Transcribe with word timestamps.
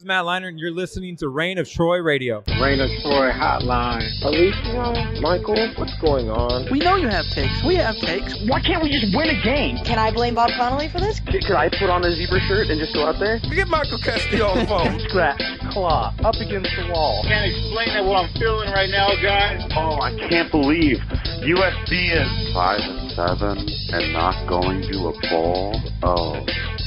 is 0.00 0.06
Matt 0.06 0.24
Leinart, 0.24 0.56
and 0.56 0.58
you're 0.58 0.72
listening 0.72 1.16
to 1.16 1.28
Reign 1.28 1.58
of 1.58 1.68
Troy 1.68 1.98
Radio. 2.00 2.42
Reign 2.60 2.80
of 2.80 2.88
Troy 3.04 3.28
Hotline. 3.36 4.00
Alicia, 4.24 5.20
Michael, 5.20 5.60
what's 5.76 5.92
going 6.00 6.30
on? 6.30 6.72
We 6.72 6.78
know 6.80 6.96
you 6.96 7.08
have 7.08 7.26
takes. 7.36 7.52
We 7.66 7.76
have 7.76 7.96
takes. 8.00 8.32
Why 8.48 8.60
can't 8.64 8.82
we 8.82 8.88
just 8.88 9.12
win 9.14 9.28
a 9.28 9.38
game? 9.44 9.76
Can 9.84 9.98
I 9.98 10.10
blame 10.10 10.34
Bob 10.34 10.50
Connolly 10.56 10.88
for 10.88 11.00
this? 11.00 11.20
Could 11.20 11.52
I 11.52 11.68
put 11.68 11.92
on 11.92 12.04
a 12.04 12.10
zebra 12.16 12.40
shirt 12.48 12.68
and 12.72 12.80
just 12.80 12.94
go 12.96 13.04
out 13.04 13.20
there? 13.20 13.40
Get 13.52 13.68
Michael 13.68 14.00
Castillo 14.00 14.48
on 14.48 14.58
the 14.64 14.66
phone. 14.66 15.00
Scratch, 15.12 15.42
claw, 15.72 16.14
up 16.24 16.36
against 16.40 16.72
the 16.80 16.88
wall. 16.88 17.20
Can't 17.28 17.44
explain 17.52 17.92
that 17.92 18.04
what 18.04 18.24
I'm 18.24 18.32
feeling 18.40 18.72
right 18.72 18.88
now, 18.88 19.12
guys. 19.20 19.60
Oh, 19.76 20.00
I 20.00 20.16
can't 20.16 20.50
believe 20.50 20.96
USC 21.44 21.92
is 22.16 22.30
five 22.56 22.80
and 22.80 23.12
seven 23.12 23.68
and 23.92 24.12
not 24.16 24.48
going 24.48 24.80
to 24.80 25.12
a 25.12 25.14
bowl. 25.28 25.76
Oh. 26.02 26.40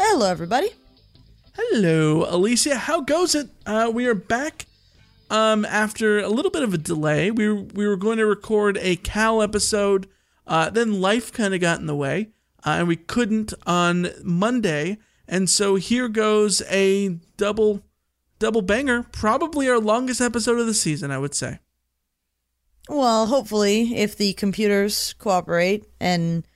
Hello, 0.00 0.28
everybody. 0.28 0.70
Hello, 1.58 2.26
Alicia. 2.28 2.76
How 2.76 3.00
goes 3.00 3.34
it? 3.34 3.48
Uh, 3.64 3.90
we 3.92 4.06
are 4.06 4.14
back 4.14 4.66
um, 5.30 5.64
after 5.64 6.18
a 6.18 6.28
little 6.28 6.50
bit 6.50 6.62
of 6.62 6.74
a 6.74 6.78
delay. 6.78 7.30
We 7.30 7.48
were, 7.48 7.62
we 7.62 7.86
were 7.86 7.96
going 7.96 8.18
to 8.18 8.26
record 8.26 8.76
a 8.82 8.96
Cal 8.96 9.40
episode, 9.40 10.06
uh, 10.46 10.68
then 10.68 11.00
life 11.00 11.32
kind 11.32 11.54
of 11.54 11.62
got 11.62 11.80
in 11.80 11.86
the 11.86 11.96
way, 11.96 12.28
uh, 12.66 12.72
and 12.72 12.88
we 12.88 12.96
couldn't 12.96 13.54
on 13.66 14.08
Monday. 14.22 14.98
And 15.26 15.48
so 15.48 15.76
here 15.76 16.08
goes 16.08 16.60
a 16.68 17.18
double 17.38 17.82
double 18.38 18.60
banger, 18.60 19.04
probably 19.04 19.66
our 19.66 19.80
longest 19.80 20.20
episode 20.20 20.58
of 20.58 20.66
the 20.66 20.74
season, 20.74 21.10
I 21.10 21.16
would 21.16 21.34
say. 21.34 21.60
Well, 22.86 23.28
hopefully, 23.28 23.96
if 23.96 24.14
the 24.14 24.34
computers 24.34 25.14
cooperate 25.14 25.86
and 26.00 26.46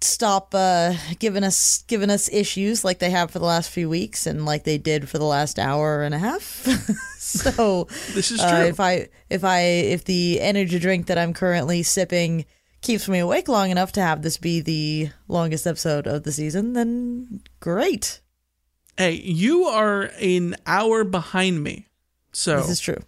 stop 0.00 0.54
uh, 0.54 0.94
giving 1.18 1.44
us 1.44 1.82
giving 1.88 2.10
us 2.10 2.28
issues 2.32 2.84
like 2.84 2.98
they 2.98 3.10
have 3.10 3.30
for 3.30 3.38
the 3.38 3.44
last 3.44 3.70
few 3.70 3.88
weeks 3.88 4.26
and 4.26 4.44
like 4.44 4.64
they 4.64 4.78
did 4.78 5.08
for 5.08 5.18
the 5.18 5.24
last 5.24 5.58
hour 5.58 6.02
and 6.02 6.14
a 6.14 6.18
half. 6.18 6.42
so 7.18 7.84
This 8.14 8.30
is 8.30 8.40
uh, 8.40 8.66
if 8.68 8.80
I 8.80 9.08
if 9.28 9.44
I 9.44 9.60
if 9.60 10.04
the 10.04 10.40
energy 10.40 10.78
drink 10.78 11.06
that 11.06 11.18
I'm 11.18 11.32
currently 11.34 11.82
sipping 11.82 12.44
keeps 12.80 13.08
me 13.08 13.18
awake 13.18 13.48
long 13.48 13.70
enough 13.70 13.92
to 13.92 14.00
have 14.00 14.22
this 14.22 14.36
be 14.36 14.60
the 14.60 15.10
longest 15.26 15.66
episode 15.66 16.06
of 16.06 16.22
the 16.22 16.32
season, 16.32 16.74
then 16.74 17.40
great. 17.60 18.20
hey, 18.96 19.12
you 19.12 19.64
are 19.64 20.10
an 20.20 20.54
hour 20.66 21.02
behind 21.04 21.62
me, 21.62 21.88
so 22.32 22.58
This 22.58 22.70
is 22.70 22.80
true. 22.80 23.02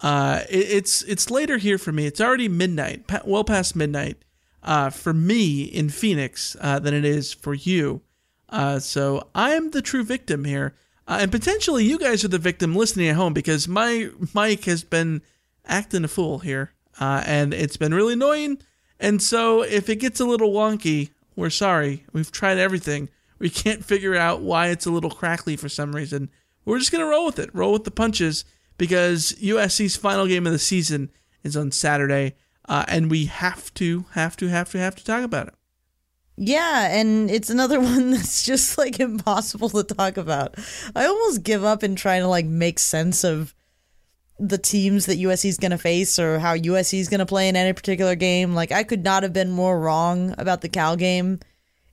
Uh, 0.00 0.40
it, 0.50 0.56
it's 0.70 1.02
it's 1.02 1.30
later 1.30 1.58
here 1.58 1.78
for 1.78 1.92
me. 1.92 2.06
It's 2.06 2.20
already 2.20 2.48
midnight, 2.48 3.04
well 3.24 3.44
past 3.44 3.76
midnight, 3.76 4.16
uh, 4.62 4.90
for 4.90 5.12
me 5.12 5.62
in 5.62 5.88
Phoenix 5.88 6.56
uh, 6.60 6.78
than 6.78 6.94
it 6.94 7.04
is 7.04 7.32
for 7.32 7.54
you. 7.54 8.02
Uh, 8.48 8.78
so 8.78 9.28
I 9.34 9.52
am 9.52 9.70
the 9.70 9.82
true 9.82 10.04
victim 10.04 10.44
here, 10.44 10.74
uh, 11.08 11.18
and 11.20 11.32
potentially 11.32 11.84
you 11.84 11.98
guys 11.98 12.24
are 12.24 12.28
the 12.28 12.38
victim 12.38 12.76
listening 12.76 13.08
at 13.08 13.16
home 13.16 13.32
because 13.32 13.66
my 13.66 14.10
mic 14.34 14.64
has 14.66 14.84
been 14.84 15.22
acting 15.66 16.04
a 16.04 16.08
fool 16.08 16.40
here, 16.40 16.72
uh, 17.00 17.22
and 17.26 17.54
it's 17.54 17.76
been 17.76 17.94
really 17.94 18.12
annoying. 18.12 18.58
And 19.00 19.20
so 19.22 19.62
if 19.62 19.88
it 19.88 19.96
gets 19.96 20.20
a 20.20 20.24
little 20.24 20.52
wonky, 20.52 21.10
we're 21.34 21.50
sorry. 21.50 22.04
We've 22.12 22.30
tried 22.30 22.58
everything. 22.58 23.08
We 23.38 23.50
can't 23.50 23.84
figure 23.84 24.14
out 24.14 24.42
why 24.42 24.68
it's 24.68 24.86
a 24.86 24.90
little 24.92 25.10
crackly 25.10 25.56
for 25.56 25.68
some 25.68 25.96
reason. 25.96 26.30
We're 26.64 26.78
just 26.78 26.92
gonna 26.92 27.06
roll 27.06 27.26
with 27.26 27.38
it. 27.38 27.50
Roll 27.52 27.72
with 27.72 27.84
the 27.84 27.90
punches 27.90 28.44
because 28.78 29.32
USC's 29.40 29.96
final 29.96 30.26
game 30.26 30.46
of 30.46 30.52
the 30.52 30.58
season 30.58 31.10
is 31.42 31.56
on 31.56 31.72
Saturday, 31.72 32.36
uh, 32.72 32.86
and 32.88 33.10
we 33.10 33.26
have 33.26 33.74
to, 33.74 34.06
have 34.12 34.34
to, 34.34 34.48
have 34.48 34.70
to, 34.70 34.78
have 34.78 34.96
to 34.96 35.04
talk 35.04 35.22
about 35.22 35.48
it. 35.48 35.54
Yeah, 36.38 36.88
and 36.90 37.30
it's 37.30 37.50
another 37.50 37.78
one 37.82 38.12
that's 38.12 38.44
just 38.44 38.78
like 38.78 38.98
impossible 38.98 39.68
to 39.68 39.84
talk 39.84 40.16
about. 40.16 40.54
I 40.96 41.04
almost 41.04 41.42
give 41.42 41.64
up 41.64 41.84
in 41.84 41.96
trying 41.96 42.22
to 42.22 42.28
like 42.28 42.46
make 42.46 42.78
sense 42.78 43.24
of 43.24 43.54
the 44.38 44.56
teams 44.56 45.04
that 45.04 45.18
USC 45.18 45.44
is 45.44 45.58
going 45.58 45.72
to 45.72 45.76
face 45.76 46.18
or 46.18 46.38
how 46.38 46.56
USC 46.56 46.98
is 46.98 47.10
going 47.10 47.20
to 47.20 47.26
play 47.26 47.46
in 47.46 47.56
any 47.56 47.74
particular 47.74 48.14
game. 48.14 48.54
Like 48.54 48.72
I 48.72 48.84
could 48.84 49.04
not 49.04 49.22
have 49.22 49.34
been 49.34 49.50
more 49.50 49.78
wrong 49.78 50.34
about 50.38 50.62
the 50.62 50.70
Cal 50.70 50.96
game, 50.96 51.40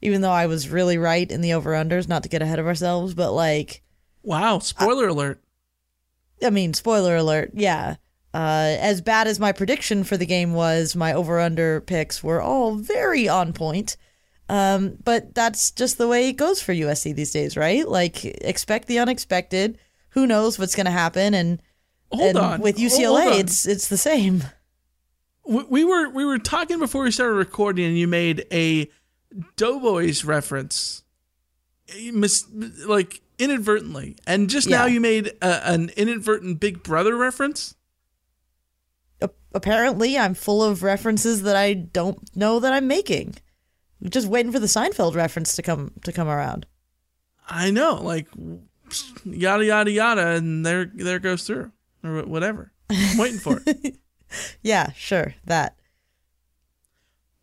even 0.01 0.21
though 0.21 0.31
I 0.31 0.47
was 0.47 0.69
really 0.69 0.97
right 0.97 1.29
in 1.29 1.41
the 1.41 1.55
over 1.55 1.73
unders. 1.73 2.07
Not 2.07 2.23
to 2.23 2.29
get 2.29 2.41
ahead 2.41 2.57
of 2.57 2.67
ourselves, 2.67 3.13
but 3.13 3.33
like 3.33 3.83
Wow! 4.23 4.59
Spoiler 4.59 5.09
alert. 5.09 5.43
I 6.41 6.51
mean, 6.51 6.73
spoiler 6.73 7.17
alert, 7.17 7.51
yeah. 7.53 7.97
Uh, 8.33 8.77
as 8.79 9.01
bad 9.01 9.27
as 9.27 9.39
my 9.39 9.51
prediction 9.51 10.03
for 10.03 10.15
the 10.15 10.25
game 10.25 10.53
was, 10.53 10.95
my 10.95 11.13
over 11.13 11.39
under 11.39 11.81
picks 11.81 12.23
were 12.23 12.41
all 12.41 12.75
very 12.75 13.27
on 13.27 13.53
point. 13.53 13.97
Um, 14.49 14.97
but 15.03 15.33
that's 15.35 15.71
just 15.71 15.97
the 15.97 16.07
way 16.07 16.29
it 16.29 16.33
goes 16.33 16.61
for 16.61 16.73
USC 16.73 17.15
these 17.15 17.31
days, 17.31 17.55
right? 17.55 17.87
Like, 17.87 18.25
expect 18.25 18.87
the 18.87 18.99
unexpected. 18.99 19.77
Who 20.09 20.25
knows 20.25 20.57
what's 20.57 20.75
going 20.75 20.85
to 20.85 20.91
happen? 20.91 21.33
And, 21.33 21.61
Hold 22.11 22.29
and 22.29 22.37
on. 22.37 22.61
with 22.61 22.77
UCLA, 22.77 23.39
it's 23.39 23.67
it's 23.67 23.87
the 23.87 23.97
same. 23.97 24.43
we, 25.45 25.63
we 25.63 25.83
were 25.83 26.09
we 26.09 26.25
were 26.25 26.39
talking 26.39 26.79
before 26.79 27.03
we 27.03 27.11
started 27.11 27.35
recording, 27.35 27.85
and 27.85 27.97
you 27.97 28.07
made 28.07 28.47
a 28.51 28.89
Doughboys 29.55 30.25
reference, 30.25 31.03
mis- 32.11 32.47
like 32.87 33.21
inadvertently, 33.37 34.15
and 34.25 34.49
just 34.49 34.67
now 34.67 34.87
you 34.87 34.99
made 34.99 35.27
a, 35.43 35.69
an 35.69 35.91
inadvertent 35.95 36.59
Big 36.59 36.81
Brother 36.81 37.15
reference. 37.15 37.75
Apparently, 39.53 40.17
I'm 40.17 40.33
full 40.33 40.63
of 40.63 40.83
references 40.83 41.41
that 41.43 41.55
I 41.55 41.73
don't 41.73 42.35
know 42.35 42.59
that 42.59 42.71
I'm 42.73 42.87
making. 42.87 43.35
Just 44.03 44.27
waiting 44.27 44.51
for 44.51 44.59
the 44.59 44.67
Seinfeld 44.67 45.15
reference 45.15 45.55
to 45.55 45.61
come 45.61 45.91
to 46.03 46.11
come 46.11 46.27
around. 46.27 46.65
I 47.47 47.71
know, 47.71 47.95
like 47.95 48.27
yada 49.25 49.65
yada 49.65 49.91
yada, 49.91 50.27
and 50.27 50.65
there 50.65 50.85
there 50.93 51.19
goes 51.19 51.43
through 51.43 51.71
or 52.03 52.23
whatever. 52.23 52.71
I'm 52.89 53.17
waiting 53.17 53.39
for 53.39 53.61
it. 53.65 53.95
Yeah, 54.61 54.91
sure, 54.91 55.33
that. 55.45 55.75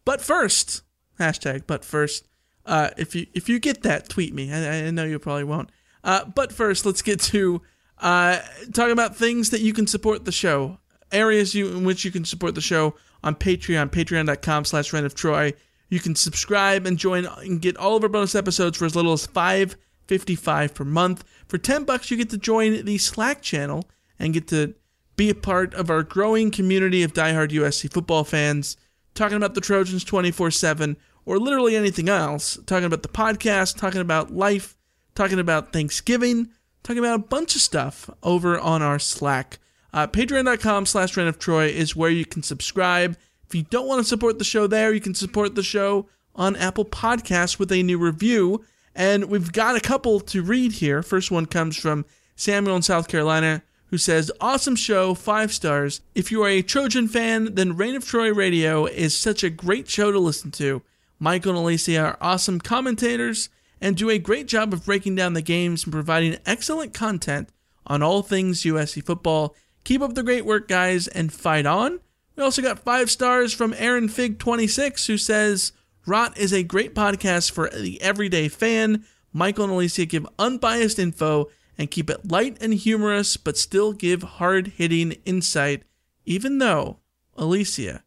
But 0.04 0.20
first, 0.20 0.82
hashtag. 1.18 1.62
But 1.66 1.84
first, 1.84 2.28
uh, 2.64 2.90
if 2.96 3.16
you 3.16 3.26
if 3.34 3.48
you 3.48 3.58
get 3.58 3.82
that, 3.82 4.08
tweet 4.08 4.32
me. 4.32 4.52
I, 4.52 4.86
I 4.86 4.90
know 4.92 5.04
you 5.04 5.18
probably 5.18 5.42
won't. 5.42 5.70
Uh, 6.04 6.24
but 6.24 6.52
first, 6.52 6.86
let's 6.86 7.02
get 7.02 7.20
to 7.22 7.60
uh, 7.98 8.38
talking 8.72 8.92
about 8.92 9.16
things 9.16 9.50
that 9.50 9.60
you 9.60 9.72
can 9.72 9.88
support 9.88 10.24
the 10.24 10.32
show. 10.32 10.78
Areas 11.12 11.54
you 11.54 11.68
in 11.68 11.84
which 11.84 12.04
you 12.04 12.10
can 12.10 12.24
support 12.24 12.54
the 12.54 12.60
show 12.60 12.94
on 13.22 13.34
Patreon, 13.34 13.90
patreon.com 13.90 14.64
slash 14.64 14.92
Reign 14.92 15.04
of 15.04 15.14
Troy. 15.14 15.52
You 15.88 16.00
can 16.00 16.14
subscribe 16.14 16.86
and 16.86 16.98
join 16.98 17.26
and 17.26 17.60
get 17.60 17.76
all 17.76 17.96
of 17.96 18.02
our 18.02 18.08
bonus 18.08 18.34
episodes 18.34 18.76
for 18.76 18.84
as 18.84 18.96
little 18.96 19.12
as 19.12 19.26
five 19.26 19.76
fifty 20.06 20.34
five 20.34 20.74
per 20.74 20.84
month. 20.84 21.24
For 21.46 21.58
ten 21.58 21.84
bucks, 21.84 22.10
you 22.10 22.16
get 22.16 22.30
to 22.30 22.38
join 22.38 22.84
the 22.84 22.98
Slack 22.98 23.42
channel 23.42 23.84
and 24.18 24.34
get 24.34 24.48
to 24.48 24.74
be 25.16 25.30
a 25.30 25.34
part 25.34 25.74
of 25.74 25.90
our 25.90 26.02
growing 26.02 26.50
community 26.50 27.02
of 27.02 27.14
diehard 27.14 27.50
USC 27.50 27.92
football 27.92 28.24
fans, 28.24 28.76
talking 29.14 29.36
about 29.36 29.54
the 29.54 29.60
Trojans 29.60 30.04
24 30.04 30.50
7 30.50 30.96
or 31.24 31.38
literally 31.38 31.74
anything 31.74 32.08
else, 32.08 32.58
talking 32.66 32.84
about 32.84 33.02
the 33.02 33.08
podcast, 33.08 33.76
talking 33.76 34.00
about 34.00 34.32
life, 34.32 34.76
talking 35.14 35.40
about 35.40 35.72
Thanksgiving, 35.72 36.50
talking 36.84 37.00
about 37.00 37.16
a 37.16 37.22
bunch 37.22 37.56
of 37.56 37.60
stuff 37.60 38.08
over 38.22 38.58
on 38.58 38.80
our 38.80 38.98
Slack. 38.98 39.58
Uh, 39.96 40.06
Patreon.com 40.06 40.84
slash 40.84 41.16
Reign 41.16 41.26
of 41.26 41.38
Troy 41.38 41.68
is 41.68 41.96
where 41.96 42.10
you 42.10 42.26
can 42.26 42.42
subscribe. 42.42 43.16
If 43.46 43.54
you 43.54 43.62
don't 43.62 43.86
want 43.86 44.00
to 44.00 44.04
support 44.04 44.38
the 44.38 44.44
show 44.44 44.66
there, 44.66 44.92
you 44.92 45.00
can 45.00 45.14
support 45.14 45.54
the 45.54 45.62
show 45.62 46.06
on 46.34 46.54
Apple 46.54 46.84
Podcasts 46.84 47.58
with 47.58 47.72
a 47.72 47.82
new 47.82 47.96
review. 47.96 48.62
And 48.94 49.24
we've 49.30 49.50
got 49.52 49.74
a 49.74 49.80
couple 49.80 50.20
to 50.20 50.42
read 50.42 50.72
here. 50.72 51.02
First 51.02 51.30
one 51.30 51.46
comes 51.46 51.78
from 51.78 52.04
Samuel 52.34 52.76
in 52.76 52.82
South 52.82 53.08
Carolina, 53.08 53.62
who 53.86 53.96
says, 53.96 54.30
Awesome 54.38 54.76
show, 54.76 55.14
five 55.14 55.50
stars. 55.50 56.02
If 56.14 56.30
you 56.30 56.42
are 56.42 56.48
a 56.48 56.60
Trojan 56.60 57.08
fan, 57.08 57.54
then 57.54 57.74
Reign 57.74 57.96
of 57.96 58.04
Troy 58.04 58.34
Radio 58.34 58.84
is 58.84 59.16
such 59.16 59.42
a 59.42 59.48
great 59.48 59.88
show 59.88 60.12
to 60.12 60.18
listen 60.18 60.50
to. 60.52 60.82
Michael 61.18 61.52
and 61.52 61.60
Alicia 61.60 62.00
are 62.00 62.18
awesome 62.20 62.60
commentators 62.60 63.48
and 63.80 63.96
do 63.96 64.10
a 64.10 64.18
great 64.18 64.46
job 64.46 64.74
of 64.74 64.84
breaking 64.84 65.14
down 65.14 65.32
the 65.32 65.40
games 65.40 65.84
and 65.84 65.92
providing 65.94 66.36
excellent 66.44 66.92
content 66.92 67.48
on 67.86 68.02
all 68.02 68.22
things 68.22 68.62
USC 68.62 69.02
football. 69.02 69.56
Keep 69.86 70.02
up 70.02 70.14
the 70.14 70.24
great 70.24 70.44
work, 70.44 70.66
guys, 70.66 71.06
and 71.06 71.32
fight 71.32 71.64
on. 71.64 72.00
We 72.34 72.42
also 72.42 72.60
got 72.60 72.80
five 72.80 73.08
stars 73.08 73.52
from 73.52 73.72
Aaron 73.78 74.08
Fig26, 74.08 75.06
who 75.06 75.16
says, 75.16 75.70
Rot 76.04 76.36
is 76.36 76.52
a 76.52 76.64
great 76.64 76.92
podcast 76.92 77.52
for 77.52 77.70
the 77.70 78.02
everyday 78.02 78.48
fan. 78.48 79.04
Michael 79.32 79.62
and 79.62 79.72
Alicia 79.72 80.06
give 80.06 80.26
unbiased 80.40 80.98
info 80.98 81.50
and 81.78 81.88
keep 81.88 82.10
it 82.10 82.28
light 82.28 82.58
and 82.60 82.74
humorous, 82.74 83.36
but 83.36 83.56
still 83.56 83.92
give 83.92 84.24
hard 84.24 84.72
hitting 84.76 85.12
insight, 85.24 85.84
even 86.24 86.58
though 86.58 86.98
Alicia 87.36 88.02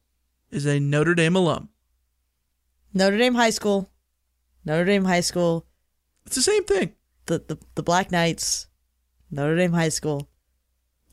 is 0.51 0.65
a 0.65 0.81
Notre 0.81 1.15
Dame 1.15 1.37
alum. 1.37 1.69
Notre 2.93 3.17
Dame 3.17 3.35
High 3.35 3.51
School. 3.51 3.89
Notre 4.65 4.83
Dame 4.83 5.05
High 5.05 5.21
School. 5.21 5.65
It's 6.25 6.35
the 6.35 6.41
same 6.41 6.65
thing. 6.65 6.91
The 7.27 7.39
the, 7.47 7.57
the 7.75 7.83
Black 7.83 8.11
Knights. 8.11 8.67
Notre 9.31 9.55
Dame 9.55 9.71
High 9.71 9.87
School. 9.87 10.29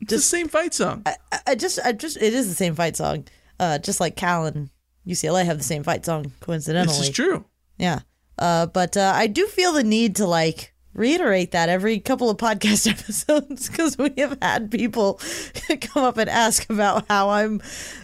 It's 0.01 0.11
the 0.11 0.19
same 0.19 0.47
fight 0.47 0.73
song. 0.73 1.03
I, 1.05 1.15
I 1.47 1.55
just 1.55 1.79
I 1.83 1.91
just 1.91 2.17
it 2.17 2.33
is 2.33 2.47
the 2.47 2.55
same 2.55 2.75
fight 2.75 2.95
song. 2.95 3.25
Uh 3.59 3.77
just 3.77 3.99
like 3.99 4.15
Cal 4.15 4.45
and 4.45 4.69
UCLA 5.05 5.45
have 5.45 5.57
the 5.57 5.63
same 5.63 5.83
fight 5.83 6.05
song, 6.05 6.31
coincidentally. 6.39 6.97
This 6.97 7.07
is 7.07 7.13
true. 7.15 7.45
Yeah. 7.77 8.01
Uh 8.37 8.67
but 8.67 8.95
uh, 8.95 9.13
I 9.15 9.27
do 9.27 9.47
feel 9.47 9.73
the 9.73 9.83
need 9.83 10.15
to 10.17 10.27
like 10.27 10.73
reiterate 10.93 11.51
that 11.51 11.69
every 11.69 11.99
couple 11.99 12.29
of 12.29 12.37
podcast 12.37 12.87
episodes 12.89 13.69
because 13.69 13.97
we 13.97 14.11
have 14.17 14.37
had 14.41 14.69
people 14.69 15.19
come 15.81 16.03
up 16.03 16.17
and 16.17 16.29
ask 16.29 16.69
about 16.69 17.05
how 17.07 17.29
I'm 17.29 17.61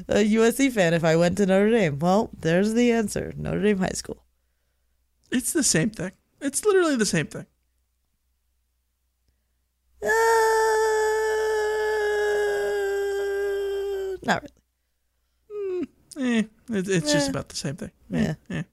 a 0.08 0.24
USC 0.24 0.72
fan 0.72 0.94
if 0.94 1.04
I 1.04 1.16
went 1.16 1.38
to 1.38 1.46
Notre 1.46 1.72
Dame. 1.72 2.00
Well, 2.00 2.30
there's 2.40 2.74
the 2.74 2.92
answer. 2.92 3.34
Notre 3.36 3.62
Dame 3.62 3.80
High 3.80 3.90
School. 3.90 4.24
It's 5.32 5.52
the 5.52 5.64
same 5.64 5.90
thing. 5.90 6.12
It's 6.40 6.64
literally 6.64 6.96
the 6.96 7.06
same 7.06 7.26
thing. 7.26 7.48
Uh, 10.04 10.73
not 14.26 14.42
really. 14.44 15.88
Eh, 16.16 16.44
it, 16.70 16.88
it's 16.90 17.12
just 17.12 17.28
Eh. 17.28 17.30
about 17.32 17.50
the 17.50 17.56
same 17.56 17.76
thing. 17.76 17.92
Yeah. 18.10 18.36
Eh. 18.50 18.64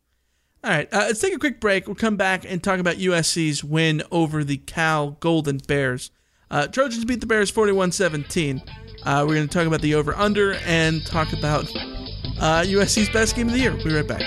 All 0.62 0.70
right, 0.70 0.92
uh, 0.92 0.98
let's 1.06 1.20
take 1.20 1.34
a 1.34 1.38
quick 1.38 1.58
break. 1.58 1.86
We'll 1.86 1.96
come 1.96 2.16
back 2.16 2.44
and 2.46 2.62
talk 2.62 2.80
about 2.80 2.96
USC's 2.96 3.64
win 3.64 4.02
over 4.10 4.44
the 4.44 4.58
Cal 4.58 5.12
Golden 5.12 5.56
Bears. 5.56 6.10
Uh, 6.50 6.66
Trojans 6.66 7.04
beat 7.06 7.20
the 7.20 7.26
Bears 7.26 7.50
41 7.50 7.92
17. 7.92 8.60
Uh, 9.04 9.24
we're 9.26 9.34
going 9.36 9.48
to 9.48 9.52
talk 9.52 9.66
about 9.66 9.80
the 9.80 9.94
over 9.94 10.14
under 10.14 10.52
and 10.66 11.04
talk 11.06 11.32
about 11.32 11.64
uh, 12.38 12.62
USC's 12.66 13.08
best 13.08 13.34
game 13.36 13.46
of 13.46 13.54
the 13.54 13.60
year. 13.60 13.72
We'll 13.74 13.84
be 13.84 13.94
right 13.94 14.06
back. 14.06 14.22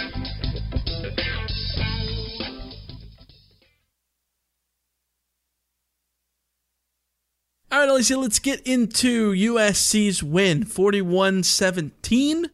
All 7.73 7.79
right, 7.79 7.89
Alicia, 7.89 8.17
let's 8.17 8.37
get 8.37 8.61
into 8.67 9.31
USC's 9.31 10.21
win 10.21 10.63
41 10.63 11.41
17. 11.41 12.51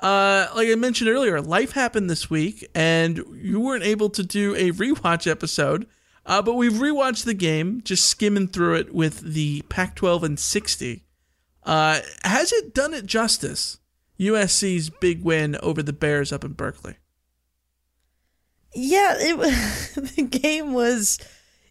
Uh, 0.00 0.46
like 0.56 0.68
I 0.68 0.74
mentioned 0.76 1.10
earlier, 1.10 1.42
life 1.42 1.72
happened 1.72 2.08
this 2.08 2.30
week, 2.30 2.66
and 2.74 3.22
you 3.34 3.60
weren't 3.60 3.84
able 3.84 4.08
to 4.08 4.22
do 4.22 4.54
a 4.54 4.72
rewatch 4.72 5.30
episode. 5.30 5.86
Uh, 6.24 6.40
but 6.40 6.54
we've 6.54 6.72
rewatched 6.72 7.26
the 7.26 7.34
game, 7.34 7.82
just 7.84 8.08
skimming 8.08 8.48
through 8.48 8.76
it 8.76 8.94
with 8.94 9.20
the 9.20 9.60
Pac-12 9.68 10.22
and 10.22 10.40
60. 10.40 11.04
Uh, 11.62 12.00
has 12.24 12.50
it 12.50 12.74
done 12.74 12.94
it 12.94 13.04
justice? 13.04 13.76
USC's 14.18 14.88
big 14.88 15.22
win 15.22 15.58
over 15.62 15.82
the 15.82 15.92
Bears 15.92 16.32
up 16.32 16.44
in 16.44 16.54
Berkeley. 16.54 16.96
Yeah, 18.74 19.16
it 19.18 19.36
the 20.16 20.22
game 20.22 20.72
was 20.72 21.18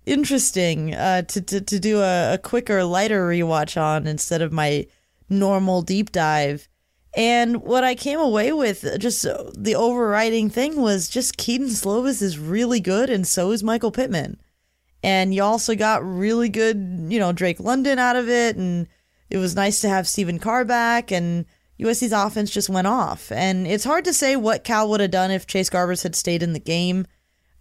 interesting 0.06 0.94
uh, 0.94 1.24
to, 1.24 1.42
to 1.42 1.62
to 1.62 1.80
do 1.80 2.00
a, 2.02 2.34
a 2.34 2.38
quicker, 2.38 2.84
lighter 2.84 3.28
rewatch 3.28 3.81
on 3.81 4.07
instead 4.07 4.42
of 4.42 4.52
my 4.52 4.88
normal 5.30 5.81
deep 5.81 6.12
dive. 6.12 6.68
And 7.16 7.62
what 7.62 7.86
I 7.86 7.96
came 7.96 8.19
away 8.19 8.52
with, 8.52 9.00
just 9.00 9.24
the 9.24 9.75
overriding 9.75 10.50
thing, 10.50 10.81
was 10.81 11.07
just 11.07 11.38
Kedon 11.38 11.68
Slovis 11.68 12.22
is 12.22 12.38
really 12.38 12.81
good, 12.81 13.10
and 13.10 13.25
so 13.25 13.52
is 13.52 13.63
Michael 13.63 13.92
Pittman. 13.92 14.38
And 15.02 15.34
you 15.34 15.42
also 15.42 15.75
got 15.75 16.04
really 16.04 16.50
good, 16.50 17.06
you 17.10 17.19
know, 17.19 17.31
Drake 17.31 17.62
London 17.62 18.00
out 18.00 18.18
of 18.18 18.28
it, 18.28 18.58
and 18.58 18.88
it 19.30 19.38
was 19.38 19.56
nice 19.56 19.80
to 19.81 19.90
have 19.90 20.10
Stephen 20.10 20.40
Carr 20.40 20.66
back, 20.66 21.10
and 21.10 21.46
USC's 21.80 22.12
offense 22.12 22.51
just 22.51 22.69
went 22.69 22.88
off. 22.88 23.31
And 23.31 23.66
it's 23.66 23.84
hard 23.86 24.04
to 24.06 24.13
say 24.13 24.36
what 24.36 24.66
Cal 24.66 24.90
would 24.90 25.00
have 25.00 25.12
done 25.12 25.31
if 25.31 25.48
Chase 25.48 25.69
Garbers 25.69 26.04
had 26.04 26.16
stayed 26.16 26.44
in 26.44 26.51
the 26.51 26.60
game, 26.60 27.08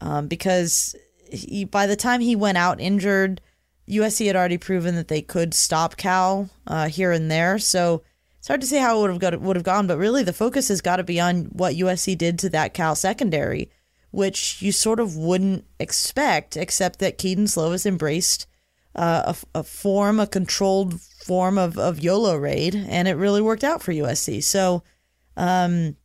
um, 0.00 0.26
because 0.26 0.96
he, 1.32 1.64
by 1.64 1.86
the 1.86 1.96
time 1.96 2.20
he 2.20 2.36
went 2.36 2.58
out 2.58 2.80
injured, 2.80 3.40
USC 3.88 4.26
had 4.26 4.36
already 4.36 4.58
proven 4.58 4.94
that 4.96 5.08
they 5.08 5.22
could 5.22 5.54
stop 5.54 5.96
Cal 5.96 6.50
uh, 6.66 6.88
here 6.88 7.12
and 7.12 7.30
there. 7.30 7.58
So 7.58 8.02
it's 8.38 8.48
hard 8.48 8.60
to 8.60 8.66
say 8.66 8.78
how 8.78 8.98
it 8.98 9.00
would 9.00 9.10
have 9.10 9.18
got 9.20 9.40
would 9.40 9.56
have 9.56 9.64
gone. 9.64 9.86
But 9.86 9.98
really, 9.98 10.22
the 10.22 10.32
focus 10.32 10.68
has 10.68 10.80
got 10.80 10.96
to 10.96 11.04
be 11.04 11.20
on 11.20 11.44
what 11.46 11.74
USC 11.74 12.16
did 12.16 12.38
to 12.40 12.50
that 12.50 12.74
Cal 12.74 12.94
secondary, 12.94 13.70
which 14.10 14.60
you 14.62 14.72
sort 14.72 15.00
of 15.00 15.16
wouldn't 15.16 15.64
expect, 15.78 16.56
except 16.56 16.98
that 16.98 17.18
Kedon 17.18 17.46
Slovis 17.46 17.86
embraced 17.86 18.46
uh, 18.94 19.34
a, 19.54 19.58
a 19.58 19.62
form, 19.62 20.20
a 20.20 20.26
controlled 20.26 21.00
form 21.00 21.58
of, 21.58 21.78
of 21.78 22.00
YOLO 22.00 22.36
raid, 22.36 22.74
and 22.74 23.08
it 23.08 23.14
really 23.14 23.40
worked 23.40 23.64
out 23.64 23.82
for 23.82 23.92
USC. 23.92 24.42
So 24.42 24.82
um, 25.36 25.96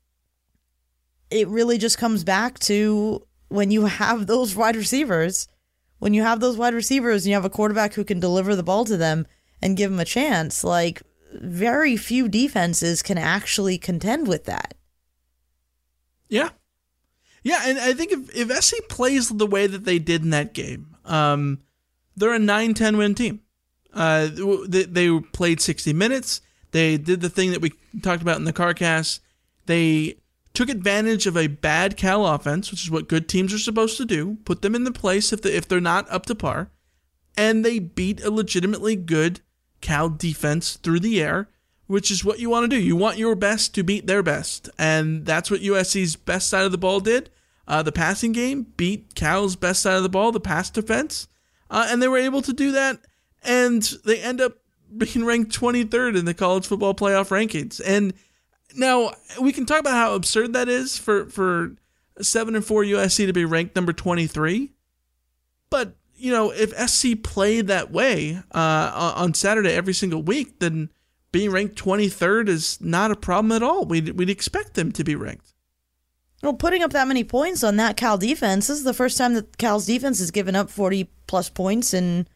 it 1.29 1.47
really 1.47 1.77
just 1.77 1.97
comes 1.97 2.23
back 2.23 2.57
to 2.59 3.25
when 3.49 3.71
you 3.71 3.85
have 3.85 4.27
those 4.27 4.55
wide 4.55 4.75
receivers, 4.75 5.47
when 5.99 6.13
you 6.13 6.23
have 6.23 6.39
those 6.39 6.57
wide 6.57 6.73
receivers 6.73 7.25
and 7.25 7.29
you 7.29 7.35
have 7.35 7.45
a 7.45 7.49
quarterback 7.49 7.93
who 7.93 8.03
can 8.03 8.19
deliver 8.19 8.55
the 8.55 8.63
ball 8.63 8.85
to 8.85 8.97
them 8.97 9.27
and 9.61 9.77
give 9.77 9.91
them 9.91 9.99
a 9.99 10.05
chance, 10.05 10.63
like 10.63 11.01
very 11.33 11.97
few 11.97 12.27
defenses 12.27 13.03
can 13.03 13.17
actually 13.17 13.77
contend 13.77 14.27
with 14.27 14.45
that. 14.45 14.75
Yeah. 16.29 16.49
Yeah, 17.43 17.61
and 17.65 17.79
I 17.79 17.93
think 17.93 18.11
if, 18.11 18.35
if 18.35 18.63
SC 18.63 18.75
plays 18.89 19.29
the 19.29 19.47
way 19.47 19.67
that 19.67 19.85
they 19.85 19.97
did 19.97 20.23
in 20.23 20.29
that 20.31 20.53
game, 20.53 20.95
um, 21.05 21.59
they're 22.15 22.33
a 22.33 22.39
9 22.39 22.73
10 22.73 22.97
win 22.97 23.15
team. 23.15 23.41
Uh, 23.93 24.29
they, 24.67 24.83
they 24.83 25.19
played 25.19 25.61
60 25.61 25.93
minutes. 25.93 26.41
They 26.71 26.97
did 26.97 27.21
the 27.21 27.29
thing 27.29 27.51
that 27.51 27.61
we 27.61 27.71
talked 28.03 28.21
about 28.21 28.37
in 28.37 28.43
the 28.43 28.53
CarCast. 28.53 29.19
They 29.65 30.17
took 30.53 30.69
advantage 30.69 31.27
of 31.27 31.37
a 31.37 31.47
bad 31.47 31.97
Cal 31.97 32.25
offense, 32.25 32.71
which 32.71 32.83
is 32.83 32.91
what 32.91 33.07
good 33.07 33.29
teams 33.29 33.53
are 33.53 33.59
supposed 33.59 33.97
to 33.97 34.05
do, 34.05 34.37
put 34.45 34.61
them 34.61 34.75
in 34.75 34.83
the 34.83 34.91
place 34.91 35.31
if, 35.31 35.41
they, 35.41 35.53
if 35.53 35.67
they're 35.67 35.79
not 35.79 36.09
up 36.09 36.25
to 36.25 36.35
par, 36.35 36.71
and 37.37 37.63
they 37.63 37.79
beat 37.79 38.23
a 38.23 38.31
legitimately 38.31 38.95
good 38.95 39.41
Cal 39.81 40.09
defense 40.09 40.75
through 40.77 40.99
the 40.99 41.21
air, 41.21 41.49
which 41.87 42.11
is 42.11 42.25
what 42.25 42.39
you 42.39 42.49
want 42.49 42.69
to 42.69 42.75
do. 42.75 42.81
You 42.81 42.95
want 42.95 43.17
your 43.17 43.35
best 43.35 43.73
to 43.75 43.83
beat 43.83 44.07
their 44.07 44.23
best, 44.23 44.69
and 44.77 45.25
that's 45.25 45.49
what 45.49 45.61
USC's 45.61 46.15
best 46.15 46.49
side 46.49 46.65
of 46.65 46.71
the 46.71 46.77
ball 46.77 46.99
did. 46.99 47.29
Uh, 47.67 47.83
the 47.83 47.91
passing 47.91 48.31
game 48.31 48.65
beat 48.77 49.13
Cal's 49.15 49.55
best 49.55 49.81
side 49.81 49.95
of 49.95 50.03
the 50.03 50.09
ball, 50.09 50.31
the 50.31 50.39
pass 50.39 50.69
defense, 50.69 51.27
uh, 51.69 51.87
and 51.89 52.01
they 52.01 52.07
were 52.07 52.17
able 52.17 52.41
to 52.41 52.53
do 52.53 52.71
that, 52.71 52.99
and 53.43 53.83
they 54.05 54.19
end 54.19 54.41
up 54.41 54.57
being 54.97 55.23
ranked 55.23 55.57
23rd 55.57 56.17
in 56.17 56.25
the 56.25 56.33
college 56.33 56.67
football 56.67 56.93
playoff 56.93 57.29
rankings. 57.29 57.79
And 57.85 58.13
now 58.75 59.11
we 59.41 59.51
can 59.51 59.65
talk 59.65 59.79
about 59.79 59.93
how 59.93 60.15
absurd 60.15 60.53
that 60.53 60.69
is 60.69 60.97
for 60.97 61.25
for 61.27 61.75
seven 62.21 62.55
and 62.55 62.65
four 62.65 62.83
USC 62.83 63.25
to 63.25 63.33
be 63.33 63.45
ranked 63.45 63.75
number 63.75 63.93
23, 63.93 64.71
but 65.69 65.95
you 66.19 66.31
know, 66.31 66.51
if 66.51 66.71
SC 66.89 67.23
played 67.23 67.67
that 67.67 67.91
way 67.91 68.41
uh, 68.51 69.13
on 69.15 69.33
Saturday 69.33 69.71
every 69.71 69.93
single 69.93 70.21
week, 70.21 70.59
then 70.59 70.89
being 71.31 71.51
ranked 71.51 71.81
23rd 71.81 72.49
is 72.49 72.79
not 72.81 73.11
a 73.11 73.15
problem 73.15 73.51
at 73.53 73.63
all. 73.63 73.85
We'd, 73.85 74.09
we'd 74.17 74.29
expect 74.29 74.73
them 74.73 74.91
to 74.91 75.03
be 75.03 75.15
ranked. 75.15 75.53
Well, 76.43 76.53
putting 76.53 76.83
up 76.83 76.91
that 76.91 77.07
many 77.07 77.23
points 77.23 77.63
on 77.63 77.77
that 77.77 77.97
Cal 77.97 78.17
defense 78.17 78.67
this 78.67 78.77
is 78.77 78.83
the 78.83 78.93
first 78.93 79.17
time 79.17 79.33
that 79.33 79.57
Cal's 79.57 79.85
defense 79.85 80.19
has 80.19 80.31
given 80.31 80.55
up 80.55 80.69
40 80.69 81.09
plus 81.27 81.49
points 81.49 81.93
in, 81.93 82.27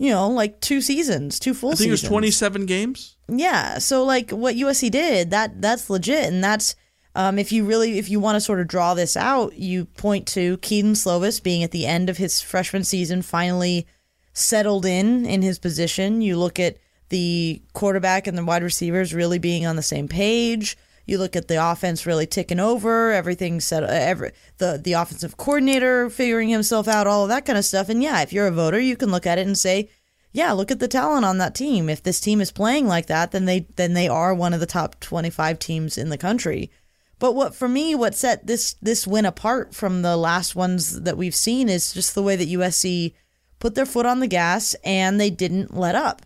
you 0.00 0.08
know, 0.08 0.30
like 0.30 0.58
two 0.60 0.80
seasons, 0.80 1.38
two 1.38 1.52
full 1.52 1.68
I 1.68 1.72
think 1.72 1.90
seasons. 1.90 2.04
it 2.04 2.06
was 2.06 2.08
27 2.08 2.64
games. 2.64 3.16
Yeah, 3.28 3.76
so 3.76 4.02
like 4.02 4.30
what 4.30 4.56
USC 4.56 4.90
did, 4.90 5.30
that 5.30 5.60
that's 5.60 5.90
legit, 5.90 6.24
and 6.24 6.42
that's 6.42 6.74
um, 7.14 7.38
if 7.38 7.52
you 7.52 7.66
really 7.66 7.98
if 7.98 8.08
you 8.08 8.18
want 8.18 8.36
to 8.36 8.40
sort 8.40 8.60
of 8.60 8.66
draw 8.66 8.94
this 8.94 9.14
out, 9.14 9.58
you 9.58 9.84
point 9.84 10.26
to 10.28 10.56
Kedon 10.58 10.94
Slovis 10.94 11.42
being 11.42 11.62
at 11.62 11.70
the 11.70 11.84
end 11.84 12.08
of 12.08 12.16
his 12.16 12.40
freshman 12.40 12.82
season, 12.82 13.20
finally 13.20 13.86
settled 14.32 14.86
in 14.86 15.26
in 15.26 15.42
his 15.42 15.58
position. 15.58 16.22
You 16.22 16.38
look 16.38 16.58
at 16.58 16.78
the 17.10 17.60
quarterback 17.74 18.26
and 18.26 18.38
the 18.38 18.44
wide 18.44 18.62
receivers 18.62 19.12
really 19.12 19.38
being 19.38 19.66
on 19.66 19.76
the 19.76 19.82
same 19.82 20.08
page. 20.08 20.78
You 21.10 21.18
look 21.18 21.34
at 21.34 21.48
the 21.48 21.56
offense 21.56 22.06
really 22.06 22.26
ticking 22.26 22.60
over, 22.60 23.10
everything 23.10 23.60
set, 23.60 23.82
uh, 23.82 23.88
every 23.88 24.32
the 24.58 24.80
the 24.82 24.92
offensive 24.92 25.36
coordinator 25.36 26.08
figuring 26.08 26.48
himself 26.48 26.86
out, 26.86 27.06
all 27.06 27.24
of 27.24 27.28
that 27.30 27.44
kind 27.44 27.58
of 27.58 27.64
stuff. 27.64 27.88
And 27.88 28.02
yeah, 28.02 28.22
if 28.22 28.32
you're 28.32 28.46
a 28.46 28.52
voter, 28.52 28.78
you 28.78 28.96
can 28.96 29.10
look 29.10 29.26
at 29.26 29.38
it 29.38 29.46
and 29.46 29.58
say 29.58 29.90
yeah, 30.32 30.52
look 30.52 30.70
at 30.70 30.78
the 30.78 30.88
talent 30.88 31.24
on 31.24 31.38
that 31.38 31.54
team. 31.54 31.88
If 31.88 32.02
this 32.02 32.20
team 32.20 32.40
is 32.40 32.52
playing 32.52 32.86
like 32.86 33.06
that, 33.06 33.32
then 33.32 33.46
they 33.46 33.66
then 33.76 33.94
they 33.94 34.08
are 34.08 34.32
one 34.32 34.54
of 34.54 34.60
the 34.60 34.66
top 34.66 35.00
25 35.00 35.58
teams 35.58 35.98
in 35.98 36.08
the 36.08 36.18
country. 36.18 36.70
But 37.18 37.34
what 37.34 37.54
for 37.54 37.68
me, 37.68 37.94
what 37.94 38.14
set 38.14 38.46
this 38.46 38.74
this 38.74 39.06
win 39.06 39.26
apart 39.26 39.74
from 39.74 40.02
the 40.02 40.16
last 40.16 40.54
ones 40.54 41.02
that 41.02 41.16
we've 41.16 41.34
seen 41.34 41.68
is 41.68 41.92
just 41.92 42.14
the 42.14 42.22
way 42.22 42.36
that 42.36 42.48
USC 42.48 43.14
put 43.58 43.74
their 43.74 43.86
foot 43.86 44.06
on 44.06 44.20
the 44.20 44.26
gas 44.26 44.74
and 44.84 45.20
they 45.20 45.30
didn't 45.30 45.76
let 45.76 45.94
up. 45.94 46.22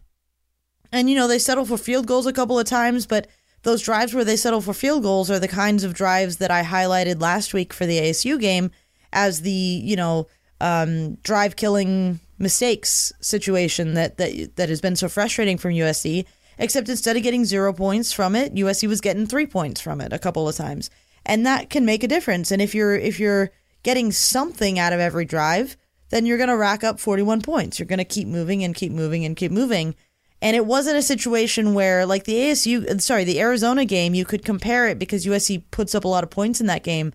And 0.92 1.08
you 1.08 1.16
know, 1.16 1.26
they 1.26 1.38
settled 1.38 1.68
for 1.68 1.78
field 1.78 2.06
goals 2.06 2.26
a 2.26 2.32
couple 2.32 2.58
of 2.58 2.66
times, 2.66 3.06
but 3.06 3.26
those 3.64 3.83
drives 3.83 4.14
where 4.14 4.25
they 4.25 4.37
settle 4.37 4.61
for 4.61 4.73
field 4.73 5.02
goals 5.02 5.30
are 5.30 5.40
the 5.40 5.49
kinds 5.49 5.85
of 5.85 5.94
drives 5.94 6.37
that 6.37 6.50
I 6.50 6.62
highlighted 6.62 7.21
last 7.21 7.52
week 7.52 7.73
for 7.73 7.87
the 7.87 7.99
ASU 7.99 8.38
game 8.38 8.71
as 9.12 9.40
the, 9.40 9.50
you 9.50 9.97
know, 9.97 10.28
um, 10.61 11.16
drive 11.16 11.56
killing 11.56 12.21
mistakes 12.38 13.12
situation 13.21 13.94
that, 13.94 14.18
that 14.18 14.56
that 14.56 14.68
has 14.68 14.80
been 14.80 14.97
so 14.97 15.09
frustrating 15.09 15.59
from 15.59 15.73
USC. 15.73 16.25
Except 16.56 16.88
instead 16.88 17.16
of 17.16 17.25
getting 17.25 17.44
zero 17.44 17.73
points 17.73 18.12
from 18.12 18.37
it, 18.37 18.54
USC 18.54 18.87
was 18.87 19.00
getting 19.00 19.26
three 19.26 19.47
points 19.47 19.80
from 19.80 20.00
it 20.00 20.12
a 20.12 20.21
couple 20.21 20.49
of 20.49 20.54
times, 20.54 20.88
and 21.26 21.44
that 21.44 21.68
can 21.68 21.85
make 21.85 22.04
a 22.04 22.09
difference. 22.09 22.52
And 22.52 22.62
if 22.62 22.75
you're 22.75 22.94
if 22.94 23.18
you're 23.18 23.50
getting 23.83 24.12
something 24.12 24.78
out 24.78 24.92
of 24.92 25.00
every 25.00 25.25
drive, 25.25 25.76
then 26.11 26.26
you're 26.26 26.38
going 26.38 26.49
to 26.49 26.56
rack 26.56 26.85
up 26.85 27.00
41 27.00 27.42
points. 27.42 27.78
You're 27.78 27.87
going 27.87 27.99
to 27.99 28.04
keep 28.04 28.28
moving 28.28 28.62
and 28.62 28.75
keep 28.75 28.92
moving 28.92 29.25
and 29.25 29.37
keep 29.37 29.50
moving. 29.50 29.97
And 30.42 30.54
it 30.54 30.66
wasn't 30.66 30.98
a 30.98 31.02
situation 31.02 31.74
where, 31.74 32.04
like 32.04 32.24
the 32.24 32.34
ASU, 32.34 32.86
uh, 32.88 32.98
sorry, 32.98 33.24
the 33.24 33.40
Arizona 33.40 33.84
game, 33.84 34.14
you 34.14 34.24
could 34.24 34.44
compare 34.44 34.88
it 34.88 34.98
because 34.98 35.24
USC 35.24 35.64
puts 35.70 35.94
up 35.94 36.04
a 36.04 36.08
lot 36.08 36.24
of 36.24 36.30
points 36.30 36.60
in 36.60 36.66
that 36.66 36.82
game. 36.82 37.12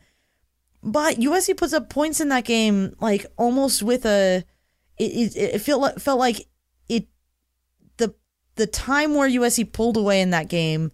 But 0.82 1.18
USC 1.18 1.56
puts 1.56 1.74
up 1.74 1.90
points 1.90 2.20
in 2.20 2.30
that 2.30 2.46
game, 2.46 2.96
like 3.00 3.26
almost 3.38 3.84
with 3.84 4.06
a. 4.06 4.44
It, 4.98 5.36
it, 5.36 5.54
it 5.56 5.60
felt 5.60 6.02
felt 6.02 6.20
like 6.20 6.48
it. 6.88 7.08
The 7.98 8.16
the 8.56 8.68
time 8.68 9.14
where 9.14 9.30
USC 9.30 9.72
pulled 9.72 9.98
away 9.98 10.22
in 10.22 10.32
that 10.32 10.50
game 10.50 10.92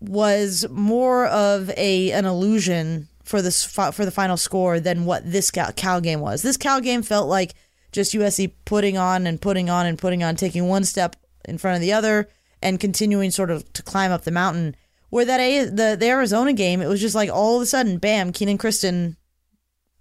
was 0.00 0.66
more 0.70 1.26
of 1.26 1.70
a 1.76 2.10
an 2.12 2.24
illusion 2.24 3.08
for 3.22 3.42
this 3.42 3.64
for 3.64 4.04
the 4.04 4.10
final 4.10 4.36
score 4.36 4.80
than 4.80 5.04
what 5.04 5.30
this 5.30 5.50
Cal 5.50 6.00
game 6.00 6.20
was. 6.20 6.42
This 6.42 6.56
Cal 6.56 6.80
game 6.80 7.02
felt 7.02 7.28
like 7.28 7.54
just 7.92 8.14
USC 8.14 8.52
putting 8.64 8.96
on 8.96 9.26
and 9.26 9.40
putting 9.40 9.68
on 9.70 9.86
and 9.86 9.98
putting 9.98 10.22
on, 10.22 10.36
taking 10.36 10.68
one 10.68 10.84
step 10.84 11.16
in 11.44 11.58
front 11.58 11.76
of 11.76 11.80
the 11.80 11.92
other 11.92 12.28
and 12.62 12.80
continuing 12.80 13.30
sort 13.30 13.50
of 13.50 13.70
to 13.72 13.82
climb 13.82 14.10
up 14.12 14.22
the 14.22 14.30
mountain. 14.30 14.76
Where 15.08 15.24
that 15.24 15.40
a, 15.40 15.64
the 15.64 15.96
the 15.98 16.06
Arizona 16.06 16.52
game, 16.52 16.80
it 16.80 16.86
was 16.86 17.00
just 17.00 17.14
like 17.14 17.30
all 17.30 17.56
of 17.56 17.62
a 17.62 17.66
sudden, 17.66 17.98
bam, 17.98 18.32
Kenan 18.32 18.58
Christon 18.58 19.16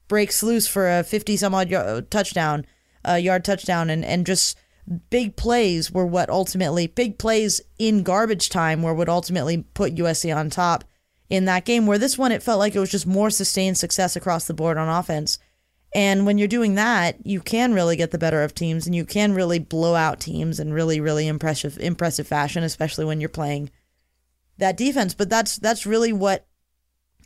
breaks 0.07 0.43
loose 0.43 0.67
for 0.67 0.89
a 0.89 1.03
fifty 1.03 1.35
some 1.35 1.55
odd 1.55 1.69
yard, 1.69 2.11
touchdown, 2.11 2.65
uh, 3.07 3.15
yard 3.15 3.43
touchdown, 3.43 3.89
and 3.89 4.05
and 4.05 4.25
just 4.25 4.57
big 5.09 5.35
plays 5.35 5.91
were 5.91 6.05
what 6.05 6.29
ultimately 6.29 6.87
big 6.87 7.17
plays 7.17 7.61
in 7.77 8.03
garbage 8.03 8.49
time 8.49 8.83
were 8.83 8.93
what 8.93 9.09
ultimately 9.09 9.63
put 9.73 9.95
USC 9.95 10.35
on 10.35 10.49
top 10.49 10.83
in 11.29 11.45
that 11.45 11.65
game. 11.65 11.87
Where 11.87 11.97
this 11.97 12.17
one, 12.17 12.31
it 12.31 12.43
felt 12.43 12.59
like 12.59 12.75
it 12.75 12.79
was 12.79 12.91
just 12.91 13.07
more 13.07 13.31
sustained 13.31 13.77
success 13.77 14.15
across 14.15 14.45
the 14.45 14.53
board 14.53 14.77
on 14.77 14.89
offense. 14.89 15.39
And 15.93 16.25
when 16.25 16.37
you're 16.37 16.47
doing 16.47 16.75
that, 16.75 17.25
you 17.25 17.41
can 17.41 17.73
really 17.73 17.95
get 17.95 18.11
the 18.11 18.19
better 18.19 18.43
of 18.43 18.53
teams 18.53 18.85
and 18.85 18.95
you 18.95 19.05
can 19.05 19.33
really 19.33 19.57
blow 19.57 19.95
out 19.95 20.19
teams 20.19 20.59
in 20.59 20.71
really, 20.71 20.99
really 21.01 21.27
impressive 21.27 21.77
impressive 21.79 22.27
fashion, 22.27 22.63
especially 22.63 23.05
when 23.05 23.19
you're 23.19 23.29
playing 23.29 23.71
that 24.57 24.77
defense. 24.77 25.15
But 25.15 25.29
that's 25.29 25.57
that's 25.57 25.85
really 25.85 26.13
what 26.13 26.45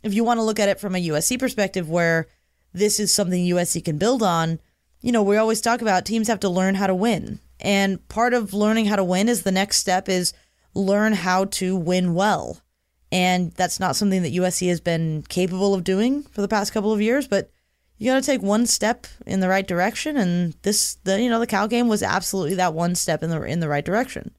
if 0.02 0.14
you 0.14 0.24
want 0.24 0.38
to 0.38 0.44
look 0.44 0.58
at 0.58 0.68
it 0.68 0.80
from 0.80 0.94
a 0.94 1.08
USC 1.08 1.38
perspective 1.38 1.88
where 1.88 2.26
this 2.72 2.98
is 2.98 3.12
something 3.12 3.44
USC 3.44 3.84
can 3.84 3.98
build 3.98 4.22
on, 4.22 4.60
you 5.00 5.12
know, 5.12 5.22
we 5.22 5.36
always 5.36 5.60
talk 5.60 5.82
about 5.82 6.04
teams 6.04 6.28
have 6.28 6.40
to 6.40 6.48
learn 6.48 6.74
how 6.74 6.86
to 6.86 6.94
win. 6.94 7.40
And 7.60 8.06
part 8.08 8.34
of 8.34 8.52
learning 8.52 8.86
how 8.86 8.96
to 8.96 9.04
win 9.04 9.28
is 9.28 9.42
the 9.42 9.52
next 9.52 9.76
step 9.78 10.08
is 10.08 10.32
learn 10.74 11.12
how 11.12 11.46
to 11.46 11.76
win 11.76 12.14
well. 12.14 12.60
And 13.12 13.52
that's 13.52 13.78
not 13.78 13.94
something 13.94 14.22
that 14.22 14.34
USC 14.34 14.68
has 14.68 14.80
been 14.80 15.22
capable 15.28 15.72
of 15.72 15.84
doing 15.84 16.24
for 16.24 16.40
the 16.40 16.48
past 16.48 16.72
couple 16.72 16.92
of 16.92 17.00
years, 17.00 17.28
but 17.28 17.50
you 17.98 18.10
got 18.10 18.22
to 18.22 18.26
take 18.26 18.42
one 18.42 18.66
step 18.66 19.06
in 19.26 19.40
the 19.40 19.48
right 19.48 19.66
direction 19.66 20.16
and 20.16 20.54
this 20.62 20.96
the 21.04 21.20
you 21.20 21.30
know 21.30 21.40
the 21.40 21.46
Cal 21.46 21.68
game 21.68 21.88
was 21.88 22.02
absolutely 22.02 22.54
that 22.56 22.74
one 22.74 22.94
step 22.94 23.22
in 23.22 23.30
the 23.30 23.40
in 23.42 23.60
the 23.60 23.68
right 23.68 23.84
direction. 23.84 24.34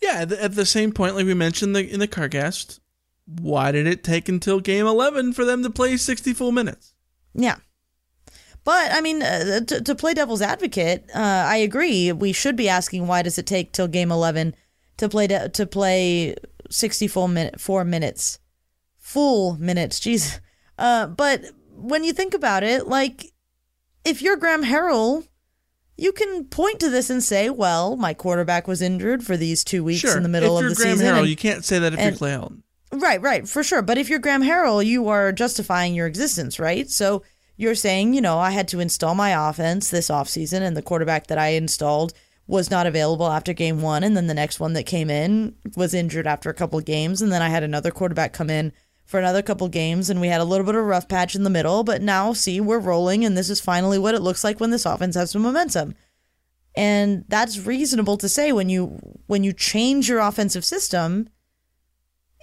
Yeah, 0.00 0.22
at 0.22 0.28
the, 0.30 0.42
at 0.42 0.54
the 0.54 0.66
same 0.66 0.92
point 0.92 1.14
like 1.14 1.26
we 1.26 1.34
mentioned 1.34 1.76
the, 1.76 1.88
in 1.88 2.00
the 2.00 2.08
CarCast, 2.08 2.80
why 3.26 3.70
did 3.70 3.86
it 3.86 4.02
take 4.02 4.28
until 4.28 4.58
game 4.58 4.86
11 4.86 5.32
for 5.32 5.44
them 5.44 5.62
to 5.62 5.70
play 5.70 5.96
60 5.96 6.32
full 6.34 6.50
minutes? 6.50 6.94
Yeah. 7.34 7.56
But 8.64 8.92
I 8.92 9.00
mean, 9.00 9.22
uh, 9.22 9.60
to, 9.60 9.80
to 9.80 9.94
play 9.94 10.14
devil's 10.14 10.42
advocate, 10.42 11.08
uh, 11.14 11.18
I 11.18 11.56
agree. 11.56 12.12
We 12.12 12.32
should 12.32 12.56
be 12.56 12.68
asking 12.68 13.06
why 13.06 13.22
does 13.22 13.38
it 13.38 13.46
take 13.46 13.72
till 13.72 13.88
game 13.88 14.12
eleven 14.12 14.54
to 14.98 15.08
play 15.08 15.26
de- 15.26 15.48
to 15.48 15.66
play 15.66 16.36
sixty 16.70 17.08
full 17.08 17.26
minute 17.26 17.60
four 17.60 17.84
minutes, 17.84 18.38
full 18.98 19.56
minutes. 19.56 19.98
Jeez. 20.00 20.38
Uh, 20.78 21.06
but 21.06 21.44
when 21.82 22.04
you 22.04 22.12
think 22.12 22.34
about 22.34 22.62
it, 22.62 22.86
like 22.86 23.32
if 24.04 24.22
you're 24.22 24.36
Graham 24.36 24.64
Harrell, 24.64 25.26
you 25.96 26.12
can 26.12 26.44
point 26.44 26.80
to 26.80 26.90
this 26.90 27.10
and 27.10 27.22
say, 27.22 27.50
"Well, 27.50 27.96
my 27.96 28.14
quarterback 28.14 28.66
was 28.66 28.82
injured 28.82 29.24
for 29.24 29.36
these 29.36 29.62
two 29.62 29.84
weeks 29.84 30.00
sure. 30.00 30.16
in 30.16 30.22
the 30.22 30.28
middle 30.28 30.58
if 30.58 30.64
of 30.64 30.70
the 30.70 30.74
Graham 30.76 30.96
season." 30.96 31.14
Harrell, 31.14 31.20
and- 31.20 31.28
you 31.28 31.36
can't 31.36 31.64
say 31.64 31.78
that 31.78 31.92
if 31.92 31.98
and- 31.98 32.10
you're 32.10 32.18
Clay 32.18 32.30
Helton. 32.30 32.62
Right, 32.94 33.22
right, 33.22 33.48
for 33.48 33.62
sure. 33.62 33.80
But 33.80 33.96
if 33.96 34.10
you're 34.10 34.18
Graham 34.18 34.42
Harrell, 34.42 34.84
you 34.84 35.08
are 35.08 35.32
justifying 35.32 35.94
your 35.94 36.06
existence, 36.06 36.58
right? 36.58 36.90
So 36.90 37.22
you're 37.56 37.74
saying, 37.74 38.12
you 38.12 38.20
know, 38.20 38.38
I 38.38 38.50
had 38.50 38.68
to 38.68 38.80
install 38.80 39.14
my 39.14 39.48
offense 39.48 39.88
this 39.88 40.08
offseason, 40.08 40.60
and 40.60 40.76
the 40.76 40.82
quarterback 40.82 41.28
that 41.28 41.38
I 41.38 41.48
installed 41.48 42.12
was 42.46 42.70
not 42.70 42.86
available 42.86 43.28
after 43.28 43.52
game 43.54 43.80
one. 43.80 44.02
And 44.04 44.14
then 44.16 44.26
the 44.26 44.34
next 44.34 44.60
one 44.60 44.74
that 44.74 44.84
came 44.84 45.08
in 45.08 45.54
was 45.76 45.94
injured 45.94 46.26
after 46.26 46.50
a 46.50 46.54
couple 46.54 46.78
of 46.78 46.84
games. 46.84 47.22
And 47.22 47.32
then 47.32 47.40
I 47.40 47.48
had 47.48 47.62
another 47.62 47.90
quarterback 47.90 48.32
come 48.32 48.50
in 48.50 48.72
for 49.12 49.20
another 49.20 49.42
couple 49.42 49.68
games, 49.68 50.10
and 50.10 50.20
we 50.20 50.28
had 50.28 50.40
a 50.40 50.44
little 50.44 50.66
bit 50.66 50.74
of 50.74 50.80
a 50.80 50.84
rough 50.84 51.06
patch 51.06 51.36
in 51.36 51.44
the 51.44 51.50
middle. 51.50 51.84
But 51.84 52.02
now, 52.02 52.32
see, 52.32 52.60
we're 52.60 52.80
rolling, 52.80 53.24
and 53.24 53.36
this 53.36 53.50
is 53.50 53.60
finally 53.60 53.98
what 53.98 54.14
it 54.14 54.22
looks 54.22 54.42
like 54.42 54.58
when 54.58 54.70
this 54.70 54.86
offense 54.86 55.14
has 55.14 55.30
some 55.30 55.42
momentum. 55.42 55.94
And 56.74 57.24
that's 57.28 57.60
reasonable 57.60 58.16
to 58.16 58.28
say 58.28 58.50
when 58.50 58.70
you 58.70 58.98
when 59.26 59.44
you 59.44 59.52
change 59.52 60.08
your 60.08 60.20
offensive 60.20 60.64
system 60.64 61.28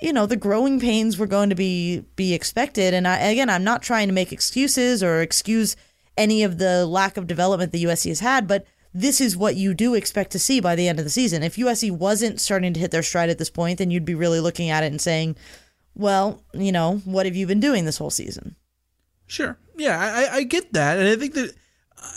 you 0.01 0.13
know 0.13 0.25
the 0.25 0.38
growing 0.38 0.79
pains 0.79 1.17
were 1.17 1.27
going 1.27 1.49
to 1.49 1.55
be 1.55 2.05
be 2.15 2.33
expected 2.33 2.93
and 2.93 3.07
I, 3.07 3.17
again 3.17 3.49
i'm 3.49 3.63
not 3.63 3.81
trying 3.81 4.07
to 4.07 4.13
make 4.13 4.31
excuses 4.31 5.03
or 5.03 5.21
excuse 5.21 5.75
any 6.17 6.43
of 6.43 6.57
the 6.57 6.85
lack 6.85 7.17
of 7.17 7.27
development 7.27 7.71
the 7.71 7.83
usc 7.85 8.07
has 8.07 8.19
had 8.19 8.47
but 8.47 8.65
this 8.93 9.19
is 9.21 9.35
what 9.35 9.55
you 9.55 9.73
do 9.73 9.93
expect 9.93 10.31
to 10.31 10.39
see 10.39 10.59
by 10.59 10.75
the 10.75 10.88
end 10.88 10.99
of 10.99 11.05
the 11.05 11.11
season 11.11 11.43
if 11.43 11.57
usc 11.57 11.91
wasn't 11.91 12.39
starting 12.39 12.73
to 12.73 12.79
hit 12.79 12.91
their 12.91 13.03
stride 13.03 13.29
at 13.29 13.38
this 13.38 13.49
point 13.49 13.77
then 13.77 13.91
you'd 13.91 14.05
be 14.05 14.15
really 14.15 14.39
looking 14.39 14.69
at 14.69 14.83
it 14.83 14.91
and 14.91 15.01
saying 15.01 15.35
well 16.00 16.41
you 16.53 16.72
know 16.72 16.98
what 17.06 17.25
have 17.27 17.36
you 17.36 17.46
been 17.46 17.60
doing 17.60 17.86
this 17.86 17.98
whole 18.00 18.10
season 18.10 18.56
Sure. 19.27 19.60
Yeah, 19.77 20.00
I, 20.00 20.38
I- 20.38 20.44
get 20.44 20.74
that, 20.74 20.98
and 20.98 21.08
I 21.08 21.15
think 21.15 21.36
that 21.36 21.53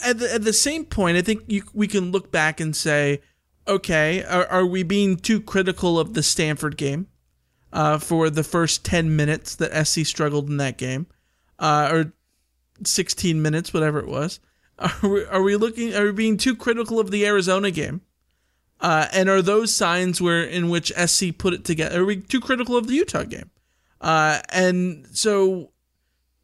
at 0.02 0.18
the, 0.18 0.32
at 0.32 0.44
the 0.44 0.52
same 0.54 0.86
point, 0.86 1.18
I 1.18 1.22
think 1.22 1.42
you, 1.46 1.62
we 1.74 1.86
can 1.86 2.10
look 2.10 2.32
back 2.32 2.58
and 2.58 2.74
say, 2.74 3.20
okay, 3.68 4.24
are, 4.24 4.46
are 4.46 4.64
we 4.64 4.82
being 4.82 5.16
too 5.18 5.38
critical 5.38 6.00
of 6.00 6.14
the 6.14 6.22
Stanford 6.22 6.78
game 6.78 7.08
uh, 7.70 7.98
for 7.98 8.30
the 8.30 8.42
first 8.42 8.82
ten 8.82 9.14
minutes 9.14 9.54
that 9.56 9.86
SC 9.86 10.06
struggled 10.06 10.48
in 10.48 10.56
that 10.56 10.78
game, 10.78 11.06
uh, 11.58 11.90
or 11.92 12.12
sixteen 12.82 13.42
minutes, 13.42 13.74
whatever 13.74 13.98
it 13.98 14.08
was? 14.08 14.40
Are 14.78 15.08
we, 15.08 15.24
are 15.26 15.42
we 15.42 15.56
looking? 15.56 15.94
Are 15.94 16.06
we 16.06 16.12
being 16.12 16.38
too 16.38 16.56
critical 16.56 16.98
of 16.98 17.10
the 17.10 17.26
Arizona 17.26 17.70
game? 17.70 18.00
Uh, 18.80 19.06
and 19.12 19.28
are 19.28 19.42
those 19.42 19.72
signs 19.74 20.20
where 20.22 20.42
in 20.42 20.70
which 20.70 20.90
SC 20.96 21.36
put 21.36 21.52
it 21.52 21.62
together? 21.64 22.00
Are 22.00 22.04
we 22.06 22.16
too 22.16 22.40
critical 22.40 22.76
of 22.78 22.86
the 22.88 22.94
Utah 22.94 23.24
game? 23.24 23.50
Uh, 24.02 24.40
and 24.50 25.06
so 25.12 25.70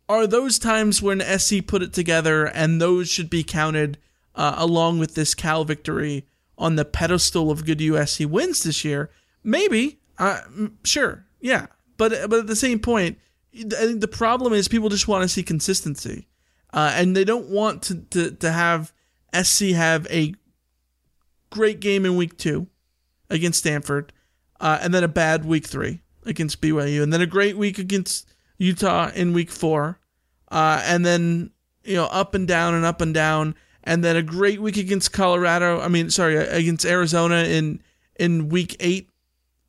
are 0.08 0.26
those 0.26 0.58
times 0.58 1.02
when 1.02 1.20
SC 1.20 1.66
put 1.66 1.82
it 1.82 1.92
together, 1.92 2.46
and 2.46 2.80
those 2.80 3.10
should 3.10 3.28
be 3.28 3.42
counted 3.42 3.98
uh, 4.34 4.54
along 4.56 5.00
with 5.00 5.14
this 5.14 5.34
Cal 5.34 5.64
victory 5.64 6.26
on 6.56 6.76
the 6.76 6.84
pedestal 6.84 7.50
of 7.50 7.66
good 7.66 7.80
USC 7.80 8.24
wins 8.24 8.62
this 8.62 8.84
year? 8.84 9.10
Maybe, 9.42 9.98
uh, 10.18 10.40
sure, 10.84 11.26
yeah, 11.40 11.66
but 11.96 12.30
but 12.30 12.40
at 12.40 12.46
the 12.46 12.56
same 12.56 12.78
point, 12.78 13.18
I 13.54 13.64
think 13.64 14.00
the 14.00 14.08
problem 14.08 14.52
is 14.52 14.68
people 14.68 14.88
just 14.88 15.08
want 15.08 15.22
to 15.22 15.28
see 15.28 15.42
consistency, 15.42 16.28
uh, 16.72 16.92
and 16.94 17.16
they 17.16 17.24
don't 17.24 17.48
want 17.48 17.82
to, 17.84 17.96
to 18.10 18.30
to 18.30 18.52
have 18.52 18.92
SC 19.42 19.66
have 19.70 20.06
a 20.10 20.34
great 21.50 21.80
game 21.80 22.06
in 22.06 22.16
week 22.16 22.38
two 22.38 22.68
against 23.28 23.58
Stanford, 23.58 24.12
uh, 24.60 24.78
and 24.80 24.94
then 24.94 25.04
a 25.04 25.08
bad 25.08 25.44
week 25.44 25.66
three 25.66 26.00
against 26.28 26.61
BYU, 26.61 27.02
and 27.02 27.12
then 27.12 27.20
a 27.20 27.26
great 27.26 27.56
week 27.56 27.78
against 27.78 28.28
Utah 28.58 29.11
in 29.14 29.32
week 29.32 29.50
four, 29.50 29.99
uh, 30.50 30.82
and 30.85 31.04
then 31.04 31.50
you 31.85 31.94
know 31.94 32.06
up 32.06 32.35
and 32.35 32.47
down 32.47 32.75
and 32.75 32.85
up 32.85 33.00
and 33.00 33.14
down, 33.14 33.54
and 33.85 34.04
then 34.04 34.16
a 34.16 34.23
great 34.23 34.61
week 34.61 34.76
against 34.76 35.12
Colorado. 35.12 35.80
I 35.80 35.88
mean, 35.88 36.11
sorry, 36.11 36.37
against 36.37 36.85
Arizona 36.85 37.44
in 37.44 37.80
in 38.16 38.49
week 38.49 38.76
eight, 38.80 39.11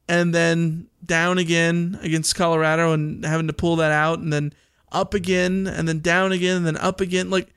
and 0.08 0.34
then 0.34 0.88
down 1.06 1.38
again 1.38 2.00
against 2.02 2.36
Colorado 2.36 2.94
and 2.94 3.24
having 3.24 3.48
to 3.48 3.54
pull 3.54 3.78
that 3.78 3.92
out, 3.92 4.20
and 4.20 4.34
then 4.34 4.54
up 4.92 5.14
again, 5.14 5.68
and 5.68 5.88
then 5.88 6.00
down 6.00 6.32
again, 6.32 6.58
and 6.58 6.66
then 6.66 6.78
up 6.78 7.00
again. 7.00 7.30
Like 7.30 7.50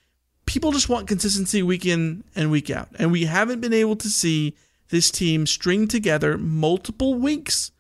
people 0.47 0.73
just 0.73 0.88
want 0.88 1.09
consistency 1.09 1.62
week 1.62 1.87
in 1.87 2.25
and 2.37 2.50
week 2.50 2.71
out. 2.71 2.88
And 2.99 3.11
we 3.11 3.25
haven't 3.25 3.61
been 3.61 3.73
able 3.73 3.97
to 3.97 4.09
see 4.09 4.54
this 4.90 5.11
team 5.11 5.47
string 5.47 5.88
together 5.88 6.37
multiple 6.37 7.14
weeks 7.14 7.72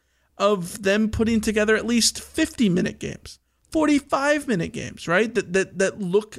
of 0.42 0.82
them 0.82 1.08
putting 1.08 1.40
together 1.40 1.76
at 1.76 1.86
least 1.86 2.20
50 2.20 2.68
minute 2.68 2.98
games, 2.98 3.38
45 3.70 4.48
minute 4.48 4.72
games, 4.72 5.06
right? 5.06 5.32
That 5.34 5.52
that 5.52 5.78
that 5.78 6.00
look 6.00 6.38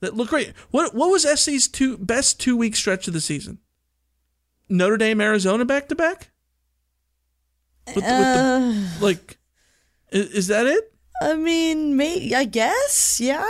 that 0.00 0.14
look 0.16 0.30
great. 0.30 0.52
What 0.70 0.94
what 0.94 1.10
was 1.10 1.22
SC's 1.24 1.68
two 1.68 1.98
best 1.98 2.40
two 2.40 2.56
week 2.56 2.74
stretch 2.74 3.06
of 3.06 3.14
the 3.14 3.20
season? 3.20 3.58
Notre 4.68 4.96
Dame, 4.96 5.20
Arizona 5.20 5.64
back 5.64 5.88
to 5.90 5.94
back? 5.94 6.30
With, 7.86 7.94
the- 7.96 8.00
with 8.00 8.04
the, 8.04 8.96
uh, 8.98 9.04
like 9.04 9.38
is, 10.10 10.30
is 10.30 10.46
that 10.48 10.66
it? 10.66 10.92
I 11.22 11.34
mean, 11.34 11.96
may 11.96 12.34
I 12.34 12.44
guess, 12.44 13.20
yeah. 13.20 13.46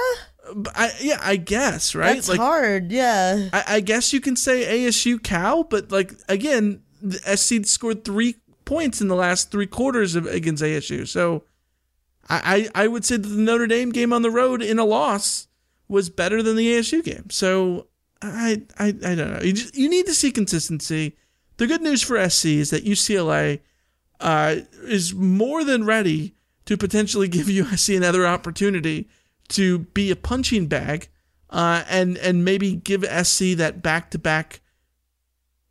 I, 0.76 0.92
yeah, 1.00 1.18
I 1.20 1.34
guess, 1.36 1.94
right? 1.96 2.14
That's 2.22 2.36
hard, 2.36 2.92
yeah. 2.92 3.48
I, 3.52 3.64
I 3.76 3.80
guess 3.80 4.12
you 4.12 4.20
can 4.20 4.36
say 4.36 4.84
ASU 4.86 5.20
Cal, 5.22 5.64
but 5.64 5.90
like 5.90 6.12
again, 6.28 6.82
the 7.02 7.18
SC 7.36 7.64
scored 7.66 8.04
three 8.04 8.36
points 8.66 9.00
in 9.00 9.08
the 9.08 9.14
last 9.14 9.50
three 9.50 9.66
quarters 9.66 10.14
of 10.14 10.26
against 10.26 10.62
ASU. 10.62 11.08
So 11.08 11.44
I, 12.28 12.68
I 12.74 12.84
I 12.84 12.88
would 12.88 13.06
say 13.06 13.16
that 13.16 13.26
the 13.26 13.40
Notre 13.40 13.66
Dame 13.66 13.90
game 13.90 14.12
on 14.12 14.20
the 14.20 14.30
road 14.30 14.60
in 14.60 14.78
a 14.78 14.84
loss 14.84 15.48
was 15.88 16.10
better 16.10 16.42
than 16.42 16.56
the 16.56 16.66
ASU 16.66 17.02
game. 17.02 17.30
So 17.30 17.86
I 18.20 18.62
I, 18.78 18.88
I 18.88 19.14
don't 19.14 19.32
know. 19.32 19.40
You 19.42 19.54
just, 19.54 19.74
you 19.74 19.88
need 19.88 20.04
to 20.06 20.14
see 20.14 20.30
consistency. 20.30 21.16
The 21.56 21.66
good 21.66 21.80
news 21.80 22.02
for 22.02 22.28
SC 22.28 22.46
is 22.46 22.70
that 22.70 22.84
UCLA 22.84 23.60
uh, 24.20 24.56
is 24.82 25.14
more 25.14 25.64
than 25.64 25.86
ready 25.86 26.34
to 26.66 26.76
potentially 26.76 27.28
give 27.36 27.46
USC 27.46 27.96
another 27.96 28.26
opportunity 28.26 29.08
to 29.48 29.78
be 29.78 30.10
a 30.10 30.16
punching 30.16 30.66
bag 30.66 31.08
uh, 31.50 31.84
and 31.88 32.18
and 32.18 32.44
maybe 32.44 32.74
give 32.74 33.04
SC 33.04 33.56
that 33.56 33.82
back 33.82 34.10
to 34.10 34.18
back, 34.18 34.60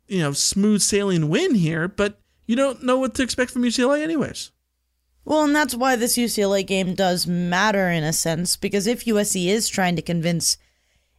you 0.08 0.20
know, 0.20 0.32
smooth 0.32 0.80
sailing 0.80 1.28
win 1.28 1.54
here. 1.54 1.86
But 1.88 2.20
you 2.46 2.56
don't 2.56 2.82
know 2.82 2.98
what 2.98 3.14
to 3.14 3.22
expect 3.22 3.50
from 3.50 3.62
UCLA, 3.62 4.02
anyways. 4.02 4.50
Well, 5.24 5.42
and 5.42 5.54
that's 5.54 5.74
why 5.74 5.96
this 5.96 6.16
UCLA 6.16 6.64
game 6.64 6.94
does 6.94 7.26
matter 7.26 7.88
in 7.90 8.04
a 8.04 8.12
sense 8.12 8.56
because 8.56 8.86
if 8.86 9.04
USC 9.06 9.46
is 9.46 9.68
trying 9.68 9.96
to 9.96 10.02
convince 10.02 10.56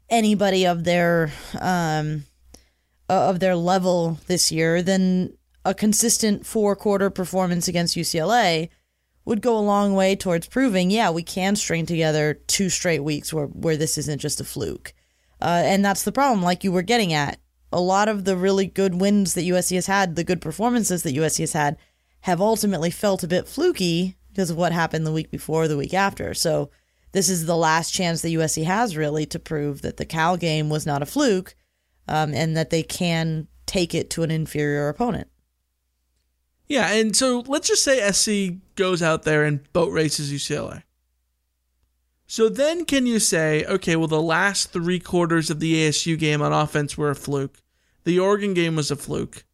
anybody 0.10 0.66
of 0.66 0.86
their 0.86 1.32
um 1.60 2.24
uh, 3.10 3.30
of 3.30 3.40
their 3.40 3.56
level 3.56 4.20
this 4.28 4.52
year, 4.52 4.82
then 4.82 5.34
a 5.66 5.74
consistent 5.74 6.46
four 6.46 6.76
quarter 6.76 7.10
performance 7.10 7.68
against 7.68 7.98
UCLA 7.98 8.70
would 9.26 9.42
go 9.42 9.58
a 9.58 9.60
long 9.60 9.94
way 9.94 10.16
towards 10.16 10.48
proving, 10.48 10.90
yeah, 10.90 11.10
we 11.10 11.22
can 11.22 11.58
string 11.58 11.86
together 11.86 12.34
two 12.48 12.70
straight 12.70 13.04
weeks 13.04 13.34
where 13.34 13.48
where 13.48 13.76
this 13.76 13.98
isn't 13.98 14.22
just 14.22 14.40
a 14.40 14.46
fluke. 14.46 14.94
Uh, 15.42 15.62
and 15.66 15.84
that's 15.84 16.04
the 16.04 16.12
problem, 16.12 16.42
like 16.42 16.64
you 16.64 16.72
were 16.72 16.82
getting 16.82 17.14
at. 17.14 17.40
A 17.72 17.82
lot 17.82 18.08
of 18.08 18.24
the 18.24 18.38
really 18.38 18.66
good 18.66 18.96
wins 19.00 19.34
that 19.34 19.42
USC 19.42 19.76
has 19.76 19.88
had, 19.88 20.16
the 20.16 20.24
good 20.24 20.42
performances 20.42 21.04
that 21.04 21.16
USC 21.16 21.40
has 21.40 21.54
had, 21.54 21.78
have 22.22 22.42
ultimately 22.42 22.90
felt 22.90 23.24
a 23.24 23.28
bit 23.28 23.48
fluky 23.48 24.16
because 24.30 24.50
of 24.50 24.58
what 24.58 24.72
happened 24.72 25.06
the 25.06 25.12
week 25.12 25.32
before, 25.32 25.68
the 25.68 25.78
week 25.78 25.94
after. 25.94 26.34
So 26.34 26.70
this 27.12 27.30
is 27.30 27.46
the 27.46 27.58
last 27.58 27.94
chance 27.94 28.22
that 28.22 28.30
USC 28.30 28.64
has 28.64 28.96
really 28.96 29.26
to 29.28 29.40
prove 29.40 29.82
that 29.82 29.98
the 29.98 30.06
Cal 30.06 30.38
game 30.38 30.70
was 30.70 30.86
not 30.86 31.02
a 31.02 31.06
fluke, 31.06 31.56
um, 32.08 32.34
and 32.34 32.56
that 32.56 32.70
they 32.70 32.84
can 32.84 33.48
take 33.66 33.94
it 33.94 34.10
to 34.12 34.24
an 34.24 34.32
inferior 34.32 34.88
opponent. 34.88 35.28
Yeah, 36.68 36.92
and 36.92 37.16
so 37.16 37.44
let's 37.48 37.68
just 37.68 37.84
say 37.84 38.12
SC 38.12 38.60
goes 38.76 39.02
out 39.02 39.24
there 39.24 39.44
and 39.44 39.72
boat 39.74 39.92
races 39.92 40.32
UCLA. 40.32 40.84
So 42.30 42.50
then 42.50 42.84
can 42.86 43.06
you 43.06 43.20
say, 43.20 43.64
okay, 43.66 43.96
well, 43.96 44.08
the 44.10 44.22
last 44.22 44.72
three 44.74 45.00
quarters 45.00 45.50
of 45.50 45.60
the 45.62 45.88
ASU 45.88 46.20
game 46.20 46.42
on 46.42 46.52
offense 46.52 46.98
were 46.98 47.10
a 47.10 47.16
fluke. 47.16 47.62
The 48.04 48.20
Oregon 48.20 48.54
game 48.54 48.76
was 48.76 48.92
a 48.92 48.96
fluke. 48.98 49.46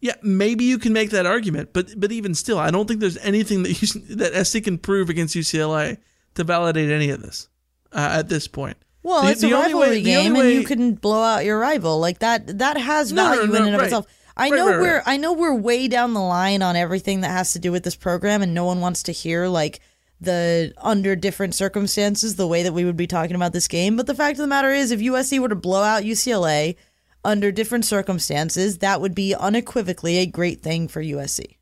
Yeah, 0.00 0.14
maybe 0.22 0.64
you 0.64 0.78
can 0.78 0.92
make 0.92 1.10
that 1.10 1.26
argument, 1.26 1.70
but 1.74 1.98
but 1.98 2.10
even 2.12 2.34
still, 2.34 2.58
I 2.58 2.70
don't 2.70 2.86
think 2.88 3.00
there's 3.00 3.18
anything 3.18 3.62
that 3.64 3.82
you, 3.82 4.16
that 4.16 4.46
SC 4.46 4.62
can 4.62 4.78
prove 4.78 5.10
against 5.10 5.34
UCLA 5.36 5.98
to 6.36 6.44
validate 6.44 6.90
any 6.90 7.10
of 7.10 7.20
this 7.22 7.48
uh, 7.92 8.08
at 8.12 8.28
this 8.30 8.48
point. 8.48 8.78
Well, 9.02 9.22
The- 9.24 9.30
it's 9.32 9.40
the 9.42 9.50
a 9.50 9.54
rivalry 9.54 9.88
way- 9.88 10.02
game, 10.02 10.34
only 10.36 10.52
and 10.52 10.60
you 10.62 10.66
can 10.66 10.94
blow 10.94 11.22
out 11.22 11.44
your 11.44 11.58
rival 11.58 11.98
like 12.00 12.20
that. 12.20 12.58
That 12.58 12.78
has 12.78 13.12
No, 13.12 13.24
no, 13.24 13.34
value 13.36 13.48
no, 13.52 13.56
in 13.56 13.66
and 13.66 13.74
of 13.76 13.82
itself. 13.82 14.06
I 14.36 14.44
Right, 14.48 14.56
know 14.56 14.66
right, 14.70 14.80
we're 14.80 14.94
right. 14.96 15.02
I 15.04 15.16
know 15.18 15.32
we're 15.34 15.54
way 15.54 15.86
down 15.88 16.14
the 16.14 16.20
line 16.20 16.62
on 16.62 16.76
everything 16.76 17.20
that 17.20 17.30
has 17.30 17.52
to 17.52 17.58
do 17.58 17.70
with 17.72 17.82
this 17.82 17.96
program, 17.96 18.40
and 18.40 18.54
no 18.54 18.64
one 18.64 18.80
wants 18.80 19.02
to 19.04 19.12
hear 19.12 19.48
like 19.48 19.80
the 20.20 20.72
under 20.78 21.16
different 21.16 21.54
circumstances 21.54 22.36
the 22.36 22.46
way 22.46 22.62
that 22.62 22.72
we 22.74 22.84
would 22.84 22.96
be 22.96 23.06
talking 23.06 23.36
about 23.36 23.52
this 23.52 23.68
game. 23.68 23.96
But 23.96 24.06
the 24.06 24.14
fact 24.14 24.32
of 24.32 24.42
the 24.42 24.46
matter 24.46 24.70
is, 24.70 24.90
if 24.90 25.00
USC 25.00 25.38
were 25.38 25.48
to 25.48 25.54
blow 25.54 25.82
out 25.82 26.02
UCLA 26.02 26.76
under 27.24 27.50
different 27.50 27.84
circumstances, 27.84 28.78
that 28.78 29.00
would 29.00 29.14
be 29.14 29.34
unequivocally 29.34 30.18
a 30.18 30.26
great 30.26 30.62
thing 30.62 30.88
for 30.88 31.02
USC. 31.02 31.56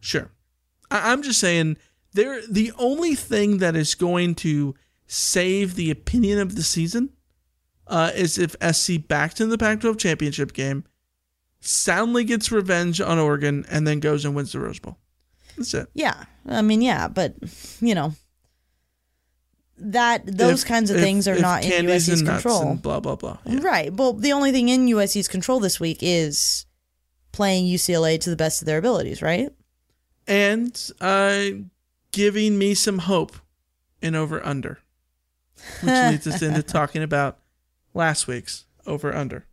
Sure. 0.00 0.30
I- 0.90 1.12
I'm 1.12 1.22
just 1.22 1.40
saying 1.40 1.76
they're 2.12 2.46
the 2.46 2.72
only 2.78 3.14
thing 3.14 3.58
that 3.58 3.74
is 3.74 3.94
going 3.94 4.34
to 4.36 4.74
save 5.06 5.74
the 5.74 5.90
opinion 5.90 6.38
of 6.38 6.56
the 6.56 6.62
season 6.62 7.10
uh, 7.86 8.10
is 8.14 8.38
if 8.38 8.56
SC 8.74 9.06
backs 9.06 9.40
in 9.40 9.50
the 9.50 9.58
Pac-12 9.58 9.98
championship 9.98 10.52
game, 10.52 10.84
soundly 11.60 12.24
gets 12.24 12.50
revenge 12.52 13.00
on 13.00 13.18
Oregon, 13.18 13.64
and 13.70 13.86
then 13.86 14.00
goes 14.00 14.24
and 14.24 14.34
wins 14.34 14.52
the 14.52 14.60
Rose 14.60 14.78
Bowl. 14.78 14.98
That's 15.56 15.74
it. 15.74 15.88
Yeah, 15.94 16.24
I 16.46 16.62
mean, 16.62 16.82
yeah, 16.82 17.08
but 17.08 17.34
you 17.80 17.94
know 17.94 18.12
that 19.78 20.24
those 20.26 20.62
If- 20.62 20.68
kinds 20.68 20.90
of 20.90 20.96
if- 20.96 21.02
things 21.02 21.26
are 21.26 21.38
not 21.38 21.64
in 21.64 21.86
USC's 21.86 22.22
control. 22.22 22.74
blah 22.76 23.00
blah 23.00 23.16
blah. 23.16 23.38
Yeah. 23.46 23.60
Right. 23.60 23.92
Well, 23.92 24.12
the 24.12 24.32
only 24.32 24.52
thing 24.52 24.68
in 24.68 24.86
USC's 24.86 25.28
control 25.28 25.60
this 25.60 25.80
week 25.80 25.98
is 26.00 26.66
playing 27.32 27.66
UCLA 27.66 28.18
to 28.20 28.30
the 28.30 28.36
best 28.36 28.62
of 28.62 28.66
their 28.66 28.78
abilities, 28.78 29.20
right? 29.22 29.50
And 30.26 30.90
uh, 31.00 31.44
giving 32.12 32.56
me 32.56 32.74
some 32.74 32.98
hope 33.00 33.36
in 34.00 34.14
over 34.14 34.44
under, 34.46 34.78
which 35.80 35.92
leads 36.10 36.26
us 36.26 36.40
into 36.42 36.62
talking 36.62 37.02
about 37.02 37.38
last 37.92 38.26
week's 38.26 38.66
over 38.86 39.14
under. 39.14 39.46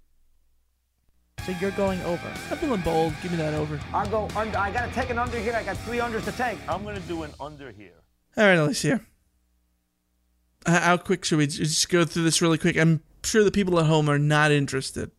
So 1.46 1.54
you're 1.60 1.72
going 1.72 2.00
over. 2.04 2.28
I'm 2.52 2.58
feeling 2.58 2.82
bold. 2.82 3.14
Give 3.24 3.32
me 3.32 3.38
that 3.38 3.54
over. 3.56 3.80
I'll 3.94 4.08
go 4.08 4.28
under. 4.36 4.58
I 4.58 4.72
gotta 4.72 4.92
take 4.94 5.10
an 5.10 5.18
under 5.18 5.40
here. 5.40 5.54
I 5.56 5.64
got 5.64 5.76
three 5.78 5.98
unders 5.98 6.24
to 6.26 6.32
take. 6.32 6.58
I'm 6.70 6.84
gonna 6.84 7.00
do 7.02 7.24
an 7.24 7.32
under 7.40 7.72
here. 7.72 7.96
All 8.38 8.46
right, 8.46 8.58
Alicia. 8.58 9.02
Uh, 10.66 10.80
how 10.80 10.98
quick 10.98 11.26
should 11.26 11.40
we 11.40 11.48
just 11.48 11.90
go 11.90 12.06
through 12.06 12.24
this 12.24 12.42
really 12.42 12.60
quick? 12.60 12.78
I'm 12.78 13.02
sure 13.24 13.44
the 13.44 13.52
people 13.52 13.80
at 13.80 13.88
home 13.88 14.08
are 14.10 14.20
not 14.20 14.52
interested. 14.52 15.10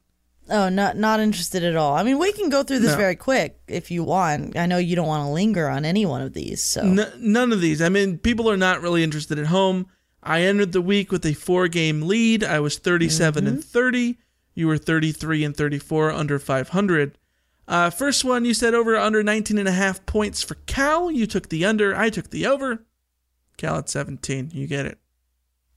Oh, 0.49 0.69
not 0.69 0.97
not 0.97 1.19
interested 1.19 1.65
at 1.65 1.75
all. 1.75 1.95
I 1.97 2.05
mean, 2.05 2.19
we 2.19 2.33
can 2.33 2.49
go 2.49 2.63
through 2.63 2.81
this 2.81 2.93
No. 2.93 2.97
very 2.99 3.17
quick 3.17 3.59
if 3.67 3.91
you 3.91 4.05
want. 4.05 4.57
I 4.57 4.67
know 4.67 4.79
you 4.79 4.95
don't 4.95 5.07
want 5.09 5.27
to 5.27 5.33
linger 5.33 5.69
on 5.69 5.85
any 5.85 6.07
one 6.07 6.23
of 6.23 6.33
these, 6.35 6.63
so 6.63 6.83
N- 6.83 7.13
none 7.19 7.53
of 7.53 7.61
these. 7.61 7.83
I 7.83 7.89
mean, 7.89 8.19
people 8.19 8.49
are 8.51 8.57
not 8.57 8.81
really 8.81 9.03
interested 9.03 9.39
at 9.41 9.47
home. 9.47 9.87
I 10.23 10.43
entered 10.43 10.71
the 10.71 10.81
week 10.81 11.11
with 11.11 11.27
a 11.27 11.33
four 11.35 11.67
game 11.67 12.03
lead. 12.03 12.45
I 12.45 12.61
was 12.61 12.79
37 12.79 13.47
and 13.49 13.65
30. 13.65 14.19
You 14.55 14.67
were 14.67 14.79
33 14.79 15.45
and 15.45 15.57
34 15.57 16.11
under 16.11 16.39
500. 16.39 17.19
Uh, 17.69 17.91
first 17.91 18.25
one, 18.25 18.45
you 18.45 18.55
said 18.55 18.75
over 18.75 18.97
under 18.97 19.23
19 19.23 19.59
and 19.59 19.69
a 19.69 19.73
half 19.73 20.05
points 20.05 20.43
for 20.43 20.57
Cal. 20.67 21.11
You 21.11 21.27
took 21.27 21.49
the 21.49 21.65
under. 21.65 21.97
I 21.97 22.11
took 22.11 22.31
the 22.31 22.47
over. 22.47 22.85
Cal 23.57 23.79
at 23.79 23.89
17. 23.89 24.51
You 24.53 24.67
get 24.67 24.87
it. 24.87 24.99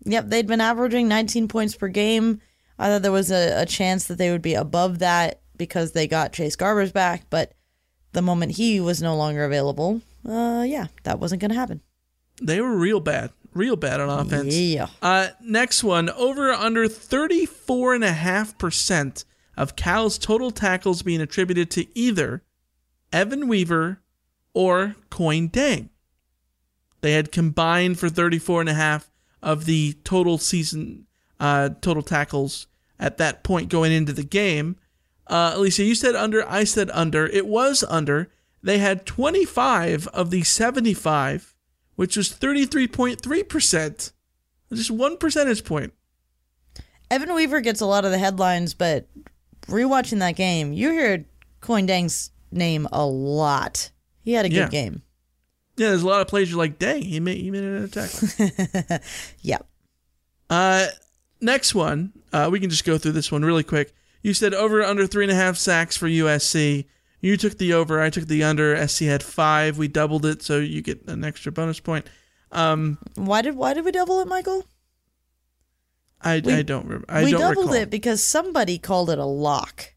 Yep, 0.05 0.27
they'd 0.27 0.47
been 0.47 0.61
averaging 0.61 1.07
19 1.07 1.47
points 1.47 1.75
per 1.75 1.87
game. 1.87 2.41
I 2.77 2.87
thought 2.87 3.01
there 3.01 3.11
was 3.11 3.31
a, 3.31 3.61
a 3.61 3.65
chance 3.65 4.05
that 4.05 4.17
they 4.17 4.31
would 4.31 4.41
be 4.41 4.53
above 4.53 4.99
that 4.99 5.41
because 5.57 5.93
they 5.93 6.07
got 6.07 6.33
Chase 6.33 6.55
Garbers 6.55 6.91
back, 6.91 7.25
but 7.29 7.53
the 8.11 8.21
moment 8.21 8.53
he 8.53 8.79
was 8.79 9.01
no 9.01 9.15
longer 9.15 9.45
available, 9.45 10.01
uh, 10.27 10.65
yeah, 10.67 10.87
that 11.03 11.19
wasn't 11.19 11.41
going 11.41 11.51
to 11.51 11.57
happen. 11.57 11.81
They 12.41 12.59
were 12.59 12.75
real 12.75 12.99
bad. 12.99 13.31
Real 13.55 13.75
bad 13.77 14.01
on 14.01 14.09
offense. 14.09 14.55
Yeah. 14.55 14.87
Uh, 15.01 15.29
next 15.41 15.83
one, 15.83 16.11
over 16.11 16.51
under 16.51 16.87
34.5% 16.87 19.25
of 19.55 19.75
Cal's 19.77 20.17
total 20.17 20.51
tackles 20.51 21.01
being 21.01 21.21
attributed 21.21 21.71
to 21.71 21.87
either 21.97 22.43
Evan 23.13 23.47
Weaver 23.47 24.01
or 24.53 24.97
Kuony 25.09 25.49
Deng. 25.49 25.87
They 26.99 27.13
had 27.13 27.31
combined 27.31 27.97
for 27.97 28.09
34.5 28.09 29.05
of 29.41 29.63
the 29.63 29.93
total 30.03 30.37
season, 30.37 31.07
uh, 31.39 31.69
total 31.79 32.03
tackles 32.03 32.67
at 32.99 33.17
that 33.19 33.43
point 33.43 33.69
going 33.69 33.93
into 33.93 34.11
the 34.11 34.25
game. 34.25 34.75
Uh, 35.27 35.53
Alicia, 35.55 35.85
you 35.85 35.95
said 35.95 36.15
under, 36.15 36.45
I 36.49 36.65
said 36.65 36.91
under. 36.93 37.25
It 37.27 37.47
was 37.47 37.85
under. 37.87 38.29
They 38.61 38.79
had 38.79 39.05
25 39.05 40.07
of 40.07 40.29
the 40.29 40.43
75 40.43 41.54
which 41.95 42.15
was 42.17 42.29
33.3%. 42.29 44.11
Just 44.73 44.91
one 44.91 45.17
percentage 45.17 45.63
point. 45.63 45.93
Evan 47.11 47.33
Weaver 47.33 47.61
gets 47.61 47.81
a 47.81 47.85
lot 47.85 48.03
of 48.05 48.11
the 48.11 48.17
headlines, 48.17 48.73
but 48.73 49.07
rewatching 49.67 50.19
that 50.19 50.35
game, 50.35 50.73
you 50.73 50.91
hear 50.91 51.25
Kuony 51.61 51.85
Deng's 51.87 52.31
name 52.51 52.87
a 52.91 53.05
lot. 53.05 53.91
He 54.23 54.33
had 54.33 54.45
a 54.45 54.49
good 54.49 54.55
Yeah. 54.55 54.67
game. 54.69 55.01
Yeah, 55.77 55.89
there's 55.89 56.03
a 56.03 56.07
lot 56.07 56.21
of 56.21 56.27
plays 56.27 56.49
you're 56.49 56.57
like, 56.57 56.79
dang, 56.79 57.01
he 57.03 57.19
made, 57.19 57.37
he 57.37 57.51
made 57.51 57.63
an 57.63 57.83
attack. 57.83 59.03
Yeah. 59.41 59.57
uh, 60.49 60.87
next 61.41 61.75
one, 61.75 62.13
uh, 62.33 62.49
we 62.51 62.59
can 62.59 62.69
just 62.69 62.85
go 62.85 62.97
through 62.97 63.11
this 63.11 63.31
one 63.31 63.43
really 63.45 63.63
quick. 63.63 63.93
You 64.23 64.33
said 64.33 64.53
over 64.53 64.81
under 64.81 65.05
three 65.05 65.25
and 65.25 65.31
a 65.31 65.35
half 65.35 65.57
sacks 65.57 65.95
for 65.95 66.07
USC. 66.07 66.85
You 67.21 67.37
took 67.37 67.57
the 67.57 67.73
over. 67.73 68.01
I 68.01 68.09
took 68.09 68.27
the 68.27 68.43
under. 68.43 68.87
SC 68.87 69.01
had 69.03 69.23
five. 69.23 69.77
We 69.77 69.87
doubled 69.87 70.25
it, 70.25 70.41
so 70.43 70.59
you 70.59 70.81
get 70.81 71.07
an 71.07 71.23
extra 71.23 71.51
bonus 71.51 71.79
point. 71.79 72.07
Um, 72.51 72.97
Why 73.15 73.41
did 73.41 73.55
why 73.55 73.73
did 73.73 73.83
we 73.85 73.91
double 73.91 74.19
it, 74.21 74.27
Michael? 74.27 74.65
I, 76.21 76.41
We- 76.43 76.53
I 76.53 76.61
don't 76.61 76.85
remember. 76.85 77.05
I 77.09 77.23
we 77.23 77.31
don't 77.31 77.41
doubled 77.41 77.65
recall. 77.67 77.81
it 77.81 77.89
because 77.89 78.23
somebody 78.23 78.77
called 78.77 79.09
it 79.09 79.19
a 79.19 79.25
lock 79.25 79.93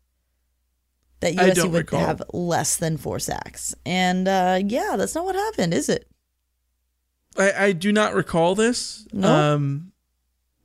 that 1.20 1.34
USC 1.34 1.64
would 1.64 1.72
recall. 1.72 2.00
have 2.00 2.22
less 2.32 2.76
than 2.76 2.96
four 2.96 3.18
sacks, 3.18 3.74
and 3.86 4.26
uh, 4.28 4.60
yeah, 4.64 4.94
that's 4.96 5.14
not 5.14 5.24
what 5.24 5.34
happened, 5.34 5.74
is 5.74 5.88
it? 5.88 6.08
I, 7.36 7.52
I 7.66 7.72
do 7.72 7.92
not 7.92 8.14
recall 8.14 8.54
this. 8.54 9.06
No? 9.12 9.32
Um, 9.32 9.92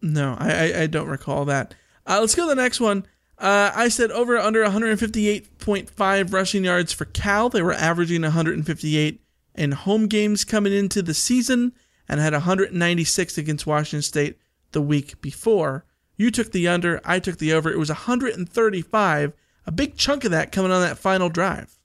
no, 0.01 0.35
I, 0.39 0.51
I, 0.51 0.81
I 0.81 0.87
don't 0.87 1.07
recall 1.07 1.45
that. 1.45 1.73
Uh, 2.05 2.17
let's 2.19 2.35
go 2.35 2.43
to 2.47 2.55
the 2.55 2.61
next 2.61 2.79
one. 2.79 3.05
Uh, 3.43 3.73
I 3.75 3.89
said 3.89 4.09
over 4.11 4.37
under 4.37 4.63
158.5 4.63 6.33
rushing 6.33 6.63
yards 6.63 6.93
for 6.93 7.03
Cal. 7.03 7.49
They 7.49 7.61
were 7.61 7.73
averaging 7.73 8.21
158 8.21 9.21
in 9.55 9.71
home 9.73 10.07
games 10.07 10.45
coming 10.45 10.71
into 10.71 11.01
the 11.01 11.13
season 11.13 11.73
and 12.07 12.21
had 12.21 12.31
196 12.31 13.37
against 13.37 13.67
Washington 13.67 14.01
State 14.01 14.37
the 14.71 14.81
week 14.81 15.19
before. 15.19 15.83
You 16.15 16.31
took 16.31 16.53
the 16.53 16.69
under, 16.69 17.01
I 17.03 17.19
took 17.19 17.37
the 17.37 17.51
over. 17.51 17.69
It 17.69 17.77
was 17.77 17.89
135, 17.89 19.33
a 19.65 19.71
big 19.73 19.97
chunk 19.97 20.23
of 20.23 20.31
that 20.31 20.53
coming 20.53 20.71
on 20.71 20.79
that 20.79 20.97
final 20.97 21.27
drive. 21.27 21.77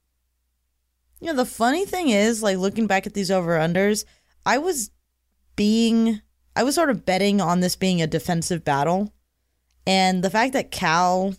You 1.20 1.26
know, 1.32 1.36
the 1.36 1.44
funny 1.44 1.84
thing 1.84 2.10
is, 2.10 2.40
like 2.40 2.58
looking 2.58 2.86
back 2.86 3.04
at 3.04 3.14
these 3.14 3.32
over 3.32 3.58
unders, 3.58 4.04
I 4.46 4.58
was 4.58 4.92
being, 5.56 6.22
I 6.54 6.62
was 6.62 6.76
sort 6.76 6.90
of 6.90 7.04
betting 7.04 7.40
on 7.40 7.58
this 7.58 7.74
being 7.74 8.00
a 8.00 8.06
defensive 8.06 8.64
battle. 8.64 9.12
And 9.88 10.22
the 10.22 10.30
fact 10.30 10.52
that 10.52 10.70
Cal, 10.70 11.34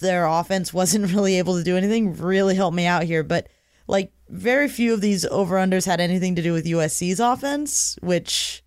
their 0.00 0.26
offense 0.26 0.72
wasn't 0.72 1.12
really 1.14 1.38
able 1.38 1.56
to 1.56 1.64
do 1.64 1.76
anything 1.76 2.16
really 2.16 2.54
helped 2.54 2.76
me 2.76 2.86
out 2.86 3.04
here. 3.04 3.22
But 3.22 3.48
like, 3.86 4.12
very 4.28 4.68
few 4.68 4.94
of 4.94 5.00
these 5.00 5.24
over 5.26 5.56
unders 5.56 5.86
had 5.86 6.00
anything 6.00 6.34
to 6.36 6.42
do 6.42 6.52
with 6.52 6.64
USC's 6.64 7.20
offense, 7.20 7.98
which 8.02 8.64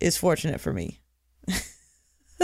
is 0.00 0.16
fortunate 0.16 0.60
for 0.60 0.72
me. 0.72 1.00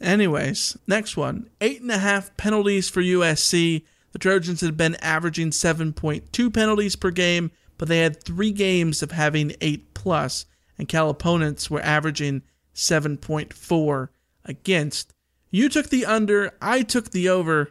Anyways, 0.00 0.76
next 0.86 1.16
one. 1.16 1.50
Eight 1.60 1.80
and 1.80 1.90
a 1.90 1.98
half 1.98 2.36
penalties 2.36 2.88
for 2.88 3.02
USC. 3.02 3.84
The 4.12 4.18
Trojans 4.18 4.60
had 4.60 4.76
been 4.76 4.96
averaging 4.96 5.50
7.2 5.50 6.52
penalties 6.52 6.96
per 6.96 7.10
game, 7.10 7.50
but 7.78 7.88
they 7.88 7.98
had 7.98 8.22
three 8.22 8.52
games 8.52 9.02
of 9.02 9.12
having 9.12 9.54
eight 9.60 9.94
plus, 9.94 10.44
and 10.76 10.86
Cal 10.88 11.08
opponents 11.08 11.70
were 11.70 11.80
averaging 11.80 12.42
7.4 12.74 14.08
against. 14.44 15.14
You 15.52 15.68
took 15.68 15.90
the 15.90 16.06
under, 16.06 16.56
I 16.60 16.82
took 16.82 17.10
the 17.10 17.28
over. 17.28 17.70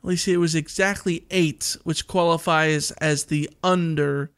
At 0.00 0.04
least 0.04 0.28
it 0.28 0.36
was 0.36 0.54
exactly 0.54 1.24
eight, 1.30 1.76
which 1.84 2.06
qualifies 2.06 2.90
as 2.92 3.24
the 3.24 3.48
under. 3.62 4.32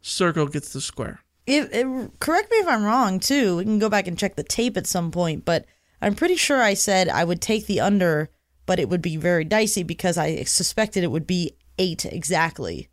Circle 0.00 0.46
gets 0.46 0.72
the 0.72 0.80
square. 0.80 1.20
If, 1.46 1.72
it, 1.72 1.86
correct 2.20 2.50
me 2.50 2.58
if 2.58 2.68
I'm 2.68 2.84
wrong 2.84 3.18
too. 3.18 3.56
We 3.56 3.64
can 3.64 3.78
go 3.78 3.88
back 3.88 4.06
and 4.06 4.18
check 4.18 4.36
the 4.36 4.44
tape 4.44 4.76
at 4.76 4.86
some 4.86 5.10
point, 5.10 5.44
but 5.44 5.64
I'm 6.00 6.14
pretty 6.14 6.36
sure 6.36 6.62
I 6.62 6.74
said 6.74 7.08
I 7.08 7.24
would 7.24 7.40
take 7.40 7.66
the 7.66 7.80
under, 7.80 8.28
but 8.66 8.78
it 8.78 8.88
would 8.88 9.02
be 9.02 9.16
very 9.16 9.44
dicey 9.44 9.82
because 9.82 10.16
I 10.18 10.44
suspected 10.44 11.02
it 11.02 11.10
would 11.10 11.26
be 11.26 11.56
eight 11.78 12.04
exactly. 12.04 12.88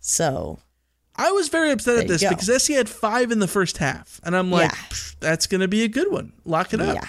So 0.00 0.58
I 1.14 1.30
was 1.30 1.48
very 1.48 1.70
upset 1.70 1.98
at 1.98 2.08
this 2.08 2.22
go. 2.22 2.30
because 2.30 2.62
SC 2.62 2.72
had 2.72 2.88
five 2.88 3.30
in 3.30 3.38
the 3.38 3.46
first 3.48 3.78
half, 3.78 4.20
and 4.24 4.34
I'm 4.34 4.50
like, 4.50 4.72
Yeah. 4.72 4.96
That's 5.20 5.46
going 5.46 5.60
to 5.60 5.68
be 5.68 5.84
a 5.84 5.88
good 5.88 6.10
one. 6.10 6.32
Lock 6.44 6.74
it 6.74 6.80
up. 6.80 6.96
yeah, 6.96 7.08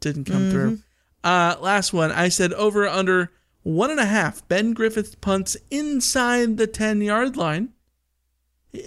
Didn't 0.00 0.24
come 0.24 0.42
Mm-hmm. 0.42 0.50
through. 0.50 0.78
Uh, 1.24 1.56
last 1.60 1.92
one, 1.92 2.12
I 2.12 2.28
said 2.28 2.52
over 2.52 2.86
under 2.86 3.30
one 3.62 3.90
and 3.90 4.00
a 4.00 4.04
half. 4.06 4.46
Ben 4.48 4.72
Griffiths 4.72 5.14
punts 5.16 5.56
inside 5.70 6.56
the 6.56 6.66
10 6.66 7.00
yard 7.02 7.36
line. 7.36 7.70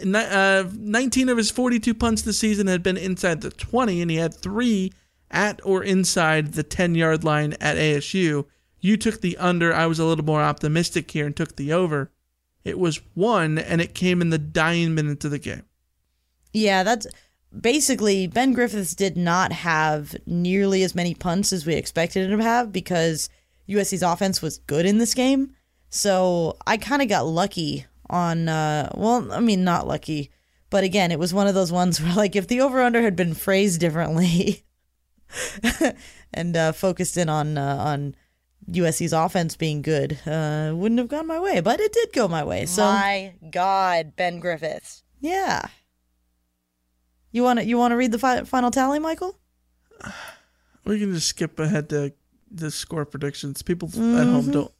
Uh, 0.06 0.64
19 0.74 1.30
of 1.30 1.38
his 1.38 1.50
42 1.52 1.94
punts 1.94 2.22
this 2.22 2.38
season 2.40 2.68
had 2.68 2.84
been 2.84 2.98
inside 2.98 3.42
the 3.42 3.50
20, 3.50 4.02
and 4.02 4.12
he 4.12 4.18
had 4.18 4.34
three 4.34 4.94
at 5.30 5.60
or 5.66 5.84
inside 5.84 6.54
the 6.54 6.64
10 6.64 6.96
yard 6.96 7.24
line 7.24 7.54
at 7.60 7.78
ASU. 7.78 8.46
You 8.80 8.98
took 8.98 9.22
the 9.22 9.38
under. 9.38 9.74
I 9.74 9.88
was 9.88 10.00
a 10.00 10.06
little 10.06 10.26
more 10.26 10.42
optimistic 10.42 11.10
here 11.12 11.26
and 11.26 11.36
took 11.36 11.56
the 11.56 11.74
over. 11.74 12.12
It 12.64 12.78
was 12.80 13.02
one, 13.16 13.58
and 13.58 13.82
it 13.82 13.96
came 13.96 14.22
in 14.22 14.30
the 14.30 14.38
dying 14.38 14.94
minutes 14.94 15.26
of 15.26 15.32
the 15.32 15.40
game. 15.40 15.64
yeah. 16.54 16.84
That's 16.84 17.08
basically 17.60 18.28
Ben 18.28 18.54
Griffiths 18.54 18.96
did 18.96 19.18
not 19.18 19.52
have 19.52 20.16
nearly 20.26 20.84
as 20.84 20.96
many 20.96 21.14
punts 21.14 21.52
as 21.52 21.66
we 21.66 21.76
expected 21.76 22.30
him 22.30 22.40
to 22.40 22.44
have 22.44 22.72
because 22.72 23.30
USC's 23.68 24.04
offense 24.04 24.42
was 24.42 24.58
good 24.60 24.86
in 24.86 24.98
this 24.98 25.14
game. 25.14 25.56
So 25.90 26.58
I 26.66 26.78
kind 26.78 27.02
of 27.02 27.10
got 27.10 27.26
lucky 27.26 27.86
on. 28.10 28.48
Uh, 28.48 28.90
well, 28.96 29.32
I 29.32 29.40
mean, 29.40 29.64
not 29.64 29.88
lucky, 29.88 30.32
but 30.70 30.84
again, 30.84 31.12
it 31.12 31.20
was 31.20 31.34
one 31.34 31.48
of 31.48 31.54
those 31.56 31.72
ones 31.72 32.02
where, 32.02 32.14
like, 32.14 32.36
if 32.36 32.48
the 32.48 32.62
over 32.62 32.82
under 32.82 33.02
had 33.02 33.16
been 33.16 33.34
phrased 33.34 33.80
differently 33.82 34.64
and 36.34 36.56
uh, 36.56 36.72
focused 36.72 37.18
in 37.18 37.30
on 37.30 37.58
uh, 37.58 37.76
on 37.78 38.16
USC's 38.70 39.14
offense 39.14 39.58
being 39.58 39.82
good, 39.82 40.18
uh, 40.26 40.72
wouldn't 40.74 41.00
have 41.00 41.10
gone 41.10 41.28
my 41.28 41.40
way. 41.40 41.60
But 41.60 41.80
it 41.82 41.92
did 41.92 42.14
go 42.14 42.28
my 42.28 42.44
way. 42.44 42.66
So 42.66 42.84
My 42.84 43.34
God, 43.52 44.16
Ben 44.16 44.40
Griffiths. 44.40 45.04
yeah. 45.20 45.68
You 47.32 47.44
want 47.44 47.60
to 47.60 47.66
you 47.66 47.78
want 47.78 47.92
to 47.92 47.96
read 47.96 48.12
the 48.12 48.20
fi- 48.20 48.44
final 48.44 48.72
tally, 48.72 49.00
Michael? 49.00 49.38
We 50.86 51.00
can 51.00 51.14
just 51.14 51.28
skip 51.28 51.60
ahead 51.60 51.90
to 51.90 52.14
the 52.50 52.72
score 52.72 53.06
predictions. 53.06 53.62
People 53.62 53.88
at 53.90 53.94
Mm-hmm. 53.96 54.32
home 54.32 54.52
don't 54.52 54.72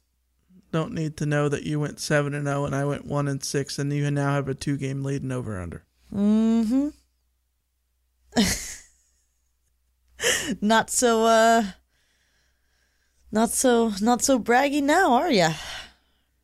don't 0.72 0.92
need 0.92 1.16
to 1.18 1.26
know 1.26 1.48
that 1.48 1.62
you 1.64 1.78
went 1.80 2.00
seven 2.00 2.34
and 2.34 2.46
zero 2.46 2.64
and 2.64 2.74
I 2.74 2.84
went 2.84 3.06
one 3.06 3.28
and 3.28 3.42
six, 3.44 3.78
and 3.78 3.92
you 3.92 4.10
now 4.10 4.32
have 4.34 4.48
a 4.48 4.54
two 4.54 4.76
game 4.76 5.02
lead 5.04 5.22
and 5.22 5.32
over 5.32 5.60
under. 5.60 5.84
Mm-hmm. 6.12 6.88
not 10.60 10.90
so 10.90 11.24
uh 11.24 11.64
not 13.30 13.50
so 13.50 13.92
not 14.00 14.22
so 14.22 14.38
braggy 14.38 14.82
now, 14.82 15.12
are 15.14 15.30
ya? 15.30 15.52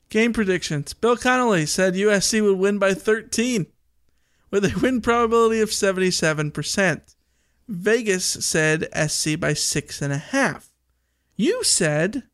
Game 0.08 0.32
predictions. 0.32 0.94
Bill 0.94 1.16
Connolly 1.16 1.66
said 1.66 1.94
USC 1.94 2.42
would 2.42 2.58
win 2.58 2.78
by 2.78 2.94
13 2.94 3.66
with 4.50 4.64
a 4.64 4.78
win 4.80 5.00
probability 5.00 5.60
of 5.60 5.70
77%. 5.70 7.14
Vegas 7.68 8.24
said 8.24 8.88
SC 9.08 9.38
by 9.38 9.52
six 9.52 10.00
and 10.00 10.12
a 10.12 10.18
half. 10.18 10.70
You 11.36 11.62
said 11.62 12.24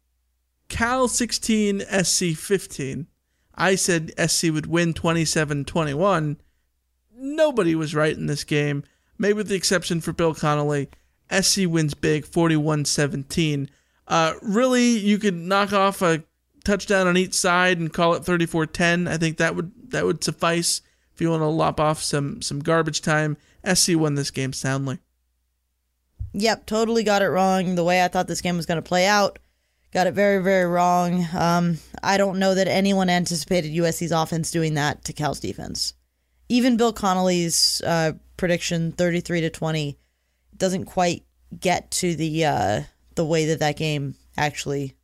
Cal 0.68 1.09
16, 1.09 1.83
SC 2.03 2.37
15. 2.37 3.09
I 3.57 3.74
said 3.74 4.12
SC 4.18 4.44
would 4.44 4.66
win 4.66 4.94
27 4.94 5.64
21. 5.64 6.40
Nobody 7.16 7.74
was 7.74 7.94
right 7.94 8.16
in 8.16 8.27
this 8.27 8.44
game, 8.44 8.85
maybe 9.18 9.35
with 9.35 9.48
the 9.48 9.55
exception 9.55 10.00
for 10.00 10.12
Bill 10.12 10.35
Connolly. 10.35 10.88
SC 11.31 11.62
wins 11.66 11.94
big 11.94 12.24
41 12.24 12.85
17. 12.85 13.70
Uh, 14.07 14.35
really, 14.42 14.98
you 14.98 15.18
could 15.18 15.35
knock 15.35 15.72
off 15.72 16.03
a 16.03 16.24
touchdown 16.64 17.07
on 17.07 17.16
each 17.16 17.35
side 17.35 17.79
and 17.79 17.92
call 17.92 18.14
it 18.14 18.24
34 18.24 18.66
10. 18.66 19.09
I 19.09 19.16
think 19.16 19.38
that 19.38 19.57
would 19.57 19.72
that 19.90 20.05
would 20.05 20.24
suffice 20.24 20.83
if 21.14 21.20
you 21.20 21.31
want 21.31 21.42
to 21.42 21.46
lop 21.46 21.79
off 21.79 22.03
some, 22.03 22.42
some 22.42 22.61
garbage 22.61 23.00
time. 23.00 23.37
SC 23.72 23.96
won 23.96 24.14
this 24.14 24.31
game 24.31 24.53
soundly. 24.53 24.98
Yep, 26.33 26.66
totally 26.66 27.05
got 27.05 27.22
it 27.22 27.29
wrong. 27.29 27.77
The 27.77 27.85
way 27.85 28.05
I 28.05 28.09
thought 28.09 28.27
this 28.27 28.40
game 28.40 28.57
was 28.57 28.66
going 28.66 28.83
to 28.83 28.88
play 28.88 29.07
out, 29.07 29.38
got 29.92 30.09
it 30.09 30.14
very, 30.14 30.42
very 30.42 30.66
wrong. 30.66 31.24
Um, 31.33 31.79
I 32.03 32.16
don't 32.16 32.40
know 32.40 32.55
that 32.57 32.66
anyone 32.66 33.09
anticipated 33.09 33.72
USC's 33.72 34.11
offense 34.11 34.50
doing 34.50 34.74
that 34.74 35.05
to 35.05 35.12
Cal's 35.12 35.38
defense. 35.38 35.94
Even 36.48 36.77
Bill 36.77 36.92
Connolly's 36.92 37.81
uh, 37.87 38.12
prediction, 38.37 38.92
thirty-three 38.92 39.40
to 39.40 39.50
twenty, 39.50 39.98
doesn't 40.57 40.85
quite 40.85 41.24
get 41.59 41.90
to 41.92 42.14
the 42.16 42.44
uh, 42.44 42.83
the 43.14 43.24
way 43.24 43.46
that 43.46 43.61
that 43.61 43.77
game 43.77 44.16
actually 44.37 44.94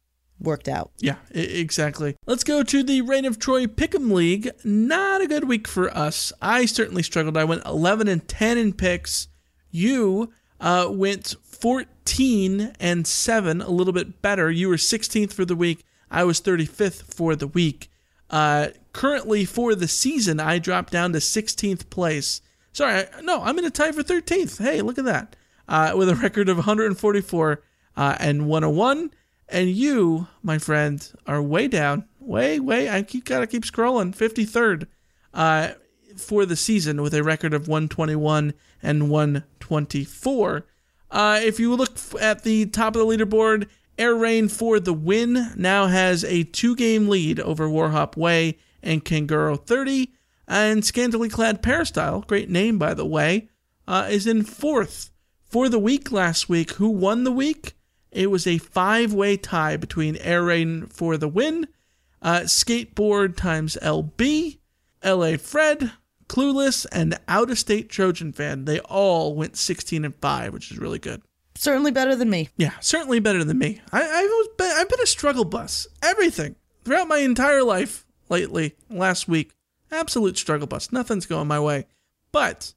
worked 0.41 0.69
out. 0.69 0.91
Yeah, 0.99 1.17
exactly. 1.31 2.17
Let's 2.27 2.45
go 2.45 2.63
to 2.63 2.83
the 2.83 3.03
Reign 3.03 3.25
of 3.25 3.39
Troy 3.39 3.67
Pick'em 3.67 4.11
League. 4.11 4.51
Not 4.65 5.21
a 5.21 5.27
good 5.27 5.45
week 5.45 5.69
for 5.69 5.95
us. 5.97 6.33
I 6.41 6.67
certainly 6.67 7.03
struggled. 7.03 7.37
I 7.37 7.45
went 7.45 7.65
11 7.67 8.09
and 8.09 8.27
10 8.27 8.59
in 8.59 8.73
picks. 8.73 9.29
You 9.71 10.33
uh, 10.61 10.89
went 10.91 11.37
14 11.43 12.73
and 12.81 13.07
7, 13.07 13.61
a 13.61 13.71
little 13.71 13.93
bit 13.93 14.23
better. 14.23 14.51
You 14.51 14.69
were 14.69 14.77
16th 14.77 15.33
for 15.33 15.45
the 15.45 15.57
week. 15.57 15.85
I 16.11 16.25
was 16.25 16.41
35th 16.41 17.15
for 17.15 17.37
the 17.37 17.47
week. 17.47 17.91
Uh, 18.31 18.69
currently, 18.93 19.45
for 19.45 19.75
the 19.75 19.89
season, 19.89 20.41
I 20.41 20.59
dropped 20.59 20.93
down 20.93 21.13
to 21.13 21.19
16th 21.19 21.91
place. 21.91 22.41
Sorry, 22.73 23.05
no, 23.23 23.43
I'm 23.43 23.59
in 23.59 23.65
a 23.65 23.71
tie 23.71 23.93
for 23.93 24.03
13th. 24.03 24.63
Hey, 24.63 24.81
look 24.83 24.99
at 24.99 25.05
that. 25.05 25.37
Uh, 25.69 25.93
with 25.97 26.09
a 26.09 26.17
record 26.17 26.49
of 26.49 26.57
144 26.57 27.63
uh, 27.97 28.17
and 28.19 28.47
101. 28.47 29.11
And 29.51 29.71
you, 29.71 30.29
my 30.43 30.59
friend, 30.59 31.11
are 31.27 31.43
way 31.43 31.69
down. 31.69 32.07
Way, 32.19 32.61
way. 32.61 32.89
I 32.89 33.03
keep 33.03 33.25
gotta 33.25 33.47
keep 33.47 33.65
scrolling. 33.65 34.15
53rd. 34.17 34.87
Uh, 35.35 35.73
for 36.17 36.47
the 36.47 36.57
season 36.57 37.03
with 37.03 37.15
a 37.15 37.23
record 37.23 37.55
of 37.55 37.69
121 37.69 38.55
and 38.83 39.11
124. 39.11 40.67
Uh, 41.11 41.41
if 41.43 41.59
you 41.59 41.75
look 41.75 41.99
at 42.21 42.43
the 42.45 42.67
top 42.67 42.95
of 42.95 43.01
the 43.01 43.07
leaderboard, 43.07 43.69
Air 43.99 44.15
Rain 44.15 44.49
for 44.49 44.79
the 44.79 44.95
win 44.95 45.53
now 45.57 45.87
has 45.87 46.25
a 46.25 46.45
two 46.45 46.77
game 46.77 47.09
lead 47.09 47.41
over 47.41 47.69
Warhop 47.69 48.17
Way 48.17 48.59
and 48.83 49.05
Kanguro 49.05 49.61
30. 49.61 50.13
And 50.47 50.85
Scantily 50.85 51.29
Clad 51.29 51.63
Peristyle, 51.63 52.23
great 52.23 52.51
name 52.51 52.79
by 52.79 52.95
the 52.95 53.07
way, 53.07 53.49
uh, 53.87 54.09
is 54.11 54.27
in 54.27 54.43
fourth 54.43 55.11
for 55.45 55.69
the 55.69 55.79
week 55.79 56.11
last 56.11 56.49
week. 56.49 56.73
Who 56.73 56.89
won 56.89 57.25
the 57.25 57.33
week? 57.33 57.75
It 58.13 58.31
was 58.31 58.47
a 58.47 58.59
five 58.59 59.13
way 59.13 59.37
tie 59.37 59.77
between 59.77 60.17
Air 60.17 60.45
Rain 60.45 60.87
for 60.87 61.17
the 61.17 61.29
win, 61.29 61.69
uh, 62.23 62.41
Skateboard 62.41 63.37
times 63.37 63.79
LB, 63.83 64.59
LA 65.05 65.37
Fred, 65.37 65.93
Clueless, 66.29 66.87
and 66.93 67.19
Out 67.29 67.51
of 67.51 67.59
State 67.59 67.89
Trojan 67.89 68.33
Fan. 68.33 68.65
They 68.65 68.81
all 68.81 69.35
went 69.35 69.57
16 69.57 70.05
and 70.05 70.15
5, 70.15 70.53
which 70.53 70.71
is 70.71 70.79
really 70.79 70.99
good. 70.99 71.23
Certainly 71.55 71.91
better 71.91 72.17
than 72.17 72.31
me. 72.31 72.49
Yeah, 72.57 72.73
certainly 72.81 73.21
better 73.21 73.45
than 73.45 73.59
me. 73.59 73.81
I, 73.93 74.03
I've, 74.03 74.57
been, 74.57 74.73
I've 74.77 74.89
been 74.89 75.03
a 75.03 75.07
struggle 75.07 75.45
bus. 75.45 75.87
Everything. 76.03 76.57
Throughout 76.85 77.09
my 77.09 77.19
entire 77.19 77.63
life 77.63 78.07
lately, 78.29 78.77
last 78.89 79.29
week, 79.29 79.55
absolute 79.91 80.39
struggle 80.39 80.67
bus. 80.67 80.93
Nothing's 80.93 81.27
going 81.27 81.49
my 81.49 81.61
way. 81.61 81.87
But 82.33 82.73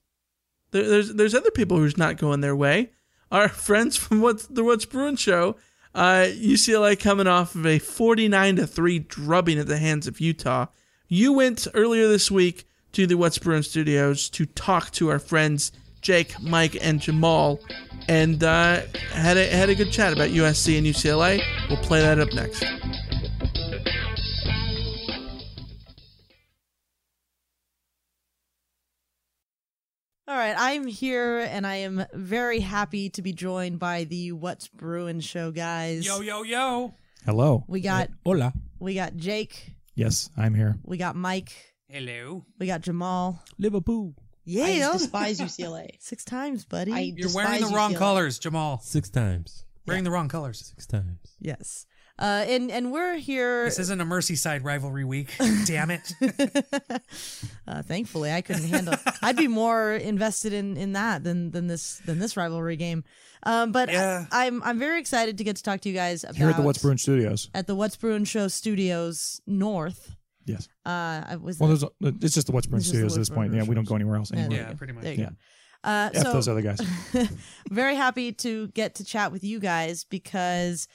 there, 0.71 0.87
there's 0.87 1.13
there's 1.13 1.35
other 1.35 1.51
people 1.51 1.77
who's 1.77 1.97
not 1.97 2.17
going 2.17 2.41
their 2.41 2.55
way. 2.55 2.91
Our 3.33 3.49
friends 3.49 3.97
from 3.97 4.21
the 4.21 4.63
What's 4.63 4.85
Bruin 4.85 5.17
show, 5.17 5.57
uh, 5.93 6.27
UCLA 6.29 6.97
coming 6.97 7.27
off 7.27 7.55
of 7.55 7.65
a 7.65 7.79
49 7.79 8.55
to 8.55 8.67
three 8.67 8.99
drubbing 8.99 9.59
at 9.59 9.67
the 9.67 9.77
hands 9.77 10.07
of 10.07 10.21
Utah. 10.21 10.67
You 11.09 11.33
went 11.33 11.67
earlier 11.73 12.07
this 12.07 12.31
week 12.31 12.65
to 12.93 13.05
the 13.05 13.15
What's 13.15 13.37
Bruin 13.39 13.63
studios 13.63 14.29
to 14.29 14.45
talk 14.45 14.91
to 14.91 15.09
our 15.09 15.19
friends 15.19 15.71
Jake, 16.01 16.39
Mike, 16.41 16.77
and 16.81 16.99
Jamal, 16.99 17.61
and 18.09 18.43
uh, 18.43 18.81
had 19.13 19.37
a 19.37 19.47
had 19.47 19.69
a 19.69 19.75
good 19.75 19.89
chat 19.89 20.11
about 20.11 20.29
USC 20.29 20.77
and 20.77 20.85
UCLA. 20.85 21.41
We'll 21.69 21.77
play 21.77 22.01
that 22.01 22.19
up 22.19 22.33
next. 22.33 22.65
All 30.33 30.39
right, 30.39 30.55
I'm 30.57 30.87
here 30.87 31.41
and 31.41 31.65
I 31.67 31.75
am 31.75 32.03
very 32.11 32.59
happy 32.59 33.11
to 33.11 33.21
be 33.21 33.33
joined 33.33 33.77
by 33.77 34.05
the 34.05 34.31
What's 34.31 34.67
Bruin 34.67 35.19
show 35.19 35.51
guys. 35.51 36.07
Yo, 36.07 36.21
yo, 36.21 36.41
yo. 36.41 36.95
Hello. 37.23 37.63
We 37.67 37.81
got 37.81 38.09
Hola. 38.25 38.51
we 38.79 38.95
got 38.95 39.15
Jake, 39.15 39.75
Yes, 39.93 40.31
I'm 40.35 40.55
here. 40.55 40.79
we 40.83 40.97
got 40.97 41.15
Mike, 41.15 41.53
Hello. 41.87 42.45
we 42.57 42.65
got 42.65 42.81
Jamal. 42.81 43.43
Liverpool. 43.59 44.15
Yeah, 44.43 44.63
I 44.65 44.79
that 44.79 44.93
was- 44.93 45.01
despise 45.03 45.39
UCLA. 45.39 45.89
six 45.99 46.25
times, 46.25 46.65
buddy. 46.65 46.91
I 46.93 46.99
You're 47.15 47.29
wearing 47.31 47.51
the 47.51 47.57
despise 47.59 47.75
wrong 47.75 47.93
UCLA. 47.93 47.97
colors, 47.99 48.39
Jamal. 48.39 48.79
Six 48.79 49.11
times. 49.11 49.65
Wearing 49.85 50.03
the 50.03 50.09
wrong 50.11 50.29
colors. 50.29 50.65
Six 50.73 50.87
times. 50.87 51.19
yes. 51.39 51.85
Uh, 52.19 52.45
and 52.47 52.69
and 52.69 52.91
we're 52.91 53.15
here. 53.17 53.65
This 53.65 53.79
isn't 53.79 53.99
a 53.99 54.05
Merseyside 54.05 54.63
rivalry 54.63 55.03
week. 55.03 55.33
Damn 55.65 55.89
it. 55.89 56.13
uh, 57.67 57.81
thankfully, 57.81 58.31
I 58.31 58.41
couldn't 58.41 58.65
handle. 58.69 58.93
I'd 59.21 59.35
be 59.35 59.47
more 59.47 59.93
invested 59.93 60.53
in, 60.53 60.77
in 60.77 60.93
that 60.93 61.23
than 61.23 61.49
than 61.51 61.67
this 61.67 61.99
than 62.05 62.19
this 62.19 62.37
rivalry 62.37 62.75
game. 62.75 63.03
Um, 63.45 63.71
but 63.71 63.89
Yeah. 63.89 64.25
I, 64.31 64.45
am 64.45 64.61
I'm 64.63 64.77
very 64.79 64.99
excited 64.99 65.37
to 65.39 65.43
get 65.43 65.55
to 65.57 65.63
talk 65.63 65.81
to 65.81 65.89
you 65.89 65.95
guys 65.95 66.23
about 66.23 66.35
Here 66.35 66.49
at 66.49 66.55
the 66.55 66.61
What's 66.61 66.81
Bruin 66.81 66.97
Studios. 66.97 67.49
at 67.53 67.67
the 67.67 67.75
What's 67.75 67.95
Bruin 67.97 68.25
Show 68.25 68.47
Studios 68.47 69.41
North. 69.47 70.15
Yes. 70.45 70.69
Uh, 70.85 71.23
I 71.27 71.37
was 71.41 71.59
Well, 71.59 71.69
there's 71.69 71.83
a, 71.83 71.89
it's 72.21 72.35
just 72.35 72.47
the 72.47 72.53
What's 72.53 72.67
Bruin 72.67 72.79
It's 72.79 72.85
just 72.87 72.93
the 72.93 73.09
Studios 73.09 73.17
at 73.17 73.19
this 73.21 73.29
point. 73.29 73.49
Brewing 73.49 73.65
Yeah, 73.65 73.69
we 73.69 73.75
don't 73.75 73.87
go 73.87 73.95
anywhere 73.95 74.17
else 74.17 74.31
Yeah, 74.31 74.39
anymore. 74.39 74.57
there 74.59 74.67
Yeah, 74.69 74.73
pretty 74.75 74.93
much. 74.93 75.03
There 75.03 75.13
you 75.13 75.19
Yeah. 75.23 75.29
go. 75.29 75.35
Uh, 75.85 76.09
F 76.13 76.23
so, 76.23 76.33
those 76.33 76.47
other 76.47 76.61
guys. 76.61 76.79
very 77.69 77.95
happy 77.95 78.31
to 78.31 78.69
get 78.69 78.95
to 78.95 79.03
chat 79.03 79.33
with 79.33 79.43
you 79.43 79.59
guys 79.59 80.05
because 80.05 80.87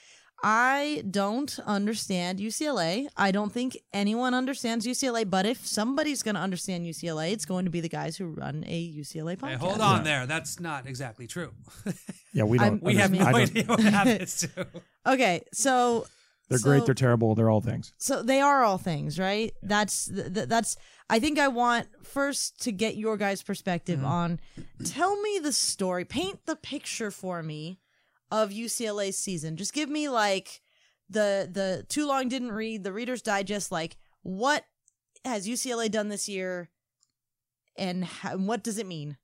I 0.43 1.03
don't 1.11 1.59
understand 1.67 2.39
UCLA. 2.39 3.09
I 3.17 3.33
don't 3.33 3.53
think 3.53 3.77
anyone 3.93 4.35
understands 4.35 4.87
UCLA, 4.87 5.29
but 5.29 5.47
if 5.47 5.67
somebody's 5.67 6.23
going 6.23 6.37
to 6.37 6.41
understand 6.41 6.87
UCLA, 6.87 7.33
it's 7.33 7.45
going 7.45 7.65
to 7.65 7.71
be 7.71 7.81
the 7.81 7.89
guys 7.89 8.17
who 8.17 8.27
run 8.27 8.65
a 8.67 8.93
UCLA 8.93 9.37
podcast. 9.37 9.49
Hey, 9.49 9.57
hold 9.57 9.81
on 9.81 10.05
there. 10.05 10.27
That's 10.27 10.61
not 10.61 10.87
exactly 10.87 11.27
true. 11.27 11.53
Yeah, 12.35 12.45
we 12.45 12.59
I'm- 12.59 12.79
don't. 12.79 12.83
we 12.85 12.95
have 12.97 13.11
no 13.11 13.25
idea 13.25 13.65
what 13.65 13.81
happens 13.81 14.41
to. 14.55 14.67
Okay, 15.07 15.41
so 15.53 16.07
They're 16.49 16.59
so- 16.59 16.69
great. 16.69 16.85
They're 16.85 16.95
terrible. 16.95 17.35
They're 17.35 17.51
all 17.51 17.63
things. 17.63 17.95
So 17.99 18.23
they 18.23 18.41
are 18.41 18.63
all 18.63 18.79
things, 18.79 19.19
right? 19.19 19.53
That's 19.63 20.07
th- 20.07 20.35
th- 20.35 20.49
that's. 20.49 20.77
I 21.11 21.19
think 21.19 21.39
I 21.39 21.49
want 21.49 21.89
first 22.05 22.61
to 22.63 22.71
get 22.71 22.97
your 22.97 23.17
guys' 23.17 23.43
perspective 23.43 24.01
mm-hmm. 24.01 24.07
on. 24.07 24.41
Tell 24.85 25.21
me 25.21 25.41
the 25.43 25.53
story. 25.53 26.05
Paint 26.05 26.45
the 26.45 26.55
picture 26.55 27.11
for 27.11 27.43
me 27.43 27.81
of 28.31 28.51
UCLA's 28.51 29.19
season. 29.19 29.57
Just 29.57 29.73
give 29.73 29.89
me 29.89 30.09
like 30.09 30.61
the 31.09 31.49
the 31.51 31.85
too 31.89 32.07
long 32.07 32.29
didn't 32.29 32.53
read 32.53 32.85
the 32.85 32.93
Reader's 32.93 33.23
Digest. 33.23 33.73
Like 33.73 33.97
what 34.23 34.65
has 35.25 35.49
UCLA 35.49 35.91
done 35.91 36.09
this 36.09 36.29
year, 36.29 36.71
and 37.77 38.05
how, 38.05 38.37
what 38.37 38.63
does 38.63 38.79
it 38.79 38.87
mean? 38.87 39.17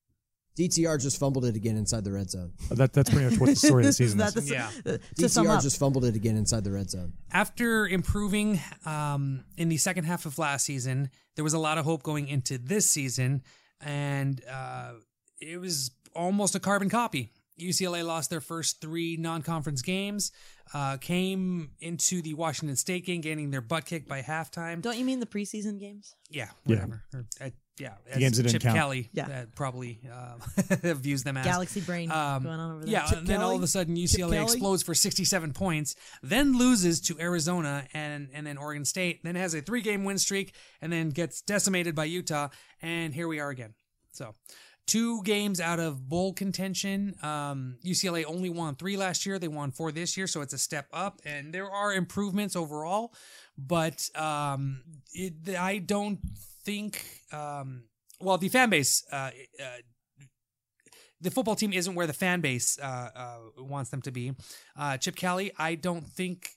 DTR 0.59 1.03
just 1.03 1.19
fumbled 1.19 1.45
it 1.47 1.57
again 1.57 1.77
inside 1.77 2.05
the 2.05 2.13
red 2.13 2.31
zone. 2.31 2.53
That, 2.71 2.93
that's 2.93 3.11
pretty 3.11 3.29
much 3.29 3.41
what 3.41 3.51
the 3.51 3.57
story 3.57 3.83
of 3.83 3.87
the 3.87 3.89
Is 3.89 3.97
season 3.97 4.19
that 4.19 4.37
is. 4.37 4.47
the- 4.47 4.55
Yeah. 4.55 4.71
uh, 4.87 4.99
to 5.17 5.29
sum 5.29 5.47
DTR 5.47 5.61
just 5.63 5.79
fumbled 5.81 6.05
it 6.05 6.15
again 6.15 6.37
inside 6.37 6.63
the 6.63 6.71
red 6.71 6.89
zone. 6.89 7.15
After 7.33 7.89
improving 7.89 8.61
um, 8.87 9.43
in 9.57 9.69
the 9.69 9.77
second 9.79 10.05
half 10.05 10.27
of 10.27 10.39
last 10.39 10.65
season, 10.65 11.11
there 11.35 11.43
was 11.43 11.55
a 11.55 11.59
lot 11.59 11.77
of 11.79 11.85
hope 11.85 12.05
going 12.05 12.29
into 12.29 12.57
this 12.57 12.89
season, 12.89 13.43
and 13.81 14.41
uh, 14.49 14.93
it 15.41 15.61
was 15.61 15.91
almost 16.15 16.55
a 16.55 16.61
carbon 16.61 16.89
copy. 16.89 17.33
UCLA 17.61 18.05
lost 18.05 18.31
their 18.31 18.41
first 18.41 18.81
three 18.81 19.17
non-conference 19.17 19.83
games, 19.83 20.33
uh, 20.73 20.97
came 20.97 21.71
into 21.81 22.21
the 22.23 22.35
Washington 22.35 22.77
State 22.77 23.07
game, 23.07 23.21
getting 23.21 23.51
their 23.51 23.61
butt 23.61 23.85
kicked 23.85 24.09
by 24.09 24.23
halftime. 24.23 24.83
Don't 24.83 24.99
you 24.99 25.05
mean 25.05 25.21
the 25.21 25.27
preseason 25.27 25.79
games? 25.79 26.15
Yeah, 26.31 26.49
Yeah. 26.67 26.87
Or, 27.13 27.27
uh, 27.41 27.51
yeah, 27.77 27.95
The 28.13 28.21
games 28.21 28.37
that 28.37 28.45
didn't 28.45 28.53
Chip 28.53 28.63
count. 28.63 28.77
Kelly 28.77 29.11
Yeah. 29.13 29.27
uh, 29.27 29.47
probably 29.57 30.01
uh, 30.11 30.37
views 30.95 31.25
them 31.25 31.37
as 31.37 31.45
Galaxy 31.45 31.81
brain 31.81 32.09
Um, 32.11 32.45
going 32.45 32.61
on 32.61 32.71
over 32.77 32.85
there. 32.85 32.93
Yeah, 32.93 33.07
Chip 33.07 33.19
and 33.19 33.27
then 33.27 33.41
all 33.41 33.57
of 33.57 33.63
a 33.63 33.67
sudden 33.67 33.97
UCLA 33.97 34.41
explodes 34.43 34.83
for 34.85 34.95
67 34.95 35.53
points, 35.53 35.97
then 36.23 36.57
loses 36.57 37.01
to 37.03 37.19
Arizona 37.19 37.87
and 37.93 38.29
and 38.33 38.47
then 38.47 38.59
Oregon 38.59 38.85
State, 38.85 39.25
then 39.25 39.35
has 39.35 39.55
a 39.55 39.61
three 39.61 39.81
game 39.81 40.05
win 40.05 40.19
streak, 40.19 40.55
and 40.81 40.93
then 40.93 41.11
gets 41.11 41.41
decimated 41.43 41.97
by 41.97 42.05
Utah, 42.05 42.49
and 42.81 43.13
here 43.13 43.27
we 43.29 43.41
are 43.41 43.51
again. 43.51 43.75
So. 44.13 44.35
Two 44.87 45.23
games 45.23 45.61
out 45.61 45.81
of 45.81 46.09
bowl 46.09 46.33
contention. 46.35 47.15
Um, 47.23 47.79
UCLA 47.85 48.25
only 48.27 48.51
won 48.51 48.75
three 48.75 48.97
last 48.97 49.25
year. 49.25 49.39
They 49.39 49.49
won 49.49 49.71
four 49.71 49.93
this 49.93 50.17
year, 50.17 50.27
so 50.27 50.43
it's 50.43 50.53
a 50.53 50.59
step 50.59 50.87
up. 50.93 51.21
And 51.25 51.55
there 51.55 51.71
are 51.71 51.93
improvements 51.93 52.55
overall, 52.55 53.15
but 53.57 54.09
um, 54.15 54.83
it, 55.13 55.57
I 55.59 55.79
don't 55.79 56.19
think. 56.65 57.05
Um, 57.33 57.85
well, 58.21 58.39
the 58.39 58.49
fan 58.49 58.71
base 58.71 59.05
uh, 59.11 59.31
uh, 59.61 59.65
the 61.25 61.31
football 61.31 61.57
team 61.57 61.73
isn't 61.73 61.95
where 61.95 62.07
the 62.07 62.13
fan 62.13 62.41
base 62.41 62.79
uh, 62.81 63.11
uh, 63.17 63.37
wants 63.59 63.91
them 63.91 64.03
to 64.03 64.13
be. 64.13 64.33
Uh, 64.77 64.97
Chip 64.99 65.17
Kelly, 65.17 65.53
I 65.59 65.75
don't 65.75 66.07
think 66.07 66.51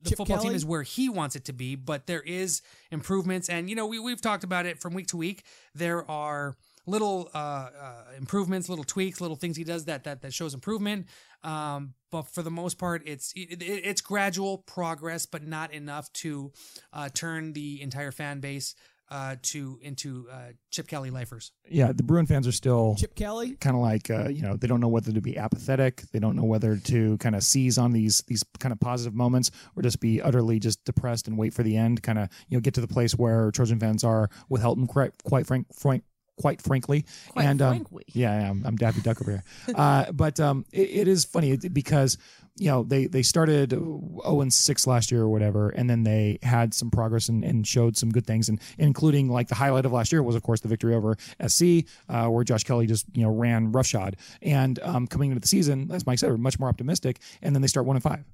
the 0.00 0.10
Chip 0.10 0.16
football 0.18 0.38
team 0.38 0.54
is 0.54 0.64
where 0.64 0.82
he 0.82 1.08
wants 1.08 1.36
it 1.36 1.44
to 1.44 1.52
be, 1.52 1.76
but 1.76 2.06
there 2.06 2.22
is 2.22 2.62
improvements, 2.90 3.48
and 3.48 3.68
you 3.68 3.76
know 3.76 3.86
we 3.86 3.98
we've 3.98 4.20
talked 4.20 4.44
about 4.44 4.66
it 4.66 4.80
from 4.80 4.94
week 4.94 5.08
to 5.08 5.16
week. 5.16 5.44
There 5.74 6.10
are 6.10 6.56
little 6.86 7.30
uh, 7.34 7.38
uh, 7.38 8.04
improvements, 8.16 8.68
little 8.68 8.84
tweaks, 8.84 9.20
little 9.20 9.36
things 9.36 9.56
he 9.56 9.64
does 9.64 9.84
that 9.86 10.04
that 10.04 10.22
that 10.22 10.32
shows 10.32 10.54
improvement. 10.54 11.06
Um, 11.42 11.94
but 12.10 12.22
for 12.22 12.42
the 12.42 12.50
most 12.50 12.78
part, 12.78 13.02
it's 13.06 13.32
it, 13.34 13.62
it, 13.62 13.64
it's 13.64 14.00
gradual 14.00 14.58
progress, 14.58 15.26
but 15.26 15.46
not 15.46 15.72
enough 15.72 16.12
to 16.14 16.52
uh, 16.92 17.08
turn 17.12 17.52
the 17.52 17.82
entire 17.82 18.12
fan 18.12 18.40
base 18.40 18.74
uh, 19.08 19.36
to 19.40 19.78
into 19.82 20.26
uh, 20.30 20.48
Chip 20.70 20.88
Kelly 20.88 21.10
lifers. 21.10 21.52
Yeah, 21.68 21.92
the 21.92 22.02
Bruin 22.02 22.26
fans 22.26 22.46
are 22.46 22.52
still 22.52 22.96
Chip 22.98 23.14
Kelly? 23.14 23.56
kind 23.60 23.76
of 23.76 23.82
like 23.82 24.10
uh, 24.10 24.28
you 24.28 24.42
know 24.42 24.56
they 24.56 24.66
don't 24.66 24.80
know 24.80 24.88
whether 24.88 25.12
to 25.12 25.20
be 25.20 25.36
apathetic 25.38 26.02
they 26.12 26.18
don't 26.18 26.36
know 26.36 26.44
whether 26.44 26.76
to 26.76 27.16
kind 27.18 27.34
of 27.36 27.42
seize 27.42 27.78
on 27.78 27.92
these 27.92 28.22
these 28.26 28.44
kind 28.58 28.72
of 28.72 28.80
positive 28.80 29.14
moments 29.14 29.50
or 29.76 29.82
just 29.82 30.00
be 30.00 30.20
utterly 30.20 30.58
just 30.58 30.84
depressed 30.84 31.28
and 31.28 31.38
wait 31.38 31.54
for 31.54 31.62
the 31.62 31.76
end 31.76 32.02
kind 32.02 32.18
of 32.18 32.28
you 32.48 32.56
know 32.56 32.60
get 32.60 32.74
to 32.74 32.80
the 32.80 32.88
place 32.88 33.12
where 33.14 33.50
trojan 33.52 33.78
fans 33.78 34.02
are 34.02 34.28
with 34.48 34.62
helton 34.62 34.88
quite 34.88 35.12
quite 35.24 35.46
frank, 35.46 35.66
frank 35.74 36.02
quite 36.36 36.62
frankly. 36.62 37.04
Quite 37.30 37.44
and 37.44 37.62
um, 37.62 37.74
frankly. 37.76 38.04
yeah, 38.08 38.40
yeah 38.40 38.50
I'm, 38.50 38.64
I'm 38.64 38.78
dappy 38.78 39.02
duck 39.02 39.20
over 39.20 39.30
here. 39.30 39.44
Uh, 39.76 40.10
but 40.12 40.40
um, 40.40 40.64
it, 40.72 40.90
it 40.90 41.08
is 41.08 41.24
funny 41.24 41.56
because 41.56 42.16
you 42.58 42.70
know 42.70 42.82
they 42.82 43.06
they 43.06 43.22
started 43.22 43.70
0 43.70 44.40
and 44.40 44.52
6 44.52 44.86
last 44.86 45.12
year 45.12 45.22
or 45.22 45.28
whatever 45.28 45.68
and 45.70 45.88
then 45.90 46.02
they 46.02 46.38
had 46.42 46.72
some 46.72 46.90
progress 46.90 47.28
and, 47.28 47.44
and 47.44 47.66
showed 47.66 47.96
some 47.96 48.10
good 48.10 48.26
things 48.26 48.48
and 48.48 48.60
including 48.78 49.28
like 49.28 49.48
the 49.48 49.54
highlight 49.54 49.84
of 49.84 49.92
last 49.92 50.12
year 50.12 50.22
was 50.22 50.34
of 50.34 50.42
course 50.42 50.60
the 50.60 50.68
victory 50.68 50.94
over 50.94 51.16
sc 51.46 51.62
uh, 52.08 52.26
where 52.26 52.44
josh 52.44 52.64
kelly 52.64 52.86
just 52.86 53.06
you 53.14 53.22
know 53.22 53.30
ran 53.30 53.72
roughshod. 53.72 54.16
And 54.40 54.78
um, 54.82 55.06
coming 55.06 55.30
into 55.30 55.40
the 55.40 55.48
season 55.48 55.90
as 55.92 56.06
mike 56.06 56.18
said 56.18 56.30
we're 56.30 56.38
much 56.38 56.58
more 56.58 56.68
optimistic 56.68 57.20
and 57.42 57.54
then 57.54 57.60
they 57.60 57.68
start 57.68 57.86
one 57.86 57.96
and 57.96 58.02
five 58.02 58.24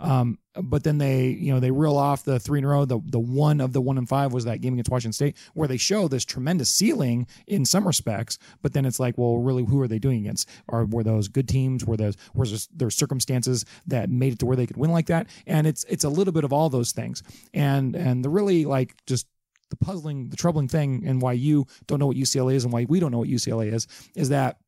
Um, 0.00 0.38
but 0.54 0.84
then 0.84 0.98
they, 0.98 1.28
you 1.28 1.52
know, 1.52 1.60
they 1.60 1.70
reel 1.70 1.96
off 1.96 2.24
the 2.24 2.40
three 2.40 2.58
in 2.58 2.64
a 2.64 2.68
row. 2.68 2.84
The 2.84 3.00
the 3.04 3.18
one 3.18 3.60
of 3.60 3.72
the 3.72 3.80
one 3.80 3.98
and 3.98 4.08
five 4.08 4.32
was 4.32 4.44
that 4.44 4.60
game 4.60 4.74
against 4.74 4.90
Washington 4.90 5.12
State, 5.12 5.36
where 5.54 5.68
they 5.68 5.76
show 5.76 6.08
this 6.08 6.24
tremendous 6.24 6.70
ceiling 6.70 7.26
in 7.46 7.64
some 7.64 7.86
respects. 7.86 8.38
But 8.62 8.72
then 8.72 8.84
it's 8.84 9.00
like, 9.00 9.16
well, 9.18 9.38
really, 9.38 9.64
who 9.64 9.80
are 9.80 9.88
they 9.88 9.98
doing 9.98 10.20
against? 10.20 10.48
Are 10.68 10.84
were 10.84 11.04
those 11.04 11.28
good 11.28 11.48
teams? 11.48 11.84
Were 11.84 11.96
those 11.96 12.16
was 12.34 12.68
there 12.74 12.90
circumstances 12.90 13.64
that 13.86 14.10
made 14.10 14.32
it 14.32 14.38
to 14.40 14.46
where 14.46 14.56
they 14.56 14.66
could 14.66 14.76
win 14.76 14.90
like 14.90 15.06
that? 15.06 15.28
And 15.46 15.66
it's 15.66 15.84
it's 15.84 16.04
a 16.04 16.08
little 16.08 16.32
bit 16.32 16.44
of 16.44 16.52
all 16.52 16.68
those 16.68 16.92
things. 16.92 17.22
And 17.54 17.94
and 17.94 18.24
the 18.24 18.30
really 18.30 18.64
like 18.64 18.94
just 19.06 19.26
the 19.70 19.76
puzzling, 19.76 20.30
the 20.30 20.36
troubling 20.36 20.68
thing, 20.68 21.04
and 21.06 21.20
why 21.20 21.32
you 21.32 21.66
don't 21.86 21.98
know 21.98 22.06
what 22.06 22.16
UCLA 22.16 22.54
is 22.54 22.64
and 22.64 22.72
why 22.72 22.86
we 22.88 23.00
don't 23.00 23.12
know 23.12 23.18
what 23.18 23.28
UCLA 23.28 23.72
is, 23.72 23.86
is 24.14 24.30
that 24.30 24.58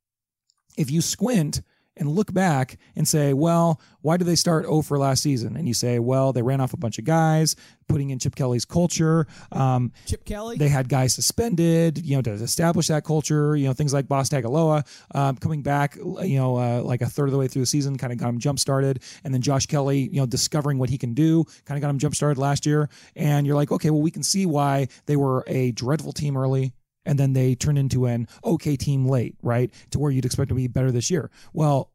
if 0.77 0.91
you 0.91 1.01
squint 1.01 1.63
and 2.01 2.09
look 2.09 2.33
back 2.33 2.79
and 2.97 3.07
say, 3.07 3.35
well, 3.35 3.81
why 4.01 4.17
did 4.17 4.27
they 4.27 4.35
start 4.35 4.65
0 4.65 4.83
for 4.83 4.99
last 4.99 5.23
season? 5.23 5.57
And 5.57 5.69
you 5.69 5.75
say, 5.75 5.99
well, 5.99 6.33
they 6.33 6.43
ran 6.43 6.61
off 6.61 6.73
a 6.73 6.79
bunch 6.79 6.99
of 6.99 7.05
guys, 7.05 7.55
putting 7.89 8.11
in 8.11 8.19
Chip 8.19 8.35
Kelly's 8.35 8.65
culture. 8.65 9.27
Um, 9.53 9.93
Chip 10.07 10.25
Kelly? 10.25 10.57
They 10.57 10.69
had 10.69 10.89
guys 10.89 11.13
suspended, 11.13 12.05
you 12.05 12.17
know, 12.17 12.23
to 12.23 12.33
establish 12.33 12.89
that 12.89 13.05
culture, 13.05 13.55
you 13.55 13.67
know, 13.67 13.75
things 13.75 13.93
like 13.93 14.09
Boss 14.09 14.31
Tagaloa 14.31 14.87
um, 15.15 15.37
coming 15.37 15.63
back, 15.63 15.97
you 15.97 16.39
know, 16.39 16.57
uh, 16.57 16.83
like 16.83 17.03
a 17.03 17.07
third 17.07 17.27
of 17.27 17.33
the 17.33 17.39
way 17.39 17.47
through 17.47 17.63
the 17.63 17.67
season, 17.67 17.99
kind 17.99 18.13
of 18.13 18.19
got 18.19 18.31
him 18.31 18.39
jump 18.39 18.59
started. 18.59 19.03
And 19.23 19.35
then 19.35 19.43
Josh 19.43 19.67
Kelley, 19.67 20.09
you 20.11 20.21
know, 20.21 20.27
discovering 20.27 20.79
what 20.79 20.89
he 20.89 20.97
can 20.97 21.13
do, 21.13 21.45
kind 21.67 21.77
of 21.77 21.83
got 21.83 21.91
him 21.91 21.99
jump 21.99 22.15
started 22.15 22.39
last 22.39 22.65
year. 22.65 22.89
And 23.15 23.47
you're 23.47 23.57
like, 23.57 23.71
okay, 23.71 23.91
well, 23.91 24.03
we 24.03 24.11
can 24.11 24.23
see 24.23 24.47
why 24.47 24.89
they 25.05 25.17
were 25.17 25.45
a 25.47 25.73
dreadful 25.73 26.13
team 26.13 26.37
early 26.37 26.73
and 27.05 27.19
then 27.19 27.33
they 27.33 27.55
turn 27.55 27.77
into 27.77 28.07
an 28.07 28.29
okay 28.45 28.77
team 28.77 29.07
late, 29.07 29.37
right? 29.43 29.73
To 29.91 29.99
where 29.99 30.11
you'd 30.11 30.25
expect 30.25 30.51
to 30.51 30.55
be 30.55 30.69
better 30.69 30.91
this 30.91 31.11
year. 31.11 31.31
Well, 31.53 31.91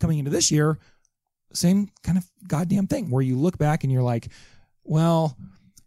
coming 0.00 0.18
into 0.18 0.30
this 0.30 0.50
year, 0.50 0.78
same 1.52 1.90
kind 2.02 2.18
of 2.18 2.30
goddamn 2.46 2.86
thing 2.86 3.10
where 3.10 3.22
you 3.22 3.36
look 3.36 3.58
back 3.58 3.84
and 3.84 3.92
you're 3.92 4.02
like, 4.02 4.28
well, 4.84 5.36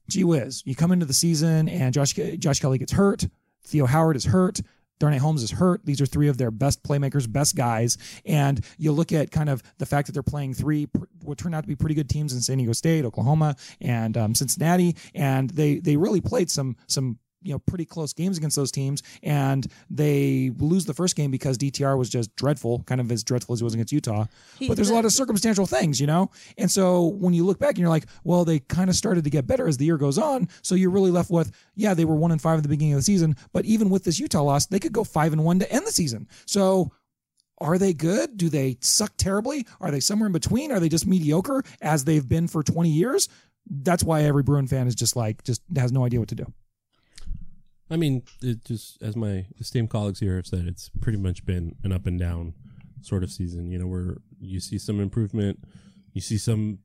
gee 0.10 0.24
whiz, 0.24 0.64
you 0.66 0.76
come 0.76 0.92
into 0.92 1.06
the 1.06 1.14
season 1.14 1.70
and 1.70 1.94
Josh 1.94 2.14
Josh 2.14 2.60
Kelley 2.60 2.78
gets 2.78 2.92
hurt, 2.92 3.28
Theo 3.64 3.86
Howard 3.86 4.16
is 4.16 4.26
hurt. 4.26 4.62
Darnay 5.00 5.18
Holmes 5.18 5.42
is 5.42 5.50
hurt. 5.50 5.84
These 5.84 6.00
are 6.00 6.06
three 6.06 6.28
of 6.28 6.38
their 6.38 6.52
best 6.52 6.84
playmakers, 6.84 7.30
best 7.30 7.56
guys. 7.56 7.98
And 8.24 8.64
you 8.78 8.92
look 8.92 9.12
at 9.12 9.32
kind 9.32 9.50
of 9.50 9.64
the 9.80 9.86
fact 9.88 10.06
that 10.06 10.14
they're 10.14 10.22
playing 10.22 10.54
three 10.54 10.88
what 11.24 11.40
turned 11.40 11.56
out 11.56 11.62
to 11.62 11.68
be 11.68 11.76
pretty 11.76 11.96
good 11.96 12.08
teams 12.08 12.34
in 12.34 12.42
San 12.42 12.58
Diego 12.58 12.74
State, 12.74 13.04
Oklahoma, 13.04 13.56
and 13.82 14.16
um, 14.16 14.36
Cincinnati, 14.36 14.96
and 15.16 15.50
they 15.50 15.80
they 15.80 15.98
really 15.98 16.22
played 16.22 16.52
some 16.52 16.78
some 16.86 17.18
you 17.44 17.52
know 17.52 17.60
pretty 17.60 17.86
close 17.86 18.14
games 18.14 18.38
against 18.38 18.56
those 18.56 18.72
teams 18.72 19.02
and 19.24 19.68
they 19.90 20.52
lose 20.60 20.86
the 20.86 20.94
first 20.94 21.16
game 21.16 21.32
because 21.32 21.58
DTR 21.58 21.98
was 21.98 22.10
just 22.10 22.36
dreadful 22.36 22.84
kind 22.84 23.02
of 23.02 23.12
as 23.12 23.24
dreadful 23.24 23.54
as 23.54 23.60
he 23.60 23.64
was 23.64 23.74
against 23.74 23.92
Utah 23.92 24.26
He- 24.60 24.68
but 24.68 24.76
there's 24.76 24.90
a 24.90 24.94
lot 24.94 25.06
of 25.06 25.12
circumstantial 25.12 25.66
things 25.66 26.00
you 26.00 26.08
know 26.08 26.30
and 26.58 26.70
so 26.70 27.08
when 27.08 27.34
you 27.34 27.46
look 27.46 27.60
back 27.60 27.72
and 27.72 27.80
you're 27.80 27.90
like 27.90 28.06
well 28.24 28.46
they 28.46 28.60
kind 28.60 28.90
of 28.90 28.96
started 28.96 29.24
to 29.24 29.30
get 29.30 29.48
better 29.48 29.68
as 29.68 29.78
the 29.78 29.86
year 29.86 29.98
goes 29.98 30.18
on 30.18 30.48
so 30.62 30.76
you're 30.76 30.92
really 30.92 31.12
left 31.12 31.32
with 31.32 31.52
yeah 31.76 31.94
they 31.94 32.06
were 32.06 32.16
1 32.16 32.32
and 32.32 32.42
5 32.42 32.58
at 32.58 32.64
the 32.64 32.70
beginning 32.70 32.94
of 32.94 33.00
the 33.00 33.04
season 33.04 33.36
but 33.54 33.66
even 33.66 33.90
with 33.90 34.04
this 34.04 34.20
Utah 34.20 34.44
loss 34.44 34.68
they 34.68 34.80
could 34.80 34.94
go 34.94 35.04
5 35.04 35.34
and 35.34 35.44
1 35.44 35.60
to 35.60 35.72
end 35.72 35.86
the 35.88 35.92
season 35.92 36.28
so 36.46 36.92
are 37.60 37.78
they 37.78 37.94
good? 37.94 38.38
Do 38.38 38.50
they 38.50 38.78
suck 38.82 39.14
terribly? 39.18 39.68
Are 39.80 39.92
they 39.92 40.00
somewhere 40.00 40.26
in 40.26 40.34
between? 40.34 40.72
Are 40.72 40.80
they 40.80 40.90
just 40.90 41.06
mediocre 41.06 41.64
as 41.80 42.04
they've 42.04 42.28
been 42.28 42.48
for 42.48 42.64
20 42.64 42.90
years? 42.90 43.30
That's 43.70 44.04
why 44.04 44.24
every 44.24 44.42
Bruin 44.42 44.66
fan 44.66 44.88
is 44.88 44.96
just 44.96 45.16
like, 45.16 45.44
just 45.44 45.62
has 45.76 45.92
no 45.92 46.04
idea 46.04 46.20
what 46.20 46.30
to 46.30 46.36
do. 46.36 46.52
I 47.92 47.98
mean, 47.98 48.24
it 48.42 48.64
just 48.64 49.02
as 49.04 49.18
my 49.18 49.48
esteemed 49.60 49.90
colleagues 49.90 50.22
here 50.22 50.38
have 50.38 50.48
said, 50.48 50.66
it's 50.66 50.90
pretty 51.02 51.18
much 51.18 51.46
been 51.46 51.76
an 51.84 51.92
up 51.92 52.08
and 52.08 52.18
down 52.18 52.54
sort 53.02 53.22
of 53.22 53.32
season. 53.32 53.70
You 53.70 53.80
know, 53.80 53.88
where 53.88 54.18
you 54.40 54.62
see 54.62 54.78
some 54.78 55.02
improvement, 55.02 55.60
you 56.14 56.22
see 56.22 56.38
some 56.38 56.80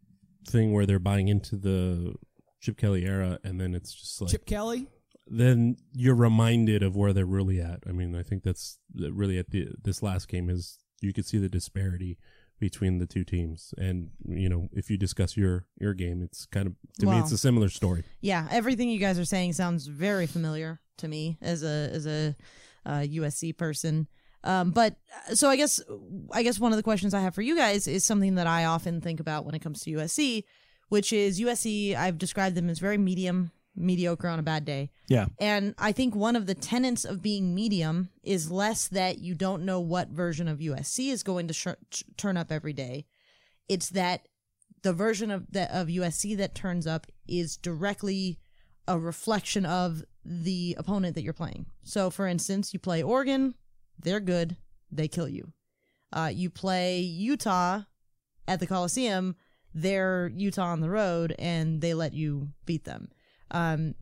thing 0.48 0.72
where 0.72 0.84
they're 0.84 0.98
buying 0.98 1.28
into 1.28 1.56
the 1.56 2.14
Chip 2.60 2.76
Kelly 2.76 3.06
era, 3.06 3.38
and 3.44 3.60
then 3.60 3.74
it's 3.74 3.94
just 3.94 4.20
like 4.20 4.32
Chip 4.32 4.46
Kelly? 4.46 4.88
Then 5.28 5.76
you're 5.92 6.16
reminded 6.16 6.82
of 6.82 6.96
where 6.96 7.12
they're 7.12 7.24
really 7.24 7.60
at. 7.60 7.80
I 7.88 7.92
mean, 7.92 8.16
I 8.16 8.24
think 8.24 8.42
that's 8.42 8.78
really 8.94 9.38
at 9.38 9.50
the 9.50 9.68
this 9.82 10.02
last 10.02 10.26
game 10.28 10.50
is 10.50 10.78
you 11.00 11.12
could 11.12 11.26
see 11.26 11.38
the 11.38 11.48
disparity 11.48 12.18
between 12.58 12.98
the 12.98 13.06
two 13.06 13.24
teams, 13.24 13.74
and 13.76 14.10
you 14.26 14.48
know, 14.48 14.68
if 14.72 14.90
you 14.90 14.96
discuss 14.96 15.36
your 15.36 15.66
your 15.78 15.94
game, 15.94 16.22
it's 16.22 16.46
kind 16.46 16.66
of 16.66 16.74
to 17.00 17.06
me, 17.06 17.18
it's 17.18 17.32
a 17.32 17.38
similar 17.38 17.68
story. 17.68 18.04
Yeah, 18.20 18.48
everything 18.50 18.88
you 18.88 18.98
guys 18.98 19.18
are 19.18 19.24
saying 19.24 19.52
sounds 19.52 19.86
very 19.86 20.26
familiar 20.26 20.80
to 20.98 21.08
me 21.08 21.38
as 21.40 21.62
a 21.62 21.90
as 21.92 22.06
a 22.06 22.34
uh, 22.84 23.00
USC 23.00 23.56
person. 23.56 24.08
Um, 24.44 24.70
but 24.70 24.96
so 25.34 25.48
I 25.48 25.56
guess 25.56 25.80
I 26.32 26.42
guess 26.42 26.58
one 26.58 26.72
of 26.72 26.76
the 26.76 26.82
questions 26.82 27.14
I 27.14 27.20
have 27.20 27.34
for 27.34 27.42
you 27.42 27.56
guys 27.56 27.88
is 27.88 28.04
something 28.04 28.36
that 28.36 28.46
I 28.46 28.64
often 28.64 29.00
think 29.00 29.20
about 29.20 29.44
when 29.44 29.54
it 29.54 29.60
comes 29.60 29.82
to 29.82 29.90
USC, 29.90 30.44
which 30.88 31.12
is 31.12 31.40
USC. 31.40 31.96
I've 31.96 32.18
described 32.18 32.56
them 32.56 32.70
as 32.70 32.78
very 32.78 32.96
medium, 32.96 33.50
mediocre 33.76 34.28
on 34.28 34.38
a 34.38 34.42
bad 34.42 34.64
day. 34.64 34.90
Yeah. 35.08 35.26
And 35.38 35.74
I 35.78 35.92
think 35.92 36.14
one 36.14 36.36
of 36.36 36.46
the 36.46 36.54
tenets 36.54 37.04
of 37.04 37.22
being 37.22 37.54
medium 37.54 38.08
is 38.22 38.50
less 38.50 38.88
that 38.88 39.18
you 39.18 39.34
don't 39.34 39.64
know 39.64 39.80
what 39.80 40.08
version 40.08 40.48
of 40.48 40.58
USC 40.58 41.10
is 41.10 41.22
going 41.22 41.48
to 41.48 41.54
sh- 41.54 42.02
turn 42.16 42.36
up 42.36 42.50
every 42.50 42.72
day. 42.72 43.06
It's 43.68 43.90
that 43.90 44.28
the 44.82 44.92
version 44.92 45.30
of 45.30 45.50
the, 45.50 45.74
of 45.76 45.88
USC 45.88 46.36
that 46.36 46.54
turns 46.54 46.86
up 46.86 47.06
is 47.26 47.56
directly 47.56 48.38
a 48.88 48.98
reflection 48.98 49.66
of 49.66 50.04
the 50.24 50.76
opponent 50.78 51.14
that 51.14 51.22
you're 51.22 51.32
playing. 51.32 51.66
So, 51.82 52.10
for 52.10 52.26
instance, 52.26 52.72
you 52.72 52.78
play 52.78 53.02
Oregon, 53.02 53.54
they're 53.98 54.20
good, 54.20 54.56
they 54.90 55.08
kill 55.08 55.28
you. 55.28 55.52
Uh, 56.12 56.30
you 56.32 56.50
play 56.50 57.00
Utah 57.00 57.82
at 58.46 58.60
the 58.60 58.66
Coliseum, 58.66 59.36
they're 59.74 60.30
Utah 60.34 60.66
on 60.66 60.80
the 60.80 60.90
road, 60.90 61.34
and 61.38 61.80
they 61.80 61.94
let 61.94 62.14
you 62.14 62.48
beat 62.64 62.84
them. 62.84 63.08
Um, 63.50 63.94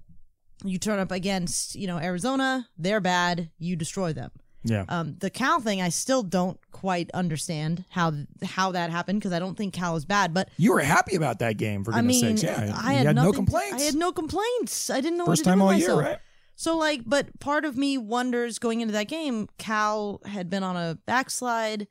you 0.65 0.79
turn 0.79 0.99
up 0.99 1.11
against, 1.11 1.75
you 1.75 1.87
know, 1.87 1.99
Arizona, 1.99 2.69
they're 2.79 3.01
bad, 3.01 3.51
you 3.59 3.77
destroy 3.77 4.13
them. 4.13 4.31
Yeah. 4.65 4.85
Um, 4.89 5.17
the 5.21 5.29
Cal 5.29 5.61
thing, 5.61 5.83
I 5.83 5.91
still 5.91 6.23
don't 6.23 6.59
quite 6.71 7.11
understand 7.13 7.85
how 7.91 8.15
how 8.43 8.73
that 8.73 8.91
happened 8.91 9.21
because 9.21 9.33
I 9.33 9.39
don't 9.39 9.57
think 9.57 9.75
Cal 9.75 9.95
is 9.97 10.07
bad. 10.07 10.33
But 10.33 10.49
You 10.57 10.73
were 10.73 10.81
happy 10.81 11.17
about 11.17 11.41
that 11.41 11.59
game, 11.59 11.85
for 11.85 11.93
I 11.93 11.97
goodness 11.97 12.23
mean, 12.23 12.37
sakes. 12.39 12.43
Yeah. 12.43 12.75
I 12.75 12.93
you 12.99 13.07
had, 13.07 13.15
no 13.15 13.31
complaints. 13.33 13.83
I 13.83 13.87
had 13.87 13.95
no 13.95 14.11
complaints. 14.11 14.89
I 14.89 15.03
didn't 15.03 15.19
know 15.19 15.27
First 15.27 15.41
what 15.41 15.45
to 15.45 15.51
time 15.51 15.59
do 15.59 15.65
all 15.65 15.75
year, 15.75 15.95
right? 15.95 16.19
So 16.57 16.79
like, 16.79 17.03
but 17.05 17.39
part 17.41 17.65
of 17.65 17.77
me 17.77 17.99
wonders 17.99 18.59
going 18.59 18.81
into 18.81 18.93
that 18.93 19.09
game, 19.09 19.49
Cal 19.59 20.21
had 20.25 20.49
been 20.49 20.63
on 20.63 20.77
a 20.77 20.99
backslide. 21.05 21.87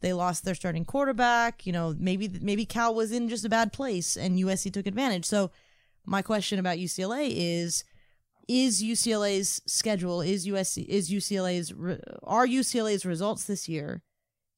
They 0.00 0.12
lost 0.12 0.44
their 0.44 0.54
starting 0.54 0.84
quarterback. 0.84 1.64
You 1.64 1.72
know, 1.72 1.94
maybe 1.96 2.28
maybe 2.40 2.66
Cal 2.66 2.94
was 2.94 3.12
in 3.12 3.28
just 3.28 3.44
a 3.44 3.48
bad 3.48 3.72
place, 3.72 4.16
and 4.16 4.38
USC 4.38 4.72
took 4.72 4.86
advantage. 4.86 5.26
So, 5.26 5.52
my 6.06 6.22
question 6.22 6.58
about 6.58 6.78
UCLA 6.78 7.32
is: 7.34 7.84
Is 8.48 8.82
UCLA's 8.82 9.60
schedule 9.66 10.20
is 10.20 10.46
USC 10.46 10.86
is 10.86 11.10
UCLA's 11.10 11.72
are 12.22 12.46
UCLA's 12.46 13.04
results 13.04 13.44
this 13.44 13.68
year? 13.68 14.02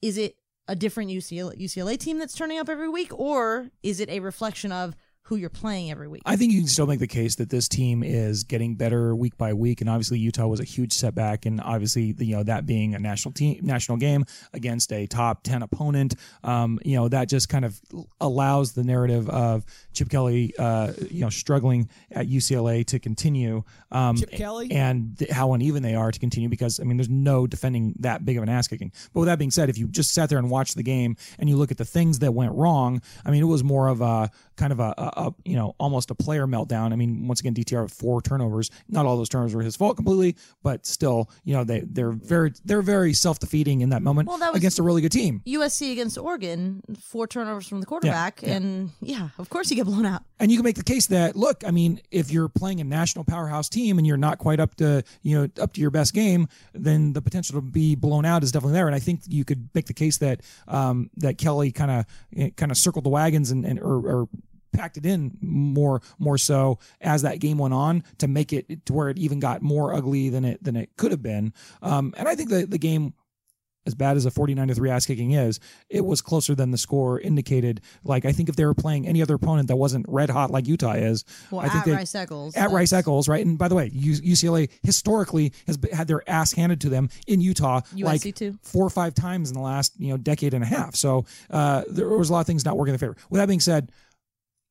Is 0.03 0.19
it 0.19 0.37
a 0.69 0.77
different 0.77 1.11
UCLA 1.11 1.59
UCLA 1.61 1.99
team 1.99 2.19
that's 2.19 2.35
turning 2.35 2.59
up 2.59 2.69
every 2.69 2.89
week, 2.89 3.19
or 3.19 3.71
is 3.83 4.01
it 4.01 4.11
a 4.11 4.21
reflection 4.21 4.71
of 4.71 4.95
who 5.29 5.37
you're 5.37 5.51
playing 5.51 5.91
every 5.91 6.09
week? 6.09 6.23
I 6.25 6.37
think 6.37 6.53
you 6.53 6.61
can 6.61 6.69
still 6.69 6.87
make 6.87 7.01
the 7.01 7.07
case 7.07 7.35
that 7.37 7.51
this 7.51 7.69
team 7.69 8.03
is 8.03 8.45
getting 8.45 8.77
better 8.77 9.15
week 9.15 9.37
by 9.37 9.53
week, 9.53 9.83
and 9.83 9.91
obviously 9.91 10.19
Utah 10.19 10.47
was 10.47 10.59
a 10.59 10.65
huge 10.65 10.95
setback, 10.95 11.45
and 11.45 11.61
obviously 11.61 12.15
you 12.19 12.35
know 12.35 12.43
that 12.43 12.65
being 12.65 12.95
a 12.95 12.99
national 12.99 13.33
team, 13.33 13.61
national 13.63 13.99
game 13.99 14.25
against 14.55 14.91
a 14.91 15.07
top 15.07 15.43
ten 15.43 15.63
opponent, 15.63 16.15
um, 16.45 16.79
you 16.83 16.97
know 16.97 17.09
that 17.09 17.29
just 17.29 17.51
kind 17.51 17.67
of 17.67 17.79
allows 18.23 18.73
the 18.73 18.83
narrative 18.83 19.29
of 19.29 19.67
Chip 19.93 20.09
Kelly, 20.09 20.55
uh, 20.59 20.95
you 21.11 21.21
know, 21.21 21.31
struggling 21.31 21.91
at 22.11 22.27
UCLA 22.27 22.87
to 22.87 22.99
continue. 22.99 23.65
Um, 23.93 24.17
Chip 24.17 24.31
Kelly? 24.31 24.73
and 24.73 25.19
th- 25.19 25.31
how 25.31 25.53
uneven 25.53 25.83
they 25.83 25.95
are 25.95 26.11
to 26.11 26.19
continue 26.19 26.49
because 26.49 26.81
I 26.81 26.85
mean 26.85 26.97
there's 26.97 27.11
no 27.11 27.47
defending 27.47 27.95
that 27.99 28.25
big 28.25 28.39
of 28.39 28.43
an 28.43 28.49
ass 28.49 28.67
kicking. 28.67 28.93
But 29.13 29.21
with 29.21 29.27
that 29.27 29.39
being 29.39 29.51
said, 29.51 29.69
if 29.69 29.77
you 29.77 29.89
just 29.89 30.13
sat 30.15 30.31
there 30.31 30.39
and 30.39 30.51
watched 30.51 30.75
the 30.75 30.83
game 30.83 31.17
and 31.39 31.51
you 31.51 31.57
look 31.57 31.71
at 31.71 31.77
the 31.77 31.85
things 31.85 32.21
that 32.21 32.33
went 32.33 32.55
wrong, 32.55 33.03
I 33.27 33.31
mean 33.31 33.43
it 33.43 33.47
was 33.47 33.63
more 33.63 33.89
of 33.89 34.01
a 34.01 34.31
kind 34.59 34.73
of 34.73 34.81
a, 34.81 34.93
a, 34.99 35.13
a 35.29 35.35
you 35.45 35.57
know 35.57 35.75
almost 35.79 36.11
a 36.11 36.15
player 36.15 36.47
meltdown. 36.47 36.93
I 36.93 36.97
mean 36.97 37.27
once 37.27 37.41
again 37.41 37.55
DTR 37.55 37.85
with 37.85 37.93
four 37.95 38.21
turnovers. 38.21 38.71
Not 38.89 39.07
all 39.07 39.17
those 39.17 39.31
turnovers 39.31 39.55
were 39.55 39.63
his 39.63 39.77
fault 39.77 39.97
completely, 39.97 40.37
but 40.63 40.85
still 40.85 41.31
you 41.45 41.55
know 41.55 41.65
they 41.65 41.81
they're 41.81 42.11
very 42.11 42.53
they're 42.65 42.83
very 42.83 43.13
self 43.15 43.39
defeating 43.39 43.81
in 43.81 43.89
that 43.91 44.03
moment 44.03 44.29
Well, 44.29 44.39
that 44.39 44.53
was- 44.53 44.59
against 44.59 44.79
a 44.79 44.83
really 44.83 45.01
good 45.01 45.13
team. 45.13 45.41
USC 45.47 45.93
against 45.93 46.19
Oregon, 46.19 46.83
four 47.01 47.27
turnovers 47.27 47.67
from 47.67 47.81
the 47.81 47.87
quarterback, 47.87 48.43
yeah. 48.43 48.57
and 48.57 48.91
yeah, 49.01 49.29
of 49.39 49.49
course 49.49 49.71
you 49.71 49.77
get 49.77 49.87
blown 49.87 50.05
out. 50.05 50.23
And 50.41 50.51
you 50.51 50.59
can 50.59 50.65
make 50.65 50.77
the 50.77 50.85
case 50.85 51.07
that 51.07 51.37
look, 51.37 51.65
I 51.67 51.71
mean, 51.71 52.01
if 52.11 52.31
you're 52.31 52.49
playing 52.49 52.81
a 52.81 52.85
national 52.85 53.25
powerhouse 53.25 53.69
team 53.69 53.99
and 53.99 54.07
you're 54.07 54.17
not 54.17 54.39
quite 54.39 54.61
up 54.61 54.75
to 54.77 55.03
you 55.23 55.39
know 55.39 55.49
up 55.63 55.73
to 55.75 55.81
your 55.81 55.91
best 55.91 56.13
game, 56.13 56.49
then 56.75 57.13
the 57.13 57.23
potential 57.23 57.55
to 57.55 57.61
be 57.61 57.95
blown 57.95 58.25
out 58.25 58.43
is 58.43 58.53
definitely 58.53 58.75
there. 58.75 58.87
And 58.87 58.95
I 58.97 58.99
think 58.99 59.21
you 59.29 59.45
could 59.45 59.69
make 59.75 59.87
the 59.87 59.95
case 59.95 60.19
that 60.19 60.43
um, 60.67 61.11
that 61.17 61.39
Kelly 61.39 61.71
kind 61.73 61.91
of 61.91 62.57
kind 62.57 62.73
of 62.73 62.77
circled 62.77 63.05
the 63.05 63.09
wagons 63.11 63.51
and, 63.51 63.65
and 63.65 63.79
or, 63.81 63.95
or 63.95 64.29
packed 64.73 64.97
it 64.97 65.07
in 65.07 65.37
more 65.41 66.01
more 66.19 66.39
so 66.39 66.79
as 67.01 67.23
that 67.23 67.41
game 67.41 67.59
went 67.59 67.75
on 67.75 68.05
to 68.19 68.29
make 68.29 68.53
it 68.53 68.87
to 68.87 68.93
where 68.93 69.09
it 69.09 69.19
even 69.19 69.41
got 69.41 69.63
more 69.63 69.95
ugly 69.95 70.29
than 70.29 70.45
it 70.45 70.63
than 70.63 70.77
it 70.77 70.91
could 70.97 71.11
have 71.11 71.23
been. 71.23 71.53
Um, 71.83 72.15
and 72.17 72.29
I 72.29 72.35
think 72.35 72.51
that 72.51 72.71
the 72.71 72.79
game 72.79 73.15
as 73.89 73.95
bad 73.95 74.19
as 74.19 74.27
a 74.27 74.31
49 74.31 74.69
to 74.69 74.75
3 74.75 74.91
ass 74.91 75.07
kicking 75.07 75.31
is, 75.33 75.59
it 75.89 76.05
was 76.05 76.21
closer 76.21 76.55
than 76.55 76.71
the 76.71 76.79
score 76.79 77.19
indicated. 77.19 77.81
Like, 78.05 78.27
I 78.27 78.33
think 78.33 78.51
if 78.51 78.57
they 78.57 78.67
were 78.67 78.75
playing 78.75 79.09
any 79.09 79.23
other 79.23 79.35
opponent 79.35 79.69
that 79.69 79.77
wasn't 79.77 80.05
red 80.09 80.29
hot 80.29 80.51
like 80.51 80.69
Utah 80.69 80.93
is, 80.93 81.25
Well, 81.51 81.63
I 81.63 81.71
think 81.71 81.79
at 81.79 81.85
they, 81.87 81.93
Rice 81.93 82.15
Eccles, 82.15 82.55
At 82.55 82.71
Rice 82.71 82.93
Eccles, 82.93 83.29
right? 83.29 83.45
And 83.45 83.57
by 83.57 83.67
the 83.69 83.75
way, 83.75 83.89
UCLA 83.89 84.71
historically 84.83 85.55
has 85.67 85.79
had 85.91 86.07
their 86.07 86.29
ass 86.29 86.53
handed 86.53 86.83
to 86.83 86.91
them 86.91 87.09
in 87.27 87.41
Utah 87.41 87.81
like 87.97 88.21
USC 88.21 88.35
too. 88.35 88.59
four 88.63 88.85
or 88.85 88.91
five 88.91 89.15
times 89.15 89.51
in 89.51 89.55
the 89.55 89.63
last 89.63 89.95
you 89.99 90.09
know 90.09 90.19
decade 90.19 90.53
and 90.53 90.63
a 90.63 90.67
half. 90.67 90.95
So 90.95 91.25
uh, 91.49 91.85
there 91.89 92.11
was 92.11 92.29
a 92.29 92.33
lot 92.35 92.41
of 92.41 92.47
things 92.47 92.67
not 92.67 92.77
working 92.77 92.93
in 92.93 92.99
their 92.99 93.09
favor. 93.09 93.17
With 93.31 93.41
that 93.41 93.49
being 93.49 93.61
said, 93.61 93.91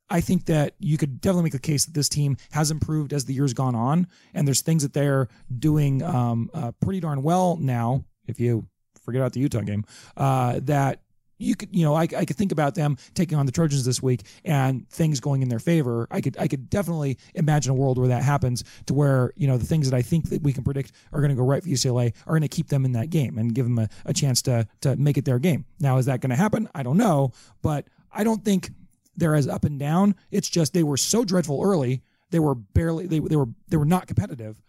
I 0.09 0.21
think 0.21 0.45
that 0.45 0.75
you 0.79 0.97
could 0.97 1.19
definitely 1.19 1.43
make 1.43 1.53
the 1.53 1.59
case 1.59 1.85
that 1.85 1.93
this 1.93 2.09
team 2.09 2.37
has 2.51 2.71
improved 2.71 3.13
as 3.13 3.25
the 3.25 3.33
years 3.33 3.53
gone 3.53 3.75
on, 3.75 4.07
and 4.33 4.47
there's 4.47 4.61
things 4.61 4.83
that 4.83 4.93
they're 4.93 5.27
doing 5.57 6.01
um, 6.03 6.49
uh, 6.53 6.71
pretty 6.81 6.99
darn 6.99 7.23
well 7.23 7.57
now. 7.57 8.05
If 8.25 8.39
you 8.39 8.67
forget 9.03 9.21
about 9.21 9.33
the 9.33 9.39
Utah 9.39 9.61
game, 9.61 9.85
uh, 10.15 10.59
that 10.63 11.01
you 11.39 11.55
could, 11.55 11.75
you 11.75 11.83
know, 11.83 11.93
I, 11.93 12.03
I 12.03 12.25
could 12.25 12.35
think 12.35 12.51
about 12.51 12.75
them 12.75 12.97
taking 13.13 13.37
on 13.37 13.45
the 13.45 13.51
Trojans 13.51 13.85
this 13.85 14.01
week 14.01 14.23
and 14.43 14.89
things 14.89 15.19
going 15.19 15.41
in 15.41 15.49
their 15.49 15.59
favor. 15.59 16.07
I 16.09 16.21
could, 16.21 16.37
I 16.39 16.47
could 16.47 16.69
definitely 16.69 17.17
imagine 17.35 17.71
a 17.71 17.75
world 17.75 17.97
where 17.97 18.07
that 18.07 18.23
happens 18.23 18.63
to 18.87 18.93
where, 18.93 19.31
you 19.35 19.47
know, 19.47 19.57
the 19.57 19.65
things 19.65 19.89
that 19.89 19.95
I 19.95 20.01
think 20.01 20.29
that 20.29 20.41
we 20.41 20.53
can 20.53 20.63
predict 20.63 20.91
are 21.11 21.19
going 21.19 21.29
to 21.29 21.35
go 21.35 21.43
right 21.43 21.61
for 21.61 21.69
UCLA 21.69 22.13
are 22.25 22.33
going 22.33 22.41
to 22.41 22.47
keep 22.47 22.69
them 22.69 22.85
in 22.85 22.93
that 22.93 23.09
game 23.09 23.37
and 23.37 23.53
give 23.53 23.65
them 23.65 23.79
a, 23.79 23.89
a 24.05 24.13
chance 24.13 24.41
to, 24.43 24.67
to 24.81 24.95
make 24.95 25.17
it 25.17 25.25
their 25.25 25.39
game. 25.39 25.65
Now, 25.79 25.97
is 25.97 26.07
that 26.07 26.21
going 26.21 26.31
to 26.31 26.35
happen? 26.35 26.69
I 26.73 26.83
don't 26.83 26.97
know, 26.97 27.31
but 27.61 27.87
I 28.11 28.23
don't 28.23 28.43
think 28.43 28.71
they're 29.17 29.35
as 29.35 29.47
up 29.47 29.65
and 29.65 29.79
down. 29.79 30.15
It's 30.31 30.49
just 30.49 30.73
they 30.73 30.83
were 30.83 30.97
so 30.97 31.25
dreadful 31.25 31.61
early. 31.63 32.03
They 32.29 32.39
were 32.39 32.55
barely, 32.55 33.07
they, 33.07 33.19
they 33.19 33.35
were, 33.35 33.47
they 33.67 33.77
were 33.77 33.85
not 33.85 34.07
competitive 34.07 34.61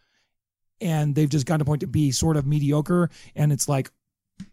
and 0.81 1.15
they've 1.15 1.29
just 1.29 1.47
gotten 1.47 1.61
to 1.61 1.65
point 1.65 1.81
to 1.81 1.87
be 1.87 2.11
sort 2.11 2.37
of 2.37 2.47
mediocre. 2.47 3.11
And 3.35 3.53
it's 3.53 3.69
like, 3.69 3.91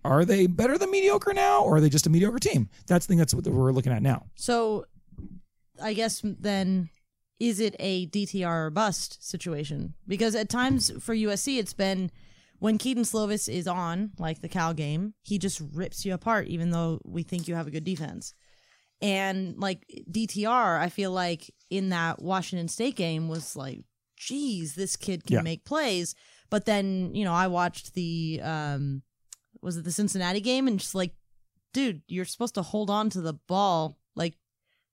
are 0.03 0.25
they 0.25 0.47
better 0.47 0.77
than 0.77 0.89
mediocre 0.89 1.33
now, 1.33 1.63
or 1.63 1.75
are 1.77 1.81
they 1.81 1.89
just 1.89 2.07
a 2.07 2.09
mediocre 2.09 2.39
team? 2.39 2.69
That's 2.87 3.05
the 3.05 3.11
thing 3.11 3.17
that's 3.19 3.33
what 3.33 3.45
we're 3.45 3.71
looking 3.71 3.91
at 3.91 4.01
now. 4.01 4.25
So, 4.35 4.85
I 5.81 5.93
guess 5.93 6.21
then, 6.23 6.89
is 7.39 7.59
it 7.59 7.75
a 7.79 8.07
DTR 8.07 8.67
or 8.67 8.69
bust 8.71 9.23
situation? 9.27 9.93
Because 10.07 10.35
at 10.35 10.49
times 10.49 10.91
for 11.03 11.13
USC, 11.13 11.59
it's 11.59 11.73
been 11.73 12.09
when 12.59 12.77
Kedon 12.77 13.03
Slovis 13.03 13.47
is 13.47 13.67
on, 13.67 14.11
like 14.17 14.41
the 14.41 14.49
Cal 14.49 14.73
game, 14.73 15.13
he 15.21 15.37
just 15.37 15.61
rips 15.73 16.05
you 16.05 16.13
apart, 16.13 16.47
even 16.47 16.71
though 16.71 16.99
we 17.03 17.23
think 17.23 17.47
you 17.47 17.55
have 17.55 17.67
a 17.67 17.71
good 17.71 17.83
defense. 17.83 18.33
And 19.05 19.59
like 19.59 19.85
DTR, 20.11 20.79
I 20.79 20.89
feel 20.89 21.11
like 21.11 21.53
in 21.69 21.89
that 21.89 22.21
Washington 22.21 22.67
State 22.67 22.95
game 22.95 23.27
was 23.29 23.55
like, 23.55 23.83
geez, 24.17 24.73
this 24.73 24.95
kid 24.95 25.23
can 25.25 25.35
Yeah. 25.35 25.41
make 25.41 25.63
plays. 25.63 26.15
But 26.49 26.65
then, 26.65 27.13
you 27.13 27.23
know, 27.23 27.33
I 27.33 27.47
watched 27.47 27.93
the 27.93 28.39
um 28.43 29.03
was 29.61 29.77
it 29.77 29.83
the 29.83 29.91
Cincinnati 29.91 30.41
game 30.41 30.67
and 30.67 30.79
just 30.79 30.95
like, 30.95 31.13
dude, 31.73 32.01
you're 32.07 32.25
supposed 32.25 32.55
to 32.55 32.61
hold 32.63 32.89
on 32.89 33.09
to 33.11 33.21
the 33.21 33.33
ball. 33.33 33.99
Like 34.15 34.35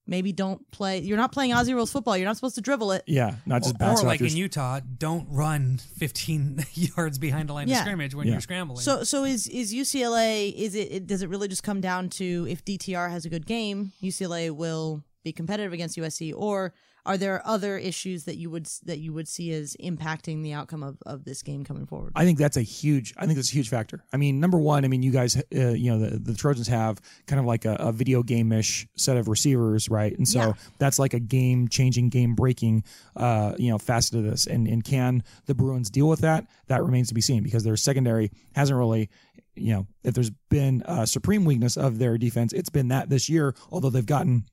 maybe 0.06 0.32
don't 0.32 0.68
play 0.70 0.98
you're 0.98 1.16
not 1.16 1.32
playing 1.32 1.52
Aussie 1.52 1.74
rules 1.74 1.92
football. 1.92 2.16
You're 2.16 2.26
not 2.26 2.36
supposed 2.36 2.56
to 2.56 2.60
dribble 2.60 2.92
it. 2.92 3.04
Yeah, 3.06 3.36
not 3.46 3.62
just 3.62 3.74
or, 3.76 3.78
bounce 3.78 4.00
or 4.00 4.04
it 4.04 4.08
like 4.08 4.20
off 4.22 4.30
in 4.30 4.36
Utah, 4.36 4.80
don't 4.98 5.26
run 5.30 5.78
15 5.98 6.64
yards 6.74 7.18
behind 7.18 7.48
the 7.48 7.52
line 7.52 7.68
Yeah. 7.68 7.76
of 7.76 7.80
scrimmage 7.82 8.14
when 8.14 8.26
Yeah. 8.26 8.32
you're 8.34 8.40
scrambling. 8.40 8.80
So 8.80 9.04
so 9.04 9.24
is 9.24 9.46
is 9.48 9.72
UCLA 9.72 10.52
is 10.54 10.74
it, 10.74 10.92
it 10.92 11.06
does 11.06 11.22
it 11.22 11.28
really 11.28 11.48
just 11.48 11.62
come 11.62 11.80
down 11.80 12.08
to 12.10 12.46
if 12.48 12.64
DTR 12.64 13.10
has 13.10 13.24
a 13.24 13.28
good 13.28 13.46
game, 13.46 13.92
UCLA 14.02 14.50
will 14.50 15.02
be 15.24 15.32
competitive 15.32 15.72
against 15.72 15.96
USC 15.96 16.32
or 16.36 16.74
are 17.04 17.18
there 17.18 17.42
other 17.46 17.76
issues 17.76 18.24
that 18.24 18.36
you 18.36 18.48
would 18.50 18.66
that 18.84 18.98
you 18.98 19.12
would 19.12 19.26
see 19.26 19.52
as 19.52 19.76
impacting 19.82 20.42
the 20.42 20.52
outcome 20.52 20.82
of, 20.82 20.98
of 21.04 21.24
this 21.24 21.42
game 21.42 21.64
coming 21.64 21.84
forward? 21.86 22.12
I 22.14 22.24
think 22.24 22.38
that's 22.38 22.56
a 22.56 22.62
huge. 22.62 23.12
I 23.16 23.26
think 23.26 23.36
that's 23.36 23.50
a 23.50 23.54
huge 23.54 23.68
factor. 23.68 24.04
I 24.12 24.16
mean, 24.16 24.38
number 24.40 24.58
one, 24.58 24.84
I 24.84 24.88
mean, 24.88 25.02
you 25.02 25.10
guys, 25.10 25.36
uh, 25.36 25.42
you 25.70 25.90
know, 25.90 25.98
the, 25.98 26.18
the 26.18 26.34
Trojans 26.34 26.68
have 26.68 27.00
kind 27.26 27.40
of 27.40 27.46
like 27.46 27.64
a, 27.64 27.74
a 27.74 27.92
video 27.92 28.22
game 28.22 28.52
ish 28.52 28.86
set 28.96 29.16
of 29.16 29.26
receivers, 29.28 29.88
right? 29.88 30.16
And 30.16 30.28
so 30.28 30.38
Yeah. 30.38 30.52
that's 30.78 30.98
like 30.98 31.12
a 31.14 31.20
game 31.20 31.68
changing, 31.68 32.08
game 32.10 32.34
breaking, 32.34 32.84
uh, 33.16 33.54
you 33.58 33.70
know, 33.70 33.78
facet 33.78 34.14
of 34.16 34.24
this. 34.24 34.46
And 34.46 34.68
and 34.68 34.84
can 34.84 35.24
the 35.46 35.54
Bruins 35.54 35.90
deal 35.90 36.08
with 36.08 36.20
that? 36.20 36.46
That 36.68 36.84
remains 36.84 37.08
to 37.08 37.14
be 37.14 37.20
seen 37.20 37.42
because 37.42 37.64
their 37.64 37.76
secondary 37.76 38.30
hasn't 38.54 38.78
really. 38.78 39.10
You 39.54 39.74
know, 39.74 39.86
if 40.02 40.14
there's 40.14 40.30
been 40.48 40.82
a 40.86 41.06
supreme 41.06 41.44
weakness 41.44 41.76
of 41.76 41.98
their 41.98 42.16
defense, 42.16 42.54
it's 42.54 42.70
been 42.70 42.88
that 42.88 43.10
this 43.10 43.28
year. 43.28 43.54
Although 43.70 43.90
they've 43.90 44.06
gotten 44.06 44.44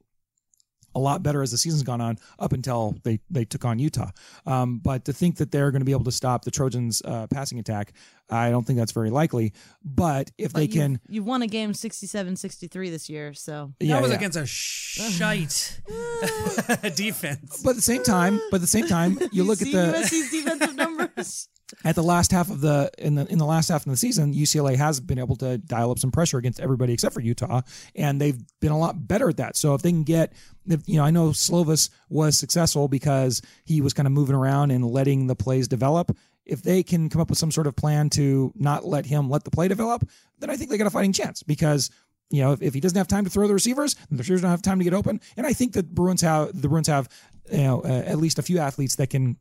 a 0.96 1.00
lot 1.00 1.22
better 1.24 1.42
as 1.42 1.52
the 1.52 1.58
season's 1.58 1.84
gone 1.84 2.02
on 2.02 2.18
up 2.40 2.54
until 2.54 2.96
they 3.04 3.20
they 3.30 3.46
took 3.46 3.66
on 3.66 3.80
Utah. 3.80 4.10
Um, 4.46 4.80
but 4.80 5.06
to 5.06 5.14
think 5.14 5.38
that 5.38 5.52
they're 5.52 5.72
going 5.72 5.82
to 5.82 5.86
be 5.86 5.92
able 5.92 6.04
to 6.06 6.12
stop 6.12 6.44
the 6.46 6.52
Trojans' 6.52 7.02
uh, 7.06 7.28
passing 7.28 7.60
attack, 7.60 7.94
I 8.30 8.50
don't 8.50 8.66
think 8.66 8.78
that's 8.80 8.92
very 8.92 9.10
likely. 9.10 9.54
But 9.84 10.32
if 10.38 10.54
they 10.54 10.64
you've- 10.64 10.74
can, 10.78 11.00
You've 11.08 11.26
won 11.26 11.42
a 11.42 11.48
game 11.48 11.72
67-63 11.74 12.90
this 12.92 13.10
year, 13.10 13.34
so 13.34 13.74
Yeah, 13.80 13.96
that 13.96 14.02
was 14.02 14.12
yeah. 14.12 14.18
against 14.18 14.38
a 14.38 14.46
shite 14.46 15.82
defense. 16.96 17.62
but 17.64 17.72
at 17.72 17.76
the 17.76 17.82
same 17.82 18.04
time, 18.04 18.40
but 18.52 18.56
at 18.58 18.62
the 18.62 18.68
same 18.68 18.88
time, 18.88 19.20
you 19.32 19.44
look 19.44 19.62
at 19.62 19.68
the 19.72 19.78
USC's 19.78 20.32
defensive 20.32 20.76
numbers. 20.76 21.48
At 21.84 21.96
the 21.96 22.04
last 22.04 22.32
half 22.32 22.50
of 22.50 22.62
the 22.62 22.92
in 22.98 23.16
the 23.16 23.26
in 23.28 23.38
the 23.38 23.46
last 23.46 23.70
half 23.70 23.86
of 23.86 23.92
the 23.92 23.98
season, 23.98 24.34
UCLA 24.34 24.76
has 24.76 25.00
been 25.00 25.20
able 25.20 25.36
to 25.38 25.58
dial 25.58 25.92
up 25.92 26.00
some 26.00 26.12
pressure 26.12 26.38
against 26.38 26.60
everybody 26.60 26.94
except 26.94 27.14
for 27.14 27.22
Utah, 27.22 27.62
and 27.96 28.20
they've 28.20 28.40
been 28.60 28.72
a 28.72 28.78
lot 28.78 29.08
better 29.08 29.30
at 29.30 29.38
that. 29.38 29.56
So 29.56 29.76
if 29.76 29.82
they 29.82 29.92
can 29.92 30.04
get, 30.04 30.34
if, 30.68 30.88
you 30.88 30.98
know, 30.98 31.04
I 31.04 31.12
know 31.12 31.30
Slovis 31.30 31.90
was 32.10 32.38
successful 32.38 32.88
because 32.88 33.42
he 33.66 33.82
was 33.82 33.94
kind 33.94 34.08
of 34.08 34.12
moving 34.12 34.36
around 34.36 34.72
and 34.72 34.86
letting 34.86 35.28
the 35.28 35.36
plays 35.36 35.68
develop. 35.68 36.16
If 36.46 36.64
they 36.64 36.82
can 36.82 37.10
come 37.10 37.22
up 37.22 37.30
with 37.30 37.38
some 37.38 37.52
sort 37.52 37.68
of 37.68 37.76
plan 37.76 38.10
to 38.12 38.52
not 38.56 38.84
let 38.84 39.06
him 39.06 39.30
let 39.30 39.44
the 39.44 39.52
play 39.52 39.68
develop, 39.68 40.10
then 40.40 40.50
I 40.50 40.56
think 40.56 40.72
they 40.72 40.78
got 40.78 40.88
a 40.88 40.92
fighting 40.92 41.14
chance 41.14 41.44
because. 41.44 41.90
You 42.32 42.44
know, 42.44 42.52
if, 42.52 42.62
if 42.62 42.74
he 42.76 42.80
doesn't 42.80 42.96
have 42.96 43.08
time 43.08 43.24
to 43.24 43.30
throw 43.32 43.48
the 43.48 43.56
receivers, 43.56 43.96
the 44.12 44.18
receivers 44.18 44.44
don't 44.44 44.52
have 44.52 44.62
time 44.62 44.78
to 44.78 44.84
get 44.84 44.94
open. 44.94 45.20
And 45.36 45.48
I 45.48 45.54
think 45.54 45.74
that 45.74 45.96
Bruins 45.96 46.22
have 46.22 46.62
the 46.62 46.70
Bruins 46.70 46.86
have, 46.86 47.10
you 47.52 47.64
know, 47.64 47.82
uh, 47.82 48.04
at 48.06 48.20
least 48.20 48.38
a 48.38 48.44
few 48.44 48.60
athletes 48.60 48.98
that 48.98 49.10
can 49.10 49.38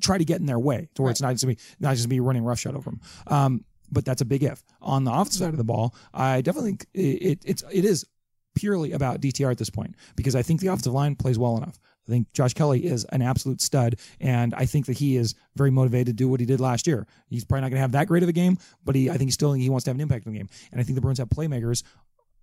try 0.00 0.18
to 0.18 0.24
get 0.24 0.40
in 0.40 0.46
their 0.46 0.58
way 0.58 0.88
to 0.94 1.02
where 1.02 1.10
it's 1.10 1.20
not 1.20 1.32
just 1.32 1.46
be 1.46 1.58
not 1.78 1.96
just 1.96 2.08
be 2.08 2.20
running 2.20 2.44
roughshod 2.44 2.74
over 2.74 2.90
them. 2.90 3.00
Um, 3.26 3.64
but 3.92 4.04
that's 4.04 4.20
a 4.20 4.24
big 4.24 4.42
if. 4.42 4.62
On 4.80 5.04
the 5.04 5.10
offensive 5.10 5.40
side 5.40 5.50
of 5.50 5.56
the 5.56 5.64
ball, 5.64 5.94
I 6.14 6.40
definitely 6.42 6.70
think 6.70 6.86
it, 6.94 7.00
it 7.00 7.42
it's 7.44 7.64
it 7.72 7.84
is 7.84 8.06
purely 8.54 8.92
about 8.92 9.20
DTR 9.20 9.50
at 9.50 9.58
this 9.58 9.70
point 9.70 9.94
because 10.16 10.34
I 10.34 10.42
think 10.42 10.60
the 10.60 10.68
offensive 10.68 10.92
line 10.92 11.16
plays 11.16 11.38
well 11.38 11.56
enough. 11.56 11.78
I 12.08 12.10
think 12.10 12.32
Josh 12.32 12.54
Kelley 12.54 12.84
is 12.84 13.04
an 13.04 13.22
absolute 13.22 13.60
stud, 13.60 13.96
and 14.20 14.54
I 14.54 14.64
think 14.66 14.86
that 14.86 14.98
he 14.98 15.16
is 15.16 15.34
very 15.54 15.70
motivated 15.70 16.06
to 16.08 16.12
do 16.12 16.28
what 16.28 16.40
he 16.40 16.46
did 16.46 16.58
last 16.58 16.86
year. 16.86 17.06
He's 17.28 17.44
probably 17.44 17.60
not 17.60 17.68
going 17.68 17.76
to 17.76 17.82
have 17.82 17.92
that 17.92 18.08
great 18.08 18.22
of 18.22 18.28
a 18.28 18.32
game, 18.32 18.58
but 18.84 18.94
he 18.94 19.08
I 19.10 19.16
think 19.16 19.28
he 19.28 19.32
still 19.32 19.52
he 19.52 19.68
wants 19.68 19.84
to 19.84 19.90
have 19.90 19.96
an 19.96 20.00
impact 20.00 20.26
in 20.26 20.32
the 20.32 20.38
game, 20.38 20.48
and 20.72 20.80
I 20.80 20.84
think 20.84 20.96
the 20.96 21.00
Bruins 21.00 21.18
have 21.18 21.28
playmakers 21.28 21.82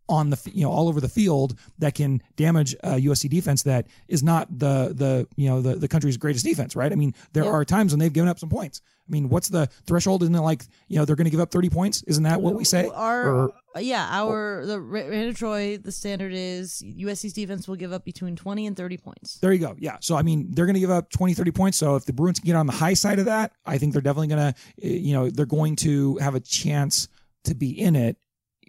on 0.10 0.30
the 0.30 0.52
you 0.54 0.64
know 0.64 0.72
all 0.72 0.88
over 0.88 1.02
the 1.02 1.10
field 1.10 1.58
that 1.80 1.94
can 1.96 2.22
damage 2.36 2.74
a 2.84 2.96
USC 2.96 3.30
defense 3.30 3.64
that 3.64 3.88
is 4.08 4.24
not 4.24 4.48
the 4.58 4.94
the 4.96 5.28
you 5.36 5.50
know 5.50 5.62
the, 5.62 5.76
the 5.76 5.88
country's 5.88 6.18
greatest 6.18 6.46
defense, 6.46 6.76
right? 6.76 6.92
I 6.92 6.96
mean, 6.96 7.14
there 7.34 7.44
Yeah. 7.44 7.52
are 7.52 7.66
times 7.66 7.92
when 7.92 8.00
they've 8.00 8.14
given 8.14 8.30
up 8.30 8.40
some 8.40 8.50
points. 8.50 8.82
I 9.08 9.12
mean, 9.12 9.30
what's 9.30 9.48
the 9.48 9.68
threshold? 9.86 10.22
Isn't 10.24 10.36
it 10.36 10.42
like 10.42 10.64
you 10.90 10.98
know 10.98 11.06
they're 11.06 11.16
going 11.16 11.26
to 11.26 11.32
give 11.32 11.40
up 11.40 11.52
thirty 11.52 11.70
points? 11.70 12.04
Isn't 12.04 12.24
that 12.24 12.42
what 12.42 12.56
we 12.56 12.64
say? 12.66 12.90
Our 12.94 13.30
Or- 13.46 13.54
yeah, 13.80 14.08
our 14.12 14.66
the 14.66 14.82
Ra- 14.82 15.02
Reign 15.06 15.30
of 15.30 15.38
Troy, 15.38 15.78
the 15.78 15.92
standard 15.92 16.34
is 16.34 16.82
USC's 16.84 17.34
defense 17.34 17.68
will 17.68 17.76
give 17.76 17.94
up 17.94 18.04
between 18.04 18.36
20 18.36 18.66
and 18.66 18.76
30 18.76 18.98
points. 18.98 19.38
There 19.38 19.54
you 19.54 19.60
go. 19.60 19.76
Yeah. 19.78 19.98
So, 20.02 20.16
I 20.16 20.24
mean, 20.24 20.48
they're 20.50 20.66
going 20.66 20.74
to 20.74 20.80
give 20.80 20.90
up 20.90 21.12
20, 21.12 21.36
30 21.36 21.52
points. 21.52 21.78
So, 21.78 21.96
if 21.96 22.04
the 22.06 22.12
Bruins 22.12 22.40
can 22.40 22.48
get 22.48 22.56
on 22.56 22.66
the 22.66 22.74
high 22.74 22.96
side 22.96 23.20
of 23.20 23.26
that, 23.26 23.52
I 23.68 23.78
think 23.78 23.94
they're 23.94 24.02
definitely 24.02 24.30
going 24.30 24.52
to, 24.54 24.60
eh, 24.84 24.88
you 24.98 25.14
know, 25.14 25.30
they're 25.30 25.46
going 25.46 25.76
to 25.78 26.18
have 26.18 26.34
a 26.34 26.40
chance 26.40 27.08
to 27.44 27.54
be 27.54 27.70
in 27.80 27.96
it 27.96 28.18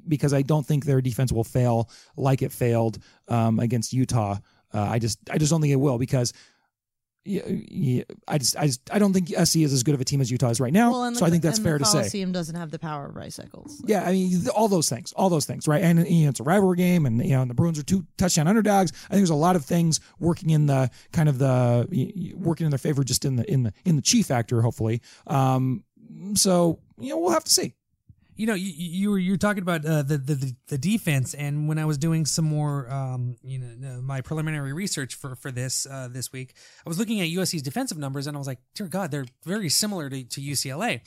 because 0.09 0.33
I 0.33 0.43
don't 0.43 0.67
think 0.67 0.85
their 0.85 1.01
defense 1.01 1.33
will 1.33 1.45
fail 1.45 1.91
like 2.17 2.43
it 2.43 2.53
failed 2.53 2.99
um, 3.29 3.61
against 3.61 3.93
Utah. 3.93 4.37
Uh, 4.73 4.81
I 4.83 4.99
just, 4.99 5.19
I 5.31 5.39
just 5.39 5.51
don't 5.51 5.61
think 5.61 5.73
it 5.73 5.77
will 5.77 5.99
because. 5.99 6.33
I 7.27 8.39
just, 8.39 8.57
I 8.57 8.67
just, 8.69 8.91
I 8.91 8.99
don't 8.99 9.13
think 9.13 9.29
SC 9.29 9.57
is 9.57 9.75
as 9.75 9.83
good 9.83 9.95
of 9.95 10.01
a 10.01 10.05
team 10.05 10.23
as 10.23 10.31
Utah 10.31 10.49
is 10.49 10.61
right 10.61 10.73
now. 10.73 10.93
Well, 10.93 11.05
and 11.05 11.15
the, 11.15 11.21
so 11.21 11.27
I 11.27 11.31
think 11.31 11.43
that's 11.43 11.59
fair 11.59 11.77
to 11.77 11.85
say. 11.85 11.99
Coliseum 11.99 12.33
doesn't 12.33 12.55
have 12.55 12.71
the 12.71 12.79
power 12.79 13.05
of 13.05 13.17
Rice 13.17 13.39
Eccles. 13.39 13.83
Yeah, 13.85 14.03
I 14.03 14.13
mean 14.13 14.49
all 14.57 14.67
those 14.67 14.89
things, 14.89 15.13
all 15.13 15.29
those 15.29 15.45
things, 15.45 15.69
right? 15.69 15.83
And 15.83 16.09
you 16.09 16.23
know, 16.23 16.31
it's 16.31 16.41
a 16.41 16.45
rivalry 16.45 16.79
game, 16.79 17.05
and 17.05 17.23
you 17.23 17.33
know, 17.33 17.43
and 17.43 17.51
the 17.51 17.55
Bruins 17.55 17.79
are 17.79 17.83
two 17.83 18.07
touchdown 18.17 18.49
underdogs. 18.49 18.93
I 18.93 19.09
think 19.11 19.19
there's 19.19 19.29
a 19.29 19.35
lot 19.35 19.57
of 19.57 19.65
things 19.67 20.01
working 20.19 20.49
in 20.49 20.67
the 20.67 20.91
kind 21.13 21.29
of 21.29 21.39
the 21.39 22.35
working 22.35 22.65
in 22.65 22.71
their 22.71 22.79
favor, 22.79 23.05
just 23.05 23.27
in 23.27 23.37
the 23.37 23.53
in 23.53 23.65
the 23.65 23.75
in 23.85 23.97
the 23.97 24.03
chi 24.03 24.23
factor, 24.23 24.63
hopefully. 24.63 25.03
Um, 25.27 25.85
so 26.33 26.79
you 26.99 27.11
know, 27.11 27.19
we'll 27.19 27.33
have 27.33 27.45
to 27.45 27.53
see. 27.53 27.75
You 28.39 28.47
know, 28.47 28.55
you, 28.55 28.73
you 28.73 29.11
were 29.11 29.19
you 29.19 29.33
were 29.33 29.37
talking 29.37 29.63
about 29.63 29.85
uh, 29.85 30.03
the, 30.03 30.17
the 30.17 30.55
the 30.69 30.79
defense, 30.79 31.35
and 31.35 31.67
when 31.67 31.77
I 31.77 31.85
was 31.85 31.99
doing 31.99 32.25
some 32.25 32.45
more, 32.45 32.89
um, 32.89 33.37
you 33.43 33.59
know, 33.59 33.89
uh, 33.89 34.01
my 34.01 34.21
preliminary 34.21 34.73
research 34.73 35.17
for 35.17 35.35
for 35.35 35.51
this 35.51 35.89
uh, 35.91 36.09
this 36.09 36.33
week, 36.33 36.55
I 36.87 36.89
was 36.89 37.01
looking 37.01 37.21
at 37.21 37.27
USC's 37.27 37.63
defensive 37.63 37.99
numbers, 37.99 38.29
and 38.29 38.37
I 38.37 38.39
was 38.39 38.47
like, 38.47 38.61
dear 38.77 38.87
God, 38.87 39.11
they're 39.11 39.27
very 39.45 39.69
similar 39.69 40.09
to, 40.09 40.23
to 40.23 40.41
UCLA. 40.41 41.01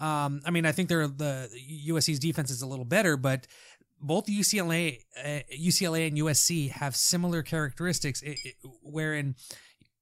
Um, 0.00 0.40
I 0.46 0.50
mean, 0.50 0.64
I 0.64 0.72
think 0.72 0.88
they're 0.88 1.06
the 1.06 1.50
USC's 1.88 2.18
defense 2.18 2.50
is 2.50 2.62
a 2.62 2.66
little 2.66 2.86
better, 2.86 3.18
but 3.18 3.46
both 4.00 4.24
UCLA, 4.26 5.00
uh, 5.22 5.40
UCLA 5.54 6.08
and 6.08 6.16
USC 6.16 6.70
have 6.70 6.96
similar 6.96 7.42
characteristics, 7.42 8.22
i 8.26 8.30
i 8.30 8.52
wherein 8.82 9.34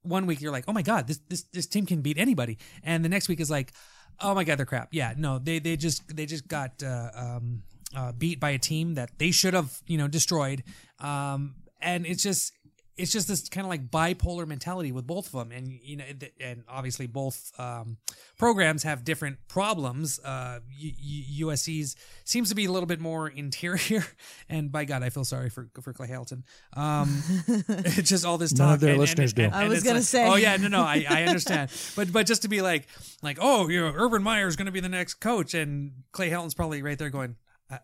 one 0.03 0.27
week 0.27 0.41
you're 0.41 0.53
like, 0.53 0.67
oh 0.69 0.73
my 0.73 0.83
God, 0.83 1.09
this 1.09 1.19
this 1.29 1.43
this 1.53 1.67
team 1.67 1.85
can 1.85 2.01
beat 2.01 2.17
anybody, 2.17 2.59
and 2.85 3.05
the 3.05 3.09
next 3.09 3.29
week 3.29 3.41
is 3.41 3.51
like. 3.51 3.73
Oh 4.21 4.35
my 4.35 4.45
god, 4.45 4.59
they're 4.59 4.67
crap. 4.67 4.89
Yeah, 4.93 5.15
no, 5.17 5.39
they 5.39 5.59
they 5.59 5.77
just 5.77 6.15
they 6.15 6.27
just 6.27 6.49
got 6.49 6.83
uh, 6.83 7.11
um, 7.15 7.63
uh, 7.95 8.13
beat 8.13 8.41
by 8.41 8.51
a 8.51 8.59
team 8.59 8.95
that 8.95 9.11
they 9.19 9.31
should 9.31 9.55
have 9.55 9.83
you 9.87 9.99
know 9.99 10.09
destroyed. 10.09 10.65
Um, 11.01 11.55
and 11.81 12.07
it's 12.07 12.23
just 12.23 12.53
it's 12.97 13.13
just 13.13 13.29
this 13.29 13.49
kind 13.49 13.65
of 13.67 13.69
like 13.69 13.91
bipolar 13.91 14.47
mentality 14.47 14.91
with 14.93 15.07
both 15.07 15.27
of 15.27 15.33
them, 15.33 15.53
and 15.53 15.69
you 15.71 15.97
know, 15.97 16.05
and 16.41 16.65
obviously 16.69 17.07
both 17.07 17.53
um, 17.59 17.99
programs 18.39 18.83
have 18.85 19.05
different 19.05 19.37
problems. 19.49 20.19
Uh, 20.25 20.61
U- 20.77 20.93
U- 20.99 21.47
USC's 21.49 21.95
seems 22.25 22.49
to 22.49 22.55
be 22.55 22.65
a 22.65 22.73
little 22.73 22.87
bit 22.87 23.01
more 23.01 23.29
interior, 23.45 24.05
and 24.49 24.73
by 24.73 24.85
God, 24.85 25.03
I 25.03 25.11
feel 25.11 25.25
sorry 25.25 25.51
for 25.51 25.69
for 25.83 25.93
Clay 25.93 26.09
Hamilton. 26.09 26.45
Um, 26.75 27.23
it's 27.69 28.09
just 28.09 28.25
all 28.25 28.39
this 28.39 28.53
talk. 28.53 28.59
None 28.67 28.75
of 28.75 28.81
their 28.81 28.91
and- 28.91 28.95
and- 28.95 29.01
listeners 29.01 29.33
do. 29.33 29.43
and- 29.45 29.55
I 29.55 29.61
and 29.63 29.71
was 29.71 29.83
gonna 29.83 29.97
like, 29.97 30.05
say. 30.05 30.27
oh 30.29 30.37
yeah, 30.37 30.57
no, 30.57 30.69
no, 30.69 30.83
I, 30.83 31.05
I 31.09 31.25
understand, 31.25 31.71
but 31.97 32.13
but 32.13 32.27
just 32.27 32.43
to 32.43 32.49
be 32.49 32.63
like 32.63 32.87
like 33.23 33.39
oh, 33.41 33.69
you 33.69 33.81
know, 33.81 33.93
Urban 33.95 34.23
Meyer 34.23 34.47
is 34.47 34.57
going 34.57 34.67
to 34.67 34.73
be 34.73 34.81
the 34.81 34.89
next 34.89 35.15
coach, 35.15 35.55
and 35.55 35.93
Clay 36.13 36.31
Helton's 36.31 36.55
probably 36.55 36.83
right 36.83 36.99
there 36.99 37.11
going. 37.11 37.37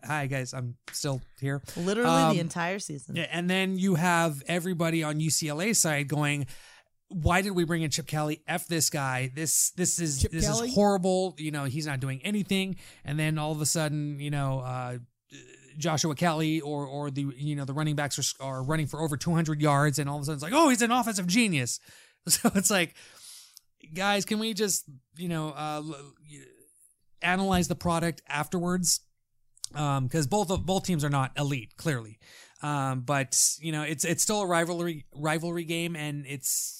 Hi 0.05 0.27
guys, 0.27 0.53
I'm 0.53 0.77
still 0.93 1.21
here. 1.41 1.61
Literally 1.75 2.09
Um, 2.09 2.33
the 2.35 2.39
entire 2.39 2.79
season. 2.79 3.15
yeah, 3.17 3.27
and 3.31 3.49
then 3.49 3.77
you 3.77 3.95
have 3.95 4.41
everybody 4.47 5.03
on 5.03 5.19
UCLA 5.19 5.73
side 5.75 6.07
going, 6.07 6.45
"Why 7.09 7.41
did 7.41 7.51
we 7.51 7.65
bring 7.65 7.81
in 7.81 7.89
Chip 7.89 8.07
Kelly? 8.07 8.41
F 8.47 8.65
this 8.67 8.89
guy. 8.89 9.29
This 9.35 9.71
this 9.71 9.99
is 9.99 10.21
Chip 10.21 10.31
this 10.31 10.45
Kelly? 10.45 10.69
is 10.69 10.73
horrible. 10.75 11.35
You 11.37 11.51
know, 11.51 11.65
he's 11.65 11.85
not 11.85 11.99
doing 11.99 12.21
anything." 12.23 12.77
And 13.03 13.19
then 13.19 13.37
all 13.37 13.51
of 13.51 13.59
a 13.59 13.65
sudden, 13.65 14.19
you 14.21 14.31
know, 14.31 14.59
uh, 14.61 14.99
Joshua 15.77 16.15
Kelley 16.15 16.61
or 16.61 16.85
or 16.85 17.11
the 17.11 17.33
you 17.35 17.55
know 17.57 17.65
the 17.65 17.73
running 17.73 17.95
backs 17.97 18.17
are, 18.39 18.43
are 18.45 18.63
running 18.63 18.87
for 18.87 19.01
over 19.01 19.17
200 19.17 19.61
yards, 19.61 19.99
and 19.99 20.09
all 20.09 20.15
of 20.15 20.21
a 20.21 20.25
sudden 20.25 20.35
it's 20.35 20.43
like, 20.43 20.53
"Oh, 20.53 20.69
he's 20.69 20.81
an 20.81 20.91
offensive 20.91 21.27
genius." 21.27 21.79
So 22.25 22.49
it's 22.55 22.69
like, 22.71 22.95
guys, 23.93 24.23
can 24.23 24.39
we 24.39 24.53
just 24.53 24.85
you 25.17 25.27
know 25.27 25.49
uh, 25.49 25.81
analyze 27.21 27.67
the 27.67 27.75
product 27.75 28.21
afterwards? 28.29 29.01
Because 29.73 30.27
both 30.27 30.49
of 30.49 30.65
both 30.65 30.83
teams 30.85 31.03
are 31.03 31.09
not 31.09 31.31
elite, 31.37 31.75
clearly. 31.77 32.19
Um, 32.61 33.01
but 33.01 33.37
you 33.59 33.71
know, 33.71 33.83
it's 33.83 34.05
it's 34.05 34.23
still 34.23 34.41
a 34.41 34.47
rivalry 34.47 35.05
rivalry 35.13 35.65
game, 35.65 35.95
and 35.95 36.25
it's 36.25 36.79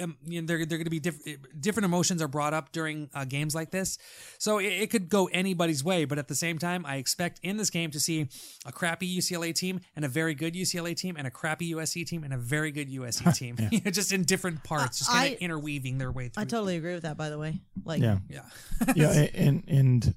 um, 0.00 0.16
you 0.24 0.40
know, 0.40 0.46
they're 0.46 0.64
they're 0.64 0.78
going 0.78 0.84
to 0.84 0.90
be 0.90 1.00
diff- 1.00 1.20
different 1.60 1.84
emotions 1.84 2.22
are 2.22 2.28
brought 2.28 2.54
up 2.54 2.72
during 2.72 3.10
uh, 3.14 3.24
games 3.24 3.54
like 3.54 3.70
this, 3.70 3.98
so 4.38 4.58
it, 4.58 4.66
it 4.66 4.90
could 4.90 5.08
go 5.08 5.26
anybody's 5.26 5.84
way. 5.84 6.04
But 6.04 6.18
at 6.18 6.28
the 6.28 6.34
same 6.34 6.58
time, 6.58 6.86
I 6.86 6.96
expect 6.96 7.40
in 7.42 7.56
this 7.56 7.68
game 7.68 7.90
to 7.90 8.00
see 8.00 8.28
a 8.64 8.72
crappy 8.72 9.18
UCLA 9.18 9.54
team 9.54 9.80
and 9.94 10.04
a 10.04 10.08
very 10.08 10.34
good 10.34 10.54
UCLA 10.54 10.96
team, 10.96 11.16
and 11.18 11.26
a 11.26 11.30
crappy 11.30 11.72
USC 11.74 12.06
team 12.06 12.24
and 12.24 12.32
a 12.32 12.38
very 12.38 12.70
good 12.72 12.90
USC 12.90 13.34
team, 13.36 13.56
You 13.70 13.80
know, 13.84 13.90
just 13.90 14.12
in 14.12 14.22
different 14.22 14.64
parts, 14.64 14.98
just 14.98 15.10
kind 15.10 15.34
of 15.34 15.40
interweaving 15.40 15.98
their 15.98 16.10
way 16.12 16.28
through. 16.28 16.42
I 16.42 16.46
totally 16.46 16.76
agree 16.76 16.94
with 16.94 17.02
that. 17.02 17.16
By 17.16 17.28
the 17.28 17.38
way, 17.38 17.60
like 17.84 18.00
yeah, 18.02 18.18
yeah, 18.28 18.42
yeah, 18.96 19.12
a- 19.12 19.30
and 19.36 19.64
and 19.68 20.14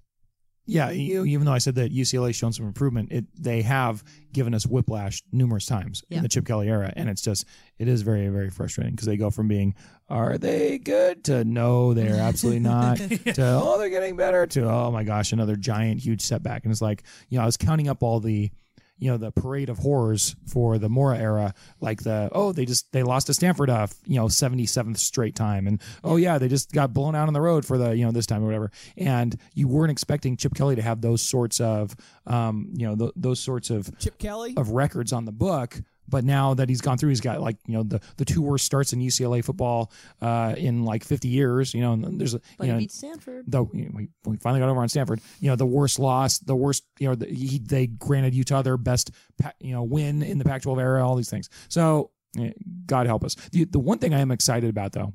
yeah, 0.66 0.92
even 0.92 1.46
though 1.46 1.52
I 1.54 1.60
said 1.60 1.76
that 1.76 1.94
UCLA's 1.94 2.36
shown 2.36 2.52
some 2.54 2.66
improvement, 2.66 3.12
it 3.12 3.26
they 3.38 3.62
have 3.62 4.04
given 4.34 4.54
us 4.54 4.66
whiplash 4.66 5.22
numerous 5.32 5.66
times 5.66 6.04
Yeah. 6.10 6.18
in 6.18 6.24
the 6.24 6.30
Chip 6.30 6.46
Kelly 6.46 6.68
era, 6.70 6.92
and 6.96 7.08
it's 7.10 7.22
just 7.22 7.46
it 7.80 7.88
is 7.88 8.02
very 8.02 8.28
very 8.30 8.50
frustrating 8.50 8.94
because 8.94 9.06
they 9.08 9.18
go 9.18 9.30
from 9.30 9.48
being 9.48 9.76
are 10.10 10.38
they 10.38 10.78
good 10.78 11.24
to 11.26 11.44
no 11.44 11.94
they're 11.94 12.16
absolutely 12.16 12.60
not 12.60 12.98
to 13.36 13.60
oh 13.64 13.78
they're 13.80 13.90
getting 13.90 14.16
better 14.16 14.46
to 14.48 14.70
oh 14.70 14.92
my 14.92 15.04
gosh 15.04 15.32
another 15.32 15.56
giant 15.56 16.00
huge 16.02 16.22
setback, 16.22 16.64
and 16.64 16.72
it's 16.72 16.82
like 16.82 17.04
you 17.30 17.38
know 17.38 17.44
I 17.44 17.46
was 17.46 17.58
counting 17.58 17.88
up 17.88 18.04
all 18.04 18.20
the 18.20 18.50
you 18.98 19.10
know 19.10 19.18
the 19.18 19.32
parade 19.32 19.70
of 19.70 19.78
horrors 19.78 20.36
for 20.48 20.78
the 20.78 20.90
Mora 20.90 21.18
era, 21.18 21.54
like 21.82 22.04
the 22.04 22.30
oh 22.32 22.52
they 22.52 22.66
just 22.66 22.92
they 22.92 23.04
lost 23.04 23.28
to 23.28 23.34
Stanford 23.34 23.70
uh 23.70 23.88
you 24.06 24.16
know 24.16 24.28
seventy 24.28 24.66
seventh 24.66 24.98
straight 24.98 25.36
time, 25.36 25.68
and 25.68 25.82
oh 26.04 26.16
yeah 26.16 26.38
they 26.38 26.48
just 26.48 26.72
got 26.72 26.94
blown 26.94 27.16
out 27.16 27.28
on 27.28 27.34
the 27.34 27.42
road 27.42 27.66
for 27.66 27.78
the 27.78 27.96
you 27.96 28.06
know 28.06 28.12
this 28.12 28.26
time 28.26 28.44
or 28.44 28.46
whatever, 28.48 28.72
and 28.98 29.40
you 29.54 29.68
weren't 29.68 29.92
expecting 29.92 30.38
Chip 30.38 30.54
Kelly 30.56 30.76
to 30.76 30.82
have 30.82 31.02
those 31.02 31.22
sorts 31.22 31.60
of 31.60 31.96
um 32.26 32.70
you 32.74 32.88
know 32.88 32.96
th- 32.96 33.12
those 33.16 33.40
sorts 33.40 33.70
of 33.70 33.98
Chip 34.00 34.18
Kelly? 34.18 34.54
of 34.58 34.70
records 34.70 35.14
on 35.14 35.26
the 35.26 35.32
book. 35.32 35.82
But 36.08 36.24
now 36.24 36.54
that 36.54 36.70
he's 36.70 36.82
gone 36.82 36.98
through, 36.98 37.10
he's 37.10 37.22
got 37.22 37.42
like 37.42 37.58
you 37.68 37.74
know 37.74 37.84
the, 37.84 38.02
the 38.18 38.26
two 38.26 38.42
worst 38.42 38.66
starts 38.66 38.94
in 38.94 39.00
UCLA 39.00 39.44
football 39.44 39.92
uh, 40.22 40.54
in 40.58 40.84
like 40.84 41.04
50 41.04 41.28
years. 41.28 41.74
You 41.74 41.82
know, 41.82 41.94
and 41.94 42.20
there's 42.20 42.34
a 42.34 42.42
But 42.58 42.66
you 42.68 42.68
he 42.68 42.72
know, 42.74 42.80
beat 42.80 42.92
Stanford. 42.92 43.46
the 43.48 43.66
you 43.74 43.86
know, 43.86 43.92
we, 43.94 44.10
we 44.26 44.38
finally 44.38 44.60
got 44.60 44.70
over 44.70 44.82
on 44.82 44.90
Stanford. 44.90 45.22
You 45.40 45.50
know, 45.50 45.56
the 45.56 45.66
worst 45.66 46.00
loss, 46.00 46.40
the 46.40 46.56
worst. 46.56 46.84
You 47.00 47.10
know, 47.10 47.16
the, 47.16 47.28
he, 47.28 47.60
they 47.60 47.88
granted 47.88 48.34
Utah 48.36 48.62
their 48.62 48.78
best, 48.78 49.12
you 49.60 49.74
know, 49.74 49.84
win 49.84 50.22
in 50.22 50.38
the 50.38 50.46
Pac-12 50.46 50.80
era. 50.80 51.06
All 51.08 51.16
these 51.16 51.30
things. 51.30 51.50
So, 51.70 52.12
eh, 52.40 52.52
God 52.86 53.08
help 53.08 53.24
us. 53.24 53.36
The 53.52 53.66
the 53.66 53.80
one 53.80 53.98
thing 54.00 54.14
I 54.14 54.20
am 54.20 54.32
excited 54.32 54.70
about 54.70 54.92
though 54.92 55.14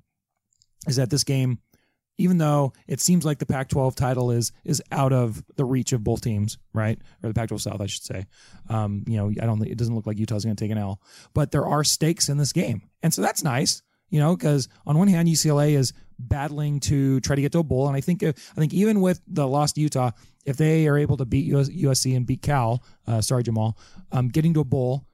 is 0.88 0.96
that 0.96 1.10
this 1.10 1.24
game, 1.24 1.58
even 2.20 2.38
though 2.38 2.72
it 2.86 3.00
seems 3.00 3.24
like 3.24 3.38
the 3.38 3.46
Pac-12 3.46 3.94
title 3.96 4.30
is 4.30 4.52
is 4.64 4.82
out 4.92 5.12
of 5.12 5.42
the 5.56 5.64
reach 5.64 5.92
of 5.92 6.04
both 6.04 6.20
teams, 6.20 6.58
right, 6.72 6.98
or 7.22 7.28
the 7.28 7.34
Pac-12 7.34 7.60
South, 7.60 7.80
I 7.80 7.86
should 7.86 8.04
say. 8.04 8.26
Um, 8.68 9.04
you 9.06 9.16
know, 9.16 9.28
I 9.28 9.46
don't. 9.46 9.58
think 9.58 9.72
It 9.72 9.78
doesn't 9.78 9.94
look 9.94 10.06
like 10.06 10.18
Utah's 10.18 10.44
going 10.44 10.56
to 10.56 10.64
take 10.64 10.70
an 10.70 10.78
L, 10.78 11.00
but 11.34 11.50
there 11.50 11.66
are 11.66 11.82
stakes 11.82 12.28
in 12.28 12.36
this 12.36 12.52
game, 12.52 12.82
and 13.02 13.12
so 13.12 13.22
that's 13.22 13.42
nice. 13.42 13.82
You 14.10 14.18
know, 14.18 14.36
because 14.36 14.68
on 14.86 14.98
one 14.98 15.08
hand, 15.08 15.28
UCLA 15.28 15.76
is 15.76 15.92
battling 16.18 16.80
to 16.80 17.20
try 17.20 17.36
to 17.36 17.42
get 17.42 17.52
to 17.52 17.60
a 17.60 17.62
bowl, 17.62 17.88
and 17.88 17.96
I 17.96 18.00
think 18.00 18.22
I 18.22 18.32
think 18.32 18.74
even 18.74 19.00
with 19.00 19.20
the 19.26 19.46
loss 19.46 19.72
to 19.72 19.80
Utah, 19.80 20.10
if 20.44 20.56
they 20.56 20.88
are 20.88 20.98
able 20.98 21.16
to 21.16 21.24
beat 21.24 21.46
US, 21.54 21.68
USC 21.68 22.16
and 22.16 22.26
beat 22.26 22.42
Cal, 22.42 22.82
uh, 23.06 23.20
sorry 23.20 23.42
Jamal, 23.42 23.78
um, 24.12 24.28
getting 24.28 24.54
to 24.54 24.60
a 24.60 24.64
bowl 24.64 25.06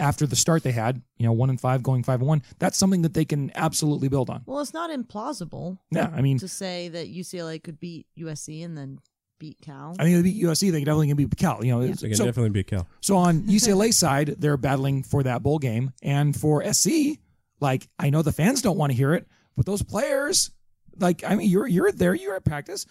after 0.00 0.26
the 0.26 0.34
start 0.36 0.62
they 0.62 0.72
had, 0.72 1.00
you 1.18 1.26
know, 1.26 1.32
one 1.32 1.50
and 1.50 1.60
five 1.60 1.82
going 1.82 2.02
five 2.02 2.20
and 2.20 2.28
one, 2.28 2.42
that's 2.58 2.76
something 2.78 3.02
that 3.02 3.14
they 3.14 3.24
can 3.24 3.52
absolutely 3.54 4.08
build 4.08 4.30
on. 4.30 4.42
Well, 4.46 4.60
it's 4.60 4.74
not 4.74 4.90
implausible. 4.90 5.78
Yeah, 5.90 6.10
I 6.14 6.20
mean- 6.22 6.38
to 6.38 6.48
say 6.48 6.88
that 6.88 7.08
UCLA 7.14 7.62
could 7.62 7.78
beat 7.78 8.06
USC 8.18 8.64
and 8.64 8.76
then 8.76 8.98
beat 9.38 9.58
Cal. 9.62 9.94
I 9.98 10.04
mean, 10.04 10.16
they 10.16 10.22
beat 10.22 10.42
USC, 10.42 10.70
they 10.70 10.78
can 10.80 10.84
definitely 10.86 11.08
can 11.08 11.16
beat 11.16 11.36
Cal. 11.36 11.64
You 11.64 11.72
know, 11.72 11.86
They 11.86 12.08
can 12.08 12.14
so, 12.16 12.24
definitely 12.26 12.50
beat 12.50 12.66
Cal. 12.66 12.86
so 13.00 13.16
on 13.16 13.42
UCLA 13.42 13.92
side, 13.92 14.36
they're 14.38 14.56
battling 14.56 15.02
for 15.02 15.22
that 15.22 15.42
bowl 15.42 15.58
game, 15.58 15.92
and 16.02 16.36
for 16.38 16.62
SC, 16.72 17.18
like 17.60 17.88
I 17.98 18.10
know 18.10 18.22
the 18.22 18.32
fans 18.32 18.62
don't 18.62 18.76
want 18.76 18.90
to 18.92 18.96
hear 18.96 19.14
it, 19.14 19.26
but 19.56 19.66
those 19.66 19.82
players, 19.82 20.50
like 20.98 21.24
I 21.26 21.34
mean, 21.36 21.48
you're 21.48 21.66
you're 21.66 21.90
there, 21.92 22.14
you're 22.14 22.34
at 22.36 22.44
practice, 22.44 22.86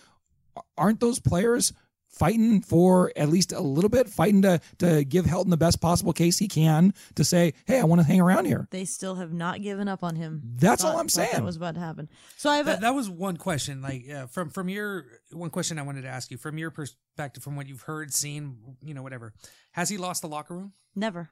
aren't 0.78 1.00
those 1.00 1.20
players? 1.20 1.74
Fighting 2.10 2.62
for 2.62 3.14
at 3.16 3.30
least 3.30 3.54
a 3.54 3.62
little 3.62 3.90
bit, 3.90 4.10
fighting 4.10 4.42
to 4.42 4.60
to 4.80 5.04
give 5.06 5.26
Helton 5.26 5.50
the 5.50 5.58
best 5.58 5.80
possible 5.80 6.12
case 6.12 6.38
he 6.38 6.48
can 6.48 6.94
to 7.16 7.24
say, 7.24 7.54
"Hey, 7.66 7.80
I 7.80 7.84
want 7.84 8.02
to 8.02 8.08
hang 8.08 8.20
around 8.20 8.46
here." 8.46 8.68
They 8.72 8.86
still 8.86 9.16
have 9.16 9.32
not 9.32 9.62
given 9.62 9.88
up 9.88 10.04
on 10.04 10.16
him. 10.16 10.42
That's 10.56 10.84
all 10.84 10.98
I'm 10.98 11.10
saying. 11.10 11.30
That 11.34 11.44
was 11.44 11.56
about 11.56 11.76
to 11.76 11.82
happen. 11.82 12.10
So 12.38 12.50
I 12.50 12.58
have 12.58 12.66
that, 12.66 12.80
a, 12.80 12.82
that 12.82 12.96
was 12.96 13.10
one 13.10 13.38
question 13.38 13.82
like 13.82 14.10
uh, 14.10 14.28
from 14.28 14.50
from 14.50 14.70
your 14.70 15.06
one 15.32 15.50
question 15.50 15.78
i 15.78 15.82
wanted 15.82 16.02
to 16.02 16.08
ask 16.08 16.32
you 16.32 16.38
from 16.38 16.58
your 16.58 16.72
perspective 16.72 17.44
from 17.44 17.56
what 17.56 17.68
you've 17.68 17.84
heard 17.84 18.14
seen 18.14 18.58
you 18.82 18.94
know 18.94 19.04
whatever 19.04 19.34
has 19.72 19.90
he 19.90 19.98
lost 19.98 20.22
the 20.22 20.28
locker 20.28 20.56
room 20.56 20.74
never. 20.96 21.30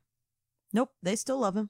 Nope, 0.74 0.92
they 1.02 1.16
still 1.16 1.40
love 1.40 1.56
him. 1.56 1.70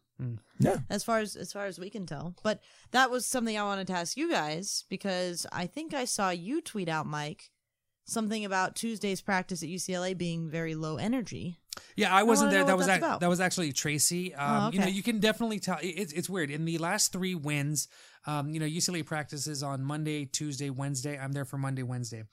Yeah. 0.59 0.77
As 0.89 1.03
far 1.03 1.19
as 1.19 1.35
as 1.35 1.53
far 1.53 1.65
as 1.67 1.77
we 1.77 1.89
can 1.91 2.07
tell. 2.07 2.33
But 2.41 2.61
that 2.91 3.11
was 3.11 3.27
something 3.27 3.55
I 3.55 3.63
wanted 3.63 3.87
to 3.87 3.93
ask 3.93 4.17
you 4.17 4.31
guys 4.31 4.85
because 4.89 5.45
I 5.51 5.67
think 5.67 5.93
I 5.93 6.05
saw 6.05 6.31
you 6.31 6.61
tweet 6.61 6.89
out, 6.89 7.05
Mike, 7.05 7.51
something 8.07 8.43
about 8.45 8.75
Tuesday's 8.75 9.21
practice 9.21 9.61
at 9.61 9.69
UCLA 9.69 10.17
being 10.17 10.49
very 10.49 10.73
low 10.75 10.97
energy. 10.97 11.57
Yeah, 11.95 12.13
I 12.13 12.23
wasn't 12.23 12.47
wanna 12.47 12.57
there. 12.57 12.65
That 12.65 12.77
was 12.77 12.87
that 13.19 13.29
was 13.29 13.39
actually 13.39 13.71
Tracy. 13.71 14.33
Um, 14.33 14.63
Oh, 14.67 14.71
You 14.71 14.79
know, 14.79 14.87
you 14.87 15.03
can 15.03 15.19
definitely 15.19 15.59
tell. 15.59 15.77
It's 15.81 16.11
it's 16.13 16.27
weird. 16.29 16.49
In 16.49 16.65
the 16.65 16.79
last 16.79 17.11
three 17.13 17.35
wins, 17.35 17.87
um, 18.25 18.49
you 18.49 18.59
know, 18.59 18.65
UCLA 18.65 19.05
practices 19.05 19.61
on 19.61 19.83
Monday, 19.83 20.25
Tuesday, 20.25 20.69
Wednesday. 20.71 21.19
I'm 21.19 21.33
there 21.33 21.45
for 21.45 21.57
Monday, 21.59 21.83
Wednesday. 21.83 22.23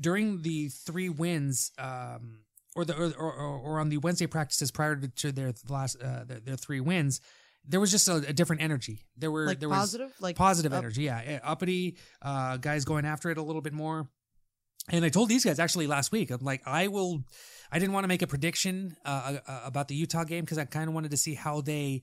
During 0.00 0.42
the 0.42 0.68
three 0.68 1.08
wins, 1.08 1.72
um, 1.78 2.38
or 2.76 2.84
the 2.84 2.94
or, 2.96 3.12
or, 3.32 3.32
or 3.58 3.80
on 3.80 3.88
the 3.88 3.98
Wednesday 3.98 4.26
practices 4.28 4.70
prior 4.70 4.96
to, 4.96 5.32
their 5.32 5.52
last 5.68 6.00
uh, 6.00 6.22
their, 6.24 6.40
their 6.40 6.56
three 6.56 6.80
wins. 6.80 7.20
There 7.66 7.80
was 7.80 7.90
just 7.90 8.06
a, 8.08 8.16
a 8.16 8.32
different 8.32 8.62
energy. 8.62 9.06
There 9.16 9.30
were 9.30 9.46
Like 9.46 9.58
there 9.58 9.70
positive? 9.70 10.08
was 10.08 10.20
Like 10.22 10.36
positive 10.36 10.72
up- 10.72 10.78
energy. 10.78 11.02
Yeah, 11.04 11.20
yeah, 11.26 11.40
uppity 11.42 11.96
uh, 12.22 12.58
guys 12.58 12.84
going 12.84 13.06
after 13.06 13.30
it 13.30 13.38
a 13.38 13.42
little 13.42 13.62
bit 13.62 13.72
more. 13.72 14.08
And 14.90 15.04
I 15.04 15.08
told 15.08 15.28
these 15.28 15.44
guys 15.44 15.58
actually 15.58 15.86
last 15.86 16.12
week, 16.12 16.30
I'm 16.30 16.44
like, 16.44 16.62
I 16.66 16.88
will. 16.88 17.24
I 17.72 17.78
didn't 17.78 17.94
want 17.94 18.04
to 18.04 18.08
make 18.08 18.22
a 18.22 18.26
prediction 18.26 18.96
uh, 19.04 19.38
uh, 19.46 19.60
about 19.64 19.88
the 19.88 19.94
Utah 19.94 20.24
game 20.24 20.44
because 20.44 20.58
I 20.58 20.64
kind 20.64 20.88
of 20.88 20.94
wanted 20.94 21.10
to 21.10 21.16
see 21.16 21.34
how 21.34 21.60
they 21.60 22.02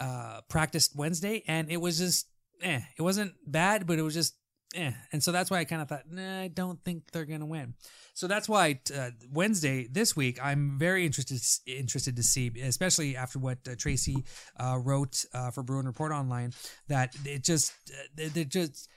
uh, 0.00 0.40
practiced 0.48 0.96
Wednesday, 0.96 1.44
and 1.46 1.70
it 1.70 1.76
was 1.76 1.98
just, 1.98 2.26
eh. 2.62 2.80
It 2.98 3.02
wasn't 3.02 3.34
bad, 3.46 3.86
but 3.86 3.98
it 3.98 4.02
was 4.02 4.14
just, 4.14 4.34
eh. 4.74 4.92
And 5.12 5.22
so 5.22 5.30
that's 5.30 5.50
why 5.50 5.58
I 5.58 5.64
kind 5.64 5.82
of 5.82 5.88
thought, 5.88 6.10
nah, 6.10 6.40
I 6.40 6.48
don't 6.48 6.82
think 6.82 7.12
they're 7.12 7.26
gonna 7.26 7.46
win. 7.46 7.74
So 8.14 8.26
that's 8.26 8.48
why 8.48 8.80
uh, 8.96 9.10
Wednesday 9.30 9.86
this 9.86 10.16
week, 10.16 10.38
I'm 10.42 10.78
very 10.78 11.04
interested 11.04 11.40
interested 11.66 12.16
to 12.16 12.22
see, 12.22 12.50
especially 12.62 13.16
after 13.16 13.38
what 13.38 13.58
uh, 13.68 13.74
Tracy 13.76 14.24
uh, 14.58 14.78
wrote 14.82 15.24
uh, 15.32 15.50
for 15.50 15.62
Bruin 15.62 15.86
Report 15.86 16.10
Online, 16.10 16.52
that 16.88 17.14
it 17.24 17.44
just, 17.44 17.72
uh, 17.90 18.28
they 18.32 18.44
just 18.44 18.88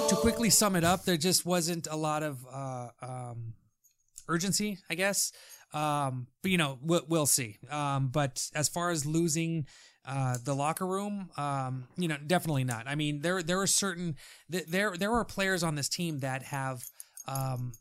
to 0.09 0.15
quickly 0.17 0.49
sum 0.49 0.75
it 0.75 0.83
up, 0.83 1.05
there 1.05 1.17
just 1.17 1.45
wasn't 1.45 1.87
a 1.89 1.95
lot 1.95 2.23
of 2.23 2.45
uh, 2.51 2.89
um, 3.01 3.53
urgency, 4.27 4.77
I 4.89 4.95
guess. 4.95 5.31
Um, 5.73 6.27
but 6.41 6.51
you 6.51 6.57
know, 6.57 6.77
we'll, 6.81 7.01
we'll 7.07 7.25
see. 7.25 7.57
Um, 7.69 8.09
but 8.09 8.47
as 8.55 8.69
far 8.69 8.91
as 8.91 9.05
losing 9.05 9.65
Uh, 10.07 10.37
the 10.43 10.53
locker 10.53 10.85
room, 10.85 11.31
um, 11.35 11.87
you 11.97 12.07
know, 12.07 12.15
definitely 12.27 12.63
not. 12.63 12.87
I 12.87 12.93
mean, 12.93 13.21
there 13.21 13.41
there 13.41 13.59
are 13.59 13.65
certain 13.67 14.15
th- 14.51 14.67
there 14.67 14.95
there 14.95 15.11
are 15.11 15.25
players 15.25 15.63
on 15.63 15.73
this 15.73 15.89
team 15.89 16.19
that 16.19 16.43
have 16.43 16.83
um, 17.27 17.71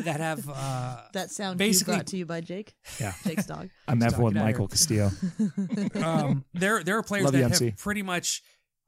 that 0.00 0.18
have 0.18 0.48
uh, 0.52 1.02
That 1.12 1.30
sound 1.30 1.56
basically 1.56 1.92
cue 1.92 1.98
brought 1.98 2.06
to 2.08 2.16
you 2.16 2.26
by 2.26 2.40
Jake. 2.40 2.74
Yeah. 2.98 3.12
Jake's 3.24 3.46
dog. 3.46 3.70
I'm 3.86 4.00
Stop, 4.00 4.14
F 4.14 4.18
with 4.18 4.34
Michael. 4.34 4.66
Castillo. 4.66 5.10
um, 6.02 6.44
there 6.52 6.82
there 6.82 6.98
are 6.98 7.04
players 7.04 7.26
Love 7.26 7.34
that 7.34 7.60
you, 7.60 7.66
have 7.68 7.76
pretty 7.76 8.02
much 8.02 8.42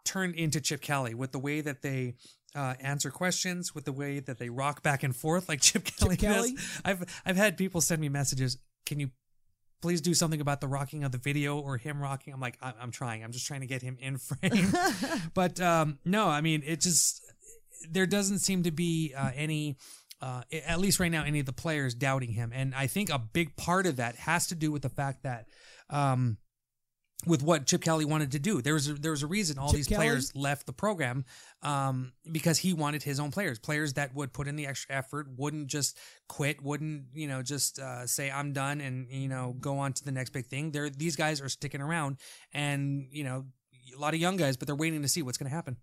turned 0.04 0.34
into 0.34 0.60
Chip 0.60 0.80
Kelly 0.80 1.14
with 1.14 1.32
the 1.32 1.38
way 1.38 1.60
that 1.60 1.82
they 1.82 2.14
uh, 2.54 2.74
answer 2.80 3.10
questions, 3.10 3.74
with 3.74 3.84
the 3.84 3.92
way 3.92 4.20
that 4.20 4.38
they 4.38 4.48
rock 4.48 4.82
back 4.82 5.02
and 5.02 5.14
forth 5.14 5.48
like 5.48 5.60
Chip 5.62 5.84
Kelly 5.84 6.16
Kelly? 6.16 6.56
I've 6.84 7.22
I've 7.24 7.36
had 7.36 7.56
people 7.56 7.80
send 7.80 8.00
me 8.00 8.08
messages. 8.08 8.58
Can 8.86 9.00
you 9.00 9.10
please 9.80 10.00
do 10.00 10.14
something 10.14 10.40
about 10.40 10.60
the 10.60 10.68
rocking 10.68 11.04
of 11.04 11.12
the 11.12 11.18
video 11.18 11.58
or 11.58 11.76
him 11.76 12.00
rocking? 12.00 12.32
I'm 12.32 12.40
like, 12.40 12.56
I'm, 12.62 12.74
I'm 12.80 12.90
trying. 12.90 13.24
I'm 13.24 13.32
just 13.32 13.46
trying 13.46 13.60
to 13.60 13.66
get 13.66 13.82
him 13.82 13.96
in 14.00 14.16
frame. 14.18 14.72
but 15.34 15.60
um, 15.60 15.98
no, 16.04 16.28
I 16.28 16.40
mean, 16.40 16.62
it 16.64 16.80
just 16.80 17.20
there 17.90 18.06
doesn't 18.06 18.38
seem 18.38 18.62
to 18.64 18.70
be 18.70 19.12
uh, 19.16 19.30
any. 19.34 19.76
Uh, 20.20 20.42
at 20.52 20.78
least 20.78 21.00
right 21.00 21.10
now, 21.10 21.24
any 21.24 21.40
of 21.40 21.46
the 21.46 21.52
players 21.52 21.96
doubting 21.96 22.30
him, 22.30 22.52
and 22.54 22.76
I 22.76 22.86
think 22.86 23.10
a 23.10 23.18
big 23.18 23.56
part 23.56 23.88
of 23.88 23.96
that 23.96 24.14
has 24.14 24.46
to 24.46 24.54
do 24.54 24.70
with 24.70 24.82
the 24.82 24.88
fact 24.88 25.24
that 25.24 25.46
um, 25.90 26.36
with 27.26 27.42
what 27.42 27.66
Chip 27.66 27.82
Kelly 27.82 28.04
wanted 28.04 28.32
to 28.32 28.38
do. 28.38 28.60
There 28.62 28.74
was 28.74 28.88
a, 28.88 28.94
there 28.94 29.12
was 29.12 29.22
a 29.22 29.26
reason 29.26 29.58
all 29.58 29.68
Chip 29.68 29.76
these 29.76 29.86
Kelly? 29.86 30.06
players 30.08 30.34
left 30.34 30.66
the 30.66 30.72
program 30.72 31.24
um, 31.62 32.12
because 32.30 32.58
he 32.58 32.72
wanted 32.72 33.02
his 33.04 33.20
own 33.20 33.30
players, 33.30 33.58
players 33.58 33.92
that 33.94 34.14
would 34.14 34.32
put 34.32 34.48
in 34.48 34.56
the 34.56 34.66
extra 34.66 34.96
effort, 34.96 35.28
wouldn't 35.36 35.68
just 35.68 35.98
quit, 36.28 36.62
wouldn't 36.62 37.04
you 37.14 37.28
know 37.28 37.42
just 37.42 37.78
uh, 37.78 38.06
say 38.06 38.30
I'm 38.30 38.52
done 38.52 38.80
and 38.80 39.08
you 39.08 39.28
know 39.28 39.54
go 39.60 39.78
on 39.78 39.92
to 39.92 40.04
the 40.04 40.12
next 40.12 40.30
big 40.30 40.46
thing. 40.46 40.72
They're 40.72 40.90
these 40.90 41.16
guys 41.16 41.40
are 41.40 41.48
sticking 41.48 41.80
around, 41.80 42.16
and 42.52 43.06
you 43.10 43.24
know 43.24 43.46
a 43.94 43.98
lot 44.00 44.14
of 44.14 44.20
young 44.20 44.36
guys, 44.36 44.56
but 44.56 44.66
they're 44.66 44.74
waiting 44.74 45.02
to 45.02 45.08
see 45.08 45.22
what's 45.22 45.38
going 45.38 45.48
to 45.50 45.54
happen. 45.54 45.76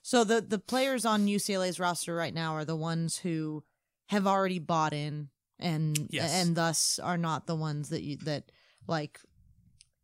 So 0.00 0.24
the 0.24 0.40
the 0.40 0.58
players 0.58 1.04
on 1.04 1.26
UCLA's 1.26 1.78
roster 1.80 2.14
right 2.14 2.32
now 2.32 2.54
are 2.54 2.64
the 2.64 2.76
ones 2.76 3.18
who 3.18 3.64
have 4.06 4.26
already 4.26 4.58
bought 4.58 4.92
in 4.92 5.28
and 5.58 6.08
Yes. 6.10 6.32
and 6.32 6.56
thus 6.56 6.98
are 6.98 7.18
not 7.18 7.46
the 7.46 7.54
ones 7.56 7.88
that 7.90 8.02
you 8.02 8.16
that 8.18 8.50
like 8.86 9.20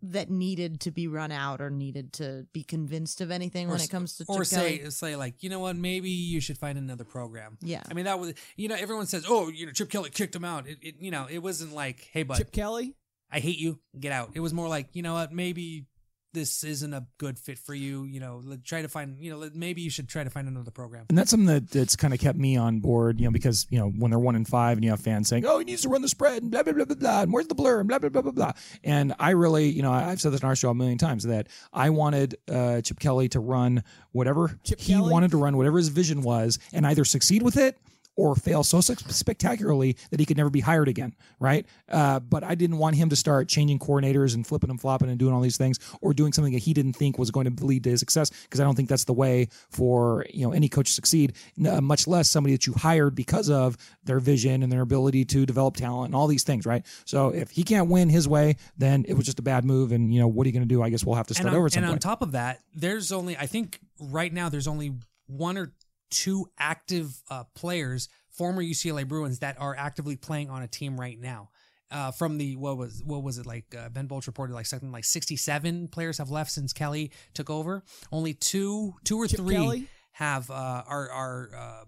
that 0.03 0.31
needed 0.31 0.81
to 0.81 0.91
be 0.91 1.09
run 1.09 1.33
out 1.33 1.61
or 1.61 1.71
needed 1.71 2.13
to 2.15 2.47
be 2.53 2.63
convinced 2.63 3.21
of 3.21 3.31
anything 3.31 3.69
when 3.69 3.81
it 3.81 3.91
comes 3.91 4.17
to 4.17 4.25
or 4.29 4.45
say 4.45 4.79
Kelly. 4.79 4.91
say 4.91 5.17
like 5.17 5.43
you 5.43 5.51
know 5.51 5.59
what 5.59 5.77
maybe 5.77 6.11
you 6.11 6.41
should 6.41 6.59
find 6.59 6.79
another 6.79 7.05
program. 7.05 7.59
Yeah. 7.61 7.83
I 7.91 7.95
mean 7.95 8.05
that 8.05 8.19
was 8.19 8.35
you 8.57 8.69
know 8.69 8.77
everyone 8.77 9.07
says 9.07 9.25
oh 9.29 9.49
you 9.49 9.67
know 9.67 9.73
Chip 9.73 9.91
Kelly 9.91 10.11
kicked 10.11 10.35
him 10.35 10.45
out. 10.45 10.69
It, 10.69 10.79
it 10.83 10.95
you 11.01 11.11
know 11.11 11.27
it 11.29 11.39
wasn't 11.39 11.75
like 11.75 12.09
hey 12.13 12.23
bud 12.23 12.39
Chip 12.39 12.53
Kelly? 12.53 12.95
I 13.31 13.41
hate 13.41 13.59
you 13.59 13.81
get 13.99 14.13
out. 14.13 14.31
It 14.35 14.41
was 14.41 14.55
more 14.55 14.69
like 14.69 14.89
you 14.95 15.03
know 15.03 15.15
what 15.15 15.33
maybe 15.33 15.87
this 16.33 16.63
isn't 16.65 16.93
a 16.93 17.07
good 17.19 17.39
fit 17.39 17.59
for 17.59 17.75
you. 17.75 18.05
You 18.05 18.21
know 18.21 18.41
let, 18.45 18.65
try 18.65 18.83
to 18.83 18.89
find 18.89 19.17
you 19.21 19.31
know 19.31 19.49
maybe 19.55 19.83
you 19.83 19.91
should 19.91 20.09
try 20.09 20.25
to 20.25 20.31
find 20.31 20.49
another 20.49 20.71
program. 20.71 21.07
And 21.09 21.17
that's 21.19 21.31
something 21.31 21.47
that, 21.47 21.71
that's 21.71 21.97
kind 21.97 22.13
of 22.15 22.21
kept 22.21 22.39
me 22.39 22.57
on 22.57 22.81
board, 22.81 23.19
you 23.21 23.27
know, 23.27 23.31
because, 23.31 23.67
you 23.71 23.79
know, 23.79 23.89
when 23.89 24.11
they're 24.11 24.19
one 24.19 24.35
and 24.37 24.47
five 24.47 24.77
and 24.77 24.85
you 24.85 24.91
have 24.91 25.01
fans 25.01 25.29
saying, 25.29 25.45
oh, 25.47 25.59
he 25.59 25.65
needs 25.65 25.83
to 25.83 25.89
run 25.89 26.03
the 26.03 26.09
spread 26.09 26.43
and 26.43 26.51
blah, 26.51 26.63
blah, 26.63 26.73
blah, 26.73 26.85
blah, 26.85 26.97
blah, 26.97 27.23
and 27.23 27.33
where's 27.33 27.47
the 27.47 27.55
blur 27.55 27.81
and 27.81 27.89
blah, 27.89 27.99
blah, 27.99 28.11
blah, 28.11 28.23
blah, 28.23 28.33
blah. 28.33 28.53
And 28.85 29.15
I 29.19 29.31
really, 29.31 29.69
you 29.69 29.83
know, 29.83 29.93
I- 29.93 30.11
I've 30.11 30.21
said 30.21 30.33
this 30.33 30.43
on 30.43 30.49
our 30.49 30.57
show 30.57 30.71
a 30.71 30.75
million 30.75 30.99
times 30.99 31.25
that 31.25 31.49
I 31.73 31.91
wanted 31.91 32.37
uh, 32.51 32.81
Chip 32.83 33.01
Kelly 33.01 33.29
to 33.31 33.41
run 33.41 33.83
whatever 34.13 34.59
he 34.65 34.75
Kelly? 34.95 35.11
wanted 35.11 35.31
to 35.33 35.39
run, 35.39 35.57
whatever 35.57 35.79
his 35.79 35.89
vision 35.89 36.23
was, 36.23 36.59
and 36.73 36.87
either 36.87 37.05
succeed 37.05 37.43
with 37.43 37.57
it 37.57 37.79
or 38.19 38.35
fail 38.35 38.65
so 38.65 38.81
spectacularly 38.81 39.97
that 40.11 40.19
he 40.19 40.27
could 40.27 40.37
never 40.37 40.51
be 40.51 40.59
hired 40.59 40.89
again, 40.89 41.15
right? 41.39 41.65
Uh, 41.89 42.19
but 42.19 42.43
I 42.43 42.57
didn't 42.57 42.79
want 42.79 42.97
him 42.97 43.09
to 43.11 43.17
start 43.17 43.49
changing 43.49 43.79
coordinators 43.79 44.35
and 44.35 44.45
flipping 44.45 44.71
and 44.71 44.81
flopping 44.81 45.09
and 45.09 45.17
doing 45.21 45.33
all 45.33 45.41
these 45.41 45.57
things, 45.57 45.79
or 46.01 46.13
doing 46.13 46.33
something 46.33 46.53
that 46.53 46.59
he 46.59 46.75
didn't 46.75 46.95
think 46.95 47.17
was 47.17 47.31
going 47.31 47.55
to 47.55 47.65
lead 47.65 47.85
to 47.85 47.91
his 47.91 48.01
success. 48.01 48.31
Because 48.43 48.59
I 48.59 48.65
don't 48.65 48.75
think 48.75 48.89
that's 48.89 49.05
the 49.05 49.13
way 49.13 49.49
for 49.71 50.27
you 50.31 50.45
know 50.45 50.53
any 50.53 50.69
coach 50.69 50.89
to 50.89 50.93
succeed. 50.93 51.35
uh, 51.65 51.81
much 51.81 52.09
less 52.09 52.29
somebody 52.29 52.55
that 52.55 52.67
you 52.67 52.73
hired 52.73 53.15
because 53.15 53.49
of 53.49 53.77
their 54.03 54.19
vision 54.19 54.65
and 54.65 54.73
their 54.73 54.83
ability 54.83 55.25
to 55.27 55.47
develop 55.47 55.77
talent 55.77 56.07
and 56.07 56.17
all 56.17 56.27
these 56.27 56.43
things, 56.43 56.67
right? 56.67 56.85
So 57.05 57.29
if 57.29 57.51
he 57.51 57.63
can't 57.63 57.89
win 57.89 58.09
his 58.09 58.27
way, 58.27 58.57
then 58.77 59.05
it 59.07 59.15
was 59.15 59.27
just 59.27 59.39
a 59.39 59.43
bad 59.43 59.65
move. 59.65 59.93
And 59.93 60.13
you 60.13 60.19
know 60.19 60.27
what 60.27 60.45
are 60.45 60.49
you 60.49 60.53
going 60.55 60.69
to 60.69 60.75
do? 60.75 60.83
I 60.83 60.91
guess 60.91 61.05
we'll 61.05 61.15
have 61.15 61.29
to 61.29 61.35
start 61.35 61.47
and 61.47 61.55
on, 61.55 61.61
over 61.61 61.71
and 61.73 61.87
on 61.87 62.01
top 62.01 62.21
of 62.21 62.33
that, 62.33 62.59
there's 62.75 63.13
only 63.13 63.37
I 63.37 63.47
think 63.47 63.79
right 64.01 64.33
now 64.33 64.49
there's 64.49 64.67
only 64.67 64.95
one 65.29 65.57
or 65.57 65.73
two 66.11 66.47
active 66.59 67.23
uh, 67.31 67.45
players, 67.55 68.09
former 68.31 68.63
UCLA 68.63 69.07
Bruins, 69.07 69.41
that 69.41 69.61
are 69.61 69.75
actively 69.77 70.17
playing 70.17 70.51
on 70.51 70.63
a 70.63 70.69
team 70.69 70.99
right 70.99 71.19
now. 71.19 71.51
Uh, 71.91 72.11
from 72.11 72.37
the 72.37 72.55
what 72.57 72.77
was 72.77 73.03
what 73.05 73.23
was 73.23 73.39
it 73.39 73.47
like? 73.47 73.75
Uh, 73.75 73.89
ben 73.89 74.07
Bolch 74.07 74.27
reported 74.27 74.53
like 74.53 74.67
something 74.67 74.93
like 74.93 75.07
67 75.07 75.89
players 75.89 76.19
have 76.19 76.31
left 76.31 76.51
since 76.51 76.75
Kelly 76.75 77.13
took 77.33 77.49
over. 77.49 77.83
Only 78.13 78.35
two, 78.35 78.93
two 79.05 79.19
or 79.19 79.27
Chip 79.27 79.41
three 79.41 79.55
Kelly? 79.55 79.89
have 80.13 80.51
uh, 80.51 80.83
are 80.87 81.11
are 81.11 81.51
uh, 81.57 81.85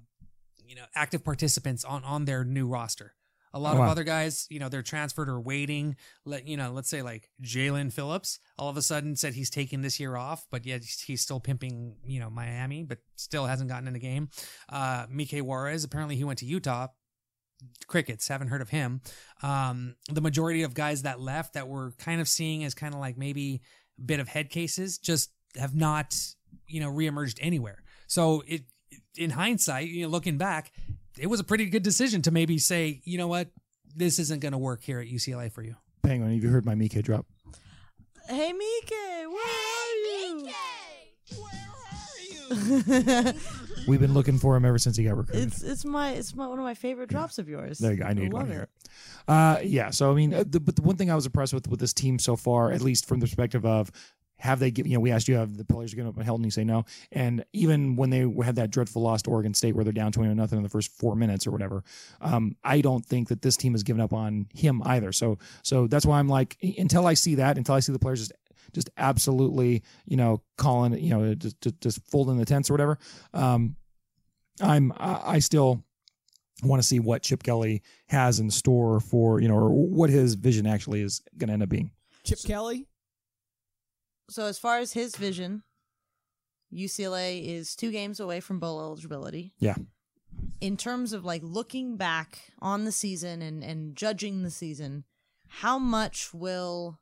you 0.66 0.74
know 0.74 0.84
active 0.94 1.22
participants 1.22 1.84
on 1.84 2.02
on 2.04 2.24
their 2.24 2.44
new 2.44 2.66
roster. 2.66 3.12
A 3.52 3.58
lot 3.58 3.76
Oh, 3.76 3.82
of 3.82 3.88
other 3.88 4.04
guys, 4.04 4.46
you 4.48 4.60
know, 4.60 4.68
they're 4.68 4.82
transferred 4.82 5.28
or 5.28 5.40
waiting. 5.40 5.96
Let 6.24 6.46
you 6.46 6.56
know, 6.56 6.70
let's 6.72 6.88
say 6.88 7.02
like 7.02 7.30
Jaelan 7.42 7.92
Phillips, 7.92 8.38
all 8.56 8.68
of 8.68 8.76
a 8.76 8.82
sudden 8.82 9.16
said 9.16 9.34
he's 9.34 9.50
taking 9.50 9.82
this 9.82 9.98
year 9.98 10.16
off, 10.16 10.46
but 10.50 10.64
yet 10.64 10.84
he's 10.84 11.20
still 11.20 11.40
pimping, 11.40 11.96
you 12.04 12.20
know, 12.20 12.30
Miami, 12.30 12.84
but 12.84 12.98
still 13.16 13.46
hasn't 13.46 13.68
gotten 13.68 13.88
in 13.88 13.94
the 13.94 13.98
game. 14.00 14.28
Uh, 14.68 15.06
Mike 15.10 15.32
Juarez, 15.32 15.82
apparently 15.84 16.14
he 16.16 16.24
went 16.24 16.38
to 16.40 16.46
Utah. 16.46 16.88
Crickets, 17.88 18.28
haven't 18.28 18.48
heard 18.48 18.62
of 18.62 18.70
him. 18.70 19.02
Um, 19.42 19.96
the 20.10 20.20
majority 20.22 20.62
of 20.62 20.72
guys 20.72 21.02
that 21.02 21.20
left 21.20 21.54
that 21.54 21.68
we're 21.68 21.90
kind 21.92 22.20
of 22.20 22.28
seeing 22.28 22.64
as 22.64 22.74
kind 22.74 22.94
of 22.94 23.00
like 23.00 23.18
maybe 23.18 23.60
a 23.98 24.02
bit 24.02 24.18
of 24.20 24.28
head 24.28 24.48
cases 24.48 24.96
just 24.96 25.30
have 25.56 25.74
not, 25.74 26.16
you 26.66 26.80
know, 26.80 26.88
reemerged 26.90 27.38
anywhere. 27.40 27.82
So 28.06 28.42
it, 28.46 28.62
in 29.16 29.30
hindsight, 29.30 29.88
you 29.88 30.04
know, 30.04 30.08
looking 30.08 30.38
back, 30.38 30.72
it 31.20 31.28
was 31.28 31.38
a 31.38 31.44
pretty 31.44 31.66
good 31.66 31.82
decision 31.82 32.22
to 32.22 32.30
maybe 32.30 32.56
say, 32.56 33.02
you 33.04 33.18
know 33.18 33.28
what, 33.28 33.48
this 33.94 34.18
isn't 34.18 34.40
going 34.40 34.52
to 34.52 34.58
work 34.58 34.82
here 34.82 35.00
at 35.00 35.06
UCLA 35.06 35.52
for 35.52 35.62
you. 35.62 35.76
Penguin, 36.02 36.32
have 36.32 36.42
you 36.42 36.48
heard 36.48 36.64
my 36.64 36.74
Mike 36.74 36.92
drop? 37.02 37.26
Hey 38.26 38.52
Mike, 38.52 38.90
where 39.28 39.46
are 39.46 39.96
you? 43.26 43.32
We've 43.86 44.00
been 44.00 44.14
looking 44.14 44.38
for 44.38 44.56
him 44.56 44.64
ever 44.64 44.78
since 44.78 44.96
he 44.96 45.04
got 45.04 45.16
recruited. 45.16 45.48
it's 45.48 45.62
it's 45.62 45.84
my 45.84 46.12
it's 46.12 46.34
my 46.34 46.46
one 46.46 46.58
of 46.58 46.64
my 46.64 46.74
favorite 46.74 47.08
drops 47.08 47.38
of 47.38 47.48
yours. 47.48 47.78
There 47.78 47.92
you 47.92 47.98
go. 47.98 48.04
I 48.04 48.12
knew 48.12 48.22
you'd 48.22 48.32
love 48.32 48.42
want 48.42 48.48
to 48.48 48.54
hear 48.54 48.62
it. 48.62 48.70
Uh, 49.28 49.58
yeah. 49.62 49.90
So 49.90 50.10
I 50.10 50.14
mean, 50.14 50.32
uh, 50.32 50.44
the, 50.46 50.60
but 50.60 50.76
the 50.76 50.82
one 50.82 50.96
thing 50.96 51.10
I 51.10 51.14
was 51.14 51.26
impressed 51.26 51.52
with 51.52 51.68
with 51.68 51.80
this 51.80 51.92
team 51.92 52.18
so 52.18 52.36
far, 52.36 52.72
at 52.72 52.80
least 52.80 53.06
from 53.06 53.20
the 53.20 53.26
perspective 53.26 53.64
of 53.66 53.90
have 54.40 54.58
they 54.58 54.72
you 54.74 54.94
know, 54.94 55.00
we 55.00 55.12
asked 55.12 55.28
you, 55.28 55.36
have 55.36 55.56
the 55.56 55.64
players 55.64 55.94
given 55.94 56.08
up 56.08 56.18
on 56.18 56.24
Helton? 56.24 56.44
You 56.44 56.50
say 56.50 56.64
no. 56.64 56.84
And 57.12 57.44
even 57.52 57.96
when 57.96 58.10
they 58.10 58.20
had 58.44 58.56
that 58.56 58.70
dreadful 58.70 59.02
loss 59.02 59.22
to 59.22 59.30
Oregon 59.30 59.54
State 59.54 59.74
where 59.74 59.84
they're 59.84 59.92
down 59.92 60.12
20 60.12 60.34
nothing 60.34 60.56
in 60.56 60.62
the 60.62 60.70
first 60.70 60.90
four 60.92 61.14
minutes 61.14 61.46
or 61.46 61.50
whatever, 61.50 61.84
um, 62.20 62.56
I 62.64 62.80
don't 62.80 63.04
think 63.04 63.28
that 63.28 63.42
this 63.42 63.56
team 63.56 63.72
has 63.72 63.82
given 63.82 64.00
up 64.00 64.12
on 64.12 64.46
him 64.54 64.82
either. 64.86 65.12
So, 65.12 65.38
so 65.62 65.86
that's 65.86 66.06
why 66.06 66.18
I'm 66.18 66.28
like, 66.28 66.56
until 66.78 67.06
I 67.06 67.14
see 67.14 67.36
that, 67.36 67.58
until 67.58 67.74
I 67.74 67.80
see 67.80 67.92
the 67.92 67.98
players 67.98 68.20
just, 68.20 68.32
just 68.72 68.90
absolutely, 68.96 69.82
you 70.06 70.16
know, 70.16 70.42
calling, 70.56 70.94
you 70.94 71.10
know, 71.10 71.34
just, 71.34 71.60
just, 71.60 71.80
just 71.80 72.00
folding 72.10 72.38
the 72.38 72.46
tents 72.46 72.70
or 72.70 72.74
whatever, 72.74 72.98
um, 73.34 73.76
I'm, 74.62 74.92
I, 74.96 75.20
I 75.24 75.38
still, 75.40 75.84
want 76.62 76.82
to 76.82 76.86
see 76.86 77.00
what 77.00 77.22
Chip 77.22 77.42
Kelly 77.42 77.82
has 78.08 78.38
in 78.38 78.50
store 78.50 79.00
for, 79.00 79.40
you 79.40 79.48
know, 79.48 79.54
or 79.54 79.70
what 79.70 80.10
his 80.10 80.34
vision 80.34 80.66
actually 80.66 81.00
is 81.00 81.22
going 81.38 81.48
to 81.48 81.54
end 81.54 81.62
up 81.62 81.70
being. 81.70 81.90
Chip 82.24 82.38
Kelly? 82.44 82.86
So 84.30 84.44
as 84.44 84.58
far 84.58 84.78
as 84.78 84.92
his 84.92 85.16
vision, 85.16 85.64
UCLA 86.72 87.44
is 87.44 87.74
two 87.74 87.90
games 87.90 88.20
away 88.20 88.40
from 88.40 88.60
bowl 88.60 88.80
eligibility. 88.80 89.54
Yeah. 89.58 89.74
In 90.60 90.76
terms 90.76 91.12
of 91.12 91.24
like 91.24 91.42
looking 91.44 91.96
back 91.96 92.52
on 92.60 92.84
the 92.84 92.92
season 92.92 93.42
and 93.42 93.64
and 93.64 93.96
judging 93.96 94.42
the 94.42 94.50
season, 94.50 95.04
how 95.48 95.78
much 95.78 96.32
will 96.32 97.00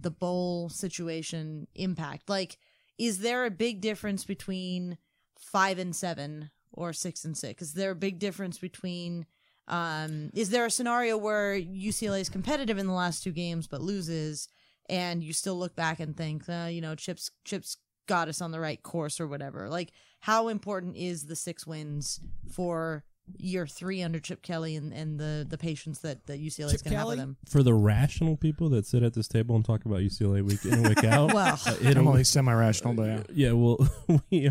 the 0.00 0.10
bowl 0.10 0.68
situation 0.68 1.68
impact? 1.74 2.28
Like, 2.28 2.58
is 2.98 3.20
there 3.20 3.44
a 3.44 3.50
big 3.50 3.80
difference 3.80 4.24
between 4.24 4.98
five 5.38 5.78
and 5.78 5.94
seven 5.94 6.50
or 6.72 6.92
six 6.92 7.24
and 7.24 7.36
six? 7.36 7.62
Is 7.62 7.74
there 7.74 7.92
a 7.92 7.96
big 7.96 8.18
difference 8.18 8.58
between 8.58 9.26
um, 9.68 10.30
is 10.34 10.50
there 10.50 10.66
a 10.66 10.70
scenario 10.70 11.16
where 11.16 11.54
UCLA 11.54 12.20
is 12.20 12.28
competitive 12.28 12.78
in 12.78 12.86
the 12.86 12.92
last 12.92 13.22
two 13.22 13.32
games 13.32 13.66
but 13.66 13.82
loses, 13.82 14.48
and 14.88 15.22
you 15.22 15.32
still 15.32 15.58
look 15.58 15.74
back 15.76 16.00
and 16.00 16.16
think, 16.16 16.48
uh, 16.48 16.68
you 16.70 16.80
know, 16.80 16.94
Chips 16.94 17.30
Chips 17.44 17.76
got 18.06 18.28
us 18.28 18.40
on 18.40 18.52
the 18.52 18.60
right 18.60 18.82
course 18.82 19.20
or 19.20 19.26
whatever? 19.26 19.68
Like, 19.68 19.90
how 20.20 20.48
important 20.48 20.96
is 20.96 21.26
the 21.26 21.36
six 21.36 21.66
wins 21.66 22.20
for 22.50 23.04
year 23.36 23.66
three 23.66 24.02
under 24.02 24.18
Chip 24.18 24.40
Kelly 24.40 24.74
and, 24.74 24.90
and 24.90 25.20
the 25.20 25.46
the 25.48 25.58
patience 25.58 25.98
that 25.98 26.26
that 26.28 26.40
UCLA 26.40 26.72
is 26.74 26.80
going 26.82 26.92
to 26.92 26.98
have 26.98 27.08
with 27.08 27.18
him? 27.18 27.36
For 27.46 27.62
the 27.62 27.74
rational 27.74 28.36
people 28.38 28.70
that 28.70 28.86
sit 28.86 29.02
at 29.02 29.12
this 29.12 29.28
table 29.28 29.54
and 29.54 29.62
talk 29.64 29.84
about 29.84 29.98
UCLA 30.00 30.42
week 30.42 30.64
in 30.64 30.72
and 30.72 30.88
week 30.88 31.04
out, 31.04 31.34
Well. 31.34 31.60
uh, 31.66 31.74
I'm 31.80 31.86
it'll- 31.86 32.08
only 32.08 32.24
semi-rational, 32.24 32.94
but 32.94 33.06
yeah. 33.06 33.22
yeah, 33.48 33.52
well, 33.52 33.86
we, 34.30 34.50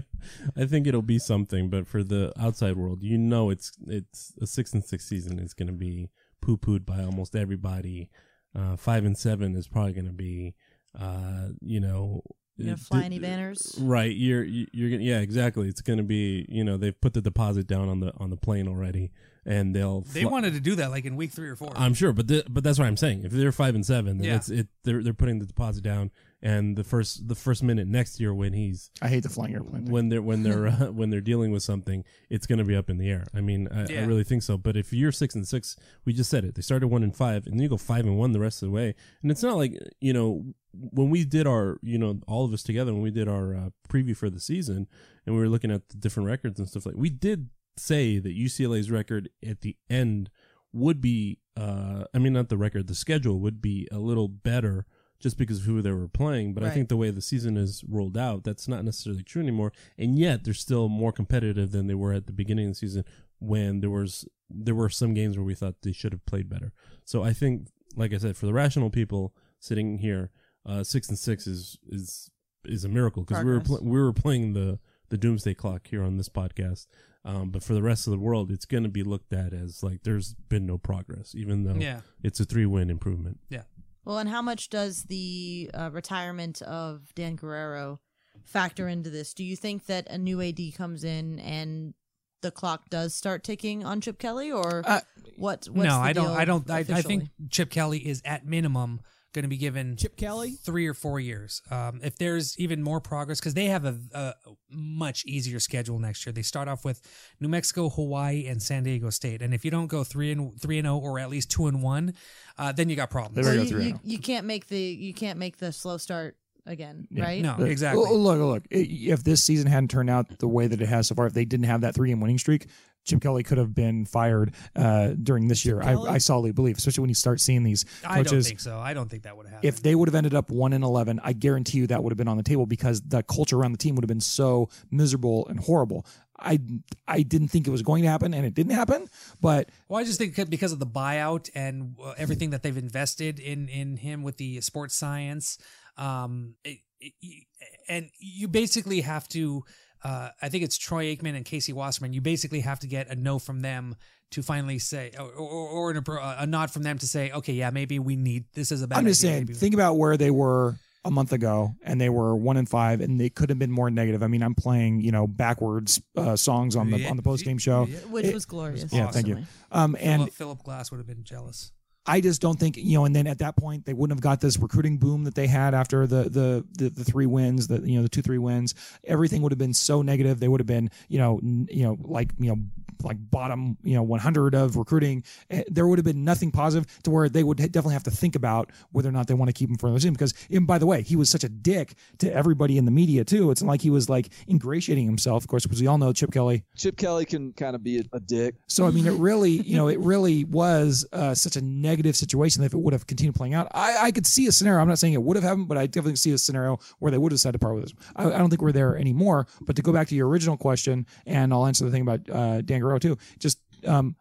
I 0.56 0.66
think 0.66 0.86
it'll 0.86 1.02
be 1.02 1.18
something. 1.18 1.70
But 1.72 1.88
for 1.88 2.04
the 2.04 2.32
outside 2.40 2.78
world, 2.78 3.02
you 3.02 3.18
know, 3.18 3.50
it's 3.50 3.72
it's 3.88 4.34
a 4.40 4.46
six 4.46 4.74
and 4.74 4.86
six 4.86 5.06
season 5.10 5.40
is 5.40 5.56
going 5.56 5.68
to 5.68 5.74
be 5.74 6.12
poo 6.40 6.58
pooed 6.58 6.86
by 6.86 7.04
almost 7.04 7.36
everybody. 7.36 8.12
Uh, 8.58 8.76
five 8.76 9.06
and 9.06 9.18
seven 9.18 9.56
is 9.56 9.68
probably 9.68 9.94
going 9.94 10.08
to 10.08 10.12
be 10.14 10.56
Uh, 10.98 11.50
you 11.62 11.80
know, 11.80 12.24
You 12.56 12.66
gonna 12.66 12.78
fly 12.78 13.04
any 13.04 13.20
banners? 13.20 13.76
Right. 13.80 14.16
You're 14.16 14.44
you- 14.44 14.66
you're 14.74 14.90
gonna 14.90 15.04
yeah 15.04 15.20
exactly. 15.20 15.68
It's 15.68 15.82
gonna 15.82 16.02
be 16.02 16.44
you 16.50 16.64
know 16.64 16.76
they've 16.76 17.00
put 17.00 17.14
the 17.14 17.22
deposit 17.22 17.68
down 17.68 17.88
on 17.88 18.00
the 18.00 18.12
on 18.18 18.32
the 18.32 18.38
plane 18.38 18.68
already, 18.68 19.12
and 19.48 19.74
they'll 19.74 20.02
They 20.02 20.22
fly- 20.24 20.32
wanted 20.32 20.54
to 20.54 20.60
do 20.60 20.76
that 20.76 20.92
like 20.92 21.06
in 21.06 21.16
week 21.16 21.32
three 21.32 21.48
or 21.50 21.56
four. 21.56 21.72
I'm 21.76 21.94
sure, 21.94 22.12
but 22.14 22.28
th- 22.28 22.46
but 22.50 22.64
that's 22.64 22.78
what 22.78 22.86
I'm 22.86 22.98
saying. 22.98 23.24
If 23.24 23.32
they're 23.32 23.52
five 23.54 23.74
and 23.76 23.86
seven, 23.86 24.18
then 24.18 24.28
Yeah. 24.28 24.36
it's 24.36 24.50
it. 24.50 24.68
They're 24.84 25.02
they're 25.02 25.14
putting 25.14 25.40
the 25.40 25.46
deposit 25.46 25.84
down, 25.84 26.12
and 26.42 26.76
the 26.76 26.84
first 26.84 27.28
the 27.30 27.34
first 27.36 27.64
minute 27.64 27.88
next 27.88 28.20
year 28.20 28.34
when 28.34 28.52
he's 28.54 28.92
I 29.02 29.08
hate 29.08 29.24
the 29.24 29.30
flying 29.30 29.54
airplane. 29.54 29.84
thing. 29.86 29.92
when 29.92 30.10
they're 30.10 30.22
when 30.22 30.44
they're 30.44 30.68
uh, 30.68 30.92
when 30.92 31.10
they're 31.12 31.22
dealing 31.22 31.52
with 31.52 31.64
something, 31.64 32.04
it's 32.30 32.46
going 32.46 32.60
to 32.60 32.66
be 32.66 32.76
up 32.76 32.90
in 32.90 32.98
the 32.98 33.10
air. 33.10 33.26
I 33.34 33.40
mean, 33.42 33.70
I, 33.72 33.84
I 33.84 33.86
Yeah. 33.88 34.06
really 34.06 34.26
think 34.26 34.44
so. 34.44 34.58
But 34.58 34.76
if 34.76 34.92
you're 34.92 35.14
six 35.14 35.34
and 35.34 35.48
six, 35.48 35.78
we 36.04 36.12
just 36.14 36.30
said 36.30 36.44
it. 36.44 36.56
They 36.56 36.62
started 36.62 36.90
one 36.90 37.02
and 37.04 37.16
five, 37.16 37.46
and 37.48 37.56
then 37.56 37.64
you 37.64 37.70
go 37.70 37.78
five 37.78 38.06
and 38.06 38.18
one 38.18 38.34
the 38.34 38.40
rest 38.42 38.62
of 38.62 38.68
the 38.68 38.74
way. 38.74 38.96
And 39.22 39.32
it's 39.32 39.42
not 39.44 39.56
like 39.56 39.80
you 40.02 40.12
know 40.14 40.46
when 40.74 41.10
we 41.10 41.24
did 41.24 41.48
our 41.48 41.80
you 41.82 41.98
know 41.98 42.20
all 42.28 42.44
of 42.44 42.52
us 42.54 42.64
together 42.64 42.92
when 42.94 43.02
we 43.02 43.12
did 43.12 43.28
our 43.30 43.56
uh, 43.56 43.70
preview 43.90 44.16
for 44.16 44.30
the 44.30 44.42
season, 44.42 44.88
and 45.26 45.36
we 45.36 45.42
were 45.42 45.50
looking 45.50 45.72
at 45.72 45.88
the 45.88 45.98
different 45.98 46.28
records 46.28 46.60
and 46.60 46.68
stuff 46.68 46.86
like. 46.86 46.96
We 46.96 47.10
did 47.10 47.48
say 47.80 48.20
that 48.20 48.38
UCLA's 48.38 48.92
record 48.92 49.30
at 49.48 49.62
the 49.62 49.76
end 49.90 50.30
would 50.74 51.02
be. 51.02 51.40
Uh, 51.56 52.04
I 52.14 52.20
mean, 52.20 52.34
not 52.34 52.50
the 52.50 52.58
record. 52.58 52.88
The 52.88 52.96
schedule 52.96 53.40
would 53.40 53.62
be 53.62 53.88
a 53.92 53.98
little 53.98 54.28
better 54.28 54.86
just 55.20 55.38
because 55.38 55.60
of 55.60 55.64
who 55.66 55.82
they 55.82 55.92
were 55.92 56.08
playing. 56.08 56.54
But 56.54 56.64
I 56.64 56.70
think 56.70 56.90
the 56.90 56.98
way 56.98 57.10
the 57.10 57.22
season 57.22 57.58
is 57.58 57.84
rolled 57.88 58.18
out, 58.18 58.44
that's 58.44 58.68
not 58.68 58.86
necessarily 58.86 59.24
true 59.24 59.42
anymore. 59.42 59.72
And 59.98 60.18
yet 60.20 60.44
they're 60.44 60.54
still 60.54 60.90
more 60.90 61.12
competitive 61.12 61.72
than 61.72 61.88
they 61.88 61.96
were 61.96 62.14
at 62.14 62.28
the 62.28 62.34
beginning 62.34 62.68
of 62.68 62.72
the 62.72 62.76
season 62.76 63.06
when 63.40 63.80
there 63.80 63.90
was 63.90 64.26
there 64.50 64.76
were 64.76 64.90
some 64.90 65.14
games 65.14 65.36
where 65.38 65.46
we 65.46 65.56
thought 65.56 65.82
they 65.82 65.92
should 65.92 66.14
have 66.14 66.26
played 66.26 66.50
better. 66.50 66.72
So 67.04 67.24
I 67.24 67.34
think, 67.34 67.68
like 67.96 68.14
I 68.14 68.18
said, 68.18 68.38
for 68.38 68.46
the 68.46 68.54
rational 68.54 68.90
people 68.90 69.34
sitting 69.60 69.98
here, 69.98 70.32
uh, 70.66 70.84
six 70.84 71.10
and 71.10 71.18
six 71.18 71.48
is 71.48 71.78
is 71.88 72.30
is 72.66 72.86
a 72.86 72.90
miracle 72.90 73.24
because 73.24 73.44
we 73.44 73.52
were 73.52 73.62
pl- 73.62 73.84
we 73.84 74.00
were 74.00 74.14
playing 74.14 74.54
the 74.54 74.80
the 75.10 75.18
doomsday 75.18 75.54
clock 75.54 75.88
here 75.88 76.04
on 76.04 76.18
this 76.18 76.30
podcast. 76.30 76.88
Um, 77.28 77.50
but 77.50 77.62
for 77.62 77.74
the 77.74 77.82
rest 77.84 78.08
of 78.08 78.12
the 78.12 78.20
world, 78.20 78.50
it's 78.52 78.66
going 78.66 78.84
to 78.84 78.90
be 78.90 79.04
looked 79.04 79.34
at 79.34 79.52
as 79.54 79.84
like 79.84 80.04
there's 80.04 80.34
been 80.50 80.66
no 80.66 80.78
progress, 80.78 81.36
even 81.36 81.64
though 81.64 81.76
Yeah. 81.76 82.00
it's 82.24 82.40
a 82.40 82.46
three 82.46 82.66
win 82.66 82.90
improvement. 82.90 83.40
yeah. 83.50 83.64
Well, 84.06 84.20
and 84.20 84.30
how 84.30 84.42
much 84.42 84.70
does 84.70 85.04
the 85.04 85.70
uh, 85.74 85.90
retirement 85.92 86.62
of 86.62 87.14
Dan 87.14 87.36
Guerrero 87.36 88.00
factor 88.46 88.88
into 88.88 89.10
this? 89.10 89.34
Do 89.34 89.44
you 89.44 89.58
think 89.58 89.88
that 89.88 90.08
a 90.10 90.18
new 90.18 90.42
AD 90.42 90.62
comes 90.78 91.04
in 91.04 91.40
and 91.40 91.94
the 92.42 92.52
clock 92.52 92.90
does 92.90 93.14
start 93.14 93.44
ticking 93.44 93.84
on 93.84 94.00
Chip 94.00 94.18
Kelly, 94.20 94.50
or 94.50 94.84
Uh, 94.86 95.02
what? 95.36 95.68
What's 95.70 95.76
no, 95.76 95.84
the 95.84 95.90
I 95.90 96.14
don't. 96.14 96.30
I 96.38 96.46
don't. 96.46 96.70
I, 96.72 96.78
I 96.78 97.02
think? 97.02 97.26
Chip 97.50 97.70
Kelly 97.70 98.00
is 98.08 98.22
at 98.24 98.46
minimum 98.46 99.02
going 99.34 99.44
to 99.44 99.50
be 99.50 99.58
given 99.58 99.96
Chip 99.98 100.16
Kelly? 100.18 100.52
three 100.64 100.88
or 100.88 100.94
four 100.94 101.20
years. 101.20 101.62
Um, 101.70 102.00
if 102.04 102.18
there's 102.18 102.58
even 102.60 102.82
more 102.82 103.00
progress, 103.00 103.40
because 103.40 103.54
they 103.54 103.66
have 103.66 103.86
a, 103.86 103.98
a 104.14 104.34
much 104.72 105.26
easier 105.26 105.60
schedule 105.60 106.00
next 106.00 106.26
year. 106.26 106.34
They 106.34 106.42
start 106.42 106.68
off 106.68 106.84
with 106.86 107.02
New 107.40 107.48
Mexico, 107.50 107.90
Hawaii, 107.90 108.48
and 108.48 108.62
San 108.62 108.84
Diego 108.84 109.10
State. 109.10 109.42
And 109.42 109.54
if 109.54 109.64
you 109.66 109.72
don't 109.72 109.88
go 109.88 110.04
three 110.04 110.32
and 110.32 110.60
three 110.60 110.78
and 110.80 110.86
zero, 110.86 110.98
or 110.98 111.20
at 111.20 111.30
least 111.30 111.52
two 111.52 111.68
and 111.68 111.84
one, 111.84 112.14
uh, 112.58 112.72
then 112.72 112.90
you 112.90 112.96
got 112.96 113.10
problems. 113.10 113.36
They 113.36 113.42
Well, 113.44 113.64
you, 113.64 113.70
through 113.70 113.82
you, 113.82 114.00
you 114.04 114.18
can't 114.20 114.46
make 114.46 114.68
the 114.68 114.80
you 114.80 115.14
can't 115.14 115.38
make 115.38 115.58
the 115.58 115.72
slow 115.72 115.98
start 115.98 116.36
again, 116.66 117.08
Yeah. 117.12 117.24
right? 117.24 117.42
No, 117.42 117.64
exactly. 117.64 118.04
Look, 118.10 118.40
look, 118.40 118.64
i- 118.74 118.76
if 118.90 119.24
this 119.24 119.44
season 119.44 119.68
hadn't 119.68 119.90
turned 119.90 120.10
out 120.10 120.40
the 120.40 120.48
way 120.50 120.68
that 120.68 120.82
it 120.82 120.90
has 120.90 121.08
so 121.08 121.16
far, 121.16 121.26
if 121.28 121.34
they 121.34 121.46
didn't 121.46 121.66
have 121.68 121.82
that 121.82 121.96
three 121.96 122.10
game 122.10 122.20
winning 122.20 122.38
streak, 122.38 122.68
Chip 123.08 123.22
Kelly 123.22 123.42
could 123.44 123.58
have 123.58 123.74
been 123.74 124.06
fired 124.06 124.54
uh, 124.76 125.10
during 125.22 125.48
this 125.48 125.66
year. 125.66 125.82
I, 125.82 125.96
I 125.96 126.18
solidly 126.18 126.52
believe, 126.52 126.78
especially 126.78 127.02
when 127.02 127.10
you 127.10 127.16
start 127.16 127.40
seeing 127.40 127.64
these 127.64 127.86
coaches. 128.04 128.06
I 128.06 128.24
don't 128.24 128.44
think 128.44 128.60
so. 128.60 128.78
I 128.78 128.94
don't 128.94 129.10
think 129.10 129.24
that 129.24 129.36
would 129.36 129.46
have 129.46 129.54
happened. 129.54 129.68
If 129.68 129.82
they 129.82 129.96
would 129.96 130.08
have 130.08 130.16
ended 130.16 130.36
up 130.36 130.50
one 130.50 130.74
and 130.74 130.84
eleven, 130.84 131.20
I 131.24 131.34
guarantee 131.34 131.80
you 131.80 131.88
that 131.88 132.04
would 132.04 132.12
have 132.12 132.18
been 132.18 132.28
on 132.28 132.38
the 132.38 132.44
table 132.44 132.66
because 132.66 133.02
the 133.02 133.24
culture 133.24 133.58
around 133.58 133.72
the 133.72 133.78
team 133.78 133.96
would 133.96 134.04
have 134.04 134.10
been 134.10 134.20
so 134.20 134.70
miserable 134.92 135.48
and 135.48 135.60
horrible. 135.60 136.06
I 136.40 136.60
I 137.08 137.24
didn't 137.24 137.48
think 137.48 137.68
it 137.68 137.72
was 137.72 137.82
going 137.82 138.04
to 138.04 138.10
happen, 138.10 138.34
and 138.34 138.46
it 138.46 138.54
didn't 138.54 138.74
happen. 138.74 139.08
But 139.42 139.70
Well, 139.88 140.00
I 140.00 140.04
just 140.04 140.20
think 140.20 140.36
because 140.50 140.72
of 140.72 140.80
the 140.80 140.86
buyout 140.86 141.50
and 141.56 141.96
uh, 142.04 142.14
everything 142.18 142.52
that 142.52 142.64
they've 142.64 142.78
invested 142.78 143.40
in 143.40 143.70
in 143.70 143.98
him 143.98 144.22
with 144.24 144.38
the 144.38 144.62
sports 144.62 144.96
science, 144.96 145.58
um, 145.98 146.56
it, 146.64 146.80
it, 147.00 147.48
and 147.88 148.10
you 148.20 148.48
basically 148.48 149.02
have 149.02 149.28
to. 149.30 149.64
Uh, 150.04 150.30
I 150.42 150.50
think 150.50 150.64
it's 150.64 150.78
Troy 150.78 151.16
Aikman 151.16 151.36
and 151.36 151.44
Casey 151.46 151.74
Wasserman. 151.74 152.14
You 152.14 152.22
basically 152.22 152.62
have 152.62 152.80
to 152.80 152.88
get 152.88 153.08
a 153.10 153.16
no 153.16 153.40
from 153.40 153.62
them 153.62 153.96
to 154.32 154.44
finally 154.44 154.78
say, 154.80 155.12
or, 155.18 155.26
or, 155.32 155.68
or 155.70 155.92
an, 155.92 156.02
appro- 156.04 156.36
a 156.42 156.46
nod 156.46 156.70
from 156.72 156.84
them 156.84 156.98
to 156.98 157.08
say, 157.08 157.32
okay, 157.32 157.54
yeah, 157.54 157.70
maybe 157.70 157.98
we 157.98 158.16
need 158.16 158.46
this 158.54 158.72
is 158.72 158.82
a 158.82 158.88
bad. 158.88 159.00
I'm 159.00 159.06
just 159.06 159.22
idea, 159.24 159.32
saying, 159.32 159.42
maybe 159.44 159.54
we- 159.54 159.60
think 159.60 159.74
about 159.74 159.94
where 159.98 160.18
they 160.18 160.32
were 160.32 160.76
a 161.06 161.12
month 161.12 161.32
ago, 161.32 161.74
and 161.84 162.02
they 162.02 162.10
were 162.10 162.36
one 162.36 162.58
and 162.58 162.68
five, 162.68 163.00
and 163.00 163.18
they 163.22 163.30
could 163.30 163.50
have 163.50 163.58
been 163.58 163.72
more 163.72 163.90
negative. 163.90 164.22
I 164.22 164.28
mean, 164.28 164.44
I'm 164.44 164.56
playing 164.56 165.00
you 165.02 165.12
know 165.14 165.26
backwards 165.26 166.02
uh, 166.18 166.36
songs 166.36 166.76
on 166.76 166.90
the 166.92 167.00
Yeah. 167.00 167.10
on 167.10 167.16
the 167.16 167.24
post 167.24 167.46
game 167.46 167.58
show, 167.58 167.86
Which 167.86 168.26
It- 168.26 168.34
was 168.34 168.46
glorious. 168.46 168.92
Yeah, 168.92 169.10
thank 169.12 169.28
you. 169.28 169.46
Um, 169.72 169.96
and 170.00 170.24
Philip, 170.24 170.34
Philip 170.34 170.64
Glass 170.64 170.92
would 170.92 170.98
have 170.98 171.08
been 171.08 171.24
jealous. 171.24 171.72
I 172.08 172.22
just 172.22 172.42
don't 172.42 172.60
think 172.60 172.78
you 172.78 172.98
know. 172.98 173.06
And 173.06 173.16
then 173.16 173.28
at 173.28 173.40
that 173.40 173.56
point, 173.58 173.86
they 173.86 173.94
wouldn't 173.94 174.18
have 174.18 174.22
got 174.24 174.40
this 174.42 174.58
recruiting 174.58 174.98
boom 174.98 175.24
that 175.26 175.36
they 175.36 175.48
had 175.48 175.74
after 175.74 176.08
the 176.08 176.24
the 176.30 176.66
the, 176.78 176.90
the 176.90 177.04
three 177.04 177.26
wins, 177.26 177.68
the 177.68 177.80
you 177.82 177.98
know 177.98 178.04
the 178.04 178.10
two 178.10 178.22
three 178.22 178.38
wins. 178.38 178.74
Everything 179.04 179.42
would 179.42 179.52
have 179.52 179.60
been 179.60 179.74
so 179.74 180.02
negative. 180.02 180.40
They 180.40 180.48
would 180.48 180.60
have 180.62 180.68
been 180.68 180.90
you 181.10 181.18
know 181.20 181.40
n- 181.44 181.68
you 181.70 181.84
know 181.84 181.98
like 182.02 182.32
you 182.40 182.50
know 182.50 182.58
like 183.04 183.18
bottom 183.30 183.78
you 183.84 183.94
know 183.94 184.02
100 184.02 184.56
of 184.56 184.76
recruiting. 184.76 185.24
Eh, 185.52 185.64
There 185.70 185.88
would 185.88 186.00
have 186.00 186.06
been 186.06 186.24
nothing 186.24 186.50
positive 186.52 186.88
to 187.04 187.12
where 187.12 187.30
they 187.30 187.44
would 187.44 187.58
definitely 187.58 187.94
have 187.94 188.04
to 188.04 188.12
think 188.12 188.36
about 188.36 188.72
whether 188.92 189.08
or 189.08 189.12
not 189.12 189.28
they 189.28 189.36
want 189.36 189.50
to 189.50 189.54
keep 189.54 189.70
him 189.70 189.76
for 189.78 189.92
the 189.92 190.00
team. 190.00 190.14
Because 190.14 190.34
and 190.50 190.66
by 190.66 190.78
the 190.80 190.86
way, 190.88 191.04
he 191.04 191.16
was 191.16 191.30
such 191.30 191.44
a 191.44 191.50
dick 191.50 191.94
to 192.20 192.34
everybody 192.34 192.78
in 192.78 192.86
the 192.86 192.92
media 192.92 193.24
too. 193.24 193.52
It's 193.52 193.62
like 193.62 193.82
he 193.82 193.90
was 193.92 194.10
like 194.10 194.30
ingratiating 194.50 195.06
himself. 195.06 195.44
Of 195.44 195.48
course, 195.50 195.64
because 195.64 195.80
we 195.82 195.88
all 195.88 195.98
know 196.00 196.12
Chip 196.14 196.32
Kelly 196.32 196.64
Chip 196.76 196.98
Kelly 196.98 197.26
can 197.26 197.54
kind 197.54 197.76
of 197.76 197.84
be 197.84 198.00
a, 198.00 198.04
a 198.14 198.20
dick. 198.20 198.56
so 198.68 198.88
I 198.88 198.92
mean, 198.92 199.06
it 199.06 199.14
really, 199.20 199.52
you 199.52 199.76
know, 199.76 199.88
it 199.90 200.00
really 200.00 200.44
was 200.46 201.06
uh, 201.14 201.36
such 201.36 201.56
a 201.56 201.62
negative 201.62 201.97
situation. 202.16 202.64
If 202.64 202.74
it 202.74 202.78
would 202.78 202.94
have 202.94 203.08
continued 203.08 203.36
playing 203.36 203.54
out, 203.54 203.68
I, 203.72 203.98
I 204.08 204.12
could 204.12 204.26
see 204.26 204.48
a 204.48 204.52
scenario. 204.52 204.82
I'm 204.82 204.88
not 204.88 205.00
saying 205.00 205.14
it 205.14 205.24
would 205.24 205.36
have 205.36 205.44
happened, 205.44 205.68
but 205.68 205.78
I 205.78 205.88
definitely 205.88 206.16
see 206.16 206.32
a 206.32 206.38
scenario 206.38 206.80
where 207.00 207.12
they 207.12 207.18
would 207.18 207.32
have 207.32 207.38
decided 207.38 207.54
to 207.54 207.60
part 207.60 207.76
with 207.76 207.84
this. 207.86 207.94
I, 208.16 208.26
I 208.26 208.38
don't 208.38 208.50
think 208.50 208.62
we're 208.62 208.72
there 208.72 208.98
anymore. 208.98 209.48
But 209.62 209.76
to 209.76 209.82
go 209.82 209.92
back 209.92 210.08
to 210.10 210.16
your 210.16 210.28
original 210.28 210.58
question, 210.58 211.06
and 211.26 211.54
I'll 211.54 211.66
answer 211.66 211.86
the 211.86 211.92
thing 211.92 212.02
about 212.02 212.30
uh, 212.30 212.62
Dan 212.62 212.82
Guerrero 212.82 213.00
too. 213.00 213.18
Just, 213.40 213.60
um, 213.86 214.16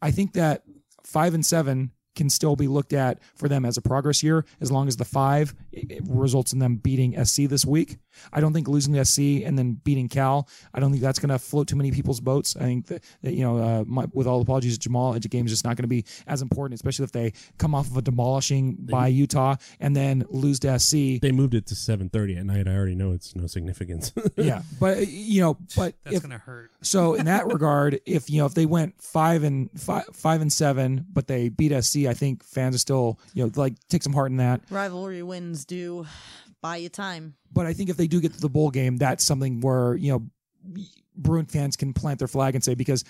I 0.00 0.10
think 0.10 0.34
that 0.34 0.62
five 1.04 1.34
and 1.34 1.44
seven 1.44 1.92
can 2.18 2.28
still 2.28 2.56
be 2.56 2.66
looked 2.66 2.92
at 2.92 3.20
for 3.36 3.48
them 3.48 3.64
as 3.64 3.76
a 3.76 3.82
progress 3.82 4.22
year 4.22 4.44
as 4.60 4.72
long 4.72 4.88
as 4.88 4.96
the 4.96 5.04
five 5.04 5.54
results 6.08 6.52
in 6.52 6.58
them 6.58 6.76
beating 6.76 7.24
SC 7.24 7.42
this 7.42 7.64
week. 7.64 7.98
I 8.32 8.40
don't 8.40 8.52
think 8.52 8.68
losing 8.68 8.94
to 8.94 9.04
SC 9.04 9.44
and 9.44 9.58
then 9.58 9.72
beating 9.84 10.08
Cal, 10.08 10.48
I 10.74 10.80
don't 10.80 10.90
think 10.90 11.02
that's 11.02 11.18
going 11.18 11.30
to 11.30 11.38
float 11.38 11.68
too 11.68 11.76
many 11.76 11.90
people's 11.90 12.20
boats. 12.20 12.56
I 12.56 12.60
think 12.60 12.86
that, 12.86 13.04
that 13.22 13.34
you 13.34 13.42
know, 13.42 13.58
uh, 13.58 13.84
my, 13.86 14.06
with 14.12 14.26
all 14.26 14.40
apologies 14.40 14.74
to 14.74 14.78
Jamal, 14.78 15.14
a 15.14 15.20
game 15.20 15.46
is 15.46 15.52
just 15.52 15.64
not 15.64 15.76
going 15.76 15.84
to 15.84 15.88
be 15.88 16.04
as 16.26 16.42
important, 16.42 16.74
especially 16.74 17.04
if 17.04 17.12
they 17.12 17.32
come 17.58 17.74
off 17.74 17.86
of 17.90 17.96
a 17.96 18.02
demolishing 18.02 18.76
by 18.80 19.08
Utah 19.08 19.56
and 19.80 19.94
then 19.94 20.24
lose 20.30 20.58
to 20.60 20.78
SC. 20.78 21.20
They 21.20 21.32
moved 21.32 21.54
it 21.54 21.66
to 21.66 21.74
7:30 21.74 22.38
at 22.38 22.46
night. 22.46 22.68
I 22.68 22.74
already 22.74 22.94
know 22.94 23.12
it's 23.12 23.34
no 23.36 23.46
significance. 23.46 24.12
yeah, 24.36 24.62
but 24.80 25.08
you 25.08 25.42
know, 25.42 25.58
but 25.76 25.94
That's 26.04 26.20
gonna 26.20 26.38
hurt. 26.38 26.70
So 26.82 27.14
in 27.14 27.26
that 27.26 27.46
regard, 27.46 28.00
if 28.06 28.30
you 28.30 28.38
know 28.38 28.46
if 28.46 28.54
they 28.54 28.66
went 28.66 29.00
five 29.00 29.42
and 29.42 29.70
five, 29.78 30.04
five 30.12 30.40
and 30.40 30.52
seven, 30.52 31.06
but 31.12 31.26
they 31.26 31.48
beat 31.48 31.72
SC, 31.82 32.06
I 32.06 32.14
think 32.14 32.44
fans 32.44 32.74
are 32.74 32.78
still 32.78 33.18
you 33.34 33.44
know 33.44 33.52
like 33.56 33.74
take 33.88 34.02
some 34.02 34.12
heart 34.12 34.30
in 34.30 34.38
that. 34.38 34.60
Rivalry 34.70 35.22
wins 35.22 35.64
do 35.64 36.06
buy 36.62 36.76
you 36.76 36.88
time. 36.88 37.34
But 37.52 37.66
I 37.66 37.72
think 37.72 37.90
if 37.90 37.96
they 37.96 38.06
do 38.06 38.20
get 38.20 38.34
to 38.34 38.40
the 38.40 38.48
bowl 38.48 38.70
game, 38.70 38.96
that's 38.96 39.24
something 39.24 39.60
where 39.60 39.94
you 39.96 40.12
know 40.12 40.26
Bruin 41.16 41.46
fans 41.46 41.76
can 41.76 41.92
plant 41.92 42.18
their 42.18 42.28
flag 42.28 42.54
and 42.54 42.64
say 42.64 42.74
because 42.74 43.04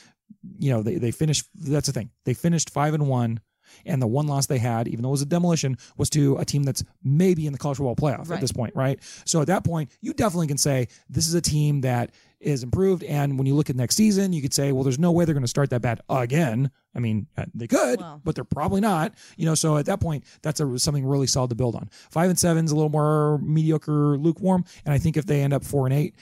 you 0.58 0.72
know 0.72 0.82
they 0.82 0.96
they 0.96 1.10
finished. 1.10 1.46
That's 1.54 1.86
the 1.86 1.92
thing. 1.92 2.10
They 2.24 2.34
finished 2.34 2.70
five 2.70 2.94
and 2.94 3.08
one. 3.08 3.40
And 3.84 4.00
the 4.00 4.06
one 4.06 4.26
loss 4.26 4.46
they 4.46 4.56
had, 4.56 4.88
even 4.88 5.02
though 5.02 5.10
it 5.10 5.12
was 5.12 5.20
a 5.20 5.26
demolition, 5.26 5.76
was 5.98 6.08
to 6.10 6.38
a 6.38 6.44
team 6.46 6.62
that's 6.62 6.82
maybe 7.04 7.46
in 7.46 7.52
the 7.52 7.58
college 7.58 7.76
football 7.76 7.96
playoff 7.96 8.30
at 8.30 8.40
this 8.40 8.50
point, 8.50 8.74
right? 8.74 8.98
So 9.26 9.42
at 9.42 9.48
that 9.48 9.62
point, 9.62 9.90
you 10.00 10.14
definitely 10.14 10.46
can 10.46 10.56
say 10.56 10.88
this 11.10 11.28
is 11.28 11.34
a 11.34 11.42
team 11.42 11.82
that 11.82 12.12
is 12.40 12.62
improved. 12.62 13.02
And 13.04 13.38
when 13.38 13.46
you 13.46 13.54
look 13.54 13.70
at 13.70 13.76
next 13.76 13.96
season, 13.96 14.32
you 14.32 14.42
could 14.42 14.54
say, 14.54 14.72
well, 14.72 14.84
there's 14.84 14.98
no 14.98 15.10
way 15.12 15.24
they're 15.24 15.34
going 15.34 15.42
to 15.42 15.48
start 15.48 15.70
that 15.70 15.82
bad 15.82 16.00
again. 16.08 16.70
I 16.94 17.00
mean, 17.00 17.26
uh, 17.36 17.46
they 17.54 17.66
could, 17.66 18.00
but 18.24 18.34
they're 18.34 18.44
probably 18.44 18.80
not. 18.80 19.14
You 19.36 19.46
know, 19.46 19.54
so 19.54 19.76
at 19.76 19.86
that 19.86 20.00
point, 20.00 20.24
that's 20.42 20.60
a, 20.60 20.78
something 20.78 21.04
really 21.04 21.26
solid 21.26 21.50
to 21.50 21.56
build 21.56 21.74
on. 21.74 21.88
Five 22.10 22.30
and 22.30 22.38
seven 22.38 22.64
is 22.64 22.70
a 22.70 22.76
little 22.76 22.90
more 22.90 23.38
mediocre, 23.38 24.16
lukewarm. 24.18 24.64
And 24.84 24.94
I 24.94 24.98
think 24.98 25.16
if 25.16 25.26
they 25.26 25.42
end 25.42 25.52
up 25.52 25.64
four 25.64 25.86
and 25.86 25.94
eight, 25.94 26.14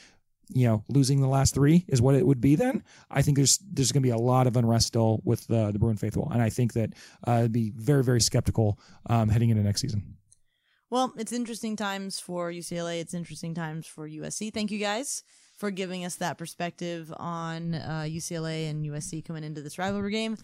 you 0.53 0.67
know, 0.67 0.85
losing 0.89 1.21
the 1.21 1.29
last 1.29 1.55
three 1.55 1.85
is 1.89 2.01
what 2.01 2.15
it 2.15 2.27
would 2.27 2.41
be. 2.41 2.55
Then 2.55 2.85
I 3.11 3.23
think 3.23 3.37
there's 3.37 3.59
there's 3.59 3.91
going 3.91 4.03
to 4.03 4.07
be 4.07 4.13
a 4.13 4.17
lot 4.17 4.47
of 4.47 4.57
unrest 4.57 4.87
still 4.87 5.21
with 5.25 5.47
the 5.49 5.73
the 5.73 5.79
Bruin 5.79 5.97
faithful, 5.97 6.31
and 6.33 6.41
I 6.41 6.51
think 6.51 6.75
that 6.75 6.93
uh, 7.27 7.33
I'd 7.33 7.53
be 7.53 7.73
very 7.75 8.05
very 8.05 8.21
skeptical 8.21 8.79
um, 9.07 9.29
heading 9.29 9.51
into 9.51 9.65
next 9.65 9.81
season. 9.81 10.17
Well, 10.89 11.13
it's 11.19 11.33
interesting 11.33 11.75
times 11.75 12.21
for 12.21 12.53
UCLA. 12.53 13.01
It's 13.01 13.13
interesting 13.13 13.55
times 13.55 13.89
for 13.89 14.09
USC. 14.09 14.55
Thank 14.55 14.71
you 14.71 14.79
guys 14.79 15.25
for 15.57 15.71
giving 15.71 16.05
us 16.05 16.17
that 16.17 16.39
perspective 16.39 17.13
on 17.17 17.75
uh, 17.75 18.05
UCLA 18.07 18.71
and 18.71 18.85
USC 18.85 19.25
coming 19.25 19.45
into 19.45 19.63
this 19.63 19.79
rivalry 19.79 20.13
game. 20.13 20.37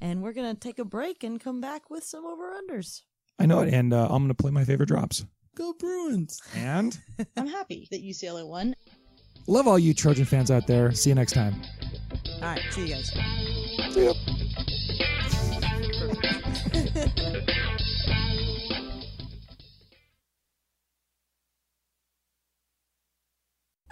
And 0.00 0.22
we're 0.22 0.32
going 0.32 0.54
to 0.54 0.60
take 0.60 0.78
a 0.78 0.84
break 0.84 1.24
and 1.24 1.40
come 1.40 1.60
back 1.60 1.90
with 1.90 2.04
some 2.04 2.24
over 2.24 2.52
unders. 2.52 3.02
I 3.38 3.46
know 3.46 3.60
it, 3.60 3.72
and 3.72 3.92
uh, 3.92 4.04
I'm 4.04 4.22
going 4.22 4.28
to 4.28 4.34
play 4.34 4.50
my 4.50 4.64
favorite 4.64 4.86
drops. 4.86 5.24
Go 5.56 5.72
Bruins. 5.72 6.40
And 6.54 6.98
I'm 7.36 7.46
happy 7.46 7.88
that 7.90 8.02
UCLA 8.02 8.46
won. 8.46 8.74
love 9.46 9.66
all 9.66 9.78
you 9.78 9.94
Trojan 9.94 10.24
fans 10.24 10.50
out 10.50 10.66
there. 10.66 10.92
See 10.92 11.10
you 11.10 11.14
next 11.14 11.32
time. 11.32 11.54
All 12.36 12.42
right, 12.42 12.62
see 12.70 12.86
you 12.86 12.94
guys. 12.94 13.12
See 13.92 14.04
ya. 14.04 14.14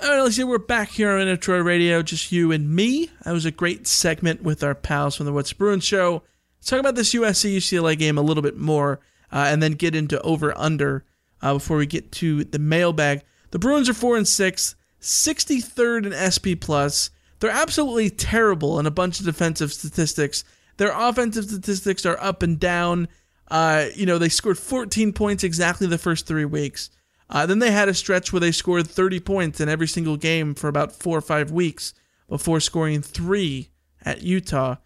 All 0.02 0.10
right, 0.10 0.18
Alicia, 0.18 0.46
we're 0.46 0.58
back 0.58 0.90
here 0.90 1.10
on 1.10 1.38
Troy 1.38 1.60
Radio, 1.60 2.02
just 2.02 2.30
you 2.30 2.52
and 2.52 2.68
me. 2.68 3.10
That 3.24 3.32
was 3.32 3.46
a 3.46 3.50
great 3.50 3.86
segment 3.86 4.42
with 4.42 4.62
our 4.62 4.74
pals 4.74 5.16
from 5.16 5.24
the 5.24 5.32
What's 5.32 5.54
Bruins 5.54 5.84
show. 5.84 6.22
Let's 6.58 6.68
talk 6.68 6.80
about 6.80 6.96
this 6.96 7.14
USC 7.14 7.56
UCLA 7.56 7.98
game 7.98 8.18
a 8.18 8.22
little 8.22 8.42
bit 8.42 8.58
more, 8.58 9.00
uh, 9.32 9.46
and 9.48 9.62
then 9.62 9.72
get 9.72 9.94
into 9.94 10.20
over 10.20 10.56
under 10.58 11.06
uh, 11.40 11.54
before 11.54 11.78
we 11.78 11.86
get 11.86 12.12
to 12.12 12.44
the 12.44 12.58
mailbag. 12.58 13.22
The 13.52 13.58
Bruins 13.58 13.88
are 13.88 13.94
four 13.94 14.18
and 14.18 14.28
six, 14.28 14.76
63rd 15.00 16.12
in 16.12 16.30
SP 16.32 16.60
plus. 16.60 17.08
They're 17.40 17.50
absolutely 17.50 18.10
terrible 18.10 18.78
in 18.78 18.84
a 18.84 18.90
bunch 18.90 19.18
of 19.18 19.24
defensive 19.24 19.72
statistics. 19.72 20.44
Their 20.76 20.92
offensive 20.94 21.46
statistics 21.46 22.04
are 22.04 22.20
up 22.20 22.42
and 22.42 22.60
down. 22.60 23.08
Uh, 23.48 23.86
you 23.94 24.04
know, 24.04 24.18
they 24.18 24.28
scored 24.28 24.58
14 24.58 25.14
points 25.14 25.42
exactly 25.42 25.86
the 25.86 25.96
first 25.96 26.26
three 26.26 26.44
weeks. 26.44 26.90
Uh, 27.28 27.44
then 27.46 27.58
they 27.58 27.70
had 27.70 27.88
a 27.88 27.94
stretch 27.94 28.32
where 28.32 28.40
they 28.40 28.52
scored 28.52 28.86
30 28.86 29.20
points 29.20 29.60
in 29.60 29.68
every 29.68 29.88
single 29.88 30.16
game 30.16 30.54
for 30.54 30.68
about 30.68 30.92
four 30.92 31.18
or 31.18 31.22
five 31.22 31.50
weeks 31.50 31.92
before 32.28 32.60
scoring 32.60 33.02
three 33.02 33.70
at 34.04 34.22
Utah. 34.22 34.76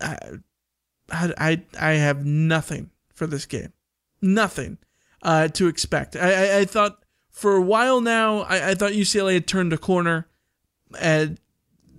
I, 0.00 0.18
I, 1.10 1.62
I 1.78 1.90
have 1.92 2.24
nothing 2.24 2.90
for 3.12 3.26
this 3.26 3.44
game. 3.46 3.72
Nothing 4.20 4.78
uh, 5.22 5.48
to 5.48 5.66
expect. 5.66 6.16
I, 6.16 6.32
I, 6.32 6.58
I, 6.58 6.64
thought 6.64 7.04
for 7.30 7.56
a 7.56 7.62
while 7.62 8.00
now, 8.00 8.40
I, 8.40 8.70
I 8.70 8.74
thought 8.74 8.92
UCLA 8.92 9.34
had 9.34 9.46
turned 9.46 9.72
a 9.72 9.78
corner 9.78 10.28
and 11.00 11.38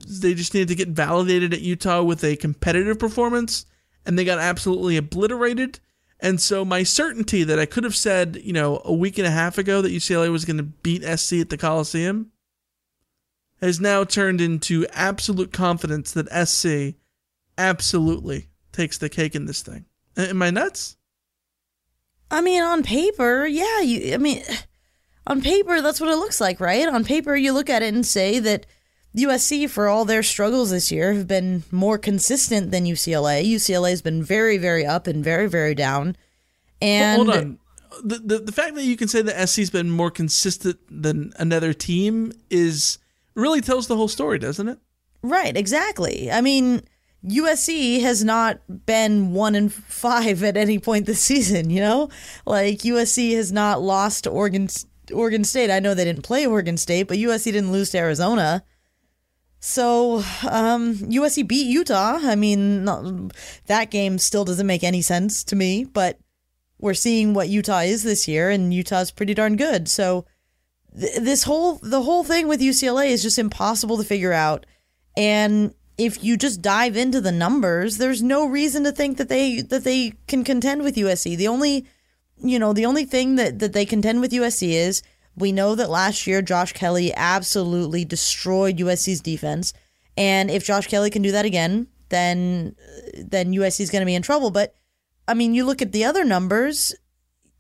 they 0.08 0.34
just 0.34 0.54
needed 0.54 0.70
to 0.70 0.76
get 0.76 0.90
validated 0.90 1.54
at 1.54 1.62
Utah 1.62 2.04
with 2.04 2.24
a 2.24 2.36
competitive 2.36 3.00
performance, 3.00 3.66
and 4.06 4.18
they 4.18 4.26
got 4.26 4.40
absolutely 4.40 4.98
obliterated. 4.98 5.80
And 6.24 6.40
so 6.40 6.64
my 6.64 6.84
certainty 6.84 7.44
that 7.44 7.60
I 7.60 7.66
could 7.66 7.84
have 7.84 7.98
said, 7.98 8.40
you 8.42 8.54
know, 8.54 8.82
a 8.86 8.94
week 8.94 9.18
and 9.18 9.28
a 9.28 9.32
half 9.32 9.58
ago 9.58 9.82
that 9.82 9.92
UCLA 9.92 10.32
was 10.32 10.46
going 10.46 10.56
to 10.56 10.64
beat 10.64 11.04
SC 11.04 11.34
at 11.34 11.50
the 11.50 11.58
Coliseum 11.58 12.32
has 13.60 13.82
now 13.82 14.06
turned 14.06 14.40
into 14.40 14.88
absolute 14.94 15.52
confidence 15.52 16.14
that 16.14 16.48
SC 16.48 16.98
absolutely 17.58 18.48
takes 18.72 18.98
the 18.98 19.10
cake 19.10 19.36
in 19.36 19.48
this 19.48 19.62
thing. 19.62 19.84
Am 20.16 20.42
I 20.42 20.50
nuts? 20.50 20.96
I 22.32 22.40
mean, 22.40 22.64
on 22.64 22.84
paper, 22.84 23.46
yeah. 23.46 23.82
You, 23.82 24.14
I 24.14 24.18
mean, 24.18 24.44
on 25.28 25.42
paper, 25.42 25.82
that's 25.82 26.00
what 26.00 26.10
it 26.10 26.16
looks 26.16 26.40
like, 26.40 26.62
right? 26.62 26.88
On 26.88 27.04
paper, 27.04 27.36
you 27.36 27.52
look 27.52 27.70
at 27.70 27.84
it 27.84 27.94
and 27.94 28.06
say 28.06 28.40
that 28.40 28.66
USC, 29.16 29.70
for 29.70 29.88
all 29.88 30.06
their 30.06 30.24
struggles 30.24 30.72
this 30.72 30.92
year, 30.92 31.14
have 31.14 31.28
been 31.28 31.64
more 31.72 31.98
consistent 31.98 32.72
than 32.72 32.86
UCLA. 32.86 33.46
UCLA 33.46 33.92
has 33.92 34.02
been 34.02 34.24
very, 34.24 34.58
very 34.58 34.86
up 34.86 35.06
and 35.06 35.24
very, 35.24 35.48
very 35.48 35.76
down. 35.76 36.16
And 36.82 37.16
hold 37.16 37.30
on, 37.30 37.60
the, 38.04 38.20
the 38.20 38.40
the 38.40 38.52
fact 38.52 38.76
that 38.76 38.84
you 38.84 38.98
can 38.98 39.08
say 39.08 39.22
that 39.22 39.48
SC's 39.48 39.70
been 39.70 39.90
more 39.90 40.12
consistent 40.12 40.80
than 40.90 41.32
another 41.38 41.74
team 41.74 42.32
is 42.50 42.98
really 43.36 43.62
tells 43.62 43.88
the 43.88 43.96
whole 43.96 44.08
story, 44.08 44.40
doesn't 44.40 44.68
it? 44.68 44.80
Right, 45.22 45.56
exactly. 45.56 46.32
I 46.32 46.42
mean, 46.42 46.82
USC 47.26 48.02
has 48.02 48.24
not 48.24 48.60
been 48.86 49.34
one 49.34 49.56
and 49.56 49.72
five 49.72 50.44
at 50.44 50.58
any 50.58 50.80
point 50.80 51.06
this 51.06 51.22
season. 51.22 51.70
You 51.70 51.82
know, 51.82 52.10
like 52.46 52.80
USC 52.80 53.36
has 53.36 53.52
not 53.52 53.82
lost 53.82 54.26
to 54.26 54.30
Oregon 54.30 54.70
Oregon 55.14 55.44
State. 55.44 55.70
I 55.72 55.80
know 55.80 55.94
they 55.94 56.06
didn't 56.06 56.24
play 56.24 56.46
Oregon 56.46 56.78
State, 56.78 57.08
but 57.08 57.18
USC 57.18 57.46
didn't 57.46 57.72
lose 57.72 57.92
to 57.92 58.00
Arizona. 58.00 58.64
So 59.66 60.18
um, 60.46 60.96
USC 60.96 61.48
beat 61.48 61.68
Utah. 61.68 62.20
I 62.22 62.36
mean, 62.36 62.84
not, 62.84 63.32
that 63.68 63.92
game 63.92 64.18
still 64.18 64.44
doesn't 64.44 64.68
make 64.68 64.84
any 64.84 65.02
sense 65.02 65.42
to 65.46 65.56
me, 65.56 65.86
but 65.86 66.20
we're 66.80 66.94
seeing 66.94 67.34
what 67.34 67.48
Utah 67.48 67.80
is 67.80 68.04
this 68.04 68.28
year, 68.28 68.50
and 68.50 68.74
Utah's 68.74 69.10
pretty 69.10 69.34
darn 69.34 69.56
good. 69.56 69.88
So 69.88 70.26
th- 71.00 71.16
this 71.22 71.44
whole 71.44 71.76
the 71.76 72.02
whole 72.02 72.26
thing 72.26 72.50
with 72.50 72.60
UCLA 72.60 73.08
is 73.08 73.22
just 73.22 73.40
impossible 73.40 73.96
to 73.96 74.04
figure 74.04 74.34
out. 74.34 74.66
And 75.16 75.74
if 75.98 76.22
you 76.22 76.36
just 76.36 76.62
dive 76.62 76.98
into 76.98 77.22
the 77.22 77.32
numbers, 77.32 78.00
there's 78.00 78.22
no 78.22 78.46
reason 78.46 78.84
to 78.84 78.92
think 78.92 79.18
that 79.18 79.30
they 79.30 79.62
that 79.62 79.86
they 79.86 80.12
can 80.28 80.44
contend 80.44 80.84
with 80.84 80.98
USC. 80.98 81.38
The 81.38 81.48
only 81.48 81.86
you 82.44 82.60
know 82.60 82.74
the 82.74 82.86
only 82.86 83.06
thing 83.06 83.38
that 83.38 83.60
that 83.60 83.72
they 83.72 83.86
contend 83.86 84.20
with 84.20 84.34
USC 84.34 84.72
is 84.74 85.04
we 85.36 85.52
know 85.52 85.76
that 85.76 85.90
last 85.90 86.28
year 86.28 86.42
Josh 86.42 86.74
Kelley 86.74 87.14
absolutely 87.16 88.06
destroyed 88.06 88.78
USC's 88.78 89.22
defense, 89.22 89.74
and 90.18 90.52
if 90.52 90.66
Josh 90.66 90.88
Kelley 90.88 91.10
can 91.10 91.22
do 91.22 91.32
that 91.32 91.46
again, 91.46 91.88
then 92.10 92.76
then 93.18 93.54
USC 93.54 93.82
is 93.82 93.90
going 93.90 94.02
to 94.02 94.06
be 94.06 94.16
in 94.16 94.22
trouble. 94.22 94.52
But 94.52 94.76
I 95.28 95.34
mean, 95.34 95.54
you 95.54 95.66
look 95.66 95.82
at 95.82 95.92
the 95.92 96.06
other 96.06 96.24
numbers. 96.24 96.94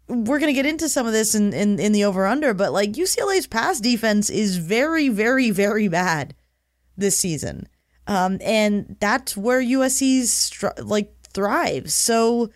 We're 0.09 0.39
going 0.39 0.53
to 0.53 0.61
get 0.61 0.65
into 0.65 0.89
some 0.89 1.07
of 1.07 1.13
this 1.13 1.33
in, 1.33 1.53
in, 1.53 1.79
in 1.79 1.93
the 1.93 2.03
over 2.03 2.25
under, 2.27 2.53
but 2.53 2.73
like 2.73 2.91
UCLA's 2.91 3.47
pass 3.47 3.79
defense 3.79 4.29
is 4.29 4.57
very, 4.57 5.07
very, 5.07 5.49
very 5.49 5.87
bad 5.87 6.35
this 6.97 7.17
season. 7.17 7.67
Um, 8.05 8.37
and 8.41 8.97
that's 8.99 9.37
where 9.37 9.61
USC's 9.61 10.61
like 10.77 11.13
thrives. 11.33 11.93
So 11.93 12.49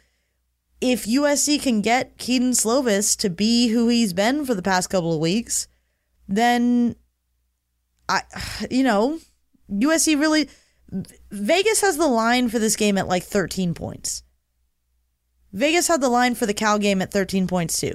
if 0.82 1.05
USC 1.05 1.61
can 1.61 1.82
get 1.82 2.17
Kedon 2.17 2.51
Slovis 2.51 3.17
to 3.17 3.30
be 3.30 3.69
who 3.69 3.88
he's 3.88 4.13
been 4.13 4.45
for 4.45 4.53
the 4.53 4.61
past 4.61 4.89
couple 4.89 5.13
of 5.13 5.19
weeks, 5.19 5.67
then 6.28 6.95
I, 8.07 8.21
you 8.71 8.84
know, 8.84 9.19
USC 9.71 10.19
really. 10.19 10.49
Vegas 11.32 11.82
has 11.82 11.97
the 11.97 12.07
line 12.07 12.47
for 12.47 12.59
this 12.59 12.78
game 12.78 12.97
at 12.97 13.09
like 13.09 13.23
13 13.23 13.73
points. 13.73 14.23
Vegas 15.51 15.89
had 15.89 15.99
the 15.99 16.07
line 16.07 16.34
for 16.34 16.45
the 16.45 16.53
Cal 16.53 16.80
game 16.80 17.01
at 17.01 17.11
13 17.11 17.45
points 17.45 17.78
too. 17.78 17.93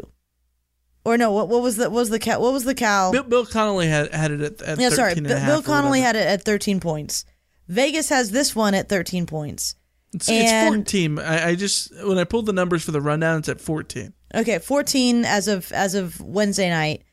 Or 1.04 1.16
no, 1.16 1.32
what, 1.32 1.48
what 1.48 1.62
was 1.62 1.76
the 1.76 1.90
what 1.90 2.00
was 2.00 2.10
the 2.10 2.18
Cal? 2.18 2.40
What 2.40 2.52
was 2.52 2.64
the 2.64 2.74
Cal? 2.74 3.10
Bill, 3.10 3.22
Bill 3.22 3.46
Connolly 3.46 3.88
had, 3.88 4.14
had 4.14 4.30
it 4.30 4.40
at, 4.42 4.62
at 4.62 4.78
yeah, 4.78 4.90
13 4.90 4.96
sorry. 4.96 5.12
and 5.12 5.26
a 5.26 5.28
Bill, 5.30 5.38
half 5.38 5.48
Bill 5.48 5.62
Connolly 5.62 6.00
had 6.00 6.16
it 6.16 6.26
at 6.26 6.44
13 6.44 6.80
points. 6.80 7.24
Vegas 7.66 8.08
has 8.10 8.30
this 8.30 8.54
one 8.54 8.74
at 8.74 8.88
13 8.88 9.26
points. 9.26 9.74
It's, 10.14 10.28
it's 10.28 10.68
14. 10.68 11.18
I, 11.18 11.48
I 11.50 11.54
just 11.54 11.92
when 12.04 12.18
I 12.18 12.24
pulled 12.24 12.46
the 12.46 12.52
numbers 12.52 12.84
for 12.84 12.90
the 12.90 13.00
rundown, 13.00 13.38
it's 13.38 13.48
at 13.48 13.60
14. 13.60 14.12
Okay, 14.34 14.58
14 14.58 15.24
as 15.24 15.48
of 15.48 15.72
as 15.72 15.94
of 15.94 16.20
Wednesday 16.20 16.70
night. 16.70 17.04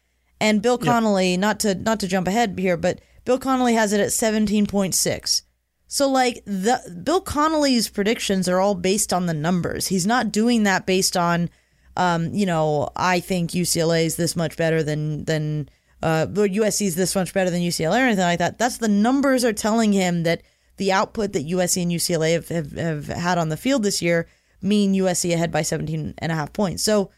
And 0.42 0.62
Bill 0.62 0.78
Connolly, 0.78 1.36
not 1.36 1.60
to 1.62 1.76
not 1.76 2.00
to 2.00 2.08
jump 2.08 2.28
ahead 2.28 2.58
here, 2.58 2.78
but 2.78 3.02
Bill 3.26 3.38
Connolly 3.38 3.74
has 3.74 3.92
it 3.92 4.00
at 4.00 4.10
17.6. 4.10 5.42
So 5.88 6.10
like 6.10 6.44
the 6.46 7.02
Bill 7.04 7.20
Connolly's 7.20 7.90
predictions 7.90 8.48
are 8.48 8.60
all 8.60 8.76
based 8.76 9.12
on 9.12 9.26
the 9.26 9.34
numbers. 9.34 9.88
He's 9.88 10.08
not 10.08 10.32
doing 10.32 10.64
that 10.64 10.86
based 10.86 11.18
on 11.18 11.50
um, 11.98 12.34
you 12.34 12.46
know, 12.46 12.90
I 12.96 13.20
think 13.20 13.52
UCLA 13.52 14.06
is 14.06 14.16
this 14.16 14.36
much 14.36 14.56
better 14.56 14.82
than 14.82 15.26
than 15.26 15.70
uh 16.02 16.28
USC 16.28 16.88
is 16.88 16.96
this 16.96 17.14
much 17.14 17.34
better 17.34 17.50
than 17.50 17.62
UCLA 17.62 18.00
or 18.00 18.06
anything 18.06 18.24
like 18.24 18.40
that. 18.40 18.58
That's 18.58 18.78
the 18.78 18.88
numbers 18.88 19.44
are 19.44 19.52
telling 19.52 19.92
him 19.92 20.24
that 20.24 20.42
the 20.80 20.92
output 20.92 21.34
that 21.34 21.46
USC 21.48 21.84
and 21.84 21.92
UCLA 21.92 22.34
have, 22.34 22.50
have, 22.50 22.72
have 22.72 23.08
had 23.08 23.38
on 23.38 23.50
the 23.50 23.58
field 23.58 23.84
this 23.84 24.02
year 24.02 24.28
mean 24.62 24.94
USC 24.94 25.32
ahead 25.34 25.52
by 25.52 25.62
17 25.62 26.16
and 26.18 26.32
a 26.32 26.36
half 26.36 26.52
points. 26.52 26.84
So 26.84 27.12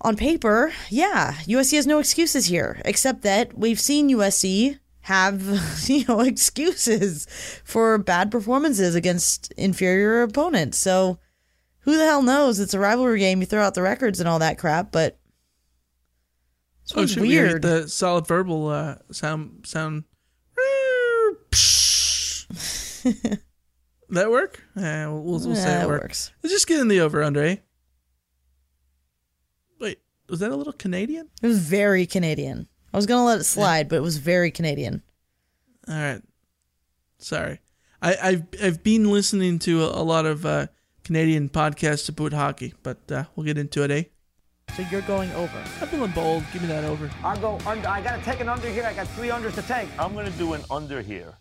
on 0.00 0.16
paper, 0.16 0.72
yeah, 0.88 1.34
USC 1.46 1.74
has 1.76 1.86
no 1.86 1.98
excuses 1.98 2.46
here, 2.46 2.80
except 2.84 3.22
that 3.22 3.56
we've 3.56 3.78
seen 3.80 4.10
USC 4.10 4.78
have, 5.02 5.42
you 5.88 6.04
know, 6.08 6.20
excuses 6.20 7.26
for 7.64 7.96
bad 7.98 8.30
performances 8.30 8.94
against 8.94 9.52
inferior 9.52 10.22
opponents. 10.22 10.78
So 10.78 11.18
who 11.80 11.96
the 11.96 12.04
hell 12.04 12.22
knows? 12.22 12.60
It's 12.60 12.74
a 12.74 12.78
rivalry 12.78 13.18
game. 13.18 13.40
You 13.40 13.46
throw 13.46 13.62
out 13.62 13.74
the 13.74 13.82
records 13.82 14.20
and 14.20 14.28
all 14.28 14.38
that 14.40 14.58
crap, 14.58 14.92
but 14.92 15.18
it's 16.82 16.92
Oh, 16.94 17.06
should 17.06 17.22
we 17.22 17.28
weird. 17.28 17.62
the 17.62 17.88
solid 17.88 18.26
verbal 18.26 18.68
uh, 18.68 18.96
sound 19.12 19.66
sound. 19.66 20.04
that 24.10 24.30
work? 24.30 24.62
Yeah, 24.76 25.08
we'll, 25.08 25.22
we'll, 25.22 25.40
we'll 25.40 25.56
say 25.56 25.80
it 25.80 25.84
it 25.84 25.88
works. 25.88 26.02
works. 26.02 26.32
Let's 26.42 26.54
just 26.54 26.66
get 26.66 26.80
in 26.80 26.88
the 26.88 27.00
over 27.00 27.22
under, 27.22 27.42
eh? 27.42 27.56
Wait, 29.80 29.98
was 30.28 30.40
that 30.40 30.50
a 30.50 30.56
little 30.56 30.72
Canadian? 30.72 31.28
It 31.42 31.46
was 31.46 31.58
very 31.58 32.06
Canadian. 32.06 32.68
I 32.92 32.96
was 32.96 33.06
gonna 33.06 33.24
let 33.24 33.40
it 33.40 33.44
slide, 33.44 33.88
but 33.88 33.96
it 33.96 34.02
was 34.02 34.16
very 34.18 34.50
Canadian. 34.50 35.02
All 35.88 35.94
right. 35.94 36.22
Sorry. 37.18 37.60
I, 38.02 38.16
I've 38.22 38.42
I've 38.62 38.82
been 38.82 39.10
listening 39.10 39.58
to 39.60 39.84
a, 39.84 40.00
a 40.00 40.02
lot 40.02 40.26
of 40.26 40.44
uh, 40.44 40.66
Canadian 41.04 41.48
podcasts 41.48 42.08
about 42.08 42.32
hockey, 42.32 42.74
but 42.82 42.98
uh, 43.12 43.24
we'll 43.36 43.46
get 43.46 43.58
into 43.58 43.84
it, 43.84 43.90
eh? 43.90 44.04
So 44.76 44.82
you're 44.90 45.02
going 45.02 45.30
over. 45.32 45.56
I'm 45.80 45.88
feeling 45.88 46.10
bold. 46.12 46.44
Give 46.52 46.62
me 46.62 46.68
that 46.68 46.84
over. 46.84 47.10
I'll 47.22 47.36
go 47.38 47.58
under. 47.66 47.88
I 47.88 48.00
gotta 48.00 48.22
take 48.22 48.40
an 48.40 48.48
under 48.48 48.68
here. 48.68 48.84
I 48.84 48.92
got 48.94 49.08
three 49.08 49.28
unders 49.28 49.54
to 49.56 49.62
take. 49.62 49.88
I'm 49.98 50.14
gonna 50.14 50.30
do 50.30 50.52
an 50.54 50.62
under 50.70 51.02
here. 51.02 51.34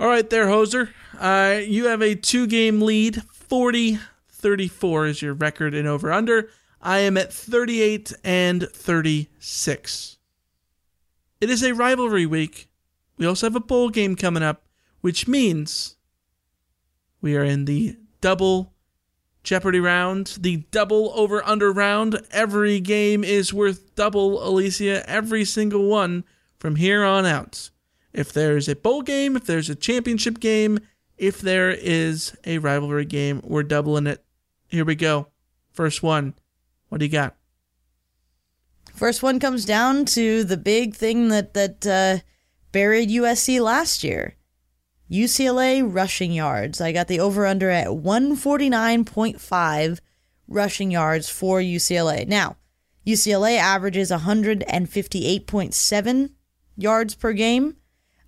All 0.00 0.08
right, 0.08 0.28
there, 0.28 0.46
Hoser. 0.46 0.90
Uh, 1.18 1.60
you 1.64 1.86
have 1.86 2.02
a 2.02 2.16
two 2.16 2.46
game 2.46 2.80
lead. 2.80 3.22
40 3.32 3.98
34 4.28 5.06
is 5.06 5.22
your 5.22 5.32
record 5.32 5.72
in 5.72 5.86
over 5.86 6.12
under. 6.12 6.50
I 6.82 6.98
am 6.98 7.16
at 7.16 7.32
38 7.32 8.12
and 8.24 8.68
36. 8.68 10.18
It 11.40 11.48
is 11.50 11.62
a 11.62 11.72
rivalry 11.72 12.26
week. 12.26 12.68
We 13.16 13.24
also 13.24 13.46
have 13.46 13.56
a 13.56 13.60
bowl 13.60 13.88
game 13.88 14.16
coming 14.16 14.42
up, 14.42 14.64
which 15.00 15.26
means 15.26 15.96
we 17.22 17.36
are 17.36 17.44
in 17.44 17.64
the 17.64 17.96
double 18.20 18.74
Jeopardy 19.44 19.80
round, 19.80 20.36
the 20.40 20.58
double 20.70 21.12
over 21.14 21.42
under 21.46 21.72
round. 21.72 22.20
Every 22.30 22.80
game 22.80 23.22
is 23.22 23.54
worth 23.54 23.94
double, 23.94 24.46
Alicia, 24.46 25.08
every 25.08 25.44
single 25.44 25.84
one 25.86 26.24
from 26.58 26.76
here 26.76 27.04
on 27.04 27.24
out. 27.24 27.70
If 28.14 28.32
there's 28.32 28.68
a 28.68 28.76
bowl 28.76 29.02
game, 29.02 29.36
if 29.36 29.44
there's 29.44 29.68
a 29.68 29.74
championship 29.74 30.40
game, 30.40 30.78
if 31.18 31.40
there 31.40 31.70
is 31.70 32.34
a 32.44 32.58
rivalry 32.58 33.04
game, 33.04 33.40
we're 33.44 33.64
doubling 33.64 34.06
it. 34.06 34.24
Here 34.68 34.84
we 34.84 34.94
go. 34.94 35.28
First 35.72 36.02
one. 36.02 36.34
What 36.88 36.98
do 36.98 37.06
you 37.06 37.12
got? 37.12 37.34
First 38.94 39.24
one 39.24 39.40
comes 39.40 39.64
down 39.64 40.04
to 40.06 40.44
the 40.44 40.56
big 40.56 40.94
thing 40.94 41.28
that 41.28 41.52
that 41.54 41.84
uh, 41.84 42.18
buried 42.70 43.10
USC 43.10 43.60
last 43.60 44.04
year. 44.04 44.36
UCLA 45.10 45.82
rushing 45.84 46.32
yards. 46.32 46.80
I 46.80 46.92
got 46.92 47.08
the 47.08 47.18
over 47.20 47.44
under 47.46 47.68
at 47.70 47.88
149.5 47.88 50.00
rushing 50.46 50.90
yards 50.90 51.28
for 51.28 51.60
UCLA. 51.60 52.26
Now, 52.26 52.56
UCLA 53.06 53.58
averages 53.58 54.10
158.7 54.10 56.30
yards 56.76 57.14
per 57.14 57.32
game. 57.32 57.76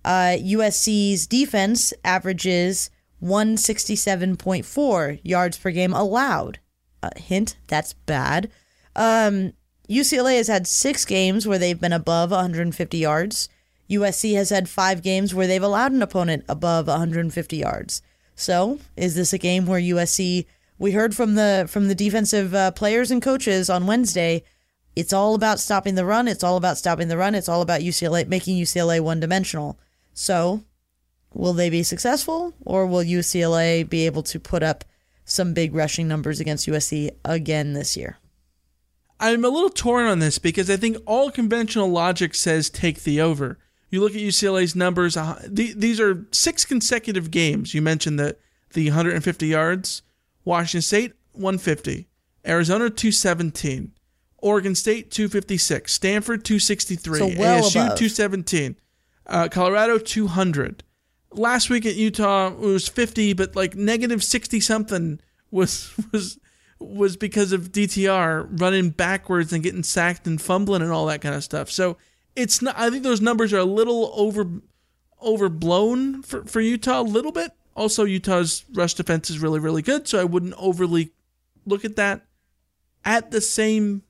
Uh, 0.07 0.37
USC's 0.39 1.27
defense 1.27 1.93
averages 2.05 2.89
167.4 3.21 5.19
yards 5.21 5.57
per 5.57 5.69
game 5.69 5.91
allowed. 5.91 6.59
Uh, 7.03 7.09
hint, 7.17 7.57
that's 7.67 7.91
bad. 7.91 8.49
Um, 8.95 9.51
UCLA 9.89 10.37
has 10.37 10.47
had 10.47 10.65
six 10.65 11.03
games 11.03 11.45
where 11.45 11.57
they've 11.57 11.81
been 11.81 11.91
above 11.91 12.31
150 12.31 12.97
yards. 12.97 13.49
USC 13.89 14.33
has 14.35 14.49
had 14.49 14.69
five 14.69 15.03
games 15.03 15.35
where 15.35 15.45
they've 15.45 15.61
allowed 15.61 15.91
an 15.91 16.01
opponent 16.01 16.45
above 16.47 16.87
150 16.87 17.57
yards. 17.57 18.01
So, 18.33 18.79
is 18.95 19.15
this 19.15 19.33
a 19.33 19.37
game 19.37 19.65
where 19.65 19.81
USC? 19.81 20.45
We 20.79 20.93
heard 20.93 21.17
from 21.17 21.35
the 21.35 21.65
from 21.67 21.89
the 21.89 21.95
defensive 21.95 22.55
uh, 22.55 22.71
players 22.71 23.11
and 23.11 23.21
coaches 23.21 23.69
on 23.69 23.87
Wednesday. 23.87 24.43
It's 24.95 25.11
all 25.11 25.35
about 25.35 25.59
stopping 25.59 25.95
the 25.95 26.05
run. 26.05 26.29
It's 26.29 26.45
all 26.45 26.55
about 26.55 26.77
stopping 26.77 27.09
the 27.09 27.17
run. 27.17 27.35
It's 27.35 27.49
all 27.49 27.61
about 27.61 27.81
UCLA 27.81 28.25
making 28.25 28.55
UCLA 28.55 29.01
one 29.01 29.19
dimensional. 29.19 29.77
So, 30.19 30.63
will 31.31 31.53
they 31.53 31.69
be 31.69 31.83
successful, 31.83 32.55
or 32.65 32.87
will 32.87 33.03
UCLA 33.03 33.87
be 33.87 34.07
able 34.07 34.23
to 34.23 34.39
put 34.39 34.63
up 34.63 34.83
some 35.25 35.53
big 35.53 35.75
rushing 35.75 36.07
numbers 36.07 36.39
against 36.39 36.67
USC 36.67 37.11
again 37.23 37.73
this 37.73 37.95
year? 37.95 38.17
I'm 39.19 39.45
a 39.45 39.49
little 39.49 39.69
torn 39.69 40.07
on 40.07 40.17
this 40.17 40.39
because 40.39 40.71
I 40.71 40.77
think 40.77 40.97
all 41.05 41.29
conventional 41.29 41.89
logic 41.89 42.33
says 42.33 42.71
take 42.71 43.03
the 43.03 43.21
over. 43.21 43.59
You 43.91 44.01
look 44.01 44.13
at 44.13 44.21
UCLA's 44.21 44.75
numbers; 44.75 45.15
uh, 45.15 45.39
these 45.47 45.99
are 45.99 46.25
six 46.31 46.65
consecutive 46.65 47.29
games. 47.29 47.75
You 47.75 47.83
mentioned 47.83 48.17
the 48.19 48.37
the 48.73 48.89
150 48.89 49.45
yards. 49.45 50.01
Washington 50.45 50.81
State 50.81 51.13
150, 51.33 52.07
Arizona 52.47 52.89
217, 52.89 53.91
Oregon 54.37 54.73
State 54.73 55.11
256, 55.11 55.93
Stanford 55.93 56.43
263, 56.45 57.19
So 57.19 57.27
well 57.37 57.61
ASU 57.61 57.85
above. 57.85 57.97
217, 57.99 58.77
uh, 59.27 59.47
Colorado 59.49 59.97
200. 59.97 60.83
Last 61.31 61.69
week 61.69 61.85
at 61.85 61.95
Utah 61.95 62.47
it 62.47 62.59
was 62.59 62.87
50, 62.87 63.33
but 63.33 63.55
like 63.55 63.75
negative 63.75 64.23
60 64.23 64.59
something 64.59 65.19
was 65.51 65.93
was 66.11 66.39
was 66.79 67.17
because 67.17 67.51
of 67.51 67.71
DTR 67.71 68.61
running 68.61 68.91
backwards 68.91 69.51
and 69.51 69.63
getting 69.63 69.83
sacked 69.83 70.27
and 70.27 70.41
fumbling 70.41 70.81
and 70.81 70.91
all 70.91 71.07
that 71.07 71.21
kind 71.21 71.35
of 71.35 71.43
stuff. 71.43 71.71
So 71.71 71.97
it's 72.35 72.61
not. 72.61 72.77
I 72.77 72.89
think 72.89 73.03
those 73.03 73.21
numbers 73.21 73.51
are 73.51 73.57
a 73.57 73.65
little 73.65 74.11
over 74.13 74.47
overblown 75.21 76.21
for 76.21 76.45
for 76.45 76.61
Utah 76.61 77.01
a 77.01 77.03
little 77.03 77.31
bit. 77.31 77.51
Also, 77.75 78.05
Utah's 78.05 78.63
rush 78.73 78.93
defense 78.93 79.29
is 79.29 79.39
really 79.39 79.59
really 79.59 79.81
good, 79.81 80.07
so 80.07 80.19
I 80.19 80.23
wouldn't 80.23 80.53
overly 80.57 81.11
look 81.65 81.83
at 81.83 81.95
that. 81.95 82.25
At 83.03 83.31
the 83.31 83.41
same, 83.41 84.03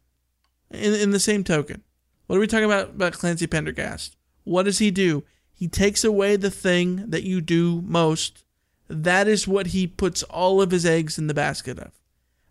in 0.72 0.94
in 0.94 1.12
the 1.12 1.20
same 1.20 1.44
token, 1.44 1.84
what 2.26 2.36
are 2.36 2.40
we 2.40 2.48
talking 2.48 2.66
about 2.66 2.90
about 2.90 3.14
Clancy 3.14 3.48
Pendergast? 3.48 4.17
What 4.48 4.64
does 4.64 4.80
he 4.80 4.92
do? 4.92 5.24
He 5.54 5.68
takes 5.68 6.04
away 6.04 6.38
the 6.38 6.50
thing 6.50 7.10
that 7.10 7.24
you 7.24 7.42
do 7.42 7.82
most. 7.82 8.46
That 8.88 9.28
is 9.28 9.48
what 9.48 9.68
he 9.68 9.88
puts 9.88 10.24
all 10.24 10.62
of 10.62 10.72
his 10.72 10.86
eggs 10.86 11.18
in 11.18 11.28
the 11.28 11.34
basket 11.34 11.78
of. 11.80 11.92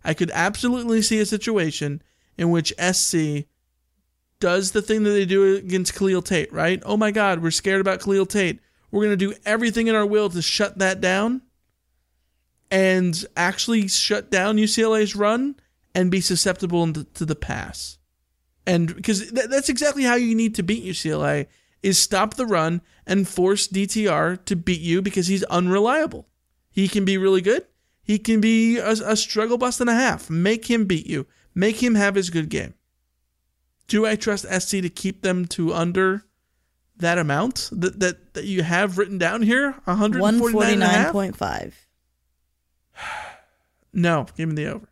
I 0.05 0.13
could 0.13 0.31
absolutely 0.35 1.01
see 1.01 1.19
a 1.21 1.27
situation 1.27 2.03
in 2.37 2.51
which 2.51 2.75
SC 2.79 3.47
does 4.41 4.73
the 4.73 4.83
thing 4.83 5.05
that 5.05 5.11
they 5.11 5.25
do 5.25 5.57
against 5.57 5.95
Khalil 5.95 6.21
Tate, 6.21 6.53
right? 6.53 6.83
Oh 6.85 6.99
my 6.99 7.11
God, 7.11 7.43
we're 7.43 7.51
scared 7.51 7.81
about 7.81 8.03
Khalil 8.03 8.27
Tate. 8.27 8.61
We're 8.91 9.05
going 9.05 9.19
to 9.19 9.33
do 9.33 9.35
everything 9.47 9.87
in 9.87 9.95
our 9.95 10.05
will 10.05 10.29
to 10.29 10.43
shut 10.43 10.79
that 10.79 11.01
down 11.01 11.41
and 12.71 13.25
actually 13.37 13.89
shut 13.89 14.31
down 14.31 14.59
UCLA's 14.59 15.17
run 15.17 15.57
and 15.95 16.11
be 16.11 16.21
susceptible 16.21 16.93
to 16.93 17.25
the 17.25 17.35
pass. 17.35 17.97
And 18.67 18.95
because 18.95 19.31
th- 19.31 19.49
that's 19.49 19.71
exactly 19.71 20.03
how 20.03 20.17
you 20.17 20.35
need 20.35 20.57
to 20.57 20.63
beat 20.63 20.85
UCLA 20.85 21.47
is 21.87 22.03
stop 22.03 22.35
the 22.35 22.45
run 22.45 22.83
and 23.07 23.29
force 23.29 23.69
DTR 23.69 24.45
to 24.45 24.57
beat 24.57 24.81
you 24.81 25.01
because 25.01 25.29
he's 25.29 25.45
unreliable. 25.45 26.27
He 26.69 26.89
can 26.89 27.05
be 27.05 27.17
really 27.17 27.41
good. 27.41 27.65
He 28.03 28.19
can 28.19 28.41
be 28.41 28.79
a, 28.79 28.91
a 28.91 29.17
struggle 29.17 29.57
bust 29.57 29.81
and 29.81 29.89
a 29.89 29.95
half. 29.95 30.29
Make 30.29 30.69
him 30.69 30.87
beat 30.87 31.07
you. 31.07 31.27
Make 31.55 31.81
him 31.83 31.95
have 31.95 32.17
his 32.17 32.29
good 32.29 32.49
game. 32.49 32.75
Do 33.87 34.05
I 34.05 34.17
trust 34.17 34.47
SC 34.51 34.83
to 34.83 34.89
keep 34.89 35.23
them 35.23 35.47
to 35.47 35.73
under 35.73 36.25
that 36.97 37.19
amount 37.19 37.71
that 37.73 38.01
that, 38.01 38.35
that 38.35 38.45
you 38.47 38.65
have 38.65 38.99
written 38.99 39.19
down 39.19 39.43
here? 39.43 39.73
149 39.85 40.73
and 40.73 40.83
a 40.83 40.87
half? 40.87 41.15
149.5. 41.15 41.73
No, 43.93 44.27
give 44.37 44.51
me 44.51 44.55
the 44.57 44.67
over. 44.67 44.89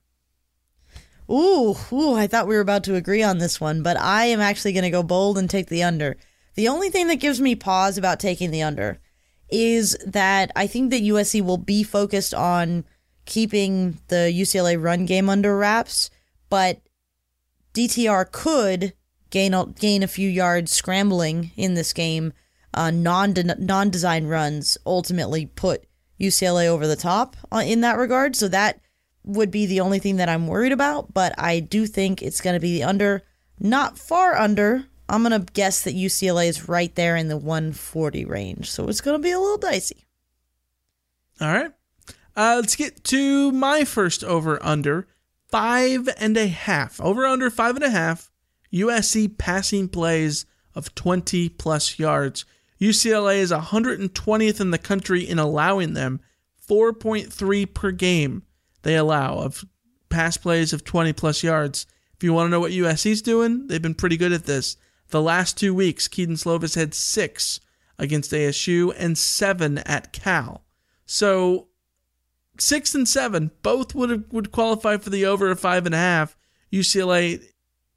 Ooh, 1.31 1.75
ooh, 1.93 2.15
I 2.15 2.27
thought 2.27 2.47
we 2.47 2.55
were 2.55 2.63
about 2.63 2.85
to 2.85 2.95
agree 2.95 3.23
on 3.23 3.37
this 3.37 3.61
one, 3.61 3.83
but 3.83 3.99
I 3.99 4.27
am 4.27 4.41
actually 4.41 4.73
going 4.73 4.85
to 4.85 4.91
go 4.91 5.03
bold 5.03 5.37
and 5.37 5.51
take 5.51 5.69
the 5.69 5.83
under. 5.83 6.17
The 6.55 6.69
only 6.69 6.91
thing 6.91 7.09
that 7.09 7.17
gives 7.17 7.41
me 7.41 7.55
pause 7.55 7.99
about 7.99 8.21
taking 8.21 8.51
the 8.51 8.63
under 8.63 8.99
is 9.51 9.97
that 10.07 10.51
I 10.57 10.67
think 10.67 10.91
that 10.91 11.03
USC 11.03 11.43
will 11.43 11.59
be 11.59 11.83
focused 11.83 12.35
on 12.35 12.85
keeping 13.25 13.99
the 14.09 14.33
UCLA 14.35 14.81
run 14.83 15.07
game 15.07 15.29
under 15.29 15.57
wraps, 15.57 16.11
but 16.49 16.81
DTR 17.75 18.31
could 18.31 18.95
gain 19.31 19.55
a, 19.55 19.67
gain 19.67 20.03
a 20.03 20.09
few 20.09 20.29
yards 20.29 20.73
scrambling 20.73 21.51
in 21.57 21.75
this 21.75 21.93
game. 21.93 22.33
Uh, 22.73 22.91
non 22.91 23.35
non 23.59 23.91
design 23.91 24.27
runs 24.27 24.77
ultimately 24.85 25.47
put 25.47 25.85
UCLA 26.21 26.67
over 26.67 26.87
the 26.87 26.97
top 26.97 27.37
uh, 27.53 27.63
in 27.65 27.81
that 27.83 27.97
regard. 27.97 28.37
So 28.37 28.49
that 28.49 28.81
would 29.25 29.51
be 29.51 29.67
the 29.67 29.81
only 29.81 29.99
thing 29.99 30.17
that 30.17 30.29
I'm 30.29 30.47
worried 30.47 30.73
about. 30.73 31.15
But 31.15 31.35
I 31.39 31.61
do 31.61 31.87
think 31.87 32.23
it's 32.23 32.41
going 32.41 32.55
to 32.55 32.61
be 32.61 32.75
the 32.75 32.85
under, 32.85 33.23
not 33.59 33.99
far 33.99 34.35
under. 34.35 34.87
I'm 35.09 35.23
going 35.23 35.39
to 35.39 35.53
guess 35.53 35.83
that 35.83 35.95
UCLA 35.95 36.49
is 36.49 36.69
right 36.69 36.95
there 36.95 37.17
in 37.17 37.29
the 37.29 37.37
140 37.37 38.25
range. 38.25 38.71
So 38.71 38.89
it's 38.89 39.01
going 39.01 39.17
to 39.19 39.23
be 39.23 39.31
a 39.31 39.39
little 39.39 39.59
dicey. 39.59 40.07
All 41.41 41.53
right. 41.53 41.73
Uh, 42.37 42.57
let's 42.57 42.77
get 42.77 43.05
to 43.05 43.53
my 43.53 43.85
first 43.85 44.25
over 44.25 44.63
under 44.63 45.07
five 45.51 46.09
and 46.19 46.37
a 46.37 46.49
half. 46.49 47.01
Over 47.01 47.27
under 47.27 47.51
five 47.51 47.77
and 47.77 47.85
a 47.85 47.91
half. 47.91 48.31
USC 48.73 49.39
passing 49.39 49.89
plays 49.89 50.47
of 50.75 50.95
20 50.95 51.49
plus 51.51 51.99
yards. 51.99 52.45
UCLA 52.81 53.37
is 53.37 53.53
120th 53.53 54.61
in 54.61 54.71
the 54.71 54.79
country 54.79 55.23
in 55.23 55.39
allowing 55.39 55.95
them 55.95 56.21
4.3 56.69 57.73
per 57.73 57.93
game. 57.93 58.43
They 58.83 58.97
allow 58.97 59.39
of 59.39 59.65
pass 60.09 60.37
plays 60.37 60.73
of 60.73 60.85
20 60.85 61.13
plus 61.13 61.43
yards. 61.43 61.87
If 62.17 62.25
you 62.25 62.33
want 62.33 62.47
to 62.47 62.51
know 62.51 62.61
what 62.61 62.73
USC's 62.73 63.23
doing, 63.23 63.69
they've 63.69 63.81
been 63.81 63.95
pretty 63.95 64.17
good 64.17 64.33
at 64.33 64.45
this. 64.45 64.77
The 65.15 65.23
last 65.23 65.57
two 65.57 65.73
weeks, 65.73 66.09
Kedon 66.09 66.35
Slovis 66.35 66.75
had 66.75 66.93
six 66.93 67.61
against 68.01 68.33
ASU 68.33 68.93
and 68.99 69.17
seven 69.17 69.79
at 69.79 70.13
Cal. 70.13 70.65
So 71.07 71.69
six 72.59 72.97
and 72.97 73.09
seven 73.09 73.53
both 73.63 73.95
would 73.95 74.33
would 74.33 74.51
qualify 74.51 74.97
for 74.97 75.11
the 75.11 75.25
over 75.25 75.53
of 75.53 75.61
five 75.61 75.87
and 75.87 75.95
a 75.95 75.99
half. 75.99 76.37
UCLA 76.73 77.41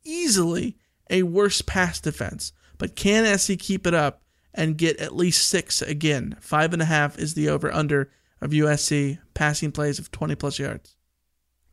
easily 0.03 0.77
a 1.09 1.23
worse 1.23 1.63
pass 1.63 1.99
defense, 1.99 2.53
but 2.77 2.95
can 2.95 3.35
SC 3.35 3.57
keep 3.57 3.87
it 3.87 3.95
up 3.95 4.21
and 4.53 4.77
get 4.77 4.99
at 4.99 5.15
least 5.15 5.47
six 5.47 5.81
again? 5.81 6.37
Five 6.39 6.71
and 6.71 6.83
a 6.83 6.85
half 6.85 7.17
is 7.17 7.33
the 7.33 7.49
over 7.49 7.73
under 7.73 8.11
of 8.41 8.51
USC 8.51 9.17
passing 9.33 9.71
plays 9.71 9.97
of 9.97 10.11
twenty 10.11 10.35
plus 10.35 10.59
yards. 10.59 10.95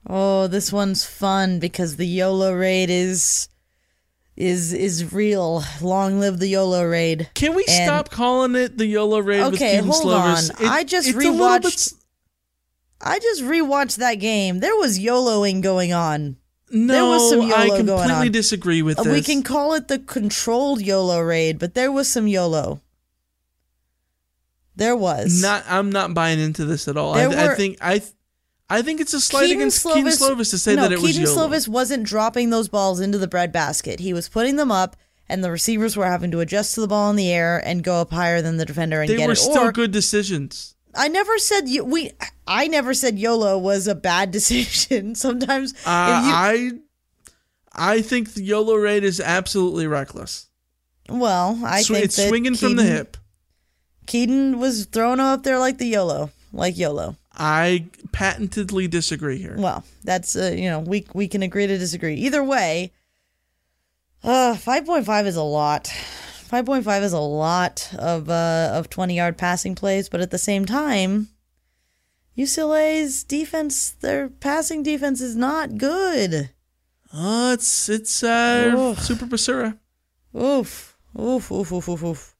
Oh, 0.09 0.47
this 0.47 0.73
one's 0.73 1.05
fun 1.05 1.59
because 1.59 1.97
the 1.97 2.07
YOLO 2.07 2.55
raid 2.55 2.89
is 2.89 3.51
is 4.37 4.73
is 4.73 5.13
real. 5.13 5.63
Long 5.81 6.19
live 6.21 6.39
the 6.39 6.49
YOLO 6.49 6.85
raid. 6.85 7.29
Can 7.35 7.55
we 7.55 7.65
And- 7.69 7.85
stop 7.87 8.11
calling 8.11 8.55
it 8.57 8.79
the 8.79 8.87
YOLO 8.87 9.21
raid? 9.21 9.45
with 9.45 9.55
Okay, 9.55 9.77
hold 9.77 10.05
Slovis? 10.05 10.61
on. 10.61 10.67
I 10.69 10.85
just 10.85 11.09
rewatched- 11.11 11.63
bit 11.63 12.01
I 13.01 13.19
just 13.19 13.43
rewatched 13.43 13.97
that 13.97 14.15
game. 14.15 14.61
There 14.61 14.77
was 14.77 14.99
YOLOing 14.99 15.61
going 15.61 15.93
on. 15.93 16.37
No, 16.71 16.93
there 16.95 17.05
was 17.05 17.29
some 17.31 17.43
YOLO 17.43 17.75
I 17.75 17.77
completely 17.77 18.29
disagree 18.31 18.83
with 18.83 18.97
this. 18.97 19.07
We 19.07 19.23
can 19.23 19.43
call 19.43 19.75
it 19.75 19.89
the 19.89 19.99
controlled 19.99 20.81
YOLO 20.81 21.21
raid, 21.21 21.59
but 21.59 21.75
there 21.75 21.93
was 21.93 22.09
some 22.09 22.27
YOLO. 22.27 22.81
There 24.77 24.97
was. 24.97 25.41
Not, 25.41 25.65
I'm 25.69 25.91
not 25.91 26.15
buying 26.15 26.41
into 26.41 26.65
this 26.65 26.89
at 26.89 26.97
all. 26.97 27.15
I, 27.15 27.29
There 27.29 27.53
I 27.53 27.55
think 27.55 27.79
I, 27.81 28.03
I 28.71 28.83
think 28.83 29.01
it's 29.01 29.13
a 29.15 29.21
slight 29.21 29.43
Kedon 29.49 29.57
against 29.59 29.83
Kedon 29.85 30.07
Slovis 30.07 30.51
to 30.51 30.59
say 30.59 30.75
no, 30.75 30.83
that 30.83 30.93
it 30.93 31.01
was 31.01 31.13
Kedon 31.13 31.27
YOLO. 31.27 31.49
Slovis 31.49 31.69
wasn't 31.69 32.05
dropping 32.05 32.51
those 32.51 32.69
balls 32.69 33.01
into 33.01 33.19
the 33.19 33.29
breadbasket. 33.29 34.01
He 34.01 34.13
was 34.15 34.29
putting 34.29 34.57
them 34.57 34.73
up, 34.73 34.97
and 35.29 35.45
the 35.45 35.51
receivers 35.51 35.97
were 35.97 36.07
having 36.07 36.31
to 36.31 36.41
adjust 36.41 36.75
to 36.75 36.81
the 36.81 36.89
ball 36.89 37.11
in 37.11 37.17
the 37.17 37.31
air 37.31 37.61
and 37.65 37.83
go 37.85 37.97
up 38.01 38.11
higher 38.11 38.41
than 38.41 38.57
the 38.57 38.65
defender 38.65 39.01
and 39.03 39.09
They 39.11 39.17
get 39.17 39.27
were 39.27 39.33
it. 39.35 39.37
still 39.37 39.65
or 39.65 39.73
good 39.73 39.91
decisions. 39.91 40.75
I 40.95 41.09
never 41.09 41.39
said 41.39 41.69
you, 41.69 41.85
we. 41.85 42.13
I 42.47 42.69
never 42.69 42.95
said 42.95 43.19
YOLO 43.19 43.59
was 43.59 43.87
a 43.87 43.95
bad 43.95 44.31
decision. 44.39 45.15
Sometimes 45.15 45.73
Uh, 45.85 46.23
you, 46.25 46.33
I, 46.33 46.71
I 47.97 48.01
think 48.03 48.33
the 48.35 48.43
YOLO 48.45 48.77
raid 48.77 49.05
is 49.05 49.21
absolutely 49.21 49.87
reckless. 49.87 50.47
well, 51.09 51.61
I 51.65 51.83
Sw- 51.83 51.89
think 51.89 52.05
it's 52.07 52.29
swinging 52.29 52.55
from 52.55 52.77
the 52.77 52.85
hip. 52.85 53.17
Kedon 54.07 54.59
was 54.59 54.87
throwing 54.87 55.17
them 55.19 55.27
up 55.27 55.43
there 55.43 55.59
like 55.59 55.79
the 55.79 55.87
YOLO, 55.87 56.31
like 56.53 56.77
YOLO. 56.79 57.17
I 57.37 57.87
patentedly 58.13 58.89
disagree 58.89 59.39
here. 59.39 59.57
Well, 59.59 59.85
that's 60.05 60.37
uh, 60.37 60.55
you 60.57 60.71
know 60.71 60.81
we 60.81 61.07
we 61.15 61.29
can 61.29 61.43
agree 61.43 61.67
to 61.67 61.79
disagree. 61.79 62.15
Either 62.15 62.45
way, 62.45 62.93
uh, 64.23 64.55
five 64.57 64.87
point 64.87 65.07
five 65.07 65.27
is 65.27 65.37
a 65.37 65.43
lot. 65.43 65.89
Five 65.89 66.67
point 66.67 66.85
five 66.85 67.03
is 67.03 67.13
a 67.13 67.19
lot 67.19 67.93
of 67.99 68.31
uh 68.31 68.71
of 68.73 68.89
twenty 68.89 69.17
yard 69.17 69.37
passing 69.37 69.75
plays, 69.75 70.09
but 70.09 70.21
at 70.21 70.31
the 70.31 70.39
same 70.39 70.65
time, 70.65 71.29
UCLA's 72.39 73.25
defense, 73.25 73.91
their 73.91 74.29
passing 74.29 74.83
defense 74.83 75.21
is 75.21 75.35
not 75.35 75.79
good. 75.79 76.51
Oh, 77.13 77.53
it's 77.53 77.89
it's 77.89 78.23
uh, 78.23 78.73
Oof. 78.77 79.01
Super 79.01 79.27
Basura. 79.27 79.79
Oof, 80.37 80.97
oof, 81.19 81.51
oof, 81.53 81.73
oof, 81.73 81.89
oof, 81.89 82.03
oof. 82.05 82.34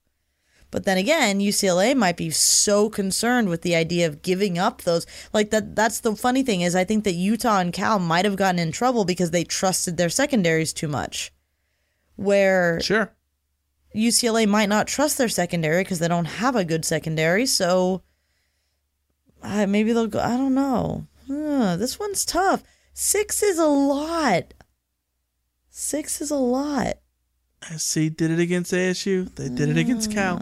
But 0.75 0.83
then 0.83 0.97
again, 0.97 1.39
UCLA 1.39 1.95
might 1.95 2.17
be 2.17 2.29
so 2.31 2.89
concerned 2.89 3.47
with 3.47 3.61
the 3.61 3.77
idea 3.77 4.07
of 4.07 4.21
giving 4.21 4.57
up 4.57 4.81
those. 4.81 5.05
Like 5.31 5.49
that. 5.51 5.73
That's 5.73 6.01
the 6.01 6.17
funny 6.17 6.43
thing 6.43 6.59
is, 6.59 6.75
I 6.75 6.83
think 6.83 7.05
that 7.05 7.13
Utah 7.13 7.59
and 7.59 7.71
Cal 7.71 7.97
might 7.97 8.25
have 8.25 8.35
gotten 8.35 8.59
in 8.59 8.73
trouble 8.73 9.05
because 9.05 9.31
they 9.31 9.45
trusted 9.45 9.95
their 9.95 10.09
secondaries 10.09 10.73
too 10.73 10.89
much. 10.89 11.31
Where 12.17 12.81
Sure. 12.81 13.15
UCLA 13.95 14.45
might 14.45 14.67
not 14.67 14.85
trust 14.85 15.17
their 15.17 15.29
secondary 15.29 15.81
because 15.81 15.99
they 15.99 16.09
don't 16.09 16.25
have 16.25 16.57
a 16.57 16.65
good 16.65 16.83
secondary. 16.83 17.45
So 17.45 18.01
uh, 19.41 19.67
maybe 19.67 19.93
they'll 19.93 20.07
go. 20.07 20.19
I 20.19 20.35
don't 20.35 20.55
know. 20.55 21.07
Uh, 21.31 21.77
this 21.77 21.97
one's 21.97 22.25
tough. 22.25 22.63
Six 22.91 23.41
is 23.41 23.59
a 23.59 23.65
lot. 23.65 24.53
Six 25.69 26.19
is 26.19 26.31
a 26.31 26.35
lot. 26.35 26.97
SC 27.63 28.15
did 28.15 28.31
it 28.31 28.39
against 28.39 28.71
ASU. 28.71 29.33
They 29.35 29.49
did 29.49 29.69
it 29.69 29.77
against 29.77 30.11
Cal. 30.11 30.41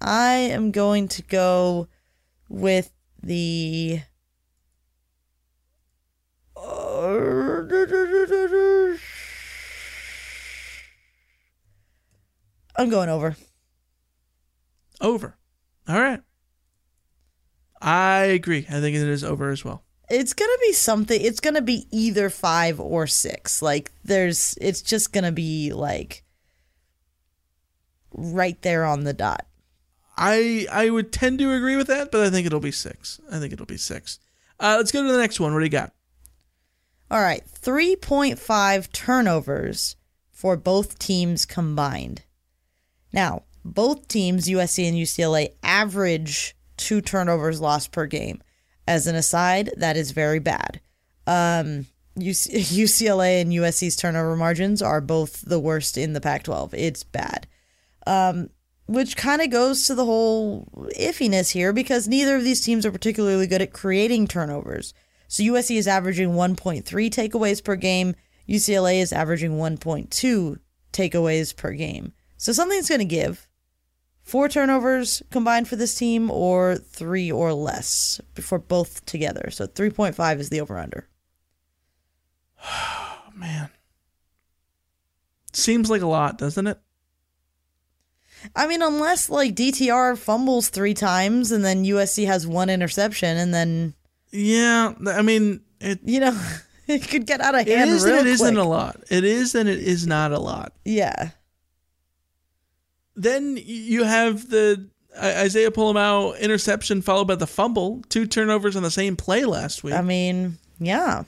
I 0.00 0.34
am 0.34 0.72
going 0.72 1.08
to 1.08 1.22
go 1.22 1.88
with 2.48 2.92
the. 3.22 4.02
I'm 12.74 12.88
going 12.88 13.08
over. 13.08 13.36
Over. 15.00 15.36
All 15.88 16.00
right. 16.00 16.20
I 17.80 18.22
agree. 18.24 18.66
I 18.68 18.80
think 18.80 18.96
it 18.96 19.02
is 19.02 19.22
over 19.22 19.50
as 19.50 19.64
well. 19.64 19.84
It's 20.10 20.34
gonna 20.34 20.58
be 20.60 20.72
something. 20.72 21.20
It's 21.20 21.40
gonna 21.40 21.62
be 21.62 21.86
either 21.90 22.28
five 22.30 22.80
or 22.80 23.06
six. 23.06 23.62
Like 23.62 23.90
there's. 24.04 24.56
It's 24.60 24.82
just 24.82 25.12
gonna 25.12 25.32
be 25.32 25.72
like 25.72 26.24
right 28.12 28.60
there 28.62 28.84
on 28.84 29.04
the 29.04 29.12
dot. 29.12 29.46
I 30.16 30.66
I 30.70 30.90
would 30.90 31.12
tend 31.12 31.38
to 31.38 31.52
agree 31.52 31.76
with 31.76 31.86
that, 31.86 32.12
but 32.12 32.20
I 32.20 32.30
think 32.30 32.46
it'll 32.46 32.60
be 32.60 32.72
six. 32.72 33.20
I 33.30 33.38
think 33.38 33.52
it'll 33.52 33.66
be 33.66 33.78
six. 33.78 34.18
Uh, 34.60 34.74
let's 34.76 34.92
go 34.92 35.02
to 35.02 35.10
the 35.10 35.18
next 35.18 35.40
one. 35.40 35.52
What 35.52 35.60
do 35.60 35.64
you 35.64 35.70
got? 35.70 35.92
All 37.10 37.20
right, 37.20 37.42
3.5 37.44 38.92
turnovers 38.92 39.96
for 40.30 40.56
both 40.56 40.98
teams 40.98 41.44
combined. 41.44 42.22
Now, 43.12 43.42
both 43.64 44.08
teams, 44.08 44.46
USC 44.48 44.88
and 44.88 44.96
UCLA, 44.96 45.50
average 45.62 46.56
two 46.76 47.00
turnovers 47.00 47.60
lost 47.60 47.92
per 47.92 48.06
game. 48.06 48.42
As 48.86 49.06
an 49.06 49.14
aside, 49.14 49.70
that 49.76 49.96
is 49.96 50.10
very 50.10 50.38
bad. 50.38 50.80
Um, 51.26 51.86
UCLA 52.18 53.40
and 53.40 53.52
USC's 53.52 53.96
turnover 53.96 54.36
margins 54.36 54.82
are 54.82 55.00
both 55.00 55.42
the 55.42 55.60
worst 55.60 55.96
in 55.96 56.12
the 56.12 56.20
Pac 56.20 56.44
12. 56.44 56.74
It's 56.74 57.04
bad. 57.04 57.46
Um, 58.06 58.50
which 58.86 59.16
kind 59.16 59.40
of 59.40 59.50
goes 59.50 59.86
to 59.86 59.94
the 59.94 60.04
whole 60.04 60.68
iffiness 60.98 61.52
here 61.52 61.72
because 61.72 62.08
neither 62.08 62.36
of 62.36 62.44
these 62.44 62.60
teams 62.60 62.84
are 62.84 62.92
particularly 62.92 63.46
good 63.46 63.62
at 63.62 63.72
creating 63.72 64.26
turnovers. 64.26 64.92
So 65.28 65.42
USC 65.44 65.76
is 65.76 65.88
averaging 65.88 66.30
1.3 66.30 66.82
takeaways 66.84 67.64
per 67.64 67.76
game. 67.76 68.14
UCLA 68.48 69.00
is 69.00 69.12
averaging 69.12 69.52
1.2 69.52 70.58
takeaways 70.92 71.56
per 71.56 71.72
game. 71.72 72.12
So 72.36 72.52
something's 72.52 72.88
going 72.88 72.98
to 72.98 73.04
give. 73.04 73.48
Four 74.32 74.48
turnovers 74.48 75.22
combined 75.30 75.68
for 75.68 75.76
this 75.76 75.94
team, 75.94 76.30
or 76.30 76.76
three 76.76 77.30
or 77.30 77.52
less 77.52 78.18
for 78.40 78.58
both 78.58 79.04
together. 79.04 79.50
So 79.50 79.66
3.5 79.66 80.38
is 80.40 80.48
the 80.48 80.62
over 80.62 80.78
under. 80.78 81.06
Oh 82.64 83.18
man. 83.34 83.68
Seems 85.52 85.90
like 85.90 86.00
a 86.00 86.06
lot, 86.06 86.38
doesn't 86.38 86.66
it? 86.66 86.78
I 88.56 88.66
mean, 88.66 88.80
unless 88.80 89.28
like 89.28 89.54
DTR 89.54 90.16
fumbles 90.16 90.70
three 90.70 90.94
times 90.94 91.52
and 91.52 91.62
then 91.62 91.84
USC 91.84 92.26
has 92.26 92.46
one 92.46 92.70
interception 92.70 93.36
and 93.36 93.52
then. 93.52 93.92
Yeah, 94.30 94.94
I 95.08 95.20
mean, 95.20 95.60
it. 95.80 96.00
You 96.04 96.20
know, 96.20 96.42
it 96.86 97.06
could 97.08 97.26
get 97.26 97.42
out 97.42 97.54
of 97.54 97.66
It 97.66 97.76
hand. 97.76 97.90
is 97.90 98.02
real 98.04 98.18
and 98.18 98.26
it 98.26 98.30
isn't 98.30 98.56
a 98.56 98.64
lot. 98.64 98.96
It 99.10 99.24
is 99.24 99.54
and 99.54 99.68
it 99.68 99.80
is 99.80 100.06
not 100.06 100.32
a 100.32 100.38
lot. 100.38 100.72
Yeah. 100.86 101.30
Then 103.14 103.58
you 103.60 104.04
have 104.04 104.48
the 104.48 104.88
Isaiah 105.16 105.70
Pola-Mao 105.70 106.32
interception 106.34 107.02
followed 107.02 107.28
by 107.28 107.34
the 107.34 107.46
fumble. 107.46 108.02
Two 108.08 108.26
turnovers 108.26 108.76
on 108.76 108.82
the 108.82 108.90
same 108.90 109.16
play 109.16 109.44
last 109.44 109.84
week. 109.84 109.94
I 109.94 110.02
mean, 110.02 110.58
yeah, 110.78 111.24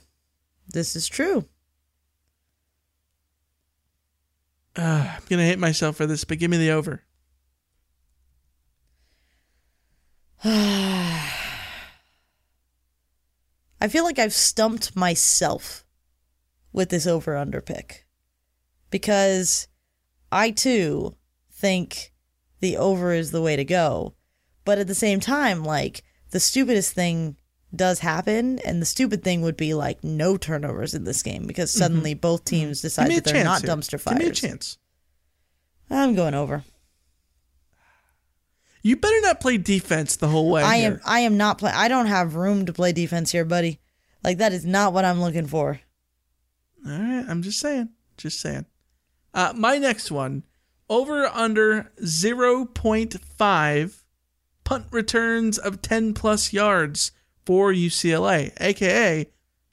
this 0.68 0.97
is 0.97 1.07
true. 1.07 1.45
Uh, 4.76 5.09
I'm 5.14 5.22
gonna 5.28 5.45
hate 5.45 5.59
myself 5.59 5.97
for 5.97 6.07
this, 6.07 6.24
but 6.24 6.39
give 6.39 6.51
me 6.51 6.57
the 6.57 6.70
over. 6.70 7.03
I 10.45 11.20
feel 13.89 14.05
like 14.05 14.18
I've 14.18 14.32
stumped 14.32 14.97
myself 14.97 15.85
with 16.72 16.89
this 16.89 17.07
over 17.07 17.37
under 17.37 17.61
pick 17.61 18.07
because 18.91 19.68
I 20.33 20.50
too 20.50 21.17
think 21.55 22.13
the 22.61 22.76
over 22.76 23.13
is 23.13 23.31
the 23.31 23.43
way 23.43 23.57
to 23.57 23.64
go. 23.64 24.14
But 24.64 24.79
at 24.79 24.87
the 24.87 24.95
same 24.95 25.21
time, 25.21 25.64
like 25.64 26.03
the 26.31 26.41
stupidest 26.41 26.93
thing 26.93 27.37
does 27.75 28.01
happen, 28.01 28.59
and 28.61 28.81
the 28.81 28.87
stupid 28.87 29.22
thing 29.22 29.43
would 29.43 29.57
be 29.57 29.75
like 29.75 30.03
no 30.05 30.37
turnovers 30.37 30.95
in 30.95 31.05
this 31.05 31.22
game 31.22 31.47
because 31.47 31.71
suddenly 31.71 32.14
both 32.14 32.45
teams 32.45 32.81
decide 32.81 33.09
Mm-hmm. 33.09 33.09
Give 33.09 33.14
me 33.14 33.18
a 33.18 33.21
that 33.22 33.33
they're 33.35 33.45
not 33.45 33.63
here. 33.63 33.71
dumpster 33.71 34.01
fires. 34.01 34.18
Give 34.18 34.26
me 34.26 34.31
a 34.31 34.35
chance. 34.35 34.79
I'm 35.91 36.14
going 36.14 36.35
over. 36.35 36.64
You 38.83 38.97
better 38.97 39.21
not 39.22 39.41
play 39.41 39.57
defense 39.57 40.17
the 40.17 40.29
whole 40.29 40.51
way. 40.51 40.63
I 40.63 40.79
here. 40.79 40.91
am 40.93 41.01
I 41.05 41.21
am 41.21 41.37
not 41.37 41.59
play 41.59 41.72
I 41.72 41.89
don't 41.89 42.07
have 42.07 42.35
room 42.35 42.67
to 42.67 42.72
play 42.72 42.93
defense 42.93 43.33
here, 43.33 43.45
buddy. 43.45 43.81
Like 44.22 44.39
that 44.39 44.53
is 44.53 44.64
not 44.64 44.93
what 44.93 45.05
I'm 45.05 45.21
looking 45.21 45.47
for. 45.47 45.81
All 46.87 46.93
right, 46.93 47.25
I'm 47.26 47.43
just 47.43 47.61
saying. 47.61 47.91
Just 48.18 48.41
saying. 48.41 48.67
Uh, 49.33 49.53
my 49.57 49.79
next 49.79 50.11
one 50.11 50.43
over 50.88 51.26
under 51.26 51.92
0.5 52.00 54.02
punt 54.64 54.86
returns 54.90 55.58
of 55.58 55.82
10 55.82 56.14
plus 56.14 56.52
yards 56.52 57.12
for 57.44 57.72
UCLA, 57.72 58.52
aka 58.61 59.26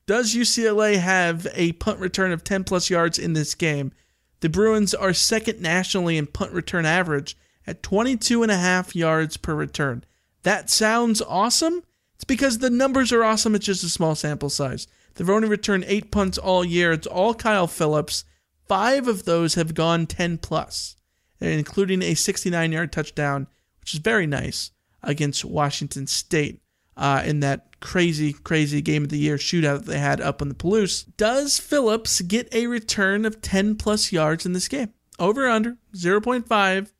does 0.07 0.35
UCLA 0.35 0.97
have 0.97 1.47
a 1.53 1.73
punt 1.73 1.99
return 1.99 2.31
of 2.31 2.43
10 2.43 2.65
plus 2.65 2.89
yards 2.89 3.17
in 3.17 3.33
this 3.33 3.55
game? 3.55 3.93
The 4.41 4.49
Bruins 4.49 4.93
are 4.93 5.13
second 5.13 5.61
nationally 5.61 6.17
in 6.17 6.27
punt 6.27 6.51
return 6.51 6.85
average 6.85 7.37
at 7.65 7.83
22 7.83 8.43
and 8.43 8.51
a 8.51 8.57
half 8.57 8.95
yards 8.95 9.37
per 9.37 9.55
return. 9.55 10.03
That 10.43 10.69
sounds 10.69 11.21
awesome. 11.21 11.83
It's 12.15 12.23
because 12.23 12.57
the 12.57 12.69
numbers 12.69 13.13
are 13.13 13.23
awesome. 13.23 13.55
It's 13.55 13.65
just 13.65 13.83
a 13.83 13.89
small 13.89 14.15
sample 14.15 14.49
size. 14.49 14.87
They've 15.15 15.29
only 15.29 15.47
returned 15.47 15.85
eight 15.87 16.11
punts 16.11 16.37
all 16.37 16.65
year. 16.65 16.91
It's 16.91 17.07
all 17.07 17.33
Kyle 17.33 17.67
Phillips. 17.67 18.25
Five 18.67 19.07
of 19.07 19.25
those 19.25 19.55
have 19.55 19.73
gone 19.73 20.07
10 20.07 20.39
plus, 20.39 20.95
including 21.41 22.01
a 22.01 22.13
69 22.13 22.71
yard 22.71 22.91
touchdown, 22.91 23.47
which 23.79 23.93
is 23.93 23.99
very 23.99 24.27
nice 24.27 24.71
against 25.03 25.43
Washington 25.43 26.07
State 26.07 26.61
uh, 26.95 27.23
in 27.25 27.39
that 27.41 27.79
crazy, 27.79 28.33
crazy 28.33 28.81
game 28.81 29.03
of 29.03 29.09
the 29.09 29.17
year 29.17 29.37
shootout 29.37 29.85
they 29.85 29.97
had 29.97 30.21
up 30.21 30.41
on 30.41 30.49
the 30.49 30.55
Palouse. 30.55 31.05
Does 31.17 31.59
Phillips 31.59 32.21
get 32.21 32.53
a 32.53 32.67
return 32.67 33.25
of 33.25 33.41
10 33.41 33.75
plus 33.75 34.11
yards 34.11 34.45
in 34.45 34.53
this 34.53 34.67
game? 34.67 34.93
Over 35.19 35.47
or 35.47 35.49
under 35.49 35.77
0.5 35.95 36.91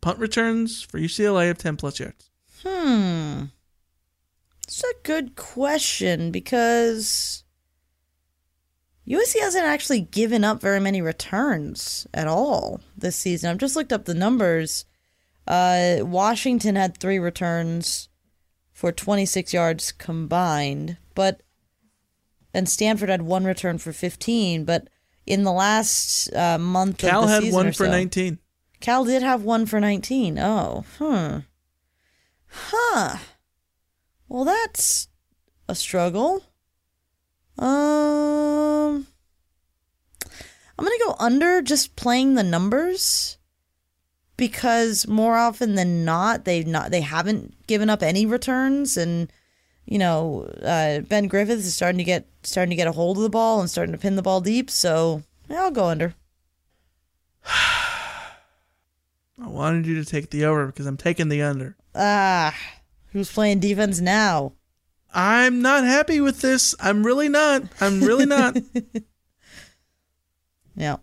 punt 0.00 0.18
returns 0.18 0.82
for 0.82 0.98
UCLA 0.98 1.50
of 1.50 1.58
10 1.58 1.76
plus 1.76 2.00
yards. 2.00 2.30
Hmm. 2.62 3.44
It's 4.66 4.82
a 4.82 4.94
good 5.02 5.36
question 5.36 6.30
because 6.30 7.43
USC 9.08 9.38
hasn't 9.40 9.64
actually 9.66 10.00
given 10.00 10.44
up 10.44 10.60
very 10.60 10.80
many 10.80 11.02
returns 11.02 12.06
at 12.14 12.26
all 12.26 12.80
this 12.96 13.16
season. 13.16 13.50
I've 13.50 13.58
just 13.58 13.76
looked 13.76 13.92
up 13.92 14.04
the 14.06 14.14
numbers. 14.14 14.86
Uh, 15.46 15.98
Washington 16.00 16.76
had 16.76 16.96
three 16.96 17.18
returns 17.18 18.08
for 18.72 18.90
26 18.92 19.52
yards 19.52 19.92
combined, 19.92 20.96
but 21.14 21.42
and 22.54 22.68
Stanford 22.68 23.08
had 23.10 23.22
one 23.22 23.44
return 23.44 23.78
for 23.78 23.92
15. 23.92 24.64
But 24.64 24.88
in 25.26 25.42
the 25.42 25.52
last 25.52 26.32
uh, 26.34 26.56
month, 26.58 26.98
Cal 26.98 27.24
of 27.24 27.28
the 27.28 27.46
had 27.46 27.52
one 27.52 27.66
or 27.66 27.72
for 27.72 27.86
so- 27.86 27.90
19. 27.90 28.38
Cal 28.80 29.04
did 29.04 29.22
have 29.22 29.42
one 29.42 29.66
for 29.66 29.80
19. 29.80 30.38
Oh, 30.38 30.84
hmm, 30.98 31.38
Huh. 32.48 33.16
Well, 34.28 34.44
that's 34.44 35.08
a 35.68 35.74
struggle. 35.74 36.44
Um, 37.58 39.06
I'm 40.78 40.84
gonna 40.84 41.04
go 41.04 41.16
under 41.18 41.62
just 41.62 41.96
playing 41.96 42.34
the 42.34 42.42
numbers 42.42 43.38
because 44.36 45.06
more 45.06 45.36
often 45.36 45.76
than 45.76 46.04
not, 46.04 46.44
they 46.44 46.64
not 46.64 46.90
they 46.90 47.00
haven't 47.00 47.66
given 47.66 47.88
up 47.88 48.02
any 48.02 48.26
returns, 48.26 48.96
and 48.96 49.32
you 49.86 49.98
know, 49.98 50.50
uh, 50.62 51.00
Ben 51.00 51.28
Griffiths 51.28 51.66
is 51.66 51.74
starting 51.74 51.98
to 51.98 52.04
get 52.04 52.26
starting 52.42 52.70
to 52.70 52.76
get 52.76 52.88
a 52.88 52.92
hold 52.92 53.18
of 53.18 53.22
the 53.22 53.30
ball 53.30 53.60
and 53.60 53.70
starting 53.70 53.92
to 53.92 54.00
pin 54.00 54.16
the 54.16 54.22
ball 54.22 54.40
deep. 54.40 54.70
So 54.70 55.22
yeah, 55.48 55.62
I'll 55.62 55.70
go 55.70 55.86
under. 55.86 56.14
I 57.46 59.48
wanted 59.48 59.86
you 59.86 59.96
to 59.96 60.04
take 60.04 60.30
the 60.30 60.44
over 60.44 60.66
because 60.66 60.86
I'm 60.86 60.96
taking 60.96 61.28
the 61.28 61.42
under. 61.42 61.76
Ah, 61.94 62.56
who's 63.12 63.30
playing 63.30 63.60
defense 63.60 64.00
now? 64.00 64.52
I'm 65.14 65.62
not 65.62 65.84
happy 65.84 66.20
with 66.20 66.40
this. 66.40 66.74
I'm 66.80 67.06
really 67.06 67.28
not. 67.28 67.62
I'm 67.80 68.00
really 68.02 68.26
not. 68.26 68.56
Yeah. 70.76 70.96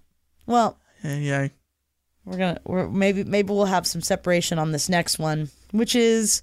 Well, 0.45 0.77
yeah, 1.03 1.47
we're 2.25 2.37
gonna 2.37 2.59
we're 2.65 2.89
maybe 2.89 3.23
maybe 3.23 3.53
we'll 3.53 3.65
have 3.65 3.87
some 3.87 4.01
separation 4.01 4.59
on 4.59 4.71
this 4.71 4.89
next 4.89 5.17
one, 5.17 5.49
which 5.71 5.95
is 5.95 6.41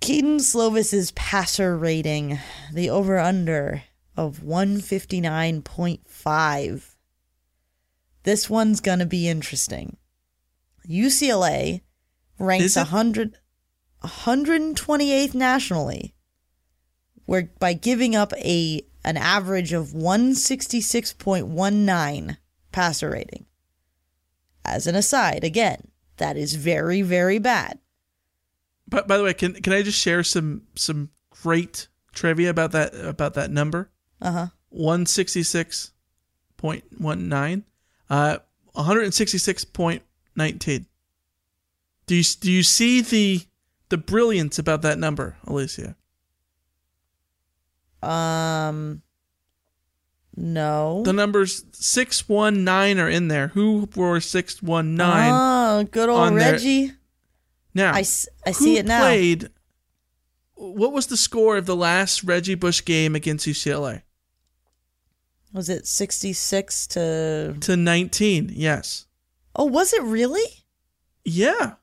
Kedon 0.00 0.40
Slovis's 0.40 1.12
passer 1.12 1.76
rating, 1.76 2.38
the 2.72 2.90
over 2.90 3.18
under 3.18 3.84
of 4.16 4.42
one 4.42 4.80
fifty 4.80 5.20
nine 5.20 5.62
point 5.62 6.08
five. 6.08 6.96
This 8.24 8.50
one's 8.50 8.80
gonna 8.80 9.06
be 9.06 9.28
interesting. 9.28 9.96
UCLA 10.88 11.82
ranks 12.38 12.76
it? 12.76 12.80
100, 12.80 13.38
128th 14.02 15.34
nationally, 15.34 16.14
where 17.32 17.50
by 17.58 17.72
giving 17.72 18.14
up 18.14 18.34
a 18.34 18.84
an 19.04 19.16
average 19.16 19.72
of 19.72 19.92
166.19 19.92 22.36
passer 22.72 23.08
rating. 23.08 23.46
As 24.66 24.86
an 24.86 24.94
aside, 24.94 25.42
again, 25.42 25.88
that 26.18 26.36
is 26.36 26.56
very, 26.56 27.00
very 27.00 27.38
bad. 27.38 27.78
But 28.86 29.08
by 29.08 29.16
the 29.16 29.24
way, 29.24 29.32
can 29.32 29.54
can 29.54 29.72
I 29.72 29.80
just 29.80 29.98
share 29.98 30.22
some 30.22 30.64
some 30.74 31.08
great 31.30 31.88
trivia 32.12 32.50
about 32.50 32.72
that 32.72 32.94
about 32.94 33.32
that 33.32 33.50
number? 33.50 33.90
Uh 34.20 34.32
huh. 34.32 34.48
One 34.68 35.06
sixty 35.06 35.42
six 35.42 35.92
point 36.58 36.84
one 36.98 37.30
nine, 37.30 37.64
uh, 38.10 38.40
one 38.72 38.84
hundred 38.84 39.04
and 39.04 39.14
sixty 39.14 39.38
six 39.38 39.64
point 39.64 40.02
nineteen. 40.36 40.84
Do 42.06 42.14
you 42.14 42.24
do 42.40 42.52
you 42.52 42.62
see 42.62 43.00
the 43.00 43.40
the 43.88 43.96
brilliance 43.96 44.58
about 44.58 44.82
that 44.82 44.98
number, 44.98 45.38
Alicia? 45.46 45.96
Um, 48.02 49.02
no. 50.36 51.02
The 51.04 51.12
numbers 51.12 51.64
six 51.72 52.28
one 52.28 52.64
nine 52.64 52.98
are 52.98 53.08
in 53.08 53.28
there. 53.28 53.48
Who 53.48 53.88
were 53.94 54.20
six 54.20 54.62
one 54.62 54.94
nine? 54.94 55.32
Oh, 55.32 55.84
good 55.84 56.08
old? 56.08 56.34
Reggie. 56.34 56.92
Now 57.74 57.92
I, 57.92 57.98
who 57.98 58.52
see 58.52 58.78
it 58.78 58.86
now. 58.86 59.00
Played. 59.00 59.50
What 60.54 60.92
was 60.92 61.06
the 61.08 61.16
score 61.16 61.56
of 61.56 61.66
the 61.66 61.76
last 61.76 62.22
Reggie 62.24 62.54
Bush 62.54 62.84
game 62.84 63.14
against 63.14 63.46
UCLA? 63.46 64.02
Was 65.52 65.68
it 65.68 65.86
66 65.86 66.86
to. 66.88 67.56
To 67.60 67.76
nineteen, 67.76 68.50
yes. 68.54 69.06
Oh, 69.54 69.66
was 69.66 69.92
it 69.92 70.02
really? 70.02 70.64
Yeah, 71.24 71.74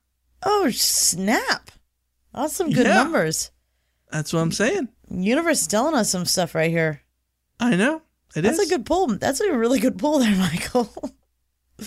Oh, 0.41 0.69
snap. 0.71 1.69
That's 2.33 2.55
some 2.55 2.71
good 2.71 2.85
Yeah. 2.87 2.95
numbers. 2.95 3.51
that's 4.11 4.33
what 4.33 4.39
I'm 4.39 4.51
saying. 4.51 4.89
Universe 5.09 5.61
is 5.61 5.67
telling 5.67 5.95
us 5.95 6.09
some 6.09 6.25
stuff 6.25 6.55
right 6.55 6.69
here. 6.71 7.01
I 7.59 7.75
know. 7.75 8.01
It 8.35 8.41
That's 8.41 8.59
is. 8.59 8.71
a 8.71 8.75
good 8.75 8.85
pull. 8.85 9.07
That's 9.07 9.39
a 9.41 9.51
really 9.57 9.79
good 9.79 9.97
pull 9.97 10.19
there, 10.19 10.35
Michael. 10.37 10.89
uh, 11.79 11.83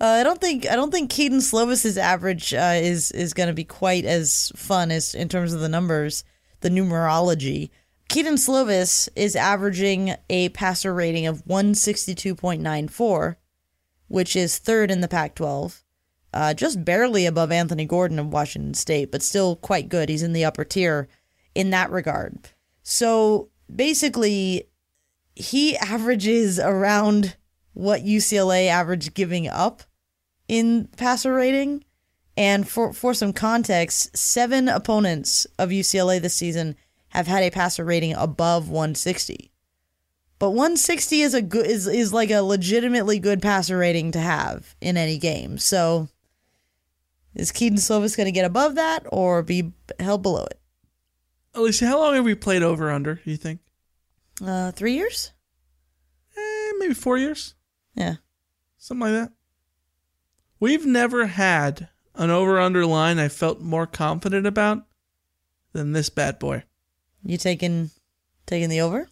I 0.00 0.22
don't 0.22 0.40
think 0.40 0.66
I 0.68 0.76
don't 0.76 0.90
think 0.90 1.10
Kedon 1.10 1.40
Slovis's 1.40 1.98
average 1.98 2.54
uh, 2.54 2.72
is 2.76 3.10
is 3.12 3.34
going 3.34 3.48
to 3.48 3.52
be 3.54 3.64
quite 3.64 4.04
as 4.04 4.50
fun 4.56 4.90
as 4.90 5.14
in 5.14 5.28
terms 5.28 5.52
of 5.52 5.60
the 5.60 5.68
numbers, 5.68 6.24
the 6.60 6.70
numerology. 6.70 7.70
Kedon 8.08 8.34
Slovis 8.34 9.08
is 9.16 9.34
averaging 9.34 10.14
a 10.28 10.50
passer 10.50 10.92
rating 10.94 11.26
of 11.26 11.44
162.94, 11.46 13.36
which 14.08 14.36
is 14.36 14.58
third 14.58 14.90
in 14.90 15.00
the 15.00 15.08
Pac-12, 15.08 15.82
uh, 16.34 16.52
just 16.54 16.84
barely 16.84 17.24
above 17.24 17.50
Anthony 17.50 17.86
Gordon 17.86 18.18
of 18.18 18.32
Washington 18.32 18.74
State, 18.74 19.10
but 19.10 19.22
still 19.22 19.56
quite 19.56 19.88
good. 19.88 20.10
He's 20.10 20.22
in 20.22 20.34
the 20.34 20.44
upper 20.44 20.64
tier 20.64 21.08
in 21.54 21.70
that 21.70 21.90
regard. 21.90 22.50
So 22.84 23.48
basically, 23.74 24.68
he 25.34 25.76
averages 25.78 26.60
around 26.60 27.36
what 27.72 28.04
UCLA 28.04 28.68
averaged 28.68 29.14
giving 29.14 29.48
up 29.48 29.82
in 30.46 30.88
passer 30.96 31.34
rating. 31.34 31.84
And 32.36 32.68
for, 32.68 32.92
for 32.92 33.14
some 33.14 33.32
context, 33.32 34.16
seven 34.16 34.68
opponents 34.68 35.46
of 35.58 35.70
UCLA 35.70 36.20
this 36.20 36.34
season 36.34 36.76
have 37.08 37.26
had 37.26 37.42
a 37.42 37.50
passer 37.50 37.84
rating 37.84 38.14
above 38.14 38.68
160. 38.68 39.50
But 40.38 40.50
160 40.50 41.22
is 41.22 41.32
a 41.32 41.40
good 41.40 41.66
is, 41.66 41.86
is 41.86 42.12
like 42.12 42.30
a 42.30 42.42
legitimately 42.42 43.18
good 43.18 43.40
passer 43.40 43.78
rating 43.78 44.10
to 44.12 44.18
have 44.18 44.74
in 44.80 44.96
any 44.96 45.16
game. 45.16 45.58
So 45.58 46.08
is 47.34 47.52
Kedon 47.52 47.78
Slovis 47.78 48.16
going 48.16 48.26
to 48.26 48.32
get 48.32 48.44
above 48.44 48.74
that 48.74 49.06
or 49.10 49.42
be 49.42 49.72
held 50.00 50.22
below 50.22 50.44
it? 50.44 50.60
Alicia, 51.54 51.86
how 51.86 52.00
long 52.00 52.14
have 52.14 52.24
we 52.24 52.34
played 52.34 52.62
over 52.62 52.90
under? 52.90 53.14
Do 53.16 53.30
you 53.30 53.36
think? 53.36 53.60
Uh, 54.44 54.72
three 54.72 54.94
years? 54.94 55.32
Eh, 56.36 56.72
maybe 56.78 56.94
four 56.94 57.16
years, 57.16 57.54
Yeah. 57.94 58.16
something 58.76 59.00
like 59.00 59.12
that. 59.12 59.32
We've 60.58 60.84
never 60.86 61.26
had 61.26 61.88
an 62.14 62.30
over 62.30 62.58
under 62.58 62.84
line 62.86 63.18
I 63.18 63.28
felt 63.28 63.60
more 63.60 63.86
confident 63.86 64.46
about 64.46 64.84
than 65.72 65.92
this 65.92 66.10
bad 66.10 66.38
boy. 66.38 66.64
You 67.22 67.38
taking 67.38 67.90
taking 68.46 68.68
the 68.68 68.80
over? 68.80 69.08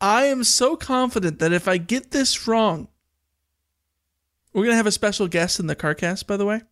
I 0.00 0.24
am 0.24 0.44
so 0.44 0.76
confident 0.76 1.38
that 1.40 1.52
if 1.52 1.66
I 1.68 1.76
get 1.76 2.10
this 2.12 2.46
wrong, 2.46 2.88
we're 4.52 4.64
gonna 4.64 4.76
have 4.76 4.86
a 4.86 4.92
special 4.92 5.28
guest 5.28 5.60
in 5.60 5.66
the 5.66 5.76
CarCast, 5.76 6.26
by 6.26 6.36
the 6.36 6.46
way. 6.46 6.62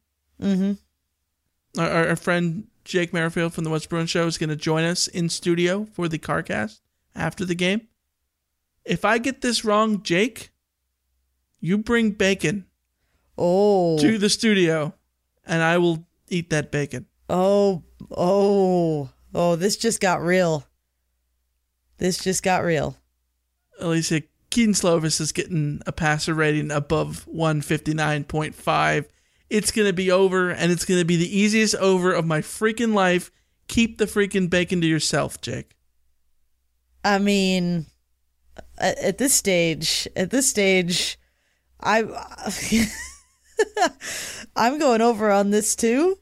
Mm-hmm. 0.40 1.80
Our, 1.80 1.90
our, 1.90 2.08
our 2.08 2.16
friend 2.16 2.68
Jake 2.86 3.12
Merrifield 3.12 3.52
from 3.52 3.64
the 3.64 3.70
What's 3.70 3.86
Bruin 3.86 4.06
Show 4.06 4.26
is 4.26 4.38
going 4.38 4.50
to 4.50 4.56
join 4.56 4.84
us 4.84 5.08
in 5.08 5.28
studio 5.28 5.86
for 5.92 6.06
the 6.08 6.18
CarCast 6.18 6.80
after 7.16 7.44
the 7.44 7.54
game. 7.56 7.88
If 8.84 9.04
I 9.04 9.18
get 9.18 9.40
this 9.40 9.64
wrong, 9.64 10.02
Jake, 10.04 10.50
you 11.60 11.78
bring 11.78 12.12
bacon 12.12 12.66
Oh. 13.36 13.98
to 13.98 14.18
the 14.18 14.30
studio, 14.30 14.94
and 15.44 15.62
I 15.62 15.78
will 15.78 16.06
eat 16.28 16.50
that 16.50 16.70
bacon. 16.70 17.06
Oh, 17.28 17.82
oh, 18.16 19.10
oh, 19.34 19.56
this 19.56 19.76
just 19.76 20.00
got 20.00 20.22
real. 20.22 20.64
This 21.98 22.22
just 22.22 22.42
got 22.44 22.62
real. 22.62 22.96
Alicia 23.80 24.22
Kedon 24.50 24.74
Slovis 24.74 25.20
is 25.20 25.32
getting 25.32 25.82
a 25.86 25.92
passer 25.92 26.34
rating 26.34 26.70
above 26.70 27.26
159.5. 27.26 29.06
It's 29.48 29.70
going 29.70 29.86
to 29.86 29.92
be 29.92 30.10
over, 30.10 30.50
and 30.50 30.72
it's 30.72 30.84
going 30.84 31.00
to 31.00 31.04
be 31.04 31.16
the 31.16 31.38
easiest 31.38 31.74
over 31.76 32.12
of 32.12 32.26
my 32.26 32.40
freaking 32.40 32.94
life. 32.94 33.30
Keep 33.68 33.98
the 33.98 34.06
freaking 34.06 34.50
bacon 34.50 34.80
to 34.80 34.86
yourself, 34.86 35.40
Jake. 35.40 35.76
I 37.04 37.18
mean, 37.18 37.86
at, 38.78 39.18
this 39.18 39.32
stage, 39.32 40.08
at 40.16 40.30
this 40.30 40.48
stage, 40.48 41.18
I 41.80 42.04
I'm 44.56 44.78
going 44.78 45.00
over 45.00 45.30
on 45.30 45.50
this 45.50 45.76
too. 45.76 46.18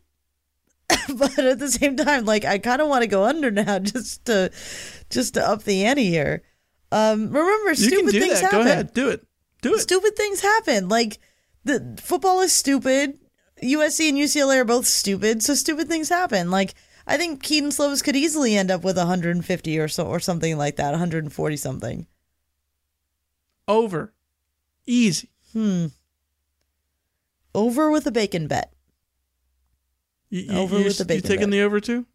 but 1.17 1.39
at 1.39 1.59
the 1.59 1.71
same 1.71 1.97
time, 1.97 2.27
like 2.27 2.45
I 2.45 2.59
kind 2.59 2.83
of 2.83 2.89
want 2.89 3.03
to 3.03 3.09
go 3.09 3.25
under 3.25 3.51
now 3.51 3.79
just 3.81 4.27
to 4.27 4.51
just 5.11 5.35
to 5.35 5.49
up 5.49 5.65
the 5.65 5.85
ante 5.87 6.05
here. 6.05 6.43
Um, 6.93 7.31
remember, 7.31 7.71
You 7.71 7.75
stupid 7.77 7.99
can 8.05 8.07
do 8.13 8.21
things 8.21 8.41
that. 8.41 8.51
Go 8.51 8.59
happen. 8.59 8.73
ahead. 8.73 8.95
Do 8.95 9.09
it. 9.09 9.27
Do 9.63 9.75
it. 9.75 9.81
Stupid 9.81 10.15
things 10.17 10.41
happen. 10.41 10.89
Like 10.89 11.19
the 11.65 11.97
football 12.01 12.41
is 12.41 12.53
stupid. 12.53 13.19
USC 13.63 14.09
and 14.09 14.19
UCLA 14.19 14.59
are 14.59 14.65
both 14.65 14.87
stupid, 14.87 15.43
so 15.43 15.55
stupid 15.55 15.89
things 15.89 16.09
happen. 16.09 16.51
Like 16.51 16.75
I 17.07 17.17
think 17.17 17.43
Kedon 17.43 17.71
Slovis 17.71 18.03
could 18.03 18.17
easily 18.17 18.57
end 18.57 18.71
up 18.71 18.83
with 18.83 18.97
150 18.97 19.79
or 19.79 19.89
so 19.89 20.07
or 20.07 20.21
something 20.21 20.57
like 20.57 20.77
that, 20.77 20.91
140 20.91 21.57
something. 21.57 22.07
Over. 23.67 24.13
Easy. 24.87 25.31
Hmm. 25.53 25.87
Over 27.55 27.91
with 27.91 28.07
a 28.07 28.13
bacon 28.13 28.49
bet. 28.49 28.73
You, 30.29 30.41
you, 30.43 30.59
Over 30.59 30.79
you, 30.79 30.85
with 30.85 30.99
the 30.99 31.15
you 31.15 31.21
taking 31.21 31.47
bet. 31.47 31.51
the 31.51 31.63
over 31.63 31.81
too? 31.81 32.07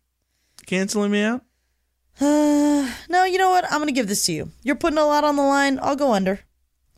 Canceling 0.66 1.12
me 1.12 1.24
out? 1.24 1.42
Uh, 2.20 2.92
no, 3.10 3.24
you 3.24 3.38
know 3.38 3.50
what? 3.50 3.64
I'm 3.72 3.80
gonna 3.80 3.94
give 3.94 4.08
this 4.08 4.26
to 4.26 4.34
you. 4.34 4.52
You're 4.64 4.76
putting 4.76 5.00
a 5.00 5.06
lot 5.06 5.24
on 5.24 5.36
the 5.38 5.42
line. 5.44 5.80
I'll 5.82 5.96
go 5.96 6.12
under. 6.14 6.42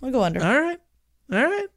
I'll 0.02 0.12
go 0.12 0.24
under. 0.24 0.44
All 0.44 0.60
right. 0.60 0.80
All 1.32 1.46
right. 1.46 1.68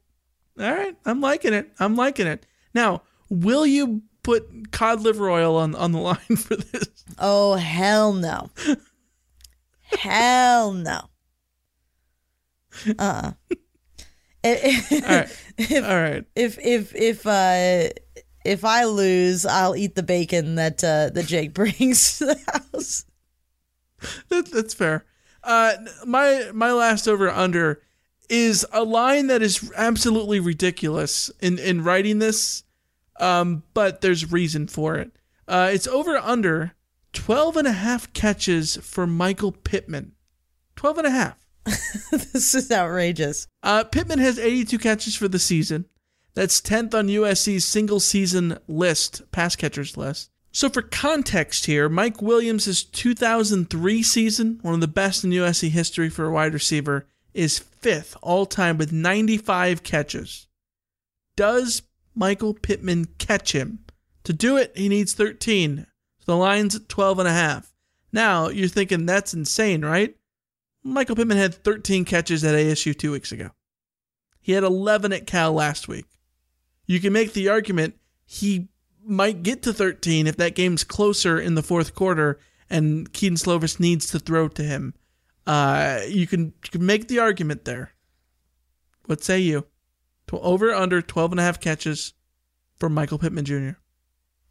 All 0.59 0.73
right. 0.73 0.95
I'm 1.05 1.21
liking 1.21 1.53
it. 1.53 1.71
I'm 1.79 1.95
liking 1.95 2.27
it. 2.27 2.45
Now, 2.73 3.03
will 3.29 3.65
you 3.65 4.01
put 4.23 4.71
cod 4.71 5.01
liver 5.01 5.29
oil 5.29 5.57
on, 5.57 5.75
on 5.75 5.91
the 5.91 5.99
line 5.99 6.35
for 6.37 6.55
this? 6.55 6.89
Oh 7.17 7.55
hell 7.55 8.13
no. 8.13 8.49
hell 9.81 10.73
no. 10.73 11.01
Uh. 12.99 13.31
uh 14.43 14.43
All 14.43 14.99
right. 15.01 15.29
If, 15.57 15.85
All 15.85 15.95
right. 15.95 16.25
If 16.35 16.59
if 16.59 16.93
if 16.93 17.25
uh 17.25 17.87
if 18.43 18.65
I 18.65 18.83
lose, 18.83 19.45
I'll 19.45 19.77
eat 19.77 19.95
the 19.95 20.03
bacon 20.03 20.55
that 20.55 20.83
uh 20.83 21.09
that 21.11 21.25
Jake 21.25 21.53
brings 21.53 22.17
to 22.19 22.25
the 22.25 22.39
house. 22.73 23.05
That, 24.29 24.51
that's 24.51 24.73
fair. 24.73 25.05
Uh, 25.43 25.73
my 26.05 26.51
my 26.53 26.73
last 26.73 27.07
over 27.07 27.29
under 27.29 27.81
is 28.29 28.65
a 28.71 28.83
line 28.83 29.27
that 29.27 29.41
is 29.41 29.71
absolutely 29.75 30.39
ridiculous 30.39 31.31
in 31.39 31.59
in 31.59 31.83
writing 31.83 32.19
this, 32.19 32.63
um, 33.19 33.63
but 33.73 34.01
there's 34.01 34.31
reason 34.31 34.67
for 34.67 34.95
it. 34.95 35.11
Uh, 35.47 35.69
it's 35.71 35.87
over 35.87 36.17
under 36.17 36.73
12 37.13 37.57
and 37.57 37.67
a 37.67 37.71
half 37.71 38.11
catches 38.13 38.77
for 38.77 39.07
Michael 39.07 39.51
Pittman. 39.51 40.13
12 40.75 40.97
and 40.99 41.07
a 41.07 41.11
half. 41.11 41.37
this 42.11 42.53
is 42.53 42.71
outrageous. 42.71 43.47
Uh, 43.63 43.83
Pittman 43.83 44.19
has 44.19 44.37
82 44.37 44.77
catches 44.77 45.15
for 45.15 45.27
the 45.27 45.39
season. 45.39 45.85
That's 46.35 46.59
10th 46.61 46.93
on 46.93 47.07
USC's 47.07 47.65
single 47.65 47.99
season 47.99 48.57
list, 48.67 49.23
pass 49.31 49.55
catchers 49.55 49.95
list. 49.95 50.29
So, 50.51 50.69
for 50.69 50.81
context 50.81 51.65
here, 51.65 51.89
Mike 51.89 52.21
Williams' 52.21 52.83
2003 52.83 54.03
season, 54.03 54.59
one 54.61 54.73
of 54.73 54.81
the 54.81 54.87
best 54.87 55.23
in 55.23 55.31
USC 55.31 55.69
history 55.69 56.09
for 56.09 56.25
a 56.25 56.31
wide 56.31 56.53
receiver, 56.53 57.07
is 57.35 57.59
fifth 57.59 58.17
all 58.21 58.45
time 58.45 58.77
with 58.77 58.91
95 58.91 59.83
catches. 59.83 60.47
Does 61.35 61.83
Michael 62.15 62.53
Pittman 62.53 63.05
catch 63.17 63.51
him? 63.51 63.79
To 64.23 64.33
do 64.33 64.57
it, 64.57 64.71
he 64.75 64.89
needs 64.89 65.13
13. 65.13 65.85
So 66.19 66.25
the 66.25 66.37
line's 66.37 66.75
at 66.75 66.89
12 66.89 67.19
and 67.19 67.27
a 67.27 67.33
half. 67.33 67.73
Now, 68.11 68.47
you're 68.47 68.67
thinking 68.67 69.05
that's 69.05 69.33
insane, 69.33 69.83
right? 69.83 70.15
Michael 70.83 71.15
Pittman 71.15 71.37
had 71.37 71.53
13 71.53 72.05
catches 72.05 72.43
at 72.43 72.55
ASU 72.55 72.97
two 72.97 73.11
weeks 73.11 73.31
ago. 73.31 73.51
He 74.41 74.53
had 74.53 74.63
11 74.63 75.11
at 75.11 75.27
Cal 75.27 75.51
last 75.51 75.87
week. 75.87 76.05
You 76.85 76.99
can 76.99 77.13
make 77.13 77.33
the 77.33 77.49
argument 77.49 77.95
he 78.25 78.69
might 79.03 79.43
get 79.43 79.61
to 79.63 79.73
13 79.73 80.27
if 80.27 80.37
that 80.37 80.55
game's 80.55 80.83
closer 80.83 81.39
in 81.39 81.55
the 81.55 81.63
fourth 81.63 81.93
quarter 81.93 82.39
and 82.69 83.11
Kedon 83.11 83.37
Slovis 83.37 83.79
needs 83.79 84.07
to 84.07 84.19
throw 84.19 84.47
to 84.49 84.63
him. 84.63 84.93
Uh, 85.47 86.01
you 86.07 86.27
can 86.27 86.53
you 86.63 86.71
can 86.71 86.85
make 86.85 87.07
the 87.07 87.19
argument 87.19 87.65
there. 87.65 87.91
What 89.05 89.23
say 89.23 89.39
you? 89.39 89.65
Over 90.31 90.73
under 90.73 91.01
12 91.01 91.31
and 91.31 91.39
a 91.39 91.43
half 91.43 91.59
catches 91.59 92.13
for 92.75 92.89
Michael 92.89 93.19
Pittman 93.19 93.45
Jr. 93.45 93.77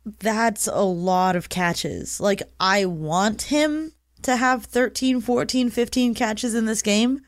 That's 0.04 0.66
a 0.66 0.82
lot 0.82 1.36
of 1.36 1.48
catches. 1.48 2.20
Like 2.20 2.42
I 2.60 2.84
want 2.84 3.42
him 3.42 3.92
to 4.22 4.36
have 4.36 4.64
13, 4.64 5.20
14, 5.20 5.70
15 5.70 6.14
catches 6.14 6.54
in 6.54 6.66
this 6.66 6.80
game, 6.80 7.20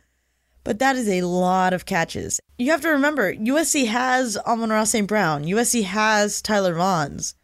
but 0.64 0.78
that 0.78 0.96
is 0.96 1.08
a 1.08 1.22
lot 1.22 1.72
of 1.72 1.86
catches. 1.86 2.40
You 2.58 2.70
have 2.70 2.80
to 2.82 2.88
remember, 2.88 3.34
USC 3.34 3.86
has 3.86 4.36
Amon-Ra 4.38 4.84
St. 4.84 5.06
Brown. 5.06 5.44
USC 5.44 5.84
has 5.84 6.40
Tyler 6.40 6.74
Vaughns. 6.74 7.34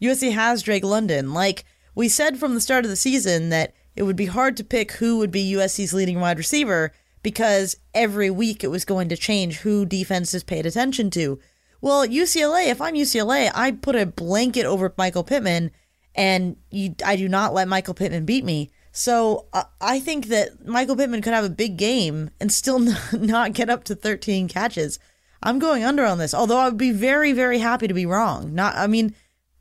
USC 0.00 0.32
has 0.32 0.62
Drake 0.62 0.84
London. 0.84 1.34
Like 1.34 1.64
we 1.94 2.08
said 2.08 2.38
from 2.38 2.54
the 2.54 2.60
start 2.60 2.84
of 2.84 2.90
the 2.90 2.96
season 2.96 3.50
that 3.50 3.74
it 3.96 4.02
would 4.02 4.16
be 4.16 4.26
hard 4.26 4.56
to 4.56 4.64
pick 4.64 4.92
who 4.92 5.18
would 5.18 5.30
be 5.30 5.52
USC's 5.52 5.94
leading 5.94 6.20
wide 6.20 6.38
receiver 6.38 6.92
because 7.22 7.76
every 7.94 8.30
week 8.30 8.62
it 8.62 8.68
was 8.68 8.84
going 8.84 9.08
to 9.08 9.16
change 9.16 9.58
who 9.58 9.86
defenses 9.86 10.44
paid 10.44 10.66
attention 10.66 11.10
to. 11.10 11.38
Well, 11.80 12.06
UCLA, 12.06 12.68
if 12.68 12.80
I'm 12.80 12.94
UCLA, 12.94 13.50
I 13.54 13.72
put 13.72 13.96
a 13.96 14.06
blanket 14.06 14.66
over 14.66 14.92
Michael 14.96 15.24
Pittman 15.24 15.70
and 16.14 16.56
you, 16.70 16.94
I 17.04 17.16
do 17.16 17.28
not 17.28 17.54
let 17.54 17.68
Michael 17.68 17.94
Pittman 17.94 18.24
beat 18.24 18.44
me. 18.44 18.70
So 18.92 19.46
uh, 19.52 19.64
I 19.80 19.98
think 19.98 20.26
that 20.28 20.66
Michael 20.66 20.96
Pittman 20.96 21.22
could 21.22 21.32
have 21.32 21.44
a 21.44 21.50
big 21.50 21.76
game 21.76 22.30
and 22.40 22.52
still 22.52 22.78
not, 22.78 23.12
not 23.20 23.52
get 23.52 23.70
up 23.70 23.84
to 23.84 23.94
13 23.94 24.48
catches. 24.48 24.98
I'm 25.42 25.58
going 25.58 25.84
under 25.84 26.04
on 26.04 26.18
this, 26.18 26.32
although 26.32 26.58
I 26.58 26.68
would 26.68 26.78
be 26.78 26.92
very, 26.92 27.32
very 27.32 27.58
happy 27.58 27.86
to 27.86 27.94
be 27.94 28.06
wrong. 28.06 28.54
Not, 28.54 28.76
I 28.76 28.86
mean, 28.86 29.14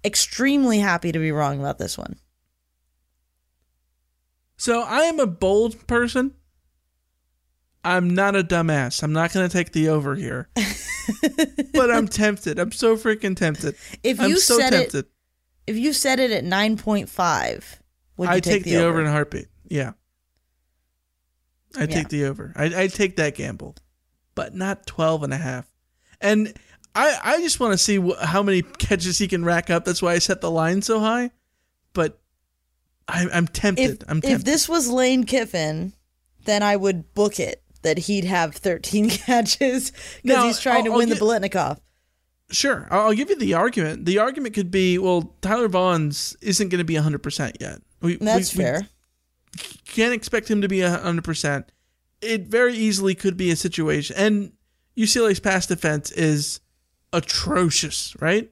extremely 0.05 0.79
happy 0.79 1.11
to 1.11 1.19
be 1.19 1.31
wrong 1.31 1.59
about 1.59 1.77
this 1.77 1.97
one. 1.97 2.15
So 4.63 4.81
I 4.81 5.01
am 5.01 5.19
a 5.19 5.27
bold 5.27 5.87
person. 5.87 6.31
I'm 7.83 8.15
not 8.15 8.33
a 8.37 8.45
dumbass. 8.45 9.03
I'm 9.03 9.11
not 9.11 9.33
going 9.33 9.45
to 9.45 9.51
take 9.51 9.73
the 9.73 9.89
over 9.89 10.15
here. 10.15 10.47
but 11.73 11.91
I'm 11.91 12.07
tempted. 12.07 12.57
I'm 12.57 12.71
so 12.71 12.95
freaking 12.95 13.35
tempted. 13.35 13.75
If 14.05 14.21
I'm 14.21 14.29
you 14.29 14.39
so 14.39 14.57
set 14.57 14.71
tempted. 14.71 15.03
it, 15.03 15.11
if 15.67 15.75
you 15.75 15.91
set 15.91 16.21
it 16.21 16.31
at 16.31 16.45
9.5, 16.45 17.79
would 18.15 18.29
you 18.29 18.31
I 18.35 18.39
take, 18.39 18.53
take 18.53 18.63
the, 18.63 18.77
over? 18.77 19.01
in 19.01 19.07
a 19.07 19.11
heartbeat. 19.11 19.49
Yeah. 19.67 19.91
I 21.75 21.81
Yeah. 21.81 21.85
take 21.87 22.07
the 22.07 22.23
over. 22.23 22.53
I 22.55 22.83
I 22.83 22.87
take 22.87 23.17
that 23.17 23.35
gamble. 23.35 23.75
But 24.33 24.55
not 24.55 24.87
12 24.87 25.23
and 25.23 25.33
a 25.33 25.37
half. 25.37 25.69
And 26.21 26.53
I 26.95 27.19
I 27.21 27.41
just 27.41 27.59
want 27.59 27.73
to 27.73 27.77
see 27.77 27.97
wh- 27.97 28.17
how 28.17 28.41
many 28.41 28.61
catches 28.61 29.17
he 29.17 29.27
can 29.27 29.43
rack 29.43 29.69
up. 29.69 29.83
That's 29.83 30.01
why 30.01 30.13
I 30.13 30.19
set 30.19 30.39
the 30.39 30.49
line 30.49 30.81
so 30.83 31.01
high. 31.01 31.31
But 31.91 32.21
I, 33.07 33.27
I'm 33.33 33.47
tempted. 33.47 34.03
if, 34.03 34.09
I'm 34.09 34.21
if 34.23 34.43
this 34.43 34.67
was 34.69 34.89
Lane 34.89 35.23
Kiffin, 35.25 35.93
then 36.45 36.63
I 36.63 36.75
would 36.75 37.13
book 37.13 37.39
it 37.39 37.61
that 37.81 37.97
he'd 37.97 38.23
have 38.25 38.55
13 38.55 39.09
catches 39.09 39.91
because 40.23 40.43
he's 40.43 40.59
trying 40.59 40.83
to 40.85 40.89
I'll- 40.89 40.93
I'll 40.93 40.99
win 40.99 41.09
get- 41.09 41.19
the 41.19 41.25
Biletnikoff. 41.25 41.79
Sure, 42.51 42.87
I'll 42.91 43.07
I'll 43.07 43.13
give 43.13 43.29
you 43.29 43.37
the 43.39 43.55
argument. 43.55 44.05
The 44.05 44.19
argument 44.19 44.53
could 44.53 44.69
be, 44.69 44.97
well, 44.99 45.35
Tyler 45.41 45.67
Vaughns 45.69 46.35
isn't 46.41 46.69
going 46.69 46.79
to 46.79 46.83
be 46.85 46.93
100% 46.93 47.59
yet. 47.59 47.79
We, 48.01 48.17
That's 48.17 48.53
we- 48.55 48.59
we 48.59 48.63
fair. 48.69 48.87
can't 49.87 50.13
expect 50.13 50.49
him 50.51 50.61
to 50.61 50.67
be 50.67 50.77
100%. 50.79 51.65
It 52.21 52.47
very 52.47 52.75
easily 52.75 53.15
could 53.15 53.37
be 53.37 53.49
a 53.49 53.55
situation. 53.55 54.15
And 54.17 54.51
UCLA's 54.95 55.39
pass 55.39 55.65
defense 55.67 56.11
is 56.11 56.59
atrocious, 57.11 58.15
right? 58.19 58.51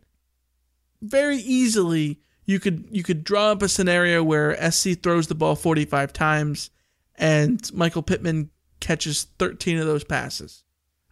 Very 1.01 1.37
easily 1.37 2.19
you 2.51 2.59
could 2.59 2.85
you 2.91 3.01
could 3.01 3.23
draw 3.23 3.51
up 3.51 3.61
a 3.61 3.69
scenario 3.69 4.23
where 4.23 4.71
SC 4.71 5.01
throws 5.01 5.27
the 5.27 5.35
ball 5.35 5.55
45 5.55 6.11
times 6.11 6.69
and 7.15 7.73
Michael 7.73 8.01
Pittman 8.01 8.49
catches 8.79 9.23
13 9.39 9.77
of 9.77 9.85
those 9.85 10.03
passes. 10.03 10.63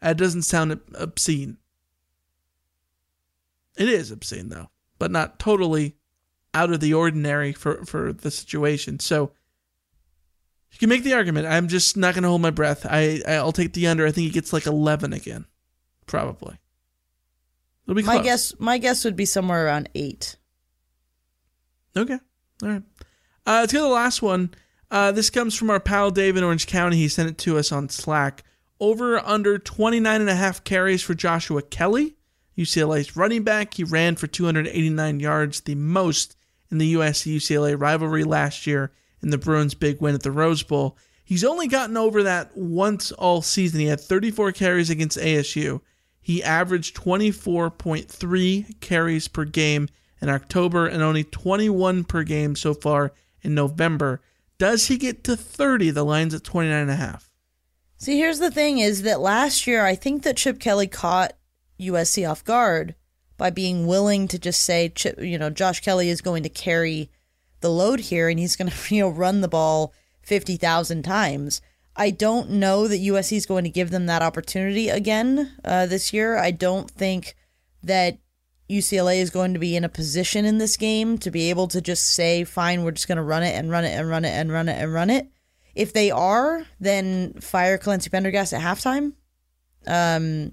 That 0.02 0.18
doesn't 0.18 0.41
sound 0.44 0.80
obscene. 0.94 1.57
It 3.78 3.88
is 3.88 4.11
obscene 4.11 4.49
though, 4.49 4.70
but 4.98 5.11
not 5.11 5.40
totally 5.40 5.95
out 6.53 6.72
of 6.74 6.82
the 6.82 6.94
ordinary 6.94 7.53
for 7.53 7.86
for 7.86 8.11
the 8.11 8.32
situation. 8.32 8.99
So 8.99 9.32
you 10.72 10.78
can 10.78 10.90
make 10.90 11.03
the 11.03 11.14
argument. 11.14 11.48
I'm 11.48 11.68
just 11.68 11.95
not 11.95 12.14
going 12.14 12.24
to 12.24 12.30
hold 12.30 12.41
my 12.41 12.52
breath. 12.52 12.86
I 12.90 13.22
I'll 13.28 13.52
take 13.52 13.74
the 13.74 13.88
under. 13.88 14.06
I 14.06 14.11
think 14.11 14.26
he 14.26 14.32
gets 14.32 14.52
like 14.52 14.66
11 14.66 15.14
again, 15.14 15.45
probably. 16.06 16.60
It'll 17.86 17.95
be 17.95 18.03
My 18.03 18.22
guess, 18.22 18.53
my 18.60 18.78
guess 18.78 19.03
would 19.03 19.16
be 19.16 19.26
somewhere 19.26 19.66
around 19.66 19.90
eight. 19.95 20.36
Okay. 21.95 22.20
All 22.64 22.70
right. 22.70 22.84
Uh, 23.45 23.60
let's 23.61 23.74
go 23.74 23.80
to 23.80 23.84
the 23.84 23.90
last 23.90 24.22
one. 24.22 24.53
Uh, 24.91 25.11
this 25.11 25.30
comes 25.30 25.56
from 25.56 25.70
our 25.70 25.80
pal 25.80 26.11
Dave 26.11 26.36
in 26.36 26.44
Orange 26.44 26.68
County. 26.68 26.98
He 26.98 27.07
sent 27.07 27.30
it 27.30 27.38
to 27.40 27.57
us 27.57 27.72
on 27.72 27.90
Slack. 27.90 28.44
Over 28.80 29.20
under 29.20 29.60
29 29.60 30.22
and 30.22 30.30
a 30.30 30.36
half 30.36 30.64
carries 30.64 31.03
for 31.03 31.14
Joshua 31.14 31.61
Kelley, 31.61 32.16
UCLA's 32.57 33.16
running 33.16 33.44
back. 33.44 33.74
He 33.74 33.84
ran 33.84 34.16
for 34.16 34.28
289 34.28 35.20
yards, 35.20 35.61
the 35.61 35.76
most 35.76 36.38
in 36.72 36.78
the 36.78 36.94
USC 36.94 37.36
UCLA 37.36 37.80
rivalry 37.80 38.24
last 38.24 38.66
year 38.66 38.91
in 39.22 39.32
the 39.32 39.38
Bruins' 39.38 39.74
big 39.74 40.02
win 40.02 40.16
at 40.16 40.24
the 40.24 40.32
Rose 40.32 40.64
Bowl. 40.64 40.98
He's 41.24 41.44
only 41.44 41.68
gotten 41.68 41.98
over 41.98 42.24
that 42.24 42.56
once 42.56 43.11
all 43.11 43.41
season. 43.41 43.82
He 43.82 43.88
had 43.88 43.99
34 43.99 44.52
carries 44.53 44.90
against 44.90 45.18
ASU. 45.18 45.82
He 46.22 46.44
averaged 46.44 46.95
24.3 46.95 48.80
carries 48.80 49.28
per 49.28 49.45
game 49.45 49.90
in 50.21 50.29
October 50.29 50.87
and 50.87 51.01
only 51.01 51.23
21 51.23 52.03
per 52.03 52.23
game 52.23 52.55
so 52.55 52.73
far 52.73 53.13
in 53.41 53.55
November. 53.55 54.21
Does 54.57 54.87
he 54.87 54.97
get 54.97 55.23
to 55.23 55.37
30? 55.37 55.91
The 55.91 56.03
line's 56.03 56.33
at 56.33 56.43
29 56.43 56.77
and 56.77 56.91
a 56.91 56.95
half. 56.95 57.29
See, 57.97 58.17
here's 58.17 58.39
the 58.39 58.51
thing 58.51 58.79
is 58.79 59.01
that 59.03 59.19
last 59.19 59.67
year 59.67 59.85
I 59.85 59.95
think 59.95 60.23
that 60.23 60.37
Chip 60.37 60.59
Kelly 60.59 60.87
caught 60.87 61.33
USC 61.79 62.29
off 62.29 62.43
guard 62.43 62.95
by 63.37 63.49
being 63.49 63.87
willing 63.87 64.27
to 64.29 64.39
just 64.39 64.63
say 64.63 64.89
Chip, 64.89 65.19
you 65.21 65.37
know, 65.37 65.49
Josh 65.49 65.79
Kelley 65.79 66.09
is 66.09 66.21
going 66.21 66.43
to 66.43 66.49
carry 66.49 67.09
the 67.61 67.69
load 67.69 67.99
here 67.99 68.29
and 68.29 68.39
he's 68.39 68.55
going 68.55 68.69
to, 68.71 68.95
you 68.95 69.01
know, 69.01 69.09
run 69.09 69.41
the 69.41 69.47
ball 69.47 69.93
50,000 70.21 71.03
times. 71.03 71.61
I 71.95 72.11
don't 72.11 72.51
know 72.51 72.87
that 72.87 73.01
USC 73.01 73.35
is 73.35 73.45
going 73.45 73.65
to 73.65 73.69
give 73.69 73.91
them 73.91 74.05
that 74.05 74.21
opportunity 74.21 74.87
again 74.87 75.51
uh, 75.65 75.85
this 75.85 76.13
year. 76.13 76.37
I 76.37 76.51
don't 76.51 76.89
think 76.89 77.35
that 77.83 78.19
UCLA 78.69 79.17
is 79.17 79.29
going 79.29 79.53
to 79.53 79.59
be 79.59 79.75
in 79.75 79.83
a 79.83 79.89
position 79.89 80.45
in 80.45 80.59
this 80.59 80.77
game 80.77 81.17
to 81.19 81.31
be 81.31 81.49
able 81.49 81.67
to 81.69 81.81
just 81.81 82.13
say, 82.13 82.43
fine, 82.43 82.83
we're 82.83 82.91
just 82.91 83.07
going 83.07 83.17
to 83.17 83.23
run 83.23 83.43
it 83.43 83.55
and 83.55 83.71
run 83.71 83.83
it 83.83 83.97
and 83.97 84.07
run 84.07 84.25
it 84.25 84.29
and 84.29 84.51
run 84.51 84.69
it 84.69 84.81
and 84.81 84.93
run 84.93 85.09
it. 85.09 85.27
If 85.75 85.93
they 85.93 86.11
are, 86.11 86.65
then 86.79 87.33
fire 87.39 87.77
Clancy 87.77 88.09
Pendergast 88.09 88.53
at 88.53 88.61
halftime. 88.61 89.13
Um, 89.87 90.51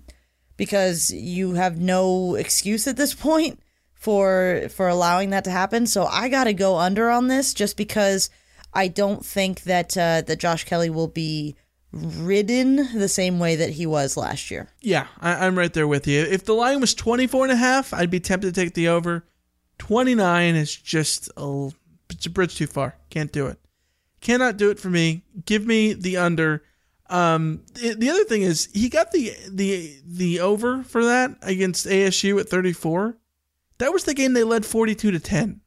because 0.56 1.10
you 1.10 1.54
have 1.54 1.78
no 1.78 2.34
excuse 2.34 2.86
at 2.86 2.96
this 2.96 3.14
point 3.28 3.60
for 3.92 4.68
for 4.70 4.88
allowing 4.88 5.30
that 5.30 5.44
to 5.44 5.50
happen. 5.50 5.86
So 5.86 6.06
I 6.06 6.28
got 6.28 6.44
to 6.44 6.52
go 6.52 6.76
under 6.76 7.10
on 7.10 7.28
this 7.28 7.52
just 7.52 7.76
because 7.76 8.30
I 8.72 8.88
don't 8.88 9.24
think 9.24 9.62
that 9.62 9.96
uh, 9.96 10.22
that 10.22 10.38
Josh 10.38 10.64
Kelley 10.64 10.90
will 10.90 11.08
be 11.08 11.56
ridden 11.96 12.98
the 12.98 13.08
same 13.08 13.38
way 13.38 13.56
that 13.56 13.70
he 13.70 13.86
was 13.86 14.16
last 14.16 14.50
year. 14.50 14.68
Yeah, 14.80 15.06
I, 15.20 15.46
I'm 15.46 15.58
right 15.58 15.72
there 15.72 15.88
with 15.88 16.06
you. 16.06 16.22
If 16.22 16.44
the 16.44 16.54
line 16.54 16.80
was 16.80 16.94
24 16.94 17.44
and 17.44 17.52
a 17.52 17.56
half, 17.56 17.92
I'd 17.92 18.10
be 18.10 18.20
tempted 18.20 18.54
to 18.54 18.60
take 18.60 18.74
the 18.74 18.88
over. 18.88 19.24
29 19.78 20.54
is 20.54 20.74
just 20.74 21.30
a, 21.36 21.70
it's 22.10 22.26
a 22.26 22.30
bridge 22.30 22.56
too 22.56 22.66
far. 22.66 22.96
Can't 23.10 23.32
do 23.32 23.46
it. 23.46 23.58
Cannot 24.20 24.56
do 24.56 24.70
it 24.70 24.78
for 24.78 24.90
me. 24.90 25.22
Give 25.44 25.66
me 25.66 25.92
the 25.92 26.16
under. 26.16 26.62
Um, 27.08 27.62
the, 27.74 27.94
the 27.94 28.10
other 28.10 28.24
thing 28.24 28.42
is 28.42 28.68
he 28.72 28.88
got 28.88 29.12
the 29.12 29.32
the 29.48 29.96
the 30.04 30.40
over 30.40 30.82
for 30.82 31.04
that 31.04 31.36
against 31.42 31.86
ASU 31.86 32.40
at 32.40 32.48
34. 32.48 33.16
That 33.78 33.92
was 33.92 34.04
the 34.04 34.14
game 34.14 34.32
they 34.32 34.42
led 34.42 34.66
42 34.66 35.12
to 35.12 35.20
10. 35.20 35.60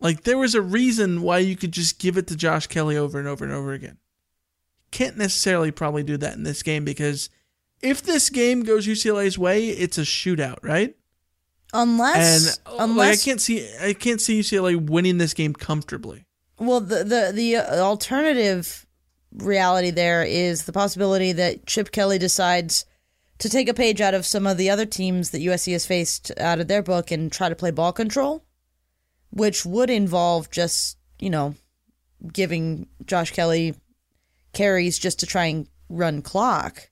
Like 0.00 0.24
there 0.24 0.36
was 0.36 0.54
a 0.54 0.60
reason 0.60 1.22
why 1.22 1.38
you 1.38 1.56
could 1.56 1.72
just 1.72 2.00
give 2.00 2.18
it 2.18 2.26
to 2.26 2.36
Josh 2.36 2.66
Kelley 2.66 2.96
over 2.96 3.18
and 3.18 3.28
over 3.28 3.44
and 3.44 3.54
over 3.54 3.72
again. 3.72 3.98
Can't 4.92 5.16
necessarily 5.16 5.72
probably 5.72 6.04
do 6.04 6.16
that 6.18 6.34
in 6.34 6.44
this 6.44 6.62
game 6.62 6.84
because 6.84 7.28
if 7.80 8.00
this 8.02 8.30
game 8.30 8.62
goes 8.62 8.86
UCLA's 8.86 9.36
way, 9.36 9.68
it's 9.68 9.98
a 9.98 10.02
shootout, 10.02 10.58
right? 10.62 10.94
Unless 11.74 12.58
and 12.66 12.78
unless 12.78 13.08
like, 13.08 13.18
I 13.18 13.22
can't 13.24 13.40
see 13.40 13.68
I 13.80 13.94
can't 13.94 14.20
see 14.20 14.38
UCLA 14.38 14.76
winning 14.76 15.18
this 15.18 15.34
game 15.34 15.54
comfortably. 15.54 16.26
Well, 16.58 16.80
the 16.80 17.02
the 17.02 17.32
the 17.34 17.56
uh, 17.56 17.78
alternative 17.78 18.86
reality 19.32 19.90
there 19.90 20.22
is 20.22 20.64
the 20.64 20.72
possibility 20.72 21.32
that 21.32 21.66
Chip 21.66 21.90
Kelly 21.90 22.18
decides 22.18 22.84
to 23.38 23.48
take 23.48 23.68
a 23.68 23.74
page 23.74 24.00
out 24.00 24.14
of 24.14 24.26
some 24.26 24.46
of 24.46 24.56
the 24.56 24.70
other 24.70 24.86
teams 24.86 25.30
that 25.30 25.40
USC 25.40 25.72
has 25.72 25.86
faced 25.86 26.30
out 26.38 26.60
of 26.60 26.68
their 26.68 26.82
book 26.82 27.10
and 27.10 27.32
try 27.32 27.48
to 27.48 27.56
play 27.56 27.70
ball 27.70 27.92
control, 27.92 28.44
which 29.30 29.64
would 29.66 29.90
involve 29.90 30.50
just, 30.50 30.98
you 31.18 31.30
know, 31.30 31.54
giving 32.32 32.86
Josh 33.04 33.32
Kelley 33.32 33.74
carries 34.52 34.98
just 34.98 35.20
to 35.20 35.26
try 35.26 35.46
and 35.46 35.68
run 35.88 36.22
clock, 36.22 36.90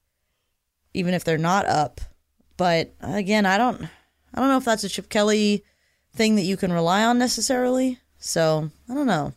even 0.95 1.15
if 1.15 1.25
they're 1.25 1.39
not 1.39 1.67
up. 1.67 2.01
But 2.57 2.95
again, 3.01 3.47
I 3.47 3.57
don't 3.59 3.83
I 4.35 4.41
don't 4.41 4.49
know 4.49 4.59
if 4.59 4.65
that's 4.65 4.85
a 4.85 4.89
Chip 4.89 5.09
Kelly 5.09 5.65
thing 6.15 6.37
that 6.37 6.43
you 6.43 6.57
can 6.57 6.73
rely 6.73 7.05
on 7.05 7.19
necessarily. 7.19 7.99
So 8.19 8.71
I 8.89 8.95
don't 8.95 9.07
know. 9.07 9.33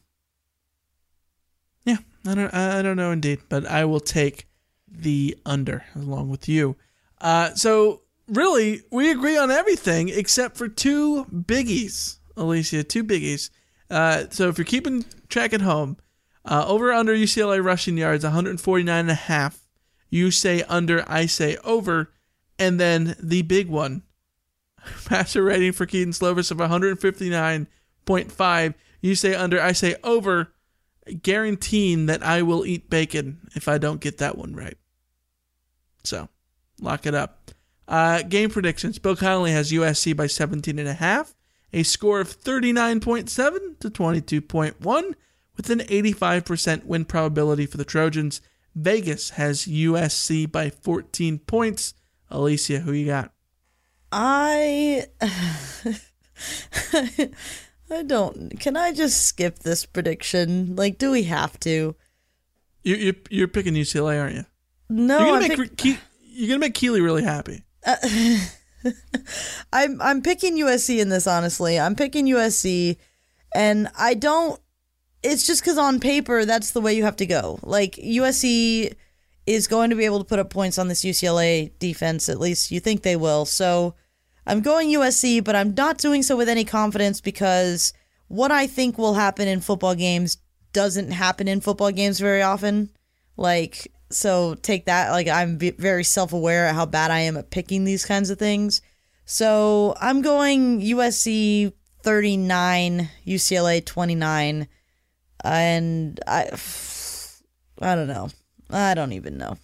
Yeah, 1.86 1.98
I 2.26 2.36
don't 2.36 2.54
I 2.54 2.82
don't 2.82 2.98
know 2.98 3.12
indeed, 3.12 3.40
but 3.50 3.66
I 3.66 3.86
will 3.86 4.00
take 4.00 4.48
the 4.88 5.38
under 5.46 5.84
along 5.96 6.30
with 6.30 6.48
you. 6.48 6.76
Uh, 7.20 7.54
so 7.56 8.02
really, 8.28 8.82
we 8.92 9.10
agree 9.12 9.38
on 9.38 9.52
everything 9.52 10.10
except 10.10 10.58
for 10.58 10.68
two 10.68 11.26
biggies, 11.26 12.18
Alicia. 12.36 12.84
Two 12.84 13.04
biggies. 13.04 13.50
Uh, 13.90 14.26
so 14.30 14.50
if 14.50 14.58
you're 14.58 14.66
keeping 14.66 15.06
track 15.30 15.54
at 15.54 15.62
home, 15.62 15.98
uh, 16.46 16.66
over 16.68 16.92
under 16.92 17.16
UCLA 17.16 17.64
rushing 17.64 17.98
yards, 17.98 18.24
149 18.24 19.00
and 19.00 19.10
a 19.10 19.14
half. 19.14 19.62
You 20.10 20.32
say 20.32 20.64
under, 20.64 21.06
I 21.08 21.26
say 21.26 21.58
over, 21.64 22.12
and 22.60 22.78
then 22.80 23.16
the 23.20 23.42
big 23.42 23.70
one, 23.70 24.04
passer 25.06 25.44
rating 25.44 25.72
for 25.72 25.86
Kedon 25.86 26.14
Slovis 26.14 26.52
of 26.52 26.58
159.5. 26.58 28.74
You 29.02 29.16
say 29.16 29.36
under, 29.36 29.62
I 29.62 29.72
say 29.72 29.96
over, 30.04 30.54
guaranteeing 31.22 32.08
that 32.08 32.24
I 32.24 32.42
will 32.42 32.66
eat 32.66 32.90
bacon 32.90 33.50
if 33.56 33.68
I 33.68 33.78
don't 33.78 34.02
get 34.02 34.18
that 34.20 34.38
one 34.38 34.56
right. 34.56 34.78
So, 36.04 36.30
lock 36.80 37.06
it 37.06 37.16
up. 37.16 37.52
Uh, 37.88 38.24
game 38.24 38.50
predictions. 38.50 39.00
Bill 39.00 39.16
Connolly 39.16 39.52
has 39.52 39.72
USC 39.72 40.16
by 40.16 40.28
17 40.28 40.80
and 40.80 40.88
a 40.88 40.94
half, 40.94 41.36
a 41.72 41.84
score 41.84 42.22
of 42.22 42.30
39.7 42.30 43.80
to 43.80 43.90
22.1 43.90 45.14
with 45.56 45.70
an 45.70 45.80
85% 45.80 46.86
win 46.86 47.06
probability 47.06 47.66
for 47.66 47.78
the 47.78 47.86
Trojans. 47.86 48.42
Vegas 48.76 49.32
has 49.32 49.66
USC 49.66 50.52
by 50.52 50.70
14 50.70 51.40
points. 51.40 51.94
Alicia, 52.30 52.80
who 52.80 52.92
you 52.92 53.06
got? 53.06 53.32
I 54.12 55.06
I 56.94 58.04
don't. 58.06 58.60
Can 58.60 58.76
I 58.78 58.92
just 58.94 59.26
skip 59.26 59.60
this 59.60 59.86
prediction? 59.86 60.76
Like, 60.76 60.98
do 60.98 61.12
we 61.12 61.24
have 61.24 61.60
to? 61.62 61.96
You 62.84 62.96
you 62.96 63.16
you're 63.30 63.48
picking 63.48 63.74
UCLA, 63.76 64.20
aren't 64.22 64.36
you? 64.36 64.46
No, 64.90 65.20
you're 65.20 65.28
gonna 65.28 65.46
I'm 65.46 65.50
make 65.60 65.78
pick- 65.78 65.96
Ke- 65.98 66.02
you're 66.22 66.48
gonna 66.50 66.60
make 66.60 66.74
Keeley 66.74 67.02
really 67.02 67.24
happy. 67.24 67.64
Uh, 67.86 67.96
I'm 69.74 70.02
I'm 70.02 70.22
picking 70.22 70.58
USC 70.58 71.00
in 71.00 71.10
this. 71.10 71.28
Honestly, 71.28 71.80
I'm 71.80 71.96
picking 71.96 72.26
USC, 72.28 72.98
and 73.56 73.90
I 73.98 74.14
don't. 74.16 74.60
It's 75.24 75.48
just 75.48 75.62
because 75.62 75.78
on 75.78 76.00
paper 76.00 76.46
that's 76.46 76.72
the 76.72 76.82
way 76.82 76.94
you 76.94 77.04
have 77.04 77.16
to 77.18 77.26
go. 77.26 77.60
Like 77.64 77.96
USC 77.96 78.94
is 79.46 79.68
going 79.68 79.90
to 79.90 79.96
be 79.96 80.06
able 80.06 80.20
to 80.20 80.26
put 80.26 80.40
up 80.40 80.50
points 80.50 80.78
on 80.78 80.88
this 80.88 81.04
UCLA 81.04 81.72
defense. 81.80 82.30
At 82.30 82.40
least 82.40 82.72
you 82.72 82.80
think 82.80 83.02
they 83.02 83.16
will. 83.16 83.46
So 83.46 83.96
I'm 84.46 84.62
going 84.62 84.90
USC, 84.90 85.44
but 85.44 85.56
I'm 85.56 85.74
not 85.74 85.98
doing 85.98 86.24
so 86.24 86.36
with 86.36 86.50
any 86.50 86.66
confidence 86.66 87.22
because 87.22 87.94
what 88.28 88.52
I 88.52 88.68
think 88.68 88.98
will 88.98 89.14
happen 89.14 89.48
in 89.48 89.62
football 89.62 89.96
games 89.96 90.38
doesn't 90.74 91.12
happen 91.12 91.48
in 91.48 91.62
football 91.62 91.92
games 91.92 92.20
very 92.20 92.42
often. 92.42 92.90
Like, 93.38 93.92
so 94.10 94.56
take 94.56 94.86
that. 94.86 95.12
Like, 95.12 95.28
I'm 95.28 95.58
very 95.58 96.04
self 96.04 96.34
aware 96.34 96.68
at 96.68 96.76
how 96.76 96.86
bad 96.86 97.12
I 97.12 97.20
am 97.20 97.38
at 97.38 97.52
picking 97.52 97.84
these 97.84 98.06
kinds 98.06 98.30
of 98.30 98.40
things. 98.40 98.82
So 99.26 99.96
I'm 100.00 100.22
going 100.22 100.82
USC 100.82 101.72
39, 102.02 103.10
UCLA 103.26 103.86
29. 103.86 104.68
And 105.44 106.20
I, 106.26 106.50
I 107.82 107.96
don't 107.96 108.08
know. 108.08 108.30
I 108.70 108.94
don't 108.94 109.14
even 109.14 109.38
know. 109.38 109.58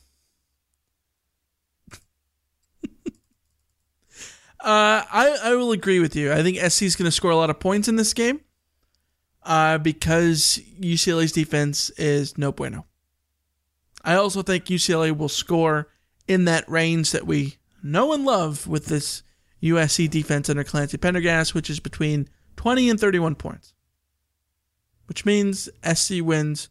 Uh, 4.62 5.04
I, 5.10 5.38
I 5.44 5.56
will 5.56 5.72
agree 5.72 6.00
with 6.00 6.16
you. 6.18 6.34
I 6.34 6.44
think 6.44 6.58
SC 6.58 6.82
is 6.82 6.98
going 6.98 7.06
to 7.06 7.12
score 7.12 7.32
a 7.32 7.36
lot 7.36 7.50
of 7.50 7.62
points 7.62 7.88
in 7.88 7.96
this 7.96 8.14
game 8.14 8.42
uh, 9.44 9.78
because 9.78 10.60
UCLA's 10.80 11.32
defense 11.32 11.90
is 11.92 12.38
no 12.38 12.52
bueno. 12.52 12.86
I 14.04 14.16
also 14.16 14.42
think 14.42 14.66
UCLA 14.66 15.16
will 15.16 15.30
score 15.30 15.88
in 16.28 16.46
that 16.46 16.70
range 16.70 17.12
that 17.12 17.26
we 17.26 17.58
know 17.82 18.12
and 18.12 18.26
love 18.26 18.68
with 18.68 18.88
this 18.88 19.24
USC 19.64 20.10
defense 20.10 20.50
under 20.50 20.64
Clancy 20.66 20.98
Pendergast, 20.98 21.54
which 21.54 21.70
is 21.70 21.80
between 21.80 22.28
20 22.58 22.90
and 22.90 23.00
31 23.00 23.36
points, 23.36 23.74
which 25.10 25.26
means 25.26 25.70
SC 25.84 26.22
wins 26.22 26.70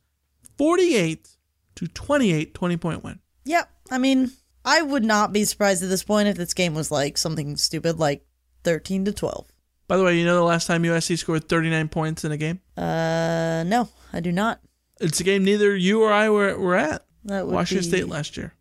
48 0.56 1.28
to 1.74 1.86
28, 1.88 2.54
20 2.54 2.76
point 2.76 3.04
win. 3.04 3.18
Yep. 3.44 3.70
I 3.90 3.98
mean, 3.98 4.32
I 4.64 4.82
would 4.82 5.04
not 5.04 5.32
be 5.32 5.44
surprised 5.44 5.82
at 5.82 5.88
this 5.88 6.04
point 6.04 6.28
if 6.28 6.36
this 6.36 6.54
game 6.54 6.74
was 6.74 6.90
like 6.90 7.18
something 7.18 7.56
stupid 7.56 7.98
like 7.98 8.24
13 8.64 9.04
to 9.06 9.12
12. 9.12 9.46
By 9.86 9.96
the 9.96 10.04
way, 10.04 10.18
you 10.18 10.24
know 10.24 10.36
the 10.36 10.42
last 10.42 10.66
time 10.66 10.82
USC 10.82 11.18
scored 11.18 11.48
39 11.48 11.88
points 11.88 12.24
in 12.24 12.32
a 12.32 12.36
game? 12.36 12.60
Uh, 12.76 13.64
no, 13.66 13.88
I 14.12 14.20
do 14.20 14.30
not. 14.32 14.60
It's 15.00 15.20
a 15.20 15.24
game 15.24 15.44
neither 15.44 15.76
you 15.76 16.02
or 16.02 16.12
I 16.12 16.28
were, 16.28 16.58
were 16.58 16.76
at. 16.76 17.06
That 17.24 17.46
would 17.46 17.54
Washington 17.54 17.90
be- 17.90 17.96
State 17.96 18.08
last 18.08 18.36
year. 18.36 18.54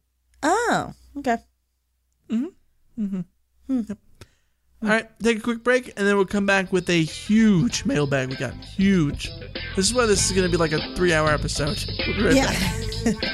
Oh, 0.44 0.94
okay. 1.18 1.38
Mm-hmm. 2.30 3.04
Mm-hmm. 3.04 3.20
Hmm. 3.68 3.82
Yep. 3.88 3.98
All 4.84 4.90
right, 4.90 5.08
take 5.20 5.40
a 5.40 5.42
quick 5.42 5.64
break, 5.64 5.88
and 5.98 6.06
then 6.08 6.16
we'll 6.18 6.26
come 6.26 6.46
back 6.46 6.72
with 6.72 6.88
a 6.90 7.02
huge 7.04 7.84
mailbag. 7.86 8.30
We 8.30 8.36
got 8.36 8.54
huge. 8.54 9.32
This 9.76 9.88
is 9.88 9.94
why 9.94 10.06
this 10.06 10.24
is 10.26 10.32
going 10.36 10.50
to 10.50 10.52
be 10.52 10.58
like 10.58 10.72
a 10.72 10.96
three-hour 10.96 11.30
episode. 11.30 11.84
We'll 12.08 12.16
be 12.18 12.24
right 12.24 12.36
Yeah. 12.36 12.46
back. 12.52 13.16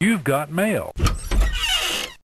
You've 0.00 0.24
got 0.24 0.50
mail. 0.52 0.92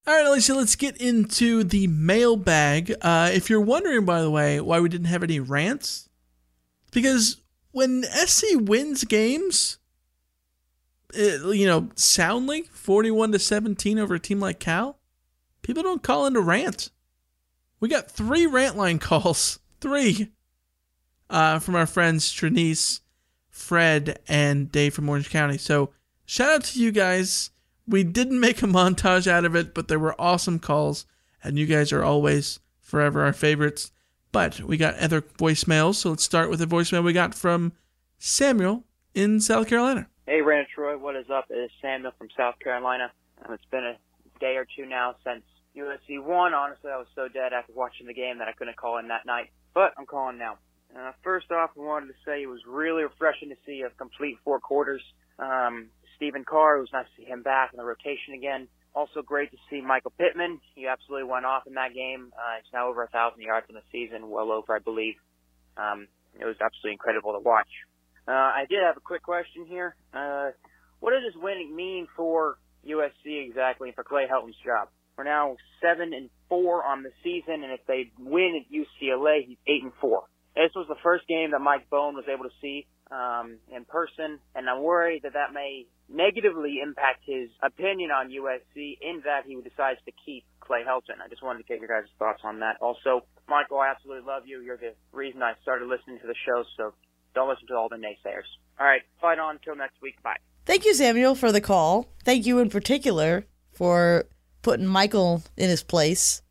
All 0.07 0.15
right, 0.15 0.27
Alicia, 0.27 0.55
let's 0.55 0.77
get 0.77 0.97
into 0.99 1.65
the 1.65 1.87
mailbag. 1.87 2.95
Uh, 3.01 3.31
if 3.33 3.49
you're 3.51 3.61
wondering, 3.61 4.05
by 4.05 4.21
the 4.21 4.31
way, 4.31 4.61
why 4.61 4.81
we 4.81 4.89
didn't 4.89 5.07
have 5.07 5.23
any 5.23 5.41
rants, 5.41 6.09
because 6.93 7.39
when 7.73 8.05
SC 8.05 8.45
wins 8.55 9.05
games, 9.05 9.79
it, 9.79 9.84
you 11.17 11.67
know, 11.67 11.91
soundly 11.95 12.63
41 12.73 13.33
to 13.33 13.39
17 13.39 13.99
over 13.99 14.15
a 14.15 14.21
team 14.21 14.41
like 14.41 14.59
Cal, 14.59 14.99
people 15.63 15.83
don't 15.83 16.03
call 16.03 16.27
into 16.27 16.41
rant. 16.41 16.91
We 17.81 17.89
got 17.89 18.11
three 18.11 18.47
rant 18.47 18.77
line 18.77 18.99
calls, 19.01 19.59
three, 19.81 20.31
uh, 21.31 21.59
from 21.59 21.75
our 21.75 21.87
friends 21.87 22.33
Trinice, 22.33 23.01
Fred, 23.51 24.19
and 24.29 24.71
Dave 24.71 24.95
from 24.95 25.09
Orange 25.09 25.31
County. 25.31 25.59
So 25.59 25.91
shout 26.25 26.51
out 26.51 26.65
to 26.65 26.81
you 26.81 26.93
guys. 26.93 27.51
We 27.87 28.03
didn't 28.03 28.41
make 28.41 28.63
a 28.63 28.67
montage 28.67 29.27
out 29.27 29.45
of 29.45 29.55
it, 29.55 29.75
but 29.75 29.89
there 29.89 29.99
were 29.99 30.19
awesome 30.19 30.59
calls, 30.59 31.07
and 31.43 31.59
you 31.59 31.67
guys 31.67 31.93
are 31.93 32.03
always 32.03 32.61
forever 32.81 33.25
our 33.25 33.33
favorites. 33.33 33.93
But 34.33 34.61
we 34.61 34.77
got 34.77 34.99
other 34.99 35.21
voicemails, 35.21 35.97
so 35.97 36.11
let's 36.11 36.25
start 36.25 36.51
with 36.51 36.59
the 36.59 36.67
voicemail 36.67 37.05
we 37.05 37.13
got 37.13 37.35
from 37.35 37.73
Samuel 38.19 38.85
in 39.15 39.41
South 39.41 39.69
Carolina. 39.69 40.09
Hey, 40.27 40.41
Reign 40.41 40.61
of 40.61 40.69
Troy, 40.75 40.97
what 40.97 41.17
is 41.17 41.27
up? 41.29 41.45
It's 41.51 41.71
Samuel 41.83 42.13
from 42.17 42.29
South 42.35 42.55
Carolina. 42.59 43.13
Um, 43.45 43.53
it's 43.53 43.71
been 43.71 43.85
a 43.85 43.99
day 44.41 44.57
or 44.57 44.65
two 44.65 44.87
now 44.87 45.17
since 45.23 45.45
USC 45.77 46.17
won. 46.25 46.55
Honestly, 46.55 46.91
I 46.91 46.97
was 46.97 47.09
so 47.15 47.29
dead 47.29 47.53
after 47.53 47.75
watching 47.75 48.07
the 48.07 48.15
game 48.15 48.39
that 48.39 48.49
I 48.49 48.53
couldn't 48.53 48.79
call 48.79 48.97
in 48.97 49.09
that 49.09 49.27
night, 49.27 49.51
but 49.75 49.93
I'm 49.99 50.07
calling 50.07 50.39
now. 50.39 50.57
Uh, 50.97 51.13
first 51.23 51.53
off, 51.53 51.73
I 51.77 51.81
wanted 51.81 52.07
to 52.07 52.15
say 52.25 52.41
it 52.41 52.47
was 52.47 52.63
really 52.67 53.03
refreshing 53.03 53.51
to 53.51 53.57
see 53.67 53.83
a 53.83 53.91
complete 53.91 54.39
four 54.43 54.61
quarters. 54.61 55.03
Um, 55.39 55.89
Stephen 56.17 56.47
Carr, 56.49 56.79
it 56.79 56.81
was 56.81 56.93
nice 56.95 57.05
to 57.05 57.23
see 57.23 57.29
him 57.29 57.43
back 57.43 57.75
in 57.75 57.77
the 57.77 57.85
rotation 57.85 58.33
again. 58.33 58.67
Also 58.95 59.21
great 59.21 59.51
to 59.51 59.59
see 59.69 59.83
Michael 59.83 60.15
Pittman. 60.17 60.59
He 60.75 60.87
absolutely 60.87 61.29
went 61.29 61.45
off 61.45 61.67
in 61.67 61.75
that 61.75 61.93
game. 61.93 62.33
Uh, 62.33 62.61
it's 62.61 62.73
now 62.73 62.89
over 62.89 63.03
a 63.03 63.09
thousand 63.09 63.43
yards 63.43 63.67
in 63.69 63.75
the 63.75 63.85
season, 63.93 64.31
well 64.31 64.53
over, 64.53 64.75
I 64.75 64.79
believe. 64.79 65.17
Um, 65.77 66.09
it 66.41 66.47
was 66.47 66.57
absolutely 66.65 66.93
incredible 66.93 67.35
to 67.35 67.41
watch. 67.41 67.69
Uh, 68.27 68.33
I 68.33 68.65
did 68.69 68.79
have 68.83 68.97
a 68.97 69.01
quick 69.01 69.23
question 69.23 69.67
here. 69.67 69.97
Uh, 70.13 70.51
what 71.01 71.11
does 71.11 71.23
this 71.27 71.41
win 71.43 71.75
mean 71.75 72.09
for 72.17 72.59
USC 72.87 73.47
exactly 73.47 73.93
for 73.95 74.05
Clay 74.05 74.27
Helton's 74.31 74.57
job? 74.65 74.89
We're 75.17 75.25
now 75.25 75.57
seven 75.81 76.13
and 76.13 76.31
four 76.49 76.85
on 76.85 77.03
the 77.03 77.11
season, 77.23 77.63
and 77.63 77.73
if 77.73 77.81
they 77.87 78.11
win 78.19 78.61
at 78.61 78.73
UCLA, 78.73 79.47
he's 79.47 79.59
eight 79.67 79.83
and 79.83 79.93
four. 80.01 80.25
This 80.57 80.71
was 80.75 80.87
the 80.89 80.99
first 81.03 81.27
game 81.29 81.51
that 81.51 81.61
Mike 81.61 81.91
Bohn 81.91 82.15
was 82.15 82.25
able 82.33 82.45
to 82.45 82.55
see 82.61 82.87
um, 83.11 83.59
in 83.75 83.85
person, 83.85 84.39
and 84.55 84.69
I'm 84.69 84.83
worried 84.83 85.23
that 85.23 85.35
that 85.35 85.53
may 85.53 85.87
negatively 86.09 86.79
impact 86.83 87.25
his 87.27 87.51
opinion 87.63 88.11
on 88.11 88.31
USC 88.31 88.99
in 89.01 89.23
that 89.25 89.47
he 89.47 89.55
decides 89.57 90.01
to 90.07 90.13
keep 90.25 90.45
Clay 90.61 90.83
Helton. 90.87 91.21
I 91.25 91.29
just 91.29 91.43
wanted 91.43 91.59
to 91.59 91.69
get 91.69 91.81
your 91.81 91.89
guys' 91.89 92.11
thoughts 92.19 92.41
on 92.45 92.61
that. 92.61 92.77
Also, 92.81 93.27
Michael, 93.49 93.79
I 93.79 93.89
absolutely 93.89 94.27
love 94.27 94.45
you. 94.47 94.61
You're 94.61 94.79
the 94.79 94.95
reason 95.13 95.43
I 95.43 95.55
started 95.63 95.89
listening 95.89 96.19
to 96.21 96.27
the 96.27 96.39
show, 96.47 96.65
so 96.77 96.95
don't 97.35 97.49
listen 97.49 97.67
to 97.69 97.75
all 97.75 97.89
the 97.89 97.97
naysayers. 97.97 98.49
All 98.79 98.87
right, 98.87 99.03
fight 99.21 99.39
on 99.39 99.57
until 99.57 99.77
next 99.77 100.01
week. 100.01 100.23
Bye. 100.23 100.37
Thank 100.67 100.85
you, 100.85 100.95
Samuel, 100.95 101.35
for 101.35 101.53
the 101.53 101.61
call. 101.61 102.09
Thank 102.25 102.47
you 102.47 102.59
in 102.59 102.71
particular 102.71 103.47
for 103.73 104.25
putting 104.63 104.87
Michael 104.87 105.43
in 105.57 105.69
his 105.69 105.83
place 105.83 106.43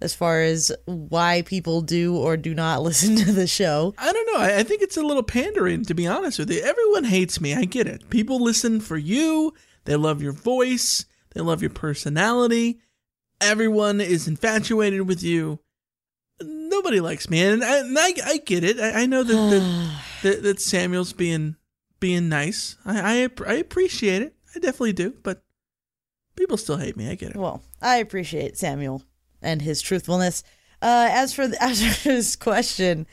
as 0.00 0.14
far 0.14 0.42
as 0.42 0.72
why 0.84 1.42
people 1.42 1.80
do 1.80 2.16
or 2.16 2.36
do 2.36 2.54
not 2.54 2.82
listen 2.82 3.16
to 3.16 3.32
the 3.32 3.46
show. 3.46 3.94
I 3.96 4.12
don't 4.12 4.26
know. 4.26 4.40
I, 4.40 4.58
I 4.58 4.62
think 4.64 4.82
it's 4.82 4.96
a 4.96 5.02
little 5.02 5.22
pandering, 5.22 5.84
to 5.84 5.94
be 5.94 6.06
honest 6.06 6.38
with 6.38 6.50
you. 6.50 6.60
Everyone 6.60 7.04
hates 7.04 7.40
me. 7.40 7.54
I 7.54 7.64
get 7.64 7.86
it. 7.86 8.10
People 8.10 8.42
listen 8.42 8.80
for 8.80 8.96
you, 8.96 9.54
they 9.84 9.96
love 9.96 10.20
your 10.20 10.32
voice, 10.32 11.06
they 11.34 11.40
love 11.40 11.62
your 11.62 11.70
personality. 11.70 12.80
Everyone 13.40 14.00
is 14.00 14.28
infatuated 14.28 15.08
with 15.08 15.22
you. 15.22 15.58
Nobody 16.40 17.00
likes 17.00 17.28
me, 17.28 17.42
and 17.42 17.64
I, 17.64 17.78
and 17.78 17.98
I, 17.98 18.14
I 18.24 18.38
get 18.38 18.64
it. 18.64 18.78
I, 18.78 19.02
I 19.02 19.06
know 19.06 19.22
that, 19.22 19.32
that, 19.32 20.00
that 20.22 20.42
that 20.42 20.60
Samuel's 20.60 21.12
being 21.12 21.56
being 22.00 22.28
nice. 22.28 22.76
I, 22.84 23.24
I 23.24 23.28
I 23.46 23.54
appreciate 23.54 24.22
it. 24.22 24.34
I 24.54 24.58
definitely 24.58 24.92
do, 24.92 25.14
but 25.22 25.42
people 26.36 26.56
still 26.56 26.76
hate 26.76 26.96
me. 26.96 27.10
I 27.10 27.14
get 27.14 27.30
it. 27.30 27.36
Well, 27.36 27.62
I 27.80 27.96
appreciate 27.96 28.58
Samuel 28.58 29.02
and 29.40 29.62
his 29.62 29.82
truthfulness. 29.82 30.42
Uh, 30.80 31.08
as 31.10 31.32
for 31.32 31.46
the, 31.46 31.56
as 31.62 31.82
for 31.82 32.08
this 32.08 32.36
question, 32.36 33.06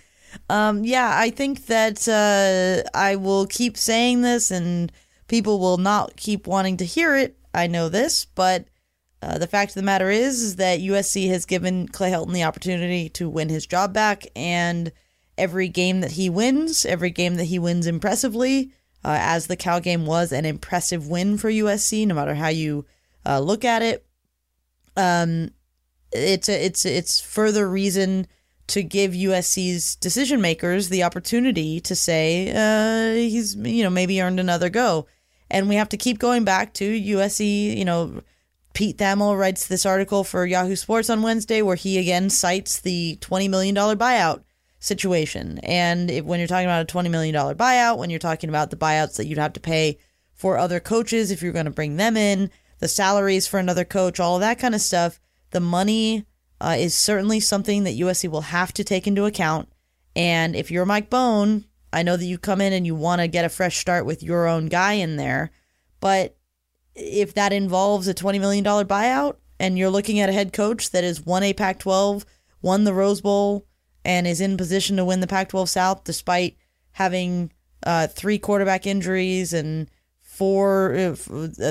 um, 0.50 0.84
yeah, 0.84 1.12
I 1.16 1.30
think 1.30 1.68
that 1.68 2.08
uh, 2.08 2.90
I 2.98 3.16
will 3.16 3.46
keep 3.46 3.78
saying 3.78 4.22
this, 4.22 4.52
and 4.52 4.92
people 5.28 5.60
will 5.60 5.78
not 5.78 6.16
keep 6.16 6.48
wanting 6.48 6.78
to 6.78 6.86
hear 6.86 7.16
it. 7.16 7.38
I 7.54 7.68
know 7.68 7.90
this, 7.90 8.26
but 8.26 8.68
uh, 9.22 9.38
the 9.38 9.48
fact 9.48 9.72
of 9.72 9.76
the 9.76 9.84
matter 9.84 10.10
is, 10.10 10.42
is 10.42 10.56
that 10.58 10.80
USC 10.80 11.30
has 11.30 11.46
given 11.46 11.88
Clay 11.88 12.12
Helton 12.12 12.34
the 12.34 12.44
opportunity 12.44 13.10
to 13.10 13.30
win 13.30 13.50
his 13.50 13.66
job 13.66 13.94
back, 13.94 14.28
and 14.36 14.92
every 15.40 15.70
game 15.70 16.02
that 16.02 16.12
he 16.12 16.30
wins, 16.30 16.86
every 16.86 17.10
game 17.10 17.36
that 17.36 17.46
he 17.46 17.58
wins 17.58 17.88
impressively, 17.88 18.72
uh, 19.04 19.18
as 19.20 19.48
the 19.48 19.56
Cal 19.56 19.80
game 19.80 20.06
was 20.06 20.32
an 20.32 20.46
impressive 20.46 21.08
win 21.08 21.38
for 21.38 21.50
USC, 21.50 22.06
no 22.06 22.14
matter 22.14 22.36
how 22.36 22.50
you 22.50 22.86
uh, 23.26 23.40
look 23.40 23.64
at 23.64 23.82
it. 23.82 24.06
Um, 24.98 25.52
it's 26.12 26.50
a, 26.50 26.66
it's 26.66 26.86
it's 26.86 27.22
further 27.22 27.70
reason 27.70 28.28
to 28.68 28.84
give 28.84 29.12
USC's 29.12 29.96
decision 29.96 30.42
makers 30.42 30.90
the 30.90 31.04
opportunity 31.04 31.80
to 31.82 31.96
say 31.96 32.52
uh, 32.52 33.14
he's 33.16 33.56
you 33.56 33.84
know 33.84 33.90
maybe 33.90 34.22
earned 34.22 34.40
another 34.40 34.70
go, 34.70 35.08
and 35.50 35.70
we 35.70 35.76
have 35.76 35.90
to 35.90 35.98
keep 35.98 36.20
going 36.20 36.44
back 36.44 36.74
to 36.74 37.02
USC. 37.02 37.78
You 37.78 37.86
know, 37.86 38.22
Pete 38.74 38.98
Thamel 38.98 39.38
writes 39.38 39.68
this 39.68 39.86
article 39.86 40.24
for 40.24 40.46
Yahoo 40.46 40.76
Sports 40.76 41.10
on 41.10 41.22
Wednesday 41.22 41.62
where 41.62 41.76
he 41.76 41.98
again 41.98 42.30
cites 42.30 42.82
the 42.82 43.18
twenty 43.22 43.48
million 43.48 43.76
dollar 43.76 43.96
buyout 43.96 44.44
situation, 44.80 45.60
and 45.60 46.10
if, 46.10 46.26
when 46.26 46.40
you're 46.40 46.48
talking 46.48 46.66
about 46.66 46.82
a 46.82 46.86
twenty 46.86 47.10
million 47.10 47.34
dollar 47.34 47.56
buyout, 47.56 47.98
when 47.98 48.10
you're 48.10 48.20
talking 48.20 48.50
about 48.50 48.70
the 48.70 48.78
buyouts 48.78 49.18
that 49.18 49.28
you'd 49.28 49.38
have 49.38 49.54
to 49.54 49.60
pay 49.60 49.98
for 50.34 50.58
other 50.58 50.80
coaches 50.80 51.32
if 51.32 51.42
you're 51.42 51.52
going 51.52 51.66
to 51.66 51.72
bring 51.72 51.98
them 51.98 52.16
in, 52.16 52.50
the 52.80 52.88
salaries 52.88 53.46
for 53.46 53.60
another 53.60 53.86
coach, 53.86 54.20
all 54.20 54.40
that 54.40 54.60
kind 54.60 54.74
of 54.74 54.82
stuff 54.82 55.20
the 55.52 55.60
money 55.60 56.26
uh, 56.62 56.76
is 56.78 56.94
certainly 56.94 57.40
something 57.40 57.84
that 57.84 57.98
USC 57.98 58.30
will 58.30 58.42
have 58.42 58.74
to 58.74 58.84
take 58.84 59.08
into 59.08 59.26
account. 59.26 59.70
And 60.16 60.56
if 60.56 60.72
you're 60.72 60.86
Mike 60.86 61.10
Bohn, 61.10 61.66
I 61.92 62.04
know 62.04 62.18
that 62.18 62.26
you 62.26 62.38
come 62.38 62.62
in 62.62 62.74
and 62.74 62.86
you 62.86 62.96
want 62.96 63.22
to 63.22 63.28
get 63.28 63.46
a 63.46 63.50
fresh 63.50 63.78
start 63.78 64.06
with 64.06 64.22
your 64.22 64.48
own 64.48 64.68
guy 64.68 64.94
in 64.94 65.16
there. 65.16 65.52
But 66.00 66.38
if 66.96 67.34
that 67.34 67.54
involves 67.54 68.08
a 68.08 68.14
$20 68.14 68.40
million 68.40 68.64
buyout 68.64 69.38
and 69.60 69.78
you're 69.78 69.90
looking 69.90 70.20
at 70.20 70.30
a 70.30 70.34
head 70.34 70.54
coach 70.54 70.92
that 70.92 71.04
has 71.04 71.26
won 71.26 71.44
a 71.44 71.54
Pac 71.54 71.80
12, 71.80 72.26
won 72.62 72.84
the 72.84 72.94
Rose 72.94 73.22
Bowl, 73.22 73.66
and 74.10 74.26
is 74.26 74.42
in 74.42 74.58
position 74.58 74.98
to 74.98 75.06
win 75.06 75.20
the 75.20 75.28
Pac 75.28 75.50
12 75.50 75.70
South 75.70 76.04
despite 76.04 76.58
having 76.94 77.52
uh, 77.84 78.08
three 78.08 78.40
quarterback 78.40 78.88
injuries 78.88 79.54
and 79.54 79.88
four, 80.20 80.96
uh, 80.96 81.14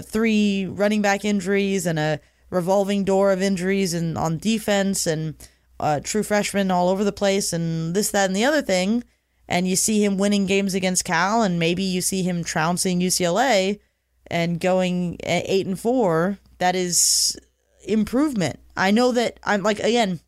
three 0.02 0.64
running 0.66 1.02
back 1.02 1.24
injuries 1.24 1.84
and 1.84 1.98
a 1.98 2.20
revolving 2.48 3.02
door 3.02 3.32
of 3.32 3.42
injuries 3.42 3.92
and 3.92 4.16
on 4.16 4.38
defense 4.38 5.04
and 5.04 5.34
uh, 5.80 5.98
true 5.98 6.22
freshmen 6.22 6.70
all 6.70 6.88
over 6.88 7.02
the 7.02 7.10
place 7.10 7.52
and 7.52 7.92
this, 7.96 8.12
that, 8.12 8.26
and 8.26 8.36
the 8.36 8.44
other 8.44 8.62
thing. 8.62 9.02
And 9.48 9.66
you 9.66 9.74
see 9.74 10.04
him 10.04 10.16
winning 10.16 10.46
games 10.46 10.74
against 10.74 11.04
Cal, 11.04 11.42
and 11.42 11.58
maybe 11.58 11.82
you 11.82 12.00
see 12.00 12.22
him 12.22 12.44
trouncing 12.44 13.00
UCLA 13.00 13.80
and 14.28 14.60
going 14.60 15.16
eight 15.24 15.66
and 15.66 15.80
four. 15.80 16.38
That 16.58 16.76
is 16.76 17.36
improvement. 17.84 18.60
I 18.76 18.92
know 18.92 19.10
that 19.10 19.40
I'm 19.42 19.64
like 19.64 19.80
again. 19.80 20.20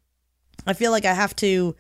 I 0.67 0.73
feel 0.73 0.91
like 0.91 1.05
I 1.05 1.15
have 1.15 1.37
to 1.37 1.77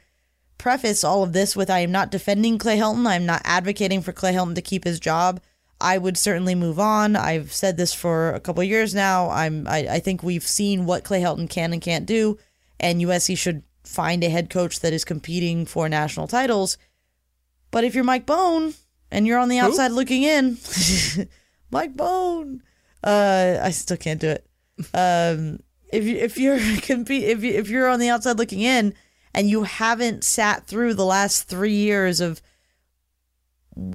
preface 0.60 1.02
all 1.02 1.22
of 1.22 1.32
this 1.32 1.56
with 1.56 1.70
I 1.70 1.80
am 1.80 1.90
not 1.90 2.10
defending 2.10 2.58
Clay 2.58 2.76
Helton. 2.76 3.06
I'm 3.06 3.24
not 3.24 3.40
advocating 3.44 4.02
for 4.02 4.12
Clay 4.12 4.34
Helton 4.34 4.54
to 4.54 4.62
keep 4.62 4.84
his 4.84 5.00
job. 5.00 5.40
I 5.80 5.96
would 5.96 6.18
certainly 6.18 6.54
move 6.54 6.78
on. 6.78 7.16
I've 7.16 7.52
said 7.52 7.78
this 7.78 7.94
for 7.94 8.32
a 8.34 8.40
couple 8.40 8.62
years 8.62 8.94
now. 8.94 9.30
I'm 9.30 9.66
I, 9.66 9.78
I 9.88 9.98
think 10.00 10.22
we've 10.22 10.46
seen 10.46 10.84
what 10.84 11.02
Clay 11.02 11.22
Helton 11.22 11.48
can 11.48 11.72
and 11.72 11.80
can't 11.80 12.04
do, 12.04 12.38
and 12.78 13.00
USC 13.00 13.36
should 13.38 13.62
find 13.84 14.22
a 14.22 14.28
head 14.28 14.50
coach 14.50 14.80
that 14.80 14.92
is 14.92 15.04
competing 15.04 15.64
for 15.64 15.88
national 15.88 16.28
titles. 16.28 16.76
But 17.70 17.84
if 17.84 17.94
you're 17.94 18.04
Mike 18.04 18.26
Bohn 18.26 18.74
and 19.10 19.26
you're 19.26 19.38
on 19.38 19.48
the 19.48 19.58
outside 19.58 19.92
looking 19.92 20.24
in, 20.24 20.58
Mike 21.70 21.96
Bohn, 21.96 22.62
uh, 23.02 23.58
I 23.62 23.70
still 23.70 23.96
can't 23.96 24.20
do 24.20 24.28
it. 24.28 24.46
Um, 24.92 25.60
if 25.90 26.04
you 26.04 26.16
if 26.16 26.36
you're 26.36 26.58
compete 26.82 27.24
if 27.24 27.42
you, 27.42 27.54
if 27.54 27.70
you're 27.70 27.88
on 27.88 28.00
the 28.00 28.10
outside 28.10 28.36
looking 28.36 28.60
in 28.60 28.94
and 29.34 29.48
you 29.48 29.64
haven't 29.64 30.24
sat 30.24 30.66
through 30.66 30.94
the 30.94 31.04
last 31.04 31.48
three 31.48 31.74
years 31.74 32.20
of 32.20 32.42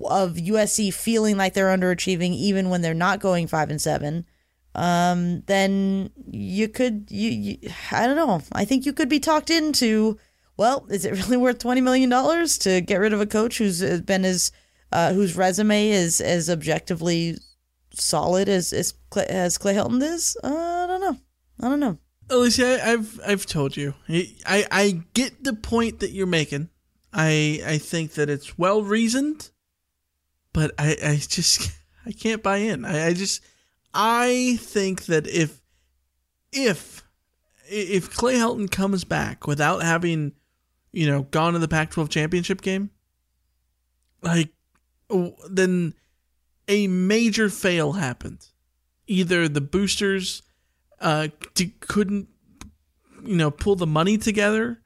of 0.06 0.36
USC 0.36 0.94
feeling 0.94 1.38
like 1.38 1.54
they're 1.54 1.76
underachieving 1.76 2.34
even 2.34 2.70
when 2.70 2.82
they're 2.82 2.94
not 2.94 3.20
going 3.20 3.46
five 3.46 3.70
and 3.70 3.82
seven, 3.82 4.26
um, 4.74 5.42
then 5.48 6.10
you 6.30 6.68
could 6.68 7.08
you, 7.10 7.30
you 7.30 7.72
I 7.92 8.08
don't 8.08 8.16
know. 8.16 8.42
I 8.54 8.66
think 8.66 8.86
you 8.86 8.94
could 8.94 9.10
be 9.10 9.20
talked 9.20 9.50
into. 9.50 10.18
Well, 10.58 10.88
is 10.90 11.06
it 11.06 11.12
really 11.12 11.38
worth 11.38 11.60
twenty 11.60 11.82
million 11.82 12.10
dollars 12.10 12.58
to 12.60 12.82
get 12.82 13.00
rid 13.00 13.14
of 13.14 13.22
a 13.22 13.26
coach 13.26 13.58
who's 13.58 13.82
been 14.02 14.26
as 14.26 14.52
uh, 14.92 15.14
whose 15.14 15.36
resume 15.36 15.90
is 15.90 16.22
as 16.22 16.50
objectively 16.50 17.38
solid 17.94 18.50
as 18.50 18.74
as 18.74 18.94
Clay, 19.10 19.26
as 19.26 19.58
Clay 19.58 19.74
Helton 19.74 20.02
is, 20.02 20.38
uh, 20.44 20.48
I 20.48 20.88
don't 20.88 21.02
know. 21.02 21.18
I 21.62 21.70
don't 21.70 21.80
know. 21.80 21.98
Alicia, 22.30 22.88
I've 22.88 23.20
I've 23.26 23.46
told 23.46 23.78
you. 23.78 23.94
I 24.10 24.66
I 24.72 25.04
get 25.14 25.44
the 25.44 25.54
point 25.54 26.00
that 26.00 26.12
you're 26.12 26.26
making. 26.26 26.70
I 27.14 27.62
I 27.66 27.78
think 27.78 28.14
that 28.14 28.30
it's 28.30 28.58
well 28.58 28.82
reasoned, 28.82 29.52
but 30.52 30.72
I 30.80 30.98
I 31.04 31.16
just 31.18 31.72
I 32.06 32.12
can't 32.12 32.42
buy 32.42 32.58
in. 32.58 32.84
I, 32.84 33.08
I 33.08 33.14
just 33.14 33.44
I 33.94 34.58
think 34.60 35.06
that 35.06 35.28
if 35.28 35.62
if 36.52 37.04
if 37.70 38.12
Clay 38.16 38.36
Helton 38.36 38.70
comes 38.70 39.04
back 39.04 39.46
without 39.46 39.84
having 39.84 40.34
you 40.92 41.08
know 41.08 41.24
gone 41.24 41.54
to 41.54 41.60
the 41.60 41.68
Pac-12 41.68 42.10
championship 42.10 42.62
game, 42.62 42.90
like 44.22 44.52
then 45.50 45.94
a 46.68 46.88
major 46.88 47.50
fail 47.50 47.94
happened. 47.94 48.48
Either 49.08 49.48
the 49.48 49.62
boosters 49.62 50.42
uh, 51.02 51.28
couldn't, 51.80 52.28
you 53.24 53.36
know, 53.36 53.52
pull 53.52 53.76
the 53.76 53.88
money 53.88 54.18
together. 54.18 54.82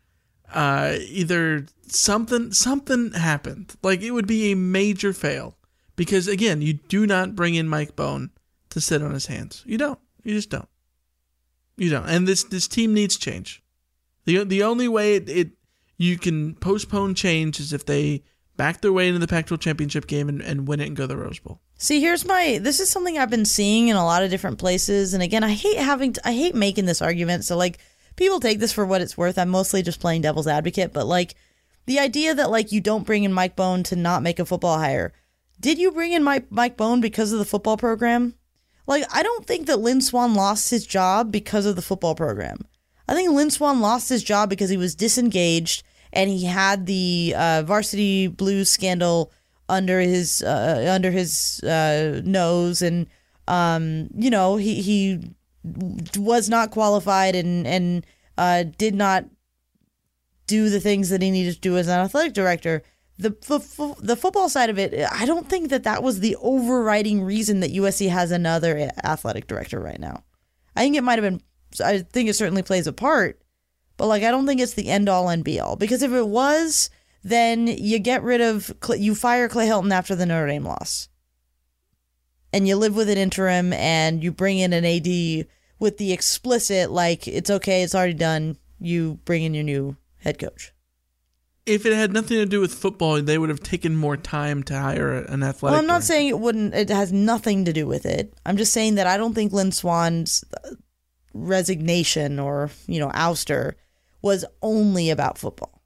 Uh, 0.51 0.95
either 1.07 1.67
something 1.87 2.51
something 2.51 3.11
happened. 3.11 3.75
Like 3.83 4.01
it 4.01 4.11
would 4.11 4.27
be 4.27 4.51
a 4.51 4.55
major 4.55 5.13
fail 5.13 5.57
because 5.95 6.27
again, 6.27 6.61
you 6.61 6.73
do 6.73 7.05
not 7.05 7.35
bring 7.35 7.55
in 7.55 7.67
Mike 7.67 7.95
Bohn 7.95 8.31
to 8.69 8.81
sit 8.81 9.01
on 9.01 9.13
his 9.13 9.27
hands. 9.27 9.63
You 9.65 9.77
don't. 9.77 9.99
You 10.23 10.33
just 10.33 10.49
don't. 10.49 10.67
You 11.77 11.89
don't. 11.89 12.07
And 12.07 12.27
this 12.27 12.43
this 12.43 12.67
team 12.67 12.93
needs 12.93 13.17
change. 13.17 13.61
the 14.25 14.43
The 14.43 14.63
only 14.63 14.87
way 14.87 15.15
it, 15.15 15.29
it 15.29 15.49
you 15.97 16.17
can 16.17 16.55
postpone 16.55 17.15
change 17.15 17.59
is 17.59 17.73
if 17.73 17.85
they 17.85 18.23
back 18.57 18.81
their 18.81 18.91
way 18.91 19.07
into 19.07 19.19
the 19.19 19.27
Pac-12 19.27 19.59
championship 19.59 20.07
game 20.07 20.27
and, 20.27 20.41
and 20.41 20.67
win 20.67 20.79
it 20.79 20.87
and 20.87 20.95
go 20.95 21.03
to 21.03 21.07
the 21.07 21.17
Rose 21.17 21.39
Bowl. 21.39 21.61
See, 21.81 22.01
here's 22.01 22.25
my. 22.25 22.59
This 22.61 22.81
is 22.81 22.91
something 22.91 23.17
I've 23.17 23.29
been 23.29 23.45
seeing 23.45 23.87
in 23.87 23.95
a 23.95 24.03
lot 24.03 24.21
of 24.21 24.29
different 24.29 24.59
places, 24.59 25.13
and 25.13 25.23
again, 25.23 25.45
I 25.45 25.51
hate 25.51 25.77
having. 25.77 26.11
To, 26.11 26.27
I 26.27 26.33
hate 26.33 26.53
making 26.53 26.85
this 26.85 27.01
argument. 27.01 27.45
So 27.45 27.55
like, 27.55 27.79
people 28.17 28.41
take 28.41 28.59
this 28.59 28.73
for 28.73 28.85
what 28.85 28.99
it's 28.99 29.17
worth. 29.17 29.37
I'm 29.37 29.47
mostly 29.47 29.81
just 29.81 30.01
playing 30.01 30.21
devil's 30.21 30.45
advocate, 30.45 30.91
but 30.91 31.07
like, 31.07 31.35
the 31.85 31.97
idea 31.97 32.35
that 32.35 32.51
like 32.51 32.73
you 32.73 32.81
don't 32.81 33.05
bring 33.05 33.23
in 33.23 33.31
Mike 33.31 33.55
Bohn 33.55 33.83
to 33.83 33.95
not 33.95 34.23
make 34.23 34.39
a 34.39 34.45
football 34.45 34.77
hire. 34.77 35.13
Did 35.61 35.79
you 35.79 35.91
bring 35.91 36.11
in 36.11 36.21
Mike 36.21 36.51
Mike 36.51 36.75
Bohn 36.75 36.99
because 36.99 37.31
of 37.31 37.39
the 37.39 37.45
football 37.45 37.77
program? 37.77 38.35
Like, 38.85 39.05
I 39.13 39.23
don't 39.23 39.45
think 39.45 39.67
that 39.67 39.79
Lynn 39.79 40.01
Swann 40.01 40.33
lost 40.33 40.71
his 40.71 40.85
job 40.85 41.31
because 41.31 41.65
of 41.65 41.77
the 41.77 41.81
football 41.81 42.13
program. 42.13 42.65
I 43.07 43.13
think 43.13 43.31
Lynn 43.31 43.51
Swann 43.51 43.79
lost 43.79 44.09
his 44.09 44.21
job 44.21 44.49
because 44.49 44.69
he 44.69 44.77
was 44.77 44.95
disengaged 44.95 45.83
and 46.11 46.29
he 46.29 46.43
had 46.43 46.87
the 46.87 47.35
uh, 47.37 47.63
varsity 47.65 48.27
blues 48.27 48.69
scandal 48.69 49.31
under 49.69 49.99
his 49.99 50.41
uh, 50.41 50.89
under 50.91 51.11
his 51.11 51.61
uh, 51.63 52.21
nose, 52.25 52.81
and 52.81 53.07
um, 53.47 54.09
you 54.15 54.29
know 54.29 54.57
he 54.57 54.81
he 54.81 55.35
was 56.17 56.49
not 56.49 56.71
qualified 56.71 57.35
and 57.35 57.65
and 57.67 58.05
uh, 58.37 58.63
did 58.77 58.95
not 58.95 59.25
do 60.47 60.69
the 60.69 60.79
things 60.79 61.09
that 61.09 61.21
he 61.21 61.29
needed 61.29 61.53
to 61.53 61.59
do 61.59 61.77
as 61.77 61.87
an 61.87 61.99
athletic 61.99 62.33
director. 62.33 62.81
The, 63.17 63.31
the 63.31 63.95
the 63.99 64.15
football 64.15 64.49
side 64.49 64.69
of 64.69 64.79
it, 64.79 64.93
I 65.11 65.25
don't 65.25 65.49
think 65.49 65.69
that 65.69 65.83
that 65.83 66.01
was 66.01 66.21
the 66.21 66.37
overriding 66.37 67.21
reason 67.21 67.59
that 67.59 67.73
USC 67.73 68.09
has 68.09 68.31
another 68.31 68.89
athletic 69.03 69.47
director 69.47 69.79
right 69.79 69.99
now. 69.99 70.23
I 70.75 70.81
think 70.81 70.95
it 70.95 71.03
might 71.03 71.21
have 71.21 71.23
been. 71.23 71.41
I 71.85 71.99
think 71.99 72.29
it 72.29 72.35
certainly 72.35 72.63
plays 72.63 72.87
a 72.87 72.93
part, 72.93 73.41
but 73.97 74.07
like 74.07 74.23
I 74.23 74.31
don't 74.31 74.47
think 74.47 74.61
it's 74.61 74.73
the 74.73 74.87
end 74.87 75.09
all 75.09 75.29
and 75.29 75.43
be 75.43 75.59
all 75.59 75.75
because 75.75 76.01
if 76.01 76.13
it 76.13 76.27
was, 76.27 76.89
then 77.23 77.67
you 77.67 77.99
get 77.99 78.23
rid 78.23 78.41
of 78.41 78.73
you 78.97 79.15
fire 79.15 79.49
Clay 79.49 79.67
Helton 79.67 79.91
after 79.91 80.15
the 80.15 80.25
Notre 80.25 80.47
Dame 80.47 80.63
loss, 80.63 81.09
and 82.53 82.67
you 82.67 82.75
live 82.75 82.95
with 82.95 83.09
an 83.09 83.17
interim 83.17 83.73
and 83.73 84.23
you 84.23 84.31
bring 84.31 84.59
in 84.59 84.73
an 84.73 84.85
AD 84.85 85.47
with 85.79 85.97
the 85.97 86.11
explicit 86.11 86.91
like 86.91 87.27
it's 87.27 87.49
okay, 87.49 87.83
it's 87.83 87.95
already 87.95 88.13
done. 88.13 88.57
You 88.79 89.19
bring 89.25 89.43
in 89.43 89.53
your 89.53 89.63
new 89.63 89.97
head 90.17 90.39
coach. 90.39 90.71
If 91.65 91.85
it 91.85 91.93
had 91.93 92.13
nothing 92.13 92.37
to 92.37 92.45
do 92.45 92.61
with 92.61 92.73
football, 92.73 93.21
they 93.21 93.37
would 93.37 93.49
have 93.49 93.61
taken 93.61 93.95
more 93.95 94.17
time 94.17 94.63
to 94.63 94.79
hire 94.79 95.11
an 95.11 95.43
athletic. 95.43 95.61
Well, 95.61 95.75
I'm 95.75 95.85
not 95.85 95.99
director. 95.99 96.05
saying 96.05 96.27
it 96.29 96.39
wouldn't. 96.39 96.73
It 96.73 96.89
has 96.89 97.13
nothing 97.13 97.65
to 97.65 97.73
do 97.73 97.85
with 97.85 98.05
it. 98.05 98.33
I'm 98.45 98.57
just 98.57 98.73
saying 98.73 98.95
that 98.95 99.05
I 99.05 99.17
don't 99.17 99.33
think 99.33 99.51
Lynn 99.53 99.71
Swann's 99.71 100.43
uh, 100.63 100.71
resignation 101.33 102.39
or 102.39 102.71
you 102.87 102.99
know 102.99 103.09
ouster 103.09 103.73
was 104.21 104.45
only 104.61 105.09
about 105.09 105.37
football. 105.37 105.78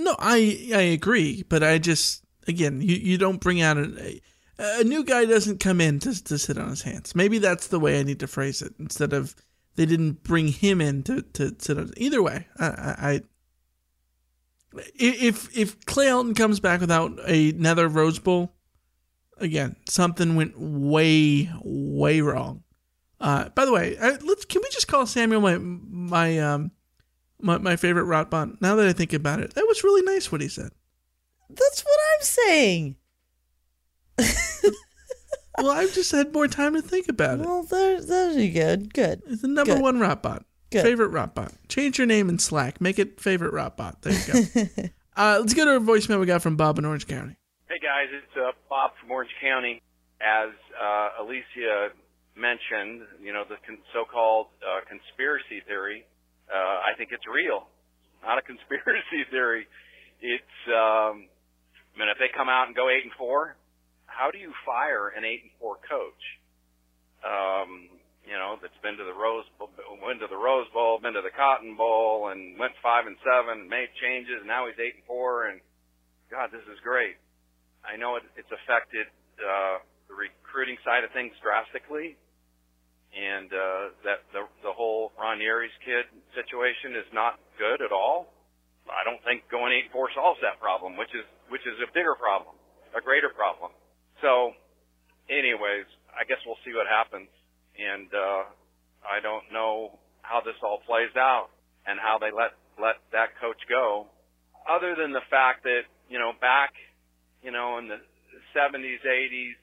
No, 0.00 0.16
I 0.18 0.70
I 0.74 0.80
agree, 0.80 1.44
but 1.48 1.62
I 1.62 1.78
just 1.78 2.24
again, 2.48 2.80
you, 2.80 2.96
you 2.96 3.18
don't 3.18 3.40
bring 3.40 3.60
out 3.60 3.76
a, 3.76 4.20
a 4.58 4.84
new 4.84 5.04
guy 5.04 5.26
doesn't 5.26 5.60
come 5.60 5.80
in 5.80 5.98
to 6.00 6.24
to 6.24 6.38
sit 6.38 6.56
on 6.56 6.70
his 6.70 6.82
hands. 6.82 7.14
Maybe 7.14 7.38
that's 7.38 7.66
the 7.66 7.78
way 7.78 8.00
I 8.00 8.02
need 8.02 8.20
to 8.20 8.26
phrase 8.26 8.62
it 8.62 8.74
instead 8.78 9.12
of 9.12 9.34
they 9.76 9.84
didn't 9.84 10.22
bring 10.22 10.48
him 10.48 10.80
in 10.80 11.02
to 11.04 11.22
to 11.34 11.54
sit 11.58 11.76
on. 11.76 11.90
Either 11.98 12.22
way, 12.22 12.46
I, 12.58 12.66
I, 12.66 12.96
I 13.12 13.20
if 14.94 15.56
if 15.56 15.84
Clay 15.84 16.06
Helton 16.06 16.34
comes 16.34 16.60
back 16.60 16.80
without 16.80 17.18
another 17.28 17.86
Rose 17.86 18.18
Bowl, 18.18 18.54
again, 19.36 19.76
something 19.86 20.34
went 20.34 20.54
way 20.58 21.50
way 21.62 22.22
wrong. 22.22 22.64
Uh, 23.20 23.50
by 23.50 23.66
the 23.66 23.72
way, 23.72 23.98
uh, 23.98 24.16
let's 24.22 24.46
can 24.46 24.62
we 24.62 24.68
just 24.70 24.88
call 24.88 25.04
Samuel 25.04 25.42
my 25.42 25.58
my 25.58 26.38
um 26.38 26.70
my, 27.42 27.58
my 27.58 27.76
favorite 27.76 28.04
Rotbot? 28.04 28.60
Now 28.60 28.76
that 28.76 28.86
I 28.86 28.92
think 28.92 29.12
about 29.12 29.40
it, 29.40 29.54
that 29.54 29.66
was 29.66 29.84
really 29.84 30.02
nice 30.02 30.30
what 30.30 30.40
he 30.40 30.48
said. 30.48 30.70
That's 31.48 31.82
what 31.82 31.98
I'm 32.14 32.22
saying. 32.22 32.96
well, 35.58 35.70
I've 35.70 35.92
just 35.94 36.12
had 36.12 36.32
more 36.32 36.46
time 36.46 36.74
to 36.74 36.82
think 36.82 37.08
about 37.08 37.40
it. 37.40 37.46
Well, 37.46 37.64
there, 37.64 38.00
there 38.00 38.32
you 38.32 38.52
go. 38.52 38.76
Good. 38.76 39.22
It's 39.26 39.42
the 39.42 39.48
number 39.48 39.74
Good. 39.74 39.82
one 39.82 39.98
Rotbot. 39.98 40.44
Good. 40.70 40.82
Favorite 40.82 41.10
Rotbot. 41.10 41.52
Change 41.68 41.98
your 41.98 42.06
name 42.06 42.28
in 42.28 42.38
Slack. 42.38 42.80
Make 42.80 42.98
it 42.98 43.20
favorite 43.20 43.52
Rotbot. 43.52 44.02
There 44.02 44.12
you 44.12 44.46
go. 44.54 44.84
uh, 45.16 45.38
let's 45.40 45.54
go 45.54 45.64
to 45.64 45.76
a 45.76 45.80
voicemail 45.80 46.20
we 46.20 46.26
got 46.26 46.42
from 46.42 46.56
Bob 46.56 46.78
in 46.78 46.84
Orange 46.84 47.06
County. 47.08 47.36
Hey 47.68 47.78
guys, 47.82 48.08
it's 48.12 48.36
uh, 48.36 48.52
Bob 48.68 48.92
from 49.00 49.10
Orange 49.10 49.30
County. 49.40 49.82
As 50.20 50.50
uh, 50.80 51.22
Alicia 51.22 51.88
mentioned, 52.36 53.02
you 53.22 53.32
know 53.32 53.44
the 53.48 53.56
con- 53.66 53.78
so-called 53.92 54.48
uh, 54.62 54.80
conspiracy 54.88 55.62
theory. 55.66 56.04
Uh, 56.50 56.82
I 56.82 56.98
think 56.98 57.14
it's 57.14 57.26
real, 57.30 57.70
not 58.26 58.38
a 58.38 58.44
conspiracy 58.50 59.22
theory. 59.30 59.70
It's, 60.20 60.58
um, 60.68 61.30
I 61.30 61.94
mean, 61.94 62.10
if 62.10 62.18
they 62.18 62.28
come 62.34 62.50
out 62.50 62.66
and 62.66 62.74
go 62.74 62.90
eight 62.90 63.06
and 63.06 63.14
four, 63.16 63.56
how 64.10 64.34
do 64.34 64.38
you 64.38 64.52
fire 64.66 65.14
an 65.14 65.24
eight 65.24 65.46
and 65.46 65.54
four 65.62 65.78
coach? 65.86 66.24
Um, 67.22 68.00
you 68.26 68.36
know, 68.36 68.60
that's 68.60 68.76
been 68.84 69.00
to 69.00 69.06
the 69.06 69.16
Rose 69.16 69.48
went 70.04 70.20
to 70.20 70.28
the 70.28 70.36
Rose 70.36 70.68
Bowl, 70.76 71.00
been 71.00 71.16
to 71.16 71.24
the 71.24 71.32
Cotton 71.32 71.74
Bowl, 71.76 72.28
and 72.28 72.58
went 72.60 72.76
five 72.84 73.08
and 73.08 73.16
seven, 73.24 73.64
made 73.66 73.88
changes. 73.96 74.44
And 74.44 74.48
now 74.50 74.68
he's 74.68 74.76
eight 74.76 75.00
and 75.00 75.06
four, 75.08 75.48
and 75.48 75.60
God, 76.28 76.52
this 76.52 76.64
is 76.68 76.78
great. 76.84 77.16
I 77.80 77.96
know 77.96 78.20
it, 78.20 78.24
it's 78.36 78.50
affected 78.52 79.08
uh, 79.40 79.80
the 80.06 80.14
recruiting 80.14 80.76
side 80.84 81.02
of 81.02 81.10
things 81.16 81.32
drastically, 81.40 82.20
and 83.16 83.48
uh, 83.50 83.84
that 84.04 84.20
the 84.36 84.44
the 84.62 84.72
whole 84.72 85.16
Ron 85.16 85.40
Yary's 85.40 85.74
kid 85.80 86.06
situation 86.34 86.96
is 86.96 87.08
not 87.12 87.38
good 87.58 87.82
at 87.82 87.92
all. 87.92 88.32
I 88.88 89.06
don't 89.06 89.22
think 89.22 89.46
going 89.50 89.70
eight 89.72 89.92
four 89.92 90.10
solves 90.14 90.40
that 90.42 90.58
problem, 90.58 90.96
which 90.96 91.12
is 91.14 91.24
which 91.48 91.62
is 91.62 91.78
a 91.78 91.88
bigger 91.94 92.14
problem, 92.18 92.56
a 92.96 93.00
greater 93.00 93.30
problem. 93.30 93.70
So, 94.20 94.52
anyways, 95.30 95.86
I 96.10 96.26
guess 96.26 96.42
we'll 96.42 96.58
see 96.66 96.74
what 96.74 96.90
happens, 96.90 97.30
and 97.78 98.10
uh, 98.10 98.42
I 99.06 99.22
don't 99.22 99.46
know 99.52 99.98
how 100.22 100.42
this 100.42 100.58
all 100.62 100.82
plays 100.86 101.14
out 101.14 101.54
and 101.86 102.00
how 102.02 102.18
they 102.18 102.34
let 102.34 102.56
let 102.82 102.98
that 103.12 103.38
coach 103.38 103.60
go, 103.68 104.10
other 104.66 104.96
than 104.98 105.12
the 105.12 105.24
fact 105.30 105.62
that 105.64 105.86
you 106.10 106.18
know 106.18 106.32
back 106.40 106.74
you 107.42 107.50
know, 107.50 107.78
in 107.78 107.88
the 107.88 108.00
70s, 108.52 109.00
80s, 109.04 109.56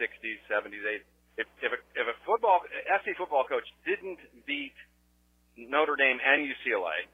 60s, 0.00 0.40
70s, 0.48 0.84
80s. 0.84 1.04
If 1.38 1.46
if 1.62 1.72
a, 1.72 1.80
if 1.96 2.06
a 2.08 2.16
football 2.26 2.60
SC 3.00 3.16
football 3.16 3.44
coach 3.48 3.64
didn't 3.86 4.18
beat 4.44 4.76
Notre 5.56 5.96
Dame 5.96 6.18
and 6.18 6.46
UCLA, 6.46 7.06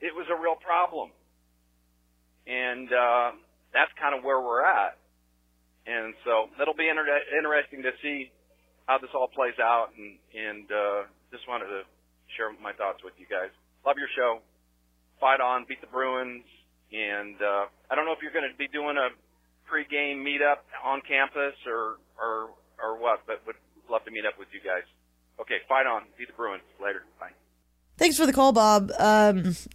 it 0.00 0.14
was 0.14 0.26
a 0.30 0.36
real 0.36 0.56
problem. 0.56 1.10
And 2.46 2.88
uh, 2.88 3.30
that's 3.72 3.92
kind 4.00 4.16
of 4.16 4.24
where 4.24 4.40
we're 4.40 4.64
at. 4.64 4.96
And 5.86 6.14
so 6.24 6.48
it'll 6.60 6.76
be 6.76 6.88
inter- 6.88 7.06
interesting 7.36 7.82
to 7.82 7.92
see 8.02 8.30
how 8.86 8.98
this 8.98 9.10
all 9.14 9.28
plays 9.28 9.56
out. 9.60 9.92
And 9.96 10.18
and 10.34 10.66
uh, 10.70 11.00
just 11.32 11.46
wanted 11.48 11.68
to 11.72 11.82
share 12.36 12.52
my 12.62 12.72
thoughts 12.72 13.00
with 13.04 13.14
you 13.18 13.26
guys. 13.28 13.50
Love 13.86 13.96
your 13.96 14.10
show. 14.16 14.40
Fight 15.20 15.40
on, 15.40 15.64
beat 15.68 15.80
the 15.80 15.90
Bruins. 15.90 16.44
And 16.90 17.38
uh, 17.38 17.70
I 17.90 17.94
don't 17.94 18.04
know 18.04 18.12
if 18.12 18.22
you're 18.22 18.34
going 18.34 18.48
to 18.48 18.56
be 18.58 18.68
doing 18.68 18.98
a 18.98 19.14
pre-game 19.70 20.26
meetup 20.26 20.66
on 20.82 21.00
campus 21.06 21.54
or 21.66 22.02
or 22.18 22.50
or 22.82 22.98
what, 22.98 23.22
but 23.26 23.40
would 23.46 23.56
love 23.88 24.04
to 24.04 24.10
meet 24.10 24.26
up 24.26 24.34
with 24.38 24.48
you 24.52 24.60
guys. 24.60 24.84
Okay, 25.40 25.62
fight 25.68 25.86
on. 25.86 26.02
Beat 26.18 26.28
the 26.28 26.36
Bruins. 26.36 26.66
Later. 26.82 27.06
Bye. 27.18 27.39
Thanks 28.00 28.16
for 28.16 28.24
the 28.24 28.32
call, 28.32 28.52
Bob. 28.52 28.90
Um, 28.98 29.56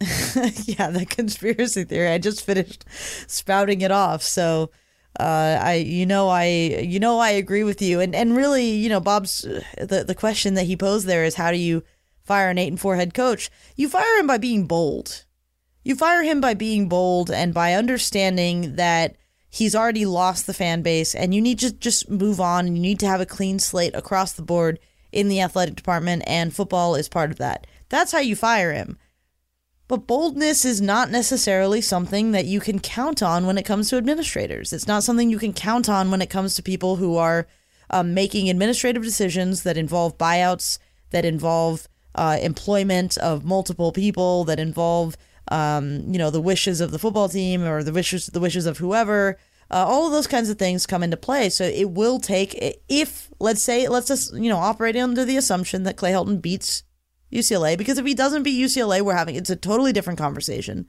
yeah, 0.64 0.90
the 0.90 1.06
conspiracy 1.08 1.84
theory. 1.84 2.08
I 2.08 2.18
just 2.18 2.44
finished 2.44 2.84
spouting 3.28 3.82
it 3.82 3.92
off. 3.92 4.20
So, 4.22 4.70
Uh, 5.18 5.56
I 5.62 5.74
you 5.76 6.04
know 6.04 6.28
I 6.28 6.46
you 6.82 6.98
know 7.00 7.20
I 7.20 7.30
agree 7.30 7.62
with 7.64 7.80
you, 7.80 8.00
and 8.00 8.14
and 8.16 8.36
really 8.36 8.68
you 8.68 8.88
know 8.88 9.00
Bob's 9.00 9.42
the 9.78 10.04
the 10.04 10.14
question 10.14 10.54
that 10.54 10.66
he 10.66 10.76
posed 10.76 11.06
there 11.06 11.24
is 11.24 11.36
how 11.36 11.50
do 11.52 11.56
you 11.56 11.84
fire 12.24 12.50
an 12.50 12.58
eight 12.58 12.68
and 12.68 12.80
four 12.80 12.96
head 12.96 13.14
coach? 13.14 13.48
You 13.76 13.88
fire 13.88 14.18
him 14.18 14.26
by 14.26 14.38
being 14.38 14.66
bold. 14.66 15.24
You 15.84 15.94
fire 15.94 16.24
him 16.24 16.40
by 16.40 16.54
being 16.54 16.88
bold 16.88 17.30
and 17.30 17.54
by 17.54 17.74
understanding 17.74 18.74
that 18.76 19.16
he's 19.48 19.76
already 19.76 20.04
lost 20.04 20.46
the 20.46 20.52
fan 20.62 20.82
base, 20.82 21.14
and 21.14 21.32
you 21.32 21.40
need 21.40 21.60
to 21.60 21.72
just 21.72 22.10
move 22.10 22.40
on. 22.40 22.66
And 22.66 22.76
you 22.76 22.82
need 22.82 23.00
to 23.00 23.06
have 23.06 23.20
a 23.22 23.26
clean 23.36 23.60
slate 23.60 23.94
across 23.94 24.32
the 24.32 24.42
board 24.42 24.80
in 25.12 25.28
the 25.28 25.40
athletic 25.40 25.76
department, 25.76 26.24
and 26.26 26.52
football 26.52 26.96
is 26.96 27.08
part 27.08 27.30
of 27.30 27.38
that. 27.38 27.66
That's 27.88 28.12
how 28.12 28.18
you 28.18 28.36
fire 28.36 28.72
him. 28.72 28.98
But 29.88 30.06
boldness 30.08 30.64
is 30.64 30.80
not 30.80 31.10
necessarily 31.10 31.80
something 31.80 32.32
that 32.32 32.46
you 32.46 32.58
can 32.58 32.80
count 32.80 33.22
on 33.22 33.46
when 33.46 33.56
it 33.56 33.64
comes 33.64 33.88
to 33.90 33.96
administrators. 33.96 34.72
It's 34.72 34.88
not 34.88 35.04
something 35.04 35.30
you 35.30 35.38
can 35.38 35.52
count 35.52 35.88
on 35.88 36.10
when 36.10 36.20
it 36.20 36.30
comes 36.30 36.54
to 36.54 36.62
people 36.62 36.96
who 36.96 37.16
are 37.16 37.46
um, 37.90 38.12
making 38.12 38.50
administrative 38.50 39.04
decisions 39.04 39.62
that 39.62 39.76
involve 39.76 40.18
buyouts, 40.18 40.78
that 41.10 41.24
involve 41.24 41.86
uh, 42.16 42.38
employment 42.40 43.16
of 43.18 43.44
multiple 43.44 43.92
people, 43.92 44.42
that 44.44 44.58
involve 44.58 45.16
um, 45.48 46.02
you 46.12 46.18
know 46.18 46.30
the 46.30 46.40
wishes 46.40 46.80
of 46.80 46.90
the 46.90 46.98
football 46.98 47.28
team 47.28 47.62
or 47.62 47.84
the 47.84 47.92
wishes 47.92 48.26
the 48.26 48.40
wishes 48.40 48.66
of 48.66 48.78
whoever. 48.78 49.38
Uh, 49.70 49.84
all 49.84 50.06
of 50.06 50.12
those 50.12 50.26
kinds 50.28 50.48
of 50.48 50.58
things 50.58 50.86
come 50.86 51.02
into 51.02 51.16
play. 51.16 51.48
So 51.48 51.64
it 51.64 51.90
will 51.90 52.18
take 52.18 52.80
if 52.88 53.30
let's 53.38 53.62
say 53.62 53.86
let's 53.86 54.08
just 54.08 54.34
you 54.34 54.48
know 54.48 54.58
operate 54.58 54.96
under 54.96 55.24
the 55.24 55.36
assumption 55.36 55.84
that 55.84 55.96
Clay 55.96 56.10
Helton 56.10 56.42
beats 56.42 56.82
UCLA 57.32 57.76
because 57.76 57.98
if 57.98 58.06
he 58.06 58.14
doesn't 58.14 58.42
beat 58.42 58.62
UCLA, 58.62 59.02
we're 59.02 59.14
having 59.14 59.36
it's 59.36 59.50
a 59.50 59.56
totally 59.56 59.92
different 59.92 60.18
conversation. 60.18 60.86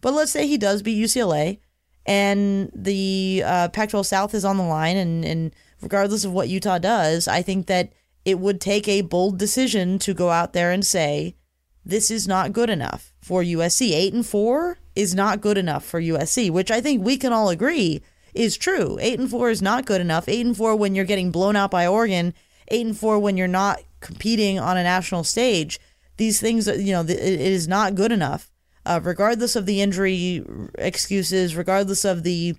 But 0.00 0.14
let's 0.14 0.32
say 0.32 0.46
he 0.46 0.58
does 0.58 0.82
beat 0.82 1.02
UCLA, 1.02 1.60
and 2.04 2.70
the 2.74 3.42
uh, 3.44 3.68
Pac-12 3.68 4.04
South 4.04 4.34
is 4.34 4.44
on 4.44 4.56
the 4.56 4.64
line, 4.64 4.96
and 4.96 5.24
and 5.24 5.54
regardless 5.80 6.24
of 6.24 6.32
what 6.32 6.48
Utah 6.48 6.78
does, 6.78 7.26
I 7.26 7.42
think 7.42 7.66
that 7.66 7.92
it 8.24 8.38
would 8.38 8.60
take 8.60 8.88
a 8.88 9.02
bold 9.02 9.38
decision 9.38 9.98
to 10.00 10.14
go 10.14 10.30
out 10.30 10.52
there 10.52 10.70
and 10.70 10.84
say 10.84 11.36
this 11.84 12.10
is 12.10 12.26
not 12.26 12.52
good 12.52 12.70
enough 12.70 13.12
for 13.20 13.42
USC. 13.42 13.92
Eight 13.92 14.14
and 14.14 14.26
four 14.26 14.78
is 14.96 15.14
not 15.14 15.40
good 15.40 15.58
enough 15.58 15.84
for 15.84 16.00
USC, 16.00 16.50
which 16.50 16.70
I 16.70 16.80
think 16.80 17.04
we 17.04 17.16
can 17.16 17.32
all 17.32 17.50
agree 17.50 18.02
is 18.32 18.56
true. 18.56 18.98
Eight 19.00 19.18
and 19.18 19.30
four 19.30 19.50
is 19.50 19.62
not 19.62 19.86
good 19.86 20.00
enough. 20.00 20.28
Eight 20.28 20.44
and 20.44 20.56
four 20.56 20.74
when 20.76 20.94
you're 20.94 21.04
getting 21.04 21.30
blown 21.30 21.56
out 21.56 21.70
by 21.70 21.86
Oregon. 21.86 22.34
Eight 22.68 22.86
and 22.86 22.96
four 22.96 23.18
when 23.18 23.36
you're 23.36 23.46
not 23.46 23.80
competing 24.04 24.60
on 24.60 24.76
a 24.76 24.82
national 24.82 25.24
stage. 25.24 25.80
These 26.18 26.40
things, 26.40 26.68
you 26.68 26.92
know, 26.92 27.00
it 27.00 27.10
is 27.10 27.66
not 27.66 27.96
good 27.96 28.12
enough. 28.12 28.50
Uh, 28.86 29.00
regardless 29.02 29.56
of 29.56 29.64
the 29.64 29.80
injury 29.80 30.44
excuses, 30.76 31.56
regardless 31.56 32.04
of 32.04 32.22
the 32.22 32.54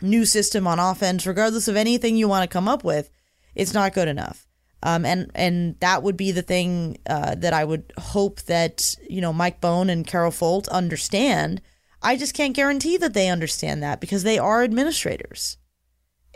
new 0.00 0.24
system 0.24 0.66
on 0.66 0.78
offense, 0.78 1.26
regardless 1.26 1.68
of 1.68 1.76
anything 1.76 2.16
you 2.16 2.26
want 2.26 2.42
to 2.42 2.52
come 2.52 2.66
up 2.66 2.82
with, 2.82 3.10
it's 3.54 3.74
not 3.74 3.92
good 3.92 4.08
enough. 4.08 4.46
Um, 4.82 5.04
and 5.04 5.30
and 5.34 5.78
that 5.80 6.02
would 6.02 6.16
be 6.16 6.32
the 6.32 6.42
thing 6.42 6.98
uh, 7.06 7.34
that 7.36 7.52
I 7.52 7.64
would 7.64 7.92
hope 7.98 8.40
that 8.42 8.96
you 9.08 9.20
know 9.20 9.32
Mike 9.32 9.60
Bohn 9.60 9.90
and 9.90 10.06
Carol 10.06 10.32
Folt 10.32 10.68
understand. 10.70 11.60
I 12.02 12.16
just 12.16 12.34
can't 12.34 12.56
guarantee 12.56 12.96
that 12.96 13.14
they 13.14 13.28
understand 13.28 13.82
that 13.82 14.00
because 14.00 14.24
they 14.24 14.38
are 14.38 14.64
administrators, 14.64 15.56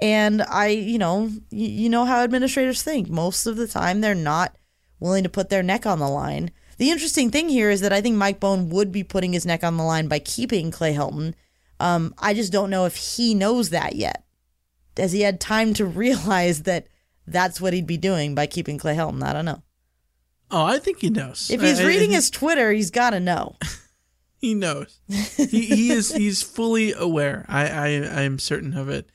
and 0.01 0.43
I 0.43 0.68
you 0.68 0.98
know 0.98 1.31
you, 1.51 1.68
you 1.68 1.89
know 1.89 2.05
how 2.05 2.23
administrators 2.23 2.82
think. 2.82 3.09
Most 3.09 3.47
of 3.47 3.56
the 3.56 3.68
time, 3.68 4.01
they're 4.01 4.14
not 4.14 4.56
willing 5.01 5.24
to 5.24 5.28
put 5.28 5.48
their 5.48 5.62
neck 5.62 5.86
on 5.86 5.98
the 5.98 6.09
line. 6.09 6.51
The 6.78 6.90
interesting 6.90 7.31
thing 7.31 7.48
here 7.48 7.70
is 7.70 7.81
that 7.81 7.93
I 7.93 8.01
think 8.01 8.16
Mike 8.16 8.40
Bohn 8.40 8.68
would 8.70 8.93
be 8.93 9.02
putting 9.02 9.32
his 9.32 9.47
neck 9.47 9.64
on 9.64 9.77
the 9.77 9.82
line 9.82 10.09
by 10.09 10.18
keeping 10.18 10.70
Clay 10.70 10.94
Helton. 10.94 11.35
Um, 11.81 12.14
I 12.18 12.35
just 12.35 12.52
don't 12.52 12.70
know 12.70 12.85
if 12.85 12.97
he 12.97 13.35
knows 13.35 13.70
that 13.70 13.97
yet. 13.97 14.24
Has 14.97 15.12
he 15.12 15.23
had 15.23 15.40
time 15.40 15.73
to 15.74 15.85
realize 15.86 16.62
that? 16.62 16.89
that's 17.27 17.60
what 17.60 17.73
he'd 17.73 17.86
be 17.86 17.97
doing 17.97 18.35
by 18.35 18.47
keeping 18.47 18.78
Clay 18.78 18.94
Helton. 18.94 19.23
I 19.23 19.32
don't 19.32 19.44
know. 19.44 19.62
Oh, 20.51 20.64
I 20.64 20.78
think 20.78 21.01
he 21.01 21.10
knows. 21.10 21.51
If 21.51 21.60
he's 21.60 21.81
I, 21.81 21.86
reading 21.86 22.12
I, 22.12 22.14
his 22.14 22.31
Twitter, 22.31 22.73
he's 22.73 22.90
got 22.90 23.10
to 23.10 23.20
know. 23.20 23.56
he 24.39 24.55
knows. 24.55 25.01
he, 25.09 25.47
he 25.47 25.90
is 25.90 26.14
he's 26.14 26.43
fully 26.43 26.93
aware. 26.93 27.44
I, 27.48 27.68
I 27.68 27.86
I 27.86 28.23
am 28.23 28.39
certain 28.39 28.74
of 28.74 28.89
it. 28.89 29.10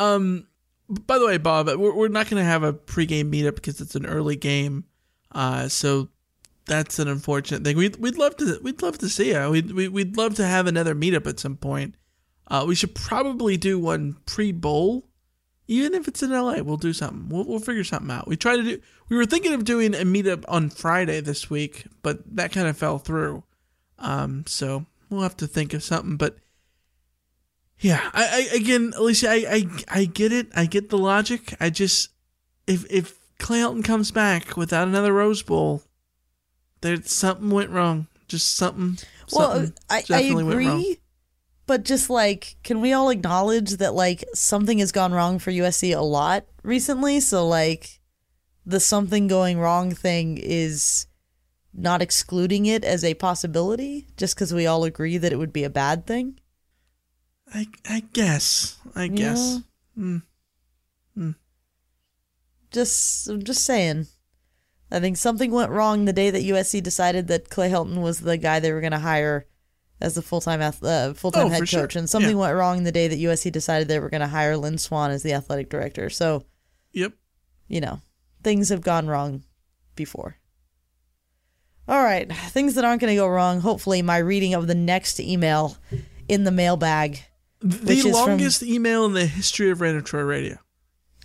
Um, 0.00 0.48
by 0.88 1.18
the 1.18 1.26
way, 1.26 1.38
Bob, 1.38 1.68
we're, 1.68 1.94
we're 1.94 2.08
not 2.08 2.28
going 2.28 2.42
to 2.42 2.48
have 2.48 2.64
a 2.64 2.72
pregame 2.72 3.32
meetup 3.32 3.54
because 3.54 3.80
it's 3.80 3.94
an 3.94 4.06
early 4.06 4.34
game. 4.34 4.84
Uh, 5.32 5.68
so 5.68 6.08
that's 6.66 6.98
an 6.98 7.06
unfortunate 7.06 7.62
thing. 7.62 7.76
We'd 7.76 7.96
we'd 7.96 8.18
love 8.18 8.36
to 8.38 8.58
we'd 8.62 8.82
love 8.82 8.98
to 8.98 9.08
see 9.08 9.32
you. 9.32 9.50
We'd 9.50 9.72
we, 9.72 9.88
we'd 9.88 10.16
love 10.16 10.34
to 10.36 10.46
have 10.46 10.66
another 10.66 10.94
meetup 10.94 11.28
at 11.28 11.38
some 11.38 11.56
point. 11.56 11.94
Uh, 12.48 12.64
we 12.66 12.74
should 12.74 12.96
probably 12.96 13.56
do 13.56 13.78
one 13.78 14.16
pre 14.26 14.50
bowl 14.50 15.06
even 15.70 15.94
if 15.94 16.08
it's 16.08 16.20
in 16.20 16.30
LA, 16.30 16.60
we'll 16.62 16.76
do 16.76 16.92
something. 16.92 17.28
We'll, 17.28 17.44
we'll 17.44 17.60
figure 17.60 17.84
something 17.84 18.10
out. 18.10 18.26
We 18.26 18.36
try 18.36 18.56
to 18.56 18.62
do. 18.62 18.80
We 19.08 19.16
were 19.16 19.24
thinking 19.24 19.52
of 19.52 19.64
doing 19.64 19.94
a 19.94 19.98
meetup 19.98 20.44
on 20.48 20.68
Friday 20.68 21.20
this 21.20 21.48
week, 21.48 21.86
but 22.02 22.18
that 22.34 22.50
kind 22.50 22.66
of 22.66 22.76
fell 22.76 22.98
through. 22.98 23.44
Um, 24.00 24.42
so 24.48 24.84
we'll 25.08 25.22
have 25.22 25.36
to 25.36 25.46
think 25.46 25.72
of 25.72 25.84
something. 25.84 26.16
But 26.16 26.38
yeah, 27.80 28.10
I, 28.12 28.48
I 28.52 28.56
again, 28.56 28.92
Alicia, 28.96 29.30
I, 29.30 29.44
I 29.50 29.66
I 29.88 30.04
get 30.04 30.32
it. 30.32 30.48
I 30.54 30.66
get 30.66 30.90
the 30.90 30.98
logic. 30.98 31.54
I 31.60 31.70
just 31.70 32.10
if 32.66 32.84
if 32.90 33.18
Clay 33.38 33.58
Helton 33.58 33.84
comes 33.84 34.10
back 34.10 34.56
without 34.56 34.88
another 34.88 35.12
Rose 35.12 35.42
Bowl, 35.42 35.82
there's 36.80 37.10
something 37.10 37.50
went 37.50 37.70
wrong. 37.70 38.06
Just 38.28 38.54
something. 38.54 38.98
Well, 39.32 39.52
something 39.52 39.74
I, 39.88 40.02
I 40.10 40.20
agree 40.20 41.00
but 41.70 41.84
just 41.84 42.10
like 42.10 42.56
can 42.64 42.80
we 42.80 42.92
all 42.92 43.10
acknowledge 43.10 43.76
that 43.76 43.94
like 43.94 44.24
something 44.34 44.80
has 44.80 44.90
gone 44.90 45.12
wrong 45.12 45.38
for 45.38 45.52
USC 45.52 45.96
a 45.96 46.00
lot 46.00 46.44
recently 46.64 47.20
so 47.20 47.46
like 47.46 48.00
the 48.66 48.80
something 48.80 49.28
going 49.28 49.56
wrong 49.56 49.92
thing 49.92 50.36
is 50.36 51.06
not 51.72 52.02
excluding 52.02 52.66
it 52.66 52.84
as 52.84 53.04
a 53.04 53.14
possibility 53.14 54.08
just 54.16 54.36
cuz 54.36 54.52
we 54.52 54.66
all 54.66 54.82
agree 54.82 55.16
that 55.16 55.32
it 55.32 55.36
would 55.36 55.52
be 55.52 55.62
a 55.62 55.70
bad 55.70 56.08
thing 56.08 56.40
I 57.52 57.66
I 57.88 58.00
guess 58.12 58.78
I 58.94 59.08
guess 59.08 59.60
mm. 59.98 60.22
Mm. 61.18 61.34
just 62.70 63.28
I'm 63.28 63.42
just 63.42 63.64
saying 63.64 64.06
I 64.92 65.00
think 65.00 65.16
something 65.16 65.50
went 65.50 65.70
wrong 65.70 66.04
the 66.04 66.12
day 66.12 66.30
that 66.30 66.42
USC 66.42 66.82
decided 66.82 67.28
that 67.28 67.48
Clay 67.50 67.70
Helton 67.70 68.00
was 68.02 68.20
the 68.20 68.36
guy 68.36 68.58
they 68.60 68.72
were 68.72 68.80
going 68.80 68.90
to 68.92 68.98
hire 68.98 69.46
as 70.00 70.14
the 70.14 70.22
full 70.22 70.40
time 70.40 70.60
uh, 70.62 71.12
full 71.14 71.30
time 71.30 71.46
Oh, 71.46 71.48
head 71.50 71.60
coach, 71.60 71.68
sure. 71.68 71.88
and 71.94 72.08
something 72.08 72.30
Yeah. 72.36 72.42
went 72.42 72.54
wrong 72.56 72.82
the 72.84 72.92
day 72.92 73.06
that 73.06 73.18
USC 73.18 73.52
decided 73.52 73.86
they 73.88 73.98
were 74.00 74.08
going 74.10 74.20
to 74.22 74.26
hire 74.26 74.56
Lynn 74.56 74.78
Swann 74.78 75.10
as 75.10 75.22
the 75.22 75.32
athletic 75.32 75.68
director. 75.70 76.08
So, 76.10 76.44
Yep. 76.92 77.12
you 77.68 77.80
know, 77.80 78.00
things 78.42 78.70
have 78.70 78.80
gone 78.80 79.06
wrong 79.08 79.44
before. 79.94 80.36
All 81.86 82.02
right, 82.02 82.32
things 82.32 82.74
that 82.74 82.84
aren't 82.84 83.00
going 83.00 83.10
to 83.12 83.16
go 83.16 83.28
wrong. 83.28 83.60
Hopefully, 83.60 84.00
my 84.02 84.18
reading 84.18 84.54
of 84.54 84.66
the 84.68 84.74
next 84.74 85.20
email 85.20 85.76
in 86.28 86.44
the 86.44 86.50
mailbag, 86.52 87.20
the 87.60 87.92
is 87.92 88.02
from- 88.02 88.12
longest 88.12 88.62
email 88.62 89.04
in 89.04 89.12
the 89.12 89.26
history 89.26 89.70
of 89.70 89.80
Reign 89.80 89.96
of 89.96 90.04
Troy 90.04 90.22
Radio. 90.22 90.58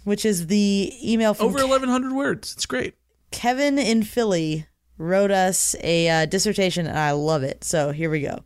which 0.03 0.23
is 0.25 0.47
the 0.47 0.93
email 1.03 1.33
from 1.33 1.47
Over 1.47 1.59
1,100 1.65 2.13
words. 2.13 2.53
It's 2.53 2.65
great. 2.65 2.93
Kevin 3.31 3.79
in 3.79 4.03
Philly 4.03 4.67
wrote 4.97 5.31
us 5.31 5.75
a 5.81 6.07
uh, 6.09 6.25
dissertation, 6.25 6.85
and 6.87 6.97
I 6.97 7.11
love 7.11 7.43
it. 7.43 7.63
So 7.63 7.91
here 7.91 8.09
we 8.09 8.21
go. 8.21 8.43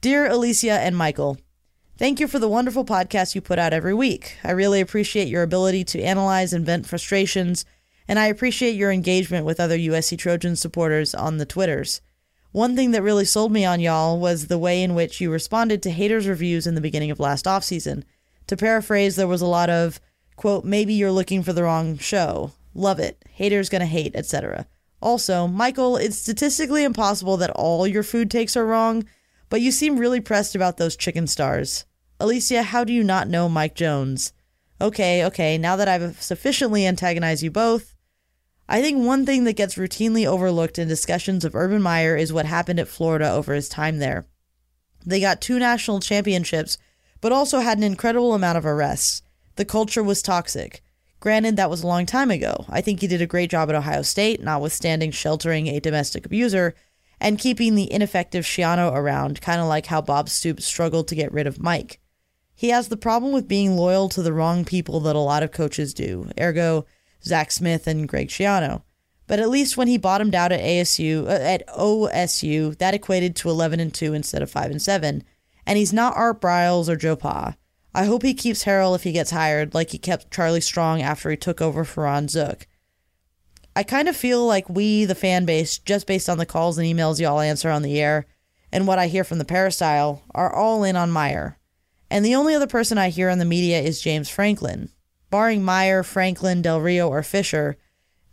Dear 0.00 0.26
Alicia 0.26 0.72
and 0.72 0.96
Michael, 0.96 1.38
thank 1.96 2.20
you 2.20 2.28
for 2.28 2.38
the 2.38 2.46
wonderful 2.48 2.84
podcast 2.84 3.34
you 3.34 3.40
put 3.40 3.58
out 3.58 3.72
every 3.72 3.94
week. 3.94 4.36
I 4.44 4.50
really 4.52 4.80
appreciate 4.80 5.28
your 5.28 5.42
ability 5.42 5.82
to 5.84 6.02
analyze 6.02 6.52
and 6.52 6.64
vent 6.66 6.86
frustrations, 6.86 7.64
and 8.06 8.18
I 8.18 8.26
appreciate 8.26 8.76
your 8.76 8.92
engagement 8.92 9.44
with 9.46 9.58
other 9.58 9.76
USC 9.78 10.18
Trojan 10.18 10.56
supporters 10.56 11.14
on 11.14 11.38
the 11.38 11.46
Twitters. 11.46 12.00
One 12.52 12.74
thing 12.74 12.92
that 12.92 13.02
really 13.02 13.26
sold 13.26 13.52
me 13.52 13.64
on 13.64 13.80
y'all 13.80 14.18
was 14.18 14.46
the 14.46 14.58
way 14.58 14.82
in 14.82 14.94
which 14.94 15.20
you 15.20 15.30
responded 15.30 15.82
to 15.82 15.90
haters' 15.90 16.26
reviews 16.26 16.66
in 16.66 16.74
the 16.74 16.80
beginning 16.80 17.10
of 17.10 17.20
last 17.20 17.44
offseason. 17.44 18.04
To 18.46 18.56
paraphrase, 18.56 19.16
there 19.16 19.28
was 19.28 19.42
a 19.42 19.46
lot 19.46 19.68
of, 19.68 20.00
quote, 20.36 20.64
maybe 20.64 20.94
you're 20.94 21.12
looking 21.12 21.42
for 21.42 21.52
the 21.52 21.62
wrong 21.62 21.98
show. 21.98 22.52
Love 22.74 22.98
it. 22.98 23.22
Haters 23.30 23.68
gonna 23.68 23.86
hate, 23.86 24.16
etc. 24.16 24.66
Also, 25.00 25.46
Michael, 25.46 25.96
it's 25.96 26.18
statistically 26.18 26.84
impossible 26.84 27.36
that 27.36 27.50
all 27.50 27.86
your 27.86 28.02
food 28.02 28.30
takes 28.30 28.56
are 28.56 28.66
wrong, 28.66 29.04
but 29.50 29.60
you 29.60 29.70
seem 29.70 29.98
really 29.98 30.20
pressed 30.20 30.54
about 30.54 30.78
those 30.78 30.96
chicken 30.96 31.26
stars. 31.26 31.84
Alicia, 32.18 32.62
how 32.62 32.82
do 32.82 32.92
you 32.92 33.04
not 33.04 33.28
know 33.28 33.48
Mike 33.48 33.74
Jones? 33.74 34.32
Okay, 34.80 35.24
okay, 35.24 35.58
now 35.58 35.76
that 35.76 35.88
I've 35.88 36.20
sufficiently 36.22 36.86
antagonized 36.86 37.42
you 37.42 37.50
both, 37.50 37.94
I 38.68 38.82
think 38.82 39.02
one 39.02 39.24
thing 39.24 39.44
that 39.44 39.56
gets 39.56 39.76
routinely 39.76 40.26
overlooked 40.26 40.78
in 40.78 40.88
discussions 40.88 41.44
of 41.44 41.54
Urban 41.54 41.80
Meyer 41.80 42.16
is 42.16 42.32
what 42.32 42.44
happened 42.44 42.78
at 42.78 42.88
Florida 42.88 43.30
over 43.30 43.54
his 43.54 43.68
time 43.68 43.98
there. 43.98 44.26
They 45.06 45.20
got 45.20 45.40
two 45.40 45.58
national 45.58 46.00
championships, 46.00 46.76
but 47.22 47.32
also 47.32 47.60
had 47.60 47.78
an 47.78 47.84
incredible 47.84 48.34
amount 48.34 48.58
of 48.58 48.66
arrests. 48.66 49.22
The 49.56 49.64
culture 49.64 50.02
was 50.02 50.20
toxic. 50.20 50.82
Granted, 51.20 51.56
that 51.56 51.70
was 51.70 51.82
a 51.82 51.86
long 51.86 52.04
time 52.04 52.30
ago. 52.30 52.66
I 52.68 52.82
think 52.82 53.00
he 53.00 53.06
did 53.06 53.22
a 53.22 53.26
great 53.26 53.50
job 53.50 53.70
at 53.70 53.74
Ohio 53.74 54.02
State, 54.02 54.42
notwithstanding 54.42 55.12
sheltering 55.12 55.66
a 55.68 55.80
domestic 55.80 56.26
abuser 56.26 56.74
and 57.20 57.38
keeping 57.38 57.74
the 57.74 57.90
ineffective 57.90 58.44
Schiano 58.44 58.92
around, 58.92 59.40
kind 59.40 59.60
of 59.60 59.66
like 59.66 59.86
how 59.86 60.02
Bob 60.02 60.28
Stoops 60.28 60.66
struggled 60.66 61.08
to 61.08 61.16
get 61.16 61.32
rid 61.32 61.46
of 61.46 61.60
Mike. 61.60 62.00
He 62.54 62.68
has 62.68 62.88
the 62.88 62.96
problem 62.96 63.32
with 63.32 63.48
being 63.48 63.76
loyal 63.76 64.08
to 64.10 64.22
the 64.22 64.32
wrong 64.32 64.64
people 64.64 65.00
that 65.00 65.16
a 65.16 65.20
lot 65.20 65.42
of 65.42 65.52
coaches 65.52 65.94
do, 65.94 66.30
ergo 66.38 66.86
Zach 67.24 67.50
Smith 67.50 67.86
and 67.86 68.08
Greg 68.08 68.28
Schiano. 68.28 68.82
But 69.26 69.40
at 69.40 69.50
least 69.50 69.76
when 69.76 69.88
he 69.88 69.98
bottomed 69.98 70.34
out 70.34 70.52
at 70.52 70.60
ASU, 70.60 71.26
uh, 71.26 71.30
at 71.30 71.66
OSU, 71.68 72.76
that 72.78 72.94
equated 72.94 73.36
to 73.36 73.50
11 73.50 73.78
and 73.78 73.92
2 73.92 74.14
instead 74.14 74.42
of 74.42 74.50
5 74.50 74.70
and 74.70 74.82
7. 74.82 75.22
And 75.66 75.78
he's 75.78 75.92
not 75.92 76.16
Art 76.16 76.40
Briles 76.40 76.88
or 76.88 76.96
Joe 76.96 77.16
Pa. 77.16 77.56
I 77.94 78.04
hope 78.04 78.22
he 78.22 78.32
keeps 78.32 78.64
Harrell 78.64 78.94
if 78.94 79.02
he 79.02 79.12
gets 79.12 79.30
hired, 79.30 79.74
like 79.74 79.90
he 79.90 79.98
kept 79.98 80.30
Charlie 80.30 80.60
Strong 80.60 81.02
after 81.02 81.30
he 81.30 81.36
took 81.36 81.60
over 81.60 81.84
for 81.84 82.04
Ron 82.04 82.28
Zook. 82.28 82.66
I 83.76 83.82
kind 83.82 84.08
of 84.08 84.16
feel 84.16 84.46
like 84.46 84.68
we, 84.68 85.04
the 85.04 85.14
fan 85.14 85.44
base, 85.44 85.78
just 85.78 86.06
based 86.06 86.28
on 86.28 86.38
the 86.38 86.46
calls 86.46 86.78
and 86.78 86.86
emails 86.86 87.20
y'all 87.20 87.40
answer 87.40 87.70
on 87.70 87.82
the 87.82 88.00
air 88.00 88.26
and 88.72 88.86
what 88.86 88.98
I 88.98 89.06
hear 89.06 89.24
from 89.24 89.38
the 89.38 89.44
peristyle, 89.44 90.22
are 90.34 90.54
all 90.54 90.84
in 90.84 90.96
on 90.96 91.10
Meyer. 91.10 91.58
And 92.10 92.24
the 92.24 92.34
only 92.34 92.54
other 92.54 92.66
person 92.66 92.98
I 92.98 93.10
hear 93.10 93.28
in 93.28 93.38
the 93.38 93.44
media 93.44 93.80
is 93.80 94.00
James 94.00 94.28
Franklin. 94.28 94.90
Barring 95.30 95.62
Meyer, 95.62 96.02
Franklin, 96.02 96.62
Del 96.62 96.80
Rio, 96.80 97.08
or 97.08 97.22
Fisher, 97.22 97.76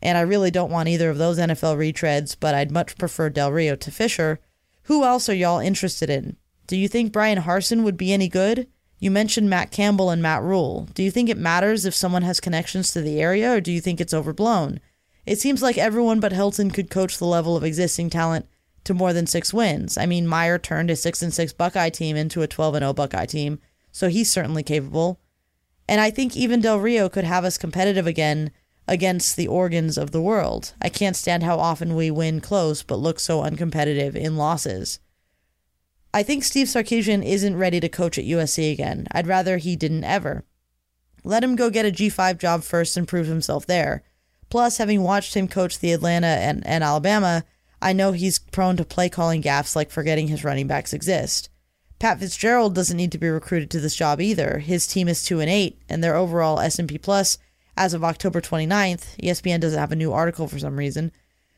and 0.01 0.17
I 0.17 0.22
really 0.22 0.51
don't 0.51 0.72
want 0.72 0.89
either 0.89 1.09
of 1.09 1.17
those 1.17 1.39
NFL 1.39 1.77
retreads, 1.77 2.35
but 2.39 2.53
I'd 2.53 2.72
much 2.72 2.97
prefer 2.97 3.30
Del 3.30 3.51
Rio 3.51 3.76
to 3.76 3.91
Fisher. 3.91 4.39
Who 4.84 5.03
else 5.03 5.27
are 5.30 5.34
y'all 5.34 5.59
interested 5.59 6.09
in? 6.09 6.38
Do 6.67 6.77
you 6.77 6.88
think 6.88 7.11
Bryan 7.11 7.41
Harsin 7.41 7.84
would 7.84 7.97
be 7.97 8.13
any 8.13 8.27
good? 8.27 8.67
You 8.99 9.11
mentioned 9.11 9.49
Matt 9.49 9.72
Campbell 9.72 10.09
and 10.09 10.22
Matt 10.22 10.41
Rhule. 10.43 10.88
Do 10.93 11.03
you 11.03 11.11
think 11.11 11.30
it 11.30 11.38
matters 11.38 11.85
if 11.85 11.93
someone 11.93 12.22
has 12.22 12.39
connections 12.39 12.91
to 12.91 13.01
the 13.01 13.19
area, 13.19 13.53
or 13.53 13.61
do 13.61 13.72
you 13.72 13.81
think 13.81 13.99
it's 13.99 14.13
overblown? 14.13 14.80
It 15.26 15.39
seems 15.39 15.61
like 15.61 15.77
everyone 15.77 16.19
but 16.19 16.31
Helton 16.31 16.73
could 16.73 16.89
coach 16.89 17.17
the 17.17 17.26
level 17.26 17.57
of 17.57 17.63
existing 17.63 18.09
talent 18.09 18.47
to 18.84 18.93
more 18.93 19.11
than 19.11 19.27
six 19.27 19.53
wins. 19.53 19.97
I 19.97 20.05
mean, 20.05 20.27
Meyer 20.27 20.57
turned 20.57 20.91
a 20.91 20.95
six 20.95 21.22
and 21.22 21.34
six 21.34 21.51
Buckeye 21.51 21.89
team 21.89 22.15
into 22.15 22.41
a 22.41 22.47
twelve 22.47 22.76
and 22.76 22.84
zero 22.84 22.93
Buckeye 22.93 23.26
team, 23.26 23.59
so 23.91 24.07
he's 24.07 24.31
certainly 24.31 24.63
capable. 24.63 25.19
And 25.87 26.01
I 26.01 26.09
think 26.09 26.35
even 26.35 26.61
Del 26.61 26.79
Rio 26.79 27.09
could 27.09 27.25
have 27.25 27.45
us 27.45 27.57
competitive 27.57 28.07
again 28.07 28.51
against 28.87 29.35
the 29.35 29.47
Oregons 29.47 29.97
of 29.97 30.11
the 30.11 30.21
world. 30.21 30.73
I 30.81 30.89
can't 30.89 31.15
stand 31.15 31.43
how 31.43 31.57
often 31.57 31.95
we 31.95 32.11
win 32.11 32.41
close 32.41 32.83
but 32.83 32.99
look 32.99 33.19
so 33.19 33.41
uncompetitive 33.41 34.15
in 34.15 34.37
losses. 34.37 34.99
I 36.13 36.23
think 36.23 36.43
Steve 36.43 36.67
Sarkisian 36.67 37.25
isn't 37.25 37.57
ready 37.57 37.79
to 37.79 37.89
coach 37.89 38.17
at 38.17 38.25
USC 38.25 38.71
again. 38.71 39.07
I'd 39.11 39.27
rather 39.27 39.57
he 39.57 39.75
didn't 39.75 40.05
ever. 40.05 40.45
Let 41.23 41.43
him 41.43 41.55
go 41.55 41.69
get 41.69 41.85
a 41.85 41.91
G5 41.91 42.37
job 42.37 42.63
first 42.63 42.95
and 42.95 43.07
prove 43.07 43.27
himself 43.27 43.65
there. 43.65 44.03
Plus, 44.49 44.77
having 44.77 45.01
watched 45.01 45.33
him 45.33 45.47
coach 45.47 45.79
the 45.79 45.91
Atlanta 45.91 46.27
and, 46.27 46.65
and 46.65 46.83
Alabama, 46.83 47.43
I 47.81 47.93
know 47.93 48.11
he's 48.11 48.39
prone 48.39 48.77
to 48.77 48.85
play 48.85 49.09
calling 49.09 49.41
gaffes 49.41 49.75
like 49.75 49.91
forgetting 49.91 50.27
his 50.27 50.43
running 50.43 50.67
backs 50.67 50.93
exist. 50.93 51.49
Pat 51.99 52.19
Fitzgerald 52.19 52.76
doesn't 52.76 52.97
need 52.97 53.11
to 53.11 53.17
be 53.17 53.30
recruited 53.30 53.69
to 53.72 53.80
this 53.80 53.95
job 53.95 54.19
either. 54.19 54.59
His 54.59 54.85
team 54.85 55.07
is 55.07 55.23
2 55.23 55.39
and 55.39 55.49
8 55.49 55.80
and 55.89 56.03
their 56.03 56.15
overall 56.15 56.59
S&P 56.59 56.97
Plus 56.97 57.38
as 57.77 57.93
of 57.93 58.03
October 58.03 58.39
29th, 58.39 59.17
ESPN 59.22 59.59
doesn't 59.59 59.80
have 59.80 59.91
a 59.91 59.97
new 59.97 60.13
article 60.13 60.47
for 60.47 60.59
some 60.59 60.77
reason, 60.77 61.11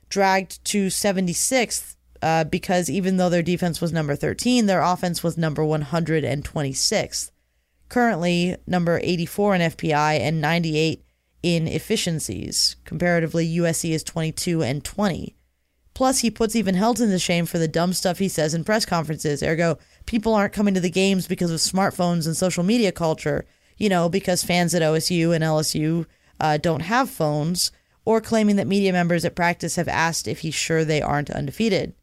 dragged 0.10 0.64
to 0.66 0.88
76th 0.88 1.96
uh, 2.22 2.44
because 2.46 2.90
even 2.90 3.18
though 3.18 3.30
their 3.30 3.44
defense 3.44 3.80
was 3.80 3.94
number 3.94 4.16
13, 4.16 4.66
their 4.66 4.82
offense 4.82 5.22
was 5.22 5.38
number 5.38 5.62
126th. 5.62 7.32
Currently, 7.90 8.58
number 8.66 9.00
84 9.04 9.56
in 9.56 9.62
FPI 9.62 10.20
and 10.20 10.42
98 10.42 11.04
in 11.44 11.68
efficiencies. 11.68 12.76
Comparatively, 12.84 13.48
USC 13.58 13.92
is 13.92 14.04
22 14.04 14.64
and 14.64 14.84
20. 14.84 15.36
Plus, 15.94 16.20
he 16.20 16.32
puts 16.32 16.56
even 16.56 16.76
Helton 16.76 17.10
to 17.10 17.20
shame 17.20 17.46
for 17.46 17.60
the 17.60 17.68
dumb 17.68 17.94
stuff 17.94 18.20
he 18.20 18.28
says 18.28 18.54
in 18.54 18.64
press 18.64 18.86
conferences. 18.86 19.42
Ergo, 19.42 19.78
people 20.08 20.34
aren't 20.34 20.54
coming 20.54 20.74
to 20.74 20.80
the 20.80 20.90
games 20.90 21.28
because 21.28 21.52
of 21.52 21.60
smartphones 21.60 22.26
and 22.26 22.36
social 22.36 22.64
media 22.64 22.92
culture 22.92 23.46
you 23.78 23.90
know, 23.90 24.10
because 24.10 24.44
fans 24.44 24.74
at 24.74 24.82
OSU 24.82 25.34
and 25.34 25.44
LSU 25.44 26.06
uh, 26.40 26.58
don't 26.58 26.82
have 26.82 27.10
phones, 27.10 27.72
or 28.06 28.22
claiming 28.22 28.56
that 28.56 28.68
media 28.68 28.92
members 28.92 29.26
at 29.26 29.36
practice 29.36 29.76
have 29.76 29.88
asked 29.88 30.28
if 30.28 30.40
he's 30.40 30.56
sure 30.56 30.84
they 30.84 31.02
aren't 31.02 31.30
undefeated. 31.30 31.94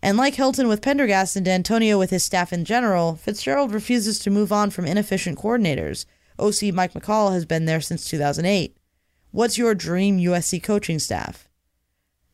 And 0.00 0.16
like 0.16 0.34
Helton 0.34 0.68
with 0.68 0.82
Pendergast 0.82 1.34
and 1.34 1.44
D'Antonio 1.44 1.98
with 1.98 2.10
his 2.10 2.22
staff 2.22 2.52
in 2.52 2.64
general, 2.64 3.16
Fitzgerald 3.16 3.72
refuses 3.72 4.18
to 4.20 4.30
move 4.30 4.52
on 4.52 4.70
from 4.70 4.84
inefficient 4.84 5.38
coordinators. 5.38 6.06
OC 6.38 6.72
Mick 6.72 6.92
McCall 6.92 7.32
has 7.32 7.44
been 7.44 7.64
there 7.64 7.80
since 7.80 8.08
2008. 8.08 8.76
What's 9.32 9.58
your 9.58 9.74
dream 9.74 10.18
USC 10.18 10.62
coaching 10.62 11.00
staff? 11.00 11.48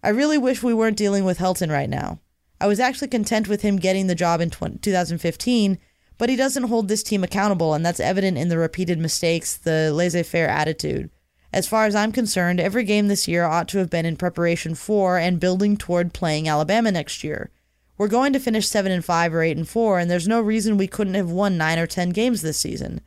I 0.03 0.11
really 0.11 0.36
wish 0.36 0.62
we 0.62 0.74
weren't 0.74 0.99
dealing 0.99 1.24
with 1.24 1.39
Helton 1.39 1.70
right 1.70 1.89
now. 1.89 2.20
I 2.65 2.66
was 2.66 2.81
actually 2.81 3.09
content 3.09 3.47
with 3.47 3.61
him 3.61 3.77
getting 3.77 4.07
the 4.07 4.15
job 4.15 4.41
in 4.41 4.49
2015 4.49 5.78
but 6.16 6.31
he 6.31 6.36
doesn't 6.36 6.65
hold 6.65 6.89
this 6.89 7.03
team 7.03 7.23
accountable, 7.23 7.74
and 7.74 7.85
that's 7.85 8.01
evident 8.01 8.39
in 8.39 8.49
the 8.49 8.57
repeated 8.57 8.99
mistakes, 8.99 9.57
the 9.57 9.93
laissez 9.93 10.23
faire 10.23 10.49
attitude. 10.49 11.11
As 11.53 11.66
far 11.66 11.85
as 11.85 11.95
I'm 11.95 12.11
concerned, 12.12 12.61
every 12.61 12.85
game 12.85 13.09
this 13.09 13.28
year 13.28 13.45
ought 13.45 13.69
to 13.69 13.78
have 13.78 13.91
been 13.91 14.07
in 14.07 14.16
preparation 14.16 14.74
for 14.74 15.19
and 15.19 15.39
building 15.39 15.77
toward 15.77 16.15
playing 16.15 16.49
Alabama 16.49 16.91
next 16.91 17.23
year. 17.23 17.51
We're 17.99 18.09
going 18.09 18.32
to 18.32 18.41
finish 18.41 18.66
7 18.66 18.91
and 18.91 19.05
5 19.05 19.35
or 19.35 19.43
8 19.43 19.57
and 19.57 19.69
4, 19.69 19.99
and 19.99 20.11
there's 20.11 20.27
no 20.27 20.41
reason 20.41 20.78
we 20.78 20.86
couldn't 20.86 21.15
have 21.15 21.31
won 21.31 21.59
9 21.59 21.78
or 21.78 21.86
10 21.86 22.11
games 22.11 22.41
this 22.41 22.59
season. 22.59 23.01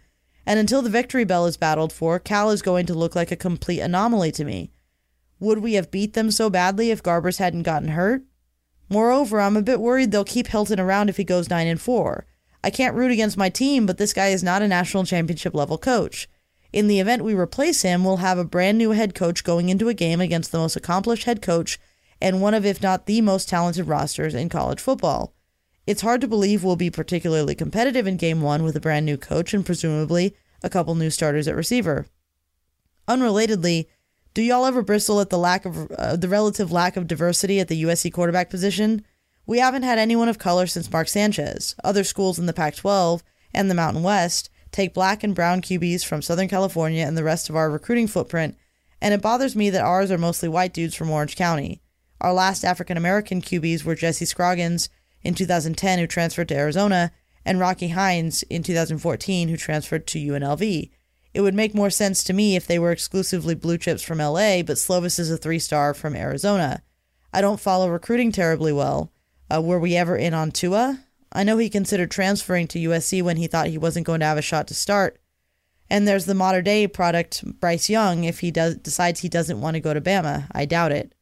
And 0.46 0.60
until 0.60 0.84
the 0.84 0.90
victory 0.90 1.26
bell 1.26 1.48
is 1.48 1.58
battled 1.58 1.92
for, 1.92 2.20
Cal 2.20 2.52
is 2.52 2.62
going 2.62 2.86
to 2.86 2.94
look 2.94 3.16
like 3.16 3.32
a 3.32 3.36
complete 3.36 3.80
anomaly 3.80 4.32
to 4.34 4.46
me. 4.46 4.72
Would 5.40 5.60
we 5.60 5.74
have 5.74 5.92
beat 5.92 6.14
them 6.14 6.30
so 6.30 6.50
badly 6.50 6.92
if 6.92 7.02
Garbers 7.02 7.40
hadn't 7.40 7.64
gotten 7.64 7.90
hurt? 7.90 8.24
Moreover, 8.90 9.42
I'm 9.42 9.58
a 9.58 9.62
bit 9.62 9.80
worried 9.80 10.12
they'll 10.12 10.24
keep 10.24 10.48
Helton 10.48 10.80
around 10.80 11.10
if 11.10 11.18
he 11.18 11.24
goes 11.24 11.50
9 11.50 11.68
and 11.68 11.80
4. 11.80 12.26
I 12.64 12.70
can't 12.70 12.96
root 12.96 13.12
against 13.12 13.38
my 13.38 13.50
team, 13.50 13.86
but 13.86 13.98
this 13.98 14.14
guy 14.14 14.28
is 14.28 14.44
not 14.44 14.62
a 14.62 14.68
national 14.68 15.06
championship 15.06 15.54
level 15.54 15.78
coach. 15.78 16.28
In 16.74 16.88
the 16.88 17.00
event 17.00 17.24
we 17.24 17.34
replace 17.34 17.82
him, 17.82 18.04
we'll 18.04 18.18
have 18.18 18.38
a 18.38 18.44
brand 18.44 18.78
new 18.78 18.92
head 18.92 19.16
coach 19.16 19.44
going 19.44 19.70
into 19.70 19.90
a 19.90 19.94
game 19.94 20.22
against 20.22 20.52
the 20.52 20.58
most 20.58 20.76
accomplished 20.76 21.24
head 21.24 21.42
coach 21.42 21.80
and 22.22 22.42
one 22.42 22.54
of, 22.54 22.66
if 22.66 22.82
not 22.82 23.06
the 23.06 23.22
most 23.22 23.48
talented 23.48 23.88
rosters 23.88 24.34
in 24.34 24.50
college 24.50 24.80
football. 24.80 25.34
It's 25.86 26.02
hard 26.02 26.20
to 26.22 26.28
believe 26.28 26.64
we'll 26.64 26.76
be 26.76 26.90
particularly 26.90 27.56
competitive 27.56 28.08
in 28.08 28.18
game 28.18 28.42
one 28.42 28.64
with 28.64 28.76
a 28.76 28.82
brand 28.82 29.06
new 29.06 29.18
coach 29.18 29.54
and 29.54 29.66
presumably 29.66 30.36
a 30.62 30.70
couple 30.70 30.96
new 30.96 31.10
starters 31.10 31.48
at 31.48 31.56
receiver. 31.56 32.08
Unrelatedly, 33.08 33.88
do 34.38 34.44
y'all 34.44 34.68
ever 34.68 34.84
bristle 34.84 35.20
at 35.20 35.32
the 35.32 35.38
lack 35.40 35.66
of 35.66 35.90
uh, 35.94 36.16
the 36.16 36.30
relative 36.30 36.72
lack 36.72 36.96
of 36.96 37.08
diversity 37.08 37.60
at 37.60 37.70
the 37.70 37.82
USC 37.82 38.14
quarterback 38.14 38.52
position? 38.52 39.04
We 39.48 39.58
haven't 39.58 39.82
had 39.82 39.98
anyone 39.98 40.30
of 40.30 40.38
color 40.38 40.68
since 40.68 40.92
Mark 40.92 41.08
Sanchez. 41.08 41.74
Other 41.84 42.04
schools 42.04 42.38
in 42.38 42.46
the 42.46 42.54
Pac 42.54 42.76
12 42.76 43.24
and 43.52 43.68
the 43.68 43.74
Mountain 43.74 44.04
West 44.04 44.52
take 44.72 44.94
black 44.94 45.24
and 45.24 45.34
brown 45.34 45.64
QBs 45.64 46.06
from 46.06 46.22
Southern 46.22 46.48
California 46.48 47.04
and 47.04 47.18
the 47.18 47.24
rest 47.24 47.50
of 47.50 47.56
our 47.56 47.72
recruiting 47.72 48.06
footprint, 48.06 48.56
and 49.02 49.12
it 49.12 49.24
bothers 49.24 49.56
me 49.56 49.72
that 49.72 49.82
ours 49.82 50.12
are 50.12 50.20
mostly 50.20 50.48
white 50.48 50.72
dudes 50.72 50.94
from 50.94 51.10
Orange 51.10 51.36
County. 51.36 51.82
Our 52.22 52.32
last 52.32 52.64
African 52.64 52.96
American 52.96 53.42
QBs 53.42 53.86
were 53.86 53.96
Jesse 53.96 54.26
Scroggins 54.26 54.88
in 55.24 55.34
2010, 55.34 55.98
who 55.98 56.06
transferred 56.06 56.50
to 56.50 56.56
Arizona, 56.56 57.12
and 57.44 57.60
Rocky 57.60 57.88
Hines 57.88 58.44
in 58.44 58.62
2014, 58.62 59.50
who 59.50 59.58
transferred 59.58 60.06
to 60.06 60.20
UNLV. 60.20 60.92
It 61.34 61.42
would 61.42 61.54
make 61.54 61.76
more 61.76 61.90
sense 61.90 62.24
to 62.24 62.34
me 62.34 62.56
if 62.56 62.66
they 62.66 62.80
were 62.80 62.92
exclusively 62.92 63.56
blue 63.56 63.78
chips 63.78 64.02
from 64.02 64.20
LA, 64.20 64.62
but 64.64 64.78
Slovis 64.78 65.20
is 65.20 65.30
a 65.30 65.38
three 65.38 65.60
star 65.60 65.94
from 65.94 66.16
Arizona. 66.16 66.82
I 67.34 67.42
don't 67.42 67.60
follow 67.60 67.90
recruiting 67.90 68.32
terribly 68.32 68.74
well, 68.74 69.12
uh, 69.54 69.62
were 69.62 69.80
we 69.80 69.96
ever 69.96 70.16
in 70.16 70.34
on 70.34 70.52
Tua? 70.52 71.04
I 71.32 71.44
know 71.44 71.58
he 71.58 71.70
considered 71.70 72.10
transferring 72.10 72.68
to 72.70 72.80
USC 72.80 73.22
when 73.22 73.38
he 73.38 73.48
thought 73.48 73.68
he 73.68 73.78
wasn't 73.78 74.06
going 74.06 74.22
to 74.22 74.26
have 74.26 74.38
a 74.38 74.42
shot 74.42 74.68
to 74.68 74.74
start. 74.74 75.20
And 75.90 76.08
there's 76.08 76.26
the 76.26 76.34
modern 76.34 76.64
day 76.64 76.88
product, 76.88 77.44
Bryce 77.60 77.90
Young, 77.90 78.24
if 78.24 78.40
he 78.40 78.52
does 78.52 78.76
decides 78.76 79.22
he 79.22 79.30
doesn't 79.30 79.62
want 79.62 79.76
to 79.76 79.82
go 79.82 79.94
to 79.94 80.02
Bama. 80.02 80.48
I 80.52 80.66
doubt 80.66 80.92
it. 80.92 81.14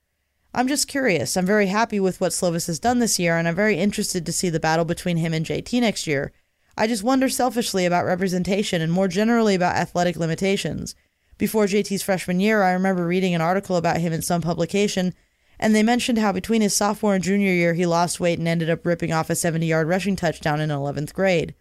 I'm 0.53 0.68
just 0.68 0.88
curious. 0.88 1.36
I'm 1.36 1.45
very 1.45 1.68
happy 1.68 1.99
with 1.99 2.22
what 2.22 2.32
Slovis 2.32 2.68
has 2.68 2.80
done 2.80 2.99
this 2.99 3.19
year, 3.19 3.38
and 3.38 3.48
I'm 3.48 3.56
very 3.56 3.77
interested 3.77 4.26
to 4.26 4.32
see 4.32 4.49
the 4.49 4.60
battle 4.60 4.86
between 4.86 5.18
him 5.18 5.34
and 5.34 5.45
JT 5.45 5.82
next 5.82 6.07
year. 6.07 6.32
I 6.78 6.88
just 6.88 7.04
wonder 7.04 7.30
selfishly 7.30 7.86
about 7.86 8.06
representation 8.06 8.82
and 8.82 8.92
more 8.92 9.08
generally 9.08 9.56
about 9.56 9.76
athletic 9.76 10.18
limitations. 10.18 10.96
Before 11.38 11.66
JT's 11.66 12.04
freshman 12.04 12.40
year, 12.40 12.64
I 12.64 12.72
remember 12.74 13.06
reading 13.06 13.34
an 13.34 13.42
article 13.42 13.76
about 13.76 14.02
him 14.02 14.14
in 14.14 14.22
some 14.22 14.42
publication 14.42 15.14
and 15.60 15.76
they 15.76 15.84
mentioned 15.84 16.18
how 16.18 16.32
between 16.32 16.62
his 16.62 16.76
sophomore 16.76 17.16
and 17.16 17.24
junior 17.24 17.52
year, 17.52 17.74
he 17.74 17.86
lost 17.86 18.20
weight 18.20 18.40
and 18.40 18.48
ended 18.48 18.70
up 18.70 18.86
ripping 18.86 19.14
off 19.14 19.30
a 19.30 19.36
70 19.36 19.66
yard 19.66 19.88
rushing 19.88 20.16
touchdown 20.16 20.60
in 20.60 20.70
11th 20.70 21.14
grade. 21.14 21.56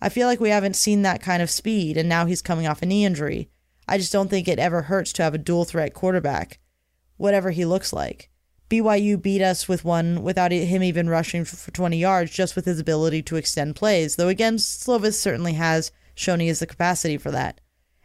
I 0.00 0.08
feel 0.08 0.28
like 0.28 0.40
we 0.40 0.50
haven't 0.50 0.76
seen 0.76 1.02
that 1.02 1.22
kind 1.22 1.42
of 1.42 1.50
speed, 1.50 1.96
and 1.96 2.08
now 2.08 2.26
he's 2.26 2.42
coming 2.42 2.66
off 2.66 2.82
a 2.82 2.86
knee 2.86 3.04
injury. 3.04 3.50
I 3.88 3.98
just 3.98 4.12
don't 4.12 4.28
think 4.28 4.46
it 4.46 4.58
ever 4.58 4.82
hurts 4.82 5.12
to 5.14 5.22
have 5.22 5.34
a 5.34 5.38
dual 5.38 5.64
threat 5.64 5.94
quarterback, 5.94 6.60
whatever 7.16 7.50
he 7.50 7.64
looks 7.64 7.92
like. 7.92 8.30
BYU 8.70 9.20
beat 9.20 9.40
us 9.42 9.66
with 9.68 9.84
one 9.84 10.22
without 10.22 10.52
him 10.52 10.82
even 10.82 11.08
rushing 11.08 11.44
for 11.44 11.70
20 11.70 11.96
yards, 11.96 12.30
just 12.30 12.54
with 12.54 12.64
his 12.66 12.78
ability 12.78 13.22
to 13.22 13.36
extend 13.36 13.76
plays, 13.76 14.16
though 14.16 14.28
again, 14.28 14.56
Slovis 14.56 15.14
certainly 15.14 15.54
has 15.54 15.90
shown 16.14 16.40
he 16.40 16.48
has 16.48 16.58
the 16.60 16.66
capacity 16.66 17.16
for 17.16 17.30
that. 17.30 17.60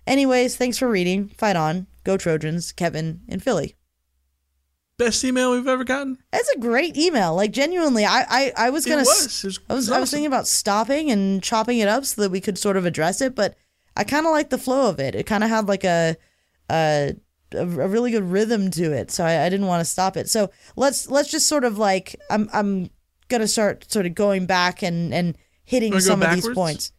Anyways, 0.08 0.56
thanks 0.56 0.78
for 0.78 0.90
reading. 0.90 1.30
Fight 1.30 1.56
on. 1.56 1.88
Go 2.04 2.18
Trojans, 2.18 2.72
Kevin 2.72 3.22
in 3.28 3.40
Philly. 3.40 3.76
best 4.98 5.24
email 5.24 5.52
we've 5.52 5.68
ever 5.68 5.84
gotten. 5.84 6.18
It's 6.32 6.50
a 6.50 6.60
great 6.60 6.96
email. 6.98 7.34
Like 7.36 7.52
genuinely, 7.52 8.06
I 8.06 8.26
I, 8.30 8.54
I 8.58 8.70
was 8.70 8.86
gonna. 8.86 9.02
was. 9.02 9.44
It 9.44 9.48
was- 9.48 9.60
I 9.70 9.74
was 9.74 9.88
it 9.88 9.92
was 9.92 9.92
I 9.92 10.00
was 10.00 10.12
thinking 10.12 10.28
about 10.28 10.48
stopping 10.48 11.12
and 11.12 11.42
chopping 11.42 11.80
it 11.80 11.88
up 11.88 12.06
so 12.06 12.22
that 12.22 12.32
we 12.32 12.42
could 12.42 12.58
sort 12.58 12.78
of 12.78 12.86
address 12.86 13.22
it, 13.22 13.36
but 13.36 13.56
I 13.98 14.04
kind 14.04 14.26
of 14.26 14.32
like 14.32 14.50
the 14.50 14.58
flow 14.58 14.90
of 14.90 15.00
it. 15.00 15.16
It 15.16 15.26
kind 15.26 15.44
of 15.44 15.50
had 15.50 15.68
like 15.68 15.84
a, 15.84 16.16
a 16.70 17.16
a 17.54 17.62
a 17.62 17.88
really 17.88 18.12
good 18.12 18.24
rhythm 18.24 18.72
to 18.72 18.92
it, 18.92 19.12
so 19.12 19.24
I, 19.24 19.46
I 19.46 19.50
didn't 19.50 19.68
want 19.68 19.82
to 19.82 19.86
stop 19.86 20.18
it. 20.18 20.30
So 20.30 20.52
let's 20.76 21.10
let's 21.10 21.30
just 21.30 21.48
sort 21.48 21.64
of 21.64 21.78
like 21.78 22.20
I'm 22.30 22.50
I'm 22.54 22.90
gonna 23.30 23.48
start 23.48 23.92
sort 23.92 24.06
of 24.06 24.16
going 24.16 24.46
back 24.46 24.82
and 24.82 25.14
and 25.14 25.38
hitting 25.64 26.00
some 26.00 26.22
of 26.22 26.34
these 26.34 26.50
points. 26.50 26.92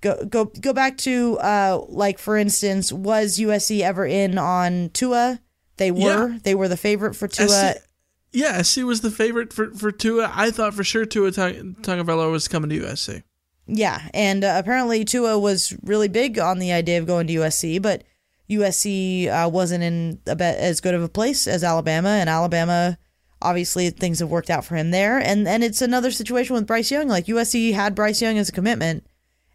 Go 0.00 0.24
go 0.24 0.46
go 0.46 0.72
back 0.72 0.96
to 0.98 1.38
uh 1.38 1.82
like 1.88 2.18
for 2.18 2.36
instance, 2.36 2.92
was 2.92 3.38
USC 3.38 3.80
ever 3.80 4.06
in 4.06 4.38
on 4.38 4.90
Tua? 4.90 5.40
They 5.76 5.90
were. 5.92 6.38
They 6.42 6.56
were 6.56 6.68
the 6.68 6.76
favorite 6.76 7.14
for 7.14 7.28
Tua. 7.28 7.74
SC 7.74 7.88
yeah, 8.32 8.60
SC 8.62 8.82
was 8.82 9.00
the 9.00 9.10
favorite 9.10 9.52
for, 9.52 9.70
for 9.72 9.90
Tua. 9.90 10.30
I 10.34 10.50
thought 10.50 10.74
for 10.74 10.84
sure 10.84 11.06
Tua 11.06 11.30
Tagovailoa 11.30 12.30
was 12.30 12.48
coming 12.48 12.70
to 12.70 12.80
USC. 12.80 13.22
Yeah, 13.66 14.08
and 14.14 14.44
uh, 14.44 14.56
apparently 14.58 15.04
Tua 15.04 15.38
was 15.38 15.76
really 15.82 16.08
big 16.08 16.38
on 16.38 16.58
the 16.58 16.72
idea 16.72 16.98
of 16.98 17.06
going 17.06 17.26
to 17.26 17.34
USC, 17.34 17.80
but 17.80 18.04
USC 18.50 19.28
uh, 19.28 19.48
wasn't 19.48 19.84
in 19.84 20.20
a 20.26 20.42
as 20.42 20.80
good 20.80 20.94
of 20.94 21.02
a 21.02 21.08
place 21.08 21.46
as 21.46 21.62
Alabama, 21.62 22.10
and 22.10 22.28
Alabama 22.28 22.98
obviously 23.40 23.90
things 23.90 24.18
have 24.18 24.30
worked 24.30 24.50
out 24.50 24.64
for 24.64 24.74
him 24.74 24.90
there, 24.90 25.18
and 25.18 25.46
and 25.46 25.62
it's 25.62 25.82
another 25.82 26.10
situation 26.10 26.54
with 26.54 26.66
Bryce 26.66 26.90
Young. 26.90 27.08
Like 27.08 27.26
USC 27.26 27.72
had 27.72 27.94
Bryce 27.94 28.22
Young 28.22 28.38
as 28.38 28.48
a 28.48 28.52
commitment, 28.52 29.06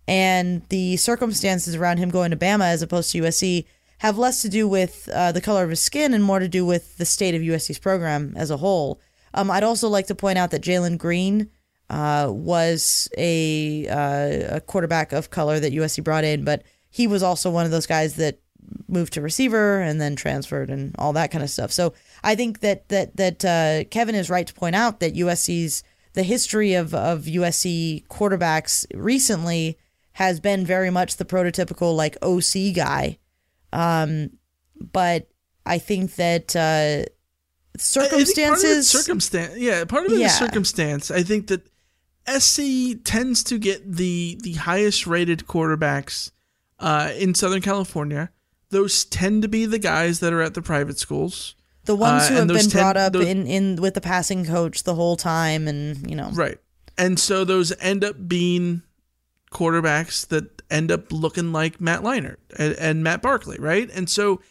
and 0.07 0.68
the 0.70 0.98
circumstances 0.98 1.76
around 1.76 1.98
him 1.98 2.10
going 2.10 2.32
to 2.32 2.38
Bama 2.38 2.65
as 2.65 2.82
opposed 2.82 3.11
to 3.11 3.22
USC 3.22 3.65
have 3.99 4.18
less 4.18 4.41
to 4.41 4.49
do 4.49 4.68
with 4.68 5.10
uh, 5.14 5.32
the 5.32 5.41
color 5.41 5.64
of 5.64 5.70
his 5.70 5.80
skin 5.80 6.14
and 6.14 6.24
more 6.24 6.40
to 6.40 6.49
do 6.49 6.65
with 6.65 6.98
the 6.98 7.06
state 7.06 7.36
of 7.36 7.41
USC's 7.41 7.80
program 7.80 8.34
as 8.36 8.52
a 8.52 8.57
whole. 8.57 8.99
Um, 9.34 9.49
I'd 9.49 9.64
also 9.64 9.88
like 9.88 10.07
to 10.07 10.15
point 10.15 10.38
out 10.38 10.52
that 10.52 10.61
Jalen 10.61 10.98
Green 10.98 11.49
uh, 11.90 12.28
was 12.30 13.07
a, 13.18 13.88
uh, 13.88 14.57
a 14.57 14.61
quarterback 14.61 15.14
of 15.14 15.30
color 15.30 15.60
that 15.60 15.74
USC 15.74 16.03
brought 16.03 16.26
in, 16.26 16.44
but 16.44 16.64
he 16.90 17.07
was 17.07 17.24
also 17.24 17.49
one 17.49 17.65
of 17.65 17.72
those 17.72 17.88
guys 17.88 18.15
that 18.15 18.40
moved 18.87 19.13
to 19.13 19.21
receiver 19.21 19.81
and 19.81 19.99
then 19.99 20.15
transferred 20.15 20.69
and 20.69 20.95
all 20.97 21.13
that 21.13 21.31
kind 21.31 21.43
of 21.43 21.49
stuff. 21.49 21.71
So 21.71 21.93
I 22.23 22.35
think 22.35 22.59
that 22.59 22.89
that 22.89 23.15
that 23.17 23.45
uh, 23.45 23.83
Kevin 23.89 24.15
is 24.15 24.29
right 24.29 24.47
to 24.47 24.53
point 24.53 24.75
out 24.75 24.99
that 24.99 25.15
USC's 25.15 25.83
the 26.13 26.23
history 26.23 26.73
of 26.73 26.93
of 26.93 27.21
USC 27.23 28.05
quarterbacks 28.07 28.85
recently 28.93 29.77
has 30.13 30.39
been 30.39 30.65
very 30.65 30.89
much 30.91 31.17
the 31.17 31.25
prototypical 31.25 31.95
like 31.95 32.17
OC 32.21 32.75
guy. 32.75 33.17
Um, 33.71 34.31
but 34.91 35.27
I 35.65 35.79
think 35.79 36.15
that 36.15 36.55
uh, 36.55 37.09
circumstances. 37.77 38.89
circumstance, 38.89 39.57
yeah, 39.57 39.85
part 39.85 40.05
of 40.05 40.11
it 40.11 40.15
is 40.15 40.21
Yeah. 40.21 40.27
circumstance. 40.29 41.09
I 41.11 41.23
think 41.23 41.47
that 41.47 41.67
SC 42.27 43.03
tends 43.03 43.43
to 43.45 43.57
get 43.57 43.91
the 43.91 44.37
the 44.41 44.53
highest 44.53 45.07
rated 45.07 45.45
quarterbacks 45.47 46.31
uh, 46.79 47.11
in 47.17 47.33
Southern 47.35 47.61
California. 47.61 48.29
Those 48.73 49.05
tend 49.05 49.41
to 49.43 49.47
be 49.47 49.65
the 49.65 49.79
guys 49.79 50.19
that 50.19 50.33
are 50.33 50.41
at 50.41 50.53
the 50.55 50.61
private 50.61 50.99
schools. 50.99 51.55
the 51.85 51.95
ones 51.95 52.23
Uh, 52.23 52.27
who 52.29 52.37
and 52.41 52.49
have 52.49 52.57
been 52.59 52.69
tend- 52.69 52.81
brought 52.81 52.97
up 52.97 53.13
those- 53.13 53.25
in, 53.27 53.45
in 53.45 53.75
with 53.81 53.93
the 53.93 54.01
passing 54.01 54.45
coach 54.45 54.83
the 54.83 54.95
whole 54.95 55.15
time, 55.17 55.67
and 55.67 56.09
you 56.09 56.15
know, 56.15 56.29
Right. 56.31 56.57
And 56.97 57.19
so 57.19 57.43
those 57.43 57.73
end 57.81 58.03
up 58.05 58.15
being 58.27 58.83
quarterbacks 59.51 60.27
that 60.29 60.61
end 60.71 60.91
up 60.91 61.11
looking 61.11 61.51
like 61.51 61.79
Matt 61.81 62.01
Leinart 62.01 62.37
and, 62.57 62.73
and 62.75 63.03
Matt 63.03 63.21
Barkley, 63.21 63.57
right? 63.59 63.89
And 63.93 64.09
so 64.09 64.41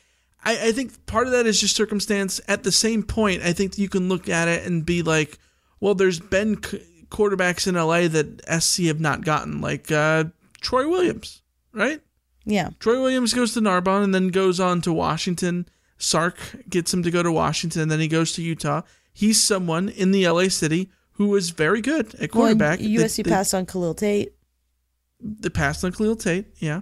I, 0.45 0.69
I 0.69 0.73
think 0.73 1.07
part 1.07 1.27
of 1.27 1.33
that 1.33 1.47
is 1.47 1.61
just 1.61 1.75
circumstance. 1.77 2.41
At 2.49 2.63
the 2.65 2.73
same 2.73 3.03
point, 3.03 3.43
I 3.43 3.53
think 3.53 3.79
you 3.79 3.89
can 3.89 4.09
look 4.09 4.29
at 4.29 4.49
it 4.49 4.67
and 4.67 4.85
be 4.85 5.03
like, 5.03 5.39
well, 5.81 5.95
there's 5.95 6.21
been 6.21 6.63
c- 6.63 6.83
quarterbacks 7.11 7.67
in 7.67 7.75
LA 7.77 8.09
that 8.09 8.43
SC 8.63 8.85
have 8.85 9.01
not 9.01 9.25
gotten, 9.25 9.61
like 9.61 9.91
uh, 9.91 10.25
Troy 10.61 10.89
Williams, 10.89 11.43
right? 11.73 12.01
Yeah. 12.45 12.71
Troy 12.81 13.01
Williams 13.01 13.33
goes 13.35 13.53
to 13.55 13.61
Narbonne 13.61 14.03
and 14.03 14.15
then 14.15 14.29
goes 14.29 14.59
on 14.61 14.81
to 14.83 14.93
Washington. 14.93 15.69
Sark 15.99 16.37
gets 16.69 16.93
him 16.93 17.03
to 17.05 17.11
go 17.11 17.23
to 17.23 17.31
Washington, 17.31 17.83
and 17.83 17.91
then 17.91 18.01
he 18.01 18.09
goes 18.09 18.33
to 18.33 18.43
Utah. 18.43 18.83
He's 19.13 19.43
someone 19.43 19.89
in 19.89 20.11
the 20.11 20.27
LA 20.27 20.49
city 20.49 20.91
who 21.13 21.29
was 21.29 21.51
very 21.51 21.81
good 21.81 22.15
at 22.15 22.21
Well, 22.35 22.47
quarterback. 22.47 22.81
USC 22.81 23.23
They- 23.23 23.23
they- 23.25 23.31
passed 23.31 23.55
on 23.55 23.67
Khalil 23.67 23.95
Tate. 23.95 24.33
the 25.21 25.51
passed 25.51 25.85
on 25.85 25.93
Khalil 25.93 26.17
Tate, 26.17 26.47
yeah. 26.59 26.81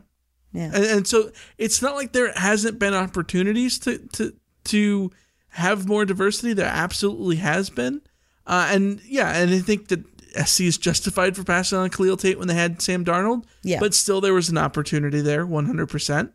Yeah. 0.53 0.71
And, 0.73 0.85
and 0.85 1.07
so 1.07 1.31
it's 1.59 1.83
not 1.83 1.95
like 1.95 2.13
there 2.13 2.33
hasn't 2.33 2.79
been 2.79 2.95
opportunities 2.95 3.79
to 3.81 3.99
to 4.15 4.33
to 4.65 5.11
have 5.51 5.87
more 5.87 6.05
diversity. 6.07 6.55
There 6.55 6.67
absolutely 6.67 7.37
has 7.37 7.69
been, 7.71 8.01
uh, 8.47 8.69
and 8.71 9.01
yeah, 9.05 9.31
and 9.37 9.51
I 9.53 9.59
think 9.61 9.89
that 9.89 10.10
SC 10.45 10.63
is 10.63 10.79
justified 10.79 11.37
for 11.37 11.45
passing 11.45 11.79
on 11.79 11.91
Khalil 11.91 12.17
Tate 12.17 12.39
when 12.39 12.49
they 12.49 12.55
had 12.55 12.81
Sam 12.83 13.05
Darnold. 13.05 13.45
Yeah. 13.63 13.81
but 13.81 13.95
still 13.95 14.21
there 14.21 14.35
was 14.35 14.49
an 14.49 14.59
opportunity 14.59 15.21
there, 15.21 15.47
one 15.47 15.67
hundred 15.67 15.89
percent. 15.89 16.33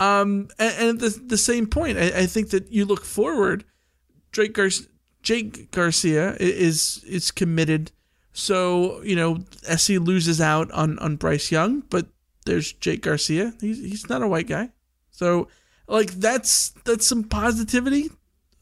Um, 0.00 0.48
and, 0.58 0.74
and 0.78 0.88
at 0.90 0.98
the 1.00 1.20
the 1.26 1.38
same 1.38 1.66
point, 1.66 1.98
I, 1.98 2.06
I 2.22 2.26
think 2.26 2.50
that 2.50 2.70
you 2.70 2.84
look 2.84 3.04
forward. 3.04 3.64
Drake 4.32 4.52
Gar- 4.54 4.68
Jake 5.22 5.70
Garcia 5.70 6.36
is 6.40 7.04
is 7.06 7.30
committed. 7.30 7.92
So 8.32 9.02
you 9.02 9.14
know, 9.14 9.44
SC 9.76 9.90
loses 9.90 10.40
out 10.40 10.70
on 10.72 10.98
on 10.98 11.16
Bryce 11.16 11.52
Young, 11.52 11.80
but 11.90 12.06
there's 12.46 12.72
Jake 12.72 13.02
Garcia. 13.02 13.54
He's 13.60 13.78
he's 13.78 14.08
not 14.08 14.22
a 14.22 14.28
white 14.28 14.48
guy, 14.48 14.70
so 15.10 15.48
like 15.86 16.10
that's 16.12 16.70
that's 16.84 17.06
some 17.06 17.24
positivity 17.24 18.10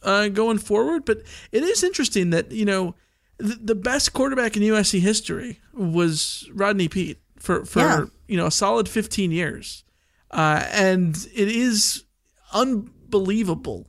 uh, 0.02 0.28
going 0.28 0.58
forward. 0.58 1.04
But 1.06 1.22
it 1.52 1.62
is 1.62 1.82
interesting 1.82 2.30
that 2.30 2.52
you 2.52 2.64
know 2.66 2.94
the, 3.42 3.58
the 3.62 3.74
best 3.74 4.12
quarterback 4.12 4.56
in 4.56 4.62
USC 4.62 5.00
history 5.00 5.58
was 5.74 6.48
Rodney 6.52 6.88
Peete 6.88 7.18
for 7.38 7.64
for 7.64 7.80
Yeah. 7.80 8.04
you 8.28 8.36
know 8.36 8.46
a 8.46 8.50
solid 8.50 8.88
15 8.88 9.30
years, 9.32 9.84
uh, 10.30 10.64
and 10.72 11.16
it 11.34 11.48
is 11.48 12.04
unbelievable 12.52 13.88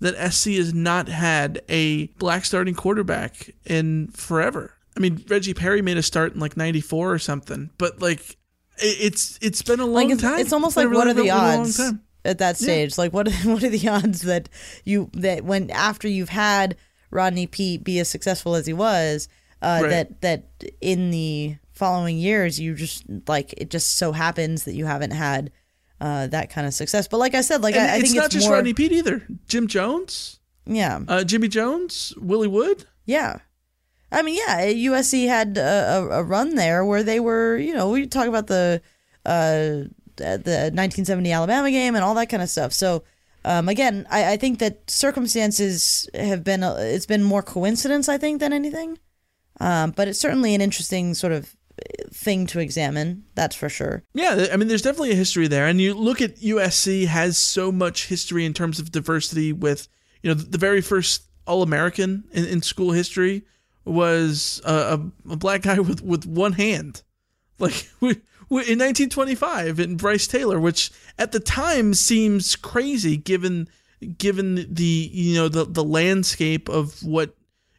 that 0.00 0.14
SC 0.32 0.50
has 0.52 0.74
not 0.74 1.08
had 1.08 1.62
a 1.68 2.06
black 2.18 2.44
starting 2.44 2.74
quarterback 2.74 3.50
in 3.64 4.08
forever. 4.08 4.74
I 4.96 5.00
mean, 5.00 5.24
Reggie 5.28 5.54
Perry 5.54 5.80
made 5.80 5.96
a 5.96 6.02
start 6.02 6.34
in 6.34 6.40
like 6.40 6.56
'94 6.56 7.12
or 7.12 7.18
something, 7.18 7.70
but 7.78 8.00
like 8.00 8.30
it, 8.78 8.96
it's 9.00 9.38
it's 9.40 9.62
been 9.62 9.80
a 9.80 9.84
long 9.86 9.94
Like 9.94 10.10
it's, 10.10 10.22
time. 10.22 10.38
it's 10.38 10.52
almost 10.52 10.76
like 10.76 10.90
what 10.90 11.06
are 11.06 11.14
the 11.14 11.30
odds 11.30 11.80
at 12.24 12.38
that 12.38 12.60
Yeah. 12.60 12.64
stage? 12.66 12.98
Like 12.98 13.12
what 13.12 13.30
what 13.44 13.62
are 13.62 13.68
the 13.70 13.88
odds 13.88 14.22
that 14.22 14.48
you 14.84 15.08
that 15.14 15.44
when 15.44 15.70
after 15.70 16.08
you've 16.08 16.28
had 16.30 16.76
Rodney 17.12 17.46
Peete 17.46 17.84
be 17.84 17.98
as 18.00 18.08
successful 18.08 18.54
as 18.56 18.66
he 18.66 18.72
was, 18.72 19.28
uh, 19.60 19.80
Right. 19.82 19.90
that 19.90 20.20
that 20.22 20.44
in 20.80 21.10
the 21.12 21.56
following 21.72 22.18
years 22.18 22.58
you 22.60 22.74
just 22.74 23.04
like 23.28 23.54
it 23.56 23.70
just 23.70 23.96
so 23.96 24.12
happens 24.12 24.64
that 24.64 24.74
you 24.74 24.86
haven't 24.86 25.12
had 25.12 25.50
uh, 26.00 26.26
that 26.28 26.50
kind 26.50 26.66
of 26.66 26.74
success. 26.74 27.06
But 27.06 27.18
like 27.18 27.34
I 27.34 27.42
said, 27.42 27.62
like 27.62 27.76
I, 27.76 27.94
I 27.94 27.96
it's 27.98 28.04
think 28.10 28.16
not 28.16 28.24
it's 28.26 28.34
just 28.34 28.46
more, 28.46 28.56
Rodney 28.56 28.74
Peete 28.74 28.92
either. 28.92 29.22
Jim 29.46 29.68
Jones, 29.68 30.40
yeah, 30.66 31.00
uh, 31.06 31.22
Jimmy 31.22 31.48
Jones, 31.48 32.12
Willie 32.20 32.48
Wood. 32.48 32.86
Yeah. 33.06 33.38
I 34.10 34.20
mean, 34.22 34.36
yeah, 34.36 34.66
USC 34.66 35.26
had 35.26 35.56
a, 35.56 35.62
a, 35.96 36.08
a 36.20 36.22
run 36.22 36.54
there 36.54 36.84
where 36.84 37.02
they 37.02 37.18
were, 37.18 37.56
you 37.56 37.72
know, 37.72 37.88
we 37.90 38.06
talk 38.06 38.26
about 38.26 38.46
the 38.46 38.82
uh, 39.24 39.88
the 40.16 40.70
1970 40.74 41.32
Alabama 41.32 41.70
game 41.70 41.94
and 41.94 42.04
all 42.04 42.14
that 42.16 42.28
kind 42.28 42.42
of 42.42 42.50
stuff. 42.50 42.72
So, 42.74 43.04
um, 43.44 43.68
again, 43.68 44.06
I, 44.10 44.32
I 44.32 44.36
think 44.36 44.58
that 44.60 44.90
circumstances 44.90 46.08
have 46.14 46.44
been, 46.44 46.62
it's 46.62 47.06
been 47.06 47.22
more 47.22 47.42
coincidence, 47.42 48.08
I 48.08 48.18
think, 48.18 48.40
than 48.40 48.52
anything. 48.52 48.98
Um, 49.60 49.92
but 49.92 50.08
it's 50.08 50.18
certainly 50.18 50.54
an 50.54 50.60
interesting 50.60 51.14
sort 51.14 51.32
of 51.32 51.54
thing 52.12 52.46
to 52.48 52.60
examine, 52.60 53.24
that's 53.34 53.56
for 53.56 53.68
sure. 53.68 54.02
Yeah, 54.14 54.46
I 54.52 54.56
mean, 54.56 54.68
there's 54.68 54.82
definitely 54.82 55.12
a 55.12 55.16
history 55.16 55.48
there, 55.48 55.66
and 55.66 55.80
you 55.80 55.94
look 55.94 56.20
at 56.20 56.36
USC 56.36 57.06
has 57.06 57.38
so 57.38 57.72
much 57.72 58.08
history 58.08 58.44
in 58.44 58.54
terms 58.54 58.78
of 58.78 58.92
diversity. 58.92 59.52
With 59.52 59.88
you 60.22 60.30
know, 60.30 60.34
the 60.34 60.58
very 60.58 60.80
first 60.80 61.24
All 61.46 61.62
American 61.62 62.24
in, 62.32 62.44
in 62.44 62.62
school 62.62 62.92
history 62.92 63.44
was 63.84 64.60
a, 64.64 65.00
a, 65.28 65.36
black 65.36 65.62
guy 65.62 65.78
with 65.80 66.02
with 66.02 66.26
one 66.26 66.52
hand, 66.52 67.02
like 67.58 67.88
we, 68.00 68.20
in 68.60 68.78
1925 68.78 69.80
in 69.80 69.96
Brice 69.96 70.26
Taylor, 70.26 70.60
which 70.60 70.90
at 71.18 71.32
the 71.32 71.40
time 71.40 71.94
seems 71.94 72.56
crazy 72.56 73.16
given 73.16 73.68
given 74.18 74.66
the 74.68 75.10
you 75.12 75.34
know 75.34 75.48
the 75.48 75.64
the 75.64 75.84
landscape 75.84 76.68
of 76.68 77.02
what 77.02 77.34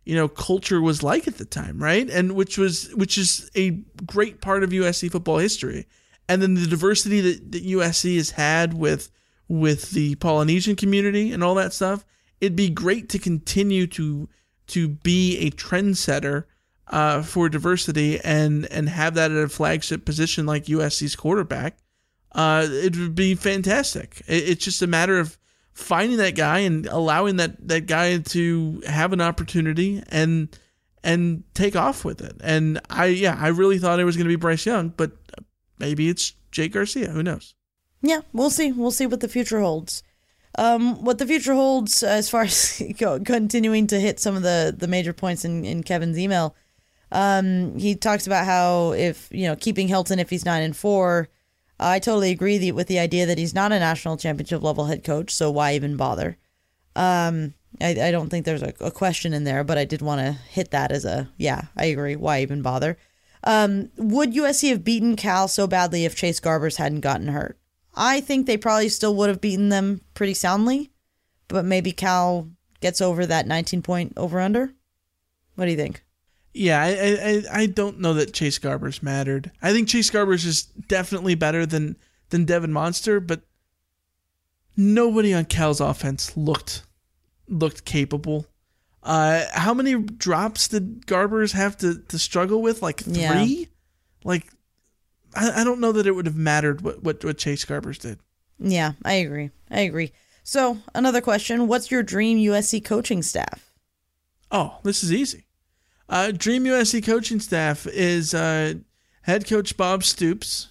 you 0.06 0.16
know 0.16 0.28
culture 0.28 0.82
was 0.82 1.04
like 1.04 1.28
at 1.28 1.38
the 1.38 1.46
time 1.46 1.82
right? 1.82 2.10
And 2.10 2.34
which 2.34 2.58
was 2.58 2.94
which 2.96 3.18
is 3.18 3.50
a 3.56 3.72
great 4.06 4.42
part 4.42 4.64
of 4.64 4.72
USC 4.72 5.12
football 5.12 5.38
history. 5.38 5.88
And 6.30 6.42
then 6.42 6.54
the 6.54 6.68
diversity 6.68 7.20
that, 7.20 7.52
that 7.52 7.66
USC 7.66 8.16
has 8.16 8.32
had 8.32 8.74
with 8.74 9.12
with 9.50 9.92
the 9.92 10.16
Polynesian 10.16 10.76
community 10.76 11.32
and 11.32 11.44
all 11.44 11.56
that 11.56 11.74
stuff 11.74 12.06
it'd 12.44 12.58
be 12.58 12.70
great 12.70 13.08
to 13.08 13.18
continue 13.18 13.88
to 13.88 14.28
to 14.68 14.90
be 14.90 15.38
a 15.38 15.50
trendsetter 15.52 16.44
uh, 16.94 17.22
for 17.22 17.50
diversity 17.50 18.20
and 18.22 18.66
and 18.68 18.88
have 18.88 19.16
that 19.16 19.32
at 19.32 19.44
a 19.44 19.50
flagship 19.50 20.06
position 20.06 20.46
like 20.46 20.66
USC's 20.66 21.16
quarterback 21.16 21.78
uh, 22.34 22.66
it 22.70 22.96
would 22.98 23.16
be 23.16 23.36
fantastic 23.36 24.22
it, 24.28 24.50
it's 24.50 24.64
just 24.64 24.82
a 24.82 24.88
matter 24.88 25.20
of 25.20 25.38
finding 25.74 26.18
that 26.18 26.36
guy 26.36 26.60
and 26.60 26.86
allowing 26.86 27.38
that 27.38 27.68
that 27.68 27.88
guy 27.88 28.18
to 28.20 28.82
have 28.88 29.12
an 29.12 29.22
opportunity 29.22 30.04
and 30.10 30.58
and 31.04 31.44
take 31.54 31.76
off 31.76 32.06
with 32.06 32.22
it. 32.22 32.36
And 32.42 32.80
I 32.90 33.08
yeah, 33.08 33.38
I 33.40 33.50
really 33.50 33.78
thought 33.78 34.00
it 34.00 34.06
was 34.06 34.16
going 34.16 34.26
to 34.26 34.30
be 34.30 34.36
Bryce 34.36 34.66
Young, 34.66 34.90
but 34.90 35.12
maybe 35.80 36.10
it's 36.10 36.34
Jake 36.52 36.74
Garcia. 36.74 37.10
Who 37.10 37.24
knows? 37.24 37.56
Yeah, 38.02 38.22
we'll 38.32 38.50
see. 38.50 38.72
We'll 38.72 38.92
see 38.92 39.08
what 39.08 39.20
the 39.20 39.28
future 39.28 39.60
holds. 39.60 40.04
Um, 40.56 41.04
what 41.04 41.18
the 41.18 41.26
future 41.26 41.54
holds 41.54 42.04
as 42.04 42.30
far 42.30 42.42
as 42.44 42.82
continuing 42.98 43.88
to 43.88 44.00
hit 44.00 44.20
some 44.20 44.36
of 44.36 44.44
the, 44.44 44.74
the 44.78 44.88
major 44.88 45.14
points 45.14 45.44
in, 45.44 45.66
in 45.66 45.84
Kevin's 45.84 46.20
email. 46.20 46.56
Um, 47.14 47.78
he 47.78 47.96
talks 47.96 48.26
about 48.26 48.46
how 48.46 48.92
if 48.94 49.30
you 49.32 49.48
know 49.48 49.56
keeping 49.56 49.88
Helton 49.88 50.18
if 50.18 50.30
he's 50.30 50.46
nine 50.46 50.64
and 50.64 50.76
four. 50.76 51.30
I 51.80 52.00
totally 52.00 52.32
agree 52.32 52.58
the, 52.58 52.72
with 52.72 52.88
the 52.88 53.00
idea 53.00 53.26
that 53.26 53.38
he's 53.38 53.54
not 53.54 53.72
a 53.72 53.80
national 53.80 54.18
championship 54.18 54.62
level 54.62 54.86
head 54.86 55.04
coach, 55.04 55.32
so 55.32 55.52
why 55.52 55.74
even 55.74 55.98
bother? 55.98 56.38
Um, 56.96 57.56
I, 57.82 57.90
I 57.90 58.12
don't 58.12 58.30
think 58.30 58.46
there's 58.46 58.62
a, 58.62 58.74
a 58.80 58.92
question 58.92 59.34
in 59.34 59.44
there, 59.44 59.64
but 59.64 59.78
I 59.78 59.84
did 59.84 60.02
want 60.02 60.22
to 60.22 60.32
hit 60.32 60.72
that 60.72 60.92
as 60.92 61.06
a 61.06 61.30
yeah, 61.38 61.64
I 61.76 61.86
agree. 61.86 62.16
Why 62.16 62.42
even 62.42 62.62
bother? 62.62 62.98
Um, 63.44 63.90
would 63.98 64.34
USC 64.34 64.70
have 64.70 64.84
beaten 64.84 65.16
Cal 65.16 65.48
so 65.48 65.68
badly 65.68 66.06
if 66.06 66.16
Chase 66.16 66.40
Garbers 66.40 66.78
hadn't 66.78 67.02
gotten 67.02 67.28
hurt? 67.28 67.58
I 67.96 68.22
think 68.22 68.46
they 68.46 68.58
probably 68.58 68.90
still 68.90 69.16
would 69.16 69.30
have 69.30 69.42
beaten 69.42 69.70
them 69.70 70.02
pretty 70.14 70.34
soundly, 70.34 70.92
but 71.48 71.66
maybe 71.66 71.92
Cal 71.92 72.50
gets 72.80 73.02
over 73.02 73.26
that 73.26 73.48
19 73.48 73.82
point 73.82 74.14
over 74.18 74.40
under. 74.40 74.74
What 75.56 75.66
do 75.66 75.72
you 75.72 75.78
think? 75.78 76.03
Yeah, 76.54 76.82
I, 76.82 76.88
I 76.88 77.62
I 77.62 77.66
don't 77.66 78.00
know 78.00 78.14
that 78.14 78.34
Chase 78.34 78.60
Garbers 78.60 79.02
mattered. 79.02 79.52
I 79.62 79.72
think 79.74 79.88
Chase 79.88 80.12
Garbers 80.12 80.46
is 80.46 80.64
definitely 80.64 81.36
better 81.36 81.66
than 81.66 81.96
than 82.30 82.46
Devon 82.46 82.72
Modster, 82.72 83.26
but 83.26 83.42
nobody 84.78 85.34
on 85.34 85.46
Cal's 85.46 85.82
offense 85.82 86.38
looked 86.38 86.84
looked 87.48 87.86
capable. 87.86 88.46
Uh, 89.02 89.46
how 89.52 89.74
many 89.74 89.96
drops 89.96 90.68
did 90.70 91.06
Garbers 91.06 91.52
have 91.52 91.78
to, 91.80 92.00
to 92.08 92.18
struggle 92.18 92.62
with? 92.62 92.82
Like 92.82 93.02
three? 93.02 93.14
Yeah. 93.20 93.66
Like 94.24 94.48
I, 95.36 95.62
I 95.62 95.64
don't 95.64 95.80
know 95.80 95.92
that 95.92 96.08
it 96.08 96.12
would 96.12 96.26
have 96.26 96.38
mattered 96.38 96.82
what, 96.82 97.04
what, 97.04 97.24
what 97.24 97.38
Chase 97.38 97.66
Garbers 97.66 98.00
did. 98.00 98.20
Yeah, 98.60 98.94
I 99.04 99.14
agree. 99.14 99.50
I 99.70 99.82
agree. 99.82 100.12
So, 100.44 100.78
another 100.94 101.22
question 101.22 101.68
What's 101.68 101.92
your 101.92 102.04
dream 102.04 102.38
USC 102.38 102.84
coaching 102.84 103.22
staff? 103.22 103.72
Oh, 104.52 104.78
this 104.84 105.04
is 105.04 105.12
easy. 105.12 105.46
Uh, 106.10 106.32
Dream 106.32 106.66
USC 106.66 107.04
coaching 107.04 107.40
staff 107.40 107.88
is 107.88 108.34
uh, 108.34 108.76
head 109.24 109.48
coach 109.48 109.78
Bob 109.78 110.04
Stoops, 110.04 110.70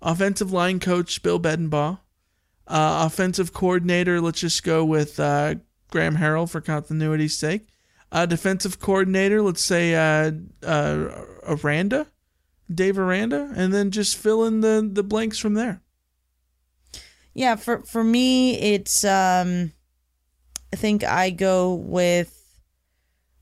offensive 0.00 0.52
line 0.52 0.80
coach 0.80 1.22
Bill 1.22 1.40
Bedenbaugh, 1.40 1.98
uh, 2.66 3.04
offensive 3.06 3.52
coordinator, 3.52 4.20
let's 4.20 4.40
just 4.40 4.62
go 4.62 4.84
with 4.84 5.18
uh, 5.18 5.56
Graham 5.90 6.16
Harrell 6.16 6.48
for 6.48 6.60
continuity's 6.60 7.36
sake. 7.36 7.66
Uh, 8.12 8.26
defensive 8.26 8.80
coordinator, 8.80 9.42
let's 9.42 9.62
say 9.62 9.94
uh, 9.94 10.32
Aranda, 11.46 12.06
Dave 12.72 12.98
Aranda, 12.98 13.52
and 13.56 13.74
then 13.74 13.90
just 13.90 14.16
fill 14.16 14.44
in 14.44 14.60
the, 14.60 14.88
the 14.92 15.02
blanks 15.02 15.38
from 15.38 15.54
there. 15.54 15.82
Yeah, 17.34 17.56
for 17.56 17.82
for 17.82 18.02
me, 18.02 18.58
it's 18.58 19.04
um, 19.04 19.72
I 20.72 20.76
think 20.76 21.04
I 21.04 21.30
go 21.30 21.74
with. 21.74 22.36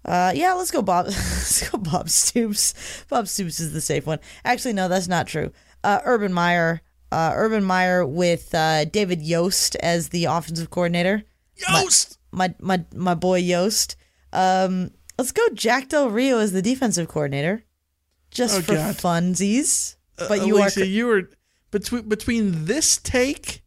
Uh, 0.08 0.32
yeah, 0.34 0.54
let's 0.54 0.70
go 0.70 0.80
Bob. 0.82 1.06
let's 1.08 1.68
go 1.68 1.76
Bob 1.78 2.08
Stoops. 2.08 3.04
Bob 3.08 3.28
Stoops 3.28 3.60
is 3.60 3.72
the 3.74 3.80
safe 3.80 4.06
one. 4.06 4.18
Actually, 4.44 4.72
no, 4.72 4.88
that's 4.88 5.06
not 5.08 5.26
true. 5.26 5.52
Uh, 5.84 6.00
Urban 6.04 6.32
Meyer. 6.32 6.80
Uh, 7.12 7.32
Urban 7.34 7.64
Meyer 7.64 8.04
with 8.06 8.54
uh, 8.54 8.84
David 8.86 9.22
Yost 9.22 9.76
as 9.76 10.08
the 10.10 10.24
offensive 10.26 10.70
coordinator. 10.70 11.24
Yost, 11.56 12.18
my 12.32 12.54
my 12.58 12.78
my, 12.78 12.84
my 12.94 13.14
boy 13.14 13.38
Yost. 13.38 13.96
Um, 14.32 14.90
let's 15.18 15.32
go 15.32 15.42
Jack 15.54 15.88
Del 15.88 16.10
Rio 16.10 16.38
as 16.38 16.52
the 16.52 16.62
defensive 16.62 17.08
coordinator, 17.08 17.64
just 18.30 18.58
Oh, 18.58 18.62
for 18.62 18.74
God. 18.74 18.94
funsies. 18.96 19.96
Uh, 20.18 20.26
But 20.28 20.46
you 20.46 20.56
Alicia, 20.56 20.82
are 20.82 20.84
you 20.84 21.06
were 21.06 21.30
between 21.70 22.08
between 22.08 22.64
this 22.66 22.98
take 22.98 23.62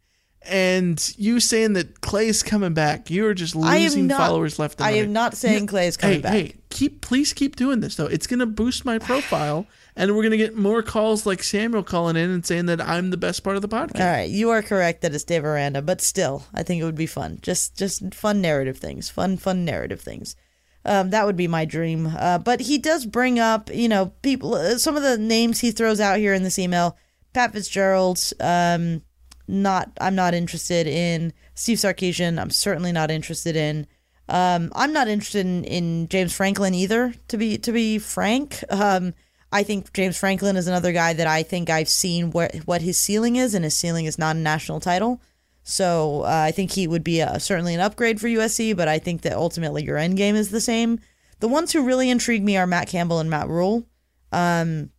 and 0.46 1.14
you 1.16 1.40
saying 1.40 1.74
that 1.74 2.00
Clay's 2.00 2.42
coming 2.42 2.74
back. 2.74 3.10
You 3.10 3.26
are 3.26 3.34
just 3.34 3.54
losing 3.54 4.06
not- 4.06 4.18
followers 4.18 4.58
left 4.58 4.80
and 4.80 4.86
I 4.86 4.92
right. 4.92 5.04
am 5.04 5.12
not 5.12 5.36
saying 5.36 5.66
Clay 5.66 5.86
is 5.86 5.96
coming 5.96 6.16
hey, 6.16 6.22
back. 6.22 6.32
Hey, 6.32 6.54
keep 6.70 7.00
please 7.00 7.32
keep 7.32 7.56
doing 7.56 7.80
this 7.80 7.96
though. 7.96 8.06
It's 8.06 8.26
gonna 8.26 8.46
boost 8.46 8.84
my 8.84 8.98
profile, 8.98 9.66
and 9.96 10.14
we're 10.16 10.22
gonna 10.22 10.36
get 10.36 10.56
more 10.56 10.82
calls 10.82 11.26
like 11.26 11.42
Samuel 11.42 11.82
calling 11.82 12.16
in 12.16 12.30
and 12.30 12.44
saying 12.44 12.66
that 12.66 12.80
I'm 12.80 13.10
the 13.10 13.16
best 13.16 13.42
part 13.44 13.56
of 13.56 13.62
the 13.62 13.68
podcast. 13.68 14.00
All 14.00 14.06
right, 14.06 14.28
you 14.28 14.50
are 14.50 14.62
correct 14.62 15.02
that 15.02 15.14
it's 15.14 15.24
Dave 15.24 15.44
Aranda, 15.44 15.82
but 15.82 16.00
still, 16.00 16.44
I 16.54 16.62
think 16.62 16.80
it 16.80 16.84
would 16.84 16.94
be 16.94 17.06
fun. 17.06 17.38
Just 17.42 17.76
just 17.76 18.14
fun 18.14 18.40
narrative 18.40 18.78
things, 18.78 19.10
fun 19.10 19.36
fun 19.36 19.64
narrative 19.64 20.00
things. 20.00 20.36
Um, 20.84 21.10
that 21.10 21.26
would 21.26 21.36
be 21.36 21.46
my 21.46 21.64
dream. 21.64 22.12
Uh, 22.18 22.38
but 22.38 22.60
he 22.60 22.76
does 22.78 23.06
bring 23.06 23.38
up, 23.38 23.70
you 23.72 23.88
know, 23.88 24.06
people. 24.22 24.54
Uh, 24.54 24.78
some 24.78 24.96
of 24.96 25.02
the 25.02 25.16
names 25.16 25.60
he 25.60 25.70
throws 25.70 26.00
out 26.00 26.18
here 26.18 26.34
in 26.34 26.42
this 26.42 26.58
email: 26.58 26.96
Pat 27.32 27.52
Fitzgerald. 27.52 28.20
Um, 28.40 29.02
not, 29.48 29.90
I'm 30.00 30.14
not 30.14 30.34
interested 30.34 30.86
in 30.86 31.32
Steve 31.54 31.78
Sarkisian. 31.78 32.40
I'm 32.40 32.50
certainly 32.50 32.92
not 32.92 33.10
interested 33.10 33.56
in. 33.56 33.86
Um, 34.28 34.72
I'm 34.74 34.92
not 34.92 35.08
interested 35.08 35.46
in, 35.46 35.64
in 35.64 36.08
James 36.08 36.34
Franklin 36.34 36.74
either. 36.74 37.14
To 37.28 37.36
be 37.36 37.58
to 37.58 37.72
be 37.72 37.98
frank, 37.98 38.62
um, 38.70 39.14
I 39.50 39.62
think 39.62 39.92
James 39.92 40.16
Franklin 40.16 40.56
is 40.56 40.68
another 40.68 40.92
guy 40.92 41.12
that 41.12 41.26
I 41.26 41.42
think 41.42 41.68
I've 41.68 41.88
seen 41.88 42.30
where 42.30 42.50
what 42.64 42.82
his 42.82 42.96
ceiling 42.96 43.36
is, 43.36 43.54
and 43.54 43.64
his 43.64 43.74
ceiling 43.74 44.06
is 44.06 44.18
not 44.18 44.36
a 44.36 44.38
national 44.38 44.80
title. 44.80 45.20
So 45.64 46.22
uh, 46.22 46.44
I 46.46 46.50
think 46.50 46.72
he 46.72 46.86
would 46.86 47.04
be 47.04 47.20
a, 47.20 47.38
certainly 47.38 47.74
an 47.74 47.80
upgrade 47.80 48.20
for 48.20 48.26
USC, 48.26 48.76
but 48.76 48.88
I 48.88 48.98
think 48.98 49.22
that 49.22 49.34
ultimately 49.34 49.84
your 49.84 49.96
end 49.96 50.16
game 50.16 50.34
is 50.34 50.50
the 50.50 50.60
same. 50.60 50.98
The 51.40 51.48
ones 51.48 51.72
who 51.72 51.84
really 51.84 52.10
intrigue 52.10 52.44
me 52.44 52.56
are 52.56 52.66
Matt 52.66 52.88
Campbell 52.88 53.20
and 53.20 53.30
Matt 53.30 53.48
Rhule. 53.48 53.86
Um, 54.32 54.90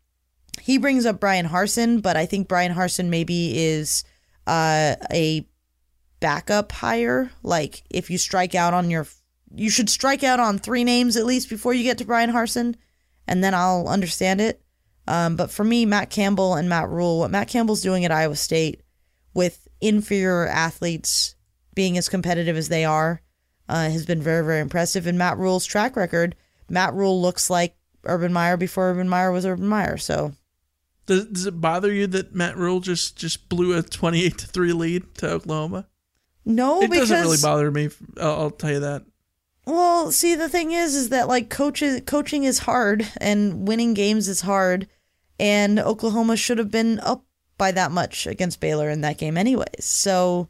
he 0.61 0.77
brings 0.77 1.05
up 1.05 1.19
Bryan 1.19 1.47
Harsin, 1.47 2.01
but 2.01 2.15
I 2.15 2.25
think 2.25 2.47
Bryan 2.47 2.73
Harsin 2.73 3.07
maybe 3.07 3.57
is 3.57 4.03
uh, 4.47 4.95
a 5.11 5.47
backup 6.19 6.71
hire. 6.71 7.31
Like 7.43 7.83
if 7.89 8.09
you 8.09 8.17
strike 8.17 8.55
out 8.55 8.73
on 8.73 8.89
your, 8.89 9.07
you 9.53 9.69
should 9.69 9.89
strike 9.89 10.23
out 10.23 10.39
on 10.39 10.57
three 10.57 10.83
names 10.83 11.17
at 11.17 11.25
least 11.25 11.49
before 11.49 11.73
you 11.73 11.83
get 11.83 11.97
to 11.99 12.05
Bryan 12.05 12.31
Harsin, 12.31 12.75
and 13.27 13.43
then 13.43 13.53
I'll 13.53 13.87
understand 13.87 14.41
it. 14.41 14.61
Um, 15.07 15.35
but 15.35 15.51
for 15.51 15.63
me, 15.63 15.85
Matt 15.85 16.09
Campbell 16.09 16.55
and 16.55 16.69
Matt 16.69 16.89
Rhule, 16.89 17.19
what 17.19 17.31
Matt 17.31 17.49
Campbell's 17.49 17.81
doing 17.81 18.05
at 18.05 18.11
Iowa 18.11 18.35
State 18.35 18.81
with 19.33 19.67
inferior 19.81 20.47
athletes 20.47 21.35
being 21.75 21.97
as 21.97 22.07
competitive 22.07 22.55
as 22.55 22.69
they 22.69 22.85
are 22.85 23.21
uh, 23.67 23.89
has 23.89 24.05
been 24.05 24.21
very, 24.21 24.45
very 24.45 24.61
impressive. 24.61 25.07
And 25.07 25.17
Matt 25.17 25.37
Rhule's 25.37 25.65
track 25.65 25.95
record, 25.95 26.35
Matt 26.69 26.93
Rhule 26.93 27.21
looks 27.21 27.49
like 27.49 27.75
Urban 28.05 28.31
Meyer 28.31 28.57
before 28.57 28.91
Urban 28.91 29.09
Meyer 29.09 29.31
was 29.31 29.45
Urban 29.45 29.67
Meyer. 29.67 29.97
So 29.97 30.33
Does, 31.05 31.25
does 31.25 31.45
it 31.45 31.59
bother 31.59 31.91
you 31.91 32.07
that 32.07 32.33
Matt 32.33 32.57
Rhule 32.57 32.79
just 32.79 33.17
just 33.17 33.49
blew 33.49 33.77
a 33.77 33.83
28 33.83 34.37
to 34.37 34.47
three 34.47 34.73
lead 34.73 35.15
to 35.15 35.29
Oklahoma? 35.31 35.87
no, 36.45 36.81
it 36.81 36.89
because 36.89 37.09
doesn't 37.09 37.25
really 37.25 37.37
bother 37.41 37.71
me. 37.71 37.89
I'll, 38.19 38.41
I'll 38.41 38.51
tell 38.51 38.71
you 38.71 38.79
that. 38.81 39.03
Well, 39.65 40.11
see, 40.11 40.35
the 40.35 40.49
thing 40.49 40.71
is, 40.71 40.93
is 40.93 41.09
that 41.09 41.27
like 41.27 41.49
coaches, 41.49 42.01
coaching 42.05 42.43
is 42.43 42.59
hard, 42.59 43.07
and 43.17 43.67
winning 43.67 43.93
games 43.93 44.27
is 44.27 44.41
hard, 44.41 44.87
and 45.39 45.79
Oklahoma 45.79 46.35
should 46.35 46.57
have 46.57 46.71
been 46.71 46.99
up 46.99 47.25
by 47.57 47.71
that 47.71 47.91
much 47.91 48.27
against 48.27 48.59
Baylor 48.59 48.89
in 48.89 49.01
that 49.01 49.17
game, 49.17 49.37
anyways. 49.37 49.85
So, 49.85 50.49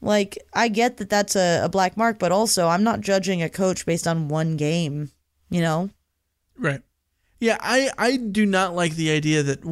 like, 0.00 0.38
I 0.54 0.68
get 0.68 0.96
that 0.98 1.10
that's 1.10 1.36
a, 1.36 1.62
a 1.64 1.68
black 1.68 1.96
mark, 1.96 2.18
but 2.18 2.32
also 2.32 2.68
I'm 2.68 2.84
not 2.84 3.02
judging 3.02 3.42
a 3.42 3.50
coach 3.50 3.84
based 3.84 4.06
on 4.06 4.28
one 4.28 4.56
game. 4.56 5.10
You 5.50 5.60
know, 5.60 5.90
Right. 6.56 6.80
Yeah, 7.40 7.56
I, 7.58 7.90
I 7.96 8.16
do 8.18 8.44
not 8.44 8.74
like 8.74 8.96
the 8.96 9.10
idea 9.10 9.42
that 9.42 9.64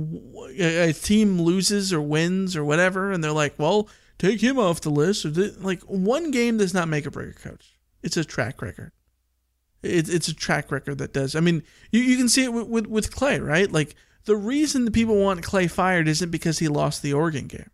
a 0.58 0.92
team 0.94 1.40
loses 1.40 1.92
or 1.92 2.00
wins 2.00 2.56
or 2.56 2.64
whatever, 2.64 3.12
and 3.12 3.22
they're 3.22 3.30
like, 3.30 3.58
well, 3.58 3.90
take 4.16 4.40
him 4.40 4.58
off 4.58 4.80
the 4.80 4.90
list. 4.90 5.26
Or 5.26 5.30
like 5.60 5.82
one 5.82 6.30
game 6.30 6.56
does 6.56 6.72
not 6.72 6.88
make 6.88 7.04
a 7.04 7.10
break 7.10 7.36
a 7.36 7.38
coach. 7.38 7.78
It's 8.02 8.16
a 8.16 8.24
track 8.24 8.62
record. 8.62 8.92
It's 9.82 10.08
it's 10.08 10.28
a 10.28 10.34
track 10.34 10.72
record 10.72 10.98
that 10.98 11.12
does. 11.12 11.36
I 11.36 11.40
mean, 11.40 11.62
you, 11.92 12.00
you 12.00 12.16
can 12.16 12.28
see 12.28 12.44
it 12.44 12.52
with, 12.52 12.66
with 12.66 12.86
with 12.86 13.14
Clay, 13.14 13.38
right? 13.38 13.70
Like 13.70 13.94
the 14.24 14.36
reason 14.36 14.86
the 14.86 14.90
people 14.90 15.16
want 15.16 15.42
Clay 15.42 15.68
fired 15.68 16.08
isn't 16.08 16.30
because 16.30 16.58
he 16.58 16.68
lost 16.68 17.02
the 17.02 17.12
Oregon 17.12 17.46
game. 17.46 17.70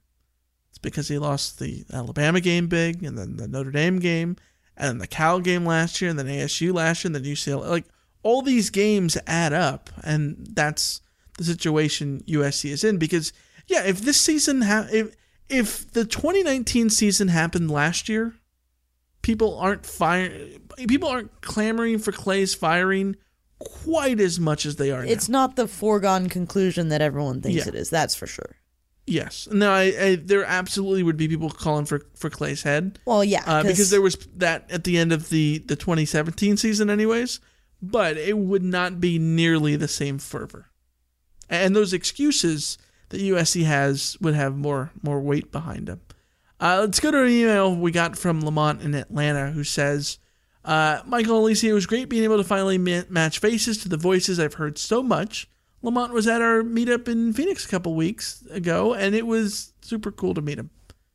It's 0.71 0.79
because 0.79 1.07
he 1.09 1.19
lost 1.19 1.61
the 1.61 1.85
Alabama 1.93 2.41
game 2.41 2.67
big, 2.67 3.05
and 3.05 3.17
then 3.17 3.37
the 3.37 3.47
Notre 3.47 3.71
Dame 3.71 4.01
game, 4.01 4.37
and 4.77 4.89
then 4.89 4.99
the 4.99 5.07
Cal 5.07 5.41
game 5.41 5.65
last 5.65 6.01
year, 6.01 6.11
and 6.11 6.19
then 6.19 6.27
ASU 6.27 6.75
last 6.75 7.05
year, 7.05 7.09
and 7.09 7.15
then 7.15 7.33
UCLA. 7.33 7.69
Like 7.69 7.87
all 8.25 8.43
these 8.43 8.71
games 8.71 9.17
add 9.27 9.53
up, 9.53 9.91
and 10.03 10.47
that's 10.55 11.01
the 11.39 11.45
situation 11.45 12.23
USC 12.27 12.71
is 12.71 12.83
in. 12.83 12.97
Because 12.99 13.33
yeah, 13.69 13.85
if 13.85 14.01
this 14.01 14.21
season 14.21 14.63
ha- 14.63 14.89
if 14.93 15.15
if 15.49 15.93
the 15.93 16.05
2019 16.05 16.91
season 16.91 17.29
happened 17.29 17.71
last 17.71 18.09
year, 18.09 18.35
people 19.23 19.59
aren't 19.59 19.87
fire 19.87 20.33
people 20.89 21.09
aren't 21.09 21.41
clamoring 21.43 21.99
for 21.99 22.13
Clay's 22.13 22.55
firing 22.55 23.17
quite 23.61 24.21
as 24.21 24.39
much 24.41 24.67
as 24.67 24.77
they 24.77 24.91
are 24.91 25.05
now. 25.05 25.11
it's 25.11 25.29
not 25.29 25.57
the 25.57 25.67
foregone 25.69 26.29
conclusion 26.29 26.89
that 26.89 27.01
everyone 27.01 27.41
thinks 27.41 27.65
Yeah. 27.65 27.69
it 27.69 27.75
is. 27.77 27.89
That's 27.89 28.15
for 28.15 28.27
sure. 28.27 28.57
Yes. 29.07 29.47
No, 29.53 29.71
I, 29.71 29.83
I 30.01 30.17
there 30.17 30.45
absolutely 30.45 31.03
would 31.03 31.17
be 31.19 31.29
people 31.29 31.51
calling 31.51 31.85
for 31.85 32.07
for 32.17 32.31
Clay's 32.31 32.63
head. 32.63 32.99
Well, 33.05 33.23
yeah, 33.25 33.43
uh, 33.47 33.63
'cause- 33.63 33.73
because 33.73 33.91
there 33.91 34.01
was 34.03 34.17
that 34.37 34.71
at 34.71 34.85
the 34.85 34.99
end 34.99 35.13
of 35.13 35.29
the 35.29 35.59
the 35.67 35.77
2017 35.77 36.57
season, 36.57 36.89
anyways. 36.91 37.39
But 37.91 38.17
it 38.17 38.39
would 38.39 38.63
not 38.63 39.01
be 39.01 39.19
nearly 39.19 39.77
the 39.77 39.89
same 39.89 40.19
fervor, 40.19 40.71
and 41.51 41.75
those 41.75 41.93
excuses 41.93 42.79
that 43.11 43.21
USC 43.21 43.65
has 43.65 44.17
would 44.21 44.35
have 44.35 44.57
more 44.57 44.91
more 45.03 45.21
weight 45.21 45.53
behind 45.53 45.87
them. 45.87 46.01
Uh, 46.61 46.79
let's 46.81 47.01
go 47.01 47.11
to 47.11 47.23
an 47.23 47.31
email 47.31 47.75
we 47.75 47.91
got 47.91 48.17
from 48.17 48.41
Lamont 48.41 48.81
in 48.81 48.95
Atlanta, 48.95 49.51
who 49.51 49.65
says, 49.65 50.19
uh, 50.65 51.01
"Michael 51.05 51.37
and 51.37 51.43
Alicia, 51.45 51.69
it 51.69 51.73
was 51.73 51.87
great 51.87 52.09
being 52.09 52.25
able 52.25 52.39
to 52.39 52.45
finally 52.45 52.79
ma- 52.79 53.03
match 53.09 53.39
faces 53.39 53.79
to 53.79 53.89
the 53.89 53.97
voices 53.97 54.41
I've 54.41 54.55
heard 54.55 54.79
so 54.79 55.03
much." 55.03 55.49
Lamont 55.83 56.15
was 56.15 56.27
at 56.27 56.41
our 56.41 56.63
meetup 56.63 57.09
in 57.09 57.35
Phoenix 57.35 57.67
a 57.67 57.69
couple 57.69 57.95
weeks 57.95 58.43
ago, 58.51 58.95
and 58.95 59.15
it 59.15 59.27
was 59.27 59.75
super 59.83 60.11
cool 60.11 60.33
to 60.33 60.41
meet 60.41 60.59
him. 60.59 60.71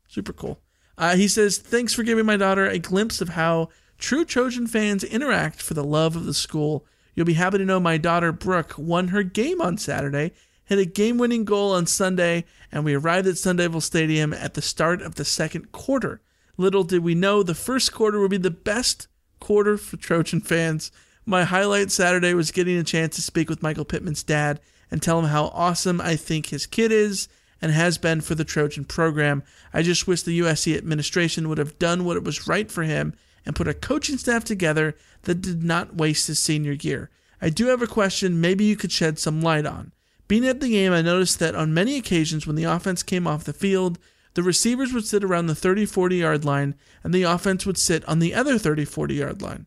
Super 0.07 0.31
cool. 0.31 0.61
Uh, 0.99 1.15
he 1.15 1.27
says, 1.27 1.57
Thanks 1.57 1.93
for 1.93 2.03
giving 2.03 2.25
my 2.25 2.37
daughter 2.37 2.67
a 2.67 2.77
glimpse 2.77 3.21
of 3.21 3.29
how 3.29 3.69
true 3.99 4.25
Trojan 4.25 4.65
fans 4.65 5.03
interact 5.03 5.61
for 5.61 5.73
the 5.73 5.83
love 5.83 6.15
of 6.15 6.25
the 6.25 6.33
school. 6.33 6.85
You'll 7.13 7.25
be 7.25 7.33
happy 7.33 7.57
to 7.57 7.65
know 7.65 7.79
my 7.79 7.97
daughter, 7.97 8.31
Brooke, 8.31 8.75
won 8.77 9.09
her 9.09 9.23
game 9.23 9.61
on 9.61 9.77
Saturday, 9.77 10.31
hit 10.65 10.79
a 10.79 10.85
game 10.85 11.17
winning 11.17 11.43
goal 11.43 11.73
on 11.73 11.85
Sunday, 11.85 12.45
and 12.71 12.85
we 12.85 12.95
arrived 12.95 13.27
at 13.27 13.37
Sun 13.37 13.57
Devil 13.57 13.81
Stadium 13.81 14.33
at 14.33 14.53
the 14.53 14.61
start 14.61 15.01
of 15.01 15.15
the 15.15 15.25
second 15.25 15.71
quarter. 15.71 16.21
Little 16.57 16.83
did 16.83 17.03
we 17.03 17.13
know 17.13 17.43
the 17.43 17.53
first 17.53 17.93
quarter 17.93 18.19
would 18.19 18.31
be 18.31 18.37
the 18.37 18.49
best 18.49 19.07
quarter 19.39 19.77
for 19.77 19.97
Trojan 19.97 20.41
fans. 20.41 20.91
My 21.25 21.43
highlight 21.43 21.91
Saturday 21.91 22.33
was 22.33 22.51
getting 22.51 22.77
a 22.77 22.83
chance 22.83 23.15
to 23.15 23.21
speak 23.21 23.49
with 23.49 23.61
Michael 23.61 23.85
Pittman's 23.85 24.23
dad 24.23 24.59
and 24.89 25.01
tell 25.01 25.19
him 25.19 25.25
how 25.25 25.45
awesome 25.47 26.01
I 26.01 26.15
think 26.15 26.47
his 26.47 26.65
kid 26.65 26.91
is 26.91 27.27
and 27.61 27.71
has 27.71 27.97
been 27.97 28.21
for 28.21 28.35
the 28.35 28.45
Trojan 28.45 28.85
program. 28.85 29.43
I 29.73 29.81
just 29.81 30.07
wish 30.07 30.23
the 30.23 30.39
USC 30.39 30.77
administration 30.77 31.49
would 31.49 31.57
have 31.57 31.77
done 31.79 32.05
what 32.05 32.17
it 32.17 32.23
was 32.23 32.47
right 32.47 32.71
for 32.71 32.83
him 32.83 33.13
and 33.49 33.55
put 33.55 33.67
a 33.67 33.73
coaching 33.73 34.19
staff 34.19 34.43
together 34.43 34.95
that 35.23 35.41
did 35.41 35.63
not 35.63 35.95
waste 35.95 36.27
his 36.27 36.37
senior 36.37 36.73
year. 36.73 37.09
I 37.41 37.49
do 37.49 37.65
have 37.69 37.81
a 37.81 37.87
question 37.87 38.39
maybe 38.39 38.63
you 38.63 38.75
could 38.75 38.91
shed 38.91 39.17
some 39.17 39.41
light 39.41 39.65
on. 39.65 39.91
Being 40.27 40.45
at 40.45 40.59
the 40.59 40.69
game, 40.69 40.93
I 40.93 41.01
noticed 41.01 41.39
that 41.39 41.55
on 41.55 41.73
many 41.73 41.97
occasions 41.97 42.45
when 42.45 42.55
the 42.55 42.65
offense 42.65 43.01
came 43.01 43.25
off 43.25 43.45
the 43.45 43.51
field, 43.51 43.97
the 44.35 44.43
receivers 44.43 44.93
would 44.93 45.07
sit 45.07 45.23
around 45.23 45.47
the 45.47 45.55
30 45.55 45.87
40 45.87 46.15
yard 46.15 46.45
line 46.45 46.75
and 47.03 47.11
the 47.11 47.23
offense 47.23 47.65
would 47.65 47.79
sit 47.79 48.07
on 48.07 48.19
the 48.19 48.35
other 48.35 48.59
30 48.59 48.85
40 48.85 49.15
yard 49.15 49.41
line. 49.41 49.65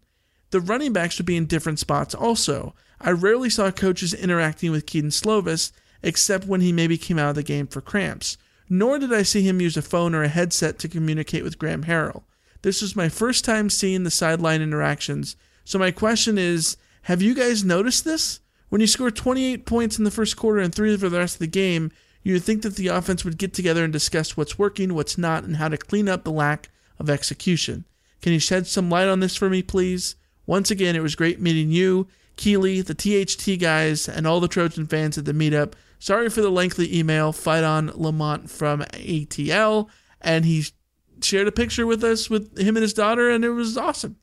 The 0.53 0.61
running 0.61 0.93
backs 0.93 1.19
would 1.19 1.27
be 1.27 1.37
in 1.37 1.47
different 1.47 1.81
spots 1.81 2.15
also. 2.15 2.77
I 3.01 3.11
rarely 3.11 3.51
saw 3.51 3.73
coaches 3.73 4.15
interacting 4.15 4.71
with 4.71 4.87
Kedon 4.87 5.11
Slovis, 5.11 5.73
except 6.05 6.47
when 6.47 6.61
he 6.61 6.71
maybe 6.71 6.97
came 6.97 7.19
out 7.19 7.31
of 7.31 7.35
the 7.35 7.43
game 7.43 7.67
for 7.67 7.81
cramps. 7.81 8.37
Nor 8.69 9.01
did 9.01 9.13
I 9.13 9.25
see 9.25 9.43
him 9.43 9.61
use 9.61 9.77
a 9.77 9.83
phone 9.83 10.15
or 10.15 10.23
a 10.23 10.29
headset 10.29 10.79
to 10.79 10.89
communicate 10.89 11.43
with 11.43 11.59
Graham 11.59 11.83
Harrell. 11.83 12.23
This 12.63 12.81
was 12.81 12.97
my 12.97 13.09
first 13.09 13.45
time 13.45 13.69
seeing 13.69 14.05
the 14.05 14.11
sideline 14.11 14.63
interactions, 14.63 15.37
so 15.65 15.79
my 15.79 15.91
question 15.91 16.39
is 16.39 16.77
have 17.03 17.21
you 17.21 17.35
guys 17.35 17.65
noticed 17.65 18.05
this? 18.05 18.41
When 18.69 18.81
you 18.81 18.87
score 18.87 19.11
28 19.11 19.67
points 19.67 19.99
in 19.99 20.05
the 20.05 20.11
first 20.11 20.37
quarter 20.37 20.61
and 20.61 20.75
three 20.75 20.97
for 20.97 21.09
the 21.09 21.19
rest 21.19 21.35
of 21.35 21.41
the 21.41 21.47
game, 21.47 21.91
you 22.23 22.35
would 22.35 22.45
think 22.45 22.63
that 22.63 22.77
the 22.77 22.89
offense 22.89 23.25
would 23.25 23.37
get 23.37 23.53
together 23.53 23.83
and 23.83 23.93
discuss 23.93 24.37
what's 24.37 24.59
working, 24.59 24.95
what's 24.95 25.19
not, 25.19 25.45
and 25.45 25.57
how 25.57 25.69
to 25.69 25.77
clean 25.77 26.09
up 26.09 26.23
the 26.23 26.31
lack 26.31 26.71
of 26.99 27.11
execution. 27.11 27.85
Can 28.21 28.33
you 28.33 28.39
shed 28.39 28.67
some 28.67 28.89
light 28.89 29.09
on 29.09 29.21
this 29.21 29.37
for 29.37 29.51
me, 29.51 29.63
please? 29.63 30.15
Once 30.47 30.71
again, 30.71 30.95
it 30.95 31.03
was 31.03 31.17
great 31.17 31.41
meeting 31.41 31.71
you, 31.71 32.07
Keeley, 32.37 32.81
the 32.81 32.95
THT 32.95 33.61
guys, 33.61 34.09
and 34.09 34.27
all 34.27 34.41
the 34.41 34.49
Trojan 34.49 34.87
fans 34.87 35.19
at 35.19 35.25
the 35.25 35.33
meetup. 35.33 35.75
Sorry 35.99 36.29
for 36.31 36.41
the 36.41 36.51
lengthy 36.51 36.97
email. 36.97 37.33
Fight 37.33 37.65
on 37.65 37.91
Lamont 37.95 38.49
from 38.51 38.81
ATL, 38.81 39.89
and 40.21 40.45
he 40.45 40.65
shared 41.25 41.49
a 41.49 41.53
picture 41.53 41.87
with 41.87 42.03
us 42.05 42.29
with 42.29 42.59
him 42.59 42.77
and 42.77 42.83
his 42.83 42.95
daughter, 42.95 43.31
and 43.31 43.45
it 43.45 43.51
was 43.51 43.77
awesome. 43.77 44.17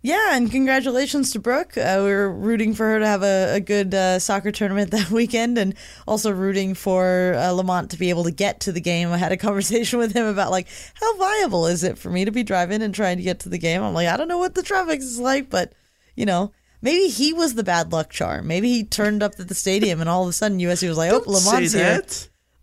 Yeah, 0.00 0.36
and 0.36 0.48
congratulations 0.48 1.32
to 1.32 1.40
Brooke. 1.40 1.76
Uh, 1.76 1.96
we 1.98 2.10
were 2.10 2.32
rooting 2.32 2.72
for 2.72 2.86
her 2.86 3.00
to 3.00 3.06
have 3.06 3.24
a, 3.24 3.56
a 3.56 3.60
good 3.60 3.92
uh, 3.92 4.20
soccer 4.20 4.52
tournament 4.52 4.90
that 4.92 5.10
weekend, 5.10 5.58
and 5.58 5.74
also 6.06 6.30
rooting 6.30 6.74
for 6.74 7.34
uh, 7.36 7.50
Lamont 7.50 7.90
to 7.90 7.98
be 7.98 8.10
able 8.10 8.24
to 8.24 8.30
get 8.30 8.60
to 8.60 8.72
the 8.72 8.80
game. 8.80 9.10
I 9.12 9.18
had 9.18 9.32
a 9.32 9.36
conversation 9.36 9.98
with 10.00 10.12
him 10.12 10.26
about 10.26 10.52
like 10.52 10.68
how 10.94 11.16
viable 11.16 11.66
is 11.66 11.82
it 11.82 11.98
for 11.98 12.10
me 12.10 12.24
to 12.24 12.30
be 12.30 12.44
driving 12.44 12.80
and 12.80 12.94
trying 12.94 13.16
to 13.16 13.24
get 13.24 13.40
to 13.40 13.48
the 13.48 13.58
game. 13.58 13.82
I'm 13.82 13.94
like, 13.94 14.08
I 14.08 14.16
don't 14.16 14.28
know 14.28 14.38
what 14.38 14.54
the 14.54 14.62
traffic 14.62 15.00
is 15.00 15.18
like, 15.18 15.50
but 15.50 15.72
you 16.14 16.26
know, 16.26 16.52
maybe 16.80 17.08
he 17.08 17.32
was 17.32 17.54
the 17.54 17.64
bad 17.64 17.92
luck 17.92 18.10
charm. 18.10 18.46
Maybe 18.46 18.68
he 18.68 18.84
turned 18.84 19.22
up 19.22 19.32
at 19.38 19.48
the 19.48 19.54
stadium, 19.54 20.00
and 20.00 20.08
all 20.08 20.22
of 20.22 20.28
a 20.28 20.32
sudden 20.32 20.60
USC 20.60 20.88
was 20.88 20.96
like, 20.96 21.12
"Oh, 21.12 21.24
Lamont's 21.26 21.72
here." 21.72 22.02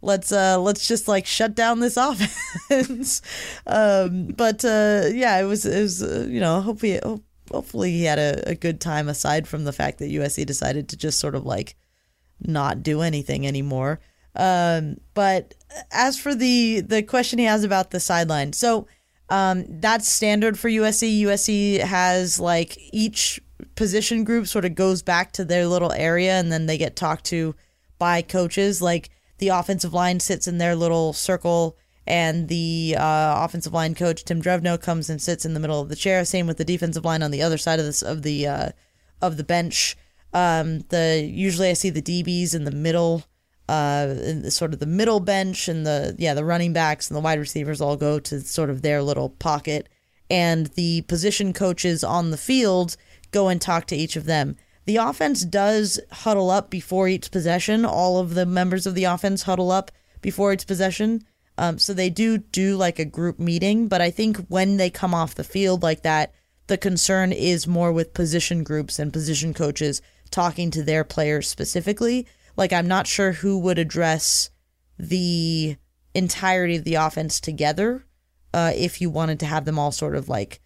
Let's 0.06 0.32
uh 0.32 0.60
let's 0.60 0.88
just 0.88 1.07
like 1.07 1.26
shut 1.26 1.56
down 1.56 1.80
this 1.80 1.98
offense. 2.69 3.22
um, 3.65 4.27
but 4.27 4.64
uh, 4.64 5.06
yeah, 5.11 5.40
it 5.40 5.45
was 5.45 5.65
it 5.65 5.82
was 5.82 6.03
uh, 6.03 6.27
you 6.30 6.40
know 6.40 6.61
hopefully 6.61 6.99
hopefully 7.52 7.91
he 7.91 8.03
had 8.03 8.19
a, 8.19 8.49
a 8.49 8.56
good 8.56 8.80
time 8.80 9.10
aside 9.10 9.48
from 9.48 9.64
the 9.64 9.73
fact 9.73 9.99
that 9.99 10.11
USC 10.11 10.45
decided 10.45 10.90
to 10.90 10.98
just 10.98 11.19
sort 11.19 11.36
of 11.36 11.45
like 11.45 11.76
not 12.40 12.84
do 12.84 13.02
anything 13.02 13.48
anymore. 13.48 13.99
Um, 14.36 14.98
but 15.14 15.53
as 15.91 16.19
for 16.19 16.36
the 16.36 16.82
the 16.82 17.02
question 17.02 17.40
he 17.40 17.45
has 17.45 17.64
about 17.64 17.91
the 17.91 17.99
sideline, 17.99 18.53
so 18.53 18.88
um, 19.30 19.65
that's 19.80 20.07
standard 20.07 20.60
for 20.60 20.69
USC. 20.69 21.22
USC 21.22 21.80
has 21.80 22.40
like 22.40 22.77
each 22.94 23.41
position 23.76 24.23
group 24.23 24.48
sort 24.48 24.65
of 24.65 24.76
goes 24.76 25.02
back 25.02 25.32
to 25.34 25.45
their 25.45 25.65
little 25.65 25.91
area, 25.94 26.34
and 26.34 26.52
then 26.52 26.65
they 26.65 26.77
get 26.77 26.95
talked 26.95 27.26
to 27.26 27.56
by 27.98 28.22
coaches. 28.22 28.82
Like 28.82 29.10
the 29.38 29.49
offensive 29.49 29.94
line 29.94 30.20
sits 30.20 30.48
in 30.48 30.57
their 30.57 30.76
little 30.76 31.14
circle, 31.14 31.78
and 32.07 32.48
the 32.48 32.95
uh, 32.98 33.44
offensive 33.44 33.74
line 33.74 33.95
coach 33.95 34.24
Tim 34.24 34.41
Drevno 34.41 34.80
comes 34.80 35.10
and 35.10 35.22
sits 35.22 35.45
in 35.45 35.53
the 35.53 35.60
middle 35.60 35.82
of 35.82 35.90
the 35.90 35.95
chair. 35.95 36.24
Same 36.24 36.48
with 36.48 36.57
the 36.57 36.66
defensive 36.66 37.06
line 37.06 37.24
on 37.24 37.32
the 37.32 37.41
other 37.41 37.57
side 37.57 37.80
of 37.80 37.86
this 37.86 38.02
of 38.02 38.22
the 38.22 38.48
uh, 38.48 38.70
of 39.22 39.38
the 39.38 39.44
bench. 39.44 39.98
Um, 40.34 40.80
the 40.90 41.28
usually 41.30 41.70
I 41.70 41.74
see 41.74 41.90
the 41.90 42.02
DBs 42.02 42.53
in 42.53 42.66
the 42.66 42.72
middle, 42.72 43.24
uh, 43.70 44.07
the, 44.07 44.52
sort 44.52 44.74
of 44.74 44.80
the 44.80 44.86
middle 44.86 45.20
bench, 45.20 45.68
and 45.68 45.86
the 45.86 46.16
yeah 46.18 46.34
the 46.34 46.45
running 46.45 46.74
backs 46.74 47.10
and 47.10 47.18
the 47.18 47.22
wide 47.22 47.40
receivers 47.40 47.82
all 47.82 47.98
go 47.98 48.20
to 48.20 48.41
sort 48.41 48.70
of 48.70 48.82
their 48.82 49.02
little 49.02 49.30
pocket, 49.30 49.90
and 50.30 50.68
the 50.68 51.02
position 51.03 51.53
coaches 51.53 52.03
on 52.03 52.32
the 52.32 52.38
field 52.38 52.98
go 53.32 53.48
and 53.48 53.62
talk 53.62 53.86
to 53.88 53.95
each 53.95 54.16
of 54.16 54.26
them. 54.26 54.56
The 54.86 54.98
offense 54.98 55.44
does 55.44 55.99
huddle 56.12 56.52
up 56.52 56.70
before 56.70 57.07
each 57.07 57.32
possession. 57.32 57.86
All 57.86 58.20
of 58.20 58.36
the 58.36 58.45
members 58.45 58.86
of 58.86 58.95
the 58.95 59.06
offense 59.06 59.44
huddle 59.44 59.72
up 59.72 59.91
before 60.22 60.53
each 60.53 60.68
possession. 60.68 61.24
Um, 61.57 61.80
so 61.80 61.94
they 61.94 62.10
do 62.10 62.38
do 62.38 62.76
like 62.76 62.99
a 62.99 63.06
group 63.06 63.40
meeting, 63.40 63.88
but 63.88 64.02
I 64.02 64.12
think 64.12 64.38
when 64.48 64.78
they 64.78 64.90
come 64.90 65.14
off 65.14 65.36
the 65.36 65.44
field 65.44 65.84
like 65.84 66.02
that, 66.03 66.34
the 66.68 66.78
concern 66.78 67.32
is 67.32 67.68
more 67.68 67.91
with 67.91 68.14
position 68.14 68.64
groups 68.64 68.99
and 68.99 69.14
position 69.14 69.53
coaches 69.53 70.02
talking 70.32 70.72
to 70.72 70.84
their 70.84 71.03
players 71.03 71.48
specifically. 71.48 72.28
Like 72.57 72.74
I'm 72.74 72.88
not 72.88 73.07
sure 73.07 73.32
who 73.34 73.57
would 73.60 73.80
address 73.80 74.49
the 74.98 75.78
entirety 76.14 76.78
of 76.78 76.84
the 76.84 76.95
offense 76.95 77.40
together 77.40 78.06
uh, 78.53 78.72
if 78.76 79.02
you 79.02 79.10
wanted 79.10 79.40
to 79.41 79.45
have 79.45 79.66
them 79.66 79.78
all 79.78 79.91
sort 79.91 80.16
of 80.16 80.30
like 80.30 80.62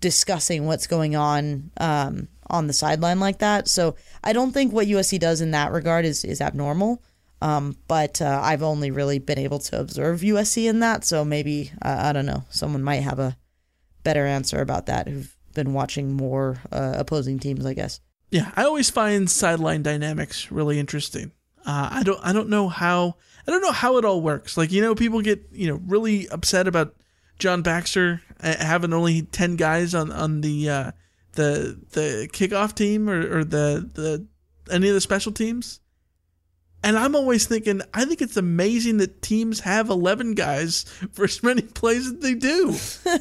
discussing 0.00 0.66
what's 0.66 0.86
going 0.86 1.16
on 1.16 1.70
um, 1.78 2.28
on 2.48 2.66
the 2.66 2.72
sideline 2.72 3.20
like 3.20 3.38
that. 3.38 3.68
So 3.68 3.96
I 4.22 4.32
don't 4.32 4.52
think 4.52 4.72
what 4.72 4.86
USC 4.86 5.18
does 5.18 5.40
in 5.40 5.50
that 5.52 5.72
regard 5.72 6.04
is 6.04 6.24
is 6.24 6.40
abnormal. 6.40 7.02
Um, 7.42 7.76
but 7.86 8.22
uh, 8.22 8.40
I've 8.42 8.62
only 8.62 8.90
really 8.90 9.18
been 9.18 9.38
able 9.38 9.58
to 9.58 9.78
observe 9.78 10.20
USC 10.20 10.68
in 10.68 10.80
that, 10.80 11.04
so 11.04 11.22
maybe 11.24 11.70
uh, 11.82 11.98
I 12.04 12.12
don't 12.12 12.24
know. 12.24 12.44
Someone 12.48 12.82
might 12.82 13.02
have 13.02 13.18
a 13.18 13.36
better 14.04 14.24
answer 14.24 14.60
about 14.60 14.86
that 14.86 15.06
who've 15.06 15.36
been 15.52 15.72
watching 15.74 16.12
more 16.14 16.58
uh, 16.72 16.94
opposing 16.96 17.38
teams, 17.38 17.66
I 17.66 17.74
guess. 17.74 18.00
Yeah, 18.30 18.50
I 18.56 18.64
always 18.64 18.90
find 18.90 19.30
sideline 19.30 19.82
dynamics 19.82 20.50
really 20.50 20.78
interesting. 20.78 21.32
Uh, 21.64 21.88
I 21.92 22.02
don't 22.04 22.20
I 22.22 22.32
don't 22.32 22.48
know 22.48 22.68
how 22.68 23.16
I 23.46 23.50
don't 23.50 23.62
know 23.62 23.72
how 23.72 23.98
it 23.98 24.04
all 24.04 24.20
works. 24.20 24.56
Like 24.56 24.72
you 24.72 24.80
know, 24.80 24.94
people 24.94 25.20
get 25.20 25.48
you 25.52 25.68
know 25.68 25.80
really 25.86 26.28
upset 26.28 26.68
about 26.68 26.94
John 27.38 27.62
Baxter 27.62 28.22
uh, 28.40 28.56
having 28.58 28.92
only 28.92 29.22
ten 29.22 29.56
guys 29.56 29.94
on 29.94 30.12
on 30.12 30.40
the 30.40 30.70
uh, 30.70 30.90
the 31.36 31.78
the 31.92 32.28
kickoff 32.32 32.74
team 32.74 33.08
or, 33.08 33.38
or 33.38 33.44
the 33.44 33.88
the 33.94 34.26
any 34.70 34.88
of 34.88 34.94
the 34.94 35.00
special 35.00 35.32
teams. 35.32 35.80
And 36.82 36.96
I'm 36.96 37.16
always 37.16 37.46
thinking, 37.46 37.82
I 37.94 38.04
think 38.04 38.20
it's 38.20 38.36
amazing 38.36 38.98
that 38.98 39.22
teams 39.22 39.60
have 39.60 39.90
11 39.90 40.34
guys 40.34 40.82
for 41.12 41.24
as 41.24 41.42
many 41.42 41.62
plays 41.62 42.10
that 42.10 42.20
they 42.20 42.34
do. 42.34 42.72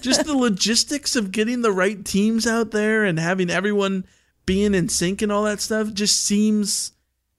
Just 0.01 0.25
the 0.25 0.37
logistics 0.37 1.15
of 1.15 1.31
getting 1.31 1.61
the 1.61 1.71
right 1.71 2.03
teams 2.03 2.45
out 2.45 2.71
there 2.71 3.03
and 3.03 3.17
having 3.17 3.49
everyone 3.49 4.05
being 4.45 4.75
in 4.75 4.89
sync 4.89 5.21
and 5.21 5.31
all 5.31 5.43
that 5.43 5.61
stuff 5.61 5.93
just 5.93 6.21
seems, 6.21 6.91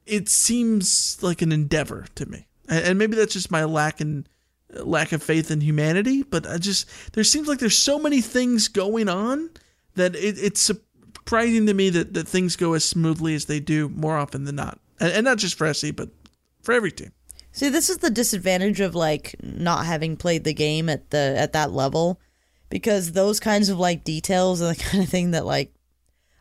it 0.04 0.28
seems 0.28 1.22
like 1.22 1.42
an 1.42 1.52
endeavor 1.52 2.06
to 2.16 2.26
me. 2.26 2.48
And 2.68 2.98
maybe 2.98 3.14
that's 3.14 3.34
just 3.34 3.52
my 3.52 3.64
lack 3.64 4.00
in 4.00 4.26
lack 4.72 5.12
of 5.12 5.22
faith 5.22 5.52
in 5.52 5.60
humanity, 5.60 6.24
but 6.24 6.44
I 6.44 6.58
just, 6.58 6.88
there 7.12 7.22
seems 7.22 7.46
like 7.46 7.60
there's 7.60 7.78
so 7.78 8.00
many 8.00 8.20
things 8.20 8.66
going 8.66 9.08
on 9.08 9.48
that 9.96 10.14
it, 10.14 10.38
it's 10.38 10.60
surprising 10.60 11.66
to 11.66 11.74
me 11.74 11.90
that, 11.90 12.14
that 12.14 12.28
things 12.28 12.56
go 12.56 12.74
as 12.74 12.84
smoothly 12.84 13.34
as 13.34 13.46
they 13.46 13.60
do 13.60 13.88
more 13.88 14.16
often 14.16 14.44
than 14.44 14.56
not 14.56 14.78
and, 15.00 15.12
and 15.12 15.24
not 15.24 15.38
just 15.38 15.56
for 15.56 15.72
SC, 15.72 15.94
but 15.94 16.08
for 16.62 16.72
every 16.72 16.92
team. 16.92 17.12
See, 17.52 17.68
this 17.68 17.88
is 17.88 17.98
the 17.98 18.10
disadvantage 18.10 18.80
of 18.80 18.94
like 18.94 19.34
not 19.42 19.86
having 19.86 20.16
played 20.16 20.44
the 20.44 20.54
game 20.54 20.88
at 20.88 21.10
the 21.10 21.34
at 21.38 21.52
that 21.54 21.72
level 21.72 22.20
because 22.68 23.12
those 23.12 23.40
kinds 23.40 23.68
of 23.68 23.78
like 23.78 24.04
details 24.04 24.60
are 24.60 24.74
the 24.74 24.74
kind 24.84 25.02
of 25.02 25.08
thing 25.08 25.30
that 25.30 25.46
like 25.46 25.72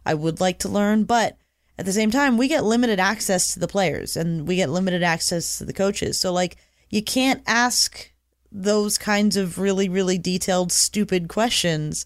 I 0.05 0.13
would 0.13 0.39
like 0.39 0.59
to 0.59 0.69
learn, 0.69 1.05
but 1.05 1.37
at 1.77 1.85
the 1.85 1.93
same 1.93 2.11
time, 2.11 2.37
we 2.37 2.47
get 2.47 2.63
limited 2.63 2.99
access 2.99 3.53
to 3.53 3.59
the 3.59 3.67
players 3.67 4.15
and 4.15 4.47
we 4.47 4.55
get 4.55 4.69
limited 4.69 5.03
access 5.03 5.57
to 5.57 5.65
the 5.65 5.73
coaches. 5.73 6.19
So 6.19 6.31
like 6.31 6.57
you 6.89 7.01
can't 7.01 7.41
ask 7.47 8.11
those 8.51 8.97
kinds 8.97 9.35
of 9.35 9.57
really 9.57 9.89
really 9.89 10.17
detailed 10.17 10.71
stupid 10.71 11.27
questions 11.27 12.05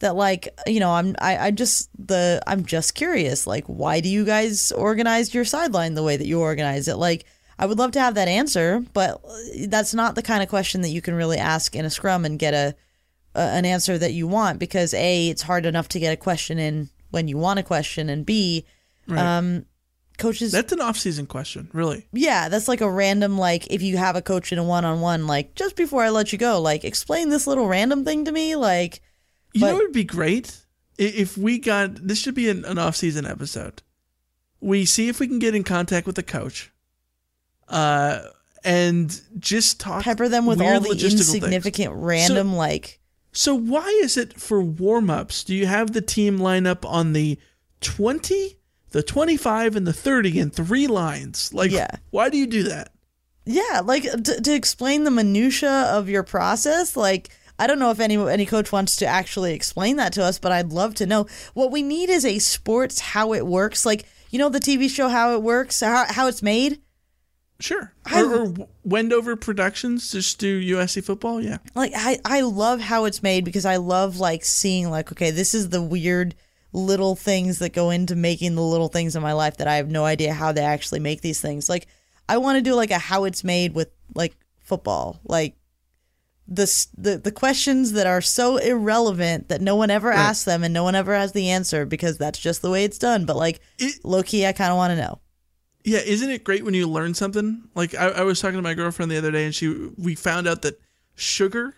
that 0.00 0.16
like 0.16 0.48
you 0.66 0.80
know 0.80 0.90
i'm 0.90 1.14
I, 1.20 1.36
i'm 1.36 1.56
just 1.56 1.88
the 1.98 2.42
i'm 2.46 2.64
just 2.64 2.94
curious 2.94 3.46
like 3.46 3.64
why 3.66 4.00
do 4.00 4.08
you 4.08 4.24
guys 4.24 4.72
organize 4.72 5.32
your 5.34 5.44
sideline 5.44 5.94
the 5.94 6.02
way 6.02 6.16
that 6.16 6.26
you 6.26 6.40
organize 6.40 6.88
it 6.88 6.96
like 6.96 7.24
i 7.58 7.64
would 7.66 7.78
love 7.78 7.92
to 7.92 8.00
have 8.00 8.14
that 8.16 8.28
answer 8.28 8.84
but 8.92 9.22
that's 9.68 9.94
not 9.94 10.14
the 10.14 10.22
kind 10.22 10.42
of 10.42 10.48
question 10.48 10.80
that 10.82 10.88
you 10.90 11.00
can 11.00 11.14
really 11.14 11.38
ask 11.38 11.74
in 11.76 11.84
a 11.84 11.90
scrum 11.90 12.24
and 12.24 12.38
get 12.38 12.52
a, 12.54 12.74
a 13.34 13.40
an 13.40 13.64
answer 13.64 13.96
that 13.96 14.12
you 14.12 14.26
want 14.26 14.58
because 14.58 14.92
a 14.94 15.28
it's 15.28 15.42
hard 15.42 15.64
enough 15.66 15.88
to 15.88 16.00
get 16.00 16.12
a 16.12 16.16
question 16.16 16.58
in 16.58 16.90
when 17.10 17.28
you 17.28 17.38
want 17.38 17.58
a 17.58 17.62
question 17.62 18.08
and 18.10 18.26
b 18.26 18.64
Right. 19.08 19.18
um 19.18 19.64
coaches 20.18 20.52
That's 20.52 20.72
an 20.72 20.80
off-season 20.82 21.26
question, 21.26 21.68
really. 21.72 22.06
yeah, 22.12 22.48
that's 22.50 22.68
like 22.68 22.80
a 22.82 22.90
random 22.90 23.38
like 23.38 23.66
if 23.72 23.80
you 23.82 23.96
have 23.96 24.14
a 24.16 24.22
coach 24.22 24.52
in 24.52 24.58
a 24.58 24.62
one 24.62 24.84
on 24.84 25.00
one, 25.00 25.26
like 25.26 25.54
just 25.54 25.74
before 25.76 26.02
I 26.04 26.10
let 26.10 26.30
you 26.30 26.38
go, 26.38 26.60
like 26.60 26.84
explain 26.84 27.30
this 27.30 27.46
little 27.46 27.66
random 27.66 28.04
thing 28.04 28.26
to 28.26 28.30
me, 28.32 28.54
like 28.54 29.00
You 29.52 29.62
know 29.66 29.78
it'd 29.78 29.92
be 29.92 30.04
great 30.04 30.56
if 30.98 31.36
we 31.38 31.58
got 31.58 31.94
this 32.06 32.18
should 32.20 32.34
be 32.34 32.48
an, 32.48 32.64
an 32.64 32.78
off-season 32.78 33.26
episode. 33.26 33.82
We 34.60 34.84
see 34.84 35.08
if 35.08 35.18
we 35.20 35.26
can 35.26 35.38
get 35.38 35.54
in 35.54 35.64
contact 35.64 36.06
with 36.06 36.16
the 36.16 36.22
coach, 36.22 36.70
uh, 37.68 38.20
and 38.64 39.20
just 39.38 39.80
talk 39.80 40.02
pepper 40.04 40.28
them 40.28 40.46
with 40.46 40.60
all 40.60 40.80
the 40.80 40.90
logistical 40.90 41.00
things. 41.10 41.34
insignificant 41.36 41.92
random 41.94 42.54
like 42.54 43.00
So 43.32 43.54
why 43.54 43.86
is 44.02 44.16
it 44.16 44.38
for 44.38 44.60
warm-ups? 44.60 45.44
Do 45.44 45.54
you 45.54 45.66
have 45.66 45.92
the 45.92 46.02
team 46.02 46.38
line 46.38 46.66
up 46.66 46.84
on 46.84 47.12
the 47.14 47.38
twenty, 47.80 48.58
the 48.90 49.02
twenty-five, 49.02 49.76
and 49.76 49.86
the 49.86 49.92
thirty 49.92 50.38
in 50.38 50.50
three 50.50 50.86
lines? 50.86 51.54
Like, 51.54 51.70
Yeah. 51.70 51.90
why 52.10 52.28
do 52.28 52.36
you 52.36 52.46
do 52.46 52.64
that? 52.64 52.92
yeah, 53.46 53.80
like 53.82 54.02
to, 54.02 54.40
to 54.42 54.52
explain 54.54 55.04
the 55.04 55.10
minutia 55.10 55.70
of 55.92 56.08
your 56.08 56.22
process, 56.22 56.96
like 56.96 57.30
I 57.60 57.66
don't 57.66 57.78
know 57.78 57.90
if 57.90 58.00
any 58.00 58.16
any 58.16 58.46
coach 58.46 58.72
wants 58.72 58.96
to 58.96 59.06
actually 59.06 59.52
explain 59.52 59.96
that 59.96 60.14
to 60.14 60.24
us, 60.24 60.38
but 60.38 60.50
I'd 60.50 60.72
love 60.72 60.94
to 60.94 61.06
know. 61.06 61.26
What 61.52 61.70
we 61.70 61.82
need 61.82 62.08
is 62.08 62.24
a 62.24 62.38
sports 62.38 63.00
how 63.00 63.34
it 63.34 63.46
works, 63.46 63.84
like 63.84 64.06
you 64.30 64.38
know 64.38 64.48
the 64.48 64.58
TV 64.58 64.88
show 64.88 65.08
how 65.08 65.34
it 65.34 65.42
works, 65.42 65.80
how 65.80 66.06
how 66.08 66.26
it's 66.26 66.42
made. 66.42 66.80
Sure. 67.60 67.92
Or, 68.14 68.44
or 68.46 68.54
Wendover 68.84 69.36
Productions 69.36 70.10
just 70.10 70.38
do 70.38 70.76
USC 70.76 71.04
football. 71.04 71.42
Yeah. 71.42 71.58
like 71.74 71.92
I, 71.94 72.18
I 72.24 72.40
love 72.40 72.80
how 72.80 73.04
it's 73.04 73.22
made 73.22 73.44
because 73.44 73.66
I 73.66 73.76
love 73.76 74.16
like 74.16 74.42
seeing 74.42 74.88
like 74.88 75.12
okay 75.12 75.30
this 75.30 75.52
is 75.52 75.68
the 75.68 75.82
weird 75.82 76.34
little 76.72 77.14
things 77.14 77.58
that 77.58 77.74
go 77.74 77.90
into 77.90 78.16
making 78.16 78.54
the 78.54 78.62
little 78.62 78.88
things 78.88 79.14
in 79.14 79.20
my 79.22 79.34
life 79.34 79.58
that 79.58 79.68
I 79.68 79.76
have 79.76 79.90
no 79.90 80.06
idea 80.06 80.32
how 80.32 80.52
they 80.52 80.62
actually 80.62 81.00
make 81.00 81.20
these 81.20 81.42
things 81.42 81.68
like 81.68 81.86
I 82.26 82.38
want 82.38 82.56
to 82.56 82.62
do 82.62 82.74
like 82.74 82.90
a 82.90 82.98
how 82.98 83.24
it's 83.24 83.44
made 83.44 83.74
with 83.74 83.90
like 84.14 84.34
football 84.60 85.20
like 85.24 85.56
the 86.50 86.86
the 86.98 87.16
the 87.16 87.30
questions 87.32 87.92
that 87.92 88.06
are 88.08 88.20
so 88.20 88.56
irrelevant 88.56 89.48
that 89.48 89.60
no 89.60 89.76
one 89.76 89.88
ever 89.90 90.08
Right. 90.08 90.18
asks 90.18 90.44
them 90.44 90.64
and 90.64 90.74
no 90.74 90.82
one 90.82 90.96
ever 90.96 91.14
has 91.14 91.30
the 91.32 91.48
answer 91.50 91.86
because 91.86 92.18
that's 92.18 92.38
just 92.40 92.60
the 92.60 92.70
way 92.70 92.82
it's 92.84 92.98
done 92.98 93.24
but 93.24 93.36
like 93.36 93.60
low 94.02 94.22
key 94.24 94.44
I 94.44 94.52
kind 94.52 94.72
of 94.72 94.76
want 94.76 94.90
to 94.90 94.96
know 94.96 95.20
Yeah, 95.84 96.00
isn't 96.00 96.28
it 96.28 96.42
great 96.44 96.64
when 96.64 96.74
you 96.74 96.88
learn 96.88 97.14
something? 97.14 97.68
Like 97.76 97.94
I, 97.94 98.08
I 98.08 98.22
was 98.22 98.40
talking 98.40 98.56
to 98.58 98.62
my 98.62 98.74
girlfriend 98.74 99.10
the 99.12 99.16
other 99.18 99.30
day, 99.30 99.44
and 99.44 99.54
she 99.54 99.68
we 99.96 100.14
found 100.16 100.46
out 100.48 100.62
that 100.62 100.80
sugar, 101.14 101.74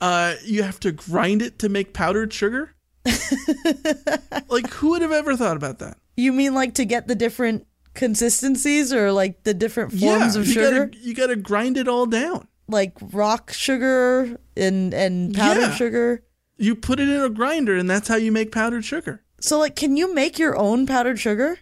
uh, 0.00 0.34
you 0.44 0.62
have 0.64 0.80
to 0.80 0.90
grind 0.92 1.42
it 1.42 1.58
to 1.60 1.68
make 1.68 1.92
powdered 1.92 2.32
sugar. 2.32 2.74
like 4.48 4.68
who 4.70 4.90
would 4.90 5.02
have 5.02 5.12
ever 5.12 5.36
thought 5.36 5.56
about 5.56 5.78
that? 5.80 5.98
you 6.16 6.32
mean 6.32 6.54
like 6.54 6.74
to 6.74 6.84
get 6.84 7.08
the 7.08 7.14
different 7.14 7.66
consistencies 7.94 8.92
or 8.92 9.12
like 9.12 9.42
the 9.44 9.54
different 9.54 9.90
forms 9.90 10.34
yeah, 10.34 10.40
of 10.40 10.46
you 10.46 10.52
sugar 10.52 10.86
Gotta, 10.86 10.98
you 10.98 11.14
got 11.14 11.26
to 11.28 11.36
grind 11.36 11.76
it 11.76 11.88
all 11.88 12.06
down. 12.06 12.48
Like 12.72 12.94
rock 13.12 13.52
sugar 13.52 14.36
and 14.56 14.92
and 14.92 15.34
powdered 15.34 15.60
Yeah. 15.60 15.74
sugar. 15.74 16.24
You 16.58 16.74
put 16.74 16.98
it 17.00 17.08
in 17.08 17.20
a 17.20 17.28
grinder, 17.30 17.76
and 17.76 17.88
that's 17.88 18.08
how 18.08 18.16
you 18.16 18.32
make 18.32 18.50
powdered 18.52 18.84
sugar. 18.84 19.22
So 19.40 19.58
like 19.58 19.76
can 19.76 19.96
you 19.96 20.12
make 20.14 20.38
your 20.38 20.56
own 20.56 20.86
powdered 20.86 21.20
sugar? 21.20 21.58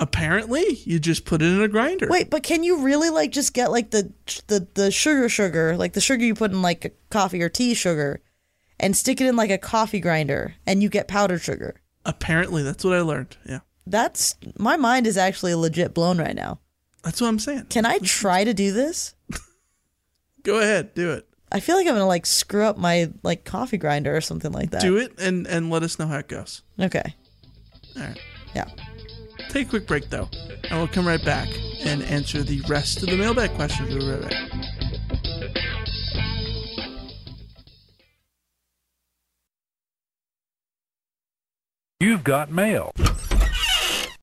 Apparently, 0.00 0.64
you 0.84 1.00
just 1.00 1.24
put 1.24 1.42
it 1.42 1.46
in 1.46 1.60
a 1.60 1.66
grinder. 1.66 2.06
Wait, 2.08 2.30
but 2.30 2.44
can 2.44 2.62
you 2.62 2.78
really 2.78 3.10
like 3.10 3.32
just 3.32 3.52
get 3.52 3.70
like 3.72 3.90
the 3.90 4.12
the 4.46 4.66
the 4.74 4.90
sugar 4.92 5.28
sugar, 5.28 5.76
like 5.76 5.94
the 5.94 6.00
sugar 6.00 6.24
you 6.24 6.34
put 6.34 6.52
in 6.52 6.62
like 6.62 6.96
coffee 7.10 7.42
or 7.42 7.48
tea 7.48 7.74
sugar 7.74 8.20
and 8.78 8.96
stick 8.96 9.20
it 9.20 9.26
in 9.26 9.34
like 9.34 9.50
a 9.50 9.58
coffee 9.58 9.98
grinder 10.00 10.54
and 10.66 10.82
you 10.84 10.88
get 10.88 11.08
powdered 11.08 11.40
sugar? 11.40 11.80
Apparently, 12.04 12.62
that's 12.62 12.84
what 12.84 12.94
I 12.94 13.00
learned. 13.00 13.36
Yeah, 13.44 13.58
That's 13.86 14.36
my 14.56 14.76
mind 14.76 15.06
is 15.08 15.18
actually 15.18 15.54
legit 15.56 15.94
blown 15.94 16.18
right 16.18 16.36
now. 16.36 16.60
that's 17.02 17.20
what 17.20 17.26
I'm 17.26 17.40
saying. 17.40 17.66
Can 17.68 17.84
I 17.84 17.98
try 17.98 18.44
to 18.44 18.54
do 18.54 18.72
this? 18.72 19.14
Go 20.48 20.60
ahead, 20.60 20.94
do 20.94 21.10
it. 21.10 21.28
I 21.52 21.60
feel 21.60 21.76
like 21.76 21.86
I'm 21.86 21.92
gonna 21.92 22.06
like 22.06 22.24
screw 22.24 22.64
up 22.64 22.78
my 22.78 23.10
like 23.22 23.44
coffee 23.44 23.76
grinder 23.76 24.16
or 24.16 24.22
something 24.22 24.50
like 24.50 24.70
that. 24.70 24.80
Do 24.80 24.96
it, 24.96 25.12
and 25.20 25.46
and 25.46 25.68
let 25.68 25.82
us 25.82 25.98
know 25.98 26.06
how 26.06 26.20
it 26.20 26.28
goes. 26.28 26.62
Okay. 26.80 27.14
All 27.94 28.02
right. 28.02 28.18
Yeah. 28.54 28.64
Take 29.50 29.66
a 29.66 29.68
quick 29.68 29.86
break 29.86 30.08
though, 30.08 30.26
and 30.70 30.78
we'll 30.78 30.88
come 30.88 31.06
right 31.06 31.22
back 31.22 31.50
and 31.80 32.02
answer 32.04 32.42
the 32.42 32.62
rest 32.62 33.02
of 33.02 33.10
the 33.10 33.16
mailbag 33.18 33.50
questions. 33.56 33.90
We'll 33.90 33.98
be 33.98 34.10
right 34.10 34.22
back. 34.22 34.50
You've 42.00 42.24
got 42.24 42.50
mail. 42.50 42.92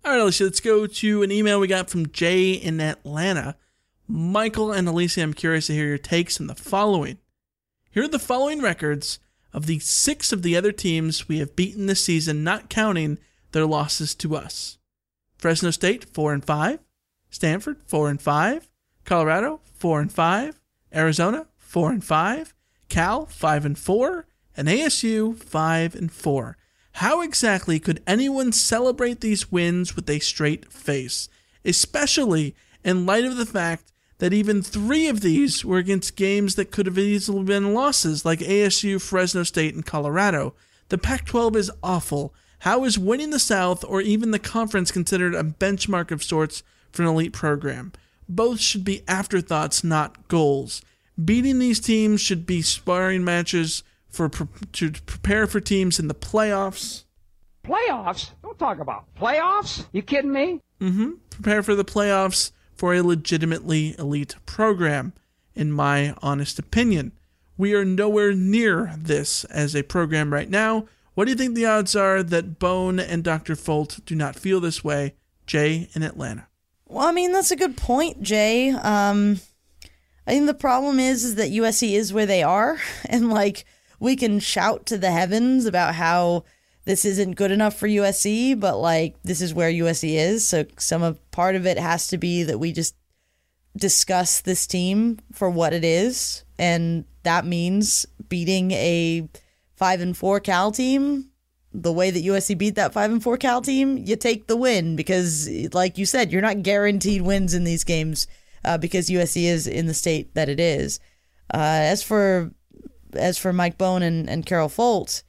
All 0.03 0.11
right, 0.11 0.19
Alicia, 0.21 0.45
let's 0.45 0.59
go 0.59 0.87
to 0.87 1.21
an 1.21 1.31
email 1.31 1.59
we 1.59 1.67
got 1.67 1.91
from 1.91 2.11
Jay 2.11 2.53
in 2.53 2.81
Atlanta. 2.81 3.57
Michael 4.07 4.71
and 4.71 4.87
Alicia, 4.87 5.23
I'm 5.23 5.33
curious 5.33 5.67
to 5.67 5.73
hear 5.73 5.87
your 5.87 5.97
takes 5.97 6.39
on 6.39 6.47
the 6.47 6.55
following. 6.55 7.17
Here 7.89 8.03
are 8.03 8.07
the 8.07 8.19
following 8.19 8.61
records 8.61 9.19
of 9.51 9.65
the 9.65 9.79
six 9.79 10.31
of 10.31 10.43
the 10.43 10.55
other 10.55 10.71
teams 10.71 11.27
we 11.27 11.39
have 11.39 11.55
beaten 11.55 11.87
this 11.87 12.05
season, 12.05 12.43
not 12.43 12.69
counting 12.69 13.17
their 13.51 13.65
losses 13.65 14.13
to 14.15 14.35
us. 14.35 14.77
Fresno 15.37 15.71
State, 15.71 16.05
4 16.05 16.33
and 16.33 16.45
5. 16.45 16.79
Stanford, 17.31 17.77
4 17.87 18.09
and 18.09 18.21
5. 18.21 18.69
Colorado, 19.05 19.61
4 19.73 20.01
and 20.01 20.11
5. 20.11 20.59
Arizona, 20.93 21.47
4 21.57 21.91
and 21.91 22.03
5. 22.03 22.53
Cal, 22.89 23.25
5 23.25 23.65
and 23.65 23.77
4. 23.77 24.27
And 24.55 24.67
ASU, 24.67 25.35
5 25.35 25.95
and 25.95 26.11
4. 26.11 26.57
How 26.93 27.21
exactly 27.21 27.79
could 27.79 28.03
anyone 28.05 28.51
celebrate 28.51 29.21
these 29.21 29.51
wins 29.51 29.95
with 29.95 30.09
a 30.09 30.19
straight 30.19 30.71
face, 30.71 31.27
especially 31.65 32.55
in 32.83 33.05
light 33.05 33.25
of 33.25 33.35
the 33.35 33.45
fact 33.45 33.91
that 34.19 34.33
even 34.33 34.61
three 34.61 35.07
of 35.07 35.21
these 35.21 35.65
were 35.65 35.77
against 35.77 36.15
games 36.15 36.55
that 36.55 36.71
could 36.71 36.85
have 36.85 36.97
easily 36.97 37.43
been 37.43 37.73
losses, 37.73 38.25
like 38.25 38.39
ASU, 38.39 39.01
Fresno 39.01 39.43
State, 39.43 39.75
and 39.75 39.85
Colorado? 39.85 40.53
The 40.89 40.97
Pac 40.97 41.25
12 41.25 41.55
is 41.55 41.71
awful. 41.83 42.33
How 42.59 42.83
is 42.85 42.97
winning 42.97 43.31
the 43.31 43.39
South 43.39 43.83
or 43.83 44.01
even 44.01 44.31
the 44.31 44.39
conference 44.39 44.91
considered 44.91 45.35
a 45.35 45.43
benchmark 45.43 46.11
of 46.11 46.23
sorts 46.23 46.63
for 46.91 47.03
an 47.03 47.09
elite 47.09 47.33
program? 47.33 47.91
Both 48.27 48.59
should 48.59 48.83
be 48.83 49.03
afterthoughts, 49.07 49.83
not 49.83 50.27
goals. 50.27 50.81
Beating 51.23 51.59
these 51.59 51.79
teams 51.79 52.21
should 52.21 52.45
be 52.45 52.61
sparring 52.61 53.23
matches 53.23 53.83
for 54.09 54.29
to 54.29 54.91
prepare 55.05 55.45
for 55.45 55.59
teams 55.59 55.99
in 55.99 56.07
the 56.07 56.15
playoffs. 56.15 57.03
Playoffs? 57.63 58.31
Don't 58.41 58.57
talk 58.57 58.79
about 58.79 59.05
playoffs. 59.15 59.85
You 59.91 60.01
kidding 60.01 60.31
me? 60.31 60.61
Mm-hmm. 60.81 61.11
Prepare 61.29 61.63
for 61.63 61.75
the 61.75 61.85
playoffs 61.85 62.51
for 62.75 62.93
a 62.93 63.01
legitimately 63.01 63.95
elite 63.97 64.35
program, 64.45 65.13
in 65.55 65.71
my 65.71 66.13
honest 66.21 66.59
opinion. 66.59 67.13
We 67.57 67.73
are 67.73 67.85
nowhere 67.85 68.33
near 68.33 68.93
this 68.97 69.45
as 69.45 69.75
a 69.75 69.83
program 69.83 70.33
right 70.33 70.49
now. 70.49 70.85
What 71.13 71.25
do 71.25 71.31
you 71.31 71.37
think 71.37 71.55
the 71.55 71.65
odds 71.65 71.95
are 71.95 72.21
that 72.21 72.59
Bohn 72.59 72.99
and 72.99 73.23
Dr. 73.23 73.55
Folt 73.55 74.03
do 74.05 74.15
not 74.15 74.35
feel 74.35 74.59
this 74.59 74.83
way? 74.83 75.15
Jay 75.47 75.89
in 75.93 76.03
Atlanta. 76.03 76.47
Well, 76.85 77.07
I 77.07 77.11
mean 77.11 77.31
that's 77.31 77.51
a 77.51 77.55
good 77.55 77.77
point, 77.77 78.21
Jay. 78.21 78.71
Um, 78.71 79.39
I 80.27 80.31
think 80.31 80.45
the 80.45 80.53
problem 80.53 80.99
is 80.99 81.23
is 81.23 81.35
that 81.35 81.51
USC 81.51 81.93
is 81.93 82.13
where 82.13 82.25
they 82.25 82.43
are, 82.43 82.79
and 83.05 83.29
like 83.29 83.65
we 83.99 84.15
can 84.15 84.39
shout 84.39 84.85
to 84.87 84.97
the 84.97 85.11
heavens 85.11 85.65
about 85.65 85.95
how 85.95 86.43
this 86.85 87.05
isn't 87.05 87.35
good 87.35 87.51
enough 87.51 87.75
for 87.75 87.87
USC, 87.87 88.59
but 88.59 88.77
like 88.77 89.15
this 89.23 89.41
is 89.41 89.53
where 89.53 89.71
USC 89.71 90.15
is. 90.15 90.47
So 90.47 90.65
some 90.77 91.03
of 91.03 91.19
part 91.31 91.55
of 91.55 91.65
it 91.65 91.77
has 91.77 92.07
to 92.09 92.17
be 92.17 92.43
that 92.43 92.59
we 92.59 92.71
just 92.71 92.95
discuss 93.75 94.41
this 94.41 94.65
team 94.65 95.19
for 95.31 95.49
what 95.49 95.73
it 95.73 95.83
is, 95.83 96.43
and 96.57 97.05
that 97.23 97.45
means 97.45 98.05
beating 98.29 98.71
a 98.71 99.27
five 99.75 99.99
and 99.99 100.15
four 100.15 100.39
Cal 100.39 100.71
team 100.71 101.31
the 101.81 101.91
way 101.91 102.09
that 102.09 102.23
USC 102.23 102.57
beat 102.57 102.75
that 102.75 102.93
five 102.93 103.11
and 103.11 103.21
four 103.21 103.37
Cal 103.37 103.61
team, 103.61 103.97
you 103.97 104.15
take 104.15 104.47
the 104.47 104.55
win 104.55 104.95
because, 104.95 105.49
like 105.73 105.97
you 105.97 106.05
said, 106.05 106.31
you're 106.31 106.41
not 106.41 106.63
guaranteed 106.63 107.21
wins 107.21 107.53
in 107.53 107.65
these 107.65 107.83
games 107.83 108.27
uh, 108.63 108.77
because 108.77 109.09
USC 109.09 109.43
is 109.43 109.67
in 109.67 109.85
the 109.85 109.93
state 109.93 110.33
that 110.35 110.49
it 110.49 110.59
is. 110.59 110.99
Uh, 111.53 111.57
as 111.57 112.01
for 112.01 112.51
as 113.13 113.37
for 113.37 113.53
Mike 113.53 113.77
Bohn 113.77 114.01
and, 114.01 114.29
and 114.29 114.45
Carol 114.45 114.69
Folt, 114.69 115.23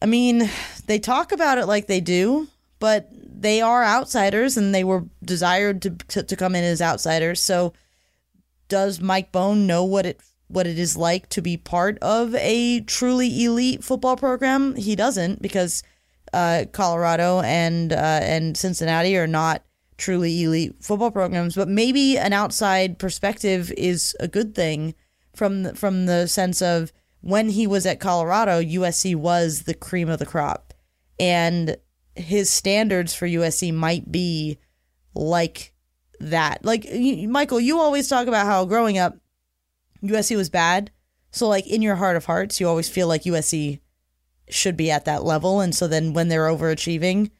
I 0.00 0.06
mean, 0.06 0.48
they 0.86 0.98
talk 0.98 1.32
about 1.32 1.58
it 1.58 1.66
like 1.66 1.86
they 1.86 2.00
do, 2.00 2.48
but 2.78 3.08
they 3.12 3.60
are 3.60 3.84
outsiders 3.84 4.56
and 4.56 4.74
they 4.74 4.84
were 4.84 5.04
desired 5.24 5.82
to, 5.82 5.90
to, 5.90 6.22
to 6.22 6.36
come 6.36 6.54
in 6.54 6.64
as 6.64 6.80
outsiders. 6.82 7.40
So 7.40 7.72
does 8.68 9.00
Mike 9.00 9.32
Bohn 9.32 9.66
know 9.66 9.84
what 9.84 10.06
it 10.06 10.20
what 10.50 10.66
it 10.66 10.78
is 10.78 10.96
like 10.96 11.28
to 11.28 11.42
be 11.42 11.58
part 11.58 11.98
of 11.98 12.34
a 12.36 12.80
truly 12.80 13.44
elite 13.44 13.84
football 13.84 14.16
program? 14.16 14.76
He 14.76 14.96
doesn't 14.96 15.42
because 15.42 15.82
uh, 16.32 16.64
Colorado 16.72 17.40
and 17.40 17.92
uh, 17.92 18.20
and 18.22 18.56
Cincinnati 18.56 19.16
are 19.16 19.26
not 19.26 19.62
truly 19.98 20.42
elite 20.42 20.74
football 20.80 21.10
programs. 21.10 21.54
But 21.54 21.68
maybe 21.68 22.16
an 22.16 22.32
outside 22.32 22.98
perspective 22.98 23.72
is 23.76 24.16
a 24.20 24.28
good 24.28 24.54
thing 24.54 24.94
from 25.34 25.64
the, 25.64 25.74
from 25.74 26.06
the 26.06 26.26
sense 26.26 26.62
of 26.62 26.92
when 27.20 27.50
he 27.50 27.66
was 27.66 27.86
at 27.86 28.00
Colorado, 28.00 28.62
USC 28.62 29.14
was 29.14 29.62
the 29.62 29.74
cream 29.74 30.08
of 30.08 30.18
the 30.18 30.26
crop, 30.26 30.74
and 31.18 31.76
his 32.14 32.50
standards 32.50 33.14
for 33.14 33.26
USC 33.26 33.72
might 33.72 34.10
be 34.10 34.58
like 35.14 35.72
that. 36.20 36.64
Like 36.64 36.86
Michael, 36.92 37.60
you 37.60 37.78
always 37.78 38.08
talk 38.08 38.26
about 38.26 38.46
how 38.46 38.64
growing 38.64 38.98
up 38.98 39.16
USC 40.02 40.36
was 40.36 40.50
bad. 40.50 40.90
So 41.30 41.48
like 41.48 41.66
in 41.66 41.82
your 41.82 41.96
heart 41.96 42.16
of 42.16 42.24
hearts, 42.24 42.60
you 42.60 42.68
always 42.68 42.88
feel 42.88 43.08
like 43.08 43.22
USC 43.22 43.80
should 44.48 44.76
be 44.76 44.90
at 44.90 45.04
that 45.04 45.24
level 45.24 45.60
and 45.60 45.74
so 45.74 45.86
then 45.86 46.14
when 46.14 46.28
they're 46.28 46.46
overachieving, 46.46 47.30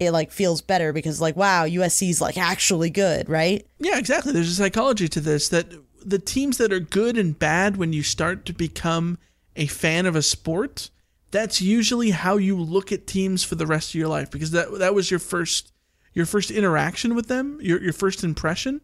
it 0.00 0.12
like 0.12 0.30
feels 0.30 0.62
better 0.62 0.92
because 0.92 1.20
like 1.20 1.36
wow, 1.36 1.66
USC's 1.66 2.20
like 2.20 2.38
actually 2.38 2.90
good, 2.90 3.28
right? 3.28 3.66
Yeah, 3.78 3.98
exactly. 3.98 4.32
There's 4.32 4.50
a 4.50 4.54
psychology 4.54 5.08
to 5.08 5.20
this 5.20 5.48
that 5.50 5.72
the 6.04 6.18
teams 6.18 6.58
that 6.58 6.72
are 6.72 6.80
good 6.80 7.16
and 7.16 7.38
bad 7.38 7.76
when 7.76 7.92
you 7.92 8.02
start 8.02 8.44
to 8.46 8.52
become 8.52 9.18
a 9.56 9.66
fan 9.66 10.06
of 10.06 10.16
a 10.16 10.22
sport, 10.22 10.90
that's 11.30 11.60
usually 11.60 12.10
how 12.10 12.36
you 12.36 12.58
look 12.60 12.92
at 12.92 13.06
teams 13.06 13.42
for 13.42 13.54
the 13.54 13.66
rest 13.66 13.90
of 13.90 13.94
your 13.96 14.08
life 14.08 14.30
because 14.30 14.52
that 14.52 14.78
that 14.78 14.94
was 14.94 15.10
your 15.10 15.20
first 15.20 15.72
your 16.12 16.26
first 16.26 16.50
interaction 16.50 17.14
with 17.14 17.28
them, 17.28 17.58
your 17.60 17.82
your 17.82 17.92
first 17.92 18.22
impression. 18.22 18.80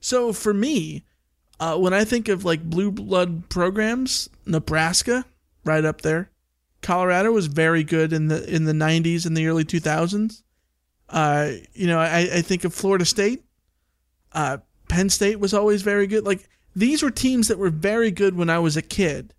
So 0.00 0.32
for 0.32 0.52
me, 0.52 1.04
uh, 1.60 1.78
when 1.78 1.94
I 1.94 2.04
think 2.04 2.28
of 2.28 2.44
like 2.44 2.62
blue 2.62 2.90
blood 2.90 3.48
programs, 3.48 4.28
Nebraska, 4.46 5.24
right 5.64 5.84
up 5.84 6.02
there. 6.02 6.30
Colorado 6.82 7.32
was 7.32 7.46
very 7.46 7.82
good 7.82 8.12
in 8.12 8.28
the 8.28 8.44
in 8.52 8.64
the 8.64 8.72
90s 8.72 9.26
and 9.26 9.36
the 9.36 9.46
early 9.46 9.64
2000s. 9.64 10.42
Uh, 11.08 11.52
you 11.72 11.86
know, 11.86 11.98
I, 11.98 12.18
I 12.20 12.42
think 12.42 12.64
of 12.64 12.74
Florida 12.74 13.04
State. 13.04 13.44
Uh, 14.32 14.58
Penn 14.88 15.08
State 15.08 15.40
was 15.40 15.54
always 15.54 15.82
very 15.82 16.06
good. 16.06 16.24
Like 16.24 16.48
these 16.74 17.02
were 17.02 17.10
teams 17.10 17.48
that 17.48 17.58
were 17.58 17.70
very 17.70 18.10
good 18.10 18.36
when 18.36 18.50
I 18.50 18.58
was 18.58 18.76
a 18.76 18.82
kid. 18.82 19.34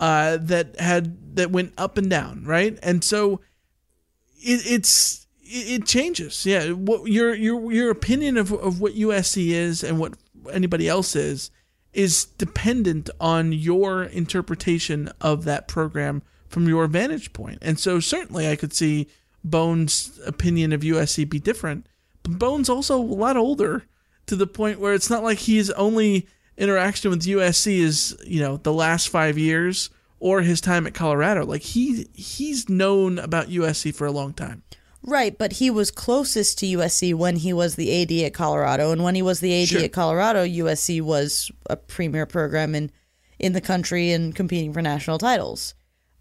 Uh, 0.00 0.36
that 0.40 0.78
had 0.78 1.34
that 1.34 1.50
went 1.50 1.72
up 1.76 1.98
and 1.98 2.08
down, 2.08 2.44
right? 2.44 2.78
And 2.84 3.02
so 3.02 3.40
it, 4.40 4.64
it's 4.64 5.26
it, 5.42 5.80
it 5.80 5.86
changes. 5.86 6.46
Yeah, 6.46 6.70
what 6.70 7.10
your 7.10 7.34
your 7.34 7.72
your 7.72 7.90
opinion 7.90 8.36
of 8.36 8.52
of 8.52 8.80
what 8.80 8.94
USC 8.94 9.48
is 9.48 9.82
and 9.82 9.98
what 9.98 10.14
anybody 10.52 10.88
else 10.88 11.16
is 11.16 11.50
is 11.92 12.26
dependent 12.26 13.10
on 13.18 13.52
your 13.52 14.04
interpretation 14.04 15.10
of 15.20 15.44
that 15.44 15.66
program 15.66 16.22
from 16.48 16.68
your 16.68 16.86
vantage 16.86 17.32
point. 17.32 17.58
And 17.60 17.78
so 17.78 17.98
certainly 17.98 18.48
I 18.48 18.56
could 18.56 18.72
see 18.72 19.08
Bohn's 19.42 20.20
opinion 20.26 20.72
of 20.72 20.82
USC 20.82 21.28
be 21.28 21.40
different. 21.40 21.86
But 22.22 22.38
Bohn's 22.38 22.68
also 22.68 22.96
a 22.96 23.02
lot 23.02 23.36
older 23.36 23.84
to 24.26 24.36
the 24.36 24.46
point 24.46 24.80
where 24.80 24.94
it's 24.94 25.10
not 25.10 25.22
like 25.22 25.38
he's 25.38 25.70
only 25.70 26.28
interaction 26.58 27.10
with 27.10 27.22
USC 27.22 27.78
is, 27.78 28.16
you 28.26 28.40
know, 28.40 28.58
the 28.58 28.72
last 28.72 29.08
5 29.08 29.38
years 29.38 29.88
or 30.20 30.42
his 30.42 30.60
time 30.60 30.86
at 30.86 30.94
Colorado. 30.94 31.46
Like 31.46 31.62
he 31.62 32.06
he's 32.12 32.68
known 32.68 33.18
about 33.18 33.48
USC 33.48 33.94
for 33.94 34.06
a 34.06 34.12
long 34.12 34.32
time. 34.34 34.62
Right, 35.02 35.38
but 35.38 35.54
he 35.54 35.70
was 35.70 35.90
closest 35.92 36.58
to 36.58 36.66
USC 36.66 37.14
when 37.14 37.36
he 37.36 37.52
was 37.52 37.76
the 37.76 38.02
AD 38.02 38.12
at 38.26 38.34
Colorado, 38.34 38.90
and 38.90 39.04
when 39.04 39.14
he 39.14 39.22
was 39.22 39.38
the 39.40 39.62
AD 39.62 39.68
Sure. 39.68 39.82
at 39.82 39.92
Colorado, 39.92 40.44
USC 40.44 41.00
was 41.00 41.52
a 41.70 41.76
premier 41.76 42.26
program 42.26 42.74
in 42.74 42.90
in 43.38 43.52
the 43.52 43.60
country 43.60 44.10
and 44.10 44.34
competing 44.34 44.72
for 44.72 44.82
national 44.82 45.16
titles, 45.16 45.74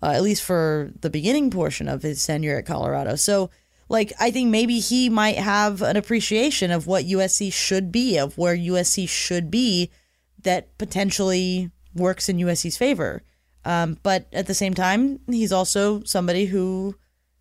uh, 0.03 0.11
at 0.11 0.21
least 0.21 0.43
for 0.43 0.91
the 1.01 1.09
beginning 1.09 1.49
portion 1.49 1.87
of 1.87 2.03
his 2.03 2.23
tenure 2.23 2.59
at 2.59 2.67
Colorado. 2.67 3.15
So, 3.15 3.49
like, 3.89 4.13
I 4.19 4.29
think 4.29 4.51
maybe 4.51 4.79
he 4.79 5.09
might 5.09 5.37
have 5.37 5.81
an 5.81 5.97
appreciation 5.97 6.69
of 6.69 6.85
what 6.85 7.05
USC 7.05 7.51
should 7.51 7.91
be, 7.91 8.19
of 8.19 8.37
where 8.37 8.55
USC 8.55 9.09
should 9.09 9.49
be, 9.49 9.89
that 10.47 10.77
potentially 10.77 11.69
works 11.93 12.29
in 12.29 12.37
USC's 12.37 12.77
favor. 12.77 13.21
Um, 13.65 13.97
but 14.01 14.27
at 14.31 14.47
the 14.47 14.53
same 14.53 14.73
time, 14.73 15.19
he's 15.27 15.51
also 15.51 16.01
somebody 16.03 16.45
who 16.45 16.95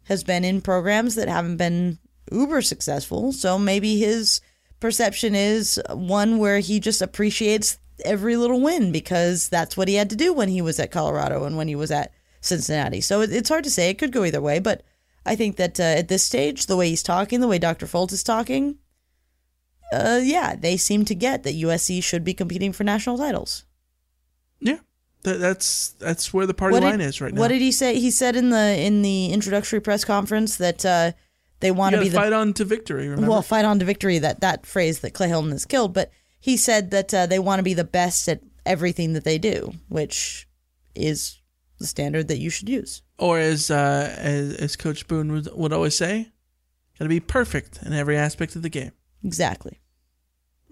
has 0.05 0.25
been 0.25 0.45
in 0.45 0.61
programs 0.61 1.15
that 1.15 1.29
haven't 1.29 1.57
been 1.57 1.99
uber 2.33 2.63
successful. 2.63 3.33
So 3.33 3.61
maybe 3.61 3.99
his 3.99 4.41
perception 4.81 5.37
is 5.37 5.81
one 5.91 6.39
where 6.39 6.59
he 6.59 6.81
just 6.81 7.01
appreciates 7.01 7.79
every 8.05 8.37
little 8.37 8.61
win 8.61 8.91
because 8.91 9.49
that's 9.49 9.77
what 9.77 9.87
he 9.87 9.95
had 9.95 10.11
to 10.11 10.17
do 10.17 10.33
when 10.33 10.49
he 10.49 10.61
was 10.61 10.81
at 10.81 10.91
Colorado 10.91 11.45
and 11.45 11.57
when 11.57 11.69
he 11.69 11.77
was 11.77 11.93
at 11.93 12.13
Cincinnati. 12.41 13.01
So 13.01 13.21
it, 13.21 13.33
it's 13.33 13.49
hard 13.49 13.65
to 13.65 13.71
say. 13.71 13.89
It 13.89 13.99
could 13.99 14.13
go 14.13 14.25
either 14.25 14.43
way. 14.43 14.59
But 14.59 14.83
I 15.25 15.37
think 15.37 15.57
that 15.57 15.79
uh, 15.79 15.85
at 16.01 16.09
this 16.09 16.25
stage, 16.25 16.67
the 16.67 16.77
way 16.77 16.89
he's 16.89 17.05
talking, 17.05 17.41
the 17.41 17.49
way 17.49 17.59
Dr. 17.59 17.87
Folt 17.87 18.13
is 18.13 18.25
talking, 18.25 18.79
uh, 19.93 20.21
yeah, 20.23 20.57
they 20.57 20.77
seem 20.77 21.05
to 21.07 21.15
get 21.15 21.43
that 21.45 21.55
USC 21.55 22.03
should 22.03 22.25
be 22.25 22.35
competing 22.35 22.73
for 22.73 22.85
national 22.85 23.19
titles. 23.19 23.65
Yeah. 24.61 24.79
That, 25.23 25.39
that's 25.41 25.91
that's 25.99 26.33
where 26.33 26.47
the 26.47 26.55
party 26.55 26.75
What 26.75 26.83
line 26.83 26.99
did- 26.99 27.09
is 27.09 27.21
right 27.21 27.33
now. 27.33 27.41
What 27.41 27.49
did 27.49 27.61
he 27.61 27.73
say? 27.73 27.99
He 27.99 28.11
said 28.11 28.37
in 28.37 28.51
the 28.51 28.79
in 28.79 29.03
the 29.03 29.33
introductory 29.33 29.81
press 29.81 30.05
conference 30.05 30.57
that 30.57 30.85
uh, 30.85 31.13
they 31.61 31.71
want 31.71 31.95
to 31.95 32.01
be 32.01 32.09
the 32.09 32.17
fight 32.17 32.33
on 32.33 32.53
to 32.55 32.65
victory, 32.65 33.09
remember? 33.09 33.31
well, 33.31 33.43
fight 33.43 33.65
on 33.65 33.79
to 33.81 33.85
victory. 33.85 34.19
That 34.19 34.41
that 34.41 34.67
phrase 34.67 35.01
that 35.01 35.15
Clay 35.15 35.29
Helton 35.29 35.51
has 35.51 35.65
killed, 35.65 35.93
but 35.93 36.11
he 36.39 36.57
said 36.57 36.91
that 36.93 37.13
uh, 37.13 37.27
they 37.27 37.39
want 37.39 37.59
to 37.59 37.65
be 37.65 37.75
the 37.75 37.85
best 37.85 38.29
at 38.29 38.41
everything 38.65 39.15
that 39.15 39.25
they 39.25 39.39
do, 39.39 39.73
which 39.89 40.47
is 40.95 41.41
the 41.79 41.87
standard 41.87 42.29
that 42.29 42.39
you 42.39 42.51
should 42.51 42.69
use. 42.69 43.03
Or 43.19 43.39
as 43.39 43.71
uh, 43.71 44.15
as, 44.17 44.55
as 44.55 44.77
Coach 44.77 45.09
Boone 45.09 45.33
would, 45.33 45.49
would 45.55 45.73
always 45.73 45.97
say, 45.97 46.31
got 46.99 47.05
to 47.05 47.09
be 47.09 47.21
perfect 47.21 47.81
in 47.83 47.93
every 47.93 48.17
aspect 48.17 48.55
of 48.55 48.63
the 48.63 48.69
game. 48.69 48.93
Exactly. 49.25 49.81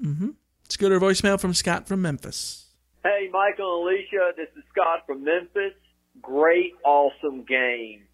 Mm-hmm. 0.05 0.31
Let's 0.65 0.77
go 0.77 0.89
to 0.89 0.97
a 0.97 1.01
voicemail 1.01 1.39
from 1.41 1.55
Scott 1.55 1.87
from 1.87 2.03
Memphis. 2.03 2.67
Hey, 3.03 3.29
Michael 3.31 3.87
and 3.87 3.97
Alicia, 3.97 4.33
this 4.37 4.49
is 4.57 4.65
Scott 4.73 5.01
from 5.07 5.25
Memphis. 5.25 5.75
Great, 6.23 6.73
awesome 6.85 7.45
game. 7.45 8.05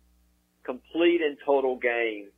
Complete 0.65 1.21
and 1.23 1.37
total 1.47 1.77
game. 1.77 2.29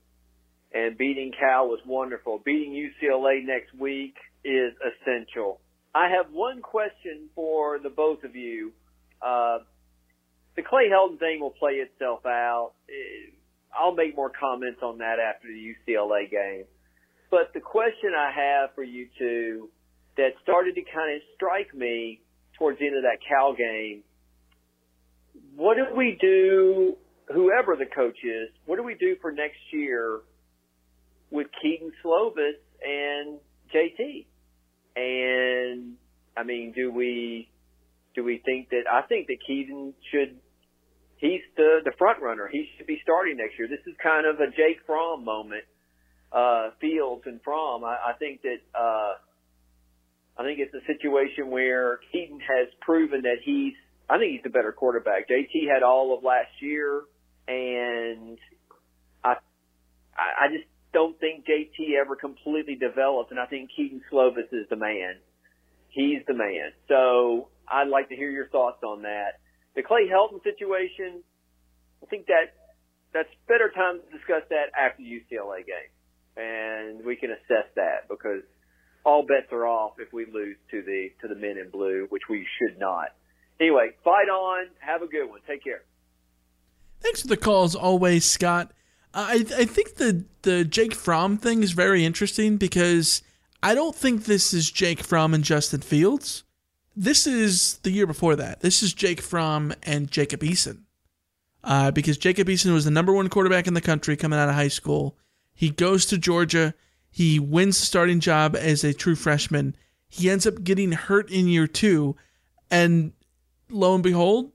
And 0.74 0.96
beating 0.96 1.32
Cal 1.38 1.68
was 1.68 1.80
wonderful. 1.86 2.42
Beating 2.44 2.72
UCLA 2.72 3.44
next 3.44 3.74
week 3.74 4.14
is 4.44 4.72
essential. 4.80 5.60
I 5.94 6.08
have 6.08 6.32
one 6.32 6.62
question 6.62 7.28
for 7.34 7.78
the 7.78 7.90
both 7.90 8.24
of 8.24 8.34
you. 8.34 8.72
Uh, 9.20 9.58
the 10.56 10.62
Clay 10.62 10.88
Helton 10.90 11.18
thing 11.18 11.40
will 11.40 11.50
play 11.50 11.72
itself 11.74 12.24
out. 12.26 12.72
Eh, 12.88 13.30
I'll 13.78 13.94
make 13.94 14.16
more 14.16 14.30
comments 14.30 14.80
on 14.82 14.98
that 14.98 15.16
after 15.18 15.48
the 15.48 15.74
UCLA 15.92 16.30
game. 16.30 16.64
But 17.32 17.54
the 17.54 17.60
question 17.60 18.12
I 18.14 18.30
have 18.30 18.74
for 18.74 18.82
you 18.82 19.08
two 19.18 19.70
that 20.18 20.32
started 20.42 20.74
to 20.74 20.82
kind 20.82 21.16
of 21.16 21.22
strike 21.34 21.74
me 21.74 22.20
towards 22.58 22.78
the 22.78 22.86
end 22.86 22.96
of 22.98 23.04
that 23.04 23.16
Cal 23.26 23.54
game, 23.54 24.02
what 25.56 25.78
do 25.78 25.96
we 25.96 26.18
do, 26.20 26.94
whoever 27.32 27.74
the 27.74 27.86
coach 27.86 28.18
is, 28.22 28.50
what 28.66 28.76
do 28.76 28.82
we 28.82 28.96
do 28.96 29.16
for 29.22 29.32
next 29.32 29.56
year 29.72 30.20
with 31.30 31.46
Kedon 31.62 31.90
Slovis 32.04 32.60
and 32.84 33.38
JT? 33.74 34.26
And 34.94 35.94
I 36.36 36.42
mean, 36.44 36.74
do 36.76 36.92
we 36.92 37.48
do 38.14 38.24
we 38.24 38.42
think 38.44 38.68
that 38.68 38.82
I 38.92 39.06
think 39.06 39.28
that 39.28 39.38
Kedon 39.46 39.94
should 40.12 40.36
he's 41.16 41.40
the 41.56 41.78
the 41.82 41.92
front 41.96 42.20
runner. 42.20 42.46
He 42.52 42.68
should 42.76 42.86
be 42.86 43.00
starting 43.02 43.38
next 43.38 43.58
year. 43.58 43.68
This 43.68 43.80
is 43.86 43.94
kind 44.02 44.26
of 44.26 44.38
a 44.40 44.48
Jake 44.48 44.84
Fromm 44.84 45.24
moment. 45.24 45.64
Uh, 46.32 46.70
Fields 46.80 47.22
and 47.26 47.40
Fromm. 47.42 47.84
I, 47.84 47.96
I 48.08 48.12
think 48.18 48.42
that 48.42 48.58
uh, 48.74 49.14
I 50.38 50.44
think 50.44 50.60
it's 50.60 50.74
a 50.74 50.84
situation 50.86 51.50
where 51.50 52.00
Kedon 52.10 52.40
has 52.40 52.68
proven 52.80 53.22
that 53.22 53.36
he's. 53.44 53.74
I 54.08 54.18
think 54.18 54.32
he's 54.32 54.42
the 54.42 54.50
better 54.50 54.72
quarterback. 54.72 55.28
JT 55.28 55.68
had 55.72 55.82
all 55.82 56.16
of 56.16 56.24
last 56.24 56.50
year, 56.60 57.02
and 57.48 58.38
I 59.22 59.34
I 60.16 60.48
just 60.52 60.68
don't 60.92 61.18
think 61.20 61.44
JT 61.46 62.00
ever 62.00 62.16
completely 62.16 62.76
developed, 62.76 63.30
and 63.30 63.40
I 63.40 63.46
think 63.46 63.70
Kedon 63.76 64.02
Slovis 64.10 64.52
is 64.52 64.68
the 64.70 64.76
man. 64.76 65.16
He's 65.88 66.20
the 66.26 66.34
man. 66.34 66.72
So 66.88 67.48
I'd 67.68 67.88
like 67.88 68.08
to 68.08 68.16
hear 68.16 68.30
your 68.30 68.48
thoughts 68.48 68.82
on 68.82 69.02
that. 69.02 69.40
The 69.74 69.82
Clay 69.82 70.08
Helton 70.08 70.42
situation, 70.42 71.22
I 72.02 72.06
think 72.06 72.26
that 72.26 72.52
that's 73.12 73.28
better 73.48 73.70
time 73.74 74.00
to 74.00 74.16
discuss 74.16 74.42
that 74.50 74.72
after 74.78 75.02
UCLA 75.02 75.64
game, 75.64 75.92
and 76.36 77.04
we 77.04 77.16
can 77.16 77.30
assess 77.30 77.66
that 77.76 78.08
because 78.08 78.42
all 79.04 79.22
bets 79.22 79.52
are 79.52 79.66
off 79.66 79.94
if 79.98 80.12
we 80.12 80.26
lose 80.26 80.56
to 80.70 80.82
the 80.82 81.08
to 81.20 81.28
the 81.28 81.34
men 81.34 81.56
in 81.58 81.70
blue, 81.70 82.06
which 82.10 82.22
we 82.28 82.46
should 82.58 82.78
not. 82.78 83.08
Anyway, 83.60 83.90
fight 84.04 84.28
on. 84.28 84.66
Have 84.80 85.02
a 85.02 85.06
good 85.06 85.28
one. 85.28 85.40
Take 85.46 85.64
care. 85.64 85.82
Thanks 87.00 87.22
for 87.22 87.28
the 87.28 87.36
call 87.36 87.64
as 87.64 87.74
always, 87.74 88.24
Scott. 88.24 88.72
I 89.14 89.44
I 89.56 89.64
think 89.64 89.96
the 89.96 90.24
the 90.42 90.64
Jake 90.64 90.94
Fromm 90.94 91.36
thing 91.36 91.62
is 91.62 91.72
very 91.72 92.04
interesting 92.04 92.56
because 92.56 93.22
I 93.62 93.74
don't 93.74 93.94
think 93.94 94.24
this 94.24 94.52
is 94.52 94.70
Jake 94.70 95.02
Fromm 95.02 95.34
and 95.34 95.44
Justin 95.44 95.80
Fields. 95.80 96.44
This 96.94 97.26
is 97.26 97.78
the 97.78 97.90
year 97.90 98.06
before 98.06 98.36
that. 98.36 98.60
This 98.60 98.82
is 98.82 98.92
Jake 98.92 99.20
Fromm 99.20 99.72
and 99.82 100.10
Jacob 100.10 100.40
Eason. 100.40 100.82
Uh, 101.64 101.90
because 101.90 102.18
Jacob 102.18 102.48
Eason 102.48 102.72
was 102.72 102.84
the 102.84 102.90
number 102.90 103.12
one 103.12 103.28
quarterback 103.28 103.66
in 103.66 103.74
the 103.74 103.80
country 103.80 104.16
coming 104.16 104.38
out 104.38 104.48
of 104.48 104.54
high 104.54 104.68
school. 104.68 105.16
He 105.62 105.70
goes 105.70 106.06
to 106.06 106.18
Georgia. 106.18 106.74
He 107.08 107.38
wins 107.38 107.78
the 107.78 107.86
starting 107.86 108.18
job 108.18 108.56
as 108.56 108.82
a 108.82 108.92
true 108.92 109.14
freshman. 109.14 109.76
He 110.08 110.28
ends 110.28 110.44
up 110.44 110.64
getting 110.64 110.90
hurt 110.90 111.30
in 111.30 111.46
year 111.46 111.68
two. 111.68 112.16
And 112.68 113.12
lo 113.70 113.94
and 113.94 114.02
behold, 114.02 114.50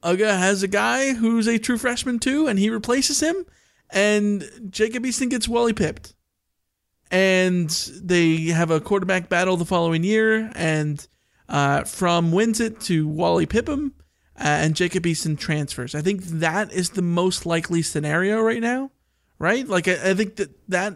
Uga 0.00 0.38
has 0.38 0.62
a 0.62 0.68
guy 0.68 1.14
who's 1.14 1.48
a 1.48 1.58
true 1.58 1.76
freshman 1.76 2.20
too, 2.20 2.46
and 2.46 2.56
he 2.56 2.70
replaces 2.70 3.20
him. 3.20 3.34
And 3.90 4.48
Jacob 4.70 5.02
Eason 5.02 5.28
gets 5.28 5.48
Wally 5.48 5.72
Pipped. 5.72 6.14
And 7.10 7.68
they 8.00 8.44
have 8.44 8.70
a 8.70 8.80
quarterback 8.80 9.28
battle 9.28 9.56
the 9.56 9.64
following 9.64 10.04
year, 10.04 10.52
and 10.54 11.04
uh, 11.48 11.82
Fromm 11.82 12.30
wins 12.30 12.60
it 12.60 12.80
to 12.82 13.08
Wally 13.08 13.46
Pipp 13.46 13.68
him, 13.68 13.94
uh, 14.38 14.44
and 14.44 14.76
Jacob 14.76 15.02
Eason 15.02 15.36
transfers. 15.36 15.96
I 15.96 16.00
think 16.00 16.22
that 16.26 16.72
is 16.72 16.90
the 16.90 17.02
most 17.02 17.44
likely 17.44 17.82
scenario 17.82 18.40
right 18.40 18.60
now, 18.60 18.92
right? 19.42 19.66
Like 19.66 19.88
I, 19.88 20.10
I 20.10 20.14
think 20.14 20.36
that 20.36 20.50
that 20.68 20.94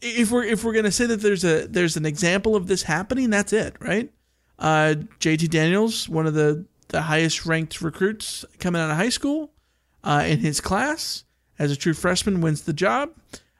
if 0.00 0.30
we're 0.30 0.44
if 0.44 0.62
we're 0.62 0.72
gonna 0.72 0.92
say 0.92 1.04
that 1.04 1.20
there's 1.20 1.44
a 1.44 1.66
there's 1.66 1.96
an 1.96 2.06
example 2.06 2.54
of 2.54 2.68
this 2.68 2.84
happening, 2.84 3.28
that's 3.28 3.52
it, 3.52 3.74
right? 3.80 4.10
Uh, 4.58 4.94
JT 5.18 5.50
Daniels, 5.50 6.08
one 6.08 6.26
of 6.26 6.34
the 6.34 6.64
the 6.88 7.02
highest 7.02 7.44
ranked 7.44 7.82
recruits 7.82 8.44
coming 8.60 8.80
out 8.80 8.90
of 8.90 8.96
high 8.96 9.08
school, 9.08 9.50
uh, 10.04 10.24
in 10.26 10.38
his 10.38 10.60
class 10.60 11.24
as 11.58 11.72
a 11.72 11.76
true 11.76 11.92
freshman, 11.92 12.40
wins 12.40 12.62
the 12.62 12.72
job. 12.72 13.10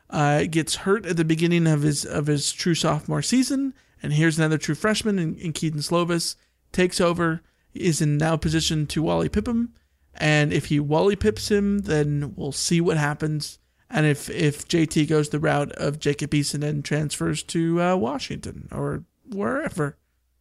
Uh, 0.08 0.44
gets 0.44 0.76
hurt 0.76 1.04
at 1.06 1.16
the 1.16 1.24
beginning 1.24 1.66
of 1.66 1.82
his 1.82 2.04
of 2.04 2.28
his 2.28 2.52
true 2.52 2.76
sophomore 2.76 3.22
season, 3.22 3.74
and 4.02 4.12
here's 4.12 4.38
another 4.38 4.58
true 4.58 4.76
freshman 4.76 5.18
in, 5.18 5.36
in 5.36 5.52
Kedon 5.52 5.80
Slovis 5.80 6.36
takes 6.70 7.00
over, 7.00 7.42
is 7.74 8.00
in 8.00 8.18
now 8.18 8.36
position 8.36 8.86
to 8.86 9.02
Wally 9.02 9.28
Pipp 9.28 9.48
him, 9.48 9.72
and 10.14 10.52
if 10.52 10.66
he 10.66 10.78
Wally 10.78 11.16
Pipps 11.16 11.50
him, 11.50 11.80
then 11.80 12.34
we'll 12.36 12.52
see 12.52 12.80
what 12.80 12.98
happens. 12.98 13.58
And 13.92 14.06
if 14.06 14.30
if 14.30 14.66
JT 14.66 15.06
goes 15.08 15.28
the 15.28 15.38
route 15.38 15.70
of 15.72 15.98
Jacob 15.98 16.30
Eason 16.30 16.64
and 16.64 16.82
transfers 16.82 17.42
to 17.44 17.80
uh, 17.80 17.96
Washington 17.96 18.68
or 18.72 19.04
wherever, 19.30 19.98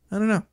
I 0.10 0.18
don't 0.18 0.30
know. 0.30 0.46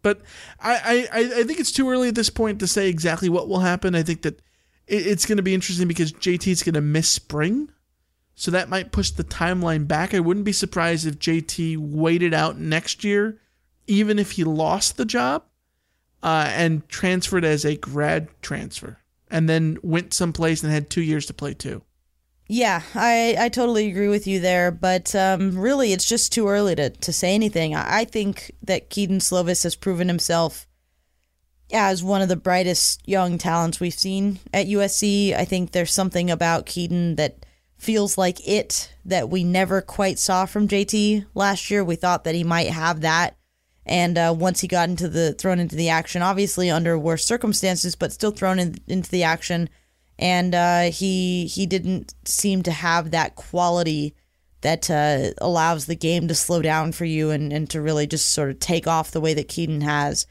But 0.00 0.22
I, 0.60 1.06
I, 1.12 1.40
I 1.40 1.42
think 1.42 1.60
it's 1.60 1.72
too 1.72 1.90
early 1.90 2.08
at 2.08 2.14
this 2.14 2.30
point 2.30 2.60
to 2.60 2.66
say 2.66 2.88
exactly 2.88 3.28
what 3.28 3.48
will 3.48 3.60
happen. 3.60 3.94
I 3.94 4.02
think 4.02 4.22
that 4.22 4.40
it, 4.86 5.06
it's 5.06 5.26
going 5.26 5.36
to 5.36 5.42
be 5.42 5.52
interesting 5.52 5.88
because 5.88 6.12
JT 6.12 6.46
is 6.46 6.62
going 6.62 6.74
to 6.74 6.80
miss 6.80 7.08
spring. 7.08 7.70
So 8.34 8.50
that 8.52 8.68
might 8.68 8.92
push 8.92 9.10
the 9.10 9.24
timeline 9.24 9.88
back. 9.88 10.14
I 10.14 10.20
wouldn't 10.20 10.46
be 10.46 10.52
surprised 10.52 11.06
if 11.06 11.18
JT 11.18 11.76
waited 11.76 12.32
out 12.32 12.58
next 12.58 13.02
year, 13.02 13.40
even 13.86 14.18
if 14.18 14.32
he 14.32 14.44
lost 14.44 14.96
the 14.96 15.04
job, 15.04 15.42
uh, 16.22 16.48
and 16.54 16.88
transferred 16.88 17.44
as 17.44 17.64
a 17.64 17.76
grad 17.76 18.28
transfer, 18.40 18.98
and 19.28 19.48
then 19.48 19.78
went 19.82 20.14
someplace 20.14 20.62
and 20.62 20.72
had 20.72 20.88
two 20.88 21.02
years 21.02 21.26
to 21.26 21.34
play 21.34 21.52
too. 21.52 21.82
Yeah, 22.50 22.80
I, 22.94 23.36
I 23.38 23.48
totally 23.50 23.88
agree 23.88 24.08
with 24.08 24.26
you 24.26 24.40
there, 24.40 24.70
but 24.70 25.14
um, 25.14 25.58
really, 25.58 25.92
it's 25.92 26.08
just 26.08 26.32
too 26.32 26.48
early 26.48 26.74
to, 26.76 26.88
to 26.88 27.12
say 27.12 27.34
anything. 27.34 27.74
I, 27.74 27.98
I 28.00 28.04
think 28.06 28.52
that 28.62 28.88
Kedon 28.88 29.18
Slovis 29.18 29.64
has 29.64 29.76
proven 29.76 30.08
himself 30.08 30.66
as 31.70 32.02
one 32.02 32.22
of 32.22 32.28
the 32.30 32.36
brightest 32.36 33.06
young 33.06 33.36
talents 33.36 33.80
we've 33.80 33.92
seen 33.92 34.38
at 34.54 34.66
USC. 34.66 35.34
I 35.36 35.44
think 35.44 35.72
there's 35.72 35.92
something 35.92 36.30
about 36.30 36.64
Kedon 36.64 37.16
that 37.16 37.44
feels 37.76 38.16
like 38.16 38.46
it 38.48 38.94
that 39.04 39.28
we 39.28 39.44
never 39.44 39.82
quite 39.82 40.18
saw 40.18 40.46
from 40.46 40.68
JT 40.68 41.26
last 41.34 41.70
year. 41.70 41.84
We 41.84 41.96
thought 41.96 42.24
that 42.24 42.34
he 42.34 42.44
might 42.44 42.68
have 42.70 43.02
that. 43.02 43.36
And 43.84 44.16
uh, 44.16 44.34
once 44.36 44.60
he 44.60 44.68
got 44.68 44.88
into 44.88 45.08
the 45.08 45.34
thrown 45.34 45.58
into 45.58 45.76
the 45.76 45.90
action, 45.90 46.22
obviously 46.22 46.70
under 46.70 46.98
worse 46.98 47.26
circumstances, 47.26 47.94
but 47.94 48.12
still 48.12 48.30
thrown 48.30 48.58
in, 48.58 48.76
into 48.86 49.10
the 49.10 49.22
action, 49.22 49.68
and 50.18 50.54
uh, 50.54 50.82
he 50.90 51.46
he 51.46 51.66
didn't 51.66 52.14
seem 52.24 52.62
to 52.64 52.72
have 52.72 53.10
that 53.10 53.36
quality 53.36 54.14
that 54.60 54.90
uh, 54.90 55.30
allows 55.38 55.86
the 55.86 55.94
game 55.94 56.26
to 56.28 56.34
slow 56.34 56.60
down 56.60 56.90
for 56.90 57.04
you 57.04 57.30
and, 57.30 57.52
and 57.52 57.70
to 57.70 57.80
really 57.80 58.06
just 58.06 58.32
sort 58.32 58.50
of 58.50 58.58
take 58.58 58.86
off 58.88 59.12
the 59.12 59.20
way 59.20 59.32
that 59.34 59.48
Kedon 59.48 59.82
has. 59.82 60.26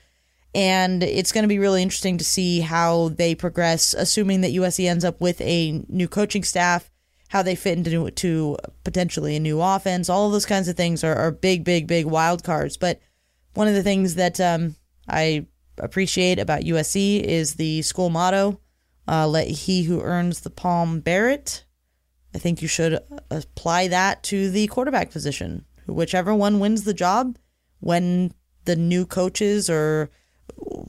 And 0.54 1.02
it's 1.02 1.32
going 1.32 1.44
to 1.44 1.48
be 1.48 1.60
really 1.60 1.82
interesting 1.82 2.18
to 2.18 2.26
see 2.26 2.60
how 2.60 3.10
they 3.10 3.36
progress, 3.36 3.94
assuming 3.94 4.42
that 4.42 4.54
USC 4.54 4.90
ends 4.90 5.06
up 5.06 5.22
with 5.22 5.40
a 5.42 5.84
new 5.88 6.08
coaching 6.08 6.44
staff 6.44 6.90
how 7.30 7.42
they 7.42 7.56
fit 7.56 7.78
into 7.78 8.10
to 8.10 8.58
potentially 8.84 9.36
a 9.36 9.40
new 9.40 9.62
offense. 9.62 10.10
All 10.10 10.28
of 10.28 10.32
those 10.32 10.46
kinds 10.46 10.68
of 10.68 10.78
things 10.78 11.04
are, 11.04 11.16
are 11.16 11.32
big, 11.32 11.64
big, 11.64 11.88
big 11.88 12.06
wild 12.06 12.44
cards. 12.44 12.78
But 12.78 13.02
one 13.54 13.68
of 13.68 13.74
the 13.74 13.84
things 13.84 14.16
that 14.16 14.40
um, 14.40 14.76
I 15.08 15.46
appreciate 15.78 16.40
about 16.40 16.62
USC 16.62 17.22
is 17.22 17.56
the 17.56 17.82
school 17.82 18.10
motto 18.10 18.60
uh, 19.08 19.28
let 19.28 19.48
he 19.48 19.84
who 19.84 20.02
earns 20.02 20.42
the 20.42 20.50
palm 20.50 21.00
bear 21.00 21.30
it. 21.30 21.64
I 22.36 22.40
think 22.40 22.62
you 22.62 22.68
should 22.68 23.00
apply 23.32 23.88
that 23.88 24.24
to 24.24 24.50
the 24.52 24.68
quarterback 24.68 25.12
position. 25.12 25.66
Whichever 25.88 26.36
one 26.36 26.60
wins 26.60 26.84
the 26.84 26.94
job, 26.94 27.38
when 27.80 28.34
the 28.66 28.76
new 28.76 29.06
coaches 29.06 29.70
or 29.70 30.10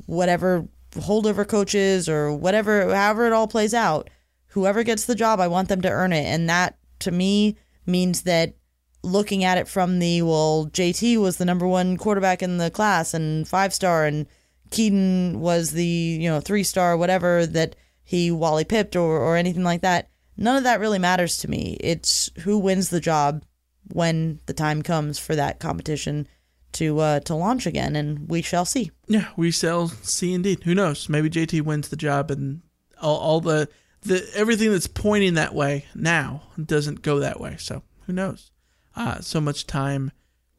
whatever 0.06 0.66
holdover 0.92 1.46
coaches 1.46 2.08
or 2.08 2.32
whatever, 2.32 2.94
however 2.94 3.26
it 3.26 3.32
all 3.32 3.46
plays 3.46 3.72
out, 3.72 4.10
whoever 4.48 4.82
gets 4.82 5.04
the 5.04 5.14
job, 5.14 5.40
I 5.40 5.48
want 5.48 5.68
them 5.68 5.80
to 5.82 5.90
earn 5.90 6.12
it. 6.12 6.24
And 6.24 6.48
that 6.48 6.76
to 7.00 7.10
me 7.10 7.56
means 7.86 8.22
that 8.22 8.54
looking 9.02 9.44
at 9.44 9.58
it 9.58 9.68
from 9.68 9.98
the 9.98 10.22
well, 10.22 10.66
JT 10.66 11.18
was 11.18 11.36
the 11.36 11.44
number 11.44 11.66
one 11.66 11.96
quarterback 11.96 12.42
in 12.42 12.58
the 12.58 12.70
class 12.70 13.14
and 13.14 13.46
five 13.46 13.72
star, 13.72 14.06
and 14.06 14.26
Kedon 14.70 15.40
was 15.40 15.70
the 15.70 15.84
you 15.84 16.28
know 16.28 16.40
three 16.40 16.64
star, 16.64 16.96
whatever 16.96 17.46
that 17.46 17.76
he 18.08 18.30
Wally 18.30 18.64
Pipped 18.64 18.96
or 18.96 19.18
or 19.18 19.36
anything 19.36 19.64
like 19.64 19.82
that. 19.82 20.08
None 20.34 20.56
of 20.56 20.64
that 20.64 20.80
really 20.80 20.98
matters 20.98 21.36
to 21.38 21.50
me. 21.50 21.76
It's 21.78 22.30
who 22.38 22.56
wins 22.56 22.88
the 22.88 23.02
job 23.02 23.44
when 23.92 24.40
the 24.46 24.54
time 24.54 24.80
comes 24.80 25.18
for 25.18 25.36
that 25.36 25.60
competition 25.60 26.26
to 26.72 27.00
uh, 27.00 27.20
to 27.20 27.34
launch 27.34 27.66
again, 27.66 27.94
and 27.96 28.26
we 28.26 28.40
shall 28.40 28.64
see. 28.64 28.92
Yeah, 29.08 29.28
we 29.36 29.50
shall 29.50 29.88
see 29.88 30.32
indeed. 30.32 30.62
Who 30.62 30.74
knows? 30.74 31.10
Maybe 31.10 31.28
JT 31.28 31.60
wins 31.60 31.90
the 31.90 31.96
job, 31.96 32.30
and 32.30 32.62
all, 32.98 33.18
all 33.18 33.40
the 33.42 33.68
the 34.00 34.26
everything 34.34 34.72
that's 34.72 34.86
pointing 34.86 35.34
that 35.34 35.54
way 35.54 35.84
now 35.94 36.44
doesn't 36.64 37.02
go 37.02 37.18
that 37.18 37.38
way. 37.38 37.56
So 37.58 37.82
who 38.06 38.14
knows? 38.14 38.52
Uh, 38.96 39.20
so 39.20 39.38
much 39.38 39.66
time 39.66 40.12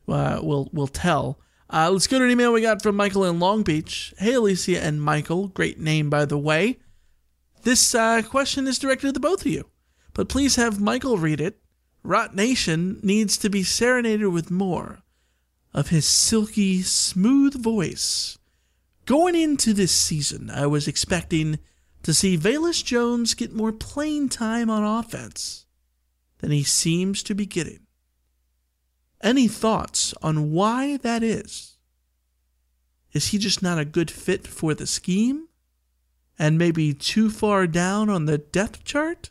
uh, 0.07 0.39
will 0.43 0.69
will 0.71 0.87
tell. 0.87 1.39
Uh, 1.67 1.89
let's 1.89 2.05
go 2.05 2.19
to 2.19 2.25
an 2.25 2.29
email 2.29 2.53
we 2.53 2.61
got 2.61 2.83
from 2.83 2.95
Michael 2.95 3.25
in 3.25 3.39
Long 3.39 3.63
Beach. 3.63 4.13
Hey, 4.19 4.35
Alicia 4.35 4.83
and 4.83 5.01
Michael, 5.01 5.47
great 5.47 5.79
name 5.79 6.11
by 6.11 6.25
the 6.25 6.37
way. 6.37 6.77
This 7.63 7.93
uh, 7.93 8.21
question 8.21 8.67
is 8.67 8.79
directed 8.79 9.07
to 9.07 9.11
the 9.11 9.19
both 9.19 9.41
of 9.41 9.51
you, 9.51 9.69
but 10.13 10.29
please 10.29 10.55
have 10.55 10.79
Michael 10.79 11.17
read 11.17 11.41
it. 11.41 11.59
Rot 12.03 12.33
Nation 12.33 12.99
needs 13.03 13.37
to 13.37 13.49
be 13.49 13.63
serenaded 13.63 14.29
with 14.29 14.49
more 14.49 14.99
of 15.73 15.89
his 15.89 16.07
silky, 16.07 16.81
smooth 16.81 17.61
voice. 17.61 18.37
Going 19.05 19.35
into 19.35 19.73
this 19.73 19.91
season, 19.91 20.49
I 20.49 20.67
was 20.67 20.87
expecting 20.87 21.59
to 22.03 22.13
see 22.13 22.37
Velus 22.37 22.83
Jones 22.83 23.33
get 23.33 23.53
more 23.53 23.73
playing 23.73 24.29
time 24.29 24.69
on 24.69 24.83
offense 24.83 25.65
than 26.37 26.51
he 26.51 26.63
seems 26.63 27.21
to 27.23 27.35
be 27.35 27.45
getting. 27.45 27.81
Any 29.21 29.49
thoughts 29.49 30.13
on 30.21 30.51
why 30.51 30.95
that 30.97 31.23
is? 31.23 31.77
Is 33.11 33.27
he 33.27 33.37
just 33.37 33.61
not 33.61 33.77
a 33.77 33.85
good 33.85 34.09
fit 34.09 34.47
for 34.47 34.73
the 34.73 34.87
scheme? 34.87 35.48
And 36.39 36.57
maybe 36.57 36.93
too 36.93 37.29
far 37.29 37.67
down 37.67 38.09
on 38.09 38.25
the 38.25 38.37
depth 38.37 38.85
chart? 38.85 39.29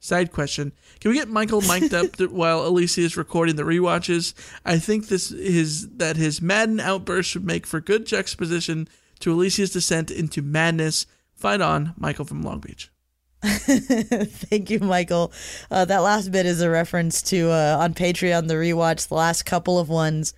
Side 0.00 0.32
question: 0.32 0.72
Can 0.98 1.12
we 1.12 1.16
get 1.18 1.28
Michael 1.28 1.60
mic'd 1.60 1.94
up 1.94 2.20
while 2.30 2.66
Alicia 2.66 3.02
is 3.02 3.16
recording 3.16 3.56
the 3.56 3.62
rewatches? 3.62 4.34
I 4.64 4.78
think 4.78 5.06
this 5.06 5.30
is 5.30 5.88
that 5.96 6.16
his 6.16 6.42
Madden 6.42 6.80
outburst 6.80 7.34
would 7.34 7.46
make 7.46 7.66
for 7.66 7.80
good 7.80 8.06
juxtaposition 8.06 8.88
to 9.20 9.32
Alicia's 9.32 9.70
descent 9.70 10.10
into 10.10 10.42
madness 10.42 11.06
Fight 11.40 11.62
on, 11.62 11.94
Michael 11.96 12.26
from 12.26 12.42
Long 12.42 12.60
Beach. 12.60 12.90
Thank 13.42 14.68
you, 14.68 14.78
Michael. 14.80 15.32
Uh, 15.70 15.86
that 15.86 16.00
last 16.00 16.30
bit 16.30 16.44
is 16.44 16.60
a 16.60 16.68
reference 16.68 17.22
to 17.22 17.50
uh, 17.50 17.78
on 17.80 17.94
Patreon 17.94 18.46
the 18.46 18.54
rewatch. 18.54 19.08
The 19.08 19.14
last 19.14 19.46
couple 19.46 19.78
of 19.78 19.88
ones 19.88 20.34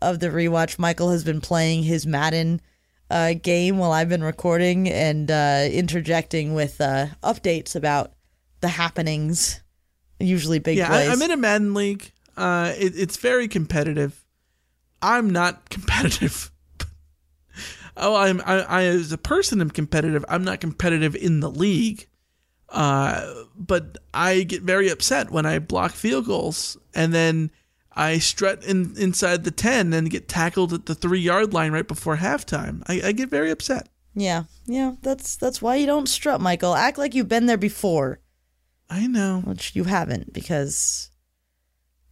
of 0.00 0.18
the 0.18 0.28
rewatch, 0.28 0.78
Michael 0.78 1.10
has 1.10 1.24
been 1.24 1.42
playing 1.42 1.82
his 1.82 2.06
Madden 2.06 2.62
uh, 3.10 3.34
game 3.34 3.78
while 3.78 3.92
I've 3.92 4.08
been 4.08 4.24
recording 4.24 4.88
and 4.88 5.30
uh, 5.30 5.68
interjecting 5.70 6.54
with 6.54 6.80
uh, 6.80 7.06
updates 7.22 7.76
about 7.76 8.12
the 8.60 8.68
happenings. 8.68 9.60
Usually 10.18 10.58
big 10.58 10.78
yeah, 10.78 10.88
plays. 10.88 11.08
I, 11.08 11.12
I'm 11.12 11.22
in 11.22 11.30
a 11.30 11.36
Madden 11.36 11.74
league. 11.74 12.12
Uh, 12.36 12.72
it, 12.76 12.94
it's 12.96 13.16
very 13.16 13.48
competitive. 13.48 14.24
I'm 15.02 15.30
not 15.30 15.68
competitive. 15.70 16.50
oh, 17.96 18.16
I'm 18.16 18.40
I, 18.44 18.60
I 18.62 18.82
as 18.84 19.12
a 19.12 19.18
person 19.18 19.60
I'm 19.60 19.70
competitive. 19.70 20.24
I'm 20.28 20.44
not 20.44 20.60
competitive 20.60 21.14
in 21.14 21.40
the 21.40 21.50
league. 21.50 22.08
Uh, 22.68 23.44
but 23.54 23.96
I 24.12 24.42
get 24.42 24.62
very 24.62 24.88
upset 24.88 25.30
when 25.30 25.46
I 25.46 25.60
block 25.60 25.92
field 25.92 26.26
goals 26.26 26.76
and 26.94 27.14
then 27.14 27.52
I 27.96 28.18
strut 28.18 28.62
in 28.62 28.94
inside 28.98 29.44
the 29.44 29.50
ten 29.50 29.92
and 29.92 30.10
get 30.10 30.28
tackled 30.28 30.72
at 30.72 30.86
the 30.86 30.94
three 30.94 31.20
yard 31.20 31.54
line 31.54 31.72
right 31.72 31.88
before 31.88 32.18
halftime. 32.18 32.82
I, 32.86 33.08
I 33.08 33.12
get 33.12 33.30
very 33.30 33.50
upset. 33.50 33.88
Yeah, 34.14 34.44
yeah, 34.66 34.92
that's 35.02 35.36
that's 35.36 35.60
why 35.62 35.76
you 35.76 35.86
don't 35.86 36.08
strut, 36.08 36.40
Michael. 36.40 36.74
Act 36.74 36.98
like 36.98 37.14
you've 37.14 37.28
been 37.28 37.46
there 37.46 37.56
before. 37.56 38.20
I 38.88 39.06
know, 39.06 39.40
which 39.44 39.74
you 39.74 39.84
haven't 39.84 40.32
because 40.32 41.10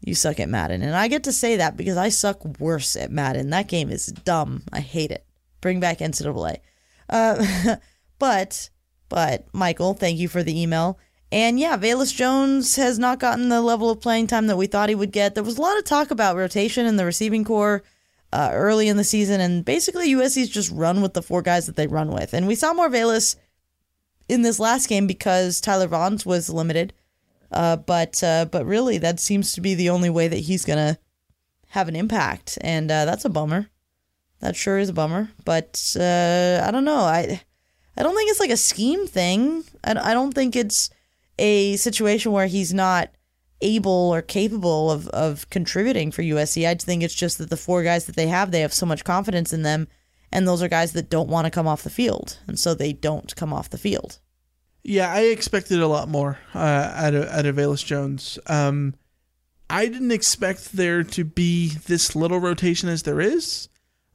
you 0.00 0.14
suck 0.14 0.40
at 0.40 0.48
Madden, 0.48 0.82
and 0.82 0.96
I 0.96 1.08
get 1.08 1.24
to 1.24 1.32
say 1.32 1.56
that 1.56 1.76
because 1.76 1.96
I 1.96 2.08
suck 2.08 2.44
worse 2.58 2.96
at 2.96 3.10
Madden. 3.10 3.50
That 3.50 3.68
game 3.68 3.90
is 3.90 4.06
dumb. 4.06 4.62
I 4.72 4.80
hate 4.80 5.10
it. 5.10 5.26
Bring 5.60 5.80
back 5.80 5.98
NCAA. 5.98 6.58
Uh, 7.08 7.76
but 8.18 8.70
but 9.08 9.46
Michael, 9.52 9.94
thank 9.94 10.18
you 10.18 10.28
for 10.28 10.42
the 10.42 10.60
email. 10.60 10.98
And 11.34 11.58
yeah, 11.58 11.76
Velus 11.76 12.14
Jones 12.14 12.76
has 12.76 12.96
not 12.96 13.18
gotten 13.18 13.48
the 13.48 13.60
level 13.60 13.90
of 13.90 14.00
playing 14.00 14.28
time 14.28 14.46
that 14.46 14.56
we 14.56 14.68
thought 14.68 14.88
he 14.88 14.94
would 14.94 15.10
get. 15.10 15.34
There 15.34 15.42
was 15.42 15.58
a 15.58 15.60
lot 15.60 15.76
of 15.76 15.82
talk 15.82 16.12
about 16.12 16.36
rotation 16.36 16.86
in 16.86 16.94
the 16.94 17.04
receiving 17.04 17.42
corps 17.42 17.82
uh, 18.32 18.50
early 18.52 18.86
in 18.86 18.96
the 18.96 19.02
season, 19.02 19.40
and 19.40 19.64
basically 19.64 20.14
USC's 20.14 20.48
just 20.48 20.70
run 20.70 21.02
with 21.02 21.12
the 21.12 21.22
four 21.22 21.42
guys 21.42 21.66
that 21.66 21.74
they 21.74 21.88
run 21.88 22.12
with. 22.12 22.34
And 22.34 22.46
we 22.46 22.54
saw 22.54 22.72
more 22.72 22.88
Velus 22.88 23.34
in 24.28 24.42
this 24.42 24.60
last 24.60 24.88
game 24.88 25.08
because 25.08 25.60
Tyler 25.60 25.88
Vaughns 25.88 26.24
was 26.24 26.50
limited. 26.50 26.92
Uh, 27.50 27.78
but 27.78 28.22
uh, 28.22 28.44
but 28.44 28.64
really, 28.64 28.98
that 28.98 29.18
seems 29.18 29.54
to 29.54 29.60
be 29.60 29.74
the 29.74 29.90
only 29.90 30.10
way 30.10 30.28
that 30.28 30.38
he's 30.38 30.64
gonna 30.64 30.98
have 31.70 31.88
an 31.88 31.96
impact, 31.96 32.58
and 32.60 32.88
uh, 32.92 33.06
that's 33.06 33.24
a 33.24 33.28
bummer. 33.28 33.70
That 34.38 34.54
sure 34.54 34.78
is 34.78 34.88
a 34.88 34.92
bummer. 34.92 35.30
But 35.44 35.96
uh, 35.98 36.62
I 36.64 36.70
don't 36.70 36.84
know. 36.84 37.00
I 37.00 37.42
I 37.96 38.04
don't 38.04 38.14
think 38.14 38.30
it's 38.30 38.38
like 38.38 38.50
a 38.50 38.56
scheme 38.56 39.08
thing. 39.08 39.64
I, 39.82 40.10
I 40.10 40.14
don't 40.14 40.32
think 40.32 40.54
it's 40.54 40.90
a 41.38 41.76
situation 41.76 42.32
where 42.32 42.46
he's 42.46 42.72
not 42.72 43.10
able 43.60 44.10
or 44.14 44.22
capable 44.22 44.90
of, 44.90 45.08
of 45.08 45.48
contributing 45.50 46.10
for 46.10 46.22
USC. 46.22 46.66
I 46.66 46.74
think 46.74 47.02
it's 47.02 47.14
just 47.14 47.38
that 47.38 47.50
the 47.50 47.56
four 47.56 47.82
guys 47.82 48.06
that 48.06 48.16
they 48.16 48.28
have, 48.28 48.50
they 48.50 48.60
have 48.60 48.74
so 48.74 48.86
much 48.86 49.04
confidence 49.04 49.52
in 49.52 49.62
them, 49.62 49.88
and 50.30 50.46
those 50.46 50.62
are 50.62 50.68
guys 50.68 50.92
that 50.92 51.10
don't 51.10 51.28
want 51.28 51.46
to 51.46 51.50
come 51.50 51.66
off 51.66 51.82
the 51.82 51.90
field, 51.90 52.38
and 52.46 52.58
so 52.58 52.74
they 52.74 52.92
don't 52.92 53.34
come 53.36 53.52
off 53.52 53.70
the 53.70 53.78
field. 53.78 54.18
Yeah, 54.82 55.10
I 55.10 55.20
expected 55.22 55.80
a 55.80 55.88
lot 55.88 56.08
more 56.08 56.38
uh, 56.54 56.58
out 56.94 57.14
of 57.14 57.28
out 57.28 57.46
of 57.46 57.56
Velus 57.56 57.84
Jones. 57.84 58.38
Um, 58.46 58.94
I 59.70 59.86
didn't 59.86 60.12
expect 60.12 60.72
there 60.72 61.02
to 61.02 61.24
be 61.24 61.70
this 61.86 62.14
little 62.14 62.38
rotation 62.38 62.90
as 62.90 63.04
there 63.04 63.20
is. 63.20 63.68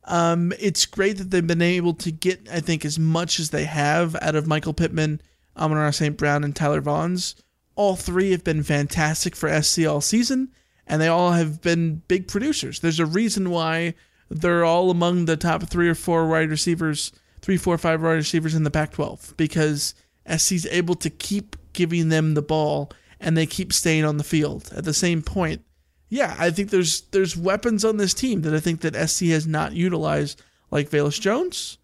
Um, 0.04 0.54
it's 0.60 0.86
great 0.86 1.18
that 1.18 1.32
they've 1.32 1.46
been 1.46 1.62
able 1.62 1.96
to 1.96 2.12
get, 2.12 2.48
I 2.52 2.60
think, 2.60 2.86
as 2.86 3.00
much 3.00 3.40
as 3.40 3.50
they 3.50 3.66
have 3.66 4.16
out 4.22 4.36
of 4.36 4.48
Michael 4.48 4.74
Pittman, 4.74 5.22
Amon 5.60 5.92
St. 5.92 6.18
Brown, 6.18 6.44
and 6.44 6.56
Tyler 6.56 6.82
Vaughns. 6.82 7.36
All 7.76 7.96
three 7.96 8.32
have 8.32 8.44
been 8.44 8.64
fantastic 8.64 9.36
for 9.36 9.62
SC 9.62 9.86
all 9.86 10.02
season, 10.02 10.50
and 10.88 11.02
they 11.02 11.08
all 11.08 11.32
have 11.32 11.62
been 11.62 12.02
big 12.08 12.28
producers. 12.28 12.80
There's 12.80 13.00
a 13.00 13.06
reason 13.06 13.50
why 13.50 13.94
they're 14.30 14.66
all 14.66 14.92
among 14.92 15.26
the 15.26 15.38
top 15.38 15.64
three 15.70 15.90
or 15.90 15.96
four 15.96 16.28
wide 16.28 16.50
receivers, 16.50 17.12
three, 17.42 17.58
four, 17.58 17.78
five 17.78 18.02
wide 18.02 18.14
receivers 18.14 18.56
in 18.56 18.64
the 18.64 18.72
Pac 18.72 18.92
12, 18.94 19.36
because 19.38 19.96
SC's 20.28 20.66
able 20.68 20.96
to 20.96 21.10
keep 21.10 21.56
giving 21.74 22.10
them 22.10 22.34
the 22.34 22.42
ball 22.42 22.92
and 23.20 23.36
they 23.36 23.46
keep 23.46 23.74
staying 23.74 24.06
on 24.06 24.18
the 24.18 24.24
field. 24.24 24.70
At 24.76 24.86
the 24.86 24.94
same 24.94 25.22
point, 25.22 25.64
yeah, 26.10 26.36
I 26.40 26.50
think 26.50 26.70
there's 26.70 27.02
there's 27.12 27.38
weapons 27.38 27.86
on 27.86 27.98
this 27.98 28.14
team 28.14 28.42
that 28.42 28.54
I 28.54 28.60
think 28.60 28.82
that 28.82 29.10
SC 29.10 29.26
has 29.26 29.46
not 29.46 29.74
utilized, 29.74 30.42
like 30.72 30.90
Velus 30.90 31.20
Jones, 31.20 31.78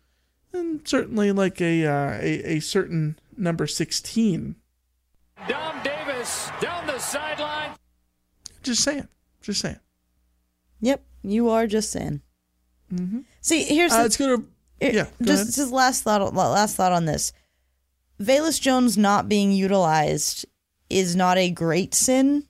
and 0.52 0.88
certainly 0.88 1.32
like 1.32 1.62
a 1.62 1.86
uh, 1.86 2.18
a, 2.20 2.56
a 2.56 2.60
certain 2.60 3.20
number 3.38 3.68
sixteen. 3.68 4.56
Dom 5.48 5.82
Davis 5.84 6.50
down 6.62 6.88
the 6.88 7.00
sideline. 7.00 7.72
Just 8.64 8.84
saying, 8.84 9.08
just 9.42 9.62
saying. 9.62 9.80
Yep, 10.82 11.04
you 11.24 11.50
are 11.50 11.68
just 11.68 11.92
saying. 11.92 12.22
Mm-hmm. 12.94 13.20
See, 13.42 13.64
here's 13.64 13.92
uh, 13.92 13.98
the, 13.98 14.04
let's 14.04 14.18
go 14.18 14.38
to 14.38 14.46
yeah. 14.82 14.92
Go 14.92 15.26
just 15.26 15.44
ahead. 15.44 15.54
just 15.54 15.72
last 15.72 16.04
thought. 16.04 16.34
Last 16.34 16.76
thought 16.76 16.92
on 16.92 17.06
this. 17.06 17.34
Velus 18.20 18.62
Jones 18.62 18.98
not 18.98 19.28
being 19.28 19.52
utilized 19.52 20.46
is 20.90 21.16
not 21.16 21.38
a 21.38 21.50
great 21.50 21.94
sin 21.94 22.48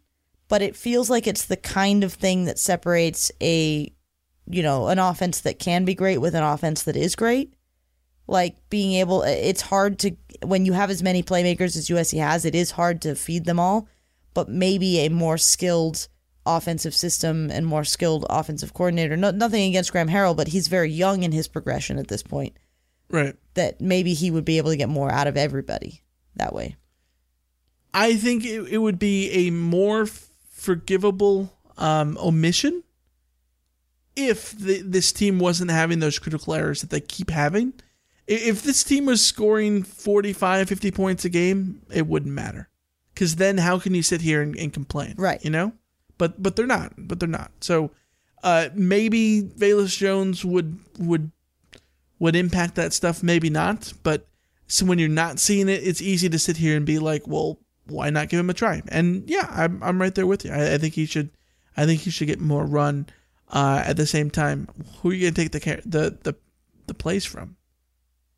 but 0.48 0.62
it 0.62 0.76
feels 0.76 1.10
like 1.10 1.28
it's 1.28 1.46
the 1.46 1.58
kind 1.58 2.04
of 2.04 2.14
thing 2.14 2.46
that 2.46 2.60
separates 2.60 3.32
a 3.42 3.92
you 4.48 4.64
know 4.64 4.88
an 4.88 5.00
offense 5.00 5.42
that 5.42 5.60
can 5.60 5.86
be 5.86 5.96
great 5.96 6.20
with 6.20 6.36
an 6.36 6.44
offense 6.44 6.84
that 6.84 6.96
is 6.96 7.16
great 7.16 7.55
like 8.28 8.56
being 8.70 8.94
able 8.94 9.22
it's 9.24 9.62
hard 9.62 10.00
to 10.00 10.16
when 10.44 10.66
you 10.66 10.74
have 10.74 10.90
as 10.90 11.04
many 11.04 11.22
playmakers 11.22 11.78
as 11.78 11.90
USC 11.90 12.20
has 12.20 12.46
it 12.46 12.56
is 12.56 12.72
hard 12.72 13.02
to 13.04 13.16
feed 13.16 13.46
them 13.46 13.60
all 13.60 13.88
but 14.34 14.50
maybe 14.50 15.00
a 15.00 15.10
more 15.10 15.38
skilled 15.38 16.08
offensive 16.46 16.94
system 16.94 17.50
and 17.50 17.66
more 17.66 17.84
skilled 17.84 18.26
offensive 18.30 18.74
coordinator. 18.74 19.18
No, 19.18 19.32
nothing 19.32 19.68
against 19.70 19.92
Graham 19.92 20.10
Harrell 20.10 20.36
but 20.36 20.50
he's 20.50 20.68
very 20.68 20.92
young 20.92 21.24
in 21.24 21.32
his 21.32 21.48
progression 21.48 21.98
at 21.98 22.08
this 22.08 22.24
point. 22.24 22.58
Right. 23.10 23.36
That 23.56 23.82
maybe 23.82 24.14
he 24.14 24.32
would 24.32 24.46
be 24.46 24.58
able 24.58 24.72
to 24.72 24.78
get 24.78 24.90
more 24.90 25.12
out 25.12 25.28
of 25.28 25.38
everybody 25.38 26.04
that 26.36 26.54
way. 26.54 26.76
I 27.94 28.16
think 28.16 28.46
it, 28.46 28.68
it 28.70 28.78
would 28.78 29.00
be 29.00 29.32
a 29.32 29.52
more 29.52 30.06
forgivable 30.06 31.54
um, 31.78 32.18
omission 32.18 32.84
if 34.16 34.52
the, 34.52 34.82
this 34.82 35.12
team 35.12 35.40
wasn't 35.40 35.72
having 35.72 36.00
those 36.00 36.20
critical 36.20 36.54
errors 36.54 36.82
that 36.82 36.90
they 36.90 37.00
keep 37.00 37.30
having. 37.30 37.74
If 38.28 38.64
this 38.64 38.84
team 38.84 39.06
was 39.06 39.24
scoring 39.24 39.84
45, 39.84 40.68
50 40.68 40.92
points 40.92 41.26
a 41.26 41.30
game, 41.30 41.82
it 41.94 42.08
wouldn't 42.08 42.34
matter. 42.34 42.70
Because 43.14 43.36
then 43.36 43.60
how 43.60 43.80
can 43.80 43.94
you 43.94 44.04
sit 44.04 44.22
here 44.22 44.42
and, 44.42 44.56
and, 44.58 44.74
complain? 44.74 45.16
Right. 45.18 45.44
You 45.44 45.52
know? 45.52 45.74
But 46.18 46.42
but 46.42 46.56
they're 46.56 46.66
not. 46.66 46.94
But 46.98 47.20
they're 47.20 47.30
not. 47.30 47.52
So 47.62 47.92
uh, 48.44 48.70
maybe 48.74 49.42
Velus 49.42 49.98
Jones 49.98 50.44
would 50.44 50.80
would 51.00 51.32
would 52.20 52.36
impact 52.36 52.76
that 52.76 52.94
stuff, 52.94 53.24
maybe 53.24 53.50
not. 53.50 53.94
But 54.04 54.28
so 54.68 54.86
when 54.86 55.00
you're 55.00 55.10
not 55.10 55.40
seeing 55.40 55.70
it, 55.70 55.86
it's 55.86 56.02
easy 56.02 56.30
to 56.30 56.40
sit 56.40 56.58
here 56.58 56.76
and 56.76 56.86
be 56.86 57.00
like, 57.00 57.28
well, 57.28 57.60
why 57.88 58.10
not 58.10 58.30
give 58.30 58.40
him 58.40 58.50
a 58.50 58.54
try? 58.54 58.82
And 58.88 59.30
yeah, 59.30 59.48
I'm 59.50 59.82
I'm 59.84 60.02
right 60.02 60.14
there 60.14 60.28
with 60.28 60.46
you. 60.46 60.52
I, 60.52 60.74
I 60.74 60.78
think 60.78 60.94
he 60.94 61.06
should, 61.06 61.30
I 61.78 61.86
think 61.86 62.02
he 62.02 62.10
should 62.10 62.28
get 62.28 62.40
more 62.40 62.66
run. 62.66 63.08
Uh, 63.48 63.84
at 63.86 63.96
the 63.96 64.08
same 64.08 64.32
time, 64.32 64.68
who 64.98 65.12
are 65.12 65.14
you 65.14 65.30
gonna 65.30 65.36
take 65.36 65.52
the 65.52 65.82
the 65.86 66.18
the 66.24 66.36
the 66.88 66.94
plays 66.96 67.26
from? 67.26 67.58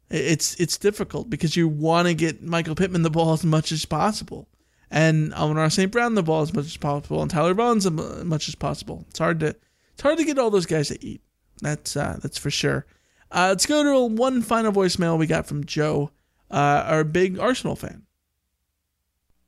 It's 0.10 0.56
it's 0.56 0.78
difficult 0.78 1.30
because 1.30 1.56
you 1.56 1.68
want 1.68 2.08
to 2.08 2.14
get 2.14 2.42
Michael 2.42 2.76
Pittman 2.76 3.02
the 3.02 3.10
ball 3.10 3.34
as 3.34 3.44
much 3.44 3.72
as 3.72 3.84
possible, 3.84 4.48
and 4.90 5.34
Amon 5.34 5.70
St. 5.70 5.92
Brown 5.92 6.16
the 6.16 6.24
ball 6.24 6.42
as 6.42 6.54
much 6.54 6.66
as 6.66 6.78
possible, 6.78 7.22
and 7.22 7.30
Tyler 7.30 7.54
Vaughns 7.54 7.86
as 7.86 8.24
much 8.26 8.48
as 8.48 8.56
possible. 8.56 9.06
It's 9.10 9.20
hard 9.20 9.42
to 9.42 9.56
it's 9.94 10.02
hard 10.02 10.18
to 10.18 10.24
get 10.24 10.40
all 10.40 10.50
those 10.50 10.66
guys 10.66 10.88
to 10.88 11.06
eat. 11.06 11.22
That's 11.62 11.98
uh, 11.98 12.20
that's 12.22 12.38
for 12.38 12.50
sure. 12.50 12.86
Uh, 13.32 13.48
let's 13.50 13.66
go 13.66 13.84
to 13.84 14.16
one 14.16 14.42
final 14.42 14.72
voicemail 14.72 15.18
we 15.18 15.28
got 15.28 15.46
from 15.46 15.66
Joe, 15.66 16.12
uh, 16.50 16.86
our 16.88 17.04
big 17.04 17.38
Arsenal 17.40 17.76
fan. 17.76 18.04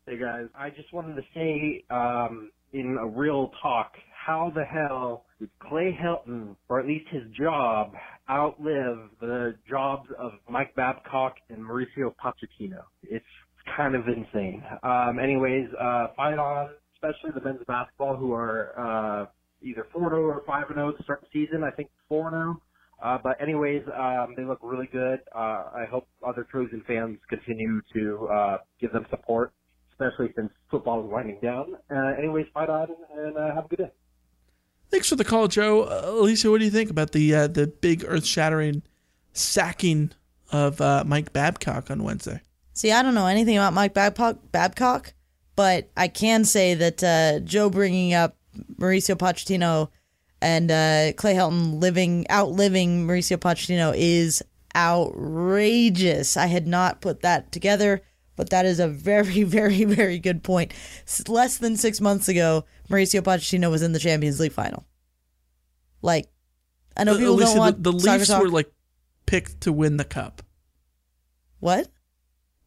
Hey 0.05 0.17
guys, 0.17 0.47
I 0.55 0.71
just 0.71 0.91
wanted 0.91 1.15
to 1.15 1.23
say, 1.33 1.83
um, 1.89 2.51
in 2.73 2.97
a 2.97 3.05
real 3.05 3.51
talk, 3.61 3.93
how 4.11 4.51
the 4.53 4.65
hell 4.65 5.25
did 5.39 5.49
Clay 5.59 5.97
Helton, 5.99 6.55
or 6.67 6.79
at 6.79 6.87
least 6.87 7.07
his 7.09 7.23
job, 7.37 7.93
outlive 8.29 9.09
the 9.21 9.55
jobs 9.69 10.09
of 10.19 10.33
Mike 10.49 10.75
Babcock 10.75 11.35
and 11.49 11.59
Mauricio 11.59 12.13
Pochettino? 12.23 12.83
It's 13.03 13.25
kind 13.77 13.95
of 13.95 14.03
insane. 14.07 14.63
Um, 14.83 15.19
anyways, 15.19 15.67
uh, 15.79 16.07
fight 16.15 16.39
on, 16.39 16.71
especially 16.95 17.31
the 17.35 17.41
men's 17.43 17.65
basketball 17.67 18.17
who 18.17 18.33
are, 18.33 18.73
uh, 18.79 19.25
either 19.63 19.87
4-0 19.95 20.13
or 20.13 20.43
5-0 20.47 20.97
to 20.97 21.03
start 21.03 21.21
the 21.21 21.27
season. 21.33 21.63
I 21.63 21.71
think 21.75 21.89
4-0. 22.11 22.55
Uh, 23.03 23.17
but 23.23 23.41
anyways, 23.41 23.83
um, 23.97 24.35
they 24.37 24.43
look 24.45 24.59
really 24.63 24.87
good. 24.91 25.19
Uh, 25.35 25.71
I 25.75 25.85
hope 25.91 26.07
other 26.27 26.45
Trojan 26.51 26.83
fans 26.87 27.19
continue 27.29 27.81
to, 27.93 28.27
uh, 28.29 28.57
give 28.81 28.91
them 28.93 29.05
support 29.09 29.53
especially 29.93 30.33
since 30.35 30.51
football 30.71 31.05
is 31.05 31.11
winding 31.11 31.39
down. 31.41 31.75
Uh, 31.91 32.13
anyways, 32.19 32.45
fight 32.53 32.69
on 32.69 32.87
and 33.17 33.37
uh, 33.37 33.55
have 33.55 33.65
a 33.65 33.67
good 33.69 33.79
day. 33.79 33.91
Thanks 34.89 35.07
for 35.07 35.15
the 35.15 35.23
call, 35.23 35.47
Joe. 35.47 35.83
Uh, 35.83 36.01
Alicia, 36.05 36.49
what 36.49 36.59
do 36.59 36.65
you 36.65 36.71
think 36.71 36.89
about 36.89 37.11
the 37.11 37.35
uh, 37.35 37.47
the 37.47 37.67
big 37.67 38.03
earth 38.07 38.25
shattering 38.25 38.81
sacking 39.33 40.11
of 40.51 40.81
uh, 40.81 41.03
Mike 41.05 41.31
Babcock 41.31 41.91
on 41.91 42.03
Wednesday? 42.03 42.41
See, 42.73 42.91
I 42.91 43.01
don't 43.01 43.13
know 43.13 43.27
anything 43.27 43.57
about 43.57 43.73
Mike 43.73 43.93
Babcock, 43.93 44.37
Babcock 44.51 45.13
but 45.55 45.89
I 45.97 46.07
can 46.07 46.45
say 46.45 46.73
that 46.73 47.03
uh, 47.03 47.39
Joe 47.41 47.69
bringing 47.69 48.13
up 48.13 48.37
Mauricio 48.77 49.15
Pochettino 49.15 49.89
and 50.41 50.69
Clay 51.17 51.33
Helton 51.35 51.81
living 51.81 52.25
outliving 52.31 53.05
Mauricio 53.05 53.37
Pochettino 53.37 53.93
is 53.95 54.41
outrageous. 54.75 56.37
I 56.37 56.45
had 56.45 56.65
not 56.65 57.01
put 57.01 57.21
that 57.21 57.51
together 57.51 58.01
But 58.37 58.51
that 58.51 58.65
is 58.65 58.79
a 58.79 58.87
very, 58.87 59.43
very, 59.57 59.83
very 59.83 60.17
good 60.17 60.43
point. 60.43 60.73
Less 61.27 61.57
than 61.57 61.75
six 61.75 61.99
months 61.99 62.29
ago, 62.29 62.63
Mauricio 62.89 63.21
Pochettino 63.21 63.69
was 63.69 63.81
in 63.81 63.91
the 63.93 63.99
Champions 63.99 64.39
League 64.39 64.51
final. 64.51 64.85
Like, 66.01 66.27
I 66.97 67.03
know 67.03 67.13
Uh, 67.13 67.17
people 67.17 67.33
Alicia, 67.35 67.49
don't 67.51 67.57
want 67.59 67.83
the, 67.83 67.91
the 67.91 67.97
Leafs 67.97 68.27
talk. 68.27 68.41
were 68.41 68.49
like 68.49 68.71
picked 69.25 69.61
to 69.61 69.71
win 69.73 69.97
the 69.97 70.03
cup. 70.05 70.41
what? 71.59 71.87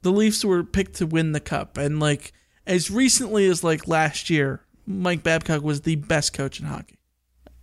The 0.02 0.10
Leafs 0.12 0.44
were 0.44 0.64
picked 0.64 0.96
to 0.96 1.06
win 1.06 1.30
the 1.32 1.40
cup, 1.40 1.78
and 1.78 2.00
like 2.00 2.32
as 2.66 2.90
recently 2.90 3.46
as 3.46 3.62
like 3.62 3.86
last 3.86 4.30
year, 4.30 4.64
Mike 4.86 5.22
Babcock 5.22 5.62
was 5.62 5.82
the 5.82 5.94
best 5.96 6.32
coach 6.32 6.58
in 6.58 6.66
hockey. 6.66 6.98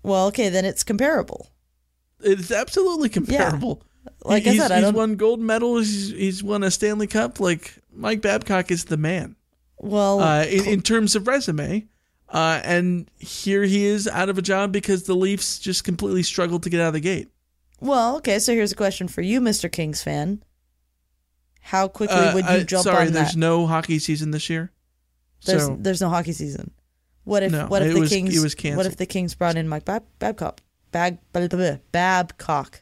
Well, 0.04 0.28
okay, 0.28 0.48
then 0.50 0.64
it's 0.64 0.84
comparable. 0.84 1.50
It's 2.22 2.50
absolutely 2.52 3.10
comparable. 3.10 3.84
Like 4.24 4.48
I 4.48 4.52
he's, 4.52 4.62
said, 4.62 4.72
I 4.72 4.82
he's 4.86 4.94
won 4.94 5.16
gold 5.18 5.42
medals. 5.42 5.88
He's, 5.88 6.10
he's 6.12 6.44
won 6.44 6.64
a 6.64 6.72
Stanley 6.72 7.08
Cup. 7.08 7.40
Like 7.42 7.76
Mike 7.94 8.22
Babcock 8.22 8.72
is 8.72 8.86
the 8.86 8.98
man. 8.98 9.36
Well, 9.78 10.22
uh, 10.22 10.44
in, 10.46 10.66
in 10.66 10.82
terms 10.82 11.16
of 11.18 11.28
resume, 11.28 11.88
uh, 12.32 12.62
and 12.64 13.10
here 13.18 13.64
he 13.64 13.86
is 13.86 14.08
out 14.08 14.30
of 14.30 14.38
a 14.38 14.42
job 14.42 14.72
because 14.72 15.04
the 15.04 15.16
Leafs 15.16 15.60
just 15.60 15.84
completely 15.84 16.24
struggled 16.24 16.64
to 16.64 16.70
get 16.70 16.80
out 16.82 16.88
of 16.88 16.94
the 16.94 17.00
gate. 17.00 17.30
Well, 17.82 18.18
okay, 18.18 18.40
so 18.40 18.54
here's 18.54 18.72
a 18.72 18.76
question 18.76 19.08
for 19.08 19.22
you, 19.22 19.40
Mr. 19.42 19.72
Kings 19.72 20.04
fan. 20.04 20.44
How 21.62 21.88
quickly 21.88 22.16
Uh, 22.18 22.34
would 22.34 22.46
you 22.46 22.50
uh, 22.52 22.64
jump 22.64 22.84
sorry, 22.84 22.98
on 22.98 23.06
that? 23.08 23.14
Sorry, 23.14 23.24
there's 23.26 23.38
no 23.38 23.68
hockey 23.68 24.00
season 24.00 24.32
this 24.32 24.50
year. 24.50 24.72
There's 25.46 25.66
so 25.66 25.78
there's 25.80 26.02
no 26.02 26.10
hockey 26.10 26.34
season. 26.34 26.72
What 27.24 27.44
if 27.44 27.52
No, 27.52 27.68
what 27.68 27.82
if 27.84 27.94
the 27.94 28.00
was- 28.02 28.10
Kings 28.10 28.36
it 28.36 28.42
was 28.42 28.56
what 28.76 28.86
if 28.86 28.98
the 28.98 29.06
Kings 29.06 29.36
brought 29.36 29.56
in 29.56 29.68
Mike 29.68 29.86
Bab- 29.86 30.04
Babcock? 30.20 30.62
Bag 30.92 31.20
blah, 31.32 31.48
blah, 31.48 31.58
blah, 31.60 31.78
Babcock. 31.92 32.82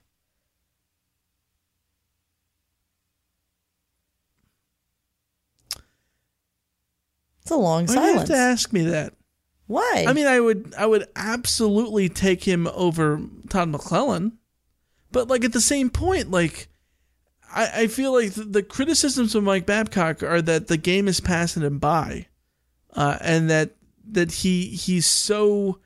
It's 7.41 7.51
a 7.51 7.55
long 7.55 7.85
Why 7.85 7.95
do 7.95 8.01
you 8.01 8.17
have 8.17 8.27
to 8.27 8.35
ask 8.35 8.73
me 8.73 8.83
that? 8.83 9.13
Why? 9.67 10.05
I 10.07 10.13
mean, 10.13 10.27
I 10.27 10.39
would 10.39 10.73
I 10.77 10.85
would 10.85 11.07
absolutely 11.15 12.09
take 12.09 12.43
him 12.45 12.67
over 12.67 13.21
Todd 13.49 13.69
McLellan, 13.71 14.33
but 15.11 15.27
like 15.27 15.43
at 15.43 15.53
the 15.53 15.61
same 15.61 15.89
point, 15.89 16.31
like 16.31 16.69
I, 17.53 17.81
I 17.81 17.87
feel 17.87 18.13
like 18.13 18.33
the, 18.33 18.45
the 18.45 18.63
criticisms 18.63 19.35
of 19.35 19.43
Mike 19.43 19.65
Babcock 19.65 20.23
are 20.23 20.41
that 20.41 20.67
the 20.67 20.77
game 20.77 21.07
is 21.09 21.19
passing 21.19 21.63
him 21.63 21.79
by, 21.79 22.27
uh, 22.93 23.17
and 23.19 23.49
that 23.49 23.75
that 24.09 24.31
he 24.31 24.67
he's 24.67 25.05
so 25.05 25.79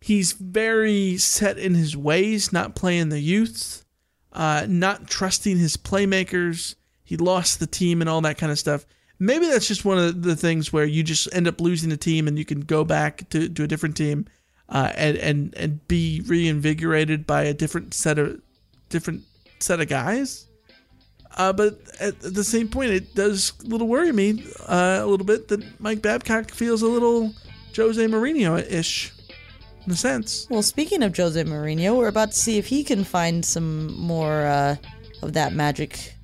he's 0.00 0.32
very 0.32 1.18
set 1.18 1.58
in 1.58 1.74
his 1.74 1.96
ways, 1.96 2.52
not 2.52 2.76
playing 2.76 3.08
the 3.08 3.20
youth, 3.20 3.84
uh, 4.32 4.66
not 4.68 5.08
trusting 5.08 5.58
his 5.58 5.76
playmakers. 5.76 6.76
He 7.02 7.16
lost 7.16 7.58
the 7.58 7.66
team 7.66 8.00
and 8.00 8.08
all 8.08 8.20
that 8.22 8.38
kind 8.38 8.52
of 8.52 8.58
stuff. 8.58 8.86
Maybe 9.18 9.46
that's 9.46 9.68
just 9.68 9.84
one 9.84 9.98
of 9.98 10.22
the 10.22 10.34
things 10.34 10.72
where 10.72 10.84
you 10.84 11.02
just 11.02 11.32
end 11.32 11.46
up 11.46 11.60
losing 11.60 11.92
a 11.92 11.96
team 11.96 12.26
and 12.26 12.38
you 12.38 12.44
can 12.44 12.60
go 12.60 12.84
back 12.84 13.28
to, 13.30 13.48
to 13.48 13.62
a 13.62 13.66
different 13.68 13.96
team 13.96 14.26
uh, 14.68 14.90
and, 14.96 15.16
and 15.18 15.54
and 15.56 15.86
be 15.86 16.22
reinvigorated 16.26 17.26
by 17.26 17.42
a 17.42 17.54
different 17.54 17.94
set 17.94 18.18
of 18.18 18.40
different 18.88 19.22
set 19.60 19.80
of 19.80 19.88
guys. 19.88 20.46
Uh, 21.36 21.52
but 21.52 21.78
at, 22.00 22.20
the 22.20 22.44
same 22.44 22.68
point, 22.68 22.90
it 22.90 23.14
does 23.14 23.52
a 23.64 23.66
little 23.66 23.88
worry 23.88 24.12
me 24.12 24.44
uh, 24.66 25.00
a 25.02 25.06
little 25.06 25.24
bit 25.24 25.48
that 25.48 25.80
Mike 25.80 26.02
Babcock 26.02 26.50
feels 26.50 26.82
a 26.82 26.86
little 26.86 27.32
Jose 27.74 28.04
Mourinho 28.06 28.58
ish 28.70 29.12
in 29.86 29.92
a 29.92 29.96
sense. 29.96 30.46
Well, 30.50 30.62
speaking 30.62 31.02
of 31.02 31.16
Jose 31.16 31.42
Mourinho, 31.42 31.96
we're 31.96 32.08
about 32.08 32.32
to 32.32 32.38
see 32.38 32.58
if 32.58 32.66
he 32.66 32.84
can 32.84 33.02
find 33.02 33.44
some 33.44 33.94
more 33.98 34.42
uh, 34.42 34.76
of 35.22 35.32
that 35.32 35.54
magic 35.54 36.14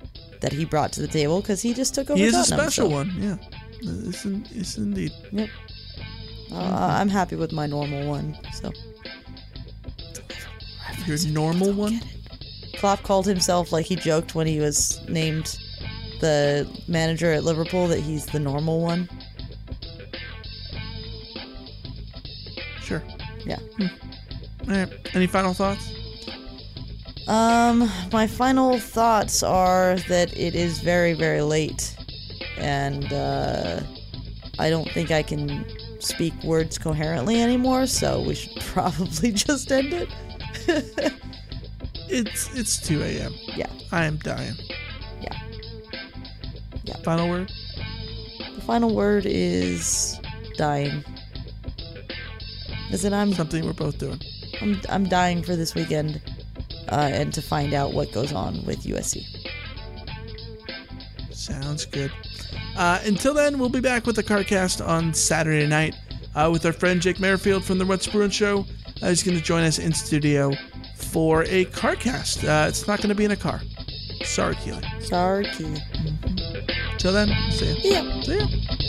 that 0.41 0.51
he 0.51 0.65
brought 0.65 0.91
to 0.93 1.01
the 1.01 1.07
table 1.07 1.41
because 1.41 1.61
he 1.61 1.73
just 1.73 1.93
took 1.95 2.09
over. 2.09 2.17
He 2.17 2.25
is 2.25 2.35
a 2.35 2.43
special 2.43 2.89
so- 2.89 2.95
one, 2.95 3.13
yeah. 3.17 3.37
it's, 3.81 4.25
in- 4.25 4.45
yes, 4.51 4.77
indeed. 4.77 5.11
Yep. 5.31 5.49
Uh, 6.51 6.97
I'm 6.99 7.09
happy 7.09 7.35
with 7.35 7.51
my 7.51 7.67
normal 7.67 8.07
one. 8.07 8.35
So 8.53 8.71
Your 11.05 11.17
normal 11.27 11.73
one? 11.73 12.01
Klopp 12.77 13.03
called 13.03 13.25
himself 13.27 13.71
like 13.71 13.85
he 13.85 13.95
joked 13.95 14.35
when 14.35 14.47
he 14.47 14.59
was 14.59 14.99
named 15.07 15.59
the 16.21 16.67
manager 16.87 17.31
at 17.31 17.43
Liverpool 17.43 17.87
that 17.87 17.99
he's 17.99 18.25
the 18.25 18.39
normal 18.39 18.81
one. 18.81 19.09
Sure. 22.81 23.03
Yeah. 23.45 23.59
All 23.79 23.87
right. 24.67 24.89
Any 25.13 25.27
final 25.27 25.53
thoughts? 25.53 25.91
Um, 27.29 27.89
my 28.11 28.25
final 28.25 28.79
thoughts 28.79 29.43
are 29.43 29.97
that 30.07 30.35
it 30.35 30.55
is 30.55 30.79
very, 30.79 31.13
very 31.13 31.41
late, 31.41 31.95
and 32.57 33.13
uh, 33.13 33.81
I 34.57 34.69
don't 34.69 34.89
think 34.91 35.11
I 35.11 35.21
can 35.21 35.65
speak 35.99 36.33
words 36.43 36.77
coherently 36.77 37.39
anymore. 37.41 37.85
So 37.85 38.21
we 38.21 38.33
should 38.35 38.59
probably 38.61 39.31
just 39.31 39.71
end 39.71 39.93
it. 39.93 40.09
It's 42.11 42.51
it's 42.55 42.79
2 42.87 43.03
a.m. 43.03 43.35
Yeah. 43.55 43.67
I 43.91 44.05
am 44.05 44.17
dying. 44.17 44.55
Yeah. 45.21 45.39
Yeah. 46.83 46.97
Final 47.03 47.29
word? 47.29 47.51
The 48.55 48.61
final 48.61 48.95
word 48.95 49.27
is 49.27 50.19
dying. 50.57 51.03
Is 52.89 53.05
it 53.05 53.13
I'm 53.13 53.33
something 53.33 53.63
we're 53.63 53.73
both 53.73 53.99
doing. 53.99 54.19
I'm 54.59 54.81
I'm 54.89 55.07
dying 55.07 55.43
for 55.43 55.55
this 55.55 55.75
weekend, 55.75 56.19
uh, 56.91 57.09
and 57.11 57.33
to 57.33 57.41
find 57.41 57.73
out 57.73 57.93
what 57.93 58.11
goes 58.11 58.33
on 58.33 58.63
with 58.65 58.83
USC. 58.83 59.25
Sounds 61.31 61.85
good. 61.85 62.11
Uh, 62.77 62.99
until 63.05 63.33
then, 63.33 63.59
we'll 63.59 63.69
be 63.69 63.79
back 63.79 64.05
with 64.05 64.15
the 64.15 64.23
CarCast 64.23 64.85
on 64.85 65.13
Saturday 65.13 65.67
night 65.67 65.95
uh, 66.35 66.49
with 66.51 66.65
our 66.65 66.73
friend 66.73 67.01
Jake 67.01 67.19
Merrifield 67.19 67.63
from 67.63 67.77
the 67.77 67.85
What's 67.85 68.07
Bruin 68.07 68.29
Show. 68.29 68.65
Uh, 69.01 69.09
he's 69.09 69.23
going 69.23 69.37
to 69.37 69.43
join 69.43 69.63
us 69.63 69.79
in 69.79 69.93
studio 69.93 70.51
for 70.97 71.43
a 71.43 71.65
CarCast. 71.65 72.43
Uh, 72.47 72.67
it's 72.67 72.87
not 72.87 72.99
going 72.99 73.09
to 73.09 73.15
be 73.15 73.25
in 73.25 73.31
a 73.31 73.35
car. 73.35 73.61
Sorry, 74.23 74.55
Keely. 74.55 74.83
Sorry, 74.99 75.45
Keely. 75.45 75.81
Till 76.97 77.13
then, 77.13 77.29
see 77.51 77.73
ya. 77.89 78.01
Yeah. 78.03 78.21
See 78.21 78.37
ya. 78.37 78.88